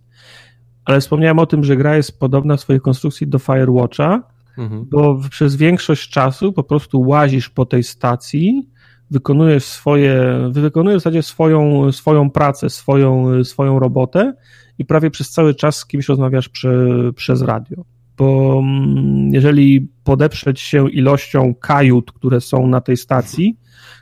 Ale 0.88 1.01
wspomniałem 1.01 1.39
o 1.39 1.45
tym, 1.45 1.64
że 1.64 1.77
gra 1.77 1.95
jest 1.95 2.19
podobna 2.19 2.57
w 2.57 2.61
swojej 2.61 2.81
konstrukcji 2.81 3.27
do 3.27 3.39
Firewatcha, 3.39 4.23
mhm. 4.57 4.85
bo 4.91 5.19
przez 5.30 5.55
większość 5.55 6.09
czasu 6.09 6.53
po 6.53 6.64
prostu 6.64 7.01
łazisz 7.01 7.49
po 7.49 7.65
tej 7.65 7.84
stacji, 7.84 8.69
wykonujesz 9.11 9.64
swoje, 9.64 10.22
wykonujesz 10.51 11.01
w 11.01 11.03
zasadzie 11.03 11.23
swoją, 11.23 11.91
swoją 11.91 12.30
pracę, 12.30 12.69
swoją, 12.69 13.43
swoją 13.43 13.80
robotę 13.80 14.34
i 14.77 14.85
prawie 14.85 15.11
przez 15.11 15.30
cały 15.30 15.55
czas 15.55 15.77
z 15.77 15.85
kimś 15.85 16.07
rozmawiasz 16.07 16.49
przy, 16.49 16.88
przez 17.15 17.41
radio. 17.41 17.84
bo 18.18 18.59
mm, 18.59 19.34
jeżeli 19.34 19.88
podeprzeć 20.03 20.59
się 20.59 20.89
ilością 20.89 21.53
kajut, 21.55 22.11
które 22.11 22.41
są 22.41 22.68
na 22.68 22.81
tej 22.81 22.97
stacji, 22.97 23.57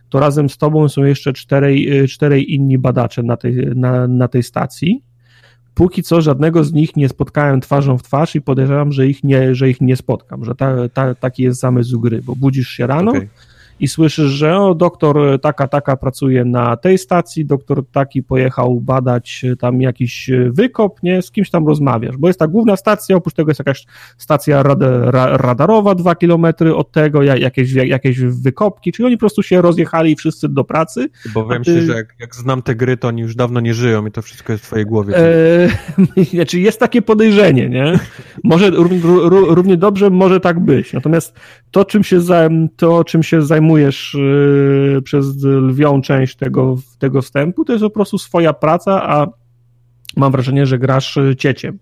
to 0.10 0.20
razem 0.20 0.50
z 0.50 0.58
tobą 0.58 0.90
są 0.90 1.04
jeszcze 1.04 1.34
czterej, 1.34 2.04
y, 2.04 2.08
czterej 2.08 2.54
inni 2.54 2.78
badacze 2.78 3.24
na 3.24 3.38
tej, 3.38 3.56
na, 3.76 4.08
na 4.08 4.28
tej 4.28 4.44
stacji. 4.44 5.04
Póki 5.76 6.04
co 6.04 6.22
żadnego 6.22 6.64
z 6.64 6.74
nich 6.74 6.96
nie 6.96 7.10
spotkałem 7.10 7.62
twarzą 7.62 7.98
w 7.98 8.04
twarz 8.04 8.36
i 8.36 8.42
podejrzewam, 8.42 8.92
że 8.92 9.08
ich 9.08 9.24
nie, 9.24 9.56
że 9.56 9.70
ich 9.70 9.82
nie 9.82 9.96
spotkam, 9.96 10.46
że 10.46 10.56
ta, 10.56 10.90
ta, 10.94 11.16
taki 11.16 11.44
jest 11.44 11.60
zamysł 11.60 12.00
gry, 12.00 12.22
bo 12.22 12.36
budzisz 12.36 12.70
się 12.70 12.88
rano, 12.88 13.12
okay 13.12 13.28
i 13.80 13.88
słyszysz, 13.88 14.32
że 14.32 14.58
o, 14.58 14.76
doktor 14.76 15.40
taka, 15.42 15.68
taka 15.68 15.98
pracuje 15.98 16.46
na 16.46 16.78
tej 16.78 16.98
stacji, 16.98 17.46
doktor 17.46 17.84
taki 17.92 18.24
pojechał 18.24 18.82
badać 18.82 19.42
e, 19.52 19.56
tam 19.56 19.82
jakiś 19.82 20.30
e, 20.30 20.50
wykop, 20.52 21.04
nie, 21.04 21.22
z 21.22 21.32
kimś 21.32 21.50
tam 21.50 21.68
rozmawiasz, 21.68 22.18
bo 22.18 22.28
jest 22.28 22.40
ta 22.40 22.48
główna 22.48 22.76
stacja, 22.76 23.16
oprócz 23.16 23.34
tego 23.34 23.50
jest 23.50 23.60
jakaś 23.60 23.86
stacja 24.18 24.64
rad, 24.64 24.80
ra, 24.82 25.38
radarowa 25.38 25.96
dwa 25.96 26.16
kilometry 26.16 26.76
od 26.76 26.92
tego, 26.92 27.24
jakieś, 27.24 27.72
jakieś 27.74 28.20
wykopki, 28.20 28.92
czyli 28.92 29.06
oni 29.06 29.18
po 29.18 29.20
prostu 29.20 29.44
się 29.44 29.62
rozjechali 29.62 30.16
wszyscy 30.16 30.50
do 30.50 30.64
pracy. 30.64 31.10
Bo 31.34 31.48
wiem 31.48 31.64
ty... 31.64 31.82
że 31.82 31.94
jak, 31.94 32.16
jak 32.20 32.36
znam 32.36 32.62
te 32.62 32.76
gry, 32.76 32.98
to 32.98 33.08
oni 33.08 33.22
już 33.22 33.36
dawno 33.36 33.60
nie 33.60 33.74
żyją 33.74 34.06
i 34.06 34.12
to 34.12 34.22
wszystko 34.22 34.54
jest 34.54 34.64
w 34.64 34.68
twojej 34.68 34.86
głowie. 34.86 35.14
Eee, 35.18 36.26
znaczy 36.36 36.60
jest 36.60 36.80
takie 36.80 37.02
podejrzenie, 37.02 37.70
nie? 37.70 38.00
Może 38.44 38.70
równie, 38.70 39.00
równie 39.30 39.78
dobrze 39.78 40.10
może 40.10 40.40
tak 40.40 40.60
być, 40.60 40.94
natomiast 40.94 41.34
to, 41.72 41.86
czym 41.86 42.04
się, 42.04 42.20
to, 42.78 43.04
czym 43.04 43.24
się 43.24 43.42
zajmuje 43.42 43.65
zajmujesz 43.66 44.14
y, 44.14 45.02
przez 45.04 45.44
lwią 45.44 46.02
część 46.02 46.36
tego, 46.36 46.76
tego 47.00 47.22
wstępu, 47.22 47.66
to 47.66 47.74
jest 47.74 47.84
po 47.84 47.90
prostu 47.90 48.18
swoja 48.18 48.54
praca, 48.54 49.04
a 49.04 49.28
mam 50.18 50.32
wrażenie, 50.32 50.66
że 50.66 50.80
grasz 50.80 51.20
cieciem. 51.38 51.80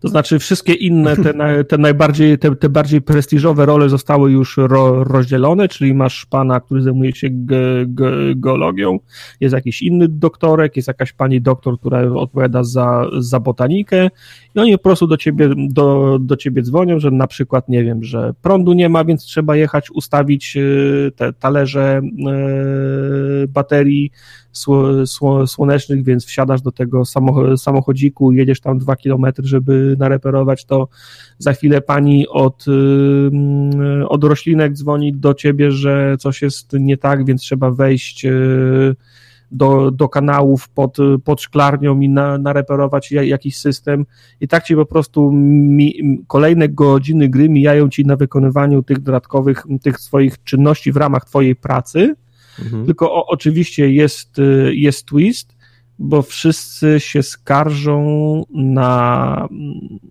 To 0.00 0.08
znaczy 0.08 0.38
wszystkie 0.38 0.72
inne, 0.72 1.16
te, 1.16 1.64
te 1.64 1.78
najbardziej, 1.78 2.38
te, 2.38 2.56
te 2.56 2.68
bardziej 2.68 3.02
prestiżowe 3.02 3.66
role 3.66 3.88
zostały 3.88 4.32
już 4.32 4.56
ro, 4.56 5.04
rozdzielone, 5.04 5.68
czyli 5.68 5.94
masz 5.94 6.26
pana, 6.26 6.60
który 6.60 6.82
zajmuje 6.82 7.12
się 7.12 7.28
ge, 7.30 7.86
ge, 7.86 8.10
geologią, 8.36 8.98
jest 9.40 9.54
jakiś 9.54 9.82
inny 9.82 10.08
doktorek, 10.08 10.76
jest 10.76 10.88
jakaś 10.88 11.12
pani 11.12 11.40
doktor, 11.40 11.78
która 11.78 12.02
odpowiada 12.02 12.64
za, 12.64 13.06
za 13.18 13.40
botanikę 13.40 14.10
i 14.54 14.60
oni 14.60 14.72
po 14.72 14.82
prostu 14.82 15.06
do 15.06 15.16
ciebie, 15.16 15.50
do, 15.56 16.18
do 16.20 16.36
ciebie 16.36 16.62
dzwonią, 16.62 16.98
że 16.98 17.10
na 17.10 17.26
przykład, 17.26 17.68
nie 17.68 17.84
wiem, 17.84 18.04
że 18.04 18.34
prądu 18.42 18.72
nie 18.72 18.88
ma, 18.88 19.04
więc 19.04 19.24
trzeba 19.24 19.56
jechać, 19.56 19.90
ustawić 19.90 20.56
y, 20.56 21.12
te 21.16 21.32
talerze 21.32 22.00
y, 23.44 23.48
baterii 23.48 24.10
słonecznych, 25.46 26.04
więc 26.04 26.26
wsiadasz 26.26 26.62
do 26.62 26.72
tego 26.72 27.02
samochodziku, 27.56 28.32
jedziesz 28.32 28.60
tam 28.60 28.78
dwa 28.78 28.96
kilometry, 28.96 29.46
żeby 29.46 29.83
nareperować, 29.98 30.64
to 30.64 30.88
za 31.38 31.52
chwilę 31.52 31.80
pani 31.80 32.28
od, 32.28 32.64
od 34.08 34.24
roślinek 34.24 34.72
dzwoni 34.72 35.12
do 35.12 35.34
ciebie, 35.34 35.70
że 35.70 36.16
coś 36.18 36.42
jest 36.42 36.72
nie 36.72 36.96
tak, 36.96 37.24
więc 37.24 37.42
trzeba 37.42 37.70
wejść 37.70 38.24
y, 38.24 38.94
do, 39.54 39.90
do 39.90 40.08
kanałów 40.08 40.68
pod, 40.68 40.96
pod 41.24 41.40
szklarnią 41.40 42.00
i 42.00 42.08
na, 42.08 42.38
nareperować 42.38 43.12
jakiś 43.12 43.56
system 43.56 44.06
i 44.40 44.48
tak 44.48 44.64
ci 44.64 44.74
po 44.74 44.86
prostu 44.86 45.32
mi, 45.32 45.94
kolejne 46.26 46.68
godziny 46.68 47.28
gry 47.28 47.48
mijają 47.48 47.88
ci 47.88 48.04
na 48.04 48.16
wykonywaniu 48.16 48.82
tych 48.82 49.00
dodatkowych, 49.00 49.62
tych 49.82 50.00
swoich 50.00 50.44
czynności 50.44 50.92
w 50.92 50.96
ramach 50.96 51.24
twojej 51.24 51.56
pracy, 51.56 52.14
mhm. 52.62 52.86
tylko 52.86 53.14
o, 53.14 53.26
oczywiście 53.26 53.92
jest, 53.92 54.38
y, 54.38 54.74
jest 54.74 55.06
twist, 55.06 55.53
bo 55.98 56.22
wszyscy 56.22 57.00
się 57.00 57.22
skarżą 57.22 58.42
na, 58.54 59.48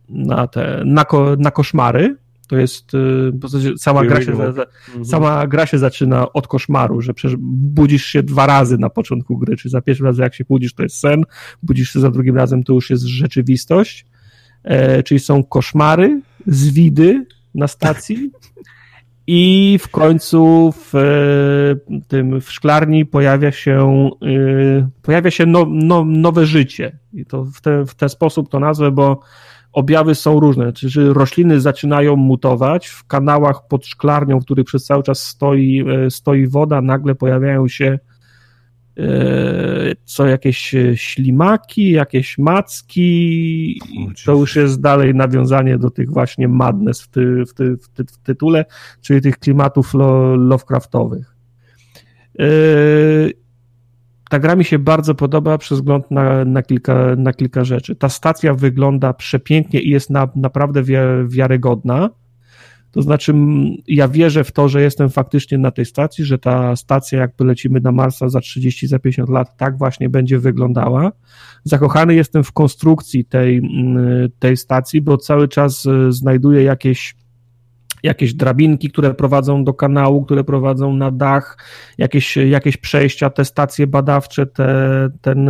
na 0.10 0.48
te, 0.48 0.84
na, 0.86 1.06
ko, 1.06 1.36
na 1.40 1.52
koszmary. 1.52 2.16
To 2.48 2.58
jest, 2.58 2.94
y, 2.94 3.78
cała 3.80 4.06
gra, 4.06 4.22
się, 4.22 4.32
mhm. 4.32 4.66
sama 5.06 5.48
gra 5.48 5.66
się 5.66 5.78
zaczyna 5.78 6.34
od 6.34 6.48
koszmaru, 6.48 7.02
że 7.02 7.14
przecież 7.14 7.38
budzisz 7.40 8.06
się 8.06 8.24
dwa 8.24 8.46
razy 8.46 8.78
na 8.78 8.90
początku 8.90 9.38
gry, 9.38 9.58
czy 9.58 9.70
za 9.70 9.82
pierwszym 9.82 10.06
razem 10.06 10.24
jak 10.24 10.36
się 10.36 10.44
budzisz 10.50 10.74
to 10.74 10.84
jest 10.84 11.00
sen, 11.00 11.24
budzisz 11.64 11.94
się 11.94 12.00
za 12.00 12.12
drugim 12.12 12.36
razem 12.36 12.64
to 12.64 12.74
już 12.74 12.90
jest 12.90 13.04
rzeczywistość, 13.04 14.06
e, 14.64 15.04
czyli 15.04 15.20
są 15.20 15.44
koszmary, 15.44 16.22
zwidy 16.48 17.26
na 17.56 17.68
stacji, 17.68 18.32
i 19.28 19.78
w 19.82 19.88
końcu 19.88 20.72
w 20.72 20.96
e, 20.96 22.02
tym 22.08 22.42
w 22.42 22.52
szklarni 22.52 23.06
pojawia 23.06 23.52
się, 23.52 24.10
e, 24.22 24.90
pojawia 25.02 25.32
się 25.32 25.46
no, 25.46 25.66
no, 25.70 26.06
nowe 26.06 26.46
życie. 26.46 26.98
I 27.14 27.26
to 27.26 27.46
w, 27.46 27.62
te, 27.62 27.86
w 27.86 27.96
ten 27.96 28.10
sposób 28.10 28.50
to 28.50 28.60
nazwę, 28.60 28.92
bo 28.92 29.20
objawy 29.74 30.16
są 30.16 30.40
różne. 30.40 30.74
Czyli 30.74 31.14
rośliny 31.14 31.62
zaczynają 31.62 32.16
mutować, 32.16 32.88
w 32.88 33.08
kanałach 33.08 33.68
pod 33.68 33.86
szklarnią, 33.86 34.40
w 34.40 34.46
których 34.46 34.66
przez 34.66 34.86
cały 34.86 35.04
czas 35.04 35.28
stoi, 35.28 35.86
e, 35.90 36.12
stoi 36.12 36.48
woda, 36.48 36.82
nagle 36.82 37.16
pojawiają 37.16 37.68
się 37.68 38.00
co 40.06 40.28
jakieś 40.28 40.76
e, 40.76 40.98
ślimaki, 40.98 41.92
jakieś 41.92 42.38
macki, 42.38 43.82
to 44.26 44.32
już 44.32 44.56
jest 44.56 44.82
dalej 44.82 45.16
nawiązanie 45.16 45.78
do 45.78 45.90
tych 45.90 46.12
właśnie 46.12 46.48
madness 46.48 47.02
w, 47.02 47.08
ty, 47.08 47.46
w, 47.46 47.54
ty, 47.54 47.78
w, 47.78 47.90
ty, 47.90 48.04
w 48.04 48.18
tytule, 48.18 48.66
czyli 49.02 49.22
tych 49.22 49.38
klimatów 49.38 49.94
lo, 49.94 50.36
Lovecraftowych. 50.36 51.36
E, 52.40 52.46
ta 54.30 54.40
gra 54.40 54.56
mi 54.56 54.66
się 54.66 54.80
bardzo 54.80 55.16
podoba 55.16 55.58
przez 55.58 55.78
wzgląd 55.78 56.12
na, 56.12 56.46
na, 56.46 56.64
kilka, 56.64 57.16
na 57.18 57.34
kilka 57.34 57.64
rzeczy. 57.64 57.96
Ta 57.96 58.10
stacja 58.10 58.54
wygląda 58.54 59.14
przepięknie 59.14 59.82
i 59.82 59.90
jest 59.90 60.10
na, 60.10 60.30
naprawdę 60.36 60.84
wiarygodna 61.28 62.10
to 62.94 63.02
znaczy, 63.02 63.34
ja 63.88 64.08
wierzę 64.08 64.44
w 64.44 64.52
to, 64.52 64.70
że 64.70 64.82
jestem 64.82 65.10
faktycznie 65.10 65.58
na 65.58 65.72
tej 65.72 65.86
stacji, 65.86 66.26
że 66.26 66.38
ta 66.38 66.76
stacja, 66.76 67.20
jakby 67.20 67.46
lecimy 67.46 67.80
na 67.80 67.92
Marsa 67.92 68.30
za 68.30 68.40
30, 68.40 68.88
za 68.88 69.00
50 69.00 69.30
lat, 69.30 69.58
tak 69.58 69.78
właśnie 69.78 70.10
będzie 70.10 70.40
wyglądała. 70.40 71.12
Zakochany 71.64 72.16
jestem 72.16 72.44
w 72.44 72.52
konstrukcji 72.52 73.26
tej, 73.26 73.62
tej 74.40 74.58
stacji, 74.58 75.02
bo 75.02 75.18
cały 75.18 75.48
czas 75.48 75.86
e, 75.86 76.12
znajduję 76.12 76.64
jakieś 76.64 77.16
jakieś 78.04 78.34
drabinki, 78.34 78.90
które 78.90 79.14
prowadzą 79.14 79.64
do 79.64 79.74
kanału, 79.74 80.26
które 80.26 80.44
prowadzą 80.44 80.94
na 80.94 81.12
dach, 81.12 81.58
jakieś, 81.98 82.38
jakieś 82.38 82.78
przejścia, 82.78 83.30
te 83.30 83.46
stacje 83.46 83.88
badawcze, 83.88 84.46
te, 84.46 85.10
ten, 85.22 85.50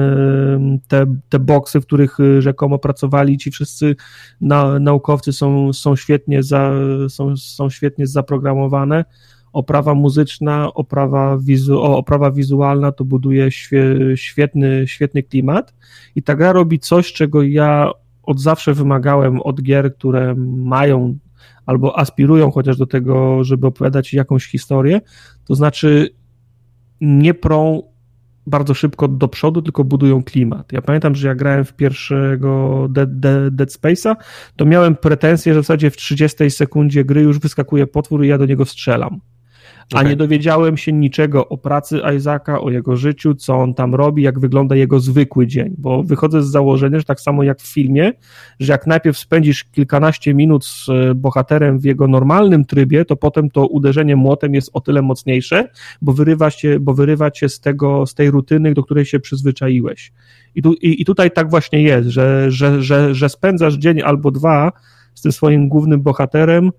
te, 0.88 1.06
te 1.30 1.40
boksy, 1.40 1.82
w 1.82 1.86
których 1.86 2.18
rzekomo 2.40 2.80
pracowali 2.80 3.38
ci 3.38 3.52
wszyscy 3.52 3.96
na, 4.42 4.80
naukowcy 4.80 5.34
są, 5.34 5.74
są, 5.74 5.96
świetnie 5.96 6.44
za, 6.44 6.72
są, 7.10 7.38
są 7.38 7.70
świetnie 7.70 8.08
zaprogramowane. 8.08 9.06
Oprawa 9.54 9.94
muzyczna, 9.94 10.74
oprawa, 10.74 11.38
wizu, 11.38 11.82
oprawa 11.82 12.32
wizualna 12.32 12.92
to 12.92 13.06
buduje 13.06 13.50
świetny, 14.16 14.88
świetny 14.88 15.24
klimat 15.24 15.74
i 16.16 16.24
ta 16.24 16.36
gra 16.36 16.52
robi 16.52 16.80
coś, 16.80 17.14
czego 17.14 17.44
ja 17.44 17.92
od 18.24 18.40
zawsze 18.40 18.74
wymagałem 18.74 19.42
od 19.42 19.62
gier, 19.62 19.96
które 19.96 20.36
mają 20.58 21.18
albo 21.66 22.00
aspirują 22.00 22.52
chociaż 22.52 22.78
do 22.78 22.86
tego, 22.86 23.44
żeby 23.44 23.68
opowiadać 23.68 24.14
jakąś 24.14 24.46
historię, 24.46 25.02
to 25.46 25.56
znaczy 25.56 26.10
nie 27.02 27.34
prą 27.34 27.84
bardzo 28.48 28.74
szybko 28.74 29.08
do 29.08 29.28
przodu, 29.28 29.62
tylko 29.62 29.84
budują 29.84 30.24
klimat. 30.24 30.72
Ja 30.72 30.82
pamiętam, 30.82 31.16
że 31.16 31.28
jak 31.28 31.38
grałem 31.38 31.66
w 31.66 31.74
pierwszego 31.74 32.88
Dead, 32.90 33.20
Dead, 33.20 33.56
Dead 33.56 33.70
Space'a, 33.70 34.16
to 34.56 34.66
miałem 34.66 34.96
pretensję, 34.96 35.54
że 35.54 35.60
w 35.60 35.64
zasadzie 35.64 35.90
w 35.90 35.98
30 35.98 36.50
sekundzie 36.50 37.06
gry 37.06 37.22
już 37.22 37.40
wyskakuje 37.40 37.88
potwór 37.88 38.26
i 38.26 38.28
ja 38.28 38.38
do 38.38 38.46
niego 38.46 38.66
strzelam 38.66 39.20
a 39.94 39.98
okay. 39.98 40.10
nie 40.10 40.16
dowiedziałem 40.16 40.78
się 40.78 40.94
niczego 40.94 41.50
o 41.50 41.58
pracy 41.58 42.02
Isaaca, 42.18 42.62
o 42.62 42.70
jego 42.70 42.98
życiu, 42.98 43.36
co 43.36 43.56
on 43.56 43.74
tam 43.74 43.96
robi, 43.96 44.24
jak 44.24 44.40
wygląda 44.40 44.76
jego 44.76 45.00
zwykły 45.00 45.48
dzień, 45.48 45.76
bo 45.78 46.04
wychodzę 46.04 46.44
z 46.44 46.48
założenia, 46.48 47.00
że 47.00 47.06
tak 47.06 47.22
samo 47.22 47.44
jak 47.44 47.62
w 47.62 47.74
filmie, 47.74 48.12
że 48.60 48.74
jak 48.74 48.88
najpierw 48.88 49.18
spędzisz 49.18 49.64
kilkanaście 49.64 50.34
minut 50.34 50.66
z 50.66 50.90
e, 50.90 51.16
bohaterem 51.16 51.80
w 51.80 51.86
jego 51.86 52.08
normalnym 52.08 52.66
trybie, 52.66 53.06
to 53.06 53.16
potem 53.16 53.50
to 53.50 53.68
uderzenie 53.68 54.16
młotem 54.16 54.54
jest 54.54 54.70
o 54.74 54.82
tyle 54.82 55.02
mocniejsze, 55.02 55.70
bo 56.02 56.14
wyrywa 56.14 56.50
się, 56.50 56.80
bo 56.80 56.94
wyrywa 56.94 57.32
cię 57.32 57.50
z 57.50 57.60
tego, 57.60 58.06
z 58.06 58.14
tej 58.14 58.32
rutyny, 58.32 58.74
do 58.74 58.84
której 58.84 59.06
się 59.06 59.20
przyzwyczaiłeś. 59.20 60.12
I, 60.56 60.62
tu, 60.62 60.74
i, 60.74 61.02
i 61.02 61.06
tutaj 61.06 61.32
tak 61.32 61.50
właśnie 61.50 61.82
jest, 61.82 62.10
że, 62.10 62.52
że, 62.52 62.84
że, 62.84 63.16
że 63.16 63.30
spędzasz 63.30 63.74
dzień 63.74 64.02
albo 64.02 64.32
dwa 64.32 64.72
z 65.14 65.22
tym 65.22 65.32
swoim 65.32 65.70
głównym 65.70 66.02
bohaterem, 66.02 66.72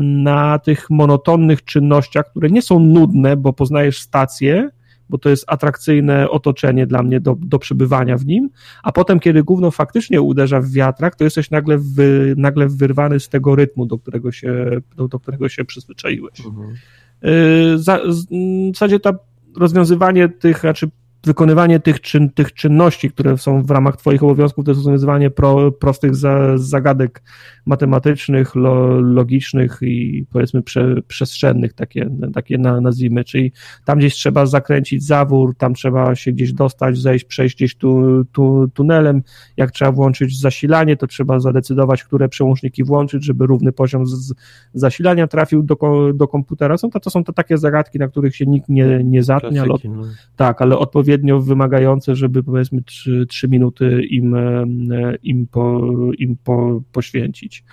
na 0.00 0.58
tych 0.58 0.90
monotonnych 0.90 1.64
czynnościach, 1.64 2.30
które 2.30 2.50
nie 2.50 2.62
są 2.62 2.78
nudne, 2.78 3.36
bo 3.36 3.52
poznajesz 3.52 4.00
stację, 4.00 4.70
bo 5.08 5.18
to 5.18 5.28
jest 5.28 5.44
atrakcyjne 5.46 6.30
otoczenie 6.30 6.86
dla 6.86 7.02
mnie 7.02 7.20
do, 7.20 7.36
do 7.40 7.58
przebywania 7.58 8.16
w 8.16 8.26
nim, 8.26 8.50
a 8.82 8.92
potem, 8.92 9.20
kiedy 9.20 9.42
gówno 9.42 9.70
faktycznie 9.70 10.20
uderza 10.20 10.60
w 10.60 10.70
wiatrak, 10.70 11.16
to 11.16 11.24
jesteś 11.24 11.50
nagle, 11.50 11.78
wy, 11.78 12.34
nagle 12.36 12.68
wyrwany 12.68 13.20
z 13.20 13.28
tego 13.28 13.56
rytmu, 13.56 13.86
do 13.86 13.98
którego 13.98 14.32
się, 14.32 14.70
do, 14.96 15.08
do 15.08 15.20
którego 15.20 15.48
się 15.48 15.64
przyzwyczaiłeś. 15.64 16.46
Mhm. 16.46 16.74
E, 17.22 17.78
za, 17.78 17.98
w 17.98 18.72
zasadzie 18.74 19.00
to 19.00 19.14
rozwiązywanie 19.56 20.28
tych, 20.28 20.58
znaczy 20.58 20.90
wykonywanie 21.24 21.80
tych, 21.80 22.00
czyn, 22.00 22.30
tych 22.30 22.52
czynności, 22.54 23.10
które 23.10 23.38
są 23.38 23.62
w 23.62 23.70
ramach 23.70 23.96
Twoich 23.96 24.22
obowiązków, 24.22 24.64
to 24.64 24.70
jest 24.70 24.78
rozwiązywanie 24.78 25.30
pro, 25.30 25.72
prostych 25.72 26.16
za, 26.16 26.58
zagadek 26.58 27.22
matematycznych, 27.66 28.54
lo, 28.54 29.00
logicznych 29.00 29.78
i 29.82 30.26
powiedzmy 30.32 30.62
prze, 30.62 31.02
przestrzennych, 31.08 31.72
takie, 31.72 32.10
takie 32.34 32.58
na, 32.58 32.80
nazwijmy, 32.80 33.24
czyli 33.24 33.52
tam 33.84 33.98
gdzieś 33.98 34.14
trzeba 34.14 34.46
zakręcić 34.46 35.04
zawór, 35.04 35.56
tam 35.56 35.74
trzeba 35.74 36.14
się 36.14 36.32
gdzieś 36.32 36.52
dostać, 36.52 36.98
zejść, 36.98 37.24
przejść 37.24 37.56
gdzieś 37.56 37.74
tu, 37.76 38.24
tu, 38.32 38.68
tunelem, 38.74 39.22
jak 39.56 39.70
trzeba 39.70 39.92
włączyć 39.92 40.40
zasilanie, 40.40 40.96
to 40.96 41.06
trzeba 41.06 41.40
zadecydować, 41.40 42.04
które 42.04 42.28
przełączniki 42.28 42.84
włączyć, 42.84 43.24
żeby 43.24 43.46
równy 43.46 43.72
poziom 43.72 44.06
z, 44.06 44.34
zasilania 44.74 45.26
trafił 45.26 45.62
do, 45.62 45.76
do 46.14 46.28
komputera. 46.28 46.76
Są 46.76 46.90
to, 46.90 47.00
to 47.00 47.10
są 47.10 47.24
to 47.24 47.32
takie 47.32 47.58
zagadki, 47.58 47.98
na 47.98 48.08
których 48.08 48.36
się 48.36 48.46
nikt 48.46 48.68
nie, 48.68 49.04
nie 49.04 49.22
zatnie, 49.22 49.62
ale, 49.62 49.74
no. 49.84 50.02
tak, 50.36 50.62
ale 50.62 50.78
odpowiednio 51.12 51.40
wymagające, 51.40 52.14
żeby 52.14 52.42
powiedzmy 52.42 52.82
3, 52.82 53.26
3 53.28 53.48
minuty 53.48 54.02
im, 54.02 54.36
im, 55.22 55.46
po, 55.46 55.80
im 56.18 56.36
po, 56.44 56.82
poświęcić. 56.92 57.64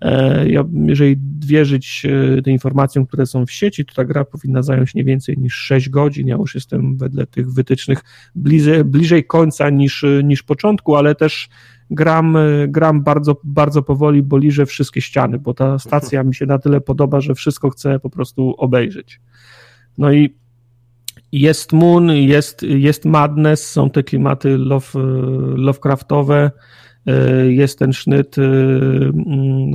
E, 0.00 0.48
ja, 0.48 0.64
jeżeli 0.84 1.16
wierzyć 1.46 2.06
e, 2.38 2.42
tym 2.42 2.52
informacjom, 2.52 3.06
które 3.06 3.26
są 3.26 3.46
w 3.46 3.50
sieci, 3.50 3.84
to 3.84 3.94
ta 3.94 4.04
gra 4.04 4.24
powinna 4.24 4.62
zająć 4.62 4.94
nie 4.94 5.04
więcej 5.04 5.38
niż 5.38 5.54
6 5.54 5.88
godzin. 5.88 6.26
Ja 6.26 6.36
już 6.36 6.54
jestem 6.54 6.96
wedle 6.96 7.26
tych 7.26 7.52
wytycznych 7.52 8.04
bliżej, 8.34 8.84
bliżej 8.84 9.24
końca 9.24 9.70
niż, 9.70 10.04
niż 10.24 10.42
początku, 10.42 10.96
ale 10.96 11.14
też 11.14 11.48
gram, 11.90 12.36
gram 12.68 13.02
bardzo, 13.02 13.40
bardzo 13.44 13.82
powoli, 13.82 14.22
bo 14.22 14.38
liżę 14.38 14.66
wszystkie 14.66 15.00
ściany, 15.00 15.38
bo 15.38 15.54
ta 15.54 15.78
stacja 15.78 16.24
mi 16.24 16.34
się 16.34 16.46
na 16.46 16.58
tyle 16.58 16.80
podoba, 16.80 17.20
że 17.20 17.34
wszystko 17.34 17.70
chcę 17.70 18.00
po 18.00 18.10
prostu 18.10 18.54
obejrzeć. 18.58 19.20
No 19.98 20.12
i 20.12 20.34
jest 21.32 21.72
Moon, 21.72 22.10
jest, 22.10 22.62
jest 22.62 23.04
Madness, 23.04 23.70
są 23.70 23.90
te 23.90 24.02
klimaty 24.02 24.58
love, 24.58 24.86
Lovecraftowe, 25.56 26.50
E, 26.50 26.85
jest 27.48 27.78
ten 27.78 27.92
sznyt 27.92 28.38
e, 28.38 28.42
mm, 28.42 29.72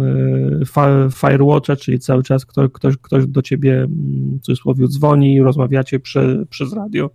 e, 0.76 1.10
Firewatcha, 1.12 1.76
czyli 1.76 2.00
cały 2.00 2.24
czas 2.24 2.46
ktoś, 2.46 2.98
ktoś, 3.02 3.28
do 3.28 3.42
ciebie 3.42 3.74
mm, 3.78 4.40
w 4.40 4.42
cudzysłowie 4.42 4.88
dzwoni, 4.88 5.42
rozmawiacie 5.42 6.00
prze, 6.00 6.46
przez 6.50 6.74
radio. 6.74 7.10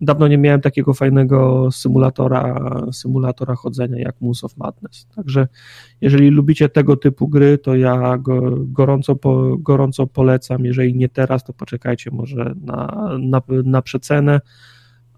Dawno 0.00 0.28
nie 0.28 0.38
miałem 0.38 0.60
takiego 0.60 0.94
fajnego 0.94 1.68
symulatora, 1.72 2.72
symulatora 2.92 3.54
chodzenia 3.54 3.98
jak 3.98 4.20
Moons 4.20 4.44
of 4.44 4.56
Madness. 4.56 5.06
Także 5.16 5.48
jeżeli 6.00 6.30
lubicie 6.30 6.68
tego 6.68 6.96
typu 6.96 7.28
gry, 7.28 7.58
to 7.58 7.76
ja 7.76 8.18
go, 8.18 8.40
gorąco, 8.56 9.16
po, 9.16 9.56
gorąco 9.58 10.06
polecam. 10.06 10.64
Jeżeli 10.64 10.94
nie 10.94 11.08
teraz, 11.08 11.44
to 11.44 11.52
poczekajcie 11.52 12.10
może 12.10 12.54
na, 12.64 13.10
na, 13.20 13.42
na 13.64 13.82
przecenę, 13.82 14.40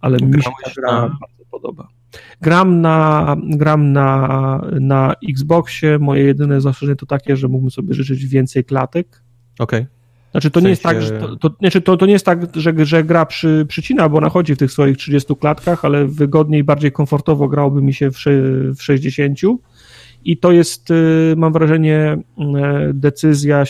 ale 0.01 0.19
mi 0.19 0.43
się 0.43 0.51
ta 0.65 0.71
gra 0.77 1.01
bardzo 1.01 1.45
podoba. 1.51 1.94
Gram 2.41 2.81
na, 2.81 3.37
gram 3.43 3.93
na, 3.93 4.61
na 4.81 5.15
Xboxie. 5.29 5.99
Moje 5.99 6.25
jedyne 6.25 6.61
zastrzeżenie 6.61 6.97
to 6.97 7.07
takie, 7.07 7.37
że 7.37 7.49
mógłbym 7.49 7.71
sobie 7.71 7.95
życzyć 7.95 8.27
więcej 8.27 8.65
klatek. 8.65 9.23
Okej. 9.59 9.81
Okay. 9.81 9.95
Znaczy 10.35 10.51
to, 10.51 10.61
w 10.61 10.63
sensie... 10.63 10.65
nie 10.65 10.71
jest 10.71 10.83
tak, 10.83 11.03
że, 11.03 11.11
to, 11.11 11.37
to, 11.37 11.57
znaczy 11.61 11.81
to, 11.81 11.97
to 11.97 12.07
nie 12.07 12.13
jest 12.13 12.27
tak, 12.27 12.39
że, 12.55 12.73
że 12.77 13.05
gra 13.05 13.27
przy, 13.27 13.67
przycina, 13.69 14.09
bo 14.09 14.19
ona 14.19 14.29
chodzi 14.29 14.55
w 14.55 14.59
tych 14.59 14.73
swoich 14.73 14.97
30 14.97 15.37
klatkach, 15.37 15.85
ale 15.85 16.07
wygodniej, 16.07 16.65
bardziej 16.65 16.93
komfortowo 16.93 17.49
grałoby 17.49 17.83
mi 17.83 17.95
się 17.95 18.11
w, 18.11 18.17
w 18.77 18.83
60. 18.83 19.39
I 20.25 20.37
to 20.37 20.53
jest, 20.53 20.91
y, 20.91 21.35
mam 21.37 21.53
wrażenie, 21.53 22.19
y, 22.91 22.95
decyzja 22.95 23.65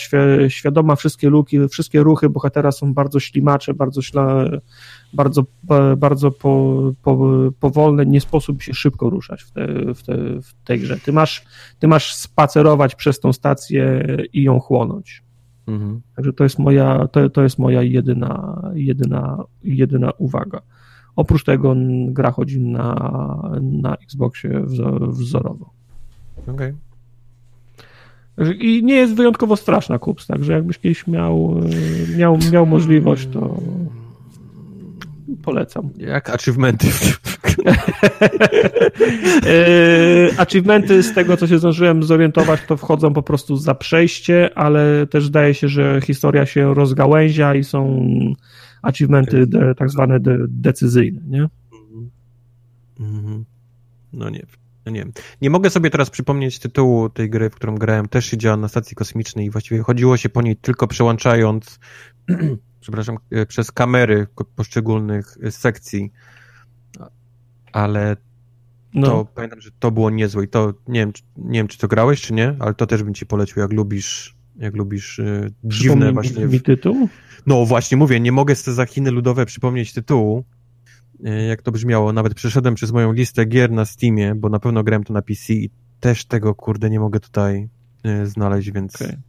świadoma. 0.48 0.96
Wszystkie 0.96 1.30
luki, 1.30 1.68
wszystkie 1.68 2.02
ruchy 2.02 2.30
bohatera 2.30 2.72
są 2.72 2.94
bardzo 2.94 3.20
ślimacze, 3.20 3.74
bardzo 3.74 4.02
śla, 4.02 4.44
bardzo, 5.12 5.44
bardzo 5.96 6.30
po, 6.30 6.82
po, 7.02 7.18
powolne, 7.60 8.06
nie 8.06 8.20
sposób 8.20 8.62
się 8.62 8.74
szybko 8.74 9.10
ruszać 9.10 9.42
w, 9.42 9.50
te, 9.50 9.66
w, 9.94 10.02
te, 10.02 10.16
w 10.42 10.54
tej 10.64 10.80
grze. 10.80 10.98
Ty 10.98 11.12
masz, 11.12 11.44
ty 11.78 11.88
masz 11.88 12.14
spacerować 12.14 12.94
przez 12.94 13.20
tą 13.20 13.32
stację 13.32 14.06
i 14.32 14.42
ją 14.42 14.60
chłonąć. 14.60 15.22
Mhm. 15.66 16.00
Także 16.16 16.32
to 16.32 16.44
jest 16.44 16.58
moja, 16.58 17.08
to, 17.08 17.30
to 17.30 17.42
jest 17.42 17.58
moja 17.58 17.82
jedyna, 17.82 18.62
jedyna, 18.74 19.44
jedyna 19.62 20.10
uwaga. 20.18 20.60
Oprócz 21.16 21.44
tego 21.44 21.74
gra 22.08 22.30
chodzi 22.30 22.60
na, 22.60 23.50
na 23.62 23.94
Xboxie 23.94 24.62
wzorowo. 25.08 25.70
Okej. 26.42 26.54
Okay. 26.54 26.74
I 28.54 28.84
nie 28.84 28.94
jest 28.94 29.14
wyjątkowo 29.14 29.56
straszna 29.56 29.98
kups, 29.98 30.26
także 30.26 30.52
jakbyś 30.52 30.78
kiedyś 30.78 31.06
miał, 31.06 31.60
miał, 32.16 32.38
miał 32.52 32.66
możliwość, 32.66 33.28
to 33.32 33.60
polecam. 35.42 35.90
Jak 35.96 36.30
achievementy? 36.30 36.86
E, 39.46 40.40
achievementy 40.40 41.02
z 41.02 41.14
tego, 41.14 41.36
co 41.36 41.46
się 41.46 41.58
zdążyłem 41.58 42.02
zorientować, 42.02 42.60
to 42.68 42.76
wchodzą 42.76 43.12
po 43.12 43.22
prostu 43.22 43.56
za 43.56 43.74
przejście, 43.74 44.50
ale 44.58 45.06
też 45.06 45.26
zdaje 45.26 45.54
się, 45.54 45.68
że 45.68 46.00
historia 46.04 46.46
się 46.46 46.74
rozgałęzia 46.74 47.54
i 47.54 47.64
są 47.64 48.08
achievementy 48.82 49.46
de, 49.46 49.74
tak 49.74 49.90
zwane 49.90 50.20
de, 50.20 50.38
decyzyjne, 50.48 51.20
nie? 51.26 51.48
Mhm. 53.00 53.44
No 54.12 54.30
nie 54.30 54.46
no 54.86 54.92
nie 54.92 55.00
wiem. 55.00 55.12
Nie 55.42 55.50
mogę 55.50 55.70
sobie 55.70 55.90
teraz 55.90 56.10
przypomnieć 56.10 56.58
tytułu 56.58 57.10
tej 57.10 57.30
gry, 57.30 57.50
w 57.50 57.54
którą 57.54 57.74
grałem. 57.74 58.08
Też 58.08 58.26
się 58.26 58.36
działa 58.36 58.56
na 58.56 58.68
stacji 58.68 58.96
kosmicznej 58.96 59.46
i 59.46 59.50
właściwie 59.50 59.82
chodziło 59.82 60.16
się 60.16 60.28
po 60.28 60.42
niej 60.42 60.56
tylko 60.56 60.86
przełączając 60.86 61.78
przepraszam, 62.84 63.18
e, 63.30 63.46
przez 63.46 63.72
kamery 63.72 64.26
poszczególnych 64.56 65.38
e, 65.42 65.50
sekcji, 65.50 66.12
ale 67.72 68.16
no. 68.94 69.06
to 69.06 69.24
pamiętam, 69.34 69.60
że 69.60 69.70
to 69.78 69.90
było 69.90 70.10
niezłe 70.10 70.44
i 70.44 70.48
to 70.48 70.74
nie 70.88 71.00
wiem, 71.00 71.12
nie 71.36 71.58
wiem, 71.58 71.68
czy 71.68 71.78
to 71.78 71.88
grałeś, 71.88 72.20
czy 72.20 72.32
nie, 72.32 72.56
ale 72.58 72.74
to 72.74 72.86
też 72.86 73.02
bym 73.02 73.14
ci 73.14 73.26
polecił, 73.26 73.62
jak 73.62 73.72
lubisz 73.72 74.36
jak 74.56 74.76
lubisz 74.76 75.18
e, 75.18 75.50
dziwne 75.64 76.12
właśnie... 76.12 76.46
mi 76.46 76.60
tytuł? 76.60 77.08
No 77.46 77.66
właśnie, 77.66 77.96
mówię, 77.96 78.20
nie 78.20 78.32
mogę 78.32 78.56
z 78.56 78.64
za 78.64 78.86
Chiny 78.86 79.10
ludowe 79.10 79.46
przypomnieć 79.46 79.92
tytułu, 79.92 80.44
jak 81.48 81.62
to 81.62 81.72
brzmiało. 81.72 82.12
Nawet 82.12 82.34
przeszedłem 82.34 82.74
przez 82.74 82.92
moją 82.92 83.12
listę 83.12 83.44
gier 83.44 83.70
na 83.70 83.84
Steamie, 83.84 84.34
bo 84.34 84.48
na 84.48 84.58
pewno 84.58 84.84
grałem 84.84 85.04
to 85.04 85.12
na 85.12 85.22
PC 85.22 85.52
i 85.52 85.70
też 86.00 86.24
tego, 86.24 86.54
kurde, 86.54 86.90
nie 86.90 87.00
mogę 87.00 87.20
tutaj 87.20 87.68
znaleźć, 88.24 88.70
więc... 88.70 88.94
Okay. 88.94 89.20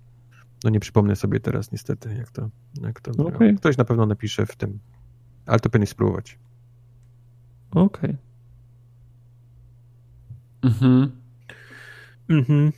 No 0.64 0.70
nie 0.70 0.80
przypomnę 0.80 1.16
sobie 1.16 1.40
teraz 1.40 1.72
niestety, 1.72 2.16
jak 2.18 2.32
to, 2.32 2.50
jak 2.82 3.02
to 3.02 3.12
okay. 3.12 3.54
Ktoś 3.54 3.78
na 3.78 3.86
pewno 3.86 4.06
napisze 4.06 4.46
w 4.46 4.56
tym, 4.56 4.80
ale 5.46 5.60
to 5.60 5.70
powinien 5.70 5.88
spróbować. 5.88 6.38
Okej. 7.72 7.86
Okay. 7.86 8.18
Mhm. 10.62 11.12
Mhm. 12.30 12.72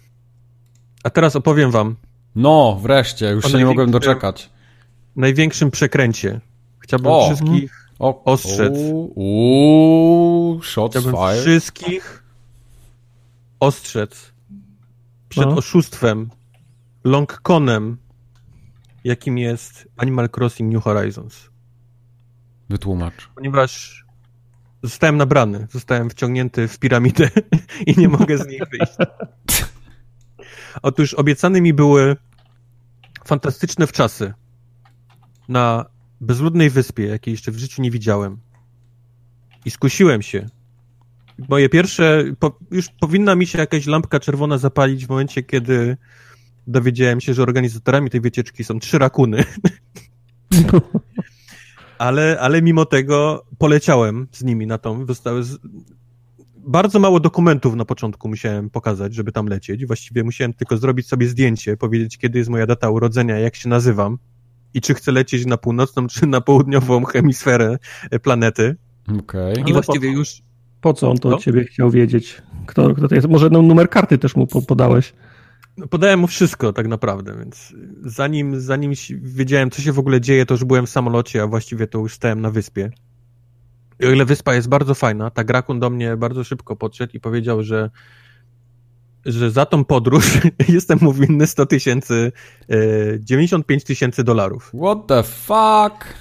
A 1.03 1.09
teraz 1.09 1.35
opowiem 1.35 1.71
wam. 1.71 1.95
No, 2.35 2.79
wreszcie, 2.81 3.31
już 3.31 3.45
się 3.45 3.57
nie 3.57 3.65
mogłem 3.65 3.91
doczekać. 3.91 4.49
Największym 5.15 5.71
przekręcie. 5.71 6.41
Chciałbym 6.79 7.11
o. 7.11 7.25
wszystkich 7.25 7.86
o. 7.99 8.23
ostrzec. 8.23 8.73
Uuu, 9.15 10.59
Chciałbym 10.59 11.03
fired. 11.03 11.41
wszystkich 11.41 12.23
ostrzec 13.59 14.33
przed 15.29 15.45
no. 15.45 15.55
oszustwem 15.55 16.29
longconem, 17.03 17.97
jakim 19.03 19.37
jest 19.37 19.87
Animal 19.97 20.29
Crossing 20.37 20.73
New 20.73 20.83
Horizons. 20.83 21.49
Wytłumacz. 22.69 23.29
Ponieważ 23.35 24.05
zostałem 24.83 25.17
nabrany, 25.17 25.67
zostałem 25.71 26.09
wciągnięty 26.09 26.67
w 26.67 26.79
piramidę 26.79 27.29
i 27.87 27.99
nie 27.99 28.09
mogę 28.09 28.37
z 28.37 28.47
niej 28.47 28.61
wyjść. 28.71 28.93
Otóż 30.81 31.13
obiecane 31.13 31.61
mi 31.61 31.73
były 31.73 32.15
fantastyczne 33.25 33.87
wczasy 33.87 34.33
na 35.49 35.85
bezludnej 36.21 36.69
wyspie, 36.69 37.05
jakiej 37.05 37.31
jeszcze 37.31 37.51
w 37.51 37.57
życiu 37.57 37.81
nie 37.81 37.91
widziałem. 37.91 38.37
I 39.65 39.71
skusiłem 39.71 40.21
się. 40.21 40.49
Moje 41.49 41.69
pierwsze, 41.69 42.23
po, 42.39 42.59
już 42.71 42.89
powinna 42.99 43.35
mi 43.35 43.47
się 43.47 43.59
jakaś 43.59 43.85
lampka 43.85 44.19
czerwona 44.19 44.57
zapalić 44.57 45.05
w 45.05 45.09
momencie, 45.09 45.43
kiedy 45.43 45.97
dowiedziałem 46.67 47.21
się, 47.21 47.33
że 47.33 47.43
organizatorami 47.43 48.09
tej 48.09 48.21
wycieczki 48.21 48.63
są 48.63 48.79
trzy 48.79 48.97
rakuny. 48.97 49.43
ale, 51.97 52.39
ale 52.39 52.61
mimo 52.61 52.85
tego 52.85 53.45
poleciałem 53.57 54.27
z 54.31 54.43
nimi 54.43 54.67
na 54.67 54.77
tą. 54.77 55.05
Z... 55.13 55.57
Bardzo 56.57 56.99
mało 56.99 57.19
dokumentów 57.19 57.75
na 57.75 57.85
początku 57.85 58.29
musiałem 58.29 58.69
pokazać, 58.69 59.13
żeby 59.13 59.31
tam 59.31 59.47
lecieć. 59.47 59.85
Właściwie 59.85 60.23
musiałem 60.23 60.53
tylko 60.53 60.77
zrobić 60.77 61.07
sobie 61.07 61.27
zdjęcie, 61.27 61.77
powiedzieć, 61.77 62.17
kiedy 62.17 62.37
jest 62.37 62.49
moja 62.49 62.65
data 62.65 62.89
urodzenia, 62.89 63.39
jak 63.39 63.55
się 63.55 63.69
nazywam 63.69 64.17
i 64.77 64.81
czy 64.81 64.93
chcę 64.93 65.11
lecieć 65.11 65.45
na 65.45 65.57
północną, 65.57 66.07
czy 66.07 66.27
na 66.27 66.41
południową 66.41 67.05
hemisferę 67.05 67.77
planety. 68.21 68.75
Okay. 69.19 69.53
I 69.65 69.73
właściwie 69.73 70.09
po, 70.09 70.17
już... 70.17 70.41
Po 70.81 70.93
co 70.93 71.11
on 71.11 71.17
to 71.17 71.29
no? 71.29 71.35
od 71.35 71.43
ciebie 71.43 71.63
chciał 71.63 71.91
wiedzieć? 71.91 72.41
Kto, 72.65 72.95
kto 72.95 73.07
to 73.07 73.15
jest? 73.15 73.27
Może 73.27 73.49
numer 73.49 73.89
karty 73.89 74.17
też 74.17 74.35
mu 74.35 74.47
podałeś? 74.47 75.13
No, 75.77 75.87
podałem 75.87 76.19
mu 76.19 76.27
wszystko 76.27 76.73
tak 76.73 76.87
naprawdę, 76.87 77.35
więc 77.39 77.73
zanim, 78.01 78.59
zanim 78.59 78.93
wiedziałem, 79.21 79.71
co 79.71 79.81
się 79.81 79.91
w 79.91 79.99
ogóle 79.99 80.21
dzieje, 80.21 80.45
to 80.45 80.53
już 80.53 80.63
byłem 80.63 80.85
w 80.85 80.89
samolocie, 80.89 81.43
a 81.43 81.47
właściwie 81.47 81.87
to 81.87 81.99
już 81.99 82.13
stałem 82.13 82.41
na 82.41 82.51
wyspie. 82.51 82.91
I 83.99 84.05
o 84.05 84.11
ile 84.11 84.25
wyspa 84.25 84.55
jest 84.55 84.69
bardzo 84.69 84.95
fajna, 84.95 85.29
tak 85.29 85.49
Rakun 85.49 85.79
do 85.79 85.89
mnie 85.89 86.17
bardzo 86.17 86.43
szybko 86.43 86.75
podszedł 86.75 87.13
i 87.13 87.19
powiedział, 87.19 87.63
że 87.63 87.89
że 89.27 89.51
za 89.51 89.65
tą 89.65 89.85
podróż 89.85 90.37
jestem 90.69 90.99
mu 91.01 91.13
winny 91.13 91.47
100 91.47 91.65
tysięcy, 91.65 92.31
95 93.19 93.83
tysięcy 93.83 94.23
dolarów. 94.23 94.71
What 94.81 95.07
the 95.07 95.23
fuck? 95.23 96.13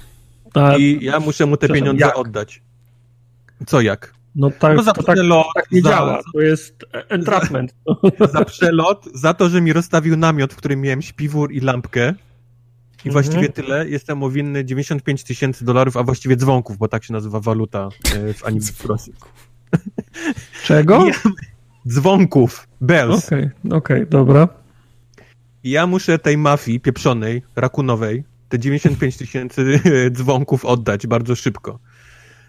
I 0.77 0.99
ja 1.01 1.19
muszę 1.19 1.45
mu 1.45 1.57
te 1.57 1.67
pieniądze 1.67 2.05
jak? 2.05 2.17
oddać. 2.17 2.61
Co 3.67 3.81
jak? 3.81 4.13
No 4.35 4.51
tak, 4.51 4.77
no 4.77 4.83
za 4.83 4.93
to 4.93 5.03
tak, 5.03 5.15
przelot, 5.15 5.47
tak 5.55 5.71
nie 5.71 5.81
za, 5.81 5.89
działa, 5.89 6.21
to 6.33 6.41
jest 6.41 6.85
entrapment. 6.91 7.75
Za, 8.19 8.27
za 8.39 8.45
przelot, 8.45 9.05
za 9.13 9.33
to, 9.33 9.49
że 9.49 9.61
mi 9.61 9.73
rozstawił 9.73 10.17
namiot, 10.17 10.53
w 10.53 10.55
którym 10.55 10.81
miałem 10.81 11.01
śpiwór 11.01 11.51
i 11.51 11.59
lampkę 11.59 12.13
i 13.05 13.09
mhm. 13.09 13.13
właściwie 13.13 13.49
tyle, 13.49 13.89
jestem 13.89 14.17
mu 14.17 14.29
winny 14.29 14.65
95 14.65 15.23
tysięcy 15.23 15.65
dolarów, 15.65 15.97
a 15.97 16.03
właściwie 16.03 16.35
dzwonków, 16.35 16.77
bo 16.77 16.87
tak 16.87 17.03
się 17.03 17.13
nazywa 17.13 17.39
waluta 17.39 17.89
e, 18.15 18.33
w 18.33 18.45
Animal 18.45 18.97
Czego? 20.63 21.05
dzwonków, 21.87 22.67
bells. 22.81 23.25
Okej, 23.25 23.39
okay, 23.39 23.77
okej, 23.77 23.97
okay, 23.97 24.05
dobra. 24.05 24.47
Ja 25.63 25.87
muszę 25.87 26.19
tej 26.19 26.37
mafii 26.37 26.79
pieprzonej, 26.79 27.41
rakunowej, 27.55 28.23
te 28.49 28.59
95 28.59 29.17
tysięcy 29.17 29.79
dzwonków 30.11 30.65
oddać 30.65 31.07
bardzo 31.07 31.35
szybko. 31.35 31.79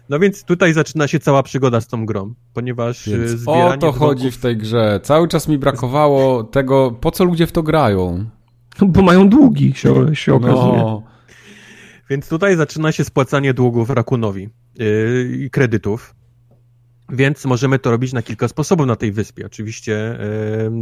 No 0.09 0.19
więc 0.19 0.43
tutaj 0.43 0.73
zaczyna 0.73 1.07
się 1.07 1.19
cała 1.19 1.43
przygoda 1.43 1.81
z 1.81 1.87
tą 1.87 2.05
grą, 2.05 2.33
ponieważ 2.53 3.07
e, 3.07 3.11
więc 3.11 3.31
zbieranie 3.31 3.65
O 3.65 3.71
to 3.71 3.77
dzwonków... 3.77 3.99
chodzi 3.99 4.31
w 4.31 4.37
tej 4.37 4.57
grze. 4.57 4.99
Cały 5.03 5.27
czas 5.27 5.47
mi 5.47 5.57
brakowało 5.57 6.43
tego, 6.43 6.91
po 6.91 7.11
co 7.11 7.23
ludzie 7.23 7.47
w 7.47 7.51
to 7.51 7.63
grają. 7.63 8.25
Bo 8.87 9.01
mają 9.01 9.29
długi, 9.29 9.73
się, 9.73 10.15
się 10.15 10.33
okazuje. 10.33 10.77
No. 10.77 11.03
Więc 12.09 12.29
tutaj 12.29 12.55
zaczyna 12.55 12.91
się 12.91 13.03
spłacanie 13.03 13.53
długów 13.53 13.89
Rakunowi 13.89 14.49
yy, 14.75 15.37
i 15.39 15.49
kredytów. 15.49 16.15
Więc 17.11 17.45
możemy 17.45 17.79
to 17.79 17.91
robić 17.91 18.13
na 18.13 18.21
kilka 18.21 18.47
sposobów 18.47 18.87
na 18.87 18.95
tej 18.95 19.11
wyspie. 19.11 19.45
Oczywiście 19.45 19.95
e, 19.95 20.19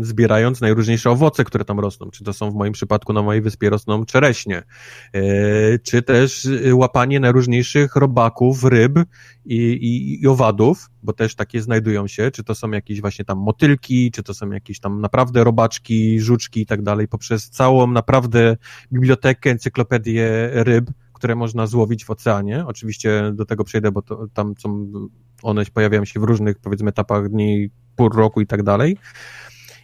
zbierając 0.02 0.62
najróżniejsze 0.62 1.10
owoce, 1.10 1.44
które 1.44 1.66
tam 1.66 1.80
rosną. 1.80 2.10
Czy 2.10 2.24
to 2.24 2.34
są 2.34 2.52
w 2.52 2.56
moim 2.56 2.74
przypadku 2.74 3.14
na 3.14 3.22
mojej 3.22 3.42
wyspie 3.42 3.70
rosną 3.70 4.06
czereśnie, 4.06 4.64
e, 5.14 5.80
czy 5.80 6.02
też 6.02 6.46
e, 6.66 6.76
łapanie 6.76 7.20
najróżniejszych 7.20 7.96
robaków, 7.96 8.64
ryb 8.64 9.00
i, 9.46 9.56
i, 9.56 10.24
i, 10.24 10.28
owadów, 10.28 10.90
bo 11.04 11.14
też 11.14 11.36
takie 11.36 11.62
znajdują 11.62 12.08
się. 12.08 12.32
Czy 12.32 12.44
to 12.44 12.56
są 12.56 12.72
jakieś 12.72 13.02
właśnie 13.02 13.26
tam 13.26 13.38
motylki, 13.38 14.12
czy 14.12 14.24
to 14.24 14.34
są 14.34 14.50
jakieś 14.50 14.80
tam 14.80 15.02
naprawdę 15.02 15.44
robaczki, 15.44 16.20
żuczki 16.20 16.62
i 16.62 16.66
tak 16.66 16.82
dalej, 16.82 17.08
poprzez 17.08 17.50
całą 17.50 17.88
naprawdę 17.88 18.58
bibliotekę, 18.94 19.50
encyklopedię 19.50 20.50
ryb, 20.54 20.92
które 21.14 21.36
można 21.36 21.68
złowić 21.68 22.06
w 22.06 22.10
oceanie. 22.10 22.66
Oczywiście 22.66 23.32
do 23.34 23.46
tego 23.46 23.64
przejdę, 23.64 23.92
bo 23.92 24.02
to, 24.02 24.28
tam 24.34 24.54
są 24.58 24.92
one 25.44 25.66
pojawiają 25.66 26.06
się 26.06 26.20
w 26.20 26.24
różnych, 26.24 26.60
powiedzmy, 26.60 26.90
etapach 26.90 27.30
dni, 27.30 27.70
pół 27.96 28.10
roku 28.10 28.42
i 28.42 28.48
tak 28.48 28.64
dalej. 28.64 28.98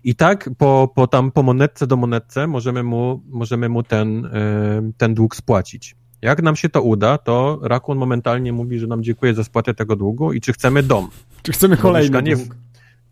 I 0.03 0.15
tak 0.15 0.49
po, 0.57 0.91
po 0.95 1.07
tam 1.07 1.31
po 1.31 1.43
monetce 1.43 1.87
do 1.87 1.95
monetce 1.95 2.47
możemy 2.47 2.83
mu, 2.83 3.21
możemy 3.29 3.69
mu 3.69 3.83
ten, 3.83 4.25
e, 4.25 4.91
ten 4.97 5.13
dług 5.13 5.35
spłacić. 5.35 5.95
Jak 6.21 6.41
nam 6.41 6.55
się 6.55 6.69
to 6.69 6.81
uda, 6.81 7.17
to 7.17 7.59
Rakun 7.61 7.97
momentalnie 7.97 8.53
mówi, 8.53 8.79
że 8.79 8.87
nam 8.87 9.03
dziękuję 9.03 9.33
za 9.33 9.43
spłatę 9.43 9.73
tego 9.73 9.95
długu 9.95 10.33
i 10.33 10.41
czy 10.41 10.53
chcemy 10.53 10.83
dom. 10.83 11.09
Czy 11.41 11.51
chcemy 11.51 11.77
kolejny 11.77 12.21
dług. 12.21 12.55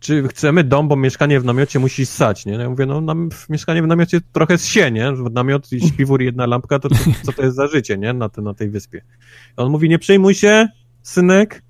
Czy 0.00 0.28
chcemy 0.28 0.64
dom, 0.64 0.88
bo 0.88 0.96
mieszkanie 0.96 1.40
w 1.40 1.44
namiocie 1.44 1.78
musi 1.78 2.06
ssać, 2.06 2.46
nie? 2.46 2.52
No 2.52 2.62
ja 2.62 2.70
mówię, 2.70 2.86
no 2.86 3.00
nam, 3.00 3.28
mieszkanie 3.48 3.82
w 3.82 3.86
namiocie 3.86 4.20
trochę 4.32 4.58
ssie, 4.58 4.90
nie? 4.90 5.12
Namiot 5.32 5.72
i 5.72 5.88
śpiwór 5.88 6.22
i 6.22 6.24
jedna 6.24 6.46
lampka, 6.46 6.78
to, 6.78 6.88
to 6.88 6.94
co 7.22 7.32
to 7.32 7.42
jest 7.42 7.56
za 7.56 7.66
życie, 7.66 7.98
nie? 7.98 8.12
Na, 8.12 8.28
te, 8.28 8.42
na 8.42 8.54
tej 8.54 8.70
wyspie. 8.70 9.02
On 9.56 9.70
mówi, 9.70 9.88
nie 9.88 9.98
przejmuj 9.98 10.34
się, 10.34 10.68
synek, 11.02 11.62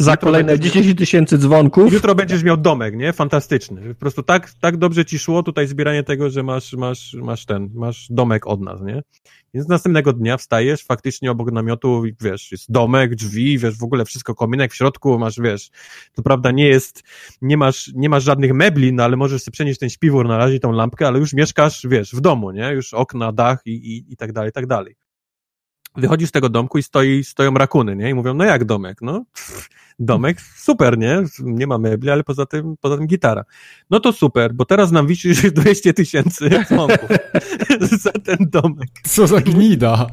za 0.00 0.16
kolejne 0.16 0.58
10 0.58 0.98
tysięcy 0.98 1.38
dzwonków. 1.38 1.92
Jutro 1.92 2.14
będziesz 2.14 2.42
miał 2.42 2.56
domek, 2.56 2.96
nie? 2.96 3.12
Fantastyczny. 3.12 3.94
Po 3.94 4.00
prostu 4.00 4.22
tak, 4.22 4.52
tak 4.60 4.76
dobrze 4.76 5.04
ci 5.04 5.18
szło 5.18 5.42
tutaj 5.42 5.66
zbieranie 5.66 6.02
tego, 6.02 6.30
że 6.30 6.42
masz, 6.42 6.72
masz, 6.72 7.14
masz 7.14 7.46
ten, 7.46 7.70
masz 7.74 8.06
domek 8.10 8.46
od 8.46 8.60
nas, 8.60 8.80
nie? 8.80 9.02
Więc 9.54 9.68
następnego 9.68 10.12
dnia 10.12 10.36
wstajesz, 10.36 10.84
faktycznie 10.84 11.30
obok 11.30 11.52
namiotu, 11.52 12.02
wiesz, 12.20 12.52
jest 12.52 12.72
domek, 12.72 13.14
drzwi, 13.14 13.58
wiesz, 13.58 13.78
w 13.78 13.82
ogóle 13.82 14.04
wszystko, 14.04 14.34
kominek 14.34 14.72
w 14.72 14.76
środku, 14.76 15.18
masz, 15.18 15.40
wiesz, 15.40 15.70
to 16.14 16.22
prawda 16.22 16.50
nie 16.50 16.68
jest, 16.68 17.02
nie 17.42 17.56
masz, 17.56 17.90
nie 17.94 18.08
masz 18.08 18.24
żadnych 18.24 18.54
mebli, 18.54 18.92
no 18.92 19.04
ale 19.04 19.16
możesz 19.16 19.42
sobie 19.42 19.52
przenieść 19.52 19.80
ten 19.80 19.90
śpiwór 19.90 20.28
na 20.28 20.38
razie, 20.38 20.60
tą 20.60 20.72
lampkę, 20.72 21.06
ale 21.06 21.18
już 21.18 21.32
mieszkasz, 21.32 21.86
wiesz, 21.90 22.14
w 22.14 22.20
domu, 22.20 22.50
nie? 22.50 22.72
Już 22.72 22.94
okna, 22.94 23.32
dach 23.32 23.60
i, 23.66 23.70
i, 23.70 24.12
i 24.12 24.16
tak 24.16 24.32
dalej, 24.32 24.50
i 24.50 24.52
tak 24.52 24.66
dalej. 24.66 24.94
Wychodzisz 25.96 26.28
z 26.28 26.32
tego 26.32 26.48
domku 26.48 26.78
i 26.78 26.82
stoi, 26.82 27.24
stoją 27.24 27.54
rakuny, 27.54 27.96
nie? 27.96 28.10
I 28.10 28.14
mówią, 28.14 28.34
no 28.34 28.44
jak 28.44 28.64
domek? 28.64 29.02
No, 29.02 29.24
pff, 29.34 29.68
domek, 29.98 30.40
super, 30.40 30.98
nie? 30.98 31.22
Nie 31.40 31.66
ma 31.66 31.78
mebli, 31.78 32.10
ale 32.10 32.24
poza 32.24 32.46
tym, 32.46 32.76
poza 32.80 32.96
tym 32.96 33.06
gitara. 33.06 33.44
No 33.90 34.00
to 34.00 34.12
super, 34.12 34.54
bo 34.54 34.64
teraz 34.64 34.92
nam 34.92 35.06
wisisz 35.06 35.42
200 35.52 35.94
tysięcy 35.94 36.50
dzwonków 36.68 37.10
za 38.02 38.12
ten 38.12 38.38
domek. 38.40 38.88
Co 39.02 39.26
za 39.26 39.40
gnida. 39.40 40.06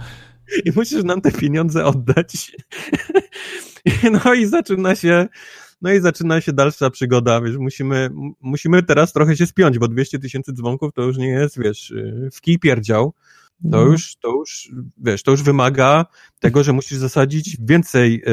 I 0.66 0.72
musisz 0.76 1.04
nam 1.04 1.22
te 1.22 1.32
pieniądze 1.32 1.86
oddać. 1.86 2.52
No 4.12 4.34
i 4.34 4.46
zaczyna 4.46 4.96
się, 4.96 5.28
no 5.82 5.94
i 5.94 6.00
zaczyna 6.00 6.42
się 6.42 6.54
dalsza 6.54 6.90
przygoda, 6.90 7.42
wiesz, 7.42 7.58
musimy, 7.58 8.10
musimy 8.42 8.84
teraz 8.84 9.14
trochę 9.14 9.38
się 9.38 9.48
spiąć, 9.48 9.80
bo 9.80 9.88
200 9.88 10.20
tysięcy 10.20 10.54
dzwonków 10.54 10.94
to 10.94 11.02
już 11.02 11.18
nie 11.18 11.28
jest, 11.28 11.60
wiesz, 11.60 11.94
w 12.34 12.42
kij 12.42 12.60
pierdział. 12.60 13.14
To 13.64 13.70
no. 13.70 13.82
już, 13.82 14.16
to 14.16 14.30
już, 14.30 14.72
wiesz, 14.98 15.24
to 15.24 15.32
już 15.32 15.44
wymaga 15.44 16.06
tego, 16.40 16.64
że 16.64 16.74
musisz 16.74 16.98
zasadzić 16.98 17.58
więcej, 17.60 18.24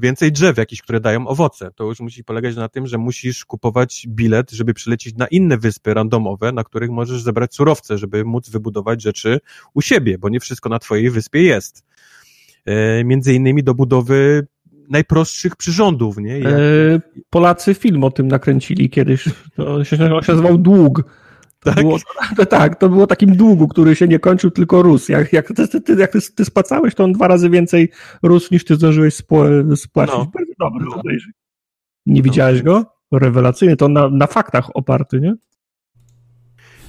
więcej 0.00 0.32
drzew 0.32 0.58
jakichś, 0.58 0.82
które 0.82 1.00
dają 1.00 1.26
owoce. 1.26 1.70
To 1.74 1.84
już 1.84 2.00
musi 2.00 2.24
polegać 2.24 2.56
na 2.56 2.68
tym, 2.68 2.86
że 2.86 2.98
musisz 2.98 3.44
kupować 3.44 4.06
bilet, 4.08 4.50
żeby 4.50 4.74
przylecieć 4.74 5.16
na 5.16 5.26
inne 5.26 5.58
wyspy 5.58 5.94
randomowe, 5.94 6.52
na 6.52 6.64
których 6.64 6.90
możesz 6.90 7.22
zebrać 7.22 7.54
surowce, 7.54 7.98
żeby 7.98 8.24
móc 8.24 8.50
wybudować 8.50 9.02
rzeczy 9.02 9.40
u 9.74 9.82
siebie, 9.82 10.18
bo 10.18 10.28
nie 10.28 10.40
wszystko 10.40 10.68
na 10.68 10.78
twojej 10.78 11.10
wyspie 11.10 11.42
jest. 11.42 11.84
E, 12.64 13.04
między 13.04 13.34
innymi 13.34 13.62
do 13.62 13.74
budowy 13.74 14.46
najprostszych 14.90 15.56
przyrządów, 15.56 16.18
nie? 16.18 16.38
Jak... 16.38 16.52
E, 16.54 17.00
Polacy 17.30 17.74
film 17.74 18.04
o 18.04 18.10
tym 18.10 18.28
nakręcili 18.28 18.90
kiedyś. 18.90 19.24
To 19.56 19.84
się, 19.84 19.96
się 19.96 20.08
nazywał 20.28 20.58
Dług. 20.58 21.23
Tak? 21.64 21.74
Było, 21.76 21.98
to, 22.36 22.46
tak, 22.46 22.78
to 22.78 22.88
było 22.88 23.06
takim 23.06 23.36
długu, 23.36 23.68
który 23.68 23.96
się 23.96 24.08
nie 24.08 24.18
kończył, 24.18 24.50
tylko 24.50 24.82
rósł. 24.82 25.12
Jak, 25.12 25.32
jak, 25.32 25.48
ty, 25.48 25.80
ty, 25.80 25.94
jak 25.94 26.12
ty, 26.12 26.18
ty 26.34 26.44
spłacałeś, 26.44 26.94
to 26.94 27.04
on 27.04 27.12
dwa 27.12 27.28
razy 27.28 27.50
więcej 27.50 27.90
rósł, 28.22 28.48
niż 28.52 28.64
ty 28.64 28.74
zdążyłeś 28.74 29.14
spło, 29.14 29.44
spłacić. 29.76 30.14
No. 30.14 30.30
Bardzo 30.34 30.52
dobry, 30.58 30.86
no. 30.90 31.02
Nie 32.06 32.22
widziałeś 32.22 32.62
go? 32.62 32.84
Rewelacyjny, 33.12 33.76
to 33.76 33.88
na, 33.88 34.08
na 34.08 34.26
faktach 34.26 34.76
oparty, 34.76 35.20
nie? 35.20 35.34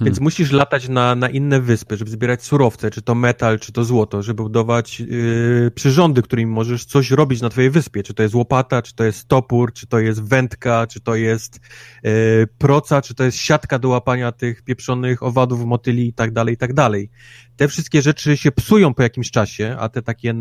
Więc 0.01 0.19
musisz 0.19 0.51
latać 0.51 0.89
na, 0.89 1.15
na 1.15 1.29
inne 1.29 1.61
wyspy, 1.61 1.97
żeby 1.97 2.11
zbierać 2.11 2.43
surowce, 2.43 2.91
czy 2.91 3.01
to 3.01 3.15
metal, 3.15 3.59
czy 3.59 3.71
to 3.71 3.83
złoto, 3.83 4.23
żeby 4.23 4.43
budować 4.43 4.99
yy, 4.99 5.71
przyrządy, 5.75 6.21
którymi 6.21 6.51
możesz 6.51 6.85
coś 6.85 7.11
robić 7.11 7.41
na 7.41 7.49
twojej 7.49 7.69
wyspie. 7.69 8.03
Czy 8.03 8.13
to 8.13 8.23
jest 8.23 8.35
łopata, 8.35 8.81
czy 8.81 8.95
to 8.95 9.03
jest 9.03 9.27
topór, 9.27 9.73
czy 9.73 9.87
to 9.87 9.99
jest 9.99 10.23
wędka, 10.23 10.87
czy 10.87 11.01
to 11.01 11.15
jest 11.15 11.59
yy, 12.03 12.11
proca, 12.57 13.01
czy 13.01 13.15
to 13.15 13.23
jest 13.23 13.37
siatka 13.37 13.79
do 13.79 13.89
łapania 13.89 14.31
tych 14.31 14.61
pieprzonych 14.61 15.23
owadów, 15.23 15.65
motyli 15.65 16.07
i 16.07 16.13
tak 16.13 16.31
dalej, 16.31 16.53
i 16.53 16.57
tak 16.57 16.73
dalej. 16.73 17.09
Te 17.55 17.67
wszystkie 17.67 18.01
rzeczy 18.01 18.37
się 18.37 18.51
psują 18.51 18.93
po 18.93 19.03
jakimś 19.03 19.31
czasie, 19.31 19.75
a 19.79 19.89
te 19.89 20.01
takie 20.01 20.33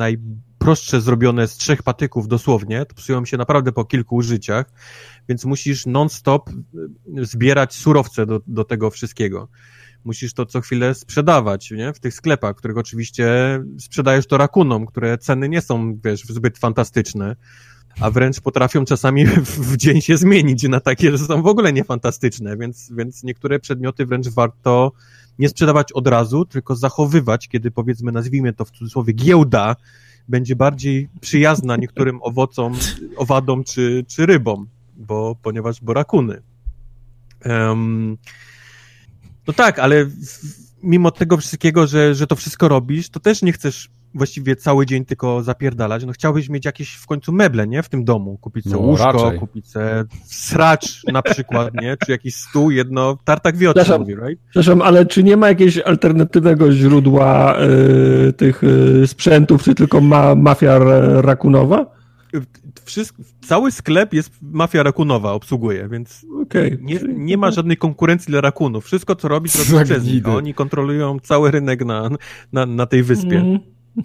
najprostsze 0.65 1.01
zrobione 1.01 1.49
z 1.49 1.57
trzech 1.57 1.83
patyków 1.83 2.29
dosłownie, 2.29 2.87
to 2.87 2.95
psują 2.95 3.25
się 3.25 3.37
naprawdę 3.37 3.73
po 3.73 3.85
kilku 3.85 4.17
użyciach 4.17 4.73
więc 5.29 5.45
musisz 5.45 5.87
non-stop 5.87 6.51
y, 7.19 7.25
zbierać 7.25 7.75
surowce 7.75 8.27
do, 8.27 8.41
do 8.47 8.65
tego 8.65 8.91
wszystkiego. 8.91 9.49
Musisz 10.05 10.35
to 10.35 10.47
co 10.47 10.61
chwilę 10.61 10.95
sprzedawać, 10.95 11.71
nie? 11.71 11.93
W 11.93 12.01
tych 12.01 12.15
sklepach, 12.15 12.57
których 12.57 12.77
oczywiście 12.79 13.27
sprzedajesz 13.79 14.27
to 14.27 14.37
rakunom, 14.37 14.87
które 14.87 15.19
ceny 15.19 15.49
nie 15.49 15.61
są, 15.61 15.99
wiesz, 16.05 16.25
zbyt 16.25 16.59
fantastyczne, 16.59 17.37
a 18.01 18.11
wręcz 18.11 18.41
potrafią 18.41 18.85
czasami 18.85 19.27
w 19.71 19.77
dzień 19.77 20.01
się 20.01 20.17
zmienić 20.17 20.63
na 20.63 20.81
takie, 20.81 21.17
że 21.17 21.19
są 21.19 21.43
w 21.43 21.47
ogóle 21.47 21.73
niefantastyczne, 21.73 22.57
więc, 22.57 22.93
więc 22.97 23.23
niektóre 23.23 23.61
przedmioty 23.61 24.07
wręcz 24.07 24.29
warto 24.29 24.93
nie 25.39 25.49
sprzedawać 25.49 25.93
od 25.93 26.09
razu, 26.09 26.45
tylko 26.45 26.77
zachowywać, 26.77 27.49
kiedy 27.49 27.71
powiedzmy, 27.71 28.13
nazwijmy 28.13 28.53
to 28.53 28.65
w 28.65 28.71
cudzysłowie 28.71 29.13
giełda, 29.13 29.77
będzie 30.29 30.57
bardziej 30.57 31.09
przyjazna 31.21 31.77
niektórym 31.77 32.23
owocom, 32.23 32.73
owadom 33.17 33.65
czy, 33.65 34.05
czy 34.09 34.27
rybom 34.27 34.67
bo, 34.97 35.37
ponieważ 35.43 35.81
bo 35.81 35.95
rakuny. 35.95 36.43
Um, 37.45 38.19
no 39.47 39.53
tak, 39.53 39.79
ale 39.79 40.07
mimo 40.83 41.11
tego 41.11 41.37
wszystkiego, 41.37 41.87
że, 41.87 42.15
że 42.15 42.27
to 42.27 42.37
wszystko 42.37 42.69
robisz, 42.69 43.09
to 43.09 43.21
też 43.21 43.43
nie 43.43 43.53
chcesz 43.53 43.91
właściwie 44.15 44.57
cały 44.57 44.87
dzień 44.87 45.05
tylko 45.05 45.43
zapierdalać. 45.43 46.05
No 46.05 46.13
chciałbyś 46.13 46.49
mieć 46.49 46.65
jakieś 46.65 46.95
w 46.95 47.07
końcu 47.07 47.33
meble, 47.33 47.67
nie? 47.67 47.83
W 47.83 47.89
tym 47.89 48.05
domu. 48.05 48.39
Kupić 48.41 48.65
sobie 48.65 48.77
no, 48.77 48.83
łóżko, 48.83 49.13
raczej. 49.13 49.39
kupić 49.39 49.71
sobie 49.71 50.05
sracz 50.25 51.05
na 51.13 51.23
przykład, 51.23 51.75
nie? 51.75 51.97
Czy 52.07 52.13
jakiś 52.13 52.35
stół, 52.35 52.71
jedno, 52.71 53.19
tartak 53.25 53.57
wie 53.57 53.71
o 53.71 53.75
czym 53.75 53.99
mówi, 53.99 54.15
right? 54.15 54.43
Przepraszam, 54.51 54.83
ale 54.83 55.07
czy 55.07 55.23
nie 55.23 55.37
ma 55.37 55.49
jakiegoś 55.49 55.79
alternatywnego 55.79 56.73
źródła 56.73 57.57
y, 58.29 58.33
tych 58.33 58.65
y, 58.65 59.07
sprzętów, 59.07 59.63
czy 59.63 59.75
tylko 59.75 60.01
ma 60.01 60.35
mafia 60.35 60.79
rakunowa? 61.21 61.95
wszystko, 62.85 63.23
cały 63.47 63.73
sklep 63.73 64.15
jest 64.15 64.31
mafia 64.43 64.83
rakunowa, 64.83 65.33
obsługuje, 65.33 65.89
więc 65.89 66.27
okay. 66.43 66.79
nie, 66.81 67.01
nie 67.15 67.37
ma 67.37 67.51
żadnej 67.51 67.77
konkurencji 67.77 68.31
dla 68.31 68.41
rakunów. 68.41 68.85
Wszystko, 68.85 69.17
co 69.17 69.29
robisz, 69.29 69.71
robisz 69.71 69.89
przez 69.89 70.05
nich. 70.05 70.29
Oni 70.29 70.55
kontrolują 70.55 71.21
cały 71.21 71.51
rynek 71.51 71.85
na, 71.85 72.11
na, 72.53 72.67
na 72.67 72.87
tej 72.87 73.03
wyspie. 73.03 73.39
Mm. 73.39 73.74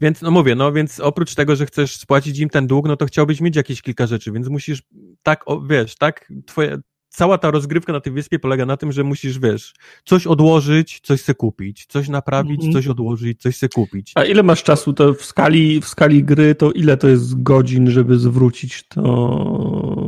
Więc 0.00 0.22
no 0.22 0.30
mówię, 0.30 0.54
no 0.54 0.72
więc 0.72 1.00
oprócz 1.00 1.34
tego, 1.34 1.56
że 1.56 1.66
chcesz 1.66 1.96
spłacić 1.96 2.38
im 2.38 2.48
ten 2.48 2.66
dług, 2.66 2.88
no 2.88 2.96
to 2.96 3.06
chciałbyś 3.06 3.40
mieć 3.40 3.56
jakieś 3.56 3.82
kilka 3.82 4.06
rzeczy, 4.06 4.32
więc 4.32 4.48
musisz 4.48 4.82
tak, 5.22 5.42
o, 5.46 5.60
wiesz, 5.60 5.96
tak, 5.96 6.32
twoje, 6.46 6.78
cała 7.10 7.38
ta 7.38 7.50
rozgrywka 7.50 7.92
na 7.92 8.00
tej 8.00 8.12
wyspie 8.12 8.38
polega 8.38 8.66
na 8.66 8.76
tym, 8.76 8.92
że 8.92 9.04
musisz, 9.04 9.38
wiesz, 9.38 9.74
coś 10.04 10.26
odłożyć, 10.26 11.00
coś 11.02 11.20
se 11.20 11.34
kupić, 11.34 11.86
coś 11.86 12.08
naprawić, 12.08 12.60
mm 12.60 12.70
-hmm. 12.70 12.74
coś 12.74 12.86
odłożyć, 12.86 13.40
coś 13.40 13.56
se 13.56 13.68
kupić. 13.68 14.12
A 14.14 14.24
ile 14.24 14.42
masz 14.42 14.62
czasu 14.62 14.92
to 14.92 15.14
w 15.14 15.24
skali, 15.24 15.80
w 15.80 15.88
skali 15.88 16.24
gry, 16.24 16.54
to 16.54 16.72
ile 16.72 16.96
to 16.96 17.08
jest 17.08 17.42
godzin, 17.42 17.90
żeby 17.90 18.18
zwrócić 18.18 18.82
to, 18.88 19.99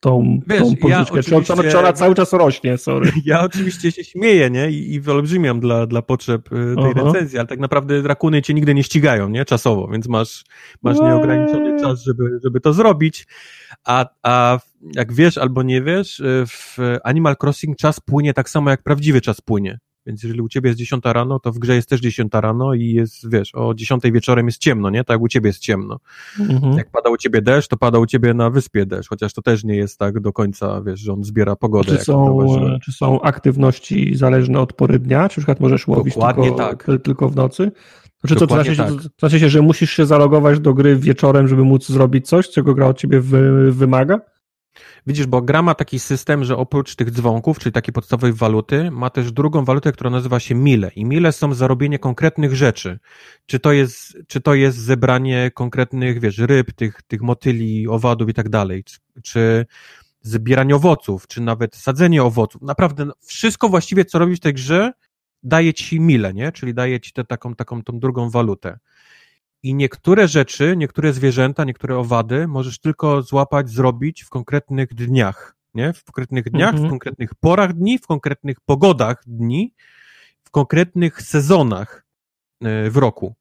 tą, 0.00 0.40
wiesz, 0.46 0.58
tą 0.58 0.76
pożyczkę? 0.76 1.16
Ja 1.16 1.22
czy, 1.22 1.52
ona, 1.52 1.62
czy 1.62 1.78
ona 1.78 1.92
cały 1.92 2.14
czas 2.14 2.32
rośnie, 2.32 2.78
sorry. 2.78 3.12
Ja 3.24 3.40
oczywiście 3.40 3.92
się 3.92 4.04
śmieję, 4.04 4.50
nie? 4.50 4.70
I, 4.70 4.94
i 4.94 5.00
wyolbrzymiam 5.00 5.60
dla, 5.60 5.86
dla 5.86 6.02
potrzeb 6.02 6.52
y, 6.52 6.74
tej 6.76 6.92
Aha. 6.96 7.04
recenzji, 7.04 7.38
ale 7.38 7.46
tak 7.46 7.58
naprawdę 7.58 8.02
rakuny 8.02 8.42
cię 8.42 8.54
nigdy 8.54 8.74
nie 8.74 8.84
ścigają, 8.84 9.28
nie? 9.28 9.44
Czasowo, 9.44 9.88
więc 9.88 10.08
masz, 10.08 10.44
masz 10.82 11.00
nieograniczony 11.00 11.80
czas, 11.80 12.02
żeby, 12.02 12.40
żeby 12.44 12.60
to 12.60 12.72
zrobić. 12.72 13.26
A, 13.84 14.06
a 14.22 14.58
jak 14.94 15.12
wiesz 15.12 15.38
albo 15.38 15.62
nie 15.62 15.82
wiesz, 15.82 16.20
y, 16.20 16.44
w 16.46 16.78
Animal 17.04 17.36
Crossing 17.42 17.76
czas 17.76 18.00
płynie 18.00 18.34
tak 18.34 18.50
samo 18.50 18.70
jak 18.70 18.82
prawdziwy 18.82 19.20
czas 19.20 19.40
płynie. 19.40 19.78
Więc 20.06 20.22
jeżeli 20.22 20.40
u 20.40 20.48
ciebie 20.48 20.68
jest 20.68 20.78
10 20.78 21.02
rano, 21.04 21.38
to 21.38 21.52
w 21.52 21.58
grze 21.58 21.74
jest 21.74 21.88
też 21.88 22.00
10 22.00 22.32
rano 22.34 22.74
i 22.74 22.92
jest, 22.92 23.30
wiesz, 23.30 23.54
o 23.54 23.74
10 23.74 24.02
wieczorem 24.12 24.46
jest 24.46 24.58
ciemno, 24.58 24.90
nie? 24.90 25.04
Tak 25.04 25.20
u 25.20 25.28
ciebie 25.28 25.48
jest 25.48 25.58
ciemno. 25.58 25.98
Mhm. 26.40 26.76
Jak 26.76 26.90
pada 26.90 27.10
u 27.10 27.16
ciebie 27.16 27.42
deszcz, 27.42 27.68
to 27.68 27.76
pada 27.76 27.98
u 27.98 28.06
ciebie 28.06 28.34
na 28.34 28.50
wyspie 28.50 28.86
deszcz, 28.86 29.08
chociaż 29.08 29.32
to 29.32 29.42
też 29.42 29.64
nie 29.64 29.76
jest 29.76 29.98
tak 29.98 30.20
do 30.20 30.32
końca, 30.32 30.82
wiesz, 30.82 31.00
że 31.00 31.12
on 31.12 31.24
zbiera 31.24 31.56
pogodę. 31.56 31.98
Czy 31.98 32.04
są, 32.04 32.38
czy 32.82 32.92
są 32.92 33.20
aktywności 33.20 34.16
zależne 34.16 34.60
od 34.60 34.72
pory 34.72 34.98
dnia? 34.98 35.28
Czy 35.28 35.38
na 35.38 35.40
przykład 35.40 35.60
możesz 35.60 35.88
łowić 35.88 36.14
tylko, 36.14 36.50
tak. 36.50 36.86
tylko 37.02 37.28
w 37.28 37.36
nocy? 37.36 37.72
Znaczy 38.20 38.34
co, 38.34 38.46
to 38.46 38.54
znaczy, 38.54 38.76
tak. 38.76 38.88
to 38.88 39.08
znaczy 39.18 39.40
się, 39.40 39.48
że 39.48 39.62
musisz 39.62 39.90
się 39.90 40.06
zalogować 40.06 40.60
do 40.60 40.74
gry 40.74 40.96
wieczorem, 40.96 41.48
żeby 41.48 41.64
móc 41.64 41.86
zrobić 41.86 42.28
coś, 42.28 42.50
czego 42.50 42.74
gra 42.74 42.86
od 42.86 42.98
ciebie 42.98 43.20
wy, 43.20 43.72
wymaga? 43.72 44.20
Widzisz, 45.06 45.26
bo 45.26 45.42
gra 45.42 45.62
ma 45.62 45.74
taki 45.74 45.98
system, 45.98 46.44
że 46.44 46.56
oprócz 46.56 46.94
tych 46.96 47.10
dzwonków, 47.10 47.58
czyli 47.58 47.72
takiej 47.72 47.94
podstawowej 47.94 48.32
waluty, 48.32 48.90
ma 48.90 49.10
też 49.10 49.32
drugą 49.32 49.64
walutę, 49.64 49.92
która 49.92 50.10
nazywa 50.10 50.40
się 50.40 50.54
mile. 50.54 50.90
I 50.96 51.04
mile 51.04 51.32
są 51.32 51.54
za 51.54 51.66
robienie 51.66 51.98
konkretnych 51.98 52.54
rzeczy. 52.54 52.98
Czy 53.46 53.60
to 53.60 53.72
jest, 53.72 54.18
czy 54.28 54.40
to 54.40 54.54
jest 54.54 54.78
zebranie 54.78 55.50
konkretnych, 55.54 56.20
wiesz, 56.20 56.38
ryb, 56.38 56.72
tych, 56.72 57.02
tych 57.02 57.22
motyli, 57.22 57.88
owadów 57.88 58.28
i 58.28 58.34
tak 58.34 58.48
dalej, 58.48 58.84
czy, 58.84 58.98
czy 59.22 59.66
zbieranie 60.22 60.76
owoców, 60.76 61.26
czy 61.26 61.40
nawet 61.40 61.76
sadzenie 61.76 62.22
owoców. 62.22 62.62
Naprawdę 62.62 63.10
wszystko 63.26 63.68
właściwie, 63.68 64.04
co 64.04 64.18
robisz 64.18 64.38
w 64.38 64.42
tej 64.42 64.54
grze, 64.54 64.92
daje 65.42 65.74
ci 65.74 66.00
mile, 66.00 66.34
nie? 66.34 66.52
Czyli 66.52 66.74
daje 66.74 67.00
ci 67.00 67.12
tę 67.12 67.24
taką, 67.24 67.54
taką, 67.54 67.82
tą 67.82 67.98
drugą 67.98 68.30
walutę. 68.30 68.78
I 69.66 69.74
niektóre 69.74 70.28
rzeczy, 70.28 70.74
niektóre 70.76 71.12
zwierzęta, 71.12 71.64
niektóre 71.64 71.98
owady 71.98 72.48
możesz 72.48 72.78
tylko 72.78 73.22
złapać, 73.22 73.70
zrobić 73.70 74.22
w 74.22 74.28
konkretnych 74.28 74.94
dniach, 74.94 75.56
nie? 75.74 75.92
W 75.92 76.04
konkretnych 76.04 76.50
dniach, 76.50 76.70
mhm. 76.70 76.88
w 76.88 76.90
konkretnych 76.90 77.34
porach 77.34 77.72
dni, 77.72 77.98
w 77.98 78.06
konkretnych 78.06 78.60
pogodach 78.60 79.22
dni, 79.26 79.74
w 80.44 80.50
konkretnych 80.50 81.22
sezonach 81.22 82.06
e, 82.60 82.90
w 82.90 82.96
roku. 82.96 83.34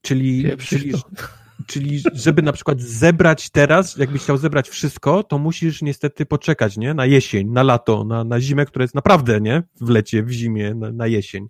Czyli, 0.00 0.56
czyli, 0.58 0.92
czyli 1.70 2.02
żeby 2.12 2.42
na 2.42 2.52
przykład 2.52 2.80
zebrać 2.80 3.50
teraz, 3.50 3.96
jakbyś 3.96 4.22
chciał 4.22 4.36
zebrać 4.36 4.68
wszystko, 4.68 5.22
to 5.22 5.38
musisz 5.38 5.82
niestety 5.82 6.26
poczekać, 6.26 6.76
nie? 6.76 6.94
Na 6.94 7.06
jesień, 7.06 7.48
na 7.48 7.62
lato, 7.62 8.04
na, 8.04 8.24
na 8.24 8.40
zimę, 8.40 8.66
która 8.66 8.82
jest 8.82 8.94
naprawdę, 8.94 9.40
nie? 9.40 9.62
W 9.80 9.88
lecie, 9.88 10.22
w 10.22 10.30
zimie, 10.30 10.74
na, 10.74 10.92
na 10.92 11.06
jesień. 11.06 11.48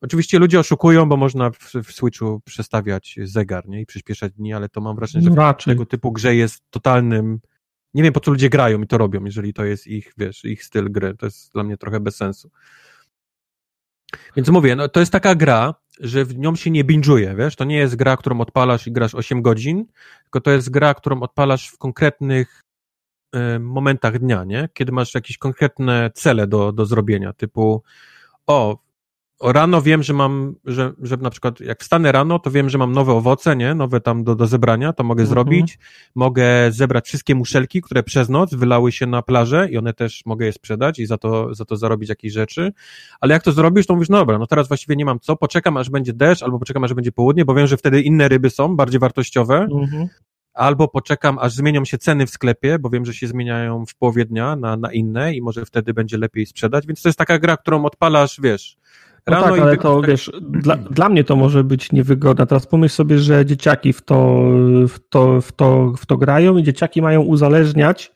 Oczywiście 0.00 0.38
ludzie 0.38 0.60
oszukują, 0.60 1.08
bo 1.08 1.16
można 1.16 1.50
w, 1.50 1.58
w 1.84 1.92
Switchu 1.92 2.40
przestawiać 2.44 3.18
zegar 3.22 3.68
nie? 3.68 3.80
i 3.80 3.86
przyspieszać 3.86 4.32
dni, 4.32 4.54
ale 4.54 4.68
to 4.68 4.80
mam 4.80 4.96
wrażenie, 4.96 5.24
że 5.24 5.30
no 5.30 5.54
tego 5.54 5.86
typu 5.86 6.12
grze 6.12 6.34
jest 6.36 6.62
totalnym. 6.70 7.40
Nie 7.94 8.02
wiem, 8.02 8.12
po 8.12 8.20
co 8.20 8.30
ludzie 8.30 8.50
grają 8.50 8.82
i 8.82 8.86
to 8.86 8.98
robią, 8.98 9.24
jeżeli 9.24 9.54
to 9.54 9.64
jest 9.64 9.86
ich, 9.86 10.12
wiesz, 10.18 10.44
ich 10.44 10.64
styl 10.64 10.92
gry. 10.92 11.14
To 11.14 11.26
jest 11.26 11.52
dla 11.52 11.62
mnie 11.64 11.76
trochę 11.76 12.00
bez 12.00 12.16
sensu. 12.16 12.50
Więc 14.36 14.48
mówię, 14.48 14.76
no, 14.76 14.88
to 14.88 15.00
jest 15.00 15.12
taka 15.12 15.34
gra, 15.34 15.74
że 16.00 16.24
w 16.24 16.38
nią 16.38 16.56
się 16.56 16.70
nie 16.70 16.84
binge'uje, 16.84 17.36
wiesz? 17.36 17.56
To 17.56 17.64
nie 17.64 17.76
jest 17.76 17.96
gra, 17.96 18.16
którą 18.16 18.40
odpalasz 18.40 18.86
i 18.86 18.92
grasz 18.92 19.14
8 19.14 19.42
godzin, 19.42 19.84
tylko 20.22 20.40
to 20.40 20.50
jest 20.50 20.70
gra, 20.70 20.94
którą 20.94 21.20
odpalasz 21.20 21.68
w 21.68 21.78
konkretnych 21.78 22.64
y, 23.36 23.58
momentach 23.58 24.18
dnia, 24.18 24.44
nie? 24.44 24.68
Kiedy 24.72 24.92
masz 24.92 25.14
jakieś 25.14 25.38
konkretne 25.38 26.10
cele 26.14 26.46
do, 26.46 26.72
do 26.72 26.86
zrobienia, 26.86 27.32
typu 27.32 27.82
o, 28.46 28.78
rano 29.42 29.82
wiem, 29.82 30.02
że 30.02 30.12
mam, 30.12 30.54
że, 30.64 30.92
że 31.02 31.16
na 31.16 31.30
przykład 31.30 31.60
jak 31.60 31.80
wstanę 31.80 32.12
rano, 32.12 32.38
to 32.38 32.50
wiem, 32.50 32.70
że 32.70 32.78
mam 32.78 32.92
nowe 32.92 33.12
owoce, 33.12 33.56
nie? 33.56 33.74
Nowe 33.74 34.00
tam 34.00 34.24
do, 34.24 34.34
do 34.34 34.46
zebrania, 34.46 34.92
to 34.92 35.04
mogę 35.04 35.22
mhm. 35.22 35.28
zrobić. 35.28 35.78
Mogę 36.14 36.72
zebrać 36.72 37.06
wszystkie 37.06 37.34
muszelki, 37.34 37.82
które 37.82 38.02
przez 38.02 38.28
noc 38.28 38.54
wylały 38.54 38.92
się 38.92 39.06
na 39.06 39.22
plażę 39.22 39.68
i 39.70 39.78
one 39.78 39.92
też 39.92 40.22
mogę 40.26 40.46
je 40.46 40.52
sprzedać 40.52 40.98
i 40.98 41.06
za 41.06 41.18
to, 41.18 41.54
za 41.54 41.64
to 41.64 41.76
zarobić 41.76 42.08
jakieś 42.08 42.32
rzeczy. 42.32 42.72
Ale 43.20 43.34
jak 43.34 43.42
to 43.42 43.52
zrobisz, 43.52 43.86
to 43.86 43.94
mówisz, 43.94 44.08
no 44.08 44.18
dobra, 44.18 44.38
no 44.38 44.46
teraz 44.46 44.68
właściwie 44.68 44.96
nie 44.96 45.04
mam 45.04 45.20
co, 45.20 45.36
poczekam 45.36 45.76
aż 45.76 45.90
będzie 45.90 46.12
deszcz 46.12 46.42
albo 46.42 46.58
poczekam 46.58 46.84
aż 46.84 46.94
będzie 46.94 47.12
południe, 47.12 47.44
bo 47.44 47.54
wiem, 47.54 47.66
że 47.66 47.76
wtedy 47.76 48.00
inne 48.00 48.28
ryby 48.28 48.50
są, 48.50 48.76
bardziej 48.76 49.00
wartościowe. 49.00 49.68
Mhm 49.72 50.08
albo 50.58 50.88
poczekam, 50.88 51.38
aż 51.38 51.52
zmienią 51.52 51.84
się 51.84 51.98
ceny 51.98 52.26
w 52.26 52.30
sklepie, 52.30 52.78
bo 52.78 52.90
wiem, 52.90 53.04
że 53.04 53.14
się 53.14 53.26
zmieniają 53.26 53.86
w 53.86 53.94
połowie 53.94 54.24
dnia 54.24 54.56
na, 54.56 54.76
na 54.76 54.92
inne 54.92 55.34
i 55.34 55.42
może 55.42 55.64
wtedy 55.64 55.94
będzie 55.94 56.18
lepiej 56.18 56.46
sprzedać, 56.46 56.86
więc 56.86 57.02
to 57.02 57.08
jest 57.08 57.18
taka 57.18 57.38
gra, 57.38 57.56
którą 57.56 57.84
odpalasz, 57.84 58.40
wiesz, 58.42 58.76
no 59.30 59.42
tak, 59.42 59.60
ale 59.60 59.76
to 59.76 60.00
wiesz, 60.00 60.30
dla, 60.40 60.76
dla 60.98 61.08
mnie 61.08 61.24
to 61.24 61.36
może 61.36 61.64
być 61.64 61.92
niewygodne. 61.92 62.46
Teraz 62.46 62.66
pomyśl 62.66 62.94
sobie, 62.94 63.18
że 63.18 63.46
dzieciaki 63.46 63.92
w 63.92 64.02
to, 64.02 64.42
w, 64.88 64.98
to, 65.08 65.40
w, 65.40 65.52
to, 65.52 65.92
w 65.98 66.06
to 66.06 66.16
grają 66.16 66.56
i 66.56 66.62
dzieciaki 66.62 67.02
mają 67.02 67.22
uzależniać 67.22 68.12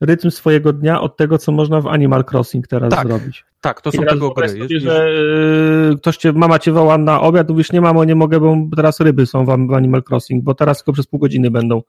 rytm 0.00 0.30
swojego 0.30 0.72
dnia 0.72 1.00
od 1.00 1.16
tego, 1.16 1.38
co 1.38 1.52
można 1.52 1.80
w 1.80 1.86
Animal 1.86 2.24
Crossing 2.32 2.66
teraz 2.68 2.90
tak, 2.90 3.06
zrobić. 3.06 3.44
Tak, 3.60 3.80
to 3.80 3.92
są 3.92 4.02
tego 4.02 4.30
gry. 4.30 4.48
Sobie, 4.48 4.80
że 4.80 5.10
yy, 5.90 5.96
ktoś 5.96 6.16
cię, 6.16 6.32
mama 6.32 6.58
cię 6.58 6.72
woła 6.72 6.98
na 6.98 7.20
obiad, 7.20 7.48
mówisz, 7.48 7.72
nie 7.72 7.80
mamo, 7.80 8.04
nie 8.04 8.14
mogę, 8.14 8.40
bo 8.40 8.56
teraz 8.76 9.00
ryby 9.00 9.26
są 9.26 9.44
w, 9.44 9.74
Animal 9.74 10.02
Crossing, 10.10 10.44
bo 10.44 10.54
teraz 10.54 10.78
tylko 10.78 10.92
przez 10.92 11.06
pół 11.06 11.20
godziny 11.20 11.50
będą. 11.50 11.82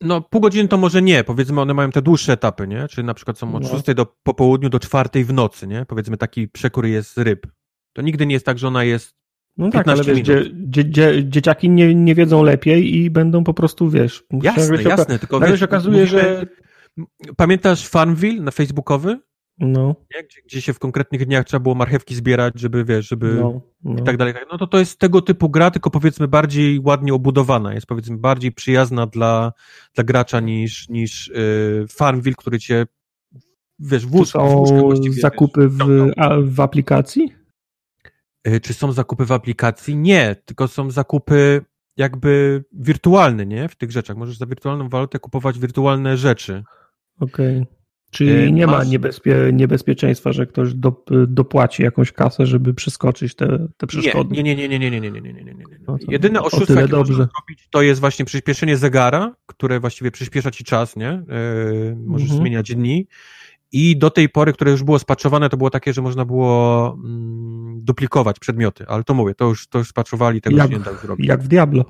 No, 0.00 0.20
pół 0.20 0.40
godziny 0.40 0.68
to 0.68 0.76
może 0.76 1.02
nie, 1.02 1.24
powiedzmy, 1.24 1.60
one 1.60 1.74
mają 1.74 1.90
te 1.90 2.02
dłuższe 2.02 2.32
etapy, 2.32 2.68
nie? 2.68 2.88
Czyli 2.88 3.06
na 3.06 3.14
przykład 3.14 3.38
są 3.38 3.54
od 3.54 3.62
no. 3.62 3.68
6 3.68 3.94
do 3.94 4.06
po 4.22 4.34
południu 4.34 4.68
do 4.68 4.78
4 4.78 5.24
w 5.24 5.32
nocy, 5.32 5.66
nie? 5.66 5.86
Powiedzmy, 5.88 6.16
taki 6.16 6.48
przekór 6.48 6.86
jest 6.86 7.18
ryb. 7.18 7.46
To 7.92 8.02
nigdy 8.02 8.26
nie 8.26 8.34
jest 8.34 8.46
tak, 8.46 8.58
że 8.58 8.68
ona 8.68 8.84
jest. 8.84 9.14
No 9.56 9.70
tak, 9.70 9.88
ale 9.88 10.04
wiesz, 10.04 10.18
dzie, 10.18 10.44
dzie, 10.54 10.90
dzie, 10.90 11.24
dzieciaki 11.24 11.70
nie, 11.70 11.94
nie 11.94 12.14
wiedzą 12.14 12.42
lepiej 12.42 12.96
i 12.96 13.10
będą 13.10 13.44
po 13.44 13.54
prostu, 13.54 13.90
wiesz. 13.90 14.24
Jasne, 14.42 14.82
się, 14.82 14.88
jasne, 14.88 15.18
tylko 15.18 15.40
wiesz, 15.40 15.58
się 15.60 15.64
okazuje, 15.64 16.00
mówimy, 16.00 16.20
że. 16.20 16.46
Pamiętasz 17.36 17.88
Farmville 17.88 18.42
na 18.42 18.50
Facebookowy? 18.50 19.18
No. 19.58 19.94
Gdzie, 20.10 20.42
gdzie, 20.44 20.62
się 20.62 20.72
w 20.72 20.78
konkretnych 20.78 21.26
dniach 21.26 21.44
trzeba 21.44 21.62
było 21.62 21.74
marchewki 21.74 22.14
zbierać, 22.14 22.60
żeby 22.60 22.84
wiesz, 22.84 23.08
żeby 23.08 23.34
no, 23.34 23.60
no. 23.84 24.00
i 24.00 24.04
tak 24.04 24.16
dalej. 24.16 24.34
No 24.52 24.58
to 24.58 24.66
to 24.66 24.78
jest 24.78 24.98
tego 24.98 25.22
typu 25.22 25.48
gra, 25.48 25.70
tylko 25.70 25.90
powiedzmy 25.90 26.28
bardziej 26.28 26.80
ładnie 26.80 27.14
obudowana. 27.14 27.74
Jest 27.74 27.86
powiedzmy 27.86 28.16
bardziej 28.16 28.52
przyjazna 28.52 29.06
dla, 29.06 29.52
dla 29.94 30.04
gracza 30.04 30.40
niż, 30.40 30.88
niż 30.88 31.28
yy, 31.28 31.86
Farmville, 31.88 32.36
który 32.36 32.58
cię 32.58 32.86
wiesz, 33.78 34.06
w 34.06 34.14
łóżku, 34.14 34.38
są 34.38 34.90
zakupy 35.20 35.68
w, 35.68 35.78
w 36.44 36.60
aplikacji? 36.60 37.39
Y, 38.48 38.60
czy 38.60 38.74
są 38.74 38.92
zakupy 38.92 39.24
w 39.24 39.32
aplikacji? 39.32 39.96
Nie, 39.96 40.36
tylko 40.44 40.68
są 40.68 40.90
zakupy 40.90 41.64
jakby 41.96 42.64
wirtualne, 42.72 43.46
nie? 43.46 43.68
W 43.68 43.76
tych 43.76 43.90
rzeczach. 43.90 44.16
Możesz 44.16 44.36
za 44.36 44.46
wirtualną 44.46 44.88
walutę 44.88 45.18
kupować 45.18 45.58
wirtualne 45.58 46.16
rzeczy. 46.16 46.64
Okej. 47.20 47.56
Okay. 47.62 47.80
Czyli 48.10 48.30
y, 48.30 48.52
nie 48.52 48.66
ma 48.66 48.84
niebezpie, 48.84 49.36
niebezpieczeństwa, 49.52 50.32
że 50.32 50.46
ktoś 50.46 50.74
do, 50.74 51.04
dopłaci 51.28 51.82
jakąś 51.82 52.12
kasę, 52.12 52.46
żeby 52.46 52.74
przeskoczyć 52.74 53.34
te, 53.34 53.68
te 53.76 53.86
przeszkody. 53.86 54.36
Nie, 54.36 54.42
nie, 54.42 54.56
nie, 54.56 54.68
nie, 54.68 54.78
nie, 54.78 54.90
nie, 54.90 55.00
nie, 55.00 55.10
nie, 55.10 55.20
nie, 55.20 55.32
nie, 55.32 55.44
nie, 55.44 55.54
nie. 55.54 55.78
No 55.88 55.98
Jedyne 56.08 56.42
oszustwo, 56.42 56.74
jakie 56.74 56.88
dobrze. 56.88 57.12
można 57.12 57.28
zrobić, 57.36 57.68
to 57.70 57.82
jest 57.82 58.00
właśnie 58.00 58.24
przyspieszenie 58.24 58.76
zegara, 58.76 59.34
które 59.46 59.80
właściwie 59.80 60.10
przyspiesza 60.10 60.50
ci 60.50 60.64
czas, 60.64 60.96
nie? 60.96 61.22
Yy, 61.28 61.96
możesz 61.96 62.28
mhm. 62.28 62.40
zmieniać 62.40 62.74
dni. 62.74 63.06
I 63.72 63.96
do 63.96 64.10
tej 64.10 64.28
pory, 64.28 64.52
które 64.52 64.70
już 64.70 64.82
było 64.82 64.98
spaczowane, 64.98 65.48
to 65.48 65.56
było 65.56 65.70
takie, 65.70 65.92
że 65.92 66.02
można 66.02 66.24
było 66.24 66.86
mm, 67.04 67.80
duplikować 67.84 68.38
przedmioty, 68.38 68.84
ale 68.88 69.04
to 69.04 69.14
mówię, 69.14 69.34
to 69.34 69.44
już, 69.44 69.68
to 69.68 69.78
już 69.78 69.88
spaczowali, 69.88 70.40
tego 70.40 70.56
jak, 70.56 70.70
się 70.70 70.78
nie 70.78 70.84
da 70.84 70.94
zrobić. 70.94 71.28
Jak 71.28 71.42
w 71.42 71.48
Diablo. 71.48 71.84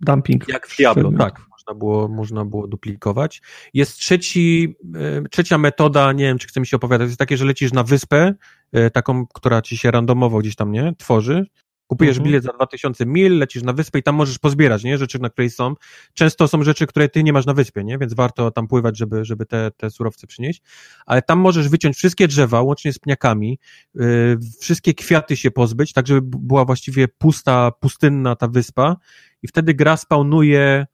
Dumping. 0.00 0.48
Jak 0.48 0.68
w 0.68 0.76
Diablo, 0.76 1.12
tak. 1.18 1.40
Można 1.50 1.74
było, 1.74 2.08
można 2.08 2.44
było 2.44 2.68
duplikować. 2.68 3.42
Jest 3.74 3.96
trzeci, 3.96 4.76
e, 4.94 5.28
trzecia 5.30 5.58
metoda, 5.58 6.12
nie 6.12 6.24
wiem, 6.24 6.38
czy 6.38 6.48
chce 6.48 6.60
mi 6.60 6.66
się 6.66 6.76
opowiadać, 6.76 7.06
jest 7.08 7.18
takie, 7.18 7.36
że 7.36 7.44
lecisz 7.44 7.72
na 7.72 7.82
wyspę, 7.82 8.34
e, 8.72 8.90
taką, 8.90 9.26
która 9.26 9.62
ci 9.62 9.76
się 9.76 9.90
randomowo 9.90 10.38
gdzieś 10.38 10.56
tam, 10.56 10.72
nie, 10.72 10.94
tworzy, 10.98 11.46
Kupujesz 11.86 12.16
mhm. 12.16 12.24
bilet 12.24 12.44
za 12.44 12.52
2000 12.52 13.06
mil, 13.06 13.38
lecisz 13.38 13.62
na 13.62 13.72
wyspę 13.72 13.98
i 13.98 14.02
tam 14.02 14.14
możesz 14.14 14.38
pozbierać, 14.38 14.84
nie? 14.84 14.98
Rzeczy, 14.98 15.18
na 15.18 15.30
której 15.30 15.50
są. 15.50 15.74
Często 16.14 16.48
są 16.48 16.62
rzeczy, 16.62 16.86
które 16.86 17.08
ty 17.08 17.22
nie 17.22 17.32
masz 17.32 17.46
na 17.46 17.54
wyspie, 17.54 17.84
nie? 17.84 17.98
Więc 17.98 18.14
warto 18.14 18.50
tam 18.50 18.68
pływać, 18.68 18.98
żeby, 18.98 19.24
żeby 19.24 19.46
te, 19.46 19.70
te 19.76 19.90
surowce 19.90 20.26
przynieść. 20.26 20.62
Ale 21.06 21.22
tam 21.22 21.38
możesz 21.38 21.68
wyciąć 21.68 21.96
wszystkie 21.96 22.28
drzewa, 22.28 22.62
łącznie 22.62 22.92
z 22.92 22.98
pniakami, 22.98 23.58
yy, 23.94 24.38
wszystkie 24.60 24.94
kwiaty 24.94 25.36
się 25.36 25.50
pozbyć, 25.50 25.92
tak 25.92 26.06
żeby 26.06 26.20
była 26.22 26.64
właściwie 26.64 27.08
pusta, 27.08 27.70
pustynna 27.80 28.36
ta 28.36 28.48
wyspa 28.48 28.96
i 29.42 29.48
wtedy 29.48 29.74
gra 29.74 29.96
spawnuje 29.96 30.86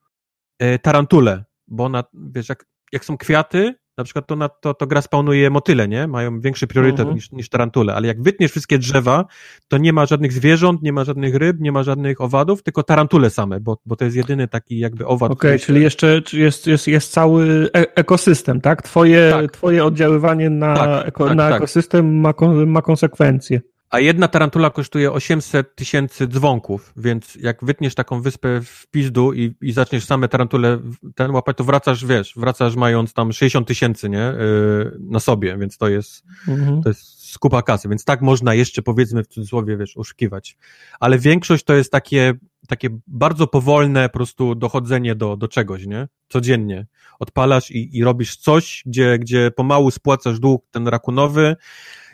yy, 0.60 0.78
tarantule, 0.78 1.44
bo 1.68 1.84
ona, 1.84 2.04
wiesz, 2.14 2.48
jak, 2.48 2.66
jak 2.92 3.04
są 3.04 3.16
kwiaty, 3.16 3.74
na 3.98 4.04
przykład 4.04 4.26
to, 4.26 4.36
na, 4.36 4.48
to, 4.48 4.74
to 4.74 4.86
gra 4.86 5.02
spawnuje 5.02 5.50
motyle, 5.50 5.88
nie? 5.88 6.06
Mają 6.06 6.40
większy 6.40 6.66
priorytet 6.66 7.00
mhm. 7.00 7.14
niż, 7.14 7.32
niż 7.32 7.48
tarantule, 7.48 7.94
ale 7.94 8.08
jak 8.08 8.22
wytniesz 8.22 8.50
wszystkie 8.50 8.78
drzewa, 8.78 9.24
to 9.68 9.78
nie 9.78 9.92
ma 9.92 10.06
żadnych 10.06 10.32
zwierząt, 10.32 10.82
nie 10.82 10.92
ma 10.92 11.04
żadnych 11.04 11.34
ryb, 11.34 11.56
nie 11.60 11.72
ma 11.72 11.82
żadnych 11.82 12.20
owadów, 12.20 12.62
tylko 12.62 12.82
tarantule 12.82 13.30
same, 13.30 13.60
bo, 13.60 13.78
bo 13.86 13.96
to 13.96 14.04
jest 14.04 14.16
jedyny 14.16 14.48
taki 14.48 14.78
jakby 14.78 15.06
owad. 15.06 15.32
Okej, 15.32 15.50
okay, 15.50 15.58
czyli 15.58 15.82
jeszcze 15.82 16.20
jest, 16.32 16.66
jest, 16.66 16.86
jest 16.86 17.12
cały 17.12 17.70
e 17.76 17.96
ekosystem, 17.96 18.60
tak? 18.60 18.82
Twoje, 18.82 19.30
tak. 19.30 19.52
twoje 19.52 19.84
oddziaływanie 19.84 20.50
na, 20.50 20.74
tak, 20.76 21.08
eko, 21.08 21.26
tak, 21.26 21.36
na 21.36 21.48
tak. 21.48 21.56
ekosystem 21.56 22.20
ma, 22.20 22.34
ma 22.66 22.82
konsekwencje. 22.82 23.60
A 23.90 24.00
jedna 24.00 24.28
tarantula 24.28 24.70
kosztuje 24.70 25.12
800 25.12 25.76
tysięcy 25.76 26.26
dzwonków, 26.28 26.92
więc 26.96 27.34
jak 27.34 27.64
wytniesz 27.64 27.94
taką 27.94 28.22
wyspę 28.22 28.60
w 28.64 28.86
pizdu 28.90 29.32
i, 29.32 29.54
i 29.60 29.72
zaczniesz 29.72 30.04
same 30.04 30.28
tarantule 30.28 30.78
ten 31.14 31.30
łapać, 31.30 31.56
to 31.56 31.64
wracasz, 31.64 32.04
wiesz, 32.04 32.32
wracasz 32.36 32.76
mając 32.76 33.12
tam 33.12 33.32
60 33.32 33.68
tysięcy, 33.68 34.08
nie, 34.08 34.18
yy, 34.18 34.96
na 35.00 35.20
sobie, 35.20 35.58
więc 35.58 35.78
to 35.78 35.88
jest, 35.88 36.24
mhm. 36.48 36.82
to 36.82 36.88
jest 36.88 37.30
skupa 37.30 37.62
kasy, 37.62 37.88
więc 37.88 38.04
tak 38.04 38.22
można 38.22 38.54
jeszcze 38.54 38.82
powiedzmy 38.82 39.24
w 39.24 39.28
cudzysłowie, 39.28 39.76
wiesz, 39.76 39.96
oszukiwać. 39.96 40.56
Ale 41.00 41.18
większość 41.18 41.64
to 41.64 41.74
jest 41.74 41.92
takie, 41.92 42.34
takie 42.68 42.88
bardzo 43.06 43.46
powolne 43.46 44.08
po 44.08 44.12
prostu 44.12 44.54
dochodzenie 44.54 45.14
do, 45.14 45.36
do 45.36 45.48
czegoś, 45.48 45.86
nie? 45.86 46.08
Codziennie. 46.28 46.86
Odpalasz 47.18 47.70
i, 47.70 47.96
i 47.96 48.04
robisz 48.04 48.36
coś, 48.36 48.82
gdzie, 48.86 49.18
gdzie 49.18 49.50
pomału 49.50 49.90
spłacasz 49.90 50.40
dług 50.40 50.64
ten 50.70 50.88
rakunowy 50.88 51.56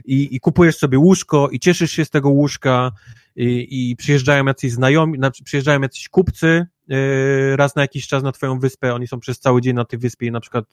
i, 0.04 0.36
i 0.36 0.40
kupujesz 0.40 0.76
sobie 0.76 0.98
łóżko 0.98 1.48
i 1.50 1.60
cieszysz 1.60 1.92
się 1.92 2.04
z 2.04 2.10
tego 2.10 2.28
łóżka 2.28 2.92
i, 3.36 3.90
i 3.90 3.96
przyjeżdżają 3.96 4.46
jacyś 4.46 4.72
znajomi, 4.72 5.18
przyjeżdżają 5.44 5.80
jacyś 5.80 6.08
kupcy 6.08 6.66
yy, 6.88 7.56
raz 7.56 7.76
na 7.76 7.82
jakiś 7.82 8.06
czas 8.06 8.22
na 8.22 8.32
twoją 8.32 8.58
wyspę, 8.58 8.94
oni 8.94 9.06
są 9.06 9.20
przez 9.20 9.38
cały 9.38 9.60
dzień 9.60 9.74
na 9.74 9.84
tej 9.84 9.98
wyspie 9.98 10.26
i 10.26 10.30
na 10.30 10.40
przykład 10.40 10.64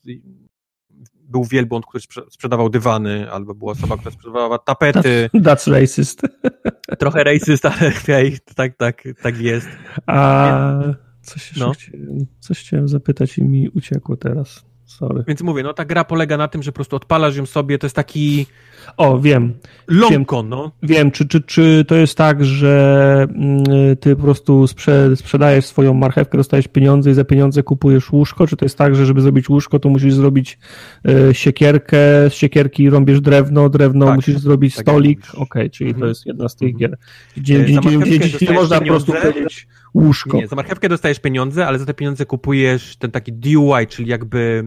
był 1.31 1.43
wielbłąd, 1.43 1.85
który 1.85 2.03
sprzedawał 2.29 2.69
dywany, 2.69 3.31
albo 3.31 3.55
była 3.55 3.71
osoba, 3.71 3.97
która 3.97 4.11
sprzedawała 4.11 4.57
tapety. 4.57 5.29
That's 5.35 5.71
racist. 5.71 6.21
Trochę 6.99 7.23
racist, 7.23 7.65
ale 7.65 7.91
hej, 7.91 8.37
tak, 8.55 8.77
tak, 8.77 9.03
tak 9.21 9.37
jest. 9.37 9.67
A 10.05 10.81
coś, 11.21 11.55
no. 11.55 11.71
chciałem, 11.71 12.25
coś 12.39 12.59
chciałem 12.59 12.87
zapytać 12.87 13.37
i 13.37 13.43
mi 13.43 13.69
uciekło 13.69 14.17
teraz. 14.17 14.70
Sorry. 14.97 15.23
Więc 15.27 15.41
mówię, 15.41 15.63
no 15.63 15.73
ta 15.73 15.85
gra 15.85 16.03
polega 16.03 16.37
na 16.37 16.47
tym, 16.47 16.63
że 16.63 16.71
po 16.71 16.75
prostu 16.75 16.95
odpalasz 16.95 17.35
ją 17.35 17.45
sobie, 17.45 17.77
to 17.77 17.85
jest 17.85 17.95
taki... 17.95 18.45
O, 18.97 19.19
wiem. 19.19 19.53
Longko, 19.87 20.43
no. 20.43 20.71
Wiem, 20.83 21.11
czy, 21.11 21.27
czy, 21.27 21.41
czy 21.41 21.85
to 21.87 21.95
jest 21.95 22.17
tak, 22.17 22.45
że 22.45 23.27
mm, 23.35 23.63
ty 23.99 24.15
po 24.15 24.21
prostu 24.21 24.67
sprze 24.67 25.15
sprzedajesz 25.15 25.65
swoją 25.65 25.93
marchewkę, 25.93 26.37
dostajesz 26.37 26.67
pieniądze 26.67 27.11
i 27.11 27.13
za 27.13 27.23
pieniądze 27.23 27.63
kupujesz 27.63 28.11
łóżko, 28.11 28.47
czy 28.47 28.57
to 28.57 28.65
jest 28.65 28.77
tak, 28.77 28.95
że 28.95 29.05
żeby 29.05 29.21
zrobić 29.21 29.49
łóżko, 29.49 29.79
to 29.79 29.89
musisz 29.89 30.13
zrobić 30.13 30.59
y, 31.07 31.33
siekierkę, 31.33 31.97
z 32.29 32.33
siekierki 32.33 32.89
rąbiesz 32.89 33.21
drewno, 33.21 33.69
drewno 33.69 34.05
tak, 34.05 34.15
musisz 34.15 34.37
zrobić 34.37 34.75
tak 34.75 34.85
stolik, 34.85 35.19
okej, 35.29 35.41
okay, 35.41 35.69
czyli 35.69 35.93
-hmm. 35.93 35.99
to 35.99 36.05
jest 36.05 36.25
jedna 36.25 36.49
z 36.49 36.55
tych 36.55 36.73
-hmm. 36.73 36.77
gier. 36.77 36.97
Gdzie, 37.37 37.59
gdzie, 37.59 37.79
gdzie, 37.79 37.97
gdzie, 37.97 38.37
gdzie 38.37 38.53
można 38.53 38.79
po 38.79 38.85
prostu 38.85 39.13
powiedzieć 39.13 39.67
łóżko. 39.93 40.37
Nie, 40.37 40.47
za 40.47 40.55
marchewkę 40.55 40.89
dostajesz 40.89 41.19
pieniądze, 41.19 41.67
ale 41.67 41.79
za 41.79 41.85
te 41.85 41.93
pieniądze 41.93 42.25
kupujesz 42.25 42.95
ten 42.95 43.11
taki 43.11 43.33
DUI, 43.33 43.87
czyli 43.89 44.09
jakby 44.09 44.63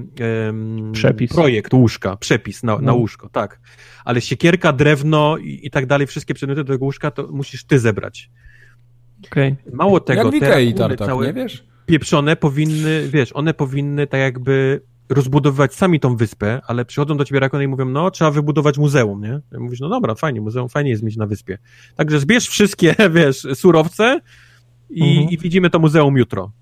przepis. 0.93 1.33
projekt 1.33 1.75
łóżka, 1.75 2.17
przepis 2.17 2.62
na, 2.62 2.73
no. 2.76 2.81
na 2.81 2.93
łóżko, 2.93 3.28
tak. 3.28 3.60
Ale 4.05 4.20
siekierka, 4.20 4.73
drewno 4.73 5.36
i, 5.36 5.60
i, 5.62 5.70
tak 5.70 5.86
dalej, 5.86 6.07
wszystkie 6.07 6.34
przedmioty 6.34 6.65
do 6.65 6.73
tego 6.73 6.84
łóżka 6.84 7.10
to 7.10 7.28
musisz 7.33 7.65
ty 7.65 7.78
zebrać. 7.78 8.31
Okay. 9.26 9.57
Mało 9.73 10.01
tego, 10.01 10.25
Jak 10.25 10.34
Ikei, 10.34 10.75
tartak, 10.75 11.09
całe 11.09 11.26
nie 11.26 11.33
wiesz? 11.33 11.65
pieprzone 11.86 12.36
powinny, 12.36 13.09
wiesz, 13.09 13.33
one 13.33 13.55
powinny 13.55 14.07
tak 14.07 14.20
jakby 14.20 14.81
rozbudowywać 15.09 15.75
sami 15.75 16.01
tą 16.01 16.17
wyspę, 16.17 16.60
ale 16.67 16.84
przychodzą 16.84 17.17
do 17.17 17.25
ciebie 17.25 17.41
rakony 17.41 17.65
i 17.65 17.68
mówią, 17.68 17.84
no, 17.84 18.10
trzeba 18.10 18.31
wybudować 18.31 18.78
muzeum, 18.78 19.20
nie? 19.20 19.41
Ja 19.52 19.60
mówisz, 19.60 19.81
no 19.81 19.89
dobra, 19.89 20.15
fajnie, 20.15 20.41
muzeum, 20.41 20.68
fajnie 20.68 20.91
jest 20.91 21.02
mieć 21.02 21.17
na 21.17 21.26
wyspie. 21.26 21.59
Także 21.97 22.20
zbierz 22.20 22.49
wszystkie, 22.49 22.94
wiesz, 23.15 23.47
surowce, 23.55 24.20
i, 24.91 25.10
mhm. 25.10 25.31
i 25.31 25.39
widzimy 25.39 25.70
to 25.70 25.78
muzeum 25.78 26.17
jutro. 26.17 26.52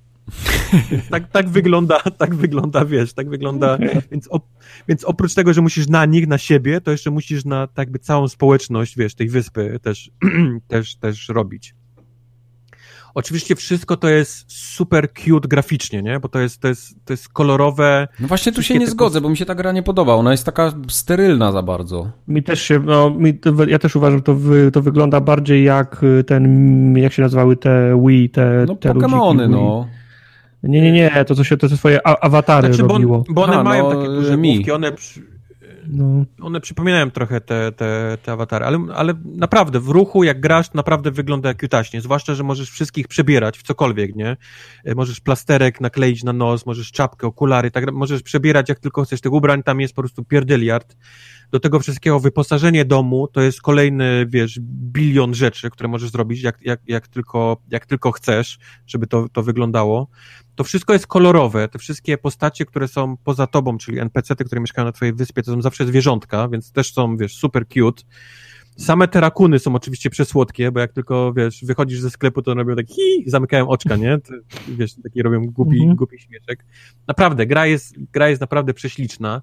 Tak, 1.11 1.31
tak 1.31 1.49
wygląda, 1.49 2.01
tak 2.19 2.35
wygląda, 2.35 2.85
wiesz, 2.85 3.13
tak 3.13 3.29
wygląda, 3.29 3.79
więc, 4.11 4.29
op, 4.31 4.47
więc 4.89 5.05
oprócz 5.05 5.35
tego, 5.35 5.53
że 5.53 5.61
musisz 5.61 5.89
na 5.89 6.07
nich, 6.07 6.29
na 6.29 6.39
siebie, 6.39 6.81
to 6.81 6.91
jeszcze 6.91 7.11
musisz 7.11 7.45
na 7.45 7.67
tak 7.67 7.79
jakby 7.79 7.99
całą 7.99 8.29
społeczność, 8.29 8.97
wiesz, 8.97 9.15
tej 9.15 9.29
wyspy 9.29 9.79
też, 9.83 10.11
też, 10.69 10.97
też 10.97 11.29
robić. 11.29 11.75
Oczywiście 13.15 13.57
wszystko 13.57 13.97
to 13.97 14.09
jest 14.09 14.53
super 14.53 15.09
cute 15.13 15.49
graficznie, 15.49 16.03
nie? 16.03 16.21
Bo 16.21 16.29
to 16.29 16.39
jest, 16.39 16.61
to 16.61 16.69
jest, 16.69 16.95
to 17.05 17.13
jest 17.13 17.29
kolorowe. 17.29 18.09
No 18.21 18.29
właśnie 18.29 18.53
tu 18.53 18.63
się 18.63 18.79
nie 18.79 18.87
zgodzę, 18.87 19.21
bo 19.21 19.29
mi 19.29 19.37
się 19.37 19.45
ta 19.45 19.55
gra 19.55 19.73
nie 19.73 19.83
podoba. 19.83 20.15
Ona 20.15 20.31
jest 20.33 20.45
taka 20.45 20.73
sterylna 20.89 21.53
za 21.53 21.63
bardzo. 21.63 22.11
Mi 22.29 22.43
też 22.43 22.63
się, 22.63 22.81
no, 22.81 23.11
mi 23.11 23.39
ja 23.69 23.79
też 23.79 23.97
uważam, 23.97 24.19
że 24.19 24.23
to, 24.23 24.35
wy, 24.35 24.71
to 24.73 24.83
wygląda 24.83 25.21
bardziej 25.21 25.65
jak 25.65 26.03
y, 26.03 26.25
ten, 26.25 26.97
jak 26.97 27.13
się 27.13 27.23
nazywały 27.23 27.57
te 27.57 28.03
Wii, 28.07 28.31
te, 28.31 28.65
no, 28.69 28.77
te 28.77 28.91
Pokémony, 28.91 29.51
no. 29.51 29.87
Nie, 30.63 30.81
nie, 30.81 30.93
nie, 30.93 31.25
to 31.25 31.35
co 31.35 31.45
się, 31.45 31.57
to 31.57 31.69
co 31.69 31.77
swoje 31.77 32.07
awatary 32.07 32.75
znaczy, 32.75 32.93
robiło. 32.93 33.25
Bo, 33.29 33.35
bo 33.35 33.43
one 33.43 33.65
mają 33.65 33.85
no, 33.85 33.97
takie 33.97 34.07
duże 34.09 34.37
główki, 34.37 34.71
one 34.71 34.93
no. 35.87 36.25
One 36.41 36.61
przypominają 36.61 37.11
trochę 37.11 37.41
te, 37.41 37.73
te, 37.73 38.19
te 38.23 38.33
awatary, 38.33 38.65
ale, 38.65 38.79
ale 38.95 39.15
naprawdę 39.25 39.81
w 39.81 39.89
ruchu, 39.89 40.25
jak 40.25 40.41
grasz, 40.41 40.73
naprawdę 40.75 41.11
wygląda 41.11 41.49
jak 41.49 41.63
jutaśnie. 41.63 42.01
Zwłaszcza, 42.01 42.35
że 42.35 42.43
możesz 42.43 42.71
wszystkich 42.71 43.09
przebierać 43.09 43.59
w 43.59 43.63
cokolwiek, 43.63 44.17
nie? 44.17 44.37
E, 44.85 44.95
możesz 44.95 45.21
plasterek 45.21 45.81
nakleić 45.81 46.25
na 46.25 46.33
nos, 46.33 46.67
możesz 46.67 46.93
czapkę, 46.93 47.27
okulary, 47.27 47.71
tak, 47.71 47.93
możesz 47.93 48.23
przebierać 48.23 48.69
jak 48.69 48.79
tylko 48.79 49.05
chcesz. 49.05 49.21
Tych 49.21 49.33
ubrań 49.33 49.63
tam 49.63 49.81
jest 49.81 49.95
po 49.95 50.03
prostu 50.03 50.25
pierdyliard. 50.25 50.97
Do 51.53 51.61
tego 51.61 51.81
wszystkiego 51.81 52.21
wyposażenie 52.21 52.85
domu 52.85 53.29
to 53.29 53.41
jest 53.41 53.63
kolejny, 53.63 54.27
wiesz, 54.29 54.59
bilion 54.63 55.35
rzeczy, 55.35 55.71
które 55.71 55.89
możesz 55.89 56.11
zrobić, 56.11 56.43
jak, 56.43 56.63
jak, 56.63 56.81
jak, 56.87 57.09
tylko, 57.09 57.57
jak 57.71 57.87
tylko 57.87 58.13
chcesz, 58.13 58.59
żeby 58.87 59.07
to, 59.07 59.29
to 59.29 59.43
wyglądało 59.43 60.09
to 60.55 60.65
wszystko 60.65 60.93
jest 60.93 61.07
kolorowe. 61.07 61.69
Te 61.69 61.79
wszystkie 61.79 62.19
postacie, 62.19 62.67
które 62.67 62.89
są 62.89 63.17
poza 63.17 63.47
tobą, 63.47 63.79
czyli 63.79 63.99
NPC-ty, 63.99 64.45
które 64.45 64.61
mieszkają 64.61 64.87
na 64.87 64.93
twojej 64.93 65.15
wyspie, 65.15 65.43
to 65.43 65.53
są 65.53 65.63
zawsze 65.63 65.87
zwierzątka, 65.87 66.49
więc 66.49 66.73
też 66.73 66.93
są, 66.93 67.17
wiesz, 67.17 67.37
super 67.37 67.67
cute. 67.69 68.03
Same 68.77 69.09
te 69.09 69.21
rakuny 69.21 69.59
są 69.59 69.75
oczywiście 69.75 70.11
przesłodkie, 70.11 70.73
bo 70.73 70.81
jak 70.81 70.93
tylko, 70.93 71.33
wiesz, 71.33 71.65
wychodzisz 71.65 72.01
ze 72.01 72.11
sklepu, 72.11 72.43
to 72.43 72.55
robią 72.55 72.77
tak 72.77 72.89
hi, 72.89 73.31
zamykają 73.31 73.69
oczka, 73.69 73.97
nie? 73.97 74.19
To, 74.19 74.35
wiesz, 74.69 74.95
taki 75.03 75.23
robią 75.23 75.47
głupi, 75.47 75.79
mhm. 75.79 75.97
głupi 75.97 76.19
śmieszek. 76.19 76.65
Naprawdę, 77.07 77.47
gra 77.47 77.67
jest, 77.67 77.95
gra 78.13 78.29
jest 78.29 78.41
naprawdę 78.41 78.75
prześliczna. 78.75 79.43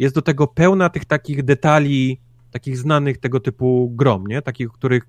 Jest 0.00 0.14
do 0.14 0.22
tego 0.22 0.46
pełna 0.46 0.88
tych 0.88 1.04
takich 1.04 1.42
detali, 1.42 2.20
takich 2.50 2.78
znanych 2.78 3.18
tego 3.18 3.40
typu 3.40 3.92
grom, 3.94 4.26
nie? 4.26 4.42
Takich, 4.42 4.68
których 4.68 5.06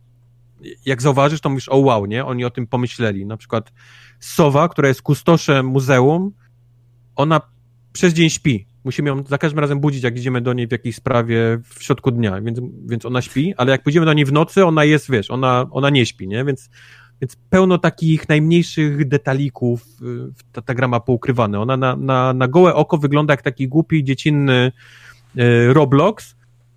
jak 0.86 1.02
zauważysz, 1.02 1.42
to 1.42 1.50
mówisz, 1.50 1.70
o 1.70 1.78
wow, 1.78 2.06
nie? 2.06 2.26
Oni 2.26 2.46
o 2.46 2.50
tym 2.50 2.68
pomyśleli. 2.68 3.26
Na 3.26 3.38
przykład 3.38 3.72
sowa, 4.20 4.70
która 4.70 4.88
jest 4.88 5.02
kustoszem 5.02 5.66
muzeum, 5.66 6.32
ona 7.16 7.42
przez 7.94 8.14
dzień 8.14 8.30
śpi. 8.30 8.68
Musimy 8.84 9.10
ją 9.10 9.24
za 9.24 9.38
każdym 9.38 9.60
razem 9.60 9.80
budzić, 9.80 10.04
jak 10.04 10.18
idziemy 10.18 10.42
do 10.42 10.54
niej 10.54 10.68
w 10.68 10.72
jakiejś 10.72 10.96
sprawie 10.96 11.60
w 11.64 11.84
środku 11.84 12.12
dnia, 12.12 12.42
więc, 12.42 12.60
więc 12.86 13.06
ona 13.06 13.22
śpi, 13.22 13.54
ale 13.58 13.72
jak 13.72 13.84
pójdziemy 13.84 14.06
do 14.06 14.14
niej 14.14 14.26
w 14.26 14.32
nocy, 14.32 14.66
ona 14.66 14.84
jest, 14.84 15.12
wiesz, 15.12 15.32
ona, 15.32 15.66
ona 15.72 15.90
nie 15.90 16.06
śpi, 16.06 16.28
nie? 16.28 16.46
Więc, 16.46 16.70
więc 17.22 17.36
pełno 17.50 17.78
takich 17.78 18.30
najmniejszych 18.30 19.08
detalików 19.08 19.84
y, 20.02 20.34
ta, 20.52 20.62
ta 20.62 20.74
gra 20.74 20.88
ma 20.88 21.00
poukrywane. 21.00 21.60
Ona 21.60 21.78
na, 21.78 21.96
na, 21.96 22.34
na 22.34 22.48
gołe 22.48 22.76
oko 22.76 22.98
wygląda 22.98 23.34
jak 23.34 23.42
taki 23.42 23.68
głupi, 23.68 24.04
dziecinny 24.04 24.72
y, 25.38 25.74
Roblox, 25.74 26.36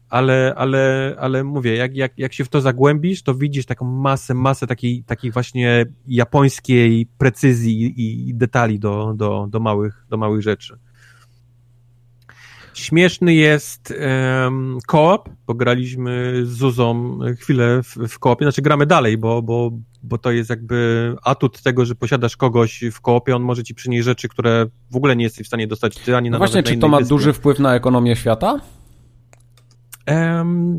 ale, 0.08 0.54
ale, 0.56 1.14
ale 1.18 1.44
mówię, 1.44 1.76
jak, 1.76 1.96
jak, 1.96 2.18
jak 2.18 2.32
się 2.32 2.44
w 2.44 2.48
to 2.48 2.60
zagłębisz, 2.60 3.22
to 3.22 3.34
widzisz 3.34 3.66
taką 3.66 3.84
masę, 3.84 4.34
masę 4.34 4.66
takiej, 4.66 5.04
takiej 5.04 5.30
właśnie 5.30 5.86
japońskiej 6.06 7.06
precyzji 7.18 7.94
i 8.28 8.34
detali 8.34 8.78
do, 8.78 9.14
do, 9.16 9.46
do, 9.50 9.60
małych, 9.60 10.06
do 10.08 10.16
małych 10.16 10.42
rzeczy. 10.42 10.78
Śmieszny 12.74 13.34
jest 13.34 13.94
um, 14.44 14.78
koop, 14.86 15.28
bo 15.46 15.54
graliśmy 15.54 16.40
z 16.44 16.48
Zuzą 16.48 17.18
chwilę 17.38 17.82
w, 17.82 17.96
w 18.08 18.18
koopie, 18.18 18.44
znaczy 18.44 18.62
gramy 18.62 18.86
dalej, 18.86 19.18
bo, 19.18 19.42
bo, 19.42 19.70
bo 20.02 20.18
to 20.18 20.30
jest 20.30 20.50
jakby 20.50 21.16
atut 21.22 21.62
tego, 21.62 21.84
że 21.84 21.94
posiadasz 21.94 22.36
kogoś 22.36 22.84
w 22.92 23.00
koopie, 23.00 23.36
on 23.36 23.42
może 23.42 23.62
ci 23.64 23.74
przynieść 23.74 24.04
rzeczy, 24.04 24.28
które 24.28 24.66
w 24.90 24.96
ogóle 24.96 25.16
nie 25.16 25.24
jesteś 25.24 25.46
w 25.46 25.48
stanie 25.48 25.66
dostać 25.66 25.96
ty 25.96 26.16
ani 26.16 26.30
no 26.30 26.34
na 26.34 26.38
Właśnie, 26.38 26.62
czy 26.62 26.76
to 26.76 26.88
ma 26.88 26.98
wyspie. 26.98 27.08
duży 27.08 27.32
wpływ 27.32 27.58
na 27.58 27.74
ekonomię 27.74 28.16
świata? 28.16 28.60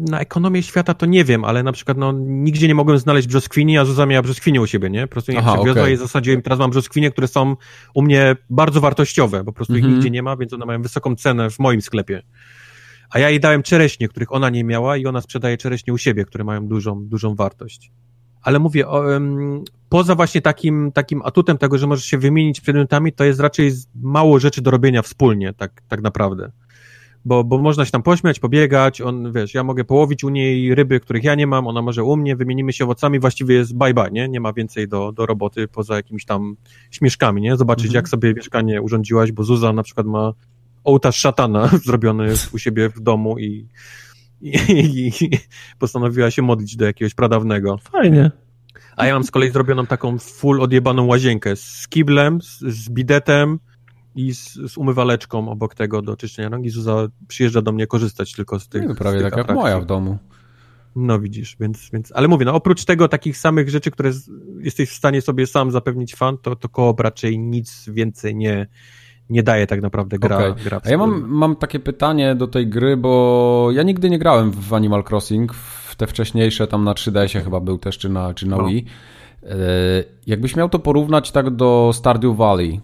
Na 0.10 0.20
ekonomię 0.20 0.64
świata 0.64 0.94
to 0.94 1.06
nie 1.06 1.24
wiem, 1.24 1.46
ale 1.46 1.64
na 1.64 1.72
przykład 1.72 1.98
no, 1.98 2.12
nigdzie 2.18 2.68
nie 2.68 2.76
mogłem 2.76 2.98
znaleźć 2.98 3.28
brzoskwini, 3.28 3.78
a 3.78 3.86
Zuza 3.86 4.06
miała 4.06 4.22
brzoskwinię 4.22 4.62
u 4.62 4.68
siebie, 4.68 4.90
nie? 4.90 5.08
Po 5.08 5.12
prostu 5.12 5.32
nie 5.32 5.38
przywiozła 5.38 5.72
okay. 5.72 5.94
i 5.94 5.98
zasadziłem, 5.98 6.42
teraz 6.42 6.60
mam 6.60 6.70
brzoskwinie, 6.70 7.12
które 7.12 7.28
są 7.28 7.56
u 7.94 8.02
mnie 8.02 8.36
bardzo 8.50 8.82
wartościowe, 8.82 9.44
po 9.44 9.54
prostu 9.54 9.74
ich 9.74 9.80
mhm. 9.80 9.94
nigdzie 9.94 10.12
nie 10.12 10.24
ma, 10.24 10.38
więc 10.38 10.54
one 10.54 10.66
mają 10.66 10.82
wysoką 10.82 11.16
cenę 11.16 11.50
w 11.50 11.60
moim 11.60 11.82
sklepie. 11.82 12.22
A 13.10 13.20
ja 13.20 13.30
jej 13.30 13.40
dałem 13.40 13.64
czereśnie, 13.64 14.08
których 14.08 14.34
ona 14.34 14.50
nie 14.50 14.64
miała 14.64 14.98
i 14.98 15.06
ona 15.06 15.22
sprzedaje 15.22 15.58
czereśnie 15.58 15.94
u 15.94 15.98
siebie, 15.98 16.26
które 16.26 16.44
mają 16.44 16.68
dużą, 16.68 17.06
dużą 17.06 17.36
wartość. 17.36 17.92
Ale 18.42 18.60
mówię, 18.60 18.88
o, 18.88 19.00
um, 19.00 19.64
poza 19.90 20.16
właśnie 20.16 20.42
takim, 20.42 20.92
takim 20.92 21.22
atutem 21.22 21.58
tego, 21.58 21.78
że 21.78 21.88
możesz 21.88 22.06
się 22.06 22.18
wymienić 22.18 22.62
przedmiotami, 22.62 23.14
to 23.14 23.24
jest 23.24 23.40
raczej 23.40 23.72
mało 23.96 24.40
rzeczy 24.40 24.62
do 24.62 24.72
robienia 24.72 25.02
wspólnie, 25.02 25.54
tak, 25.54 25.82
tak 25.88 26.02
naprawdę 26.02 26.52
bo, 27.26 27.44
bo 27.44 27.58
można 27.58 27.86
się 27.86 27.92
tam 27.92 28.04
pośmiać, 28.04 28.40
pobiegać, 28.40 29.02
on, 29.02 29.32
wiesz, 29.32 29.54
ja 29.54 29.64
mogę 29.64 29.84
połowić 29.84 30.24
u 30.24 30.30
niej 30.30 30.76
ryby, 30.76 31.00
których 31.00 31.24
ja 31.24 31.36
nie 31.36 31.48
mam, 31.48 31.68
ona 31.68 31.82
może 31.82 32.04
u 32.04 32.18
mnie, 32.18 32.36
wymienimy 32.36 32.74
się 32.74 32.84
owocami, 32.84 33.20
właściwie 33.20 33.56
jest 33.56 33.78
bye 33.78 33.94
bye, 33.94 34.12
nie? 34.12 34.30
Nie 34.30 34.40
ma 34.40 34.54
więcej 34.54 34.88
do, 34.88 35.12
do 35.12 35.26
roboty 35.26 35.68
poza 35.68 35.96
jakimiś 35.96 36.26
tam 36.26 36.56
śmieszkami, 36.92 37.42
nie? 37.42 37.58
Zobaczyć, 37.58 37.86
mhm. 37.86 37.96
jak 37.96 38.10
sobie 38.10 38.34
mieszkanie 38.34 38.82
urządziłaś, 38.82 39.32
bo 39.32 39.44
Zuza 39.44 39.74
na 39.74 39.84
przykład 39.84 40.08
ma 40.08 40.34
ołtarz 40.84 41.18
szatana 41.18 41.70
zrobiony 41.86 42.34
u 42.54 42.58
siebie 42.58 42.90
w 42.90 43.00
domu 43.00 43.40
i, 43.40 43.68
i, 44.42 44.52
i, 45.22 45.30
postanowiła 45.80 46.32
się 46.32 46.42
modlić 46.42 46.76
do 46.76 46.86
jakiegoś 46.86 47.14
pradawnego. 47.14 47.78
Fajnie. 47.78 48.32
A 48.98 49.06
ja 49.06 49.14
mam 49.14 49.24
z 49.24 49.32
kolei 49.32 49.52
zrobioną 49.52 49.86
taką 49.86 50.18
full 50.18 50.62
odjebaną 50.62 51.06
łazienkę 51.06 51.56
z 51.56 51.88
kiblem, 51.88 52.42
z, 52.42 52.60
z 52.60 52.90
bidetem, 52.90 53.60
i 54.16 54.34
z, 54.34 54.54
z 54.54 54.78
umywaleczką 54.78 55.50
obok 55.50 55.76
tego 55.76 56.02
do 56.02 56.18
czyszczenia 56.18 56.50
rąk 56.50 56.66
i 56.66 56.70
Zuza 56.70 57.08
przyjeżdża 57.28 57.62
do 57.62 57.72
mnie 57.72 57.88
korzystać 57.88 58.32
tylko 58.32 58.60
z 58.60 58.68
tych 58.68 58.88
no, 58.88 58.96
Prawie 58.96 59.22
tak 59.22 59.38
jak 59.38 59.54
moja 59.54 59.80
w 59.80 59.86
domu. 59.86 60.18
No 60.96 61.20
widzisz, 61.20 61.58
więc, 61.60 61.90
więc, 61.94 62.12
ale 62.16 62.28
mówię, 62.28 62.46
no 62.46 62.54
oprócz 62.54 62.86
tego 62.86 63.08
takich 63.08 63.38
samych 63.38 63.70
rzeczy, 63.70 63.92
które 63.92 64.14
z, 64.14 64.30
jesteś 64.60 64.90
w 64.90 64.94
stanie 64.94 65.22
sobie 65.22 65.48
sam 65.48 65.72
zapewnić 65.72 66.16
fan, 66.16 66.38
to, 66.38 66.56
to 66.56 66.70
koop 66.70 67.00
raczej 67.00 67.40
nic 67.40 67.90
więcej 67.90 68.36
nie, 68.36 68.68
nie 69.30 69.44
daje 69.44 69.68
tak 69.68 69.82
naprawdę 69.82 70.20
gra. 70.20 70.38
Okay. 70.38 70.64
gra 70.64 70.82
A 70.84 70.90
ja 70.90 70.98
mam, 70.98 71.26
mam 71.28 71.56
takie 71.56 71.80
pytanie 71.80 72.36
do 72.36 72.48
tej 72.48 72.68
gry, 72.68 72.98
bo 72.98 73.70
ja 73.72 73.84
nigdy 73.84 74.10
nie 74.10 74.20
grałem 74.20 74.52
w 74.52 74.74
Animal 74.74 75.04
Crossing, 75.10 75.54
w 75.54 75.96
te 75.96 76.08
wcześniejsze, 76.08 76.68
tam 76.68 76.84
na 76.84 76.94
3DS-ie 76.94 77.44
chyba 77.44 77.60
był 77.60 77.78
też, 77.78 77.98
czy 77.98 78.10
na, 78.10 78.34
czy 78.34 78.48
na 78.48 78.58
no. 78.58 78.68
Wii. 78.68 78.86
E, 79.44 79.58
jakbyś 80.28 80.56
miał 80.56 80.70
to 80.70 80.80
porównać 80.80 81.32
tak 81.32 81.50
do 81.50 81.92
Stardew 81.94 82.38
Valley, 82.38 82.82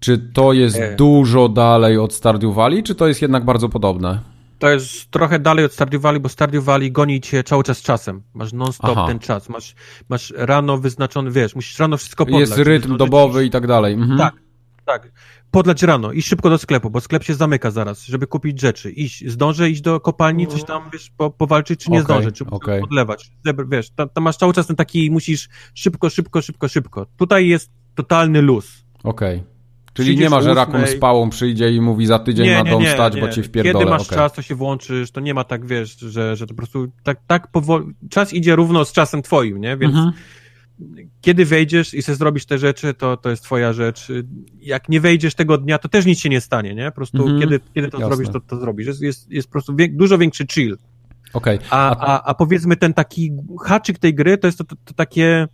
czy 0.00 0.18
to 0.18 0.52
jest 0.52 0.76
e. 0.76 0.96
dużo 0.96 1.48
dalej 1.48 1.98
od 1.98 2.14
Stardew 2.14 2.54
Valley, 2.54 2.82
czy 2.82 2.94
to 2.94 3.08
jest 3.08 3.22
jednak 3.22 3.44
bardzo 3.44 3.68
podobne? 3.68 4.20
To 4.58 4.70
jest 4.70 5.10
trochę 5.10 5.38
dalej 5.38 5.64
od 5.64 5.72
Stardew 5.72 6.02
Valley, 6.02 6.20
bo 6.20 6.28
Stardew 6.28 6.64
Valley 6.64 6.92
goni 6.92 7.20
cię 7.20 7.44
cały 7.44 7.64
czas 7.64 7.82
czasem. 7.82 8.22
Masz 8.34 8.52
non-stop 8.52 9.06
ten 9.06 9.18
czas. 9.18 9.48
Masz, 9.48 9.74
masz 10.08 10.32
rano 10.36 10.78
wyznaczony, 10.78 11.30
wiesz, 11.30 11.54
musisz 11.54 11.78
rano 11.78 11.96
wszystko 11.96 12.24
podlać. 12.24 12.40
Jest 12.40 12.58
rytm 12.58 12.96
dobowy 12.96 13.44
i 13.44 13.50
tak 13.50 13.66
dalej. 13.66 13.94
Mhm. 13.94 14.18
Tak, 14.18 14.34
tak. 14.84 15.12
Podlać 15.50 15.82
rano, 15.82 16.12
i 16.12 16.22
szybko 16.22 16.50
do 16.50 16.58
sklepu, 16.58 16.90
bo 16.90 17.00
sklep 17.00 17.24
się 17.24 17.34
zamyka 17.34 17.70
zaraz, 17.70 18.04
żeby 18.04 18.26
kupić 18.26 18.60
rzeczy. 18.60 18.90
Iść, 18.90 19.28
zdążę 19.28 19.70
iść 19.70 19.80
do 19.80 20.00
kopalni, 20.00 20.46
coś 20.46 20.64
tam, 20.64 20.82
wiesz, 20.92 21.10
po, 21.16 21.30
powalczyć, 21.30 21.84
czy 21.84 21.90
nie 21.90 22.02
okay, 22.02 22.16
zdążę, 22.16 22.32
czy 22.32 22.46
okay. 22.46 22.80
podlewać. 22.80 23.30
Wiesz, 23.68 23.90
tam, 23.90 24.08
tam 24.08 24.24
masz 24.24 24.36
cały 24.36 24.52
czas 24.52 24.66
ten 24.66 24.76
taki, 24.76 25.10
musisz 25.10 25.48
szybko, 25.74 26.10
szybko, 26.10 26.42
szybko, 26.42 26.68
szybko. 26.68 27.06
Tutaj 27.16 27.48
jest 27.48 27.70
totalny 27.94 28.42
luz. 28.42 28.84
Okej. 29.04 29.36
Okay. 29.36 29.55
Czyli 29.96 30.16
nie 30.16 30.30
ma, 30.30 30.42
że 30.42 30.54
rakun 30.54 30.86
z 30.86 30.96
pałą 30.96 31.30
przyjdzie 31.30 31.72
i 31.72 31.80
mówi 31.80 32.06
za 32.06 32.18
tydzień 32.18 32.46
nie, 32.46 32.54
na 32.54 32.64
dom 32.64 32.82
nie, 32.82 32.92
stać, 32.92 33.14
nie. 33.14 33.20
bo 33.20 33.28
ci 33.28 33.42
wpierdolę. 33.42 33.72
Kiedy 33.72 33.90
masz 33.90 34.02
okay. 34.02 34.18
czas, 34.18 34.32
to 34.32 34.42
się 34.42 34.54
włączysz, 34.54 35.10
to 35.10 35.20
nie 35.20 35.34
ma 35.34 35.44
tak, 35.44 35.66
wiesz, 35.66 35.98
że, 35.98 36.36
że 36.36 36.46
to 36.46 36.54
po 36.54 36.56
prostu 36.56 36.86
tak, 37.02 37.20
tak 37.26 37.50
powoli, 37.50 37.86
czas 38.10 38.32
idzie 38.32 38.56
równo 38.56 38.84
z 38.84 38.92
czasem 38.92 39.22
twoim, 39.22 39.60
nie? 39.60 39.76
Więc 39.76 39.94
mhm. 39.94 40.12
kiedy 41.20 41.44
wejdziesz 41.44 41.94
i 41.94 42.02
sobie 42.02 42.16
zrobisz 42.16 42.46
te 42.46 42.58
rzeczy, 42.58 42.94
to, 42.94 43.16
to 43.16 43.30
jest 43.30 43.42
twoja 43.42 43.72
rzecz. 43.72 44.12
Jak 44.60 44.88
nie 44.88 45.00
wejdziesz 45.00 45.34
tego 45.34 45.58
dnia, 45.58 45.78
to 45.78 45.88
też 45.88 46.06
nic 46.06 46.18
się 46.18 46.28
nie 46.28 46.40
stanie, 46.40 46.74
nie? 46.74 46.84
Po 46.84 46.96
prostu 46.96 47.22
mhm. 47.22 47.40
kiedy, 47.40 47.60
kiedy 47.74 47.88
to 47.88 47.98
Jasne. 47.98 48.16
zrobisz, 48.16 48.32
to, 48.32 48.40
to 48.40 48.60
zrobisz. 48.60 48.86
Jest, 48.86 49.02
jest, 49.02 49.30
jest 49.30 49.48
po 49.48 49.52
prostu 49.52 49.76
wie, 49.76 49.88
dużo 49.88 50.18
większy 50.18 50.46
chill. 50.46 50.76
Okay. 51.32 51.58
A, 51.70 51.96
a, 51.96 52.22
a 52.22 52.34
powiedzmy 52.34 52.76
ten 52.76 52.94
taki 52.94 53.32
haczyk 53.64 53.98
tej 53.98 54.14
gry, 54.14 54.38
to 54.38 54.48
jest 54.48 54.58
to, 54.58 54.64
to, 54.64 54.76
to 54.84 54.94
takie 54.94 55.48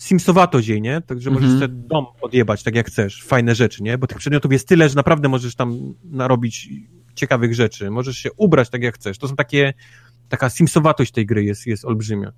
Simsowato 0.00 0.62
dzień, 0.62 0.82
nie? 0.82 1.00
Także 1.00 1.30
możesz 1.30 1.50
sobie 1.50 1.68
dom 1.68 2.06
odjebać 2.20 2.62
tak 2.62 2.74
jak 2.74 2.86
chcesz, 2.86 3.22
fajne 3.22 3.54
rzeczy, 3.54 3.82
nie? 3.82 3.98
Bo 3.98 4.06
tych 4.06 4.18
przedmiotów 4.18 4.52
jest 4.52 4.68
tyle, 4.68 4.88
że 4.88 4.94
naprawdę 4.94 5.28
możesz 5.28 5.54
tam 5.54 5.94
narobić 6.04 6.68
ciekawych 7.14 7.54
rzeczy. 7.54 7.90
Możesz 7.90 8.16
się 8.16 8.32
ubrać 8.32 8.70
tak 8.70 8.82
jak 8.82 8.94
chcesz. 8.94 9.18
To 9.18 9.28
są 9.28 9.36
takie, 9.36 9.74
taka 10.28 10.50
simsowatość 10.50 11.12
tej 11.12 11.26
gry 11.26 11.44
jest, 11.44 11.66
jest 11.66 11.84
olbrzymia. 11.84 12.32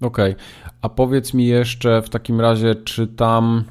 Okej, 0.00 0.32
okay. 0.32 0.44
a 0.82 0.88
powiedz 0.88 1.34
mi 1.34 1.46
jeszcze 1.46 2.02
w 2.02 2.08
takim 2.08 2.40
razie, 2.40 2.74
czy 2.74 3.06
tam... 3.06 3.64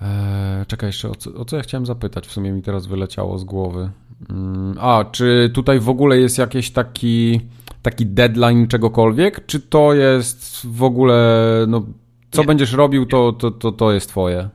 Eee, 0.00 0.66
czekaj 0.66 0.88
jeszcze, 0.88 1.10
o 1.10 1.14
co, 1.14 1.34
o 1.34 1.44
co 1.44 1.56
ja 1.56 1.62
chciałem 1.62 1.86
zapytać? 1.86 2.26
W 2.26 2.32
sumie 2.32 2.52
mi 2.52 2.62
teraz 2.62 2.86
wyleciało 2.86 3.38
z 3.38 3.44
głowy. 3.44 3.90
Mm, 4.30 4.76
a, 4.80 5.04
czy 5.12 5.50
tutaj 5.54 5.80
w 5.80 5.88
ogóle 5.88 6.18
jest 6.18 6.38
jakiś 6.38 6.70
taki 6.70 7.40
taki 7.84 8.06
deadline 8.06 8.66
czegokolwiek, 8.66 9.46
czy 9.46 9.60
to 9.60 9.94
jest 9.94 10.66
w 10.66 10.82
ogóle, 10.82 11.16
no, 11.68 11.86
co 12.30 12.40
nie. 12.40 12.46
będziesz 12.46 12.72
robił, 12.72 13.06
to, 13.06 13.32
to, 13.32 13.50
to, 13.50 13.72
to 13.72 13.92
jest 13.92 14.08
twoje? 14.08 14.48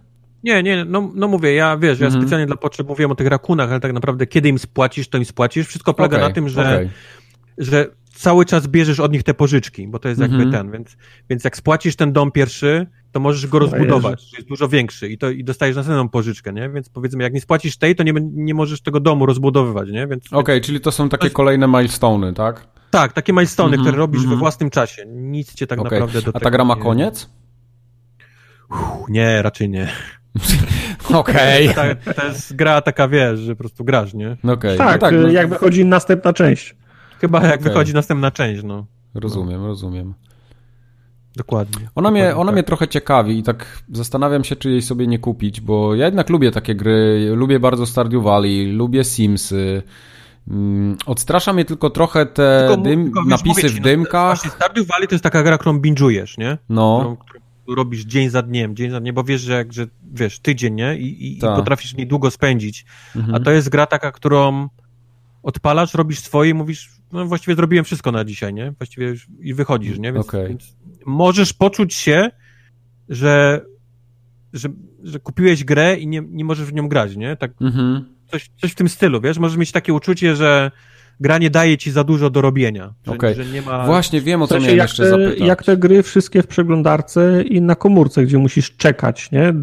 Nie, 0.44 0.64
nie, 0.64 0.86
no, 0.86 1.12
no 1.16 1.28
mówię, 1.28 1.54
ja 1.54 1.78
wiesz, 1.78 2.00
ja 2.00 2.06
mhm. 2.06 2.24
specjalnie 2.24 2.46
dla 2.46 2.56
potrzeb 2.56 2.88
mówiłem 2.88 3.12
o 3.12 3.16
tych 3.16 3.28
rakunach, 3.28 3.72
ale 3.72 3.80
tak 3.80 3.94
naprawdę 3.94 4.28
kiedy 4.28 4.50
im 4.50 4.60
spłacisz, 4.60 5.10
to 5.10 5.18
im 5.18 5.26
spłacisz. 5.26 5.68
Wszystko 5.68 5.94
polega 5.94 6.18
okay, 6.18 6.30
na 6.30 6.36
tym, 6.36 6.50
że, 6.50 6.62
okay. 6.62 6.90
że 7.58 7.88
cały 8.14 8.46
czas 8.46 8.68
bierzesz 8.68 9.00
od 9.00 9.12
nich 9.12 9.24
te 9.24 9.34
pożyczki, 9.34 9.88
bo 9.88 10.00
to 10.00 10.10
jest 10.10 10.22
jakby 10.22 10.44
mhm. 10.44 10.52
ten, 10.52 10.72
więc, 10.72 10.98
więc 11.30 11.44
jak 11.44 11.58
spłacisz 11.58 11.96
ten 11.96 12.14
dom 12.14 12.32
pierwszy, 12.32 12.88
to 13.12 13.20
możesz 13.20 13.48
go 13.48 13.60
rozbudować, 13.60 14.34
jest 14.34 14.48
dużo 14.48 14.68
większy 14.68 15.10
i, 15.10 15.18
to, 15.18 15.30
i 15.30 15.44
dostajesz 15.44 15.76
następną 15.76 16.10
pożyczkę, 16.10 16.54
nie? 16.54 16.70
Więc 16.70 16.90
powiedzmy, 16.90 17.24
jak 17.24 17.34
nie 17.34 17.42
spłacisz 17.42 17.78
tej, 17.78 17.96
to 17.96 18.04
nie, 18.04 18.14
nie 18.34 18.54
możesz 18.54 18.82
tego 18.82 19.00
domu 19.00 19.26
rozbudowywać, 19.26 19.90
nie? 19.90 20.08
Więc, 20.08 20.28
Okej, 20.28 20.40
okay, 20.40 20.56
więc... 20.56 20.66
czyli 20.66 20.80
to 20.80 20.92
są 20.92 21.10
takie 21.10 21.30
kolejne 21.30 21.68
milestony, 21.68 22.34
tak? 22.34 22.79
Tak, 22.90 23.14
takie 23.14 23.34
milestone, 23.34 23.68
mm 23.68 23.80
-hmm, 23.80 23.84
które 23.84 23.98
robisz 23.98 24.20
mm 24.20 24.26
-hmm. 24.26 24.30
we 24.30 24.34
mhm. 24.34 24.40
własnym 24.40 24.70
czasie. 24.70 25.06
Nic 25.08 25.54
cię 25.54 25.68
tak 25.68 25.80
okay. 25.80 26.00
naprawdę 26.00 26.22
do 26.22 26.36
A 26.36 26.40
ta 26.40 26.52
gra 26.52 26.66
ma 26.66 26.76
koniec? 26.76 27.30
Uff, 28.72 29.10
nie, 29.10 29.42
raczej 29.42 29.70
nie. 29.70 29.88
Okej. 31.14 31.70
Okay. 31.70 31.96
To, 31.96 32.14
to, 32.14 32.28
jest 32.28 32.56
gra 32.56 32.82
taka, 32.82 33.08
wiesz, 33.08 33.40
że 33.40 33.56
po 33.56 33.60
prostu 33.60 33.84
grasz, 33.84 34.14
nie? 34.14 34.38
Okay. 34.44 34.78
Tak, 34.78 34.94
no 34.94 34.98
tak 34.98 35.16
no. 35.22 35.28
jak 35.28 35.50
wychodzi 35.50 35.86
następna 35.86 36.34
część. 36.34 36.76
Chyba 37.22 37.48
jak 37.48 37.62
wychodzi 37.62 37.94
następna 37.94 38.32
część, 38.32 38.64
no. 38.64 38.86
Rozumiem, 39.16 39.62
no. 39.62 39.68
rozumiem. 39.68 40.14
Dokładnie. 41.36 41.76
Ona, 41.76 41.88
dokładnie 41.88 42.12
mnie, 42.12 42.36
ona 42.36 42.46
tak. 42.46 42.54
mnie 42.54 42.64
trochę 42.64 42.88
ciekawi 42.88 43.40
i 43.40 43.44
tak 43.44 43.84
zastanawiam 43.94 44.44
się, 44.44 44.56
czy 44.56 44.70
jej 44.70 44.82
sobie 44.82 45.08
nie 45.08 45.20
kupić, 45.20 45.62
bo 45.62 45.96
ja 45.96 46.06
jednak 46.06 46.30
lubię 46.30 46.52
takie 46.52 46.76
gry, 46.76 47.32
lubię 47.36 47.60
bardzo 47.60 47.86
Stardew 47.86 48.24
Valley, 48.24 48.72
lubię 48.72 49.04
Simsy, 49.04 49.84
Mm, 50.48 50.98
odstrasza 51.06 51.54
mnie 51.54 51.66
tylko 51.66 51.90
trochę 51.90 52.26
te 52.26 52.68
tylko, 52.68 52.82
dym, 52.82 53.04
tylko, 53.04 53.26
napisy 53.26 53.62
wiesz, 53.62 53.74
w 53.74 53.78
no, 53.78 53.84
dymkach. 53.84 54.38
Właśnie 54.38 54.52
Stardew 54.52 54.88
Valley 54.88 55.08
to 55.08 55.16
jest 55.16 55.24
taka 55.24 55.44
gra, 55.44 55.58
którą 55.58 55.80
binge'ujesz, 55.80 56.38
nie? 56.38 56.58
No. 56.70 57.18
Którą, 57.26 57.40
robisz 57.76 58.06
dzień 58.06 58.30
za 58.30 58.42
dniem, 58.42 58.76
dzień 58.76 58.92
za 58.92 59.00
dniem, 59.00 59.16
bo 59.16 59.24
wiesz, 59.24 59.42
że, 59.42 59.66
że 59.70 59.88
wiesz, 60.14 60.40
tydzień, 60.40 60.76
nie? 60.76 60.98
I, 60.98 61.36
i, 61.36 61.40
tak. 61.40 61.54
i 61.54 61.56
potrafisz 61.56 61.96
w 61.96 62.06
długo 62.06 62.32
spędzić. 62.32 62.86
Mhm. 63.16 63.36
A 63.36 63.40
to 63.40 63.52
jest 63.52 63.70
gra 63.70 63.86
taka, 63.86 64.12
którą 64.12 64.70
odpalasz, 65.44 65.94
robisz 65.94 66.20
swoje 66.20 66.52
i 66.52 66.54
mówisz, 66.54 66.90
no 67.12 67.26
właściwie 67.26 67.56
zrobiłem 67.56 67.86
wszystko 67.86 68.12
na 68.12 68.26
dzisiaj, 68.26 68.54
nie? 68.54 68.72
Właściwie 68.72 69.14
i 69.40 69.54
wychodzisz, 69.54 70.00
nie? 70.00 70.14
Więc, 70.14 70.28
okay. 70.28 70.48
więc 70.48 70.76
możesz 71.06 71.54
poczuć 71.54 71.94
się, 71.94 72.32
że, 73.10 73.66
że, 74.54 74.70
że 75.04 75.20
kupiłeś 75.20 75.64
grę 75.64 75.98
i 75.98 76.08
nie, 76.08 76.22
nie 76.30 76.46
możesz 76.46 76.68
w 76.68 76.74
nią 76.74 76.88
grać, 76.88 77.16
nie? 77.16 77.36
Tak. 77.36 77.52
Mhm 77.62 78.19
coś, 78.32 78.50
coś 78.62 78.72
w 78.72 78.76
tym 78.76 78.90
stylu, 78.90 79.22
wiesz? 79.22 79.38
Możesz 79.38 79.58
mieć 79.58 79.72
takie 79.72 79.94
uczucie, 79.94 80.36
że 80.36 80.72
gra 81.20 81.38
nie 81.38 81.50
daje 81.50 81.78
ci 81.78 81.92
za 81.92 82.04
dużo 82.04 82.30
do 82.30 82.42
robienia. 82.42 82.94
Że, 83.06 83.12
okay. 83.12 83.36
że 83.36 83.46
nie 83.46 83.62
ma... 83.62 83.86
Właśnie 83.86 84.22
wiem, 84.22 84.42
o 84.42 84.48
co 84.48 84.56
w 84.56 84.58
sensie, 84.58 84.68
miałem 84.68 84.80
jeszcze 84.80 85.04
te, 85.04 85.10
zapytać. 85.10 85.40
Jak 85.40 85.64
te 85.64 85.78
gry 85.78 86.04
wszystkie 86.04 86.44
w 86.44 86.48
przeglądarce 86.48 87.44
i 87.44 87.62
na 87.62 87.76
komórce, 87.76 88.24
gdzie 88.24 88.38
musisz 88.38 88.76
czekać, 88.78 89.32
nie? 89.32 89.54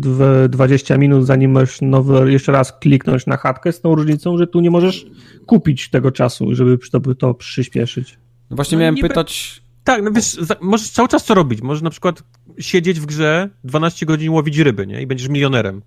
20 0.49 0.99
minut, 0.99 1.27
zanim 1.27 1.51
możesz 1.51 1.81
nowy, 1.81 2.33
jeszcze 2.33 2.53
raz 2.53 2.73
kliknąć 2.73 3.27
na 3.27 3.37
chatkę, 3.37 3.73
z 3.73 3.81
tą 3.81 3.95
różnicą, 3.95 4.39
że 4.39 4.47
tu 4.47 4.61
nie 4.61 4.71
możesz 4.71 5.07
kupić 5.47 5.91
tego 5.91 6.13
czasu, 6.13 6.55
żeby, 6.55 6.79
żeby 6.93 7.15
to 7.15 7.35
przyspieszyć. 7.35 8.19
No 8.51 8.57
właśnie 8.57 8.77
no, 8.77 8.81
miałem 8.81 8.95
niby... 8.95 9.09
pytać... 9.09 9.63
Tak, 9.85 10.03
no 10.03 10.11
wiesz, 10.11 10.39
możesz 10.61 10.91
cały 10.91 11.09
czas 11.09 11.25
co 11.25 11.35
robić. 11.35 11.63
Możesz 11.63 11.83
na 11.83 11.91
przykład 11.91 12.23
siedzieć 12.59 13.01
w 13.01 13.07
grze 13.07 13.51
12 13.65 14.07
godzin 14.07 14.31
łowić 14.31 14.59
ryby, 14.59 14.87
nie? 14.87 15.03
I 15.03 15.07
będziesz 15.07 15.29
milionerem 15.29 15.83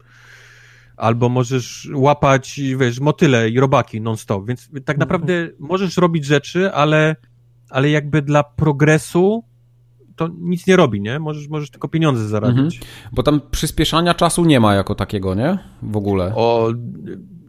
albo 1.00 1.30
możesz 1.30 1.90
łapać, 1.94 2.62
wiesz, 2.78 3.00
motyle 3.00 3.50
i 3.50 3.60
robaki 3.60 4.02
non-stop, 4.02 4.48
więc 4.48 4.68
tak 4.68 4.78
mhm. 4.80 5.00
naprawdę 5.00 5.34
możesz 5.60 5.98
robić 5.98 6.26
rzeczy, 6.26 6.74
ale, 6.74 7.16
ale 7.70 7.90
jakby 7.90 8.22
dla 8.22 8.44
progresu 8.44 9.44
to 10.16 10.30
nic 10.40 10.68
nie 10.68 10.76
robi, 10.76 11.02
nie? 11.02 11.20
Możesz, 11.20 11.48
możesz 11.48 11.72
tylko 11.72 11.88
pieniądze 11.88 12.28
zarabiać. 12.28 12.76
Mhm. 12.76 12.92
Bo 13.12 13.24
tam 13.24 13.42
przyspieszania 13.52 14.14
czasu 14.14 14.46
nie 14.46 14.60
ma 14.60 14.76
jako 14.76 14.96
takiego, 14.96 15.36
nie? 15.36 15.58
W 15.82 15.98
ogóle. 15.98 16.34
O, 16.36 16.70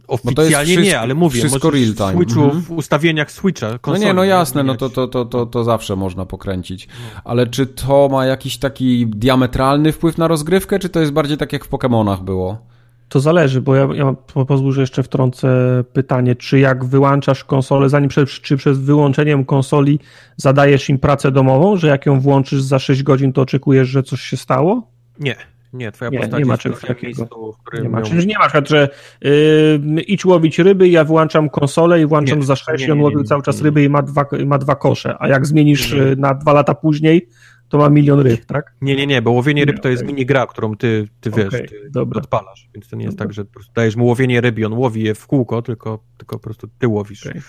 Oficjalnie 0.09 0.67
wszystko- 0.67 0.85
nie, 0.85 1.01
ale 1.01 1.15
mówię, 1.15 1.41
wszystko 1.41 1.71
real 1.71 1.95
time. 1.95 2.13
w 2.13 2.17
Switchu, 2.17 2.45
Mhm. 2.45 2.63
w 2.63 2.71
ustawieniach 2.71 3.31
Switcha 3.31 3.71
No 3.73 3.79
konsoli, 3.79 4.07
nie, 4.07 4.15
no 4.15 4.25
jasne, 4.25 4.63
no 4.63 4.75
to, 4.75 4.91
to, 4.91 5.09
to, 5.09 5.25
to, 5.25 5.47
to 5.47 5.65
zawsze 5.65 5.97
można 5.97 6.27
pokręcić. 6.27 6.89
Ale 7.25 7.47
czy 7.47 7.67
to 7.67 8.09
ma 8.09 8.27
jakiś 8.27 8.59
taki 8.59 9.07
diametralny 9.07 9.93
wpływ 9.93 10.19
na 10.19 10.29
rozgrywkę, 10.29 10.79
czy 10.79 10.89
to 10.89 11.01
jest 11.01 11.13
bardziej 11.13 11.37
tak 11.37 11.53
jak 11.53 11.65
w 11.65 11.71
Pokémonach 11.71 12.23
było? 12.23 12.70
To 13.11 13.21
zależy, 13.21 13.61
bo 13.61 13.75
ja, 13.75 13.89
ja 13.95 14.15
pozwól, 14.47 14.73
że 14.73 14.81
jeszcze 14.81 15.03
wtrącę 15.03 15.49
pytanie, 15.93 16.37
czy 16.37 16.59
jak 16.59 16.85
wyłączasz 16.85 17.45
konsolę, 17.45 17.89
zanim 17.89 18.09
przed, 18.09 18.31
czy 18.31 18.57
przez 18.57 18.79
wyłączeniem 18.79 19.45
konsoli 19.45 20.01
zadajesz 20.37 20.89
im 20.89 20.99
pracę 20.99 21.31
domową, 21.31 21.77
że 21.77 21.89
jak 21.89 22.07
ją 22.07 22.21
włączysz 22.21 22.63
za 22.63 22.79
6 22.79 23.03
godzin, 23.03 23.33
to 23.33 23.43
oczekujesz, 23.43 23.89
że 23.89 24.03
coś 24.03 24.21
się 24.21 24.37
stało? 24.37 24.91
Nie, 25.19 25.37
nie, 25.73 25.93
twoja 25.93 26.11
Nie, 26.11 26.19
postać 26.19 26.39
nie 26.39 26.45
ma 26.45 26.59
czegoś 26.59 26.81
takiego. 26.81 27.07
miejscu, 27.07 27.55
Nie 27.83 27.89
ma. 27.89 28.03
Czyli 28.03 28.27
nie 28.27 28.39
ma 28.39 28.49
że 28.65 28.89
yy, 29.23 30.03
idź 30.03 30.25
łowić 30.25 30.59
ryby, 30.59 30.89
ja 30.89 31.05
włączam 31.05 31.49
konsolę 31.49 32.01
i 32.01 32.07
włączam 32.07 32.39
Nie, 32.39 32.45
za 32.45 32.57
6 32.57 32.83
nie, 32.83 32.89
i 32.89 32.91
on 32.91 33.01
łowił 33.01 33.25
cały 33.25 33.43
czas 33.43 33.63
ryby 33.63 33.85
i 33.85 33.89
ma 33.89 34.03
dwa, 34.03 34.25
ma 34.47 34.59
dwa 34.59 34.75
kosze, 34.75 35.17
a 35.19 35.29
jak 35.29 35.47
zmienisz 35.47 35.93
yy, 35.93 36.17
na 36.17 36.35
dwa 36.35 36.53
lata 36.53 36.75
później, 36.75 37.29
to 37.71 37.79
ma 37.79 37.91
milion 37.91 38.21
ryb, 38.21 38.45
tak? 38.45 38.75
Nie, 38.81 38.97
nie, 38.97 39.07
nie, 39.07 39.23
bo 39.23 39.31
łowienie 39.31 39.65
ryb 39.65 39.77
Nie, 39.77 39.83
to 39.83 39.89
jest 39.89 40.03
okej. 40.03 40.15
minigra, 40.15 40.47
którą 40.47 40.77
ty, 40.77 41.09
ty 41.21 41.31
wiesz, 41.31 41.47
Okej, 41.49 41.69
ty 41.69 41.91
dobra. 41.91 42.21
odpalasz, 42.21 42.69
więc 42.75 42.89
to 42.89 42.97
nie 42.97 43.05
jest 43.05 43.17
Dobra. 43.17 43.27
tak, 43.27 43.35
że 43.35 43.45
po 43.45 43.53
prostu 43.53 43.73
dajesz 43.75 43.97
mu 43.97 44.07
łowienie 44.07 44.41
ryb 44.41 44.59
i 44.59 44.65
on 44.65 44.73
łowi 44.73 45.03
je 45.03 45.15
w 45.15 45.27
kółko, 45.27 45.63
tylko, 45.63 45.99
tylko 46.19 46.37
po 46.39 46.43
prostu 46.43 46.69
ty 46.79 46.89
łowisz. 46.89 47.27
Okej. 47.27 47.41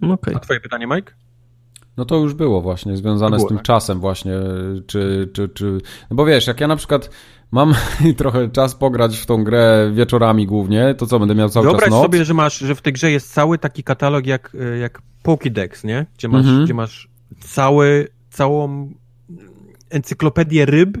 No 0.00 0.12
Okej. 0.14 0.34
A 0.34 0.38
twoje 0.38 0.60
pytanie, 0.60 0.86
Mike? 0.86 1.12
No 1.96 2.04
to 2.04 2.16
już 2.16 2.34
było 2.34 2.60
właśnie, 2.62 2.96
związane 2.96 3.36
Było, 3.36 3.46
z 3.46 3.48
tym 3.48 3.56
tak? 3.56 3.66
czasem 3.66 4.00
właśnie, 4.00 4.32
czy, 4.86 5.30
czy, 5.32 5.48
czy... 5.48 5.78
No 6.10 6.16
bo 6.16 6.24
wiesz, 6.26 6.46
jak 6.46 6.60
ja 6.60 6.66
na 6.66 6.76
przykład 6.76 7.10
mam 7.50 7.74
trochę 8.16 8.48
czas 8.50 8.74
pograć 8.74 9.18
w 9.18 9.26
tą 9.26 9.44
grę 9.44 9.90
wieczorami 9.94 10.46
głównie, 10.46 10.94
to 10.98 11.06
co, 11.06 11.18
będę 11.18 11.34
miał 11.34 11.48
cały 11.48 11.64
Wyobraź 11.66 11.84
czas 11.84 11.90
noc? 11.90 12.02
sobie, 12.02 12.24
że 12.24 12.34
masz, 12.34 12.58
że 12.58 12.74
w 12.74 12.82
tej 12.82 12.92
grze 12.92 13.10
jest 13.10 13.32
cały 13.32 13.58
taki 13.58 13.82
katalog 13.82 14.26
jak, 14.26 14.56
e, 14.60 14.78
jak 14.78 15.02
Pokédex, 15.24 15.84
nie? 15.84 16.06
Gdzie 16.18 16.28
masz, 16.28 16.46
Mhm. 16.46 16.64
gdzie 16.64 16.74
masz 16.74 17.08
cały, 17.40 18.08
całą 18.30 18.94
encyklopedię 19.90 20.66
ryb, 20.66 20.98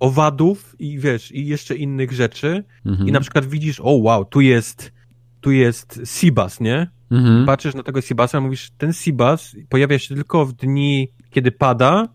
owadów 0.00 0.76
i 0.78 0.98
wiesz, 0.98 1.32
i 1.32 1.46
jeszcze 1.46 1.76
innych 1.76 2.12
rzeczy. 2.12 2.64
Mhm. 2.86 3.08
I 3.08 3.12
na 3.12 3.20
przykład 3.20 3.46
widzisz, 3.46 3.80
o 3.80 3.90
wow, 3.90 4.24
tu 4.24 4.40
jest, 4.40 4.92
tu 5.40 5.50
jest 5.50 6.00
Sibas, 6.04 6.60
nie? 6.60 6.90
Mhm. 7.10 7.46
Patrzysz 7.46 7.74
na 7.74 7.82
tego 7.82 8.00
Sibasa 8.00 8.40
mówisz, 8.40 8.70
ten 8.78 8.92
Sibas 8.92 9.56
pojawia 9.68 9.98
się 9.98 10.14
tylko 10.14 10.46
w 10.46 10.52
dni, 10.52 11.08
kiedy 11.30 11.52
pada 11.52 12.08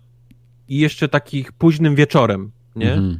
i 0.68 0.78
jeszcze 0.78 1.08
takich 1.08 1.52
późnym 1.52 1.96
wieczorem, 1.96 2.52
nie? 2.76 2.94
Mhm. 2.94 3.20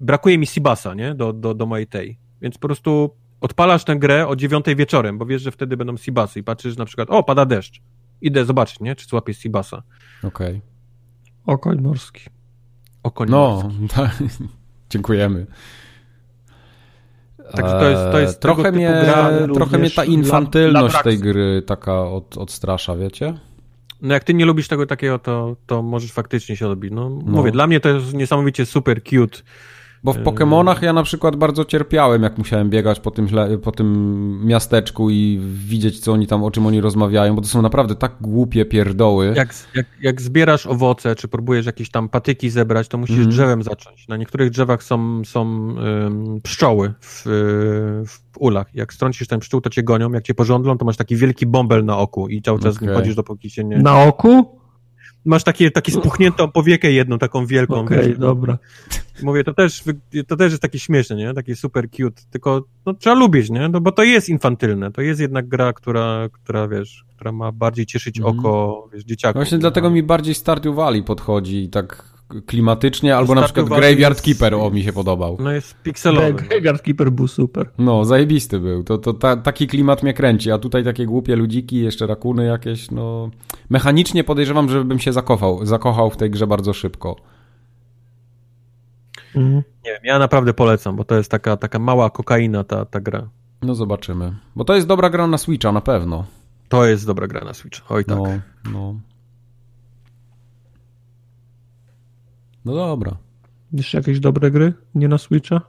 Brakuje 0.00 0.38
mi 0.38 0.46
Sibasa, 0.46 0.94
nie? 0.94 1.14
Do, 1.14 1.32
do, 1.32 1.54
do 1.54 1.66
mojej 1.66 1.86
tej. 1.86 2.18
Więc 2.42 2.58
po 2.58 2.68
prostu 2.68 3.10
odpalasz 3.40 3.84
tę 3.84 3.96
grę 3.96 4.28
o 4.28 4.36
dziewiątej 4.36 4.76
wieczorem, 4.76 5.18
bo 5.18 5.26
wiesz, 5.26 5.42
że 5.42 5.50
wtedy 5.50 5.76
będą 5.76 5.96
Sibasy 5.96 6.40
i 6.40 6.42
patrzysz 6.42 6.76
na 6.76 6.84
przykład, 6.84 7.10
o, 7.10 7.22
pada 7.22 7.46
deszcz. 7.46 7.80
Idę 8.20 8.44
zobaczyć, 8.44 8.80
nie? 8.80 8.96
Czy 8.96 9.06
złapię 9.06 9.34
Sibasa. 9.34 9.82
Okej. 10.24 10.60
Okoń 11.46 11.80
morski. 11.80 12.22
O 13.02 13.10
koniec. 13.10 13.30
No, 13.30 13.70
tak. 13.96 14.22
dziękujemy. 14.90 15.46
Także 17.52 17.78
to 17.80 17.90
jest- 17.90 18.02
to 18.12 18.18
jest 18.18 18.34
Eee, 18.34 18.40
trochę 18.40 18.72
mnie, 18.72 19.00
gra, 19.04 19.30
trochę 19.54 19.78
mnie 19.78 19.90
ta 19.90 20.04
infantylność 20.04 21.02
tej 21.02 21.18
gry 21.18 21.62
taka 21.66 22.00
od, 22.02 22.36
odstrasza, 22.38 22.96
wiecie? 22.96 23.34
No 24.02 24.14
jak 24.14 24.24
ty 24.24 24.34
nie 24.34 24.44
lubisz 24.46 24.68
tego 24.68 24.86
takiego, 24.86 25.18
to, 25.18 25.56
to 25.66 25.82
możesz 25.82 26.12
faktycznie 26.12 26.56
się 26.56 26.68
odbić. 26.68 26.92
No, 26.92 27.08
mówię, 27.10 27.50
dla 27.50 27.66
mnie 27.66 27.80
to 27.80 27.88
jest 27.88 28.14
niesamowicie 28.14 28.66
super 28.66 29.02
cute. 29.04 29.38
Bo 30.06 30.12
w 30.12 30.18
Pokemonach 30.18 30.82
ja 30.82 30.92
na 30.92 31.02
przykład 31.02 31.36
bardzo 31.36 31.64
cierpiałem, 31.64 32.22
jak 32.22 32.38
musiałem 32.38 32.70
biegać 32.70 33.00
po 33.00 33.10
tym, 33.10 33.28
po 33.62 33.72
tym 33.72 34.46
miasteczku 34.46 35.10
i 35.10 35.40
widzieć, 35.42 36.00
co 36.00 36.12
oni 36.12 36.26
tam, 36.26 36.44
o 36.44 36.50
czym 36.50 36.66
oni 36.66 36.80
rozmawiają, 36.80 37.34
bo 37.34 37.42
to 37.42 37.48
są 37.48 37.62
naprawdę 37.62 37.94
tak 37.94 38.12
głupie 38.20 38.64
pierdoły. 38.64 39.32
Jak, 39.36 39.54
jak, 39.74 39.86
jak 40.02 40.22
zbierasz 40.22 40.66
owoce, 40.66 41.14
czy 41.14 41.28
próbujesz 41.28 41.66
jakieś 41.66 41.90
tam 41.90 42.08
patyki 42.08 42.50
zebrać, 42.50 42.88
to 42.88 42.98
musisz 42.98 43.16
Mhm. 43.16 43.30
drzewem 43.30 43.62
zacząć. 43.62 44.08
Na 44.08 44.16
niektórych 44.16 44.50
drzewach 44.50 44.82
są, 44.82 45.24
są 45.24 45.42
ym, 46.06 46.40
pszczoły 46.42 46.94
w, 47.00 47.26
y, 47.26 47.30
w 48.06 48.20
ulach. 48.38 48.74
Jak 48.74 48.92
strącisz 48.94 49.28
ten 49.28 49.40
pszczół, 49.40 49.60
to 49.60 49.70
cię 49.70 49.82
gonią. 49.82 50.12
Jak 50.12 50.24
cię 50.24 50.34
pożądlą, 50.34 50.78
to 50.78 50.84
masz 50.84 50.96
taki 50.96 51.16
wielki 51.16 51.46
bąbel 51.46 51.84
na 51.84 51.98
oku 51.98 52.28
i 52.28 52.42
cały 52.42 52.58
czas 52.58 52.76
Okej. 52.76 52.88
chodzisz, 52.88 53.14
dopóki 53.14 53.50
się 53.50 53.64
nie... 53.64 53.78
Na 53.78 54.02
oku? 54.02 54.60
Masz 55.26 55.44
takie, 55.44 55.70
takie 55.70 55.92
spuchniętą 55.92 56.48
powiekę 56.52 56.92
jedną, 56.92 57.18
taką 57.18 57.46
wielką. 57.46 57.74
Okej, 57.80 58.08
wiesz. 58.08 58.18
dobra. 58.18 58.58
Mówię, 59.22 59.44
to 59.44 59.54
też, 59.54 59.82
to 60.28 60.36
też 60.36 60.52
jest 60.52 60.62
takie 60.62 60.78
śmieszne, 60.78 61.16
nie? 61.16 61.34
Takie 61.34 61.56
super 61.56 61.90
cute, 61.90 62.22
tylko 62.30 62.64
no, 62.86 62.94
trzeba 62.94 63.16
lubić, 63.16 63.50
nie? 63.50 63.68
No, 63.68 63.80
bo 63.80 63.92
to 63.92 64.02
jest 64.02 64.28
infantylne, 64.28 64.92
to 64.92 65.02
jest 65.02 65.20
jednak 65.20 65.48
gra, 65.48 65.72
która, 65.72 66.28
która 66.32 66.68
wiesz, 66.68 67.04
która 67.16 67.32
ma 67.32 67.52
bardziej 67.52 67.86
cieszyć 67.86 68.18
Mhm. 68.18 68.38
oko, 68.38 68.88
wiesz, 68.92 69.04
dzieciaków. 69.04 69.38
Właśnie 69.38 69.58
no. 69.58 69.60
dlatego 69.60 69.90
mi 69.90 70.02
bardziej 70.02 70.34
Stardew 70.34 70.74
Valley 70.74 71.02
podchodzi 71.02 71.68
tak 71.68 72.15
klimatycznie, 72.46 73.16
albo 73.16 73.34
na 73.34 73.42
przykład 73.42 73.66
Graveyard 73.66 74.26
jest- 74.26 74.40
Keeper, 74.40 74.54
o 74.54 74.70
mi 74.70 74.82
się 74.82 74.92
podobał. 74.92 75.36
No 75.40 75.52
jest 75.52 75.82
pikselowy. 75.82 76.32
Graveyard 76.32 76.82
Keeper 76.82 77.12
był 77.12 77.28
super. 77.28 77.70
No, 77.78 78.04
zajebisty 78.04 78.60
był. 78.60 78.84
To, 78.84 78.98
to 78.98 79.14
ta, 79.14 79.36
taki 79.36 79.66
klimat 79.66 80.02
mnie 80.02 80.14
kręci, 80.14 80.50
a 80.50 80.58
tutaj 80.58 80.84
takie 80.84 81.06
głupie 81.06 81.36
ludziki, 81.36 81.76
jeszcze 81.76 82.06
rakuny 82.06 82.44
jakieś, 82.44 82.90
no... 82.90 83.30
Mechanicznie 83.70 84.24
podejrzewam, 84.24 84.68
żebym 84.68 84.98
się 84.98 85.12
zakochał, 85.12 85.66
zakochał 85.66 86.10
w 86.10 86.16
tej 86.16 86.30
grze 86.30 86.46
bardzo 86.46 86.72
szybko. 86.72 87.16
Mhm. 89.36 89.62
Nie 89.84 89.90
wiem, 89.92 90.00
ja 90.04 90.18
naprawdę 90.18 90.54
polecam, 90.54 90.96
bo 90.96 91.04
to 91.04 91.14
jest 91.14 91.30
taka, 91.30 91.56
taka 91.56 91.78
mała 91.78 92.10
kokaina 92.10 92.64
ta, 92.64 92.84
ta 92.84 93.00
gra. 93.00 93.28
No 93.62 93.74
zobaczymy. 93.74 94.36
Bo 94.56 94.64
to 94.64 94.74
jest 94.74 94.86
dobra 94.86 95.10
gra 95.10 95.26
na 95.26 95.38
Switcha, 95.38 95.72
na 95.72 95.80
pewno. 95.80 96.24
To 96.68 96.86
jest 96.86 97.06
dobra 97.06 97.26
gra 97.26 97.44
na 97.44 97.54
Switch. 97.54 97.80
Oj 97.88 98.04
tak. 98.04 98.16
No, 98.18 98.24
no. 98.72 98.94
No 102.66 102.74
dobra. 102.74 103.16
Jeszcze 103.72 103.98
jakieś 103.98 104.20
dobre 104.20 104.50
gry? 104.50 104.72
Nie 104.94 105.08
na 105.08 105.18
Switcha? 105.18 105.60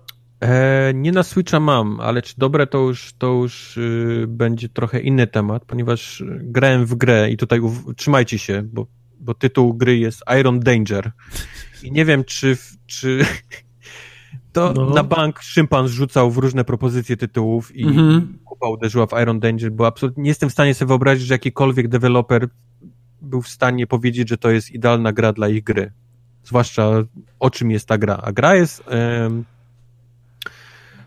E, 0.43 0.91
nie 0.95 1.11
na 1.11 1.23
Switcha 1.23 1.59
mam, 1.59 1.99
ale 1.99 2.21
czy 2.21 2.33
dobre 2.37 2.67
to 2.67 2.77
już, 2.77 3.13
to 3.17 3.27
już 3.33 3.77
y, 3.77 4.25
będzie 4.27 4.69
trochę 4.69 4.99
inny 4.99 5.27
temat, 5.27 5.65
ponieważ 5.65 6.23
grałem 6.41 6.85
w 6.85 6.95
grę 6.95 7.31
i 7.31 7.37
tutaj 7.37 7.59
trzymajcie 7.95 8.37
się, 8.39 8.63
bo, 8.73 8.87
bo 9.19 9.33
tytuł 9.33 9.73
gry 9.73 9.97
jest 9.97 10.23
Iron 10.39 10.59
Danger. 10.59 11.11
I 11.83 11.91
nie 11.91 12.05
wiem, 12.05 12.23
czy, 12.23 12.57
czy 12.87 13.25
to 14.53 14.73
No. 14.75 14.89
na 14.89 15.03
bank 15.03 15.41
szympan 15.41 15.87
rzucał 15.87 16.31
w 16.31 16.37
różne 16.37 16.63
propozycje 16.63 17.17
tytułów 17.17 17.75
i 17.75 17.83
Mhm. 17.83 18.37
kupa 18.45 18.67
uderzyła 18.69 19.07
w 19.07 19.21
Iron 19.21 19.39
Danger, 19.39 19.71
bo 19.71 19.87
absolutnie 19.87 20.23
nie 20.23 20.29
jestem 20.29 20.49
w 20.49 20.53
stanie 20.53 20.73
sobie 20.73 20.87
wyobrazić, 20.87 21.27
że 21.27 21.33
jakikolwiek 21.33 21.87
deweloper 21.87 22.47
był 23.21 23.41
w 23.41 23.47
stanie 23.47 23.87
powiedzieć, 23.87 24.29
że 24.29 24.37
to 24.37 24.49
jest 24.51 24.71
idealna 24.71 25.13
gra 25.13 25.33
dla 25.33 25.49
ich 25.49 25.63
gry. 25.63 25.91
Zwłaszcza 26.47 26.91
o 27.39 27.49
czym 27.49 27.71
jest 27.71 27.87
ta 27.87 27.97
gra. 27.97 28.19
A 28.23 28.31
gra 28.31 28.55
jest 28.55 28.83
em, 28.87 29.45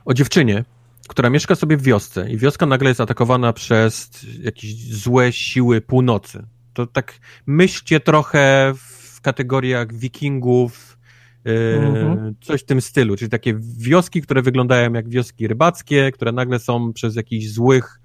o 0.04 0.14
dziewczynie, 0.14 0.64
która 1.08 1.30
mieszka 1.30 1.54
sobie 1.54 1.76
w 1.76 1.82
wiosce 1.82 2.30
i 2.30 2.38
wioska 2.38 2.66
nagle 2.66 2.88
jest 2.88 3.00
atakowana 3.00 3.52
przez 3.52 4.10
jakieś 4.42 4.94
złe 4.94 5.32
siły 5.32 5.80
północy. 5.80 6.46
To 6.72 6.86
tak 6.86 7.18
myślcie 7.46 8.00
trochę 8.00 8.72
w 8.76 9.20
kategoriach 9.20 9.94
wikingów, 9.94 10.90
Mhm. 11.44 12.34
coś 12.40 12.62
w 12.62 12.64
tym 12.64 12.80
stylu, 12.80 13.16
czyli 13.16 13.30
takie 13.30 13.54
wioski, 13.78 14.22
które 14.22 14.42
wyglądają 14.42 14.92
jak 14.92 15.08
wioski 15.08 15.48
rybackie, 15.48 16.12
które 16.12 16.32
nagle 16.32 16.58
są 16.58 16.92
przez 16.92 17.16
jakichś 17.16 17.46
złych 17.46 18.00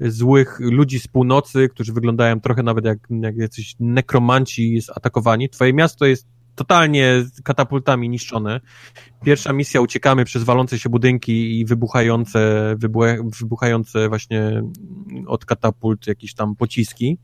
złych 0.00 0.60
ludzi 0.60 1.00
z 1.00 1.08
północy, 1.08 1.68
którzy 1.68 1.92
wyglądają 1.92 2.40
trochę 2.40 2.62
nawet 2.62 2.84
jak, 2.84 2.98
jak 3.10 3.36
jacyś 3.36 3.74
nekromanci 3.80 4.80
zaatakowani. 4.80 5.48
Twoje 5.48 5.72
miasto 5.72 6.06
jest 6.06 6.26
totalnie 6.56 7.24
katapultami 7.44 8.08
niszczone. 8.08 8.60
Pierwsza 9.24 9.52
misja, 9.52 9.80
uciekamy 9.80 10.24
przez 10.24 10.44
walące 10.44 10.78
się 10.78 10.88
budynki 10.88 11.60
i 11.60 11.64
wybuchające, 11.64 12.74
wybuch, 12.78 13.06
wybuchające 13.40 14.08
właśnie 14.08 14.62
od 15.26 15.44
katapult 15.44 16.06
jakieś 16.06 16.34
tam 16.34 16.56
pociski. 16.56 17.18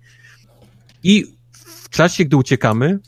I 1.03 1.25
w 1.53 1.89
czasie, 1.89 2.25
gdy 2.25 2.37
uciekamy, 2.37 2.99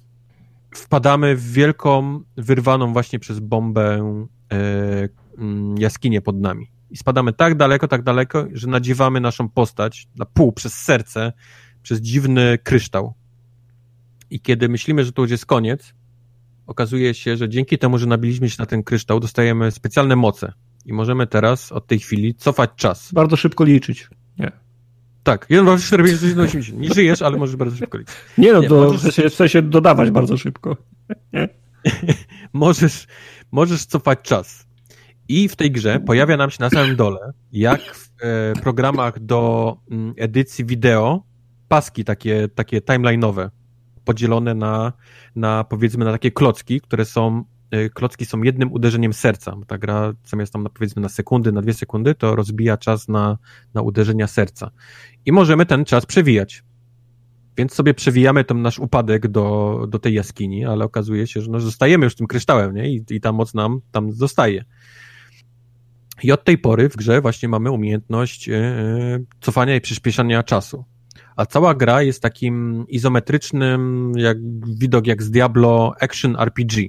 wpadamy 0.74 1.36
w 1.36 1.52
wielką, 1.52 2.20
wyrwaną 2.36 2.92
właśnie 2.92 3.18
przez 3.18 3.40
bombę 3.40 4.16
e, 4.52 5.08
mm, 5.38 5.78
jaskinię 5.78 6.20
pod 6.20 6.40
nami. 6.40 6.70
I 6.90 6.96
spadamy 6.96 7.32
tak 7.32 7.54
daleko, 7.54 7.88
tak 7.88 8.02
daleko, 8.02 8.46
że 8.52 8.68
nadziewamy 8.68 9.20
naszą 9.20 9.48
postać 9.48 10.08
na 10.16 10.24
pół, 10.24 10.52
przez 10.52 10.74
serce, 10.74 11.32
przez 11.82 12.00
dziwny 12.00 12.58
kryształ. 12.62 13.14
I 14.30 14.40
kiedy 14.40 14.68
myślimy, 14.68 15.04
że 15.04 15.12
to 15.12 15.22
już 15.22 15.30
jest 15.30 15.46
koniec, 15.46 15.94
okazuje 16.66 17.14
się, 17.14 17.36
że 17.36 17.48
dzięki 17.48 17.78
temu, 17.78 17.98
że 17.98 18.06
nabiliśmy 18.06 18.50
się 18.50 18.56
na 18.58 18.66
ten 18.66 18.82
kryształ, 18.82 19.20
dostajemy 19.20 19.70
specjalne 19.70 20.16
moce. 20.16 20.52
I 20.86 20.92
możemy 20.92 21.26
teraz, 21.26 21.72
od 21.72 21.86
tej 21.86 21.98
chwili, 21.98 22.34
cofać 22.34 22.70
czas. 22.76 23.12
Bardzo 23.12 23.36
szybko 23.36 23.64
liczyć. 23.64 24.08
Nie. 24.38 24.52
Tak, 25.22 25.46
1, 25.48 25.66
2, 25.66 25.76
3, 25.76 25.86
4, 25.86 26.04
5, 26.04 26.20
6, 26.20 26.30
7, 26.30 26.44
8, 26.44 26.62
10. 26.62 26.80
Nie 26.88 26.94
żyjesz, 26.94 27.22
ale 27.22 27.36
możesz 27.38 27.56
bardzo 27.56 27.76
szybko 27.76 27.98
liczyć. 27.98 28.14
Nie 28.38 28.52
no, 28.52 28.60
Nie, 28.60 28.68
to 28.68 28.74
możesz- 28.74 29.00
w 29.00 29.02
sensie, 29.02 29.30
w 29.30 29.34
sensie 29.34 29.62
dodawać 29.62 30.10
bardzo 30.10 30.36
szybko. 30.36 30.76
możesz, 32.52 33.06
możesz 33.52 33.86
cofać 33.86 34.18
czas. 34.22 34.66
I 35.28 35.48
w 35.48 35.56
tej 35.56 35.70
grze 35.70 36.00
pojawia 36.00 36.36
nam 36.36 36.50
się 36.50 36.56
na 36.60 36.70
samym 36.70 36.96
dole, 36.96 37.32
jak 37.52 37.80
w 37.80 38.10
e, 38.20 38.52
programach 38.62 39.18
do 39.18 39.76
m, 39.90 39.98
mm, 39.98 40.14
edycji 40.16 40.64
wideo, 40.64 41.22
paski 41.68 42.04
takie, 42.04 42.48
takie 42.54 42.80
timeline'owe, 42.80 43.48
podzielone 44.04 44.54
na, 44.54 44.92
na 45.36 45.64
powiedzmy 45.64 46.04
na 46.04 46.12
takie 46.12 46.30
klocki, 46.30 46.80
które 46.80 47.04
są 47.04 47.44
e, 47.70 47.88
klocki 47.90 48.24
są 48.24 48.42
jednym 48.42 48.72
uderzeniem 48.72 49.12
serca. 49.12 49.56
Ta 49.66 49.78
gra 49.78 50.12
zamiast 50.24 50.52
tam 50.52 50.62
na, 50.62 50.70
powiedzmy 50.70 51.02
na 51.02 51.08
sekundy, 51.08 51.52
na 51.52 51.62
dwie 51.62 51.74
sekundy, 51.74 52.14
to 52.14 52.36
rozbija 52.36 52.76
czas 52.76 53.08
na, 53.08 53.38
na 53.74 53.82
uderzenia 53.82 54.26
serca. 54.26 54.70
I 55.26 55.32
możemy 55.32 55.66
ten 55.66 55.84
czas 55.84 56.06
przewijać. 56.06 56.62
Więc 57.56 57.74
sobie 57.74 57.94
przewijamy 57.94 58.44
ten 58.44 58.62
nasz 58.62 58.78
upadek 58.78 59.28
do, 59.28 59.78
do 59.88 59.98
tej 59.98 60.14
jaskini, 60.14 60.64
ale 60.64 60.84
okazuje 60.84 61.26
się, 61.26 61.40
że 61.40 61.50
no, 61.50 61.60
zostajemy 61.60 62.04
już 62.04 62.14
tym 62.14 62.26
kryształem, 62.26 62.74
nie? 62.74 62.90
I, 62.90 63.04
I 63.10 63.20
ta 63.20 63.32
moc 63.32 63.54
nam 63.54 63.80
tam 63.92 64.12
zostaje. 64.12 64.64
I 66.22 66.32
od 66.32 66.44
tej 66.44 66.58
pory 66.58 66.88
w 66.88 66.96
grze 66.96 67.20
właśnie 67.20 67.48
mamy 67.48 67.70
umiejętność 67.70 68.48
e, 68.48 68.62
cofania 69.40 69.76
i 69.76 69.80
przyspieszania 69.80 70.42
czasu. 70.42 70.84
A 71.36 71.46
cała 71.46 71.74
gra 71.74 72.02
jest 72.02 72.22
takim 72.22 72.84
izometrycznym 72.88 74.12
jak, 74.16 74.38
widok 74.78 75.06
jak 75.06 75.22
z 75.22 75.30
Diablo 75.30 75.92
Action 76.00 76.36
RPG. 76.38 76.88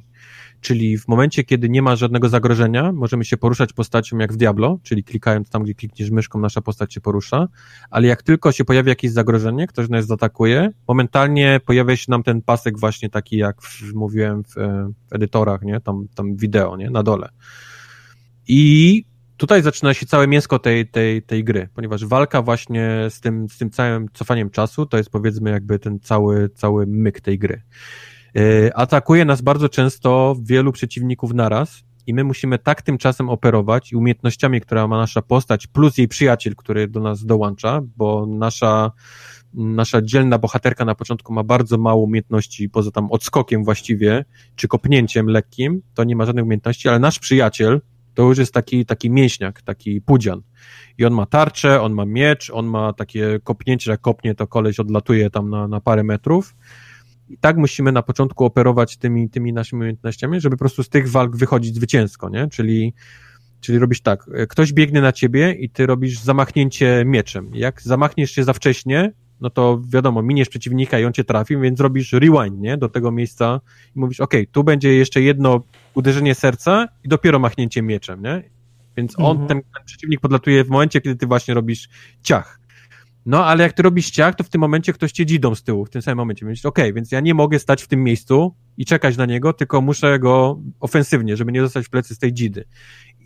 Czyli 0.61 0.97
w 0.97 1.07
momencie, 1.07 1.43
kiedy 1.43 1.69
nie 1.69 1.81
ma 1.81 1.95
żadnego 1.95 2.29
zagrożenia, 2.29 2.91
możemy 2.91 3.25
się 3.25 3.37
poruszać 3.37 3.73
postacią 3.73 4.17
jak 4.17 4.33
w 4.33 4.37
Diablo, 4.37 4.79
czyli 4.83 5.03
klikając 5.03 5.49
tam, 5.49 5.63
gdzie 5.63 5.73
klikniesz 5.73 6.09
myszką, 6.09 6.39
nasza 6.39 6.61
postać 6.61 6.93
się 6.93 7.01
porusza, 7.01 7.47
ale 7.89 8.07
jak 8.07 8.23
tylko 8.23 8.51
się 8.51 8.65
pojawi 8.65 8.89
jakieś 8.89 9.11
zagrożenie, 9.11 9.67
ktoś 9.67 9.89
nas 9.89 10.05
zaatakuje, 10.05 10.69
momentalnie 10.87 11.59
pojawia 11.65 11.95
się 11.95 12.05
nam 12.09 12.23
ten 12.23 12.41
pasek 12.41 12.79
właśnie 12.79 13.09
taki, 13.09 13.37
jak 13.37 13.61
w, 13.61 13.93
mówiłem 13.93 14.43
w, 14.43 14.57
e, 14.57 14.91
w 15.07 15.13
edytorach, 15.13 15.61
nie? 15.61 15.81
Tam, 15.81 16.07
tam 16.15 16.35
wideo, 16.35 16.77
nie? 16.77 16.89
Na 16.89 17.03
dole. 17.03 17.29
I 18.47 19.03
tutaj 19.37 19.61
zaczyna 19.61 19.93
się 19.93 20.05
całe 20.05 20.27
mięsko 20.27 20.59
tej, 20.59 20.87
tej, 20.87 21.21
tej 21.21 21.43
gry, 21.43 21.69
ponieważ 21.73 22.05
walka 22.05 22.41
właśnie 22.41 23.07
z 23.09 23.19
tym, 23.21 23.49
z 23.49 23.57
tym 23.57 23.69
całym 23.69 24.07
cofaniem 24.09 24.49
czasu 24.49 24.85
to 24.85 24.97
jest 24.97 25.09
powiedzmy 25.09 25.51
jakby 25.51 25.79
ten 25.79 25.99
cały, 25.99 26.49
cały 26.49 26.87
myk 26.87 27.21
tej 27.21 27.39
gry. 27.39 27.61
Yy, 28.33 28.71
atakuje 28.75 29.25
nas 29.25 29.41
bardzo 29.41 29.69
często 29.69 30.35
wielu 30.41 30.71
przeciwników 30.71 31.33
naraz 31.33 31.83
i 32.07 32.13
my 32.13 32.23
musimy 32.23 32.59
tak 32.59 32.81
tymczasem 32.81 33.29
operować 33.29 33.91
i 33.91 33.95
umiejętnościami, 33.95 34.61
która 34.61 34.87
ma 34.87 34.97
nasza 34.97 35.21
postać, 35.21 35.67
plus 35.67 35.97
jej 35.97 36.07
przyjaciel, 36.07 36.55
który 36.55 36.87
do 36.87 36.99
nas 36.99 37.25
dołącza, 37.25 37.81
bo 37.97 38.25
nasza 38.25 38.91
nasza 39.55 40.01
dzielna 40.01 40.37
bohaterka 40.37 40.85
na 40.85 40.95
początku 40.95 41.33
ma 41.33 41.43
bardzo 41.43 41.77
mało 41.77 42.03
umiejętności, 42.03 42.69
poza 42.69 42.91
tam 42.91 43.11
odskokiem 43.11 43.63
właściwie, 43.63 44.25
czy 44.55 44.67
kopnięciem 44.67 45.27
lekkim, 45.27 45.81
to 45.93 46.03
nie 46.03 46.15
ma 46.15 46.25
żadnych 46.25 46.45
umiejętności, 46.45 46.89
ale 46.89 46.99
nasz 46.99 47.19
przyjaciel, 47.19 47.81
to 48.15 48.23
już 48.23 48.37
jest 48.37 48.53
taki, 48.53 48.85
taki 48.85 49.09
mięśniak, 49.09 49.61
taki 49.61 50.01
pudzian. 50.01 50.41
I 50.97 51.05
on 51.05 51.13
ma 51.13 51.25
tarczę, 51.25 51.81
on 51.81 51.93
ma 51.93 52.05
miecz, 52.05 52.51
on 52.53 52.65
ma 52.65 52.93
takie 52.93 53.39
kopnięcie, 53.43 53.91
jak 53.91 54.01
kopnie, 54.01 54.35
to 54.35 54.47
koleś 54.47 54.79
odlatuje 54.79 55.29
tam 55.29 55.49
na, 55.49 55.67
na 55.67 55.81
parę 55.81 56.03
metrów. 56.03 56.55
I 57.29 57.37
tak 57.37 57.57
musimy 57.57 57.91
na 57.91 58.01
początku 58.01 58.45
operować 58.45 58.97
tymi, 58.97 59.29
tymi 59.29 59.53
naszymi 59.53 59.79
umiejętnościami, 59.79 60.41
żeby 60.41 60.55
po 60.55 60.59
prostu 60.59 60.83
z 60.83 60.89
tych 60.89 61.09
walk 61.09 61.35
wychodzić 61.35 61.75
zwycięsko, 61.75 62.29
nie? 62.29 62.47
Czyli, 62.47 62.93
czyli 63.59 63.79
robisz 63.79 64.01
tak, 64.01 64.29
ktoś 64.49 64.73
biegnie 64.73 65.01
na 65.01 65.11
ciebie 65.11 65.53
i 65.53 65.69
ty 65.69 65.85
robisz 65.85 66.19
zamachnięcie 66.19 67.03
mieczem. 67.05 67.51
Jak 67.53 67.81
zamachniesz 67.81 68.31
się 68.31 68.43
za 68.43 68.53
wcześnie, 68.53 69.11
no 69.41 69.49
to 69.49 69.81
wiadomo, 69.87 70.21
miniesz 70.21 70.49
przeciwnika 70.49 70.99
i 70.99 71.05
on 71.05 71.13
cię 71.13 71.23
trafi, 71.23 71.57
więc 71.57 71.79
robisz 71.79 72.13
rewind, 72.13 72.59
nie? 72.59 72.77
Do 72.77 72.89
tego 72.89 73.11
miejsca 73.11 73.61
i 73.95 73.99
mówisz, 73.99 74.19
ok, 74.19 74.33
tu 74.51 74.63
będzie 74.63 74.93
jeszcze 74.93 75.21
jedno 75.21 75.63
uderzenie 75.93 76.35
serca 76.35 76.87
i 77.03 77.07
dopiero 77.07 77.39
machnięcie 77.39 77.81
mieczem, 77.81 78.21
nie? 78.21 78.43
Więc 78.97 79.19
on, 79.19 79.31
mhm. 79.31 79.47
ten, 79.47 79.61
ten, 79.73 79.85
przeciwnik 79.85 80.19
podlatuje 80.19 80.63
w 80.63 80.69
momencie, 80.69 81.01
kiedy 81.01 81.15
ty 81.15 81.27
właśnie 81.27 81.53
robisz 81.53 81.89
ciach. 82.23 82.59
No, 83.25 83.45
ale 83.45 83.63
jak 83.63 83.73
ty 83.73 83.83
robisz 83.83 84.11
ciach, 84.11 84.35
to 84.35 84.43
w 84.43 84.49
tym 84.49 84.61
momencie 84.61 84.93
ktoś 84.93 85.11
cię 85.11 85.25
dzidą 85.25 85.55
z 85.55 85.63
tyłu, 85.63 85.85
w 85.85 85.89
tym 85.89 86.01
samym 86.01 86.17
momencie. 86.17 86.45
Więc 86.45 86.65
okej, 86.65 86.83
okay, 86.83 86.93
więc 86.93 87.11
ja 87.11 87.19
nie 87.19 87.33
mogę 87.33 87.59
stać 87.59 87.83
w 87.83 87.87
tym 87.87 88.03
miejscu 88.03 88.55
i 88.77 88.85
czekać 88.85 89.17
na 89.17 89.25
niego, 89.25 89.53
tylko 89.53 89.81
muszę 89.81 90.19
go 90.19 90.59
ofensywnie, 90.79 91.37
żeby 91.37 91.51
nie 91.51 91.61
zostać 91.61 91.85
w 91.85 91.89
plecy 91.89 92.15
z 92.15 92.19
tej 92.19 92.33
dzidy. 92.33 92.65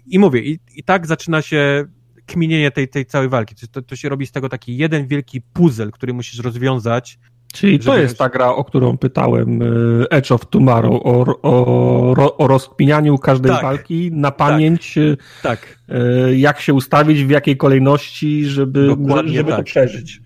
I 0.07 0.19
mówię, 0.19 0.41
i, 0.41 0.59
i 0.75 0.83
tak 0.83 1.07
zaczyna 1.07 1.41
się 1.41 1.85
kminienie 2.29 2.71
tej, 2.71 2.87
tej 2.87 3.05
całej 3.05 3.29
walki. 3.29 3.55
To, 3.71 3.81
to 3.81 3.95
się 3.95 4.09
robi 4.09 4.27
z 4.27 4.31
tego 4.31 4.49
taki 4.49 4.77
jeden 4.77 5.07
wielki 5.07 5.41
puzzle, 5.41 5.91
który 5.91 6.13
musisz 6.13 6.39
rozwiązać. 6.39 7.19
Czyli 7.53 7.79
to 7.79 7.97
jest 7.97 8.17
ta 8.17 8.29
gra, 8.29 8.49
o 8.49 8.63
którą 8.63 8.97
pytałem, 8.97 9.61
y, 9.61 10.09
Edge 10.09 10.31
of 10.31 10.45
Tomorrow, 10.45 11.01
o, 11.03 11.25
o, 11.41 12.37
o 12.37 12.47
rozkminianiu 12.47 13.17
każdej 13.17 13.51
tak, 13.51 13.61
walki 13.61 14.11
na 14.13 14.31
pamięć, 14.31 14.95
tak, 15.41 15.59
tak. 15.87 15.97
Y, 16.29 16.37
jak 16.37 16.59
się 16.59 16.73
ustawić, 16.73 17.23
w 17.23 17.29
jakiej 17.29 17.57
kolejności, 17.57 18.45
żeby, 18.45 18.95
żeby 19.25 19.49
tak. 19.49 19.57
to 19.57 19.63
przeżyć. 19.63 20.21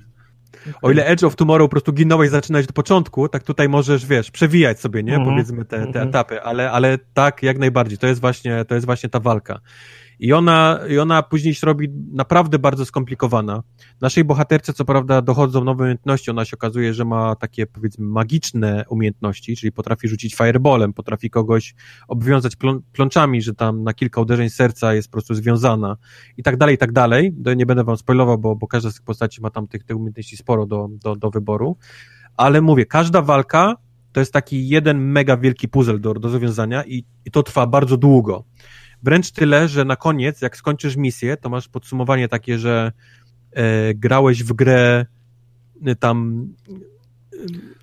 O 0.81 0.91
ile 0.91 1.05
Edge 1.05 1.23
of 1.23 1.35
Tomorrow 1.35 1.67
po 1.67 1.71
prostu 1.71 1.93
ginąłeś 1.93 2.29
zaczynać 2.29 2.65
od 2.65 2.73
początku, 2.73 3.29
tak 3.29 3.43
tutaj 3.43 3.69
możesz, 3.69 4.05
wiesz, 4.05 4.31
przewijać 4.31 4.79
sobie, 4.79 5.03
nie, 5.03 5.15
mm 5.15 5.27
-hmm. 5.27 5.31
powiedzmy 5.31 5.65
te, 5.65 5.77
te 5.77 5.83
mm 5.83 5.93
-hmm. 5.93 6.09
etapy, 6.09 6.41
ale, 6.41 6.71
ale 6.71 6.97
tak, 7.13 7.43
jak 7.43 7.57
najbardziej, 7.57 7.97
to 7.97 8.07
jest 8.07 8.21
właśnie, 8.21 8.65
to 8.65 8.75
jest 8.75 8.85
właśnie 8.85 9.09
ta 9.09 9.19
walka. 9.19 9.59
I 10.23 10.33
ona, 10.33 10.79
I 10.89 10.97
ona 10.99 11.23
później 11.23 11.53
się 11.53 11.67
robi 11.67 11.89
naprawdę 12.11 12.59
bardzo 12.59 12.85
skomplikowana. 12.85 13.63
Naszej 14.01 14.23
bohaterce, 14.23 14.73
co 14.73 14.85
prawda, 14.85 15.21
dochodzą 15.21 15.63
nowe 15.63 15.83
umiejętności. 15.83 16.31
Ona 16.31 16.45
się 16.45 16.57
okazuje, 16.57 16.93
że 16.93 17.05
ma 17.05 17.35
takie, 17.35 17.67
powiedzmy, 17.67 18.05
magiczne 18.05 18.85
umiejętności, 18.89 19.55
czyli 19.55 19.71
potrafi 19.71 20.07
rzucić 20.07 20.35
fireballem, 20.35 20.93
potrafi 20.93 21.29
kogoś 21.29 21.75
obwiązać 22.07 22.55
plą 22.55 22.79
plączami, 22.93 23.41
że 23.41 23.53
tam 23.53 23.83
na 23.83 23.93
kilka 23.93 24.21
uderzeń 24.21 24.49
serca 24.49 24.93
jest 24.93 25.07
po 25.07 25.11
prostu 25.11 25.35
związana 25.35 25.97
i 26.37 26.43
tak 26.43 26.57
dalej, 26.57 26.75
i 26.75 26.77
tak 26.77 26.91
dalej. 26.91 27.35
Nie 27.55 27.65
będę 27.65 27.83
wam 27.83 27.97
spoilował, 27.97 28.37
bo, 28.37 28.55
bo 28.55 28.67
każda 28.67 28.91
z 28.91 28.93
tych 28.93 29.03
postaci 29.03 29.41
ma 29.41 29.49
tam 29.49 29.67
tych, 29.67 29.83
tych 29.83 29.97
umiejętności 29.97 30.37
sporo 30.37 30.65
do, 30.65 30.89
do, 31.03 31.15
do 31.15 31.29
wyboru. 31.29 31.77
Ale 32.37 32.61
mówię, 32.61 32.85
każda 32.85 33.21
walka 33.21 33.75
to 34.11 34.19
jest 34.19 34.33
taki 34.33 34.67
jeden 34.67 35.11
mega 35.11 35.37
wielki 35.37 35.67
puzzle 35.67 35.99
do, 35.99 36.13
do 36.13 36.29
rozwiązania 36.29 36.83
i, 36.83 37.05
i 37.25 37.31
to 37.31 37.43
trwa 37.43 37.67
bardzo 37.67 37.97
długo. 37.97 38.43
Wręcz 39.03 39.31
tyle, 39.31 39.67
że 39.67 39.85
na 39.85 39.95
koniec, 39.95 40.41
jak 40.41 40.57
skończysz 40.57 40.95
misję, 40.95 41.37
to 41.37 41.49
masz 41.49 41.67
podsumowanie 41.67 42.27
takie, 42.27 42.59
że 42.59 42.91
e, 43.51 43.93
grałeś 43.93 44.43
w 44.43 44.53
grę 44.53 45.05
e, 45.85 45.95
tam 45.95 46.47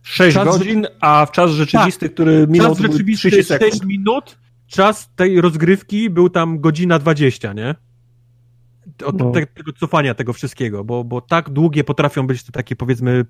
6 0.02 0.34
czas, 0.34 0.44
godzin, 0.44 0.86
a 1.00 1.26
w 1.26 1.31
czas 1.31 1.50
rzeczywisty, 1.50 2.07
tak, 2.07 2.15
który 2.15 2.47
minął 2.49 2.74
czas 2.74 2.82
rzeczywisty 2.82 3.28
30 3.28 3.49
sekund. 3.49 3.73
6 3.73 3.84
minut, 3.84 4.39
czas 4.66 5.10
tej 5.16 5.40
rozgrywki 5.40 6.10
był 6.10 6.31
tam 6.31 6.60
godzina 6.60 6.99
20, 6.99 7.52
nie? 7.52 7.74
Od 9.05 9.18
no. 9.18 9.31
te, 9.31 9.47
tego 9.47 9.73
cofania 9.73 10.15
tego 10.15 10.32
wszystkiego, 10.32 10.84
bo, 10.84 11.05
bo 11.05 11.20
tak 11.20 11.50
długie 11.50 11.84
potrafią 11.84 12.26
być 12.26 12.44
to 12.44 12.52
takie 12.52 12.76
powiedzmy 12.76 13.24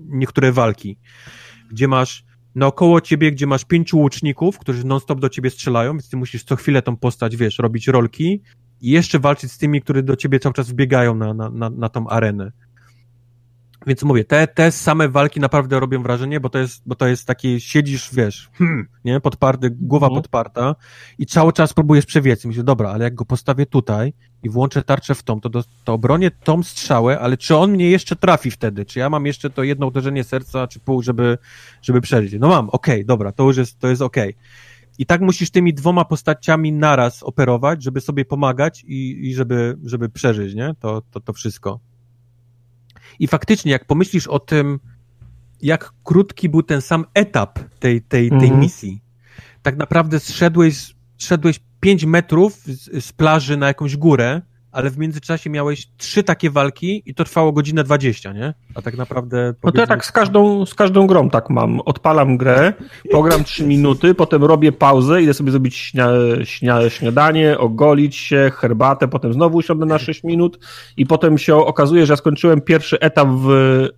niektóre 0.00 0.52
walki, 0.52 0.96
gdzie 1.70 1.88
masz 1.88 2.24
naokoło 2.54 3.00
ciebie, 3.00 3.32
gdzie 3.32 3.46
masz 3.46 3.64
pięciu 3.64 3.98
łuczników, 3.98 4.58
którzy 4.58 4.86
non-stop 4.86 5.20
do 5.20 5.28
ciebie 5.28 5.50
strzelają, 5.50 5.92
więc 5.92 6.10
ty 6.10 6.16
musisz 6.16 6.44
co 6.44 6.56
chwilę 6.56 6.82
tą 6.82 6.96
postać, 6.96 7.36
wiesz, 7.36 7.58
robić 7.58 7.88
rolki 7.88 8.42
i 8.80 8.90
jeszcze 8.90 9.18
walczyć 9.18 9.52
z 9.52 9.58
tymi, 9.58 9.82
którzy 9.82 10.02
do 10.02 10.16
ciebie 10.16 10.40
cały 10.40 10.52
czas 10.52 10.70
wbiegają 10.70 11.14
na, 11.14 11.34
na, 11.34 11.50
na, 11.50 11.70
na 11.70 11.88
tą 11.88 12.08
arenę. 12.08 12.52
Więc 13.86 14.02
mówię, 14.02 14.24
te, 14.24 14.46
te 14.46 14.72
same 14.72 15.08
walki 15.08 15.40
naprawdę 15.40 15.80
robią 15.80 16.02
wrażenie, 16.02 16.40
bo 16.40 16.48
to 16.48 16.58
jest, 16.58 16.82
bo 16.86 16.94
to 16.94 17.06
jest 17.06 17.26
taki, 17.26 17.60
siedzisz, 17.60 18.14
wiesz, 18.14 18.50
hmm, 18.52 18.88
nie, 19.04 19.20
podparty, 19.20 19.70
głowa 19.70 20.06
mhm. 20.06 20.22
podparta 20.22 20.74
i 21.18 21.26
cały 21.26 21.52
czas 21.52 21.72
próbujesz 21.72 22.06
przewiec. 22.06 22.44
Myślę, 22.44 22.64
dobra, 22.64 22.90
ale 22.90 23.04
jak 23.04 23.14
go 23.14 23.24
postawię 23.24 23.66
tutaj 23.66 24.12
i 24.42 24.50
włączę 24.50 24.82
tarczę 24.82 25.14
w 25.14 25.22
tą, 25.22 25.40
to, 25.40 25.48
do, 25.48 25.64
to 25.84 25.92
obronię 25.92 26.30
tą 26.30 26.62
strzałę, 26.62 27.20
ale 27.20 27.36
czy 27.36 27.56
on 27.56 27.70
mnie 27.70 27.90
jeszcze 27.90 28.16
trafi 28.16 28.50
wtedy? 28.50 28.84
Czy 28.84 28.98
ja 28.98 29.10
mam 29.10 29.26
jeszcze 29.26 29.50
to 29.50 29.62
jedno 29.62 29.86
uderzenie 29.86 30.24
serca, 30.24 30.66
czy 30.66 30.80
pół, 30.80 31.02
żeby, 31.02 31.38
żeby 31.82 32.00
przeżyć? 32.00 32.32
No 32.40 32.48
mam, 32.48 32.68
okej, 32.70 32.94
okay, 32.94 33.04
dobra, 33.04 33.32
to 33.32 33.44
już 33.44 33.56
jest, 33.56 33.78
to 33.78 33.88
jest 33.88 34.02
okej. 34.02 34.30
Okay. 34.30 34.42
I 34.98 35.06
tak 35.06 35.20
musisz 35.20 35.50
tymi 35.50 35.74
dwoma 35.74 36.04
postaciami 36.04 36.72
naraz 36.72 37.22
operować, 37.22 37.82
żeby 37.82 38.00
sobie 38.00 38.24
pomagać 38.24 38.84
i, 38.84 39.28
i 39.28 39.34
żeby, 39.34 39.78
żeby 39.84 40.08
przeżyć, 40.08 40.54
nie? 40.54 40.74
To, 40.80 41.02
to, 41.10 41.20
to 41.20 41.32
wszystko. 41.32 41.80
I 43.18 43.26
faktycznie, 43.26 43.72
jak 43.72 43.84
pomyślisz 43.84 44.26
o 44.26 44.38
tym, 44.38 44.80
jak 45.62 45.92
krótki 46.04 46.48
był 46.48 46.62
ten 46.62 46.80
sam 46.80 47.04
etap 47.14 47.58
tej, 47.80 48.02
tej, 48.02 48.30
tej 48.30 48.38
mhm. 48.38 48.60
misji, 48.60 49.02
tak 49.62 49.76
naprawdę 49.76 50.20
zszedłeś, 50.20 50.94
zszedłeś 51.18 51.60
5 51.80 52.04
metrów 52.04 52.56
z, 52.56 53.04
z 53.04 53.12
plaży 53.12 53.56
na 53.56 53.66
jakąś 53.66 53.96
górę, 53.96 54.42
ale 54.72 54.90
w 54.90 54.98
międzyczasie 54.98 55.50
miałeś 55.50 55.88
trzy 55.96 56.22
takie 56.22 56.50
walki 56.50 57.02
i 57.06 57.14
to 57.14 57.24
trwało 57.24 57.52
godzinę 57.52 57.84
20, 57.84 58.32
nie? 58.32 58.54
A 58.74 58.82
tak 58.82 58.96
naprawdę... 58.96 59.54
No 59.64 59.72
to 59.72 59.80
ja 59.80 59.86
tak 59.86 60.04
z 60.04 60.12
każdą, 60.12 60.66
z 60.66 60.74
każdą 60.74 61.06
grą 61.06 61.30
tak 61.30 61.50
mam. 61.50 61.80
Odpalam 61.80 62.36
grę, 62.36 62.72
program 63.10 63.44
3 63.44 63.66
minuty, 63.66 64.14
potem 64.14 64.44
robię 64.44 64.72
pauzę, 64.72 65.22
idę 65.22 65.34
sobie 65.34 65.50
zrobić 65.50 65.76
śnia, 65.76 66.08
śnia, 66.44 66.90
śniadanie, 66.90 67.58
ogolić 67.58 68.16
się, 68.16 68.50
herbatę, 68.54 69.08
potem 69.08 69.32
znowu 69.32 69.58
usiądę 69.58 69.86
na 69.86 69.98
6 69.98 70.24
minut 70.24 70.58
i 70.96 71.06
potem 71.06 71.38
się 71.38 71.56
okazuje, 71.56 72.06
że 72.06 72.12
ja 72.12 72.16
skończyłem 72.16 72.60
pierwszy 72.60 73.00
etap 73.00 73.28
w, 73.28 73.48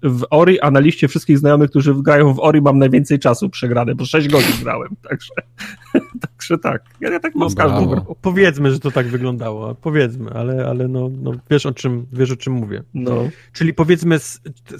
w 0.03 0.25
Ori, 0.31 0.61
a 0.61 0.70
na 0.70 0.81
liście 0.81 1.09
wszystkich 1.09 1.39
znajomych, 1.39 1.70
którzy 1.70 1.94
grają 1.94 2.35
w 2.35 2.41
Ori 2.41 2.61
mam 2.62 2.78
najwięcej 2.78 3.19
czasu 3.19 3.51
przegrane, 3.51 3.94
bo 3.94 4.05
6 4.05 4.28
godzin 4.28 4.57
grałem, 4.62 4.89
także... 5.09 5.33
Że 6.43 6.59
tak. 6.59 6.83
Ja, 7.01 7.11
ja 7.11 7.20
tak 7.20 7.35
No 7.35 7.41
mam 7.41 7.51
z 7.51 7.55
każdą 7.55 7.86
brawo. 7.86 8.03
grą. 8.03 8.15
Powiedzmy, 8.23 8.70
że 8.70 8.81
to 8.81 8.91
tak 8.91 9.07
wyglądało, 9.07 9.75
powiedzmy, 9.75 10.31
ale, 10.31 10.64
ale 10.67 10.89
no, 10.89 11.10
no 11.23 11.33
wiesz, 11.51 11.67
o 11.67 11.73
czym, 11.73 12.07
wiesz 12.12 12.31
o 12.31 12.36
czym 12.36 12.52
mówię. 12.52 12.83
No. 12.94 13.28
Czyli 13.52 13.75
powiedzmy, 13.75 14.18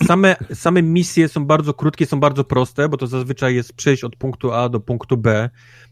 same, 0.07 0.37
same 0.55 0.83
misje 0.83 1.29
są 1.29 1.47
bardzo 1.47 1.75
krótkie, 1.75 2.07
są 2.07 2.21
bardzo 2.21 2.45
proste, 2.45 2.89
bo 2.89 2.97
to 2.97 3.07
zazwyczaj 3.07 3.55
jest 3.55 3.73
przejść 3.73 4.05
od 4.05 4.17
punktu 4.17 4.53
A 4.53 4.69
do 4.69 4.81
punktu 4.81 5.17
B, 5.17 5.51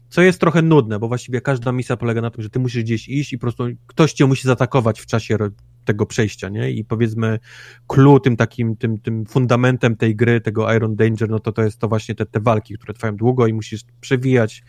co 0.09 0.21
jest 0.21 0.39
trochę 0.39 0.61
nudne, 0.61 0.99
bo 0.99 1.07
właściwie 1.07 1.41
każda 1.41 1.71
misja 1.71 1.97
polega 1.97 2.21
na 2.21 2.29
tym, 2.29 2.43
że 2.43 2.49
ty 2.49 2.59
musisz 2.59 2.83
gdzieś 2.83 3.09
iść 3.09 3.33
i 3.33 3.37
po 3.37 3.41
prostu 3.41 3.63
ktoś 3.87 4.13
cię 4.13 4.25
musi 4.25 4.47
zaatakować 4.47 5.01
w 5.01 5.05
czasie 5.05 5.37
tego 5.85 6.05
przejścia, 6.05 6.49
nie? 6.49 6.71
I 6.71 6.85
powiedzmy, 6.85 7.39
clue 7.87 8.19
tym 8.19 8.35
takim, 8.35 8.75
tym, 8.75 8.99
tym 8.99 9.25
fundamentem 9.25 9.95
tej 9.95 10.15
gry, 10.15 10.41
tego 10.41 10.73
Iron 10.73 10.95
Danger, 10.95 11.29
no 11.29 11.39
to 11.39 11.51
to 11.51 11.63
jest 11.63 11.79
to 11.79 11.87
właśnie 11.87 12.15
te, 12.15 12.25
te 12.25 12.39
walki, 12.39 12.73
które 12.77 12.93
trwają 12.93 13.15
długo 13.15 13.47
i 13.47 13.53
musisz 13.53 13.81
przewijać 14.01 14.63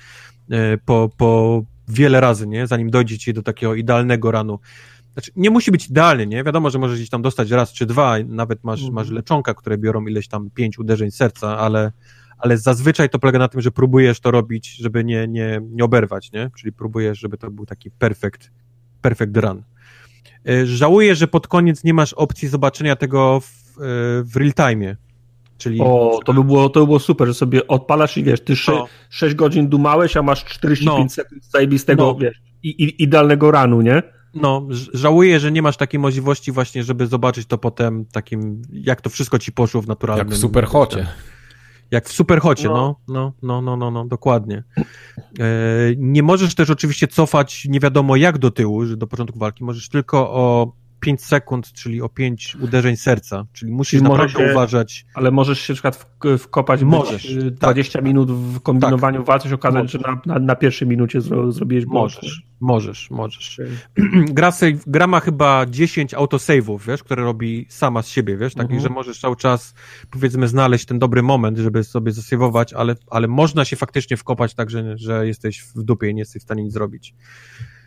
e, 0.50 0.78
po, 0.78 1.10
po 1.16 1.62
wiele 1.88 2.20
razy, 2.20 2.46
nie? 2.46 2.66
Zanim 2.66 2.90
dojdzie 2.90 3.18
ci 3.18 3.34
do 3.34 3.42
takiego 3.42 3.74
idealnego 3.74 4.30
ranu. 4.30 4.58
Znaczy, 5.14 5.30
nie 5.36 5.50
musi 5.50 5.70
być 5.70 5.86
idealnie, 5.90 6.26
nie? 6.26 6.44
Wiadomo, 6.44 6.70
że 6.70 6.78
możesz 6.78 6.96
gdzieś 6.96 7.08
tam 7.10 7.22
dostać 7.22 7.50
raz 7.50 7.72
czy 7.72 7.86
dwa, 7.86 8.14
nawet 8.26 8.64
masz, 8.64 8.80
Mhm. 8.80 8.94
masz 8.94 9.10
leczonka, 9.10 9.54
które 9.54 9.78
biorą 9.78 10.06
ileś 10.06 10.28
tam 10.28 10.50
pięć 10.50 10.78
uderzeń 10.78 11.10
serca, 11.10 11.58
ale, 11.58 11.92
ale 12.38 12.58
zazwyczaj 12.58 13.10
to 13.10 13.18
polega 13.18 13.38
na 13.38 13.48
tym, 13.48 13.60
że 13.60 13.70
próbujesz 13.70 14.20
to 14.20 14.30
robić, 14.30 14.76
żeby 14.76 15.04
nie, 15.04 15.28
nie, 15.28 15.60
nie 15.70 15.84
oberwać, 15.84 16.32
nie? 16.32 16.50
Czyli 16.58 16.72
próbujesz, 16.72 17.18
żeby 17.18 17.38
to 17.38 17.50
był 17.50 17.66
taki 17.66 17.90
perfect, 17.90 18.50
perfect 19.02 19.36
run. 19.36 19.62
Y, 20.48 20.66
Żałuję, 20.66 21.14
że 21.14 21.28
pod 21.28 21.48
koniec 21.48 21.84
nie 21.84 21.94
masz 21.94 22.12
opcji 22.12 22.48
zobaczenia 22.48 22.96
tego 22.96 23.40
w, 23.40 23.78
y, 23.78 24.24
w 24.24 24.36
real 24.36 24.52
time. 24.54 24.96
Czyli 25.58 25.80
O, 25.80 26.20
to 26.24 26.34
by, 26.34 26.44
było, 26.44 26.68
to 26.68 26.80
by 26.80 26.86
było 26.86 26.98
super, 26.98 27.28
że 27.28 27.34
sobie 27.34 27.66
odpalasz 27.66 28.16
i 28.16 28.24
wiesz, 28.24 28.40
ty 28.40 28.56
sze, 28.56 28.72
No. 28.72 28.86
6 29.10 29.34
godzin 29.34 29.68
dumałeś, 29.68 30.16
a 30.16 30.22
masz 30.22 30.44
45 30.44 31.02
No. 31.04 31.08
sekund 31.14 31.44
zajebistego, 31.44 32.02
No. 32.02 32.14
wiesz, 32.14 32.36
i, 32.62 32.68
i, 32.68 33.02
idealnego 33.02 33.50
ranu, 33.50 33.80
nie? 33.80 34.02
No, 34.34 34.66
żałuję, 34.92 35.40
że 35.40 35.52
nie 35.52 35.62
masz 35.62 35.76
takiej 35.76 36.00
możliwości 36.00 36.52
właśnie, 36.52 36.84
żeby 36.84 37.06
zobaczyć 37.06 37.46
to 37.46 37.58
potem 37.58 38.04
takim, 38.04 38.62
jak 38.72 39.00
to 39.00 39.10
wszystko 39.10 39.38
ci 39.38 39.52
poszło 39.52 39.82
w 39.82 39.88
naturalnym... 39.88 40.28
Jak 40.28 40.36
w 40.36 40.40
Superhocie. 40.40 41.06
Jak 41.90 42.08
w 42.08 42.12
Superhocie, 42.12 42.68
No. 42.68 43.00
no, 43.08 43.32
no, 43.42 43.62
no, 43.62 43.62
no, 43.62 43.76
no, 43.76 43.90
no 43.90 44.04
dokładnie. 44.04 44.62
E, 44.78 45.44
nie 45.96 46.22
możesz 46.22 46.54
też 46.54 46.70
oczywiście 46.70 47.08
cofać 47.08 47.66
nie 47.68 47.80
wiadomo 47.80 48.16
jak 48.16 48.38
do 48.38 48.50
tyłu, 48.50 48.86
że 48.86 48.96
do 48.96 49.06
początku 49.06 49.38
walki, 49.38 49.64
możesz 49.64 49.88
tylko 49.88 50.30
o 50.30 50.72
5 51.04 51.24
sekund, 51.24 51.72
czyli 51.72 52.02
o 52.02 52.08
5 52.08 52.56
uderzeń 52.60 52.96
serca, 52.96 53.46
czyli 53.52 53.72
musisz 53.72 53.90
Czyli 53.90 54.02
naprawdę 54.02 54.32
się- 54.46 54.52
uważać. 54.52 55.06
Ale 55.14 55.30
możesz 55.30 55.60
się 55.60 55.72
na 55.72 55.74
przykład 55.74 56.06
wkopać 56.38 56.82
Możesz, 56.82 57.34
być, 57.34 57.44
y, 57.44 57.50
tak. 57.50 57.60
20 57.60 58.00
minut 58.00 58.30
w 58.30 58.60
kombinowaniu 58.60 59.24
tak. 59.24 59.42
się 59.42 59.54
okazać, 59.54 59.82
Możesz. 59.82 59.92
że 59.92 59.98
na, 59.98 60.20
na, 60.34 60.38
na 60.40 60.56
pierwszej 60.56 60.88
minucie 60.88 61.20
zro, 61.20 61.52
zrobiłeś 61.52 61.86
błąd. 61.86 62.14
Możesz, 62.14 62.42
możesz, 62.60 63.10
możesz. 63.10 63.60
Gra, 64.36 64.50
save, 64.50 64.72
gra 64.86 65.06
ma 65.06 65.20
chyba 65.20 65.66
10 65.66 66.14
autosave'ów, 66.14 66.78
wiesz, 66.86 67.02
które 67.02 67.22
robi 67.22 67.66
sama 67.68 68.02
z 68.02 68.08
siebie, 68.08 68.36
wiesz, 68.36 68.54
takich, 68.54 68.70
Mhm. 68.76 68.82
że 68.82 68.94
możesz 68.94 69.20
cały 69.20 69.36
czas, 69.36 69.74
powiedzmy, 70.10 70.48
znaleźć 70.48 70.86
ten 70.86 70.98
dobry 70.98 71.22
moment, 71.22 71.58
żeby 71.58 71.84
sobie 71.84 72.12
zasejwować, 72.12 72.72
ale, 72.72 72.94
ale 73.10 73.28
można 73.28 73.64
się 73.64 73.76
faktycznie 73.76 74.16
wkopać 74.16 74.54
tak, 74.54 74.70
że, 74.70 74.98
że 74.98 75.26
jesteś 75.26 75.60
w 75.60 75.82
dupie 75.82 76.08
i 76.10 76.14
nie 76.14 76.20
jesteś 76.20 76.42
w 76.42 76.44
stanie 76.44 76.62
nic 76.64 76.72
zrobić. 76.72 77.14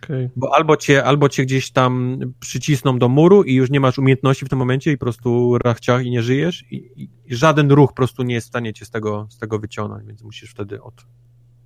Okej. 0.03 0.29
Bo 0.35 0.55
albo 0.55 0.77
cię, 0.77 1.03
albo 1.03 1.29
cię 1.29 1.43
gdzieś 1.43 1.71
tam 1.71 2.19
przycisną 2.39 2.99
do 2.99 3.09
muru 3.09 3.43
i 3.43 3.53
już 3.53 3.69
nie 3.69 3.79
masz 3.79 3.97
umiejętności 3.97 4.45
w 4.45 4.49
tym 4.49 4.59
momencie 4.59 4.91
i 4.91 4.97
po 4.97 5.05
prostu 5.05 5.57
rachciach 5.57 6.05
i 6.05 6.11
nie 6.11 6.23
żyjesz 6.23 6.65
i, 6.71 6.91
i, 7.03 7.35
żaden 7.35 7.71
ruch 7.71 7.89
po 7.89 7.95
prostu 7.95 8.23
nie 8.23 8.35
jest 8.35 8.47
w 8.47 8.49
stanie 8.49 8.73
cię 8.73 8.85
z 8.85 8.89
tego, 8.89 9.27
z 9.29 9.37
tego 9.37 9.59
wyciągnąć, 9.59 10.07
więc 10.07 10.23
musisz 10.23 10.51
wtedy 10.51 10.81
od, 10.81 11.05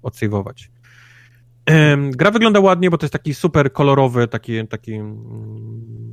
odsejwować. 0.02 0.72
Em, 1.66 2.12
gra 2.12 2.32
wygląda 2.32 2.60
ładnie, 2.60 2.90
bo 2.90 2.98
to 2.98 3.06
jest 3.06 3.14
taki 3.14 3.34
super 3.34 3.74
kolorowy, 3.74 4.28
taki, 4.28 4.68
taki 4.68 4.94
mm, 4.94 6.12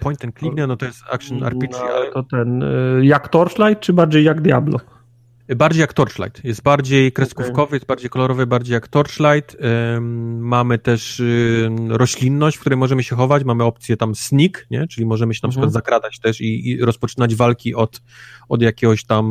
point 0.00 0.24
and 0.24 0.38
click, 0.38 0.56
no 0.68 0.76
to 0.76 0.86
jest 0.86 1.02
action 1.10 1.44
RPG, 1.44 1.78
No, 1.78 1.84
ale 1.84 2.12
to 2.12 2.22
ten, 2.22 2.62
y, 2.62 3.06
jak 3.06 3.28
Torchlight, 3.28 3.80
czy 3.80 3.92
bardziej 3.92 4.24
jak 4.24 4.40
Diablo? 4.40 4.80
Bardziej 5.48 5.80
jak 5.80 5.92
Torchlight. 5.92 6.44
Jest 6.44 6.62
bardziej 6.62 7.12
kreskówkowy, 7.12 7.76
jest 7.76 7.86
bardziej 7.86 8.10
kolorowy, 8.10 8.46
bardziej 8.46 8.74
jak 8.74 8.88
Torchlight. 8.88 9.56
Ym, 9.96 10.38
mamy 10.46 10.78
też 10.78 11.20
ym, 11.20 11.92
roślinność, 11.92 12.56
w 12.56 12.60
której 12.60 12.76
możemy 12.78 13.02
się 13.02 13.16
chować. 13.16 13.44
Mamy 13.44 13.64
opcję 13.64 13.96
tam 13.96 14.14
sneak, 14.14 14.66
nie? 14.70 14.86
czyli 14.86 15.06
możemy 15.06 15.34
się 15.34 15.40
na 15.42 15.46
Mhm. 15.46 15.50
przykład 15.50 15.72
zakradać 15.72 16.18
też 16.20 16.40
i, 16.40 16.68
i 16.70 16.84
rozpoczynać 16.84 17.34
walki 17.34 17.74
od, 17.74 18.02
od 18.48 18.62
jakiegoś 18.62 19.04
tam 19.04 19.26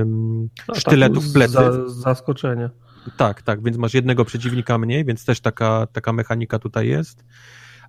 ym, 0.00 0.48
No, 0.68 0.74
sztyletu 0.74 1.20
w 1.20 1.32
plecy. 1.32 1.52
Za, 1.52 1.88
zaskoczenie. 1.88 2.70
Tak, 3.16 3.42
tak, 3.42 3.62
więc 3.62 3.76
masz 3.76 3.94
jednego 3.94 4.24
przeciwnika 4.24 4.78
mniej, 4.78 5.04
więc 5.04 5.24
też 5.24 5.40
taka, 5.40 5.86
taka 5.92 6.12
mechanika 6.12 6.58
tutaj 6.58 6.88
jest. 6.88 7.24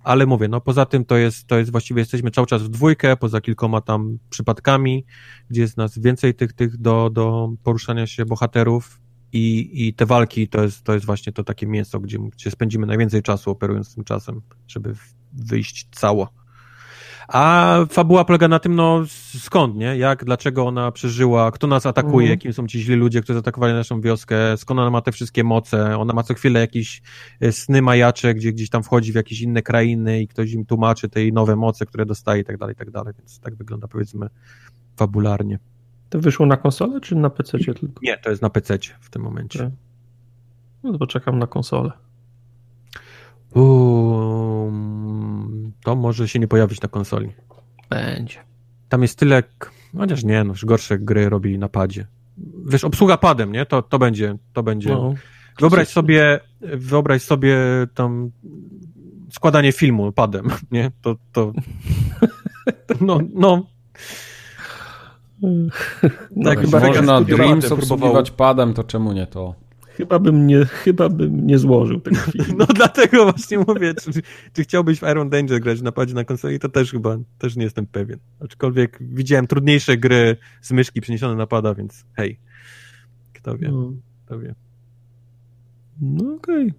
Ale 0.04 0.26
mówię, 0.26 0.48
no 0.48 0.60
poza 0.60 0.86
tym 0.86 1.04
to 1.04 1.16
jest, 1.16 1.46
to 1.46 1.58
jest 1.58 1.70
właściwie 1.70 2.00
jesteśmy 2.00 2.30
cały 2.30 2.46
czas 2.46 2.62
w 2.62 2.68
dwójkę, 2.68 3.16
poza 3.16 3.40
kilkoma 3.40 3.80
tam 3.80 4.18
przypadkami, 4.30 5.04
gdzie 5.50 5.60
jest 5.60 5.76
nas 5.76 5.98
więcej 5.98 6.34
tych, 6.34 6.52
tych 6.52 6.76
do, 6.76 7.10
do 7.10 7.52
poruszania 7.62 8.06
się 8.06 8.24
bohaterów 8.24 9.00
i, 9.32 9.70
i 9.72 9.94
te 9.94 10.06
walki 10.06 10.48
to 10.48 10.62
jest, 10.62 10.82
to 10.84 10.94
jest 10.94 11.06
właśnie 11.06 11.32
to 11.32 11.44
takie 11.44 11.66
mięso, 11.66 12.00
gdzie, 12.00 12.18
gdzie 12.18 12.50
spędzimy 12.50 12.86
najwięcej 12.86 13.22
czasu 13.22 13.50
operując 13.50 13.94
tym 13.94 14.04
czasem, 14.04 14.42
żeby 14.68 14.94
wyjść 15.32 15.88
cało. 15.90 16.39
A 17.32 17.76
fabuła 17.90 18.24
polega 18.24 18.48
na 18.48 18.58
tym, 18.58 18.74
no 18.74 19.02
skąd, 19.38 19.76
nie? 19.76 19.96
Jak, 19.96 20.24
dlaczego 20.24 20.66
ona 20.66 20.92
przeżyła, 20.92 21.50
kto 21.50 21.66
nas 21.66 21.86
atakuje, 21.86 22.26
Mhm. 22.26 22.38
kim 22.38 22.52
są 22.52 22.66
ci 22.66 22.80
źli 22.80 22.94
ludzie, 22.94 23.20
którzy 23.20 23.34
zaatakowali 23.34 23.74
naszą 23.74 24.00
wioskę, 24.00 24.56
skąd 24.56 24.80
ona 24.80 24.90
ma 24.90 25.00
te 25.00 25.12
wszystkie 25.12 25.44
moce, 25.44 25.98
ona 25.98 26.12
ma 26.14 26.22
co 26.22 26.34
chwilę 26.34 26.60
jakieś 26.60 27.02
e, 27.40 27.52
sny 27.52 27.82
majacze, 27.82 28.34
gdzie 28.34 28.52
gdzieś 28.52 28.70
tam 28.70 28.82
wchodzi 28.82 29.12
w 29.12 29.14
jakieś 29.14 29.40
inne 29.40 29.62
krainy 29.62 30.20
i 30.22 30.28
ktoś 30.28 30.52
im 30.52 30.64
tłumaczy 30.64 31.08
te 31.08 31.20
jej 31.20 31.32
nowe 31.32 31.56
moce, 31.56 31.86
które 31.86 32.06
dostaje 32.06 32.42
i 32.42 32.44
tak 32.44 32.58
dalej, 32.58 32.74
i 32.74 32.78
tak 32.78 32.90
dalej, 32.90 33.14
więc 33.18 33.40
tak 33.40 33.54
wygląda 33.54 33.88
powiedzmy 33.88 34.26
fabularnie. 34.96 35.58
To 36.08 36.20
wyszło 36.20 36.46
na 36.46 36.56
konsolę, 36.56 37.00
czy 37.00 37.16
na 37.16 37.30
PC 37.30 37.58
tylko? 37.58 38.00
Nie, 38.02 38.18
to 38.18 38.30
jest 38.30 38.42
na 38.42 38.50
PC 38.50 38.78
w 39.00 39.10
tym 39.10 39.22
momencie. 39.22 39.58
Okej. 39.58 39.70
No 40.82 40.92
to 40.92 40.98
poczekam 40.98 41.38
na 41.38 41.46
konsolę. 41.46 41.92
Um, 43.54 45.29
to 45.84 45.96
może 45.96 46.28
się 46.28 46.38
nie 46.38 46.48
pojawić 46.48 46.80
na 46.80 46.88
konsoli. 46.88 47.32
Będzie. 47.90 48.38
Tam 48.88 49.02
jest 49.02 49.18
tyle, 49.18 49.42
chociaż 49.98 50.24
nie, 50.24 50.44
no 50.44 50.50
już 50.50 50.64
gorsze 50.64 50.98
gry 50.98 51.28
robi 51.28 51.58
na 51.58 51.68
padzie. 51.68 52.06
Wiesz, 52.66 52.84
obsługa 52.84 53.16
padem, 53.16 53.52
nie? 53.52 53.66
To, 53.66 53.82
to 53.82 53.98
będzie, 53.98 54.36
to 54.52 54.62
będzie. 54.62 54.90
No. 54.90 55.14
Wyobraź 55.60 55.88
sobie, 55.88 56.40
wyobraź 56.60 57.22
sobie 57.22 57.56
tam 57.94 58.30
składanie 59.32 59.72
filmu 59.72 60.12
padem, 60.12 60.50
nie? 60.72 60.90
To, 61.02 61.16
to, 61.32 61.52
no, 63.00 63.18
no, 63.34 63.66
No, 65.42 65.48
Tak, 66.44 66.60
chyba, 66.60 66.80
Mega 66.80 66.88
Można 66.88 67.20
Dreams 67.20 67.72
obsługiwać 67.72 68.30
padem, 68.30 68.74
to 68.74 68.84
czemu 68.84 69.12
nie 69.12 69.26
to? 69.26 69.54
Chyba, 70.00 70.18
bym 70.18 70.46
nie, 70.46 70.64
chyba 70.64 71.08
bym 71.08 71.46
nie 71.46 71.58
złożył 71.58 72.00
tego 72.00 72.16
filmu. 72.32 72.54
no 72.58 72.66
dlatego 72.66 73.24
właśnie 73.24 73.58
mówię, 73.58 73.94
czy, 73.94 74.10
czy 74.52 74.62
chciałbyś 74.62 74.98
w 75.00 75.02
Iron 75.02 75.30
Danger 75.30 75.60
grać 75.60 75.82
na 75.82 75.92
padzie 75.92 76.14
na 76.14 76.24
konsoli, 76.24 76.58
to 76.58 76.68
też 76.68 76.90
chyba, 76.90 77.16
też 77.38 77.56
nie 77.56 77.64
jestem 77.64 77.86
pewien. 77.86 78.18
Aczkolwiek 78.40 78.98
widziałem 79.00 79.46
trudniejsze 79.46 79.96
gry 79.96 80.36
z 80.60 80.72
myszki 80.72 81.00
przeniesione 81.00 81.34
na 81.34 81.46
pada, 81.46 81.74
więc 81.74 82.04
hej, 82.14 82.38
kto 83.32 83.56
wie, 83.58 83.68
No, 83.72 83.92
kto 84.26 84.38
wie. 84.38 84.54
no 86.00 86.34
okej. 86.34 86.74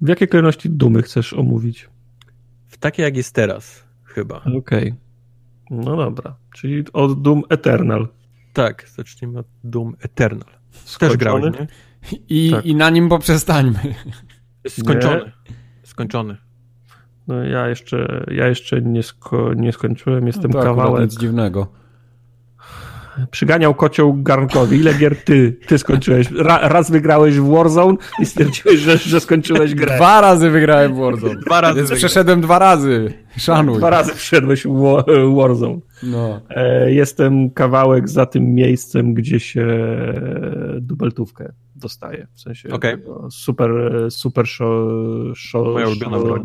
W 0.00 0.08
jakiej 0.08 0.28
kolejności 0.28 0.70
dumy 0.70 1.02
chcesz 1.02 1.32
omówić? 1.32 1.88
W 2.68 2.76
takie 2.78 3.02
jak 3.02 3.16
jest 3.16 3.34
teraz, 3.34 3.84
chyba. 4.04 4.44
Okej. 4.58 4.94
No 5.70 5.96
dobra. 5.96 6.36
Czyli 6.54 6.84
od 6.92 7.22
Doom 7.22 7.42
Eternal. 7.48 8.08
Tak, 8.52 8.88
zacznijmy 8.96 9.38
od 9.38 9.46
Doom 9.64 9.96
Eternal. 10.00 10.48
Też 10.98 11.16
grałeś, 11.16 11.44
nie? 11.44 11.66
I, 12.28 12.50
Tak. 12.50 12.66
I 12.66 12.74
na 12.74 12.90
nim 12.90 13.08
poprzestańmy. 13.08 13.78
Skończony. 14.68 15.32
Skończony. 15.82 16.36
No 17.28 17.34
ja 17.44 17.68
jeszcze, 17.68 18.24
ja 18.30 18.46
jeszcze 18.46 18.82
nie, 18.82 19.00
sko- 19.02 19.54
nie 19.56 19.72
skończyłem, 19.72 20.26
jestem 20.26 20.52
to 20.52 20.58
akurat 20.58 20.76
kawałek. 20.76 21.02
nic 21.02 21.18
dziwnego. 21.20 21.72
Przyganiał 23.30 23.74
kocioł 23.74 24.14
garnkowi. 24.22 24.76
Ile 24.76 24.94
gier 24.94 25.16
ty, 25.24 25.56
ty 25.66 25.78
skończyłeś? 25.78 26.30
Ra, 26.30 26.68
raz 26.68 26.90
wygrałeś 26.90 27.34
w 27.38 27.48
Warzone 27.50 27.96
i 28.20 28.26
stwierdziłeś, 28.26 28.80
że, 28.80 28.96
że 28.98 29.20
skończyłeś 29.20 29.74
grę. 29.74 29.96
Dwa 29.96 30.20
razy 30.20 30.50
wygrałem 30.50 30.94
w 30.94 30.98
Warzone. 30.98 31.34
Dwa 31.46 31.60
razy 31.60 31.74
Więc 31.74 31.88
wygrałem. 31.88 31.98
przeszedłem 32.08 32.40
dwa 32.40 32.58
razy. 32.58 33.12
Szanuj. 33.36 33.78
Dwa 33.78 33.90
razy 33.90 34.14
wszedłeś 34.14 34.66
w 34.66 34.80
Wa- 34.82 35.04
Warzone. 35.36 35.78
No. 36.02 36.40
E, 36.50 36.92
Jestem 36.92 37.50
kawałek 37.50 38.08
za 38.08 38.26
tym 38.26 38.54
miejscem, 38.54 39.14
gdzie 39.14 39.40
się 39.40 39.66
dubeltówkę 40.80 41.52
dostaje. 41.76 42.26
W 42.34 42.40
sensie 42.40 42.68
Okej. 42.68 42.96
tego 42.98 43.28
super, 43.30 43.70
super 44.10 44.46
show, 44.48 44.88
show, 45.34 45.66
Moja 45.66 45.86
ulubiona 45.86 46.18
broń. 46.18 46.42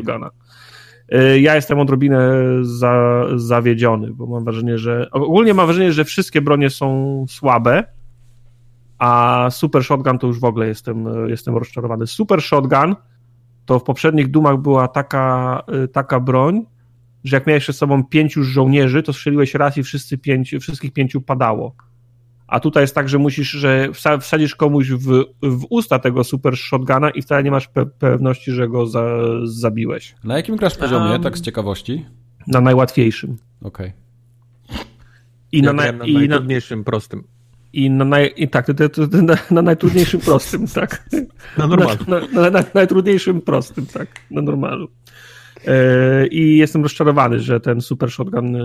E, 1.10 1.40
Ja 1.40 1.56
jestem 1.56 1.80
odrobinę 1.80 2.30
za, 2.62 3.24
zawiedziony, 3.36 4.14
bo 4.14 4.28
mam 4.28 4.44
wrażenie, 4.44 4.78
że 4.78 5.08
ogólnie 5.12 5.54
mam 5.54 5.66
wrażenie, 5.66 5.92
że 5.94 6.06
wszystkie 6.06 6.42
bronie 6.42 6.70
są 6.70 7.26
słabe, 7.30 7.84
a 9.00 9.48
Super 9.52 9.84
Shotgun 9.84 10.20
to 10.20 10.28
już 10.28 10.40
w 10.40 10.44
ogóle 10.44 10.68
jestem, 10.68 11.30
jestem 11.30 11.58
rozczarowany. 11.58 12.08
Super 12.08 12.42
Shotgun 12.42 12.96
to 13.66 13.80
w 13.80 13.84
poprzednich 13.84 14.32
Dumach 14.32 14.58
była 14.58 14.88
taka, 14.88 15.62
taka 15.94 16.20
broń, 16.20 16.66
że 17.24 17.36
jak 17.38 17.48
miałeś 17.48 17.66
ze 17.66 17.74
sobą 17.74 18.04
pięciu 18.04 18.44
żołnierzy, 18.44 19.04
to 19.04 19.14
strzeliłeś 19.14 19.54
raz 19.54 19.78
i 19.78 19.84
wszyscy 19.84 20.18
pięć, 20.18 20.56
wszystkich 20.62 20.94
pięciu 20.94 21.22
padało. 21.22 21.76
A 22.48 22.60
tutaj 22.60 22.84
jest 22.84 22.96
tak, 22.96 23.10
że 23.10 23.18
musisz, 23.18 23.50
że 23.50 23.90
wsadzisz 24.22 24.56
komuś 24.56 24.90
w, 24.90 25.24
w 25.44 25.66
usta 25.70 26.00
tego 26.00 26.24
super 26.24 26.58
shotguna 26.58 27.10
i 27.10 27.22
wcale 27.22 27.44
nie 27.44 27.52
masz 27.52 27.68
pe 27.68 27.86
pewności, 27.86 28.52
że 28.52 28.68
go 28.68 28.88
za, 28.88 29.04
zabiłeś. 29.44 30.16
Na 30.24 30.38
jakim 30.38 30.56
grasz 30.56 30.78
poziomie, 30.78 31.12
um, 31.12 31.24
tak 31.24 31.38
z 31.38 31.42
ciekawości? 31.42 32.06
Na 32.48 32.62
najłatwiejszym. 32.62 33.38
Okej. 33.62 33.88
Okay. 33.88 34.08
I 35.52 35.62
ja 35.62 35.74
na, 35.74 35.92
na, 35.92 35.92
na 35.92 36.06
najtrudniejszym, 36.06 36.84
prostym. 36.84 37.24
I, 37.74 37.90
na 37.90 38.06
naj, 38.06 38.34
i 38.38 38.48
tak, 38.48 38.66
to, 38.66 38.74
to, 38.74 39.08
to, 39.08 39.22
na, 39.22 39.38
na, 39.52 39.62
najtrudniejszym 39.62 40.20
prostym, 40.20 40.68
tak. 40.68 41.10
Na 41.58 41.68
normalu. 41.68 41.98
Na, 42.34 42.50
na, 42.50 42.64
najtrudniejszym 42.74 43.42
prostym, 43.42 43.86
tak. 43.86 44.08
Na 44.32 44.42
normalu. 44.42 44.88
E, 45.66 46.28
I 46.28 46.58
jestem 46.58 46.84
rozczarowany, 46.84 47.40
że 47.40 47.60
ten 47.60 47.82
super 47.82 48.12
shotgun 48.12 48.56
e, 48.56 48.62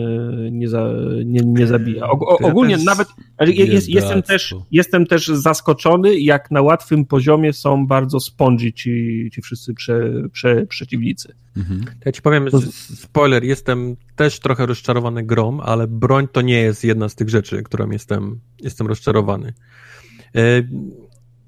nie, 0.51 0.69
za, 0.69 0.89
nie, 1.25 1.41
nie 1.45 1.67
zabija. 1.67 2.07
O, 2.07 2.19
o, 2.19 2.39
ogólnie 2.39 2.77
nawet 2.77 3.09
jest, 3.41 3.89
jestem, 3.89 4.23
też, 4.23 4.55
jestem 4.71 5.07
też 5.07 5.27
zaskoczony, 5.27 6.19
jak 6.19 6.51
na 6.51 6.63
łatwym 6.63 7.05
poziomie 7.05 7.53
są 7.53 7.87
bardzo 7.87 8.21
spongy 8.21 8.73
ci, 8.73 9.29
ci 9.33 9.43
wszyscy 9.43 9.75
prze, 9.75 10.13
prze, 10.33 10.67
przeciwnicy. 10.67 11.35
Mhm. 11.57 11.85
Ja 12.05 12.13
ci 12.13 12.23
powiem, 12.23 12.49
spoiler, 12.95 13.45
jestem 13.45 13.97
też 14.17 14.41
trochę 14.41 14.67
rozczarowany 14.67 15.23
grom, 15.23 15.61
ale 15.61 15.87
broń 15.87 16.29
to 16.33 16.41
nie 16.41 16.61
jest 16.61 16.85
jedna 16.85 17.09
z 17.09 17.15
tych 17.15 17.29
rzeczy, 17.29 17.63
którą 17.63 17.91
jestem, 17.91 18.41
jestem 18.61 18.87
rozczarowany. 18.87 19.53
E, 20.37 20.41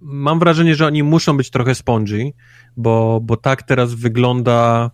mam 0.00 0.38
wrażenie, 0.38 0.74
że 0.74 0.86
oni 0.86 1.02
muszą 1.02 1.36
być 1.36 1.50
trochę 1.50 1.74
spongy, 1.74 2.32
bo, 2.76 3.20
bo 3.22 3.36
tak 3.36 3.62
teraz 3.62 3.94
wygląda 3.94 4.90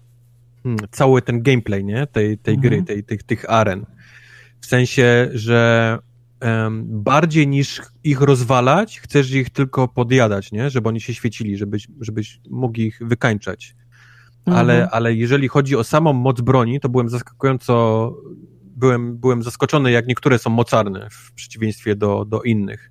cały 0.91 1.23
ten 1.23 1.43
gameplay, 1.43 1.85
nie? 1.85 2.07
Tej, 2.07 2.39
tej 2.39 2.55
mhm. 2.55 2.61
gry, 2.61 2.83
tej, 2.83 3.05
tych, 3.05 3.23
tych 3.23 3.51
aren. 3.51 3.87
W 4.61 4.67
sensie, 4.67 5.29
że 5.33 5.99
um, 6.43 6.85
bardziej 7.03 7.49
niż 7.49 7.83
ich 8.05 8.21
rozwalać, 8.21 9.01
chcesz 9.01 9.31
ich 9.31 9.51
tylko 9.51 9.89
podjadać, 9.89 10.53
nie? 10.53 10.71
Żeby 10.71 10.89
oni 10.89 11.01
się 11.01 11.15
świecili, 11.15 11.57
żebyś, 11.57 11.89
żebyś 12.01 12.41
mógł 12.51 12.81
ich 12.81 12.99
wykańczać. 13.01 13.77
Mhm. 14.47 14.57
Ale, 14.57 14.91
ale 14.91 15.15
jeżeli 15.15 15.49
chodzi 15.49 15.77
o 15.77 15.85
samą 15.85 16.13
moc 16.13 16.41
broni, 16.41 16.81
to 16.81 16.89
byłem 16.89 17.09
zaskakująco 17.09 18.15
byłem, 18.81 19.17
byłem 19.17 19.43
zaskoczony, 19.43 19.91
jak 19.91 20.07
niektóre 20.07 20.39
są 20.39 20.51
mocarne 20.51 21.09
w 21.11 21.33
przeciwieństwie 21.33 21.97
do, 21.97 22.25
do 22.25 22.43
innych. 22.43 22.91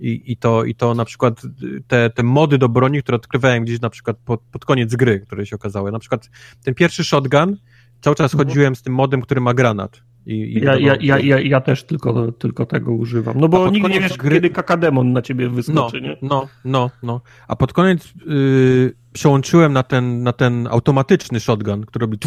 I, 0.00 0.32
i, 0.32 0.36
to, 0.36 0.64
I 0.64 0.74
to 0.74 0.94
na 0.94 1.04
przykład 1.04 1.42
te, 1.86 2.10
te 2.10 2.22
mody 2.22 2.58
do 2.58 2.68
broni, 2.68 3.02
które 3.02 3.16
odkrywałem 3.16 3.64
gdzieś 3.64 3.80
na 3.80 3.90
przykład 3.90 4.16
pod, 4.24 4.40
pod 4.40 4.64
koniec 4.64 4.96
gry, 4.96 5.20
które 5.20 5.46
się 5.46 5.56
okazały. 5.56 5.92
Na 5.92 5.98
przykład 5.98 6.30
ten 6.64 6.74
pierwszy 6.74 7.04
shotgun, 7.04 7.56
cały 8.00 8.16
czas 8.16 8.34
mhm. 8.34 8.48
chodziłem 8.48 8.76
z 8.76 8.82
tym 8.82 8.94
modem, 8.94 9.22
który 9.22 9.40
ma 9.40 9.54
granat. 9.54 10.02
I, 10.26 10.34
i 10.34 10.60
ja, 10.60 10.78
ja, 10.78 10.96
ja, 11.00 11.18
ja, 11.18 11.40
ja 11.40 11.60
też 11.60 11.84
tylko, 11.84 12.32
tylko 12.32 12.66
tego 12.66 12.92
używam. 12.92 13.40
No 13.40 13.48
bo 13.48 13.70
nigdy 13.70 13.88
nie 13.88 14.00
wiesz, 14.00 14.16
gry... 14.16 14.34
kiedy 14.36 14.50
kakademon 14.50 15.12
na 15.12 15.22
ciebie 15.22 15.48
wyskoczy, 15.48 16.00
no, 16.00 16.08
nie? 16.08 16.16
No, 16.22 16.48
no, 16.64 16.90
no. 17.02 17.20
A 17.48 17.56
pod 17.56 17.72
koniec 17.72 18.14
yy, 18.26 18.94
przełączyłem 19.14 19.72
na 19.72 19.82
ten, 19.82 20.22
na 20.22 20.32
ten 20.32 20.68
automatyczny 20.70 21.40
shotgun, 21.40 21.86
który 21.86 22.02
robi 22.02 22.18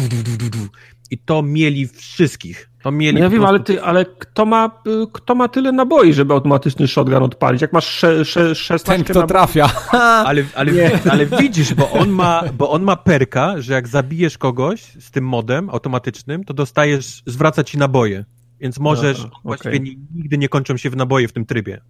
i 1.10 1.18
to 1.18 1.42
mieli 1.42 1.88
wszystkich. 1.88 2.70
To 2.82 2.90
mieli 2.90 3.18
no 3.18 3.24
ja 3.24 3.30
wiem, 3.30 3.44
ale, 3.44 3.60
ty, 3.60 3.82
ale 3.82 4.04
kto, 4.04 4.46
ma, 4.46 4.82
kto 5.12 5.34
ma 5.34 5.48
tyle 5.48 5.72
naboi, 5.72 6.12
żeby 6.12 6.34
automatyczny 6.34 6.88
shotgun 6.88 7.22
odpalić? 7.22 7.62
Jak 7.62 7.72
masz 7.72 7.86
sze, 7.86 8.24
sze, 8.24 8.54
16 8.54 8.92
Ten, 8.92 9.04
kto 9.04 9.26
trafia. 9.26 9.70
ale, 10.28 10.44
ale, 10.54 10.72
ale 11.10 11.26
widzisz, 11.26 11.74
bo 11.74 11.90
on, 11.90 12.10
ma, 12.10 12.42
bo 12.58 12.70
on 12.70 12.82
ma 12.82 12.96
perka, 12.96 13.60
że 13.60 13.72
jak 13.72 13.88
zabijesz 13.88 14.38
kogoś 14.38 14.82
z 14.82 15.10
tym 15.10 15.24
modem 15.24 15.70
automatycznym, 15.70 16.44
to 16.44 16.54
dostajesz, 16.54 17.22
zwraca 17.26 17.64
ci 17.64 17.78
naboje. 17.78 18.24
Więc 18.60 18.78
możesz, 18.78 19.26
właściwie 19.44 19.76
okay. 19.76 19.96
nigdy 20.14 20.38
nie 20.38 20.48
kończą 20.48 20.76
się 20.76 20.90
w 20.90 20.96
naboje 20.96 21.28
w 21.28 21.32
tym 21.32 21.46
trybie. 21.46 21.80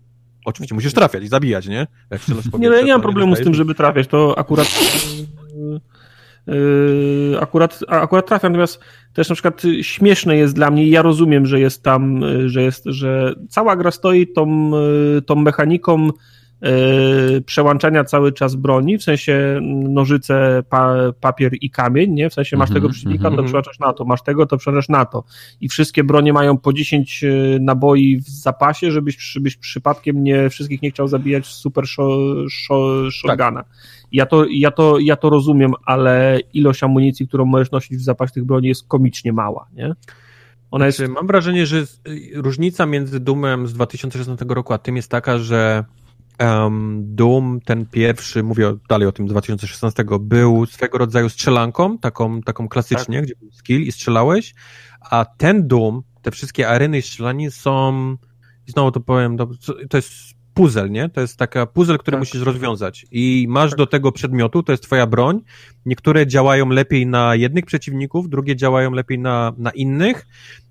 Oczywiście 0.44 0.75
musisz 0.75 0.92
trafiać 0.92 1.25
i 1.25 1.28
zabijać, 1.28 1.67
nie? 1.68 1.86
Jak 2.10 2.20
nie, 2.58 2.68
no 2.68 2.76
ja 2.76 2.83
nie 2.83 2.92
mam 2.92 3.02
problemu 3.02 3.36
z 3.36 3.41
tym, 3.41 3.55
żeby 3.55 3.75
trafiać. 3.75 4.07
To 4.07 4.39
akurat 4.39 4.68
Yy, 6.49 7.41
akurat, 7.41 7.81
akurat 7.89 8.26
trafia. 8.26 8.49
Natomiast 8.49 8.81
też 9.12 9.28
na 9.28 9.34
przykład 9.34 9.62
śmieszne 9.83 10.36
jest 10.36 10.55
dla 10.55 10.70
mnie, 10.70 10.89
ja 10.89 11.02
rozumiem, 11.02 11.47
że 11.47 11.60
jest 11.60 11.83
tam, 11.83 12.20
yy, 12.20 12.49
że 12.49 12.62
jest, 12.62 12.84
że 12.86 13.34
cała 13.49 13.76
gra 13.76 13.91
stoi 13.91 14.26
tą, 14.26 14.70
tą 15.26 15.34
mechaniką 15.34 16.08
przełączania 17.46 18.04
cały 18.04 18.32
czas 18.32 18.54
broni, 18.54 18.98
w 18.98 19.02
sensie 19.02 19.60
nożyce, 19.88 20.62
pa, 20.70 20.94
papier 21.20 21.52
i 21.60 21.70
kamień, 21.70 22.10
nie? 22.10 22.30
W 22.30 22.34
sensie 22.34 22.56
masz 22.56 22.68
tego 22.68 22.78
mhm, 22.78 22.92
przeciwnika, 22.92 23.22
to 23.22 23.28
mhm. 23.28 23.46
przełączasz 23.46 23.78
na 23.78 23.92
to, 23.92 24.04
masz 24.04 24.22
tego, 24.22 24.46
to 24.46 24.56
przełączasz 24.56 24.88
na 24.88 25.04
to. 25.04 25.24
I 25.60 25.68
wszystkie 25.68 26.04
bronie 26.04 26.32
mają 26.32 26.58
po 26.58 26.72
10 26.72 27.24
naboi 27.60 28.16
w 28.16 28.28
zapasie, 28.28 28.90
żebyś, 28.90 29.16
żebyś 29.18 29.56
przypadkiem 29.56 30.24
nie, 30.24 30.50
wszystkich 30.50 30.82
nie 30.82 30.90
chciał 30.90 31.08
zabijać 31.08 31.46
super 31.46 31.84
shotguna. 31.86 33.62
Tak. 33.62 33.66
Ja 34.12 34.26
to, 34.26 34.44
ja, 34.50 34.70
to, 34.70 34.98
ja 34.98 35.16
to 35.16 35.30
rozumiem, 35.30 35.72
ale 35.84 36.40
ilość 36.52 36.82
amunicji, 36.82 37.28
którą 37.28 37.44
możesz 37.44 37.70
nosić 37.70 37.98
w 37.98 38.02
zapasie 38.02 38.32
tych 38.32 38.44
broni 38.44 38.68
jest 38.68 38.88
komicznie 38.88 39.32
mała, 39.32 39.66
nie? 39.72 39.92
Ona 40.70 40.86
jest... 40.86 40.98
Znaczy, 40.98 41.12
mam 41.12 41.26
wrażenie, 41.26 41.66
że 41.66 41.84
różnica 42.34 42.86
między 42.86 43.20
Doomem 43.20 43.66
z 43.66 43.72
2016 43.72 44.44
roku 44.48 44.72
a 44.72 44.78
tym 44.78 44.96
jest 44.96 45.10
taka, 45.10 45.38
że 45.38 45.84
um, 46.41 47.02
Doom, 47.15 47.60
ten 47.65 47.86
pierwszy, 47.86 48.42
mówię 48.42 48.76
dalej 48.89 49.08
o 49.08 49.12
tym 49.12 49.26
2016, 49.26 50.05
był 50.20 50.67
swego 50.67 50.99
rodzaju 50.99 51.28
strzelanką, 51.28 51.99
taką, 51.99 52.42
taką 52.42 52.68
klasycznie, 52.68 53.17
tak. 53.18 53.25
gdzie 53.25 53.34
był 53.41 53.50
skill 53.52 53.83
i 53.83 53.92
strzelałeś, 53.92 54.55
a 55.10 55.25
ten 55.25 55.68
Doom, 55.68 56.02
te 56.23 56.31
wszystkie 56.31 56.68
areny 56.68 56.99
i 56.99 57.02
strzelanie 57.02 57.50
są, 57.50 58.17
znowu 58.67 58.92
to 58.92 59.00
powiem, 59.00 59.36
to 59.91 59.97
jest 59.99 60.39
puzzle, 60.58 60.91
nie? 60.91 61.08
To 61.08 61.20
jest 61.20 61.36
taka 61.36 61.67
puzzle, 61.67 61.99
który 61.99 62.15
tak. 62.15 62.20
musisz 62.20 62.42
rozwiązać 62.42 63.07
i 63.10 63.47
masz 63.49 63.70
tak. 63.70 63.78
do 63.78 63.86
tego 63.86 64.12
przedmiotu, 64.12 64.62
to 64.62 64.73
jest 64.73 64.83
twoja 64.83 65.07
broń. 65.07 65.41
Niektóre 65.86 66.26
działają 66.26 66.68
lepiej 66.68 67.07
na 67.07 67.34
jednych 67.34 67.67
przeciwników, 67.67 68.28
drugie 68.28 68.57
działają 68.57 68.91
lepiej 68.91 69.18
na, 69.18 69.52
na 69.58 69.70
innych. 69.70 70.26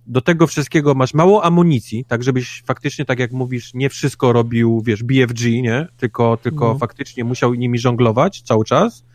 Do 0.08 0.22
tego 0.22 0.48
wszystkiego 0.48 0.96
masz 0.96 1.14
mało 1.14 1.44
amunicji, 1.44 2.06
tak 2.06 2.24
żebyś 2.24 2.64
faktycznie, 2.66 3.06
tak 3.06 3.20
jak 3.20 3.32
mówisz, 3.32 3.74
nie 3.74 3.90
wszystko 3.90 4.34
robił, 4.34 4.82
wiesz, 4.86 5.04
BFG, 5.04 5.62
nie? 5.62 5.88
Tylko, 5.98 6.38
tylko 6.38 6.68
no. 6.68 6.78
faktycznie 6.78 7.24
musiał 7.24 7.54
nimi 7.54 7.80
żonglować 7.80 8.42
cały 8.42 8.66
czas. 8.66 9.06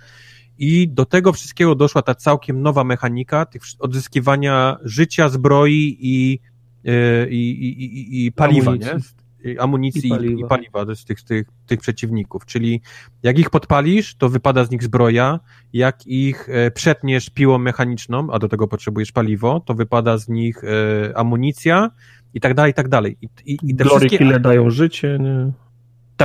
I 0.59 0.89
do 0.89 1.05
tego 1.05 1.33
wszystkiego 1.33 1.75
doszła 1.75 2.03
ta 2.03 2.15
całkiem 2.15 2.63
nowa 2.63 2.85
mechanika 2.85 3.47
tych 3.47 3.63
odzyskiwania 3.79 4.77
życia, 4.83 5.29
zbroi 5.29 5.97
i, 6.01 6.41
yy, 6.85 7.29
i, 7.31 7.51
i, 7.51 7.85
i, 7.85 8.27
i 8.27 8.33
paliwa, 8.33 8.71
Amunicji. 8.71 8.95
nie? 8.95 9.22
Amunicji 9.59 10.07
i 10.07 10.11
paliwa, 10.11 10.47
i 10.47 10.49
paliwa 10.49 10.95
z 10.95 11.05
tych, 11.05 11.23
tych, 11.23 11.47
tych 11.67 11.81
przeciwników. 11.81 12.47
Czyli 12.47 12.81
jak 13.23 13.39
ich 13.39 13.51
podpalisz, 13.51 14.15
to 14.15 14.29
wypada 14.29 14.65
z 14.65 14.71
nich 14.71 14.83
zbroja, 14.83 15.41
jak 15.73 16.07
ich 16.07 16.49
e, 16.49 16.71
przetniesz 16.71 17.31
piłą 17.31 17.59
mechaniczną, 17.59 18.31
a 18.31 18.39
do 18.39 18.49
tego 18.49 18.69
potrzebujesz 18.69 19.13
paliwo, 19.13 19.61
to 19.61 19.75
wypada 19.75 20.19
z 20.19 20.29
nich 20.29 20.65
e, 20.65 21.19
amunicja 21.19 21.91
i 22.35 22.41
tak 22.41 22.55
dalej, 22.55 22.71
i 22.71 22.75
tak 22.75 22.89
dalej. 22.89 23.17
I, 23.23 23.29
i, 23.45 23.59
i 23.63 23.75
te 23.75 23.85
Glory 23.85 24.09
wszystkie... 24.09 24.41
dają 24.41 24.71
życie, 24.71 25.19
nie? 25.21 25.53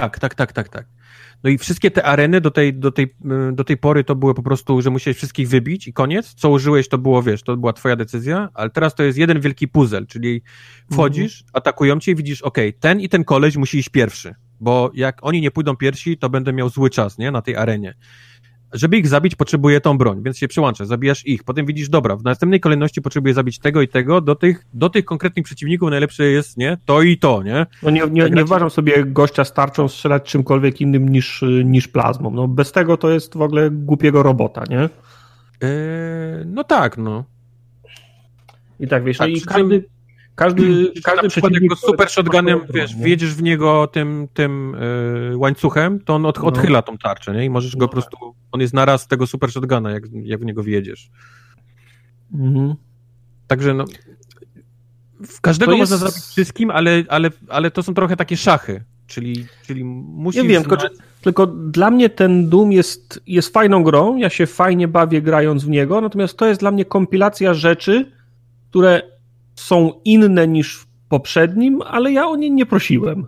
Tak, 0.02 0.20
tak, 0.20 0.36
tak, 0.36 0.54
tak, 0.54 0.70
tak. 0.70 0.86
No 1.44 1.50
i 1.50 1.58
wszystkie 1.58 1.92
te 1.92 2.04
areny 2.04 2.42
do 2.42 2.52
tej, 2.52 2.74
do, 2.74 2.92
tej, 2.92 3.16
do 3.54 3.64
tej 3.64 3.78
pory 3.78 4.04
to 4.04 4.16
były 4.16 4.34
po 4.34 4.44
prostu, 4.44 4.82
że 4.82 4.90
musiałeś 4.90 5.18
wszystkich 5.18 5.50
wybić 5.50 5.88
i 5.88 5.94
koniec. 5.94 6.34
Co 6.34 6.50
użyłeś, 6.50 6.88
to 6.88 6.98
było, 6.98 7.24
wiesz, 7.24 7.44
to 7.44 7.58
była 7.58 7.74
twoja 7.74 7.96
decyzja, 7.96 8.50
ale 8.54 8.70
teraz 8.70 8.96
to 8.96 9.04
jest 9.04 9.18
jeden 9.18 9.40
wielki 9.40 9.68
puzzle, 9.68 10.06
czyli 10.06 10.42
wchodzisz, 10.92 11.42
mhm. 11.42 11.52
atakują 11.54 12.00
cię 12.00 12.12
i 12.12 12.16
widzisz, 12.16 12.42
ok, 12.42 12.58
ten 12.80 13.00
i 13.00 13.10
ten 13.10 13.24
koleś 13.24 13.58
musi 13.58 13.78
iść 13.78 13.90
pierwszy, 13.90 14.36
bo 14.60 14.92
jak 14.94 15.18
oni 15.22 15.42
nie 15.42 15.52
pójdą 15.52 15.76
pierwsi, 15.76 16.18
to 16.18 16.30
będę 16.30 16.54
miał 16.54 16.70
zły 16.70 16.90
czas, 16.90 17.18
nie, 17.18 17.32
na 17.32 17.42
tej 17.42 17.56
arenie 17.56 17.94
żeby 18.74 18.98
ich 18.98 19.08
zabić, 19.08 19.36
potrzebuje 19.36 19.82
tą 19.82 19.98
broń, 19.98 20.24
więc 20.24 20.38
się 20.38 20.48
przyłączasz, 20.48 20.88
zabijasz 20.88 21.26
ich, 21.26 21.44
potem 21.44 21.66
widzisz, 21.66 21.90
dobra, 21.90 22.16
w 22.16 22.24
następnej 22.24 22.60
kolejności 22.60 23.02
potrzebuję 23.02 23.34
zabić 23.34 23.60
tego 23.60 23.82
i 23.82 23.88
tego, 23.88 24.22
do 24.22 24.36
tych, 24.36 24.66
do 24.74 24.90
tych 24.90 25.06
konkretnych 25.06 25.46
przeciwników 25.46 25.90
najlepsze 25.90 26.24
jest, 26.24 26.58
nie, 26.58 26.78
to 26.86 27.02
i 27.02 27.18
to, 27.18 27.44
nie? 27.44 27.66
No 27.84 27.90
nie, 27.90 28.02
nie, 28.12 28.30
nie 28.30 28.44
uważam 28.44 28.70
sobie 28.70 29.06
gościa 29.06 29.44
starczą 29.44 29.88
strzelać 29.88 30.24
czymkolwiek 30.24 30.82
innym 30.82 31.10
niż, 31.10 31.44
niż 31.64 31.88
plazmą, 31.88 32.32
no 32.32 32.48
bez 32.48 32.72
tego 32.72 32.98
to 32.98 33.10
jest 33.10 33.38
w 33.38 33.42
ogóle 33.42 33.72
głupiego 33.72 34.24
robota, 34.24 34.64
nie? 34.70 34.80
Eee, 34.80 36.46
no 36.46 36.64
tak, 36.64 36.98
no. 36.98 37.24
I 38.80 38.88
tak, 38.88 39.04
wiesz, 39.04 39.20
no 39.20 39.26
tak, 39.26 39.34
no 39.34 39.38
i 39.38 39.42
każdy, 39.42 39.90
każdy, 40.38 40.92
każdy 41.04 41.30
przeciwnik... 41.30 41.62
Jak 41.62 41.70
go 41.70 41.76
super 41.76 42.10
shotgunem, 42.10 42.60
wiesz, 42.74 42.96
wjedziesz 42.96 43.36
w 43.36 43.44
niego 43.44 43.88
tym, 43.88 44.28
tym 44.34 44.76
yy, 45.30 45.38
łańcuchem, 45.38 46.00
to 46.00 46.16
on 46.16 46.26
od, 46.26 46.38
no. 46.38 46.46
odchyla 46.46 46.82
tą 46.82 46.98
tarczę, 46.98 47.34
nie? 47.34 47.46
I 47.46 47.50
możesz 47.50 47.76
go 47.76 47.80
no 47.80 47.88
po 47.88 47.94
prostu... 47.94 48.18
On 48.52 48.62
jest 48.62 48.74
naraz 48.74 49.08
tego 49.08 49.28
super 49.28 49.52
shotguna, 49.52 49.92
jak, 49.92 50.04
jak 50.24 50.40
w 50.40 50.46
niego 50.46 50.64
wjedziesz. 50.64 51.10
Mhm. 52.34 52.76
Także 53.48 53.74
no... 53.74 53.86
W 55.28 55.42
każdego 55.42 55.72
jest... 55.72 55.92
można 55.92 56.08
zabić 56.08 56.24
wszystkim, 56.24 56.72
ale, 56.72 57.04
ale, 57.10 57.30
ale 57.50 57.72
to 57.72 57.84
są 57.84 57.94
trochę 57.94 58.16
takie 58.16 58.38
szachy. 58.38 58.84
Czyli, 59.08 59.46
czyli 59.66 59.84
musisz... 59.84 60.44
Ja 60.44 60.50
wiem, 60.50 60.64
tylko, 60.64 60.78
tylko 61.22 61.48
dla 61.48 61.92
mnie 61.92 62.10
ten 62.10 62.50
Doom 62.50 62.72
jest, 62.72 63.22
jest 63.28 63.54
fajną 63.54 63.84
grą, 63.84 64.18
ja 64.18 64.30
się 64.30 64.46
fajnie 64.46 64.88
bawię 64.88 65.22
grając 65.22 65.66
w 65.66 65.70
niego, 65.70 66.02
natomiast 66.02 66.38
to 66.38 66.48
jest 66.48 66.60
dla 66.60 66.72
mnie 66.72 66.86
kompilacja 66.86 67.54
rzeczy, 67.54 68.12
które 68.70 69.17
są 69.60 69.92
inne 70.06 70.48
niż 70.48 70.76
w 70.76 70.88
poprzednim, 71.10 71.82
ale 71.82 72.12
ja 72.12 72.28
o 72.28 72.36
nie 72.36 72.50
nie 72.50 72.66
prosiłem. 72.66 73.26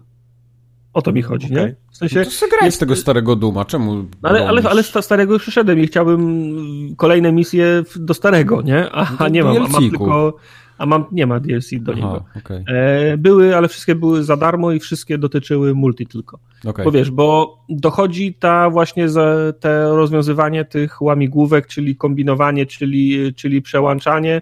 O 0.94 1.02
to 1.02 1.12
mi 1.12 1.22
chodzi, 1.22 1.48
okay. 1.54 1.66
nie? 1.66 1.76
W 1.92 1.98
sensie, 1.98 2.20
no 2.20 2.26
to 2.26 2.32
sobie 2.32 2.58
jest 2.64 2.80
tego 2.80 2.96
starego 2.96 3.36
Duma, 3.36 3.66
czemu? 3.66 4.06
Ale, 4.22 4.48
ale, 4.48 4.70
ale 4.70 4.84
starego 4.84 5.34
już 5.34 5.42
przyszedłem 5.42 5.80
i 5.80 5.88
chciałbym 5.88 6.96
kolejne 6.98 7.32
misje 7.32 7.84
do 7.96 8.14
starego, 8.14 8.62
nie? 8.62 8.92
A, 8.92 9.08
no 9.20 9.28
nie 9.28 9.44
mam, 9.44 9.58
a 9.58 9.68
mam 9.68 9.90
tylko 9.90 10.34
a 10.80 10.86
mam, 10.86 11.06
nie 11.12 11.28
ma 11.28 11.40
DLC 11.40 11.70
do 11.80 11.94
niego. 11.94 12.26
okay. 12.38 12.64
e, 12.68 13.18
były, 13.18 13.56
ale 13.56 13.68
wszystkie 13.68 13.96
były 13.96 14.24
za 14.24 14.38
darmo 14.38 14.72
i 14.72 14.80
wszystkie 14.80 15.18
dotyczyły 15.18 15.76
multi 15.76 16.08
tylko. 16.08 16.40
Okay. 16.66 16.86
Bo 16.86 16.92
wiesz, 16.92 17.12
bo 17.12 17.58
dochodzi 17.70 18.34
ta 18.34 18.70
właśnie 18.70 19.10
za 19.10 19.36
te 19.60 19.90
rozwiązywanie 19.90 20.66
tych 20.66 21.02
łamigłówek, 21.02 21.68
czyli 21.68 21.96
kombinowanie, 21.96 22.66
czyli, 22.66 23.34
czyli 23.36 23.62
przełączanie. 23.62 24.42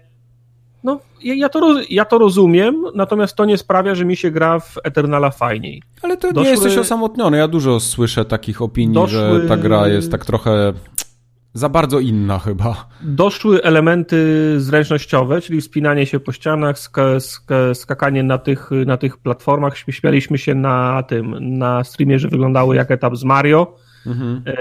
No, 0.84 1.00
ja, 1.22 1.34
ja, 1.34 1.48
to, 1.48 1.80
ja 1.90 2.04
to 2.04 2.18
rozumiem, 2.18 2.84
natomiast 2.94 3.36
to 3.36 3.44
nie 3.44 3.58
sprawia, 3.58 3.94
że 3.94 4.04
mi 4.04 4.16
się 4.16 4.30
gra 4.30 4.60
w 4.60 4.74
Eternala 4.84 5.30
fajniej. 5.30 5.82
Ale 6.02 6.16
to 6.16 6.32
Doszły... 6.32 6.42
nie 6.42 6.50
jesteś 6.50 6.78
osamotniony. 6.78 7.36
Ja 7.36 7.48
dużo 7.48 7.80
słyszę 7.80 8.24
takich 8.24 8.62
opinii, 8.62 8.94
Doszły... 8.94 9.18
że 9.18 9.48
ta 9.48 9.56
gra 9.56 9.88
jest 9.88 10.10
tak 10.10 10.26
trochę 10.26 10.72
za 11.54 11.68
bardzo 11.68 12.00
inna 12.00 12.38
chyba. 12.38 12.88
Doszły 13.02 13.62
elementy 13.62 14.16
zręcznościowe, 14.60 15.40
czyli 15.40 15.60
wspinanie 15.60 16.06
się 16.06 16.20
po 16.20 16.32
ścianach, 16.32 16.78
sk 16.78 16.96
sk 17.18 17.50
skakanie 17.74 18.22
na 18.22 18.38
tych, 18.38 18.70
na 18.86 18.96
tych 18.96 19.16
platformach. 19.16 19.78
Śmialiśmy 19.78 20.38
się 20.38 20.54
na 20.54 21.02
tym, 21.02 21.58
na 21.58 21.84
streamie, 21.84 22.18
że 22.18 22.28
wyglądało 22.28 22.74
jak 22.74 22.90
etap 22.90 23.16
z 23.16 23.24
Mario. 23.24 23.74
Mhm. 24.06 24.42
E, 24.46 24.52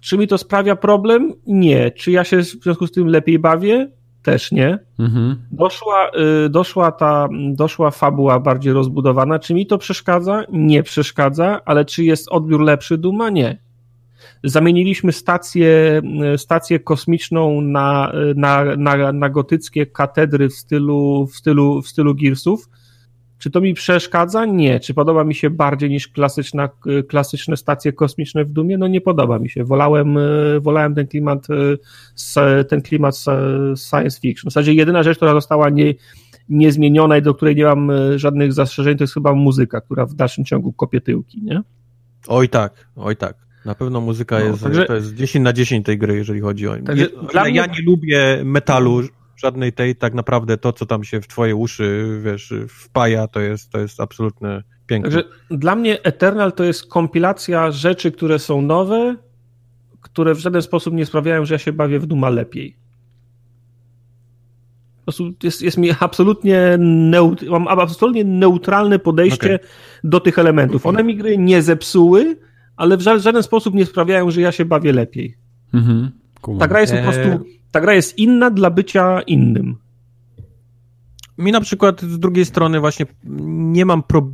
czy 0.00 0.18
mi 0.18 0.28
to 0.28 0.38
sprawia 0.38 0.76
problem? 0.76 1.32
Nie. 1.46 1.90
Czy 1.90 2.10
ja 2.10 2.24
się 2.24 2.38
w 2.38 2.44
związku 2.44 2.86
z 2.86 2.92
tym 2.92 3.06
lepiej 3.06 3.38
bawię? 3.38 3.90
Też 4.22 4.52
nie. 4.52 4.78
Mhm. 4.98 5.36
Doszła, 5.52 6.10
y, 6.46 6.48
doszła 6.48 6.92
ta, 6.92 7.28
doszła 7.52 7.90
fabuła 7.90 8.40
bardziej 8.40 8.72
rozbudowana. 8.72 9.38
Czy 9.38 9.54
mi 9.54 9.66
to 9.66 9.78
przeszkadza? 9.78 10.44
Nie 10.52 10.82
przeszkadza, 10.82 11.60
ale 11.64 11.84
czy 11.84 12.04
jest 12.04 12.28
odbiór 12.28 12.60
lepszy 12.60 12.98
Duma? 12.98 13.30
Nie. 13.30 13.58
Zamieniliśmy 14.44 15.12
stację, 15.12 16.02
stację 16.36 16.80
kosmiczną 16.80 17.60
na, 17.60 18.12
na, 18.36 18.64
na, 18.76 19.12
na 19.12 19.28
gotyckie 19.28 19.86
katedry 19.86 20.48
w 20.48 20.54
stylu, 20.54 21.26
w, 21.26 21.36
stylu, 21.36 21.82
w 21.82 21.88
stylu 21.88 22.14
Gearsów. 22.14 22.68
Czy 23.40 23.50
to 23.50 23.60
mi 23.60 23.74
przeszkadza? 23.74 24.44
Nie. 24.44 24.80
Czy 24.80 24.94
podoba 24.94 25.24
mi 25.24 25.34
się 25.34 25.50
bardziej 25.50 25.90
niż 25.90 26.08
klasyczna, 26.08 26.68
klasyczne 27.08 27.56
stacje 27.56 27.92
kosmiczne 27.92 28.44
w 28.44 28.50
Dumie? 28.50 28.78
No 28.78 28.88
nie 28.88 29.00
podoba 29.00 29.38
mi 29.38 29.50
się. 29.50 29.64
Wolałem, 29.64 30.18
wolałem 30.60 30.94
ten 30.94 31.06
klimat, 31.06 31.46
ten 32.68 32.82
klimat 32.82 33.16
science 33.90 34.20
fiction. 34.20 34.50
W 34.50 34.52
zasadzie 34.52 34.74
jedyna 34.74 35.02
rzecz, 35.02 35.16
która 35.16 35.32
została 35.32 35.70
nie, 35.70 35.94
niezmieniona 36.48 37.16
i 37.18 37.22
do 37.22 37.34
której 37.34 37.56
nie 37.56 37.64
mam 37.64 37.92
żadnych 38.16 38.52
zastrzeżeń, 38.52 38.96
to 38.96 39.04
jest 39.04 39.14
chyba 39.14 39.34
muzyka, 39.34 39.80
która 39.80 40.06
w 40.06 40.14
dalszym 40.14 40.44
ciągu 40.44 40.72
kopie 40.72 41.00
tyłki, 41.00 41.42
nie? 41.42 41.62
Oj 42.28 42.48
tak, 42.48 42.88
oj 42.96 43.16
tak. 43.16 43.36
Na 43.64 43.74
pewno 43.74 44.00
muzyka 44.00 44.38
no, 44.38 44.44
jest, 44.44 44.62
także, 44.62 44.84
to 44.84 44.94
jest 44.94 45.14
10 45.14 45.44
na 45.44 45.52
10 45.52 45.86
tej 45.86 45.98
gry, 45.98 46.16
jeżeli 46.16 46.40
chodzi 46.40 46.68
o... 46.68 46.76
Także. 46.86 47.06
Ja 47.34 47.66
nie 47.66 47.82
lubię 47.86 48.40
metalu 48.44 49.02
żadnej 49.40 49.72
tej, 49.72 49.96
tak 49.96 50.14
naprawdę 50.14 50.56
to, 50.56 50.72
co 50.72 50.86
tam 50.86 51.04
się 51.04 51.20
w 51.20 51.28
twoje 51.28 51.56
uszy, 51.56 52.20
wiesz, 52.24 52.54
wpaja, 52.68 53.28
to 53.28 53.40
jest, 53.40 53.70
to 53.70 53.78
jest 53.78 54.00
absolutne 54.00 54.62
piękne. 54.86 55.10
Także 55.10 55.28
dla 55.50 55.76
mnie 55.76 56.02
Eternal 56.02 56.52
to 56.52 56.64
jest 56.64 56.86
kompilacja 56.86 57.70
rzeczy, 57.70 58.12
które 58.12 58.38
są 58.38 58.62
nowe, 58.62 59.16
które 60.00 60.34
w 60.34 60.38
żaden 60.38 60.62
sposób 60.62 60.94
nie 60.94 61.06
sprawiają, 61.06 61.44
że 61.44 61.54
ja 61.54 61.58
się 61.58 61.72
bawię 61.72 61.98
w 61.98 62.06
Duma 62.06 62.28
lepiej. 62.28 62.76
Po 64.98 65.04
prostu 65.04 65.32
jest, 65.42 65.62
jest 65.62 65.78
mi 65.78 65.90
absolutnie, 66.00 66.76
neut, 66.78 67.42
mam 67.42 67.68
absolutnie 67.68 68.24
neutralne 68.24 68.98
podejście 68.98 69.54
okay. 69.54 69.68
do 70.04 70.20
tych 70.20 70.38
elementów. 70.38 70.86
One 70.86 71.04
mi 71.04 71.16
gry 71.16 71.38
nie 71.38 71.62
zepsuły, 71.62 72.36
ale 72.76 72.96
w 72.96 73.00
żaden 73.00 73.42
sposób 73.42 73.74
nie 73.74 73.86
sprawiają, 73.86 74.30
że 74.30 74.40
ja 74.40 74.52
się 74.52 74.64
bawię 74.64 74.92
lepiej. 74.92 75.36
Mhm. 75.74 76.10
Ta 76.58 76.68
gra 76.68 76.80
jest 76.80 76.92
po 76.92 77.02
prostu, 77.02 77.20
e, 77.20 77.38
ta 77.70 77.80
gra 77.80 77.94
jest 77.94 78.18
inna 78.18 78.50
dla 78.50 78.70
bycia 78.70 79.20
innym. 79.22 79.76
Mi 81.38 81.52
na 81.52 81.60
przykład 81.60 82.00
z 82.00 82.18
drugiej 82.18 82.44
strony 82.44 82.80
właśnie 82.80 83.06
nie 83.24 83.84
mam, 83.84 84.02
pro... 84.02 84.30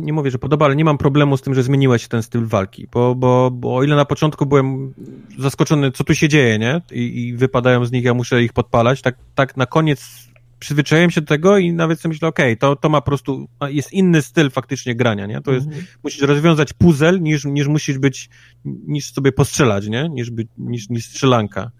nie 0.00 0.12
mówię, 0.12 0.30
że 0.30 0.38
podoba, 0.38 0.66
ale 0.66 0.76
nie 0.76 0.84
mam 0.84 0.98
problemu 0.98 1.36
z 1.36 1.42
tym, 1.42 1.54
że 1.54 1.62
zmieniłeś 1.62 2.08
ten 2.08 2.22
styl 2.22 2.46
walki, 2.46 2.88
bo, 2.92 3.14
bo, 3.14 3.50
bo 3.50 3.76
o 3.76 3.82
ile 3.82 3.96
na 3.96 4.04
początku 4.04 4.46
byłem 4.46 4.94
zaskoczony, 5.38 5.92
co 5.92 6.04
tu 6.04 6.14
się 6.14 6.28
dzieje, 6.28 6.58
nie? 6.58 6.80
I, 6.92 7.26
i 7.26 7.36
wypadają 7.36 7.84
z 7.84 7.92
nich, 7.92 8.04
ja 8.04 8.14
muszę 8.14 8.42
ich 8.42 8.52
podpalać, 8.52 9.02
tak, 9.02 9.16
tak 9.34 9.56
na 9.56 9.66
koniec 9.66 10.27
przyzwyczaiłem 10.58 11.10
się 11.10 11.20
do 11.20 11.26
tego 11.26 11.58
i 11.58 11.72
nawet 11.72 12.00
sobie 12.00 12.12
myślę, 12.12 12.28
okej, 12.28 12.52
okay, 12.52 12.56
to, 12.56 12.76
to 12.76 12.88
ma 12.88 13.00
po 13.00 13.06
prostu, 13.06 13.48
jest 13.68 13.92
inny 13.92 14.22
styl 14.22 14.50
faktycznie 14.50 14.94
grania, 14.94 15.26
nie? 15.26 15.40
To 15.40 15.52
jest, 15.52 15.66
mhm. 15.66 15.86
musisz 16.02 16.22
rozwiązać 16.22 16.72
puzzle 16.72 17.20
niż, 17.20 17.44
niż 17.44 17.66
musisz 17.66 17.98
być, 17.98 18.28
niż 18.64 19.12
sobie 19.12 19.32
postrzelać, 19.32 19.88
nie? 19.88 20.08
Niż, 20.08 20.30
być, 20.30 20.48
niż, 20.58 20.88
niż 20.88 21.04
strzelanka. 21.04 21.70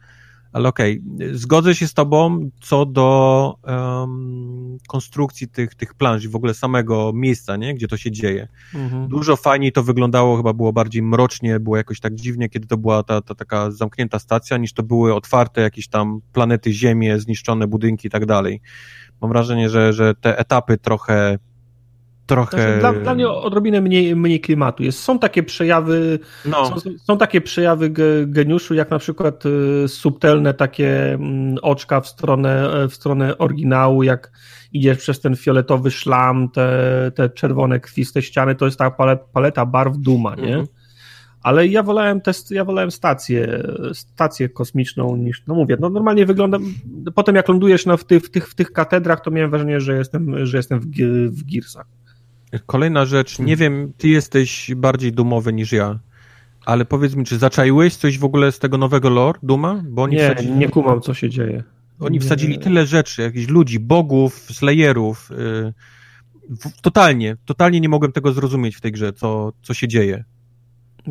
Ale 0.52 0.68
okej, 0.68 1.02
okay. 1.14 1.38
zgodzę 1.38 1.74
się 1.74 1.88
z 1.88 1.94
tobą 1.94 2.50
co 2.60 2.86
do 2.86 3.54
um, 3.62 4.78
konstrukcji 4.88 5.48
tych, 5.48 5.74
tych 5.74 5.94
planż 5.94 6.24
i 6.24 6.28
w 6.28 6.36
ogóle 6.36 6.54
samego 6.54 7.12
miejsca, 7.14 7.56
nie? 7.56 7.74
Gdzie 7.74 7.88
to 7.88 7.96
się 7.96 8.10
dzieje. 8.10 8.48
Mhm. 8.74 9.08
Dużo 9.08 9.36
fajniej 9.36 9.72
to 9.72 9.82
wyglądało, 9.82 10.36
chyba 10.36 10.52
było 10.52 10.72
bardziej 10.72 11.02
mrocznie, 11.02 11.60
było 11.60 11.76
jakoś 11.76 12.00
tak 12.00 12.14
dziwnie, 12.14 12.48
kiedy 12.48 12.66
to 12.66 12.76
była 12.76 13.02
ta, 13.02 13.22
ta 13.22 13.34
taka 13.34 13.70
zamknięta 13.70 14.18
stacja, 14.18 14.56
niż 14.56 14.72
to 14.72 14.82
były 14.82 15.14
otwarte 15.14 15.60
jakieś 15.60 15.88
tam 15.88 16.20
planety, 16.32 16.72
ziemie, 16.72 17.20
zniszczone 17.20 17.66
budynki 17.66 18.08
i 18.08 18.10
tak 18.10 18.26
dalej. 18.26 18.60
Mam 19.20 19.30
wrażenie, 19.30 19.68
że, 19.68 19.92
że 19.92 20.14
te 20.14 20.38
etapy 20.38 20.78
trochę 20.78 21.38
trochę... 22.28 22.62
Znaczy, 22.62 22.81
dla, 22.81 22.92
dla, 22.92 23.15
mnie 23.15 23.28
odrobinę 23.28 23.81
mniej, 23.81 24.16
mniej 24.16 24.40
klimatu. 24.40 24.82
Jest, 24.82 25.02
są 25.02 25.18
takie 25.18 25.42
przejawy 25.42 26.18
no. 26.44 26.66
są, 26.66 26.90
są, 27.05 27.18
takie 27.18 27.40
przejawy 27.40 27.90
geniuszu, 28.26 28.74
jak 28.74 28.90
na 28.90 28.98
przykład 28.98 29.44
y, 29.47 29.89
subtelne 29.89 30.55
takie 30.55 31.15
mm, 31.15 31.57
oczka 31.62 32.00
w 32.00 32.08
stronę, 32.08 32.70
w 32.89 32.94
stronę 32.94 33.39
oryginału, 33.39 34.02
jak 34.02 34.32
idziesz 34.73 34.98
przez 34.98 35.20
ten 35.20 35.36
fioletowy 35.36 35.90
szlam, 35.90 36.48
te, 36.48 37.12
te 37.15 37.31
czerwone 37.31 37.81
kwiste 37.81 38.23
ściany, 38.23 38.55
to 38.55 38.65
jest 38.65 38.78
ta 38.78 38.90
paleta 39.32 39.66
barw 39.66 39.97
duma, 39.98 40.34
nie? 40.34 40.57
Mhm. 40.57 40.66
Ale 41.42 41.66
ja 41.66 41.82
wolałem 41.82 42.20
test, 42.20 42.50
ja 42.50 42.65
wolałem 42.65 42.90
stację, 42.90 43.62
stację 43.92 44.48
kosmiczną 44.48 45.16
niż, 45.16 45.42
no 45.47 45.55
mówię, 45.55 45.76
no 45.81 45.90
normalnie 45.90 46.26
wygląda, 46.26 46.58
potem 47.15 47.36
jak 47.36 47.48
lądujesz 47.48 47.86
no, 47.86 47.97
w, 47.97 48.05
tych, 48.05 48.23
w, 48.23 48.31
tych, 48.31 48.48
w 48.48 48.55
tych 48.55 48.73
katedrach, 48.73 49.20
to 49.20 49.31
miałem 49.31 49.50
wrażenie, 49.50 49.81
że 49.81 49.97
jestem, 49.97 50.47
że 50.47 50.57
jestem 50.57 50.81
w, 50.81 50.86
w 51.31 51.44
Gearsach. 51.52 51.86
Kolejna 52.66 53.04
rzecz, 53.04 53.38
nie 53.38 53.56
wiem, 53.56 53.92
ty 53.98 54.08
jesteś 54.08 54.70
bardziej 54.76 55.12
dumowy 55.12 55.52
niż 55.52 55.72
ja, 55.72 55.98
ale 56.64 56.84
powiedz 56.84 57.14
mi, 57.14 57.24
czy 57.24 57.38
zaczaiłeś 57.38 57.96
coś 57.96 58.18
w 58.18 58.24
ogóle 58.24 58.52
z 58.52 58.58
tego 58.58 58.78
nowego 58.78 59.10
lore 59.10 59.38
Duma? 59.42 59.82
Bo 59.84 60.02
oni 60.02 60.16
nie, 60.16 60.24
wsadzili... 60.24 60.54
nie 60.54 60.68
kumam, 60.68 61.00
co 61.00 61.14
się 61.14 61.30
dzieje. 61.30 61.64
Oni 62.00 62.14
nie. 62.14 62.20
wsadzili 62.20 62.58
tyle 62.58 62.86
rzeczy, 62.86 63.22
jakichś 63.22 63.48
ludzi, 63.48 63.80
bogów, 63.80 64.34
slayerów. 64.34 65.30
Yy, 65.30 65.72
totalnie, 66.82 67.36
totalnie 67.44 67.80
nie 67.80 67.88
mogłem 67.88 68.12
tego 68.12 68.32
zrozumieć 68.32 68.76
w 68.76 68.80
tej 68.80 68.92
grze, 68.92 69.12
co, 69.12 69.52
co 69.62 69.74
się 69.74 69.88
dzieje. 69.88 70.24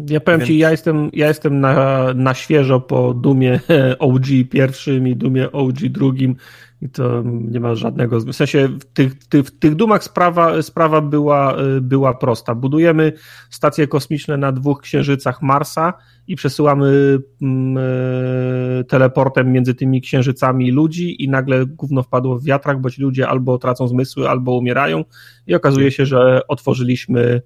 Ja 0.09 0.19
powiem 0.19 0.39
Więc... 0.39 0.47
ci, 0.47 0.57
ja 0.57 0.71
jestem, 0.71 1.09
ja 1.13 1.27
jestem 1.27 1.59
na, 1.59 2.05
na 2.13 2.33
świeżo 2.33 2.79
po 2.79 3.13
Dumie 3.13 3.59
OG 3.99 4.25
pierwszym 4.49 5.07
i 5.07 5.15
Dumie 5.15 5.51
OG 5.51 5.75
drugim 5.75 6.35
i 6.81 6.89
to 6.89 7.23
nie 7.25 7.59
ma 7.59 7.75
żadnego. 7.75 8.19
W 8.19 8.33
sensie 8.33 8.67
w 8.67 8.85
tych, 8.85 9.27
tych, 9.27 9.45
w 9.45 9.59
tych 9.59 9.75
dumach 9.75 10.03
sprawa, 10.03 10.61
sprawa 10.61 11.01
była, 11.01 11.55
była 11.81 12.13
prosta. 12.13 12.55
Budujemy 12.55 13.13
stacje 13.49 13.87
kosmiczne 13.87 14.37
na 14.37 14.51
dwóch 14.51 14.81
księżycach 14.81 15.41
Marsa 15.41 15.93
i 16.27 16.35
przesyłamy 16.35 17.19
mm, 17.41 17.77
e, 17.77 18.83
teleportem 18.83 19.51
między 19.51 19.73
tymi 19.73 20.01
księżycami 20.01 20.71
ludzi 20.71 21.23
i 21.23 21.29
nagle 21.29 21.65
gówno 21.65 22.03
wpadło 22.03 22.39
w 22.39 22.43
wiatrak, 22.43 22.81
bo 22.81 22.89
ci 22.89 23.01
ludzie 23.01 23.27
albo 23.27 23.57
tracą 23.57 23.87
zmysły, 23.87 24.29
albo 24.29 24.57
umierają 24.57 25.03
i 25.47 25.55
okazuje 25.55 25.91
się, 25.91 26.05
że 26.05 26.47
otworzyliśmy 26.47 27.41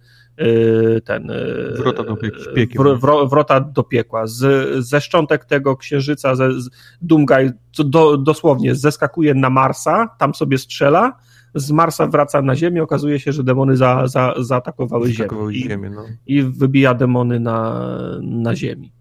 ten 1.06 1.32
e, 1.32 1.36
wrota 1.78 2.04
do 2.04 2.18
piekła. 2.56 2.84
Wr, 2.96 3.30
wrota 3.30 3.60
do 3.60 3.84
piekła. 3.84 4.28
Z, 4.28 4.70
ze 4.86 5.02
szczątek 5.02 5.46
tego 5.46 5.78
księżyca 5.78 6.36
ze, 6.36 6.62
z 6.62 6.70
Dumgaj 7.02 7.50
do, 7.86 8.18
dosłownie 8.18 8.76
zeskakuje 8.76 9.34
na 9.34 9.50
Marsa, 9.50 10.08
tam 10.18 10.34
sobie 10.36 10.58
strzela, 10.58 11.18
z 11.56 11.72
Marsa 11.72 12.08
wraca 12.08 12.42
na 12.42 12.56
Ziemię, 12.56 12.84
okazuje 12.84 13.20
się, 13.20 13.32
że 13.32 13.44
demony 13.44 13.78
za, 13.78 14.08
za, 14.08 14.34
zaatakowały, 14.40 15.14
zaatakowały 15.14 15.54
Ziemię, 15.54 15.70
ziemię 15.70 15.90
no. 15.90 16.06
i, 16.26 16.36
i 16.36 16.44
wybija 16.44 16.94
demony 16.94 17.40
na, 17.40 17.88
na 18.22 18.56
Ziemi. 18.56 18.92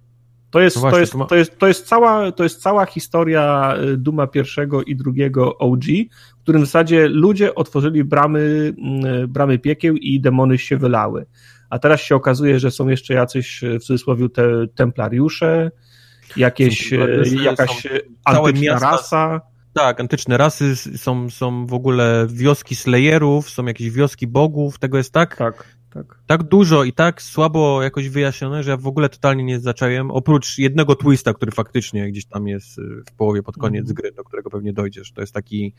To 0.50 0.60
jest, 0.60 0.76
No 0.76 0.80
właśnie, 0.80 0.96
to, 0.96 1.00
jest, 1.00 1.12
to 1.12 1.18
ma- 1.18 1.26
to, 1.26 1.36
jest, 1.36 1.58
to, 1.58 1.68
jest 1.68 1.86
cała, 1.86 2.32
to 2.32 2.42
jest 2.42 2.62
cała 2.62 2.86
historia 2.86 3.74
y, 3.82 3.96
Duma 3.96 4.26
pierwszego 4.26 4.82
i 4.82 4.96
drugiego 4.96 5.58
OG, 5.58 5.84
w 6.38 6.42
którym 6.42 6.62
w 6.62 6.66
zasadzie 6.66 7.08
ludzie 7.08 7.54
otworzyli 7.54 8.04
bramy, 8.04 8.72
mm, 8.78 9.28
bramy 9.28 9.58
piekieł 9.58 9.96
i 9.96 10.20
demony 10.20 10.58
się 10.58 10.76
wylały. 10.76 11.26
A 11.70 11.78
teraz 11.78 12.00
się 12.00 12.14
okazuje, 12.16 12.58
że 12.60 12.70
są 12.70 12.88
jeszcze 12.88 13.14
jacyś 13.14 13.64
y, 13.64 13.78
w 13.78 13.84
cudzysłowie 13.84 14.28
te 14.28 14.66
templariusze, 14.74 15.70
jakieś, 16.36 16.92
y, 16.92 17.24
jakaś 17.42 17.86
y, 17.86 18.00
antyczna 18.24 18.60
miasta. 18.60 18.90
rasa. 18.90 19.40
Tak, 19.72 20.00
antyczne 20.00 20.36
rasy, 20.36 20.76
są, 20.76 21.30
są 21.30 21.66
w 21.66 21.74
ogóle 21.74 22.26
wioski 22.30 22.76
Slayerów, 22.76 23.50
są 23.50 23.66
jakieś 23.66 23.90
wioski 23.90 24.26
bogów, 24.26 24.78
tego 24.78 24.98
jest 24.98 25.12
tak, 25.12 25.36
tak. 25.36 25.64
Tak, 25.94 26.18
tak. 26.26 26.42
dużo 26.42 26.84
i 26.84 26.92
tak 26.92 27.22
słabo 27.22 27.82
jakoś 27.82 28.08
wyjaśnione, 28.08 28.62
że 28.62 28.70
ja 28.70 28.76
w 28.76 28.86
ogóle 28.86 29.08
totalnie 29.08 29.44
nie 29.44 29.60
zacząłem, 29.60 30.10
oprócz 30.10 30.58
jednego 30.58 30.96
twista, 30.96 31.34
który 31.34 31.52
faktycznie 31.52 32.08
gdzieś 32.10 32.24
tam 32.26 32.48
jest 32.48 32.78
y, 32.78 32.82
w 33.08 33.12
połowie, 33.16 33.42
pod 33.42 33.56
koniec 33.56 33.80
Mhm. 33.80 33.94
gry, 33.94 34.12
do 34.12 34.24
którego 34.24 34.50
pewnie 34.50 34.72
dojdziesz. 34.72 35.12
To 35.12 35.20
jest 35.20 35.34
taki, 35.34 35.74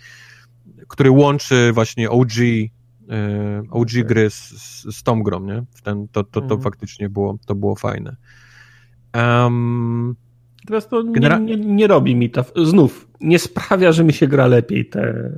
który 0.87 1.11
łączy 1.11 1.71
właśnie 1.73 2.09
OG, 2.09 2.31
y, 2.39 2.67
OG 3.71 3.89
Okej. 3.89 4.05
gry 4.05 4.29
z, 4.29 4.35
z, 4.49 4.95
z 4.97 5.03
tą 5.03 5.23
grą, 5.23 5.39
nie? 5.45 5.63
W 5.75 5.81
Ten, 5.81 6.07
to, 6.07 6.23
to, 6.23 6.31
to 6.39 6.41
Mhm. 6.41 6.61
faktycznie 6.61 7.09
było, 7.09 7.37
to 7.45 7.55
było 7.55 7.75
fajne. 7.75 8.15
Um, 9.15 10.15
Teraz 10.67 10.87
to 10.87 11.03
Genera- 11.03 11.41
nie, 11.41 11.57
nie, 11.57 11.65
nie 11.75 11.87
robi 11.87 12.15
mi 12.15 12.29
ta. 12.29 12.43
Znów, 12.63 13.07
nie 13.21 13.39
sprawia, 13.39 13.91
że 13.91 14.03
mi 14.03 14.13
się 14.13 14.27
gra 14.27 14.47
lepiej 14.47 14.85
te. 14.85 15.31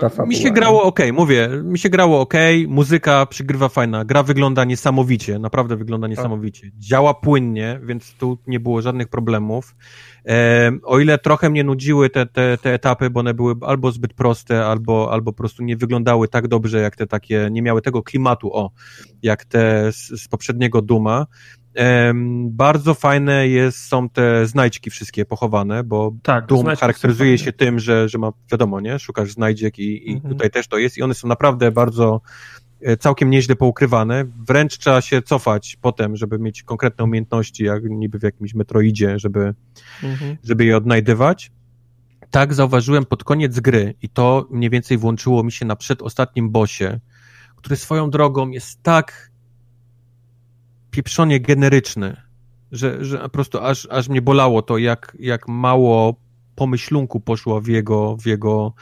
Fabuła, 0.00 0.26
Mi 0.26 0.36
się 0.36 0.50
grało 0.50 0.82
ok, 0.82 1.00
mówię, 1.12 1.48
mi 1.64 1.78
się 1.78 1.88
grało 1.88 2.20
ok, 2.20 2.34
muzyka 2.68 3.26
przygrywa 3.26 3.68
fajna, 3.68 4.04
gra 4.04 4.22
wygląda 4.22 4.64
niesamowicie, 4.64 5.38
naprawdę 5.38 5.76
wygląda 5.76 6.08
niesamowicie. 6.08 6.70
Działa 6.78 7.14
płynnie, 7.14 7.80
więc 7.82 8.14
tu 8.14 8.38
nie 8.46 8.60
było 8.60 8.82
żadnych 8.82 9.08
problemów. 9.08 9.76
E, 10.28 10.72
o 10.84 10.98
ile 10.98 11.18
trochę 11.18 11.50
mnie 11.50 11.64
nudziły 11.64 12.10
te, 12.10 12.26
te, 12.26 12.58
te 12.58 12.74
etapy, 12.74 13.10
bo 13.10 13.20
one 13.20 13.34
były 13.34 13.54
albo 13.60 13.92
zbyt 13.92 14.14
proste, 14.14 14.66
albo, 14.66 15.12
albo 15.12 15.32
po 15.32 15.36
prostu 15.36 15.62
nie 15.62 15.76
wyglądały 15.76 16.28
tak 16.28 16.48
dobrze, 16.48 16.80
jak 16.80 16.96
te 16.96 17.06
takie, 17.06 17.48
nie 17.50 17.62
miały 17.62 17.82
tego 17.82 18.02
klimatu, 18.02 18.56
o, 18.56 18.70
jak 19.22 19.44
te 19.44 19.92
z, 19.92 20.22
z 20.22 20.28
poprzedniego 20.28 20.82
Duma. 20.82 21.26
Bardzo 22.44 22.94
fajne 22.94 23.48
jest, 23.48 23.78
są 23.78 24.08
te 24.08 24.46
znajdźki 24.46 24.90
wszystkie 24.90 25.24
pochowane, 25.24 25.84
bo 25.84 26.12
Tak, 26.22 26.46
Doom 26.46 26.66
charakteryzuje 26.76 27.38
się 27.38 27.52
tym, 27.52 27.78
że, 27.78 28.08
że 28.08 28.18
ma, 28.18 28.32
wiadomo, 28.52 28.80
nie? 28.80 28.98
Szukasz 28.98 29.32
znajdziek 29.32 29.78
i, 29.78 30.10
i 30.10 30.14
Mhm. 30.14 30.34
tutaj 30.34 30.50
też 30.50 30.68
to 30.68 30.78
jest 30.78 30.98
i 30.98 31.02
one 31.02 31.14
są 31.14 31.28
naprawdę 31.28 31.70
bardzo 31.72 32.20
e, 32.82 32.96
całkiem 32.96 33.30
nieźle 33.30 33.56
poukrywane. 33.56 34.24
Wręcz 34.48 34.78
trzeba 34.78 35.00
się 35.00 35.22
cofać 35.22 35.76
potem, 35.80 36.16
żeby 36.16 36.38
mieć 36.38 36.62
konkretne 36.62 37.04
umiejętności, 37.04 37.64
jak 37.64 37.82
niby 37.84 38.18
w 38.18 38.22
jakimś 38.22 38.54
Metroidzie, 38.54 39.18
żeby, 39.18 39.54
Mhm. 40.02 40.36
żeby 40.44 40.64
je 40.64 40.76
odnajdywać. 40.76 41.50
Tak 42.30 42.54
zauważyłem 42.54 43.04
pod 43.04 43.24
koniec 43.24 43.60
gry 43.60 43.94
i 44.02 44.08
to 44.08 44.46
mniej 44.50 44.70
więcej 44.70 44.98
włączyło 44.98 45.42
mi 45.42 45.52
się 45.52 45.66
na 45.66 45.76
przedostatnim 45.76 46.50
bosie, 46.50 47.00
który 47.56 47.76
swoją 47.76 48.10
drogą 48.10 48.50
jest 48.50 48.82
tak 48.82 49.30
pieprzonie 50.96 51.40
generyczny, 51.40 52.16
że, 52.72 53.04
że 53.04 53.18
po 53.18 53.28
prostu 53.28 53.58
aż, 53.58 53.88
aż 53.90 54.08
mnie 54.08 54.22
bolało 54.22 54.62
to, 54.62 54.78
jak, 54.78 55.16
jak 55.20 55.48
mało 55.48 56.16
pomyślunku 56.54 57.20
poszło 57.20 57.60
w 57.60 57.66
jego, 57.66 58.16
w, 58.16 58.26
jego, 58.26 58.72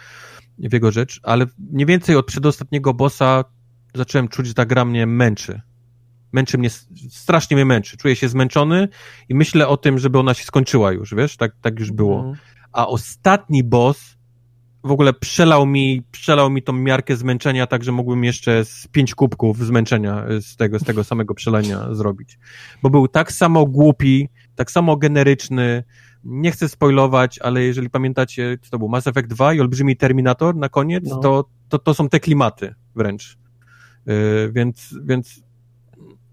w 0.59 0.73
jego 0.73 0.91
rzecz, 0.91 1.21
ale 1.23 1.47
mniej 1.59 1.87
więcej 1.87 2.17
od 2.17 2.27
przedostatniego 2.27 2.95
bossa 2.95 3.45
zacząłem 3.95 4.29
czuć, 4.29 4.47
że 4.47 4.55
ta 4.55 4.67
gra 4.67 4.85
mnie 4.85 5.07
męczy. 5.07 5.61
Męczy 6.33 6.59
mnie, 6.59 6.71
strasznie 7.11 7.57
mnie 7.57 7.65
męczy. 7.65 7.97
Czuję 7.97 8.17
się 8.17 8.29
zmęczony 8.29 8.89
i 9.29 9.35
myślę 9.35 9.69
o 9.69 9.77
tym, 9.77 9.99
żeby 9.99 10.19
ona 10.19 10.35
się 10.35 10.45
skończyła 10.45 10.93
już, 10.93 11.15
wiesz, 11.15 11.37
tak, 11.37 11.53
tak 11.61 11.79
już 11.81 11.93
było. 11.93 12.17
Mhm. 12.17 12.37
A 12.73 12.87
ostatni 12.87 13.65
boss 13.65 14.14
w 14.85 14.91
ogóle 14.91 15.13
przelał 15.13 15.67
mi, 15.67 16.03
przelał 16.11 16.51
mi 16.51 16.63
tą 16.63 16.73
miarkę 16.73 17.17
zmęczenia, 17.17 17.67
tak 17.67 17.85
że 17.85 17.93
mógłbym 17.93 18.25
jeszcze 18.25 18.65
z 18.65 18.89
pięć 18.89 19.15
kubków 19.15 19.59
zmęczenia 19.59 20.25
z 20.41 20.57
tego, 20.57 20.79
z 20.79 20.85
tego 20.85 21.05
samego 21.05 21.35
przelenia 21.35 21.95
zrobić. 21.95 22.39
Bo 22.83 22.91
był 22.91 23.09
tak 23.09 23.33
samo 23.33 23.67
głupi, 23.67 24.29
tak 24.57 24.71
samo 24.71 24.97
generyczny. 24.97 25.85
Nie 26.25 26.51
chcę 26.51 26.69
spoilować, 26.69 27.39
ale 27.39 27.63
jeżeli 27.63 27.91
pamiętacie, 27.91 28.59
co 28.63 28.71
to 28.71 28.79
był 28.79 28.89
Mass 28.89 29.07
Effect 29.07 29.29
2 29.29 29.55
i 29.55 29.61
Olbrzymi 29.61 29.97
Terminator 29.97 30.57
na 30.57 30.69
koniec, 30.69 31.05
No. 31.09 31.17
to, 31.17 31.49
to, 31.69 31.79
to 31.79 31.95
są 31.95 32.09
te 32.09 32.21
klimaty 32.21 32.75
wręcz. 32.95 33.39
Yy, 34.07 34.53
więc, 34.53 34.95
więc 35.05 35.45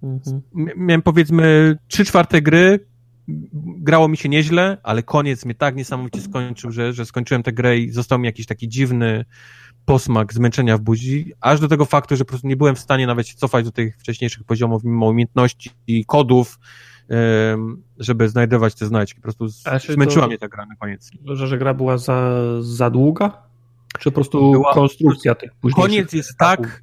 Mhm. 0.04 0.42
Miałem 0.78 1.02
powiedzmy 1.02 1.78
trzy 1.88 2.06
czwarte 2.06 2.42
gry, 2.42 2.86
grało 3.78 4.08
mi 4.08 4.18
się 4.18 4.30
nieźle, 4.30 4.78
ale 4.84 5.04
koniec 5.04 5.46
mnie 5.46 5.56
tak 5.56 5.76
niesamowicie 5.76 6.22
skończył, 6.22 6.72
że, 6.72 6.94
że 6.94 7.06
skończyłem 7.06 7.44
tę 7.44 7.52
grę 7.54 7.78
i 7.78 7.92
został 7.92 8.20
mi 8.20 8.26
jakiś 8.26 8.46
taki 8.46 8.70
dziwny 8.70 9.26
posmak 9.86 10.34
zmęczenia 10.34 10.78
w 10.78 10.82
buzi, 10.82 11.34
aż 11.42 11.60
do 11.60 11.68
tego 11.68 11.86
faktu, 11.86 12.16
że 12.16 12.26
po 12.26 12.30
prostu 12.30 12.48
nie 12.48 12.58
byłem 12.58 12.76
w 12.76 12.80
stanie 12.80 13.08
nawet 13.08 13.28
się 13.28 13.36
cofać 13.36 13.66
do 13.66 13.72
tych 13.72 13.98
wcześniejszych 13.98 14.44
poziomów, 14.44 14.84
mimo 14.84 15.06
umiejętności 15.08 15.70
i 15.88 16.06
kodów, 16.06 16.60
żeby 17.98 18.30
znajdować 18.30 18.76
te 18.76 18.86
znajdźki. 18.86 19.16
Po 19.16 19.24
prostu 19.24 19.48
zmęczyła 19.90 20.22
to- 20.24 20.28
mnie 20.28 20.38
ta 20.38 20.48
gra 20.48 20.66
na 20.66 20.76
koniec. 20.76 21.12
Że, 21.26 21.48
że 21.48 21.58
gra 21.58 21.74
była 21.74 21.98
za, 21.98 22.32
za 22.62 22.90
długa? 22.90 23.44
Czy 24.00 24.12
po 24.12 24.16
prostu 24.16 24.52
Była- 24.52 24.74
konstrukcja 24.74 25.36
tych 25.36 25.54
późniejszych 25.54 25.92
Koniec 25.92 26.14
jest 26.14 26.38
tak, 26.38 26.82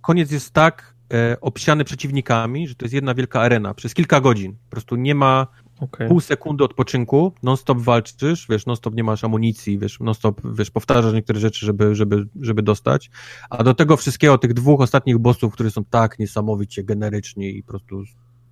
koniec 0.00 0.30
jest 0.30 0.52
tak 0.52 0.94
e, 1.12 1.36
obsiany 1.40 1.84
przeciwnikami, 1.84 2.68
że 2.68 2.74
to 2.74 2.84
jest 2.84 2.94
jedna 2.94 3.14
wielka 3.14 3.40
arena 3.40 3.74
przez 3.74 3.94
kilka 3.94 4.20
godzin. 4.20 4.52
Po 4.52 4.70
prostu 4.70 4.96
nie 4.96 5.14
ma 5.14 5.46
Okej. 5.80 6.08
pół 6.08 6.20
sekundy 6.20 6.64
odpoczynku, 6.64 7.32
non-stop 7.42 7.78
walczysz, 7.78 8.46
wiesz, 8.48 8.66
non-stop 8.66 8.94
nie 8.94 9.04
masz 9.04 9.24
amunicji, 9.24 9.78
wiesz, 9.78 10.00
non-stop, 10.00 10.40
wiesz, 10.54 10.70
powtarzasz 10.70 11.14
niektóre 11.14 11.40
rzeczy, 11.40 11.66
żeby, 11.66 11.94
żeby, 11.94 12.26
żeby 12.40 12.62
dostać, 12.62 13.10
a 13.50 13.64
do 13.64 13.74
tego 13.74 13.96
wszystkiego, 13.96 14.38
tych 14.38 14.54
dwóch 14.54 14.80
ostatnich 14.80 15.18
bossów, 15.18 15.52
które 15.52 15.70
są 15.70 15.84
tak 15.84 16.18
niesamowicie 16.18 16.84
generyczni 16.84 17.56
i 17.58 17.62
po 17.62 17.68
prostu 17.68 18.02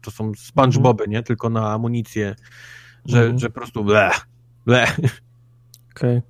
to 0.02 0.10
są 0.10 0.32
SpongeBoby, 0.36 1.04
nie, 1.08 1.22
tylko 1.22 1.50
na 1.50 1.72
amunicję, 1.72 2.34
że, 3.04 3.18
Mhm. 3.20 3.38
że 3.38 3.48
po 3.48 3.54
prostu 3.54 3.84
bleh, 3.84 4.26
bleh. 4.66 4.96
Okej. 5.96 6.22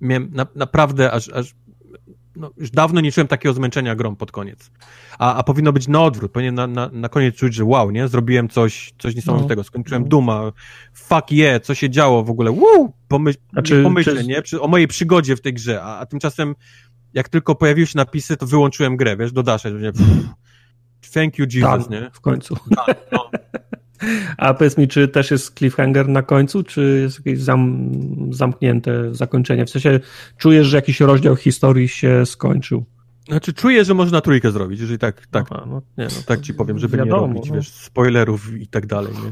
Miałem 0.00 0.30
na, 0.32 0.46
naprawdę 0.54 1.12
aż, 1.12 1.28
aż 1.28 1.54
no, 2.36 2.50
już 2.56 2.70
dawno 2.70 3.00
nie 3.00 3.12
czułem 3.12 3.28
takiego 3.28 3.52
zmęczenia 3.54 3.94
grą 3.94 4.16
pod 4.16 4.32
koniec. 4.32 4.70
A, 5.18 5.34
a 5.34 5.42
powinno 5.42 5.72
być 5.72 5.88
na 5.88 6.02
odwrót. 6.02 6.32
Powinien 6.32 6.54
na, 6.54 6.66
na, 6.66 6.90
na 6.92 7.08
koniec 7.08 7.34
czuć, 7.34 7.54
że 7.54 7.64
wow, 7.64 7.90
nie? 7.90 8.08
Zrobiłem 8.08 8.48
coś, 8.48 8.92
coś 8.98 9.14
niesamowitego. 9.16 9.64
Skończyłem 9.64 10.02
No. 10.02 10.08
Duma. 10.08 10.52
Fuck 10.94 11.30
yeah, 11.32 11.62
co 11.62 11.74
się 11.74 11.90
działo 11.90 12.24
w 12.24 12.30
ogóle. 12.30 12.50
Woo! 12.50 12.92
Pomyśl, 13.08 13.38
Znaczy, 13.52 13.82
pomyślę, 13.82 14.16
czy- 14.16 14.26
nie? 14.26 14.42
Przy, 14.42 14.60
o 14.60 14.68
mojej 14.68 14.88
przygodzie 14.88 15.36
w 15.36 15.40
tej 15.40 15.54
grze. 15.54 15.82
A, 15.82 15.98
a 15.98 16.06
tymczasem, 16.06 16.54
jak 17.14 17.28
tylko 17.28 17.54
pojawiły 17.54 17.86
się 17.86 17.98
napisy, 17.98 18.36
to 18.36 18.46
wyłączyłem 18.46 18.96
grę, 18.96 19.16
wiesz, 19.16 19.32
do 19.32 19.42
Dasha. 19.42 19.68
że 19.70 19.80
nie, 19.80 19.92
pff, 19.92 20.10
Thank 21.14 21.38
you, 21.38 21.46
Jesus, 21.54 21.88
Tak, 21.88 21.90
nie? 21.90 22.10
w 22.12 22.20
końcu. 22.20 22.56
Tak, 22.86 22.98
no. 23.12 23.30
A 24.36 24.54
powiedz 24.54 24.78
mi, 24.78 24.88
czy 24.88 25.08
też 25.08 25.30
jest 25.30 25.58
cliffhanger 25.58 26.08
na 26.08 26.22
końcu, 26.22 26.62
czy 26.62 27.00
jest 27.02 27.18
jakieś 27.18 27.40
zam, 27.42 27.90
zamknięte 28.30 29.14
zakończenie? 29.14 29.66
W 29.66 29.70
sensie 29.70 30.00
czujesz, 30.38 30.66
że 30.66 30.76
jakiś 30.76 31.00
rozdział 31.00 31.36
historii 31.36 31.88
się 31.88 32.26
skończył? 32.26 32.84
Znaczy, 33.28 33.52
czuję, 33.52 33.84
że 33.84 33.94
można 33.94 34.20
trójkę 34.20 34.50
zrobić, 34.50 34.80
jeżeli 34.80 34.98
tak, 34.98 35.26
tak, 35.26 35.46
Aha, 35.50 35.64
no, 35.66 35.82
nie, 35.98 36.04
no, 36.04 36.22
tak 36.26 36.40
ci 36.40 36.54
powiem, 36.54 36.78
żeby 36.78 36.96
wiadomo, 36.96 37.26
nie 37.26 37.34
robić, 37.34 37.50
no. 37.50 37.56
wiesz, 37.56 37.68
spoilerów 37.68 38.60
i 38.60 38.66
tak 38.66 38.86
dalej, 38.86 39.12
nie? 39.12 39.30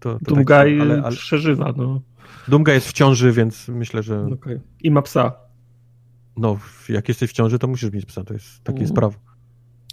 To, 0.00 0.18
to 0.24 0.34
tak, 0.34 0.50
ale, 0.50 1.02
ale 1.04 1.16
przeżywa, 1.16 1.74
no. 1.76 2.00
Jest 2.66 2.88
w 2.88 2.92
ciąży, 2.92 3.32
więc 3.32 3.68
myślę, 3.68 4.02
że 4.02 4.26
Okej. 4.32 4.60
I 4.82 4.90
ma 4.90 5.02
psa. 5.02 5.32
no, 6.36 6.58
jak 6.88 7.08
jesteś 7.08 7.30
w 7.30 7.32
ciąży, 7.32 7.58
to 7.58 7.66
musisz 7.66 7.92
mieć 7.92 8.06
psa, 8.06 8.24
to 8.24 8.34
jest 8.34 8.64
takie 8.64 8.78
Mhm. 8.78 8.94
prawo. 8.94 9.18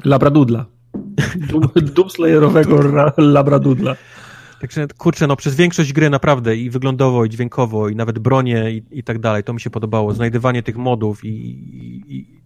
Labradudla. 0.06 0.66
Doomslayerowego 1.96 2.82
ra- 2.82 3.14
Labradudla. 3.18 3.96
Także, 4.62 4.88
kurczę, 4.98 5.28
no 5.28 5.36
przez 5.36 5.56
większość 5.56 5.94
gry 5.94 6.10
naprawdę 6.10 6.56
i 6.58 6.70
wyglądowo, 6.70 7.26
i 7.26 7.30
dźwiękowo, 7.30 7.90
i 7.90 7.96
nawet 7.96 8.20
bronie 8.20 8.72
i, 8.72 8.84
i 8.92 9.04
tak 9.04 9.20
dalej, 9.20 9.44
to 9.44 9.54
mi 9.54 9.62
się 9.62 9.70
podobało. 9.70 10.14
Znajdywanie 10.14 10.64
tych 10.64 10.78
modów 10.78 11.26
i, 11.26 11.28
i, 11.30 12.16
i 12.16 12.44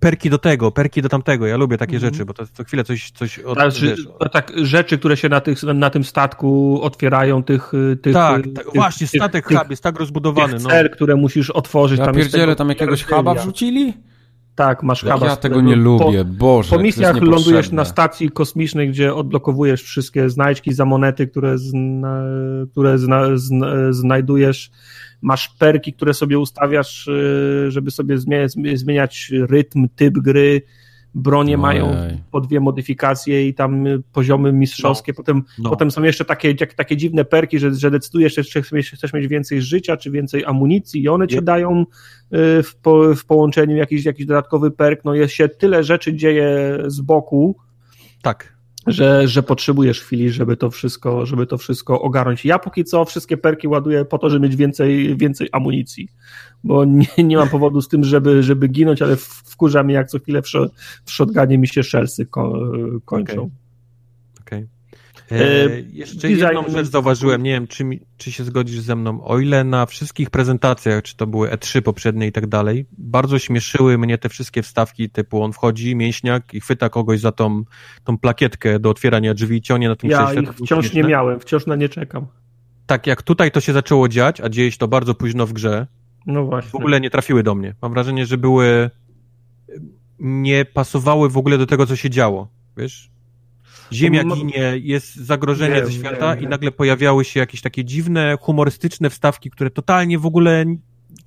perki 0.00 0.30
do 0.30 0.38
tego, 0.38 0.70
perki 0.70 1.02
do 1.02 1.08
tamtego. 1.08 1.46
Ja 1.46 1.56
lubię 1.56 1.78
takie 1.78 1.94
Mhm. 1.96 2.12
rzeczy, 2.14 2.24
bo 2.24 2.34
to 2.34 2.46
co 2.46 2.64
chwilę 2.64 2.84
coś, 2.84 3.10
coś 3.10 3.38
od, 3.38 3.54
Znaczy, 3.54 3.86
wiesz, 3.86 4.08
tak, 4.32 4.52
rzeczy, 4.62 4.98
które 4.98 5.16
się 5.16 5.28
na, 5.28 5.40
tych, 5.40 5.62
na 5.62 5.90
tym 5.90 6.04
statku 6.04 6.78
otwierają, 6.82 7.42
tych. 7.42 7.72
tych 8.02 8.12
tak, 8.14 8.42
tych, 8.44 8.54
tak, 8.54 8.64
tych, 8.64 8.74
właśnie, 8.74 9.06
statek 9.06 9.48
tych, 9.48 9.58
hub 9.58 9.70
jest 9.70 9.82
tak 9.82 9.98
rozbudowany, 9.98 10.52
tych 10.54 10.62
no. 10.62 10.68
cel, 10.68 10.90
które 10.90 11.16
musisz 11.16 11.50
otworzyć. 11.50 11.98
Ja 11.98 12.04
tam 12.04 12.14
pierdzielę, 12.14 12.44
tego 12.44 12.54
tam 12.56 12.68
jakiegoś 12.68 13.04
huba 13.04 13.34
wrzucili? 13.34 13.94
Tak, 14.60 14.82
masz 14.82 15.02
Ja, 15.02 15.14
huba. 15.14 15.26
ja 15.26 15.36
tego 15.36 15.60
nie 15.60 15.74
po- 15.74 15.80
lubię, 15.80 16.24
Boże. 16.24 16.70
Po 16.70 16.76
to 16.76 16.82
jest 16.82 16.96
misjach 16.98 17.22
lądujesz 17.22 17.72
na 17.72 17.84
stacji 17.84 18.30
kosmicznej, 18.30 18.88
gdzie 18.90 19.14
odblokowujesz 19.14 19.82
wszystkie 19.82 20.30
znajdźki 20.30 20.72
za 20.72 20.84
monety, 20.84 21.26
które, 21.26 21.58
zna, 21.58 22.22
które 22.72 22.98
zna, 22.98 23.22
zna, 23.34 23.66
znajdujesz. 23.90 24.70
Masz 25.22 25.48
perki, 25.48 25.92
które 25.92 26.14
sobie 26.14 26.38
ustawiasz, 26.38 27.08
y, 27.08 27.66
żeby 27.70 27.90
sobie 27.90 28.18
zmieniać 28.74 29.32
rytm, 29.48 29.88
typ 29.96 30.14
gry. 30.18 30.62
Bronie 31.14 31.52
Ojej. 31.52 31.58
mają 31.58 31.94
po 32.30 32.40
dwie 32.40 32.60
modyfikacje 32.60 33.48
i 33.48 33.54
tam 33.54 33.86
y, 33.86 34.02
poziomy 34.12 34.52
mistrzowskie, 34.52 35.14
potem, 35.14 35.42
no. 35.58 35.70
potem 35.70 35.90
są 35.90 36.02
jeszcze 36.02 36.24
takie, 36.24 36.54
takie 36.54 36.96
dziwne 36.96 37.24
perki, 37.24 37.58
że, 37.58 37.74
że 37.74 37.90
decydujesz, 37.90 38.34
czy 38.34 38.42
chcesz 38.42 38.72
mieć, 38.72 38.90
chcesz 38.90 39.12
mieć 39.12 39.28
więcej 39.28 39.62
życia, 39.62 39.96
czy 39.96 40.10
więcej 40.10 40.44
amunicji 40.44 41.02
i 41.02 41.08
one 41.08 41.28
ci 41.28 41.42
dają 41.42 41.80
y, 41.80 41.86
w, 42.62 42.76
po, 42.82 43.14
w 43.14 43.24
połączeniu 43.24 43.76
jakiś, 43.76 44.04
jakiś 44.04 44.26
dodatkowy 44.26 44.70
perk, 44.70 45.04
no 45.04 45.14
jest 45.14 45.34
się 45.34 45.48
tyle 45.48 45.84
rzeczy 45.84 46.14
dzieje 46.14 46.78
z 46.86 47.00
boku, 47.00 47.56
Tak. 48.22 48.59
Że, 48.92 49.28
że 49.28 49.42
potrzebujesz 49.42 50.00
chwili, 50.00 50.30
żeby 50.30 50.56
to 50.56 50.70
wszystko, 50.70 51.26
żeby 51.26 51.46
to 51.46 51.58
wszystko 51.58 52.02
ogarnąć. 52.02 52.44
Ja 52.44 52.58
póki 52.58 52.84
co 52.84 53.04
wszystkie 53.04 53.36
perki 53.36 53.68
ładuję 53.68 54.04
po 54.04 54.18
to, 54.18 54.30
żeby 54.30 54.46
mieć 54.46 54.56
więcej, 54.56 55.16
więcej 55.16 55.48
amunicji, 55.52 56.08
bo 56.64 56.84
nie, 56.84 57.24
nie 57.24 57.36
mam 57.36 57.48
powodu 57.48 57.82
z 57.82 57.88
tym, 57.88 58.04
żeby, 58.04 58.42
żeby 58.42 58.68
ginąć, 58.68 59.02
ale 59.02 59.16
wkurza 59.16 59.82
mnie 59.82 59.94
jak 59.94 60.08
co 60.08 60.18
chwilę 60.18 60.42
w, 60.42 60.46
w 61.04 61.10
shotgunie 61.10 61.58
mi 61.58 61.68
się 61.68 61.82
szelsy 61.82 62.26
ko, 62.26 62.52
kończą. 63.04 63.42
Okej. 63.42 63.59
E, 65.32 65.36
jeszcze 65.92 66.28
design- 66.28 66.46
jedną 66.46 66.68
rzecz 66.68 66.86
zauważyłem, 66.86 67.42
nie 67.42 67.50
wiem, 67.50 67.66
czy, 67.66 67.84
mi, 67.84 68.00
czy 68.16 68.32
się 68.32 68.44
zgodzisz 68.44 68.80
ze 68.80 68.96
mną, 68.96 69.24
o 69.24 69.38
ile 69.38 69.64
na 69.64 69.86
wszystkich 69.86 70.30
prezentacjach, 70.30 71.02
czy 71.02 71.16
to 71.16 71.26
były 71.26 71.48
E3 71.48 71.82
poprzednie 71.82 72.26
i 72.26 72.32
tak 72.32 72.46
dalej, 72.46 72.86
bardzo 72.98 73.38
śmieszyły 73.38 73.98
mnie 73.98 74.18
te 74.18 74.28
wszystkie 74.28 74.62
wstawki 74.62 75.10
typu 75.10 75.42
on 75.42 75.52
wchodzi, 75.52 75.96
mięśniak 75.96 76.54
i 76.54 76.60
chwyta 76.60 76.88
kogoś 76.88 77.20
za 77.20 77.32
tą, 77.32 77.62
tą 78.04 78.18
plakietkę 78.18 78.78
do 78.78 78.90
otwierania 78.90 79.34
drzwi 79.34 79.56
i 79.56 79.62
ciągnie 79.62 79.88
na 79.88 79.96
tym 79.96 80.10
Ja 80.10 80.32
ich 80.34 80.52
wciąż 80.54 80.92
nie 80.92 81.02
miałem, 81.02 81.40
wciąż 81.40 81.66
na 81.66 81.76
nie 81.76 81.88
czekam. 81.88 82.26
Tak 82.86 83.06
jak 83.06 83.22
tutaj 83.22 83.50
to 83.50 83.60
się 83.60 83.72
zaczęło 83.72 84.08
dziać, 84.08 84.40
a 84.40 84.48
dzieje 84.48 84.72
się 84.72 84.78
to 84.78 84.88
bardzo 84.88 85.14
późno 85.14 85.46
w 85.46 85.52
grze, 85.52 85.86
No 86.26 86.44
właśnie. 86.44 86.70
w 86.70 86.74
ogóle 86.74 87.00
nie 87.00 87.10
trafiły 87.10 87.42
do 87.42 87.54
mnie. 87.54 87.74
Mam 87.82 87.92
wrażenie, 87.92 88.26
że 88.26 88.38
były 88.38 88.90
nie 90.18 90.64
pasowały 90.64 91.30
w 91.30 91.36
ogóle 91.36 91.58
do 91.58 91.66
tego, 91.66 91.86
co 91.86 91.96
się 91.96 92.10
działo, 92.10 92.48
wiesz? 92.76 93.09
Ziemia 93.92 94.24
ginie, 94.24 94.72
jest 94.76 95.16
zagrożenie 95.16 95.74
Wiem, 95.74 95.86
ze 95.86 95.92
świata 95.92 96.34
wiem, 96.34 96.44
i 96.44 96.48
nagle 96.48 96.72
pojawiały 96.72 97.24
się 97.24 97.40
jakieś 97.40 97.60
takie 97.60 97.84
dziwne, 97.84 98.36
humorystyczne 98.40 99.10
wstawki, 99.10 99.50
które 99.50 99.70
totalnie 99.70 100.18
w 100.18 100.26
ogóle 100.26 100.64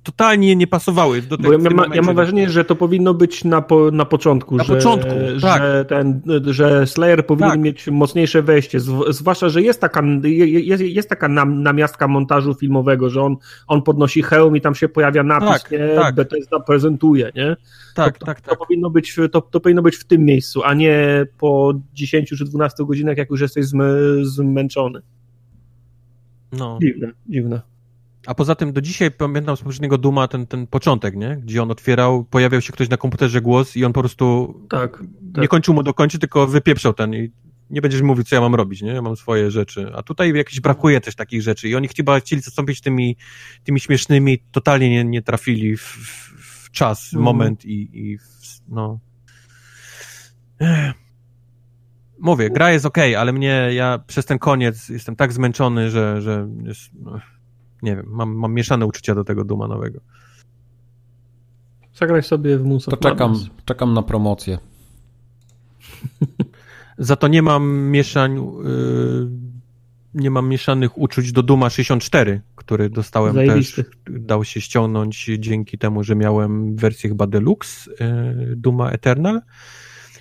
totalnie 0.04 0.56
nie 0.56 0.66
pasowały 0.66 1.22
do 1.22 1.36
tego. 1.36 1.52
ja, 1.52 1.58
ma, 1.58 1.86
ja 1.94 2.02
mam 2.02 2.14
wrażenie, 2.16 2.50
że 2.50 2.64
to 2.64 2.76
powinno 2.76 3.14
być 3.14 3.44
na, 3.44 3.62
po, 3.62 3.90
na 3.90 4.04
początku. 4.04 4.56
Na 4.56 4.64
że, 4.64 4.74
początku, 4.74 5.10
że, 5.36 5.46
tak. 5.48 5.62
ten, 5.88 6.22
że 6.46 6.86
Slayer 6.86 7.26
powinien 7.26 7.50
Tak. 7.50 7.60
mieć 7.60 7.86
mocniejsze 7.88 8.42
wejście. 8.42 8.78
Zw- 8.80 9.12
Zwłaszcza, 9.12 9.48
że 9.48 9.62
jest 9.62 9.80
taka, 9.80 10.02
je- 10.22 10.60
jest, 10.60 10.82
jest 10.82 11.08
taka 11.08 11.28
nam, 11.28 11.62
namiastka 11.62 12.08
montażu 12.08 12.54
filmowego, 12.54 13.10
że 13.10 13.22
on, 13.22 13.36
on 13.66 13.82
podnosi 13.82 14.22
hełm 14.22 14.56
i 14.56 14.60
tam 14.60 14.74
się 14.74 14.88
pojawia 14.88 15.22
napis, 15.22 15.48
Tak, 15.62 15.70
nie? 15.70 15.78
tak. 15.96 16.14
Bethesda 16.14 16.60
prezentuje, 16.60 17.30
nie? 17.34 17.56
Tak, 17.94 18.18
to, 18.18 18.26
tak, 18.26 18.40
To 18.40 18.50
tak. 18.50 18.58
powinno, 18.58 18.90
być, 18.90 19.16
to, 19.32 19.40
to 19.40 19.60
powinno 19.60 19.82
być 19.82 19.96
w 19.96 20.04
tym 20.04 20.24
miejscu, 20.24 20.62
a 20.64 20.74
nie 20.74 21.26
po 21.38 21.72
10 21.94 22.28
czy 22.28 22.44
12 22.44 22.84
godzinach, 22.86 23.16
jak 23.16 23.30
już 23.30 23.40
jesteś 23.40 23.64
zmę, 23.66 23.84
zmęczony. 24.22 25.00
No. 26.52 26.78
Dziwne, 26.82 27.12
dziwne. 27.26 27.73
A 28.26 28.34
poza 28.34 28.54
tym 28.54 28.72
do 28.72 28.80
dzisiaj 28.80 29.10
pamiętam 29.10 29.56
z 29.56 29.62
poprzedniego 29.62 29.98
Duma 29.98 30.28
ten, 30.28 30.46
ten 30.46 30.66
początek, 30.66 31.16
nie? 31.16 31.36
Gdzie 31.42 31.62
on 31.62 31.70
otwierał, 31.70 32.24
pojawiał 32.24 32.60
się 32.60 32.72
ktoś 32.72 32.88
na 32.88 32.96
komputerze 32.96 33.40
głos 33.40 33.76
i 33.76 33.84
on 33.84 33.92
po 33.92 34.00
prostu 34.00 34.54
Tak. 34.68 35.02
nie 35.22 35.32
tak. 35.32 35.48
kończył 35.48 35.74
mu 35.74 35.82
dokończyć, 35.82 36.20
tylko 36.20 36.46
wypieprzał 36.46 36.92
ten 36.92 37.14
i 37.14 37.30
nie 37.70 37.80
będziesz 37.80 38.02
mówił, 38.02 38.24
co 38.24 38.34
ja 38.34 38.40
mam 38.40 38.54
robić, 38.54 38.82
nie? 38.82 38.90
Ja 38.92 39.02
mam 39.02 39.16
swoje 39.16 39.50
rzeczy. 39.50 39.92
A 39.94 40.02
tutaj 40.02 40.32
jakieś 40.32 40.60
brakuje 40.60 41.00
też 41.00 41.14
takich 41.14 41.42
rzeczy 41.42 41.68
i 41.68 41.74
oni 41.74 41.88
chyba 41.96 42.20
chcieli 42.20 42.42
zastąpić 42.42 42.80
tymi, 42.80 43.16
tymi 43.64 43.80
śmiesznymi, 43.80 44.38
totalnie 44.52 44.90
nie, 44.90 45.04
nie 45.04 45.22
trafili 45.22 45.76
w, 45.76 45.82
w, 45.82 46.66
w 46.66 46.70
czas, 46.70 47.04
Mhm. 47.12 47.24
moment 47.24 47.64
i, 47.64 47.88
i 47.92 48.18
w, 48.18 48.24
no... 48.68 48.98
Ech. 50.60 50.92
Mówię, 52.18 52.50
gra 52.50 52.72
jest 52.72 52.86
okej, 52.86 53.16
ale 53.16 53.32
mnie, 53.32 53.68
ja 53.72 53.98
przez 54.06 54.26
ten 54.26 54.38
koniec 54.38 54.88
jestem 54.88 55.16
tak 55.16 55.32
zmęczony, 55.32 55.90
że, 55.90 56.22
że 56.22 56.48
jest, 56.64 56.90
no, 56.94 57.20
nie 57.84 57.96
wiem, 57.96 58.06
mam, 58.08 58.34
mam 58.34 58.54
mieszane 58.54 58.86
uczucia 58.86 59.14
do 59.14 59.24
tego 59.24 59.44
Duma 59.44 59.68
nowego. 59.68 60.00
Zagraj 61.94 62.22
sobie 62.22 62.58
w 62.58 62.64
Moons 62.64 62.84
To 62.84 62.96
czekam, 62.96 63.32
Madness. 63.32 63.50
czekam 63.64 63.94
na 63.94 64.02
promocję. 64.02 64.58
Za 66.98 67.16
to 67.16 67.28
nie 67.28 67.42
mam 67.42 67.90
mieszań, 67.90 68.36
yy, 68.36 69.30
nie 70.14 70.30
mam 70.30 70.48
mieszanych 70.48 70.98
uczuć 70.98 71.32
do 71.32 71.42
Duma 71.42 71.70
64, 71.70 72.40
który 72.56 72.90
dostałem 72.90 73.34
Zajebisty. 73.34 73.84
też, 73.84 73.94
dał 74.06 74.44
się 74.44 74.60
ściągnąć 74.60 75.30
dzięki 75.38 75.78
temu, 75.78 76.04
że 76.04 76.16
miałem 76.16 76.76
wersję 76.76 77.10
chyba 77.10 77.26
Deluxe 77.26 77.90
yy, 77.90 78.56
Duma 78.56 78.90
Eternal 78.90 79.40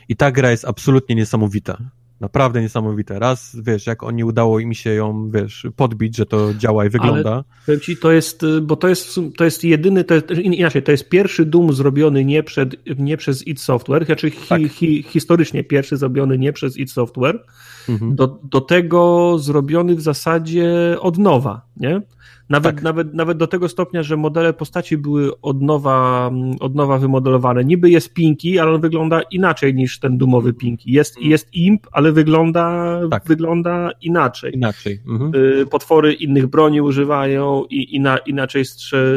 i 0.10 0.16
ta 0.16 0.32
gra 0.32 0.52
jest 0.52 0.66
absolutnie 0.66 1.16
niesamowita. 1.16 1.78
Naprawdę 2.20 2.62
niesamowita. 2.62 3.20
Raz, 3.20 3.58
wiesz, 3.64 3.88
jak 3.88 4.04
oni 4.04 4.24
udało 4.24 4.60
im 4.60 4.74
się 4.74 4.90
ją, 4.90 5.32
wiesz, 5.32 5.68
podbić, 5.76 6.18
że 6.18 6.26
to 6.26 6.54
działa 6.54 6.86
i 6.86 6.90
wygląda. 6.90 7.44
Powiem 7.66 7.82
ci, 7.82 7.98
to 7.98 8.12
jest, 8.12 8.42
bo 8.62 8.76
to 8.76 8.88
jest, 8.88 9.20
to 9.38 9.44
jest 9.44 9.64
jedyny, 9.64 10.04
to 10.04 10.14
jest, 10.14 10.32
in- 10.32 10.54
inaczej, 10.54 10.84
to 10.84 10.92
jest 10.92 11.10
pierwszy 11.10 11.46
Doom 11.46 11.74
zrobiony 11.74 12.26
nie, 12.26 12.44
przed, 12.44 12.76
nie 13.00 13.18
przez 13.18 13.48
id 13.48 13.62
Software, 13.62 14.06
znaczy 14.06 14.32
hi, 14.32 14.48
Tak. 14.50 14.62
hi, 14.72 15.04
historycznie 15.04 15.64
pierwszy 15.64 15.98
zrobiony 15.98 16.38
nie 16.38 16.54
przez 16.54 16.78
id 16.78 16.92
Software, 16.92 17.44
Mhm. 17.90 18.16
do, 18.16 18.40
do 18.44 18.62
tego 18.62 19.36
zrobiony 19.40 19.96
w 19.96 20.02
zasadzie 20.02 20.98
od 21.00 21.18
nowa, 21.18 21.62
nie? 21.78 22.02
Nawet, 22.50 22.76
Tak. 22.76 22.84
nawet, 22.84 23.14
nawet 23.14 23.38
do 23.38 23.48
tego 23.48 23.70
stopnia, 23.70 24.04
że 24.04 24.18
modele 24.18 24.54
postaci 24.54 24.98
były 24.98 25.42
od 25.42 25.62
nowa, 25.62 26.32
od 26.60 26.76
nowa 26.76 26.98
wymodelowane. 26.98 27.66
Niby 27.66 27.90
jest 27.90 28.14
Pinki, 28.14 28.60
ale 28.60 28.72
on 28.72 28.82
wygląda 28.82 29.22
inaczej 29.22 29.76
niż 29.76 30.00
ten 30.00 30.18
dumowy 30.18 30.54
Pinki. 30.54 30.92
Jest, 30.92 31.22
jest 31.22 31.54
Imp, 31.54 31.88
ale 31.92 32.12
wygląda, 32.12 33.00
Tak. 33.12 33.24
wygląda 33.26 33.90
inaczej. 34.02 34.56
Inaczej. 34.56 35.00
Mhm. 35.08 35.32
Y, 35.36 35.66
potwory 35.66 36.14
innych 36.14 36.48
broni 36.48 36.82
używają 36.82 37.64
i 37.70 37.96
ina, 37.96 38.18
inaczej, 38.18 38.66
strze, 38.66 39.08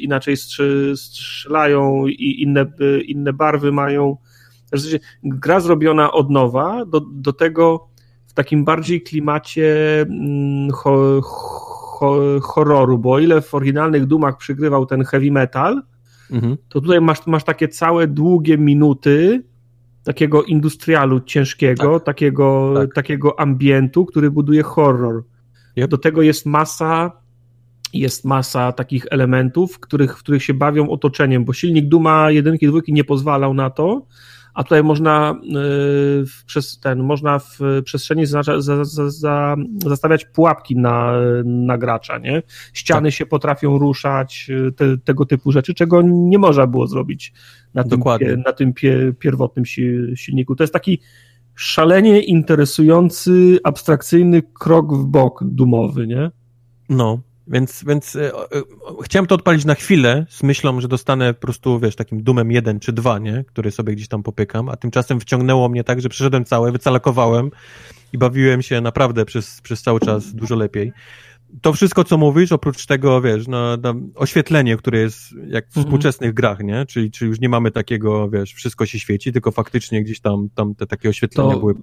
inaczej 0.00 0.36
strze, 0.36 0.96
strzelają 0.96 2.06
i 2.06 2.42
inne, 2.42 2.66
y, 2.80 3.00
inne 3.00 3.32
barwy 3.32 3.72
mają. 3.72 4.16
W 4.72 4.78
zasadzie 4.78 4.98
gra 5.22 5.60
zrobiona 5.60 6.12
od 6.12 6.30
nowa, 6.30 6.84
do, 6.84 7.00
do 7.00 7.32
tego 7.32 7.88
takim 8.36 8.64
bardziej 8.64 9.02
klimacie 9.02 10.00
mm, 10.00 10.70
ho, 10.70 11.20
ho, 11.22 12.40
horroru, 12.40 12.98
bo 12.98 13.12
o 13.12 13.18
ile 13.18 13.40
w 13.40 13.54
oryginalnych 13.54 14.06
Dumach 14.06 14.36
przygrywał 14.36 14.86
ten 14.86 15.04
heavy 15.04 15.30
metal, 15.30 15.82
Mhm. 16.30 16.56
to 16.68 16.80
tutaj 16.80 17.00
masz, 17.00 17.26
masz 17.26 17.44
takie 17.44 17.68
całe 17.68 18.06
długie 18.06 18.58
minuty 18.58 19.44
takiego 20.04 20.42
industrialu 20.42 21.20
ciężkiego, 21.20 22.00
takiego, 22.00 22.74
tak. 22.76 22.94
takiego 22.94 23.40
ambientu, 23.40 24.06
który 24.06 24.30
buduje 24.30 24.62
horror. 24.62 25.24
Yep. 25.76 25.90
Do 25.90 25.98
tego 25.98 26.22
jest 26.22 26.46
masa 26.46 27.12
jest 27.92 28.24
masa 28.24 28.72
takich 28.72 29.06
elementów, 29.10 29.74
w 29.74 29.78
których, 29.78 30.18
w 30.18 30.18
których 30.18 30.42
się 30.42 30.54
bawią 30.54 30.88
otoczeniem, 30.88 31.44
bo 31.44 31.52
silnik 31.52 31.88
Duma 31.88 32.30
jedynki, 32.30 32.66
dwójki 32.66 32.92
nie 32.92 33.04
pozwalał 33.04 33.54
na 33.54 33.70
to, 33.70 34.06
a 34.56 34.62
tutaj 34.64 34.82
można 34.82 35.40
w, 36.26 36.44
przez 36.46 36.80
ten, 36.80 37.02
można 37.02 37.38
w 37.38 37.58
przestrzeni 37.84 38.26
zaznacza, 38.26 38.60
za, 38.60 38.84
za, 38.84 39.10
za, 39.10 39.56
zastawiać 39.86 40.24
pułapki 40.24 40.76
na, 40.76 41.12
na 41.44 41.78
gracza, 41.78 42.18
nie? 42.18 42.42
Ściany 42.72 43.12
się 43.12 43.26
potrafią 43.26 43.78
ruszać, 43.78 44.48
yy, 44.48 44.72
te, 44.72 44.98
tego 44.98 45.26
typu 45.26 45.52
rzeczy, 45.52 45.74
czego 45.74 46.02
nie 46.02 46.38
można 46.38 46.66
było 46.66 46.86
zrobić 46.86 47.32
na 47.74 47.82
tym, 47.82 47.90
Dokładnie. 47.90 48.36
na 48.36 48.52
tym 48.52 48.72
pie, 48.72 49.12
pierwotnym 49.18 49.66
si, 49.66 49.98
silniku. 50.14 50.56
To 50.56 50.62
jest 50.62 50.72
taki 50.72 51.00
szalenie 51.54 52.20
interesujący, 52.20 53.58
abstrakcyjny 53.64 54.42
krok 54.42 54.94
w 54.94 55.04
bok 55.04 55.44
dumowy, 55.44 56.06
nie? 56.06 56.30
No, 56.88 57.20
więc, 57.48 57.84
więc 57.86 58.16
e, 58.16 58.32
e, 58.34 58.62
chciałem 59.02 59.26
to 59.26 59.34
odpalić 59.34 59.64
na 59.64 59.74
chwilę 59.74 60.26
z 60.30 60.42
myślą, 60.42 60.80
że 60.80 60.88
dostanę 60.88 61.34
po 61.34 61.40
prostu, 61.40 61.80
wiesz, 61.80 61.96
takim 61.96 62.22
dumem 62.22 62.52
jeden 62.52 62.80
czy 62.80 62.92
dwa, 62.92 63.18
nie? 63.18 63.44
Który 63.46 63.70
sobie 63.70 63.92
gdzieś 63.92 64.08
tam 64.08 64.22
popykam, 64.22 64.68
a 64.68 64.76
tymczasem 64.76 65.20
wciągnęło 65.20 65.68
mnie 65.68 65.84
tak, 65.84 66.00
że 66.00 66.08
przeszedłem 66.08 66.44
całe, 66.44 66.72
wycalakowałem 66.72 67.50
i 68.12 68.18
bawiłem 68.18 68.62
się 68.62 68.80
naprawdę 68.80 69.24
przez, 69.24 69.60
przez 69.60 69.82
cały 69.82 70.00
czas 70.00 70.34
dużo 70.34 70.56
lepiej. 70.56 70.92
To 71.62 71.72
wszystko, 71.72 72.04
co 72.04 72.18
mówisz, 72.18 72.52
oprócz 72.52 72.86
tego, 72.86 73.20
wiesz, 73.20 73.48
no, 73.48 73.76
no, 73.82 73.94
oświetlenie, 74.14 74.76
które 74.76 74.98
jest 74.98 75.32
jak 75.46 75.64
w 75.64 75.68
Mhm. 75.68 75.84
współczesnych 75.84 76.34
grach, 76.34 76.60
nie? 76.60 76.86
Czyli, 76.86 77.10
czyli 77.10 77.28
już 77.28 77.40
nie 77.40 77.48
mamy 77.48 77.70
takiego, 77.70 78.30
wiesz, 78.30 78.52
wszystko 78.54 78.86
się 78.86 78.98
świeci, 78.98 79.32
tylko 79.32 79.50
faktycznie 79.50 80.02
gdzieś 80.04 80.20
tam, 80.20 80.48
tam 80.54 80.74
te 80.74 80.86
takie 80.86 81.08
oświetlenia 81.08 81.52
To- 81.52 81.58
były. 81.60 81.74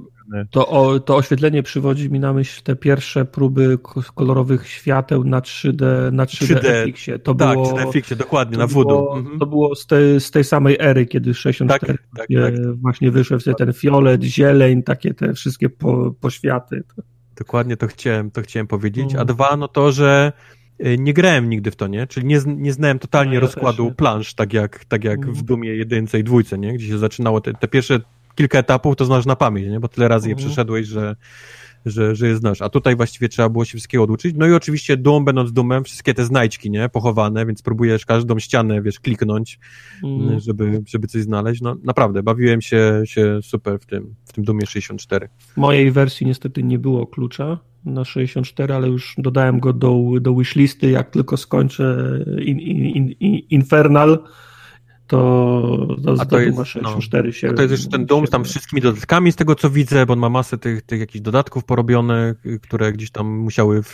To, 0.51 0.67
o, 0.67 1.00
to 1.00 1.16
oświetlenie 1.16 1.64
przywodzi 1.64 2.09
mi 2.11 2.19
na 2.19 2.33
myśl 2.33 2.61
te 2.64 2.75
pierwsze 2.75 3.25
próby 3.25 3.77
ko- 3.82 4.01
kolorowych 4.16 4.67
świateł 4.67 5.24
na 5.24 5.40
3D, 5.42 6.11
na 6.11 6.25
3D, 6.25 6.56
3D. 6.59 6.85
FX-ie. 6.88 7.19
To 7.19 7.35
tak, 7.35 7.53
było, 7.58 7.69
czy 7.69 7.85
na 7.85 7.92
fikcie, 7.92 8.16
dokładnie, 8.16 8.58
na 8.58 8.67
voodoo. 8.67 8.98
było, 9.01 9.17
Mhm. 9.17 9.40
to 9.40 9.45
było 9.45 9.75
z, 9.75 9.85
tej, 9.88 10.19
z 10.22 10.32
tej 10.32 10.43
samej 10.43 10.77
ery, 10.80 11.06
kiedy 11.06 11.33
64 11.33 11.98
Tak, 11.98 12.27
tak, 12.27 12.27
tak. 12.42 12.75
właśnie 12.75 13.11
wyszedł 13.11 13.42
wtedy 13.42 13.56
ten 13.56 13.74
fiolet, 13.74 14.24
zieleń, 14.24 14.83
takie 14.83 15.14
te 15.14 15.33
wszystkie 15.33 15.69
po, 15.69 16.11
poświaty. 16.22 16.83
Dokładnie 17.38 17.78
to 17.78 17.88
chciałem, 17.88 18.32
to 18.32 18.42
chciałem 18.42 18.68
powiedzieć. 18.68 19.06
A 19.16 19.20
Mhm. 19.22 19.28
dwa, 19.28 19.58
no 19.58 19.68
to, 19.68 19.92
że 19.92 20.32
Y, 20.86 20.98
nie 21.00 21.14
grałem 21.14 21.50
nigdy 21.50 21.72
w 21.72 21.76
to, 21.76 21.88
nie? 21.88 22.08
Czyli 22.08 22.26
nie, 22.26 22.40
nie 22.45 22.74
znałem 22.74 23.00
totalnie 23.00 23.30
No, 23.30 23.34
ja 23.36 23.40
rozkładu 23.40 23.88
też, 23.88 23.95
plansz, 23.95 24.34
tak 24.34 24.53
jak, 24.53 24.86
tak 24.86 25.03
jak 25.03 25.26
w 25.32 25.42
Dumie 25.42 25.70
jedynce 25.76 26.20
i 26.20 26.24
dwójce, 26.24 26.58
nie? 26.58 26.74
Gdzie 26.74 26.88
się 26.88 26.98
zaczynało 26.98 27.42
te, 27.42 27.53
te 27.53 27.68
pierwsze 27.68 28.00
kilka 28.36 28.60
etapów, 28.60 28.95
to 28.95 29.06
znasz 29.06 29.26
na 29.26 29.36
pamięć, 29.36 29.68
nie? 29.68 29.80
Bo 29.80 29.88
tyle 29.88 30.08
razy 30.08 30.28
je 30.30 30.34
Mhm. 30.34 30.48
przeszedłeś, 30.48 30.88
że, 30.88 31.16
że, 31.86 32.16
że 32.16 32.28
je 32.28 32.36
znasz. 32.36 32.62
A 32.62 32.70
tutaj 32.70 32.95
właściwie 32.95 33.30
trzeba 33.30 33.50
było 33.50 33.66
się 33.66 33.72
wszystkiego 33.72 34.03
oduczyć. 34.03 34.36
No 34.38 34.48
i 34.48 34.53
oczywiście 34.53 34.98
Doom, 34.98 35.26
będąc 35.26 35.53
Doomem, 35.53 35.84
wszystkie 35.84 36.14
te 36.14 36.26
znajdźki, 36.26 36.72
nie? 36.72 36.90
Pochowane, 36.90 37.45
więc 37.45 37.62
próbujesz 37.62 38.06
każdą 38.06 38.40
ścianę, 38.40 38.82
wiesz, 38.82 39.00
kliknąć, 39.00 39.60
Mm. 40.03 40.40
żeby, 40.40 40.84
żeby 40.88 41.08
coś 41.08 41.22
znaleźć. 41.22 41.62
No 41.62 41.76
naprawdę, 41.84 42.24
bawiłem 42.24 42.62
się, 42.62 43.02
się 43.06 43.40
super 43.42 43.80
w 43.80 43.86
tym, 43.86 44.16
w 44.26 44.34
tym 44.34 44.44
Doomie 44.44 44.66
64. 44.66 45.30
W 45.38 45.58
mojej 45.58 45.92
wersji 45.92 46.28
niestety 46.28 46.64
nie 46.64 46.80
było 46.80 47.08
klucza 47.08 47.60
na 47.86 48.06
64, 48.06 48.74
ale 48.74 48.88
już 48.88 49.16
dodałem 49.18 49.60
go 49.60 49.74
do, 49.74 50.00
do 50.22 50.36
wishlisty. 50.36 50.90
Jak 50.90 51.10
tylko 51.10 51.38
skończę 51.38 52.10
in, 52.45 52.60
in, 52.60 53.12
in, 53.20 53.40
Infernal, 53.50 54.24
to, 55.14 55.88
to, 56.06 56.16
A 56.22 56.25
to 56.25 56.40
jest- 56.40 56.66
64 56.66 57.33
się... 57.33 57.53
To 57.53 57.61
jest 57.61 57.72
jeszcze 57.72 57.90
ten 57.90 58.06
dom 58.06 58.27
z 58.27 58.30
tam 58.30 58.43
wszystkimi 58.43 58.82
dodatkami, 58.82 59.32
z 59.32 59.35
tego 59.35 59.56
co 59.56 59.69
widzę, 59.69 60.06
bo 60.06 60.14
on 60.14 60.19
ma 60.19 60.30
masę 60.30 60.58
tych, 60.58 60.82
tych 60.82 61.00
jakichś 61.00 61.22
dodatków 61.22 61.64
porobione, 61.64 62.35
y, 62.45 62.59
które 62.59 62.93
gdzieś 62.93 63.11
tam 63.11 63.27
musiały 63.27 63.83
w, 63.83 63.88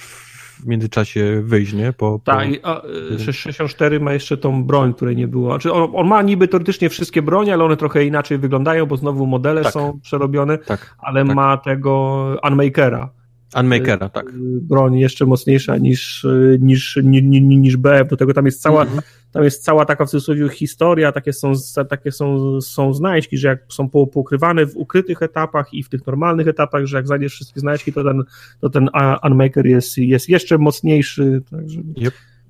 w 0.59 0.65
międzyczasie 0.65 1.41
wyjść, 1.43 1.73
nie? 1.73 1.93
Po, 1.93 2.19
po... 2.19 2.31
Tak, 2.31 2.49
i, 2.49 2.59
a, 2.63 2.81
y, 3.11 3.33
64 3.33 3.99
ma 3.99 4.13
jeszcze 4.13 4.37
tą 4.37 4.63
broń, 4.63 4.93
której 4.93 5.15
nie 5.15 5.27
było. 5.27 5.49
Znaczy 5.49 5.73
on, 5.73 5.89
on 5.93 6.07
ma 6.07 6.21
niby 6.21 6.47
teoretycznie 6.47 6.89
wszystkie 6.89 7.21
bronie, 7.21 7.53
ale 7.53 7.63
one 7.63 7.77
trochę 7.77 8.05
inaczej 8.05 8.37
wyglądają, 8.37 8.85
bo 8.85 8.97
znowu 8.97 9.25
modele 9.25 9.63
Tak. 9.63 9.73
są 9.73 9.99
przerobione, 10.01 10.57
tak. 10.57 10.95
ale 10.99 11.25
tak. 11.25 11.35
ma 11.35 11.57
tego 11.57 12.25
Unmakera. 12.43 13.09
Unmakera, 13.55 14.09
tak. 14.09 14.29
Y, 14.29 14.31
Broń 14.61 14.97
jeszcze 14.99 15.25
mocniejsza 15.25 15.77
niż, 15.77 16.23
y, 16.23 16.57
niż, 16.61 16.99
ni, 17.03 17.23
ni, 17.23 17.41
ni, 17.41 17.57
niż 17.57 17.77
BF. 17.77 18.07
Do 18.09 18.17
tego 18.17 18.33
tam 18.33 18.45
jest 18.45 18.61
cała, 18.61 18.81
Mhm. 18.81 19.01
tam 19.31 19.43
jest 19.43 19.63
cała 19.63 19.85
taka 19.85 20.05
w 20.05 20.09
cudzysłowie 20.09 20.49
historia, 20.49 21.11
takie 21.11 21.33
są, 21.33 21.53
takie 21.89 22.11
są, 22.11 22.61
są 22.61 22.93
znajdźki, 22.93 23.37
że 23.37 23.47
jak 23.47 23.59
są 23.69 23.89
po- 23.89 24.07
poukrywane 24.07 24.65
w 24.65 24.77
ukrytych 24.77 25.21
etapach 25.21 25.73
i 25.73 25.83
w 25.83 25.89
tych 25.89 26.07
normalnych 26.07 26.47
etapach, 26.47 26.85
że 26.85 26.97
jak 26.97 27.07
znajdziesz 27.07 27.33
wszystkie 27.33 27.59
znajdźki, 27.59 27.93
to 27.93 28.03
ten, 28.03 28.23
to 28.61 28.69
ten 28.69 28.89
Unmaker 29.23 29.65
jest, 29.65 29.97
jest 29.97 30.29
jeszcze 30.29 30.57
mocniejszy. 30.57 31.41
Także 31.51 31.81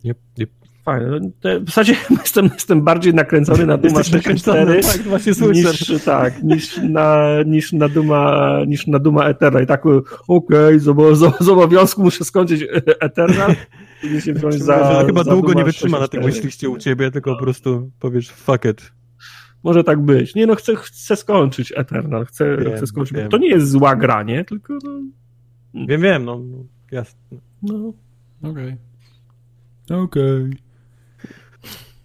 Jep, 0.03 0.17
jep. 0.37 0.49
Fajne. 0.91 1.19
Te- 1.41 1.59
W 1.59 1.65
zasadzie 1.65 1.95
jestem, 2.21 2.49
jestem 2.53 2.81
bardziej 2.81 3.13
nakręcony 3.13 3.65
na 3.65 3.77
Duma 3.77 3.97
Jesteś 3.99 4.07
64 4.23 4.59
nakręcony, 4.59 4.93
tak, 4.93 5.01
właśnie 5.07 5.33
niż, 5.51 6.03
tak, 6.05 6.43
niż 6.43 6.77
na, 6.77 7.25
niż 7.45 7.73
na 7.73 7.89
Duma, 7.89 8.57
niż 8.67 8.87
na 8.87 8.99
Duma 8.99 9.25
Eternal. 9.25 9.63
I 9.63 9.67
tak, 9.67 9.83
okej, 10.27 10.79
z, 10.79 10.87
obo- 10.87 11.15
z, 11.15 11.37
z 11.39 11.49
obowiązku 11.49 12.01
muszę 12.03 12.23
skończyć 12.25 12.65
Eternal. 12.99 13.55
i 14.03 14.21
się 14.21 14.33
wziąć 14.33 14.55
za, 14.55 14.99
Że 14.99 15.05
chyba 15.05 15.23
za 15.23 15.31
długo 15.31 15.47
Duma 15.47 15.59
nie 15.59 15.65
wytrzyma 15.65 15.99
na 15.99 16.07
tym 16.07 16.21
64. 16.21 16.35
myśliście 16.35 16.69
u 16.69 16.77
ciebie, 16.77 17.11
tylko 17.11 17.35
po 17.35 17.43
prostu 17.43 17.91
powiesz 17.99 18.29
fuck 18.31 18.65
it. 18.65 18.91
Może 19.63 19.83
tak 19.83 20.01
być. 20.01 20.35
Nie 20.35 20.47
no, 20.47 20.55
chcę, 20.55 20.75
chcę 20.75 21.15
skończyć 21.15 21.73
Eternal. 21.75 22.25
Chcę, 22.25 22.57
Wiem, 22.57 22.75
chcę 22.77 22.87
skończyć. 22.87 23.17
wiem. 23.17 23.29
To 23.29 23.37
nie 23.37 23.47
jest 23.49 23.69
zła 23.69 23.95
gra, 23.95 24.23
nie? 24.23 24.45
Tylko 24.45 24.73
no, 24.83 24.91
Wiem, 25.87 26.01
wiem, 26.01 26.25
no, 26.25 26.39
no 26.39 26.57
jasne. 26.91 27.19
no. 27.63 27.93
Okej. 28.43 28.77
Okej. 29.89 30.49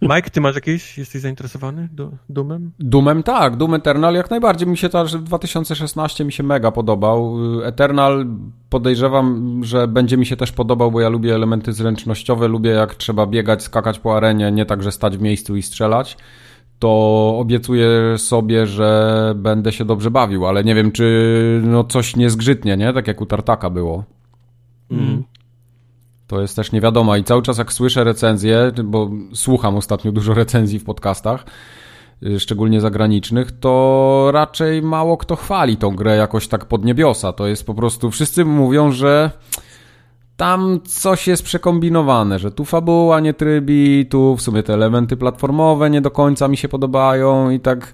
Mike, 0.09 0.29
ty 0.29 0.41
masz 0.41 0.55
jakieś, 0.55 0.97
jesteś 0.97 1.21
zainteresowany 1.21 1.89
do, 1.91 2.11
Doomem? 2.29 2.71
Doomem 2.79 3.23
tak, 3.23 3.55
Doom 3.55 3.73
Eternal 3.73 4.15
jak 4.15 4.29
najbardziej 4.29 4.67
mi 4.67 4.77
się 4.77 4.89
też 4.89 5.15
2016 5.15 6.25
mi 6.25 6.33
się 6.33 6.43
mega 6.43 6.71
podobał. 6.71 7.37
Eternal 7.63 8.25
podejrzewam, 8.69 9.59
że 9.63 9.87
będzie 9.87 10.17
mi 10.17 10.25
się 10.25 10.37
też 10.37 10.51
podobał, 10.51 10.91
bo 10.91 11.01
ja 11.01 11.09
lubię 11.09 11.35
elementy 11.35 11.73
zręcznościowe, 11.73 12.47
lubię 12.47 12.69
jak 12.69 12.95
trzeba 12.95 13.27
biegać, 13.27 13.63
skakać 13.63 13.99
po 13.99 14.17
arenie, 14.17 14.51
nie 14.51 14.65
tak, 14.65 14.83
że 14.83 14.91
stać 14.91 15.17
w 15.17 15.21
miejscu 15.21 15.55
i 15.55 15.61
strzelać. 15.61 16.17
To 16.79 16.89
obiecuję 17.39 18.17
sobie, 18.17 18.67
że 18.67 19.33
będę 19.35 19.71
się 19.71 19.85
dobrze 19.85 20.11
bawił, 20.11 20.45
ale 20.45 20.63
nie 20.63 20.75
wiem, 20.75 20.91
czy 20.91 21.61
no 21.63 21.83
coś 21.83 22.15
nie 22.15 22.29
zgrzytnie, 22.29 22.77
nie? 22.77 22.93
Tak 22.93 23.07
jak 23.07 23.21
u 23.21 23.25
Tartaka 23.25 23.69
było. 23.69 24.03
Mm. 24.91 25.23
To 26.27 26.41
jest 26.41 26.55
też 26.55 26.71
nie 26.71 26.81
wiadomo 26.81 27.15
i 27.15 27.23
cały 27.23 27.41
czas 27.41 27.57
jak 27.57 27.73
słyszę 27.73 28.03
recenzje, 28.03 28.71
bo 28.83 29.09
słucham 29.33 29.75
ostatnio 29.75 30.11
dużo 30.11 30.33
recenzji 30.33 30.79
w 30.79 30.83
podcastach, 30.83 31.45
y, 32.23 32.39
szczególnie 32.39 32.81
zagranicznych, 32.81 33.59
to 33.59 34.29
raczej 34.33 34.81
mało 34.81 35.17
kto 35.17 35.35
chwali 35.35 35.77
tą 35.77 35.95
grę 35.95 36.15
jakoś 36.15 36.47
tak 36.47 36.65
pod 36.65 36.85
niebiosa. 36.85 37.33
To 37.33 37.47
jest 37.47 37.65
po 37.65 37.73
prostu, 37.73 38.11
wszyscy 38.11 38.45
mówią, 38.45 38.91
że 38.91 39.31
tam 40.37 40.79
coś 40.85 41.27
jest 41.27 41.43
przekombinowane, 41.43 42.39
że 42.39 42.51
tu 42.51 42.65
fabuła 42.65 43.19
nie 43.19 43.33
trybi, 43.33 44.05
tu 44.09 44.35
w 44.35 44.41
sumie 44.41 44.63
te 44.63 44.73
elementy 44.73 45.17
platformowe 45.17 45.89
nie 45.89 46.01
do 46.01 46.11
końca 46.11 46.47
mi 46.47 46.57
się 46.57 46.67
podobają 46.69 47.49
i 47.49 47.59
tak 47.59 47.93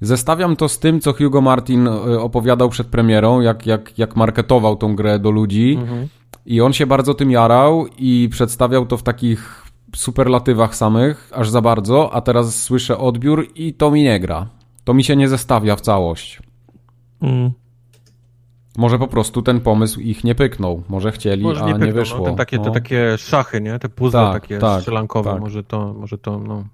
zestawiam 0.00 0.56
to 0.56 0.68
z 0.68 0.78
tym, 0.78 1.00
co 1.00 1.12
Hugo 1.12 1.40
Martin 1.40 1.86
y, 1.86 2.20
opowiadał 2.20 2.68
przed 2.68 2.86
premierą, 2.86 3.40
jak, 3.40 3.66
jak, 3.66 3.98
jak 3.98 4.16
marketował 4.16 4.76
tą 4.76 4.96
grę 4.96 5.18
do 5.18 5.30
ludzi. 5.30 5.76
Mhm. 5.80 6.08
I 6.46 6.60
on 6.60 6.72
się 6.72 6.86
bardzo 6.86 7.14
tym 7.14 7.30
jarał 7.30 7.86
i 7.98 8.28
przedstawiał 8.30 8.86
to 8.86 8.96
w 8.96 9.02
takich 9.02 9.64
superlatywach 9.96 10.76
samych, 10.76 11.30
aż 11.34 11.50
za 11.50 11.60
bardzo, 11.60 12.10
a 12.12 12.20
teraz 12.20 12.62
słyszę 12.62 12.98
odbiór 12.98 13.46
i 13.54 13.74
to 13.74 13.90
mi 13.90 14.02
nie 14.02 14.20
gra. 14.20 14.46
To 14.84 14.94
mi 14.94 15.04
się 15.04 15.16
nie 15.16 15.28
zestawia 15.28 15.76
w 15.76 15.80
całość. 15.80 16.42
Mm. 17.22 17.50
Może 18.78 18.98
po 18.98 19.08
prostu 19.08 19.42
ten 19.42 19.60
pomysł 19.60 20.00
ich 20.00 20.24
nie 20.24 20.34
pyknął. 20.34 20.82
Może 20.88 21.12
chcieli, 21.12 21.42
Może 21.42 21.60
a 21.60 21.66
nie, 21.66 21.72
nie, 21.72 21.78
pyknął, 21.78 21.94
wyszło. 21.94 22.18
No, 22.18 22.24
te, 22.30 22.36
takie, 22.36 22.58
te 22.58 22.64
No. 22.64 22.70
takie 22.70 23.18
szachy, 23.18 23.60
nie? 23.60 23.78
Te 23.78 23.88
puzzle 23.88 24.20
Tak, 24.20 24.42
takie 24.42 24.58
tak, 24.58 24.80
strzelankowe, 24.80 25.30
tak. 25.30 25.40
może 25.40 25.64
to, 25.64 25.94
może 25.94 26.18
to, 26.18 26.38
no. 26.38 26.64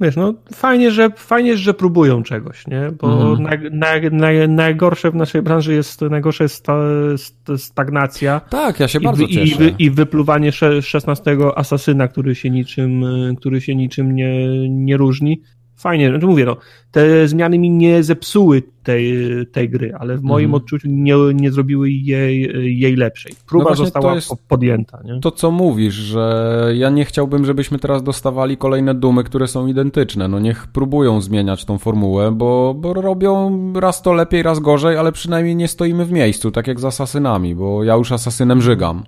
Wiesz, 0.00 0.16
no 0.16 0.34
fajnie, 0.54 0.90
że, 0.90 1.10
fajnie, 1.16 1.56
że 1.56 1.74
próbują 1.74 2.22
czegoś, 2.22 2.66
nie? 2.66 2.90
Bo 3.00 3.36
naj, 3.38 3.58
naj, 3.72 4.10
naj, 4.12 4.48
najgorsze 4.48 5.10
w 5.10 5.14
naszej 5.14 5.42
branży 5.42 5.74
jest, 5.74 6.00
najgorsze 6.00 6.44
jest 6.44 6.54
sta, 6.54 6.76
st- 7.16 7.58
stagnacja 7.58 8.40
Tak, 8.40 8.80
ja 8.80 8.88
się 8.88 8.98
i, 8.98 9.02
bardzo 9.02 9.24
i, 9.24 9.28
cieszę. 9.28 9.56
wy, 9.58 9.74
i 9.78 9.90
wypluwanie 9.90 10.52
sze- 10.52 10.82
16 10.82 11.36
asasyna, 11.56 12.08
który 12.08 12.34
się 12.34 12.50
niczym, 12.50 13.04
który 13.38 13.60
się 13.60 13.74
niczym 13.76 14.14
nie, 14.14 14.68
nie 14.68 14.96
różni. 14.96 15.40
Fajnie, 15.82 16.10
znaczy 16.10 16.26
mówię, 16.26 16.44
no, 16.44 16.56
te 16.92 17.28
zmiany 17.28 17.58
mi 17.58 17.70
nie 17.70 18.02
zepsuły 18.02 18.62
tej, 18.82 19.14
tej 19.52 19.68
gry, 19.70 19.92
ale 19.98 20.16
w 20.16 20.22
moim 20.22 20.44
Mhm. 20.44 20.62
odczuciu 20.62 20.88
nie, 20.90 21.14
nie 21.34 21.50
zrobiły 21.52 21.90
jej, 21.90 22.40
jej 22.80 22.96
lepszej. 22.96 23.32
Próba 23.48 23.64
No 23.64 23.68
właśnie 23.68 23.84
została 23.84 24.08
to 24.08 24.14
jest- 24.14 24.28
po- 24.28 24.36
podjęta, 24.48 25.00
nie? 25.04 25.20
To 25.20 25.30
co 25.30 25.50
mówisz, 25.50 25.94
że 25.94 26.68
ja 26.74 26.90
nie 26.90 27.04
chciałbym, 27.04 27.44
żebyśmy 27.44 27.78
teraz 27.78 28.02
dostawali 28.02 28.56
kolejne 28.56 28.94
dumy, 28.94 29.24
które 29.24 29.48
są 29.48 29.66
identyczne. 29.66 30.28
No 30.28 30.38
niech 30.38 30.66
próbują 30.66 31.20
zmieniać 31.20 31.64
tą 31.64 31.78
formułę, 31.78 32.32
bo, 32.32 32.74
bo 32.78 32.94
robią 32.94 33.58
raz 33.80 34.02
to 34.02 34.12
lepiej, 34.12 34.42
raz 34.42 34.58
gorzej, 34.60 34.96
ale 34.96 35.12
przynajmniej 35.12 35.56
nie 35.56 35.68
stoimy 35.68 36.04
w 36.04 36.12
miejscu, 36.12 36.50
tak 36.50 36.66
jak 36.66 36.80
z 36.80 36.84
asasynami, 36.84 37.54
bo 37.54 37.84
ja 37.84 37.94
już 37.94 38.12
asasynem 38.12 38.62
żygam. 38.62 39.02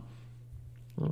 Y, 0.98 1.02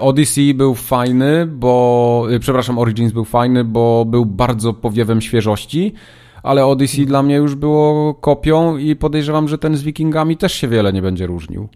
Odyssey 0.00 0.54
był 0.54 0.74
fajny, 0.74 1.46
bo. 1.46 2.26
y, 2.30 2.40
Przepraszam, 2.40 2.78
Origins 2.78 3.12
był 3.12 3.24
fajny, 3.24 3.64
bo 3.64 4.04
był 4.04 4.26
bardzo 4.26 4.72
powiewem 4.74 5.20
świeżości, 5.20 5.94
ale 6.42 6.66
Odyssey 6.66 7.06
dla 7.06 7.22
mnie 7.22 7.34
już 7.36 7.54
było 7.54 8.14
kopią 8.14 8.76
i 8.76 8.96
podejrzewam, 8.96 9.48
że 9.48 9.58
ten 9.58 9.76
z 9.76 9.82
Wikingami 9.82 10.36
też 10.36 10.52
się 10.52 10.68
wiele 10.68 10.92
nie 10.92 11.02
będzie 11.02 11.26
różnił. 11.26 11.68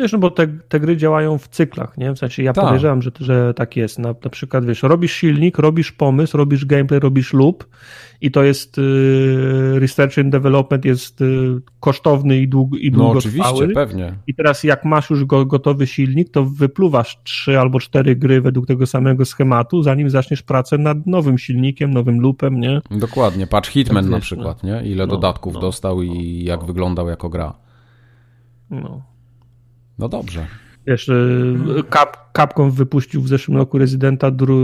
Wiesz, 0.00 0.12
no 0.12 0.18
bo 0.18 0.30
te, 0.30 0.46
te 0.68 0.80
gry 0.80 0.96
działają 0.96 1.38
w 1.38 1.48
cyklach, 1.48 1.98
nie? 1.98 2.12
W 2.12 2.18
sensie 2.18 2.42
ja 2.42 2.52
Tak. 2.52 2.64
podejrzewam, 2.64 3.02
że, 3.02 3.10
że 3.20 3.54
tak 3.54 3.76
jest. 3.76 3.98
Na, 3.98 4.08
na 4.24 4.30
przykład, 4.30 4.64
wiesz, 4.66 4.82
robisz 4.82 5.12
silnik, 5.12 5.58
robisz 5.58 5.92
pomysł, 5.92 6.36
robisz 6.36 6.64
gameplay, 6.64 7.00
robisz 7.00 7.32
loop 7.32 7.64
i 8.20 8.30
to 8.30 8.42
jest 8.42 8.78
y, 8.78 8.82
research 9.78 10.18
and 10.18 10.28
development 10.30 10.84
jest 10.84 11.20
y, 11.20 11.60
kosztowny 11.80 12.38
i, 12.38 12.48
dług, 12.48 12.78
i 12.78 12.90
No 12.90 12.98
długotrwały. 12.98 13.50
oczywiście, 13.54 13.74
pewnie. 13.74 14.14
I 14.26 14.34
teraz 14.34 14.64
jak 14.64 14.84
masz 14.84 15.10
już 15.10 15.24
go, 15.24 15.46
gotowy 15.46 15.86
silnik, 15.86 16.30
to 16.30 16.44
wypluwasz 16.44 17.18
trzy 17.24 17.58
albo 17.58 17.80
cztery 17.80 18.16
gry 18.16 18.40
według 18.40 18.66
tego 18.66 18.86
samego 18.86 19.24
schematu, 19.24 19.82
zanim 19.82 20.10
zaczniesz 20.10 20.42
pracę 20.42 20.78
nad 20.78 21.06
nowym 21.06 21.38
silnikiem, 21.38 21.90
nowym 21.94 22.20
loopem, 22.20 22.60
nie? 22.60 22.80
Dokładnie. 22.90 23.46
Patrz 23.46 23.68
Hitman 23.70 24.04
Tak 24.04 24.10
na 24.12 24.20
przykład, 24.20 24.62
nie? 24.64 24.82
Ile 24.84 25.06
No, 25.06 25.12
dodatków 25.12 25.54
no, 25.54 25.60
dostał 25.60 26.02
i 26.02 26.44
jak 26.44 26.64
wyglądał 26.64 27.08
jako 27.08 27.28
gra. 27.28 27.54
No. 28.70 29.02
No 30.00 30.08
dobrze. 30.08 30.46
Wiesz, 30.86 31.08
y, 31.08 31.84
Cap, 31.90 32.16
Capcom 32.40 32.70
wypuścił 32.70 33.22
w 33.22 33.28
zeszłym 33.28 33.56
roku 33.56 33.78
Rezydenta 33.78 34.30
dru, 34.30 34.58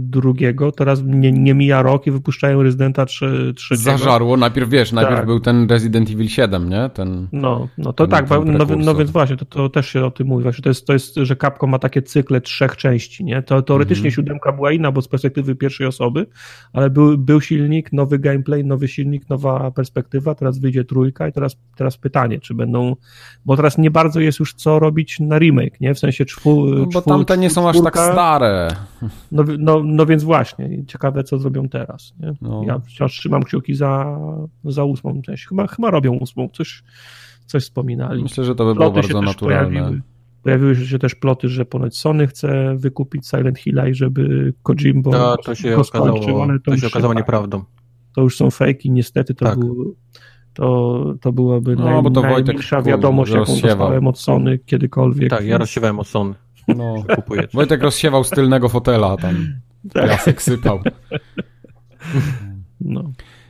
drugiego, 0.00 0.72
teraz 0.72 1.02
nie, 1.04 1.32
nie 1.32 1.54
mija 1.54 1.82
rok 1.82 2.06
i 2.06 2.10
wypuszczają 2.10 2.62
Rezydenta 2.62 3.06
trze, 3.06 3.54
trzeciego. 3.54 3.98
Zażarło, 3.98 4.36
najpierw 4.36 4.70
wiesz, 4.70 4.92
najpierw 4.92 5.16
Tak. 5.16 5.26
był 5.26 5.40
ten 5.40 5.68
Resident 5.70 6.10
Evil 6.10 6.28
7, 6.28 6.68
nie? 6.68 6.90
Ten... 6.94 7.28
No, 7.32 7.68
no 7.78 7.92
to 7.92 8.06
Ten- 8.06 8.10
tak, 8.10 8.28
ten 8.28 8.58
no, 8.58 8.66
no, 8.84 8.94
więc 8.94 9.10
właśnie, 9.10 9.36
to, 9.36 9.44
to 9.44 9.68
też 9.68 9.88
się 9.88 10.04
o 10.04 10.10
tym 10.10 10.26
mówi. 10.26 10.42
Właśnie 10.42 10.62
to, 10.62 10.70
jest, 10.70 10.86
to 10.86 10.92
jest, 10.92 11.14
że 11.16 11.36
Capcom 11.36 11.70
ma 11.70 11.78
takie 11.78 12.02
cykle 12.02 12.40
trzech 12.40 12.76
części, 12.76 13.24
nie? 13.24 13.42
To 13.42 13.62
teoretycznie 13.62 14.08
Mhm. 14.08 14.12
siódemka 14.12 14.52
była 14.52 14.72
inna, 14.72 14.92
bo 14.92 15.02
z 15.02 15.08
perspektywy 15.08 15.54
pierwszej 15.54 15.86
osoby, 15.86 16.26
ale 16.72 16.90
był, 16.90 17.18
był 17.18 17.40
silnik, 17.40 17.92
nowy 17.92 18.18
gameplay, 18.18 18.64
nowy 18.64 18.88
silnik, 18.88 19.28
nowa 19.30 19.70
perspektywa, 19.70 20.34
teraz 20.34 20.58
wyjdzie 20.58 20.84
trójka 20.84 21.28
i 21.28 21.32
teraz, 21.32 21.56
teraz 21.76 21.96
pytanie, 21.96 22.40
czy 22.40 22.54
będą, 22.54 22.96
bo 23.44 23.56
teraz 23.56 23.78
nie 23.78 23.90
bardzo 23.90 24.20
jest 24.20 24.40
już 24.40 24.54
co 24.54 24.78
robić 24.78 25.20
na 25.20 25.38
remake, 25.38 25.80
nie? 25.80 25.94
W 25.94 25.98
sensie 25.98 26.24
czwu, 26.24 26.66
No, 26.66 26.86
tamte 27.16 27.38
nie 27.38 27.50
są 27.50 27.68
aż 27.68 27.82
tak 27.82 27.98
stare. 27.98 28.68
No, 29.32 29.44
no, 29.58 29.82
no 29.84 30.06
więc 30.06 30.24
właśnie, 30.24 30.84
ciekawe 30.86 31.24
co 31.24 31.38
zrobią 31.38 31.68
teraz, 31.68 32.14
nie? 32.20 32.34
No. 32.40 32.62
Ja 32.66 32.78
wciąż 32.78 33.12
trzymam 33.18 33.42
kciuki 33.42 33.74
za, 33.74 34.18
za 34.64 34.84
ósmą 34.84 35.22
część. 35.22 35.46
Chyba, 35.46 35.66
chyba 35.66 35.90
robią 35.90 36.12
ósmą, 36.12 36.48
coś, 36.52 36.82
coś 37.46 37.62
wspominali. 37.62 38.22
Myślę, 38.22 38.44
że 38.44 38.54
to 38.54 38.64
by 38.64 38.74
było 38.74 38.90
Ploty 38.92 39.08
bardzo 39.08 39.22
naturalne. 39.22 39.68
pojawiły. 39.80 40.02
Pojawiły 40.42 40.76
się 40.76 40.98
też 40.98 41.14
ploty, 41.14 41.48
że 41.48 41.64
ponoć 41.64 41.98
Sony 41.98 42.26
chce 42.26 42.76
wykupić 42.76 43.28
Silent 43.28 43.58
Hilla 43.58 43.88
i 43.88 43.94
żeby 43.94 44.54
Kojimbo 44.62 45.10
To, 45.12 45.36
to 45.36 45.54
się 45.54 45.76
okazało, 45.76 46.42
ale 46.42 46.60
to 46.60 46.70
już 46.70 46.80
się 46.80 46.86
okazało 46.86 47.14
tak, 47.14 47.22
nieprawdą. 47.22 47.64
To 48.14 48.22
już 48.22 48.36
są 48.36 48.50
fejki, 48.50 48.90
niestety 48.90 49.34
to, 49.34 49.44
Tak. 49.44 49.58
był, 49.58 49.96
to, 50.54 51.04
to 51.20 51.32
byłaby 51.32 51.76
No, 51.76 51.84
naj, 51.84 52.02
bo 52.02 52.10
to 52.10 52.22
Wojtek 52.22 52.46
najmilsza 52.46 52.82
ku- 52.82 52.88
wiadomość, 52.88 53.32
jaką 53.32 53.44
rozsiewał. 53.44 53.70
dostałem 53.78 54.06
od 54.06 54.18
Sony 54.18 54.58
kiedykolwiek. 54.58 55.30
Tak, 55.30 55.44
ja 55.44 55.58
rozsiewałem 55.58 55.98
od 55.98 56.06
Sony. 56.06 56.34
No. 56.68 56.94
Kupuję. 57.16 57.48
Wojtek 57.54 57.82
rozsiewał 57.82 58.24
z 58.24 58.30
tylnego 58.30 58.68
fotela, 58.68 59.16
tam 59.16 59.34
Tak, 59.92 60.08
piasek 60.08 60.42
sypał. 60.42 60.80
no. 62.80 63.02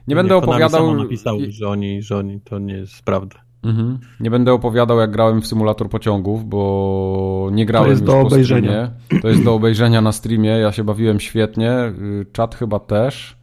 Nie 0.09 0.15
będę 0.15 0.35
Konami 0.41 0.51
opowiadał... 0.51 0.95
napisał, 0.95 1.39
że 1.49 1.69
oni, 1.69 2.03
że 2.03 2.17
oni 2.19 2.41
to 2.41 2.59
nie 2.59 2.75
jest 2.75 3.03
prawda. 3.03 3.37
Mhm. 3.63 3.99
Nie 4.21 4.31
będę 4.31 4.53
opowiadał, 4.53 4.99
jak 5.01 5.11
grałem 5.11 5.43
w 5.43 5.47
symulator 5.47 5.89
pociągów, 5.89 6.45
bo 6.49 7.49
nie 7.53 7.67
grałem 7.67 7.91
jest 7.91 8.03
już 8.03 8.07
do 8.07 8.13
po 8.13 8.21
obejrzenia. 8.21 8.91
streamie. 9.07 9.23
To 9.23 9.29
jest 9.29 9.45
do 9.45 9.55
obejrzenia 9.55 10.01
na 10.01 10.13
streamie. 10.13 10.49
Ja 10.51 10.73
się 10.73 10.85
bawiłem 10.85 11.21
świetnie. 11.21 11.93
Czat 12.33 12.55
chyba 12.55 12.79
też. 12.79 13.37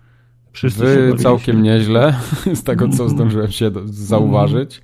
Wszyscy 0.52 0.84
Wy 1.11 1.14
całkiem 1.18 1.64
nieźle, 1.64 2.14
z 2.53 2.64
tego 2.64 2.88
co 2.90 3.10
zdążyłem 3.10 3.52
się 3.52 3.72
zauważyć. 3.85 4.82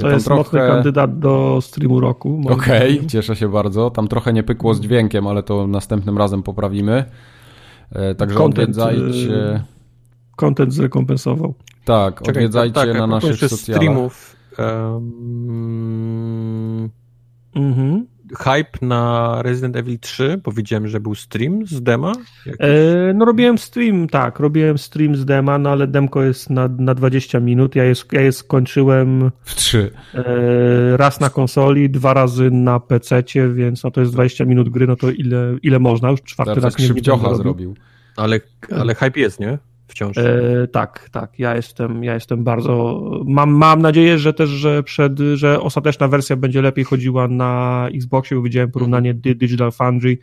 To 0.00 0.10
jest 0.10 0.30
mocny 0.30 0.58
kandydat 0.58 1.18
do 1.18 1.58
streamu 1.60 2.00
roku. 2.00 2.40
Okej, 2.50 2.92
zdaniem. 2.92 3.08
cieszę 3.08 3.36
się 3.36 3.48
bardzo. 3.48 3.90
Tam 3.90 4.08
trochę 4.08 4.32
nie 4.32 4.42
pykło 4.42 4.74
z 4.74 4.80
dźwiękiem, 4.80 5.26
ale 5.26 5.42
to 5.42 5.66
następnym 5.66 6.18
razem 6.18 6.42
poprawimy. 6.42 7.04
E, 7.92 8.14
Także 8.14 8.36
Content, 8.36 8.78
odwiedzajcie. 8.78 9.34
y, 9.34 9.60
Content 10.36 10.72
zrekompensował. 10.74 11.54
Tak, 11.84 12.28
odwiedzajcie 12.28 12.74
tak, 12.74 12.94
na 12.94 13.06
naszych 13.06 13.36
socjalach. 13.36 13.60
streamów. 13.60 14.36
Um, 14.58 16.90
Mhm. 17.54 18.06
Hype 18.38 18.86
na 18.86 19.34
Resident 19.42 19.76
Evil 19.76 19.98
3, 19.98 20.40
bo 20.44 20.52
widziałem, 20.52 20.88
że 20.88 21.00
był 21.00 21.14
stream 21.14 21.66
z 21.66 21.82
dema. 21.82 22.12
E, 22.58 23.12
no 23.14 23.24
robiłem 23.24 23.58
stream, 23.58 24.08
tak, 24.08 24.38
robiłem 24.38 24.78
stream 24.78 25.16
z 25.16 25.24
dema, 25.24 25.58
no 25.58 25.70
ale 25.70 25.86
demko 25.86 26.22
jest 26.22 26.50
na, 26.50 26.68
na 26.68 26.94
20 26.94 27.40
minut. 27.40 27.76
Ja 27.76 27.84
je, 27.84 27.94
ja 28.12 28.20
je 28.20 28.32
skończyłem 28.32 29.30
W 29.44 29.54
trzy. 29.54 29.90
e, 30.14 30.96
raz 30.96 31.20
na 31.20 31.30
konsoli, 31.30 31.90
dwa 31.90 32.14
razy 32.14 32.50
na 32.50 32.80
PC-cie, 32.80 33.48
więc 33.48 33.84
no 33.84 33.90
to 33.90 34.00
jest 34.00 34.12
20 34.12 34.44
minut 34.44 34.68
gry, 34.68 34.86
no 34.86 34.96
to 34.96 35.10
ile, 35.10 35.56
ile 35.62 35.78
można? 35.78 36.10
Już 36.10 36.22
czwarty 36.22 36.50
Teraz 36.50 36.64
raz 36.64 36.72
tak 36.72 36.96
nie 36.96 37.34
zrobił. 37.34 37.74
Ale, 38.16 38.40
ale 38.76 38.94
hype 38.94 39.20
jest, 39.20 39.40
nie? 39.40 39.58
Wciąż. 39.90 40.18
E, 40.18 40.68
tak, 40.72 41.08
tak. 41.12 41.38
Ja 41.38 41.56
jestem, 41.56 42.04
ja 42.04 42.14
jestem 42.14 42.44
bardzo. 42.44 43.02
Mam, 43.26 43.50
mam 43.50 43.82
nadzieję, 43.82 44.18
że 44.18 44.32
też, 44.34 44.50
że 44.50 44.82
przed, 44.82 45.18
że 45.34 45.60
ostateczna 45.60 46.08
wersja 46.08 46.36
będzie 46.36 46.62
lepiej 46.62 46.84
chodziła 46.84 47.28
na 47.28 47.86
Xboxie, 47.94 48.36
bo 48.36 48.42
widziałem 48.42 48.70
porównanie 48.70 49.14
Di- 49.14 49.36
Digital 49.36 49.72
Foundry. 49.72 50.18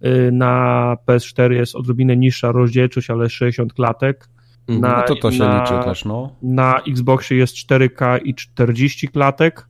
E, 0.00 0.30
Na 0.30 0.96
PS4 1.06 1.50
jest 1.52 1.74
odrobinę 1.74 2.16
niższa 2.16 2.52
rozdzielczość, 2.52 3.10
ale 3.10 3.30
60 3.30 3.72
klatek. 3.72 4.28
Mhm. 4.68 4.80
na- 4.92 4.98
No 5.00 5.02
to 5.06 5.16
to 5.16 5.32
się 5.32 5.38
na- 5.38 5.60
liczy 5.62 5.84
też, 5.84 6.04
no. 6.04 6.36
Na 6.42 6.80
Xboxie 6.88 7.36
jest 7.36 7.54
4K 7.54 8.18
i 8.18 8.34
40 8.34 9.08
klatek. 9.08 9.68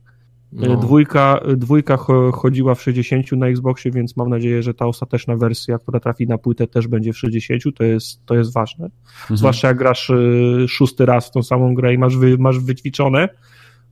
E, 0.53 0.67
No. 0.67 0.75
Dwójka, 0.77 1.39
dwójka 1.57 1.95
cho- 1.95 2.31
chodziła 2.33 2.75
w 2.75 2.81
60 2.81 3.31
na 3.31 3.47
Xboxie, 3.47 3.91
więc 3.91 4.17
mam 4.17 4.29
nadzieję, 4.29 4.63
że 4.63 4.73
ta 4.73 4.85
ostateczna 4.85 5.35
wersja, 5.35 5.77
która 5.77 5.99
trafi 5.99 6.27
na 6.27 6.37
płytę, 6.37 6.67
też 6.67 6.87
będzie 6.87 7.13
w 7.13 7.17
60. 7.17 7.63
To 7.75 7.83
jest, 7.83 8.25
to 8.25 8.35
jest 8.35 8.53
ważne. 8.53 8.85
Mhm. 8.85 9.37
Zwłaszcza 9.37 9.67
jak 9.67 9.77
grasz 9.77 10.09
y, 10.09 10.65
szósty 10.67 11.05
raz 11.05 11.27
w 11.27 11.31
tą 11.31 11.43
samą 11.43 11.73
grę 11.73 11.93
i 11.93 11.97
masz, 11.97 12.17
wy, 12.17 12.37
masz 12.37 12.59
wyćwiczone 12.59 13.29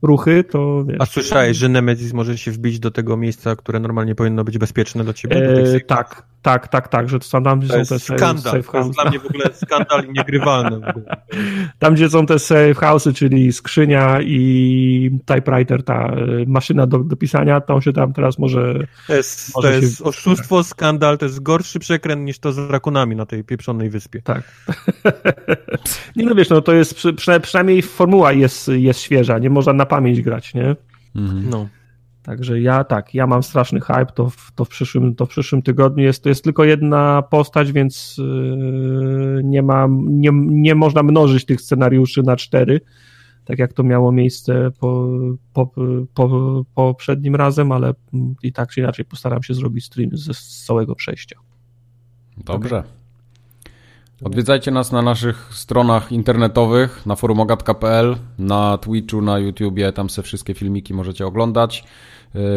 ruchy, 0.02 0.44
to 0.44 0.84
wiesz. 0.84 0.96
A 1.00 1.06
słyszałeś, 1.06 1.56
że 1.56 1.68
Nemesis 1.68 2.12
może 2.12 2.38
się 2.38 2.50
wbić 2.50 2.78
do 2.78 2.90
tego 2.90 3.16
miejsca, 3.16 3.56
które 3.56 3.80
normalnie 3.80 4.14
powinno 4.14 4.44
być 4.44 4.58
bezpieczne 4.58 5.04
dla 5.04 5.12
ciebie? 5.12 5.36
Do 5.36 5.60
E, 5.60 5.64
safe- 5.66 5.84
tak, 5.86 6.26
tak, 6.46 6.68
tak, 6.68 6.88
tak, 6.88 7.08
że 7.08 7.18
to 7.18 7.24
są 7.24 7.42
tam, 7.42 7.60
gdzie 7.60 7.68
To 7.68 7.84
są 7.84 7.94
te 7.94 7.98
safe, 7.98 8.18
skandal. 8.18 8.42
safe 8.42 8.50
To 8.52 8.56
jest 8.56 8.68
house. 8.68 8.94
dla 8.96 9.04
mnie 9.04 9.18
w 9.18 9.26
ogóle 9.26 9.44
skandal 9.54 10.04
i 10.04 10.12
niegrywalny. 10.12 10.80
Tam, 11.78 11.94
gdzie 11.94 12.08
są 12.10 12.26
te 12.26 12.38
safe 12.38 12.72
house'y, 12.74 13.14
czyli 13.14 13.52
skrzynia 13.52 14.18
i 14.22 15.10
typewriter, 15.24 15.82
ta 15.84 16.12
y, 16.16 16.44
maszyna 16.46 16.86
do, 16.86 16.98
do 16.98 17.16
pisania, 17.16 17.60
to 17.60 17.74
on 17.74 17.80
się 17.80 17.92
tam 17.92 18.12
teraz 18.12 18.38
może... 18.38 18.86
To 19.06 19.14
jest, 19.14 19.52
to 19.52 19.58
Może 19.58 19.72
się- 19.72 19.80
jest 19.80 20.02
oszustwo, 20.02 20.64
skandal, 20.64 21.18
to 21.18 21.24
jest 21.24 21.42
gorszy 21.42 21.78
przekręt 21.78 22.22
niż 22.24 22.38
to 22.38 22.52
z 22.52 22.70
rakunami 22.70 23.16
na 23.16 23.26
tej 23.26 23.44
pieprzonej 23.44 23.90
wyspie. 23.90 24.22
Tak. 24.22 24.42
nie 26.16 26.24
no 26.26 26.34
wiesz, 26.34 26.48
no 26.50 26.60
to 26.60 26.72
jest, 26.72 26.94
przy, 26.94 27.12
przyna- 27.12 27.40
przynajmniej 27.40 27.82
formuła 27.82 28.32
jest, 28.32 28.68
jest 28.68 29.00
świeża, 29.00 29.38
nie 29.38 29.50
można 29.50 29.72
na 29.72 29.86
pamięć 29.86 30.22
grać, 30.22 30.54
nie? 30.54 30.76
Mhm. 31.16 31.50
No. 31.50 31.68
Także 32.26 32.60
ja 32.60 32.84
tak, 32.84 33.14
ja 33.14 33.26
mam 33.26 33.42
straszny 33.42 33.80
hype, 33.80 34.06
to 34.14 34.30
w, 34.30 34.52
to 34.54 34.64
w, 34.64 34.68
przyszłym, 34.68 35.14
to 35.14 35.26
w 35.26 35.28
przyszłym 35.28 35.62
tygodniu 35.62 36.04
jest, 36.04 36.22
to 36.22 36.28
jest 36.28 36.44
tylko 36.44 36.64
jedna 36.64 37.22
postać, 37.22 37.72
więc 37.72 38.16
yy, 38.18 39.40
nie, 39.44 39.62
ma, 39.62 39.88
nie, 40.06 40.30
nie 40.34 40.74
można 40.74 41.02
mnożyć 41.02 41.44
tych 41.44 41.60
scenariuszy 41.60 42.22
na 42.22 42.36
cztery, 42.36 42.80
tak 43.44 43.58
jak 43.58 43.72
to 43.72 43.82
miało 43.82 44.12
miejsce 44.12 44.70
po, 44.80 45.08
po, 45.52 45.70
po, 46.14 46.64
poprzednim 46.74 47.36
razem, 47.36 47.72
ale 47.72 47.94
i 48.42 48.52
tak 48.52 48.70
czy 48.70 48.80
inaczej 48.80 49.04
postaram 49.04 49.42
się 49.42 49.54
zrobić 49.54 49.84
stream 49.84 50.10
ze 50.12 50.34
z 50.34 50.64
całego 50.66 50.94
przejścia. 50.94 51.36
Dobrze. 52.36 52.82
Odwiedzajcie 54.24 54.70
nas 54.70 54.92
na 54.92 55.02
naszych 55.02 55.54
stronach 55.54 56.12
internetowych, 56.12 57.06
na 57.06 57.16
forumogat.pl, 57.16 58.16
na 58.38 58.78
Twitchu, 58.78 59.22
na 59.22 59.38
YouTubie, 59.38 59.92
tam 59.92 60.10
se 60.10 60.22
wszystkie 60.22 60.54
filmiki 60.54 60.94
możecie 60.94 61.26
oglądać. 61.26 61.84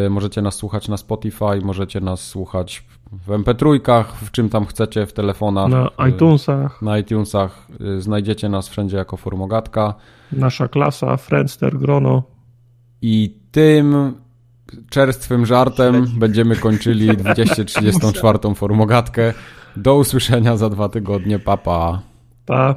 Yy, 0.02 0.10
Możecie 0.10 0.42
nas 0.42 0.54
słuchać 0.54 0.88
na 0.88 0.96
Spotify, 0.96 1.60
możecie 1.62 2.00
nas 2.00 2.20
słuchać 2.20 2.84
w 3.12 3.28
MP3, 3.28 4.04
w 4.22 4.30
czym 4.30 4.48
tam 4.48 4.66
chcecie, 4.66 5.06
w 5.06 5.12
telefonach. 5.12 5.70
Na 5.70 5.90
yy, 5.98 6.10
iTunesach, 6.10 6.82
Na 6.82 6.98
iTunesach 6.98 7.66
yy, 7.80 8.00
znajdziecie 8.00 8.48
nas 8.48 8.68
wszędzie 8.68 8.96
jako 8.96 9.16
Forumogatka. 9.16 9.94
nasza 10.32 10.68
klasa, 10.68 11.16
Friendster, 11.16 11.78
Grono. 11.78 12.22
I 13.02 13.36
tym 13.52 14.14
czerstwym 14.90 15.46
żartem 15.46 16.06
będziemy 16.18 16.56
kończyli 16.56 17.16
234. 17.16 18.38
Forumogatkę. 18.54 19.34
Do 19.76 19.96
usłyszenia 19.96 20.56
za 20.56 20.68
dwa 20.70 20.88
tygodnie. 20.88 21.38
Papa. 21.38 22.02
Pa. 22.46 22.74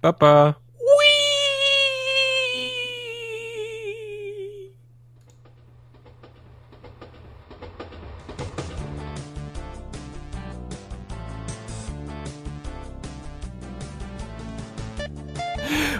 Pa. 0.00 0.12
Pa, 0.12 0.54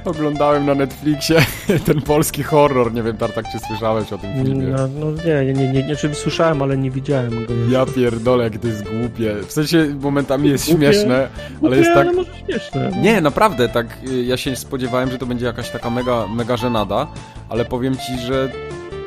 Oglądałem 0.05 0.67
na 0.67 0.75
Netflixie 0.75 1.37
ten 1.87 2.03
polski 2.03 2.43
horror. 2.43 2.93
Nie 2.95 3.03
wiem, 3.03 3.17
Tartak, 3.17 3.45
czy 3.53 3.59
słyszałeś 3.69 4.13
o 4.13 4.19
tym 4.19 4.35
filmie? 4.35 4.67
No, 4.67 4.89
no 5.01 5.07
nie, 5.11 5.45
nie, 5.45 5.53
nie, 5.67 5.73
nie, 5.73 5.83
nie, 5.83 5.97
czyli 5.97 6.15
słyszałem, 6.15 6.63
ale 6.63 6.77
nie 6.77 6.91
widziałem 6.91 7.31
go. 7.47 7.53
Ja 7.71 7.87
pierdolę, 7.87 8.45
jak 8.45 8.59
to 8.59 8.67
jest 8.69 8.83
głupie. 8.83 9.35
W 9.47 9.53
sensie 9.53 9.87
momentami 10.01 10.49
jest 10.49 10.67
Głupie? 10.67 10.81
śmieszne, 10.93 11.29
ale 11.63 11.71
Nie, 11.71 11.77
jest 11.77 11.91
tak... 11.95 12.07
ale 12.07 12.13
może 12.13 12.31
śmieszne. 12.47 12.91
no. 12.97 13.03
Nie, 13.03 13.21
naprawdę, 13.21 13.69
tak. 13.69 13.87
y, 14.09 14.23
Ja 14.25 14.37
się 14.37 14.57
spodziewałem, 14.57 15.11
że 15.11 15.19
to 15.19 15.27
będzie 15.27 15.47
jakaś 15.47 15.71
taka 15.71 15.91
mega, 15.91 16.27
mega 16.27 16.57
żenada, 16.57 17.07
ale 17.49 17.65
powiem 17.65 17.97
ci, 17.97 18.19
że 18.27 18.49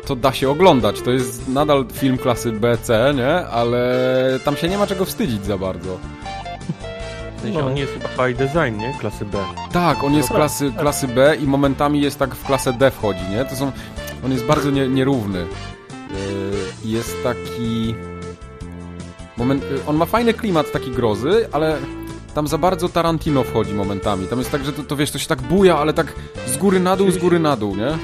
to 0.06 0.16
da 0.16 0.34
się 0.34 0.50
oglądać. 0.50 1.02
To 1.02 1.12
jest 1.12 1.48
nadal 1.48 1.86
film 1.94 2.18
klasy 2.18 2.52
B, 2.52 2.78
C, 2.82 3.14
nie? 3.18 3.30
Ale 3.48 4.00
tam 4.46 4.56
się 4.56 4.70
nie 4.70 4.78
ma 4.78 4.88
czego 4.88 5.06
wstydzić 5.06 5.46
za 5.46 5.58
bardzo. 5.58 5.98
W 7.38 7.42
sensie 7.42 7.60
No. 7.60 7.66
on 7.68 7.78
jest 7.78 7.94
chyba 7.94 8.24
by 8.24 8.34
design, 8.34 8.78
nie? 8.78 8.94
Klasy 9.00 9.26
B. 9.26 9.38
Tak, 9.72 10.04
on 10.04 10.14
jest 10.14 10.30
No 10.30 10.34
tak, 10.34 10.38
klasy, 10.38 10.72
klasy 10.80 11.08
B 11.08 11.36
i 11.36 11.46
momentami 11.48 12.02
jest 12.02 12.20
tak 12.20 12.36
w 12.36 12.44
klasę 12.46 12.74
D 12.74 12.92
wchodzi, 12.92 13.24
nie? 13.32 13.46
To 13.46 13.56
są, 13.56 13.72
on 14.26 14.32
jest 14.32 14.46
bardzo 14.46 14.72
nie, 14.72 14.88
nierówny. 14.88 15.40
Yy, 15.40 15.48
Jest 16.92 17.24
taki... 17.24 17.96
Moment, 19.38 19.64
y, 19.64 19.86
on 19.88 19.96
ma 19.96 20.06
fajny 20.06 20.34
klimat 20.34 20.72
taki 20.72 20.92
grozy, 20.92 21.48
ale 21.52 21.78
tam 22.36 22.48
za 22.48 22.58
bardzo 22.58 22.90
Tarantino 22.90 23.44
wchodzi 23.44 23.74
momentami. 23.74 24.28
Tam 24.28 24.40
jest 24.40 24.52
tak, 24.52 24.66
że 24.66 24.74
to, 24.74 24.84
to 24.84 24.96
wiesz, 24.96 25.12
to 25.12 25.20
się 25.20 25.28
tak 25.28 25.42
buja, 25.42 25.78
ale 25.78 25.94
tak 25.94 26.14
z 26.48 26.58
góry 26.58 26.80
na 26.80 26.96
dół, 26.96 27.12
z 27.12 27.18
góry 27.18 27.40
na 27.40 27.56
dół, 27.56 27.76
nie? 27.76 27.98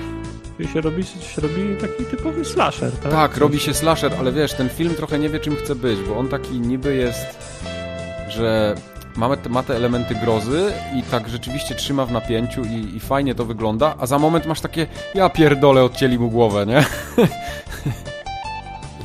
I 0.59 0.67
się 0.67 0.81
robi, 0.81 1.03
się 1.03 1.41
robi 1.41 1.75
taki 1.81 2.05
typowy 2.05 2.45
slasher, 2.45 2.91
tak? 2.91 3.11
Tak, 3.11 3.37
robi 3.37 3.59
się 3.59 3.73
slasher, 3.73 4.11
ale 4.19 4.31
wiesz, 4.31 4.53
ten 4.53 4.69
film 4.69 4.95
trochę 4.95 5.19
nie 5.19 5.29
wie 5.29 5.39
czym 5.39 5.55
chce 5.55 5.75
być, 5.75 5.99
bo 5.99 6.17
on 6.17 6.27
taki 6.27 6.59
niby 6.59 6.95
jest, 6.95 7.37
że 8.29 8.75
ma 9.17 9.37
te, 9.37 9.49
ma 9.49 9.63
te 9.63 9.75
elementy 9.75 10.15
grozy 10.15 10.73
i 10.95 11.03
tak 11.03 11.29
rzeczywiście 11.29 11.75
trzyma 11.75 12.05
w 12.05 12.11
napięciu 12.11 12.63
i, 12.63 12.95
i 12.95 12.99
fajnie 12.99 13.35
to 13.35 13.45
wygląda, 13.45 13.95
a 13.99 14.05
za 14.05 14.19
moment 14.19 14.45
masz 14.45 14.61
takie, 14.61 14.87
ja 15.15 15.29
pierdolę, 15.29 15.83
odcięli 15.83 16.19
mu 16.19 16.29
głowę, 16.29 16.65
nie? 16.65 16.79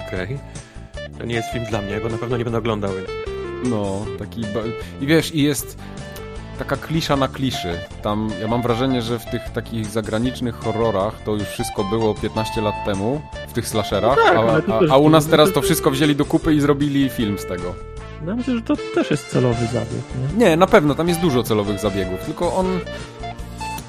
Okej. 0.07 0.25
Okay. 0.25 0.39
To 1.19 1.25
nie 1.25 1.35
jest 1.35 1.49
film 1.49 1.65
dla 1.65 1.83
mnie, 1.83 2.01
go 2.01 2.09
na 2.09 2.19
pewno 2.19 2.37
nie 2.37 2.45
będę 2.45 2.59
oglądał. 2.59 2.91
No, 3.65 4.07
taki... 4.19 4.43
I 5.01 5.07
wiesz, 5.07 5.35
i 5.35 5.43
jest 5.43 5.79
taka 6.59 6.77
klisza 6.77 7.17
na 7.17 7.29
kliszy. 7.29 7.79
Tam 8.03 8.31
ja 8.41 8.49
mam 8.49 8.63
wrażenie, 8.63 9.03
że 9.03 9.19
w 9.19 9.25
tych 9.25 9.51
takich 9.51 9.87
zagranicznych 9.87 10.55
horrorach 10.55 11.23
to 11.25 11.33
już 11.33 11.49
wszystko 11.49 11.85
było 11.85 12.15
15 12.15 12.61
lat 12.61 12.75
temu, 12.85 13.21
w 13.49 13.53
tych 13.53 13.69
slasherach, 13.69 14.19
no 14.35 14.47
tak, 14.47 14.69
a, 14.69 14.73
a, 14.73 14.95
a, 14.95 14.97
u 14.97 15.11
nas 15.11 15.27
teraz 15.27 15.53
to 15.53 15.63
wszystko 15.63 15.91
wzięli 15.91 16.17
do 16.17 16.25
kupy 16.25 16.55
i 16.55 16.61
zrobili 16.61 17.09
film 17.09 17.39
z 17.39 17.47
tego. 17.47 17.88
No 18.23 18.37
myślę, 18.37 18.55
że 18.55 18.63
to 18.63 18.77
też 18.95 19.11
jest 19.11 19.29
celowy 19.29 19.67
zabieg. 19.67 20.03
Nie? 20.39 20.47
nie, 20.47 20.57
na 20.57 20.67
pewno, 20.67 20.95
tam 20.95 21.09
jest 21.09 21.21
dużo 21.21 21.43
celowych 21.43 21.79
zabiegów, 21.81 22.21
tylko 22.25 22.55
on 22.55 22.67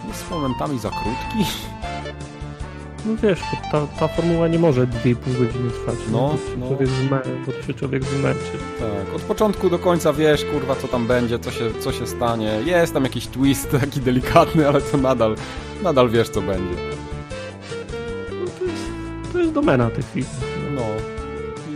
jest 0.07 0.31
momentami 0.31 0.79
za 0.79 0.89
krótki. 0.89 1.51
No 3.05 3.15
wiesz, 3.23 3.39
ta, 3.71 3.87
ta 3.99 4.07
formuła 4.07 4.47
nie 4.47 4.59
może 4.59 4.87
2,5 4.87 5.15
godziny 5.25 5.71
trwać. 5.71 5.95
No, 6.11 6.35
no. 6.57 6.67
Człowiek 6.67 6.87
zmę, 6.87 7.21
bo 7.45 7.51
to 7.51 7.63
się 7.63 7.73
człowiek 7.73 8.03
zmęczy. 8.03 8.51
Tak, 8.79 9.15
od 9.15 9.21
początku 9.21 9.69
do 9.69 9.79
końca 9.79 10.13
wiesz, 10.13 10.45
kurwa, 10.45 10.75
co 10.75 10.87
tam 10.87 11.07
będzie, 11.07 11.39
co 11.39 11.51
się, 11.51 11.71
co 11.79 11.91
się 11.91 12.07
stanie. 12.07 12.61
Jest 12.65 12.93
tam 12.93 13.03
jakiś 13.03 13.27
twist 13.27 13.71
taki 13.81 13.99
delikatny, 13.99 14.67
ale 14.67 14.81
to 14.81 14.97
nadal, 14.97 15.35
nadal 15.83 16.09
wiesz, 16.09 16.29
co 16.29 16.41
będzie. 16.41 16.75
No 18.29 18.45
to 18.59 18.65
jest, 18.65 18.83
to 19.33 19.39
jest 19.39 19.51
domena 19.51 19.89
tych 19.89 20.05
filmów. 20.05 20.45
No. 20.75 21.18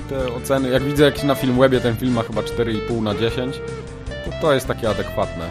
Te 0.09 0.33
oceny, 0.33 0.69
jak 0.69 0.83
widzę, 0.83 1.03
jak 1.03 1.23
na 1.23 1.35
Filmwebie 1.35 1.80
ten 1.80 1.95
film 1.95 2.14
ma 2.14 2.23
chyba 2.23 2.41
4,5 2.41 3.01
na 3.01 3.15
10, 3.15 3.56
to 4.25 4.32
to 4.41 4.53
jest 4.53 4.67
takie 4.67 4.90
adekwatne. 4.90 5.49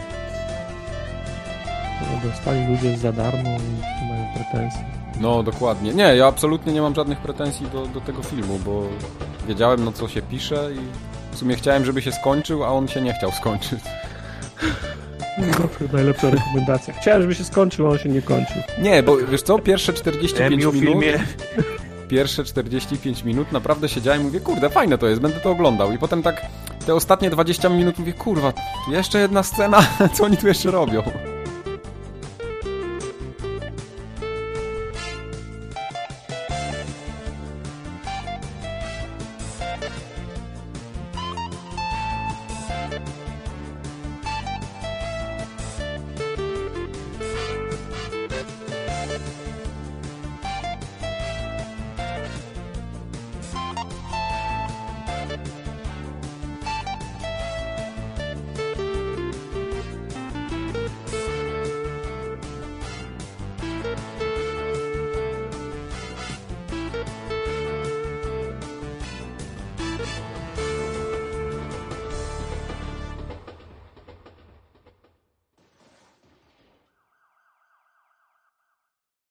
Dostali 2.24 2.66
ludzie 2.66 2.98
za 2.98 3.12
darmo 3.12 3.50
i 3.50 4.08
mają 4.10 4.26
pretensje. 4.34 4.84
No, 5.20 5.42
dokładnie. 5.42 5.94
Nie, 5.94 6.16
ja 6.16 6.26
absolutnie 6.26 6.72
nie 6.72 6.82
mam 6.82 6.94
żadnych 6.94 7.18
pretensji 7.18 7.66
do, 7.72 7.86
do 7.86 8.00
tego 8.00 8.22
filmu, 8.22 8.58
bo 8.64 8.82
wiedziałem, 9.48 9.84
na 9.84 9.92
co 9.92 10.08
się 10.08 10.22
pisze 10.22 10.70
i 10.74 10.78
w 11.34 11.38
sumie 11.38 11.56
chciałem, 11.56 11.84
żeby 11.84 12.02
się 12.02 12.12
skończył, 12.12 12.64
a 12.64 12.68
on 12.68 12.88
się 12.88 13.00
nie 13.00 13.12
chciał 13.14 13.32
skończyć. 13.32 13.80
No, 15.38 15.68
najlepsza 15.92 16.30
rekomendacja. 16.30 16.94
Chciałem, 16.94 17.22
żeby 17.22 17.34
się 17.34 17.44
skończył, 17.44 17.86
a 17.86 17.90
on 17.90 17.98
się 17.98 18.08
nie 18.08 18.22
kończył. 18.22 18.62
Nie, 18.78 19.02
bo 19.02 19.16
wiesz 19.16 19.42
co, 19.42 19.58
pierwsze 19.58 19.92
45 19.92 20.50
minut... 20.50 20.74
Filmie. 20.74 21.18
Pierwsze 22.12 22.44
45 22.44 23.24
minut 23.24 23.52
naprawdę 23.52 23.88
siedziałem 23.88 24.20
i 24.20 24.24
mówię, 24.24 24.40
kurde, 24.40 24.70
fajne 24.70 24.98
to 24.98 25.06
jest, 25.08 25.20
będę 25.20 25.40
to 25.40 25.50
oglądał. 25.50 25.92
I 25.92 25.98
potem 25.98 26.22
tak 26.22 26.42
te 26.86 26.94
ostatnie 26.94 27.30
20 27.30 27.68
minut 27.68 27.98
mówię, 27.98 28.12
kurwa, 28.12 28.52
jeszcze 28.88 29.18
jedna 29.18 29.42
scena, 29.42 29.86
co 30.14 30.24
oni 30.24 30.36
tu 30.36 30.48
jeszcze 30.48 30.70
robią? 30.70 31.02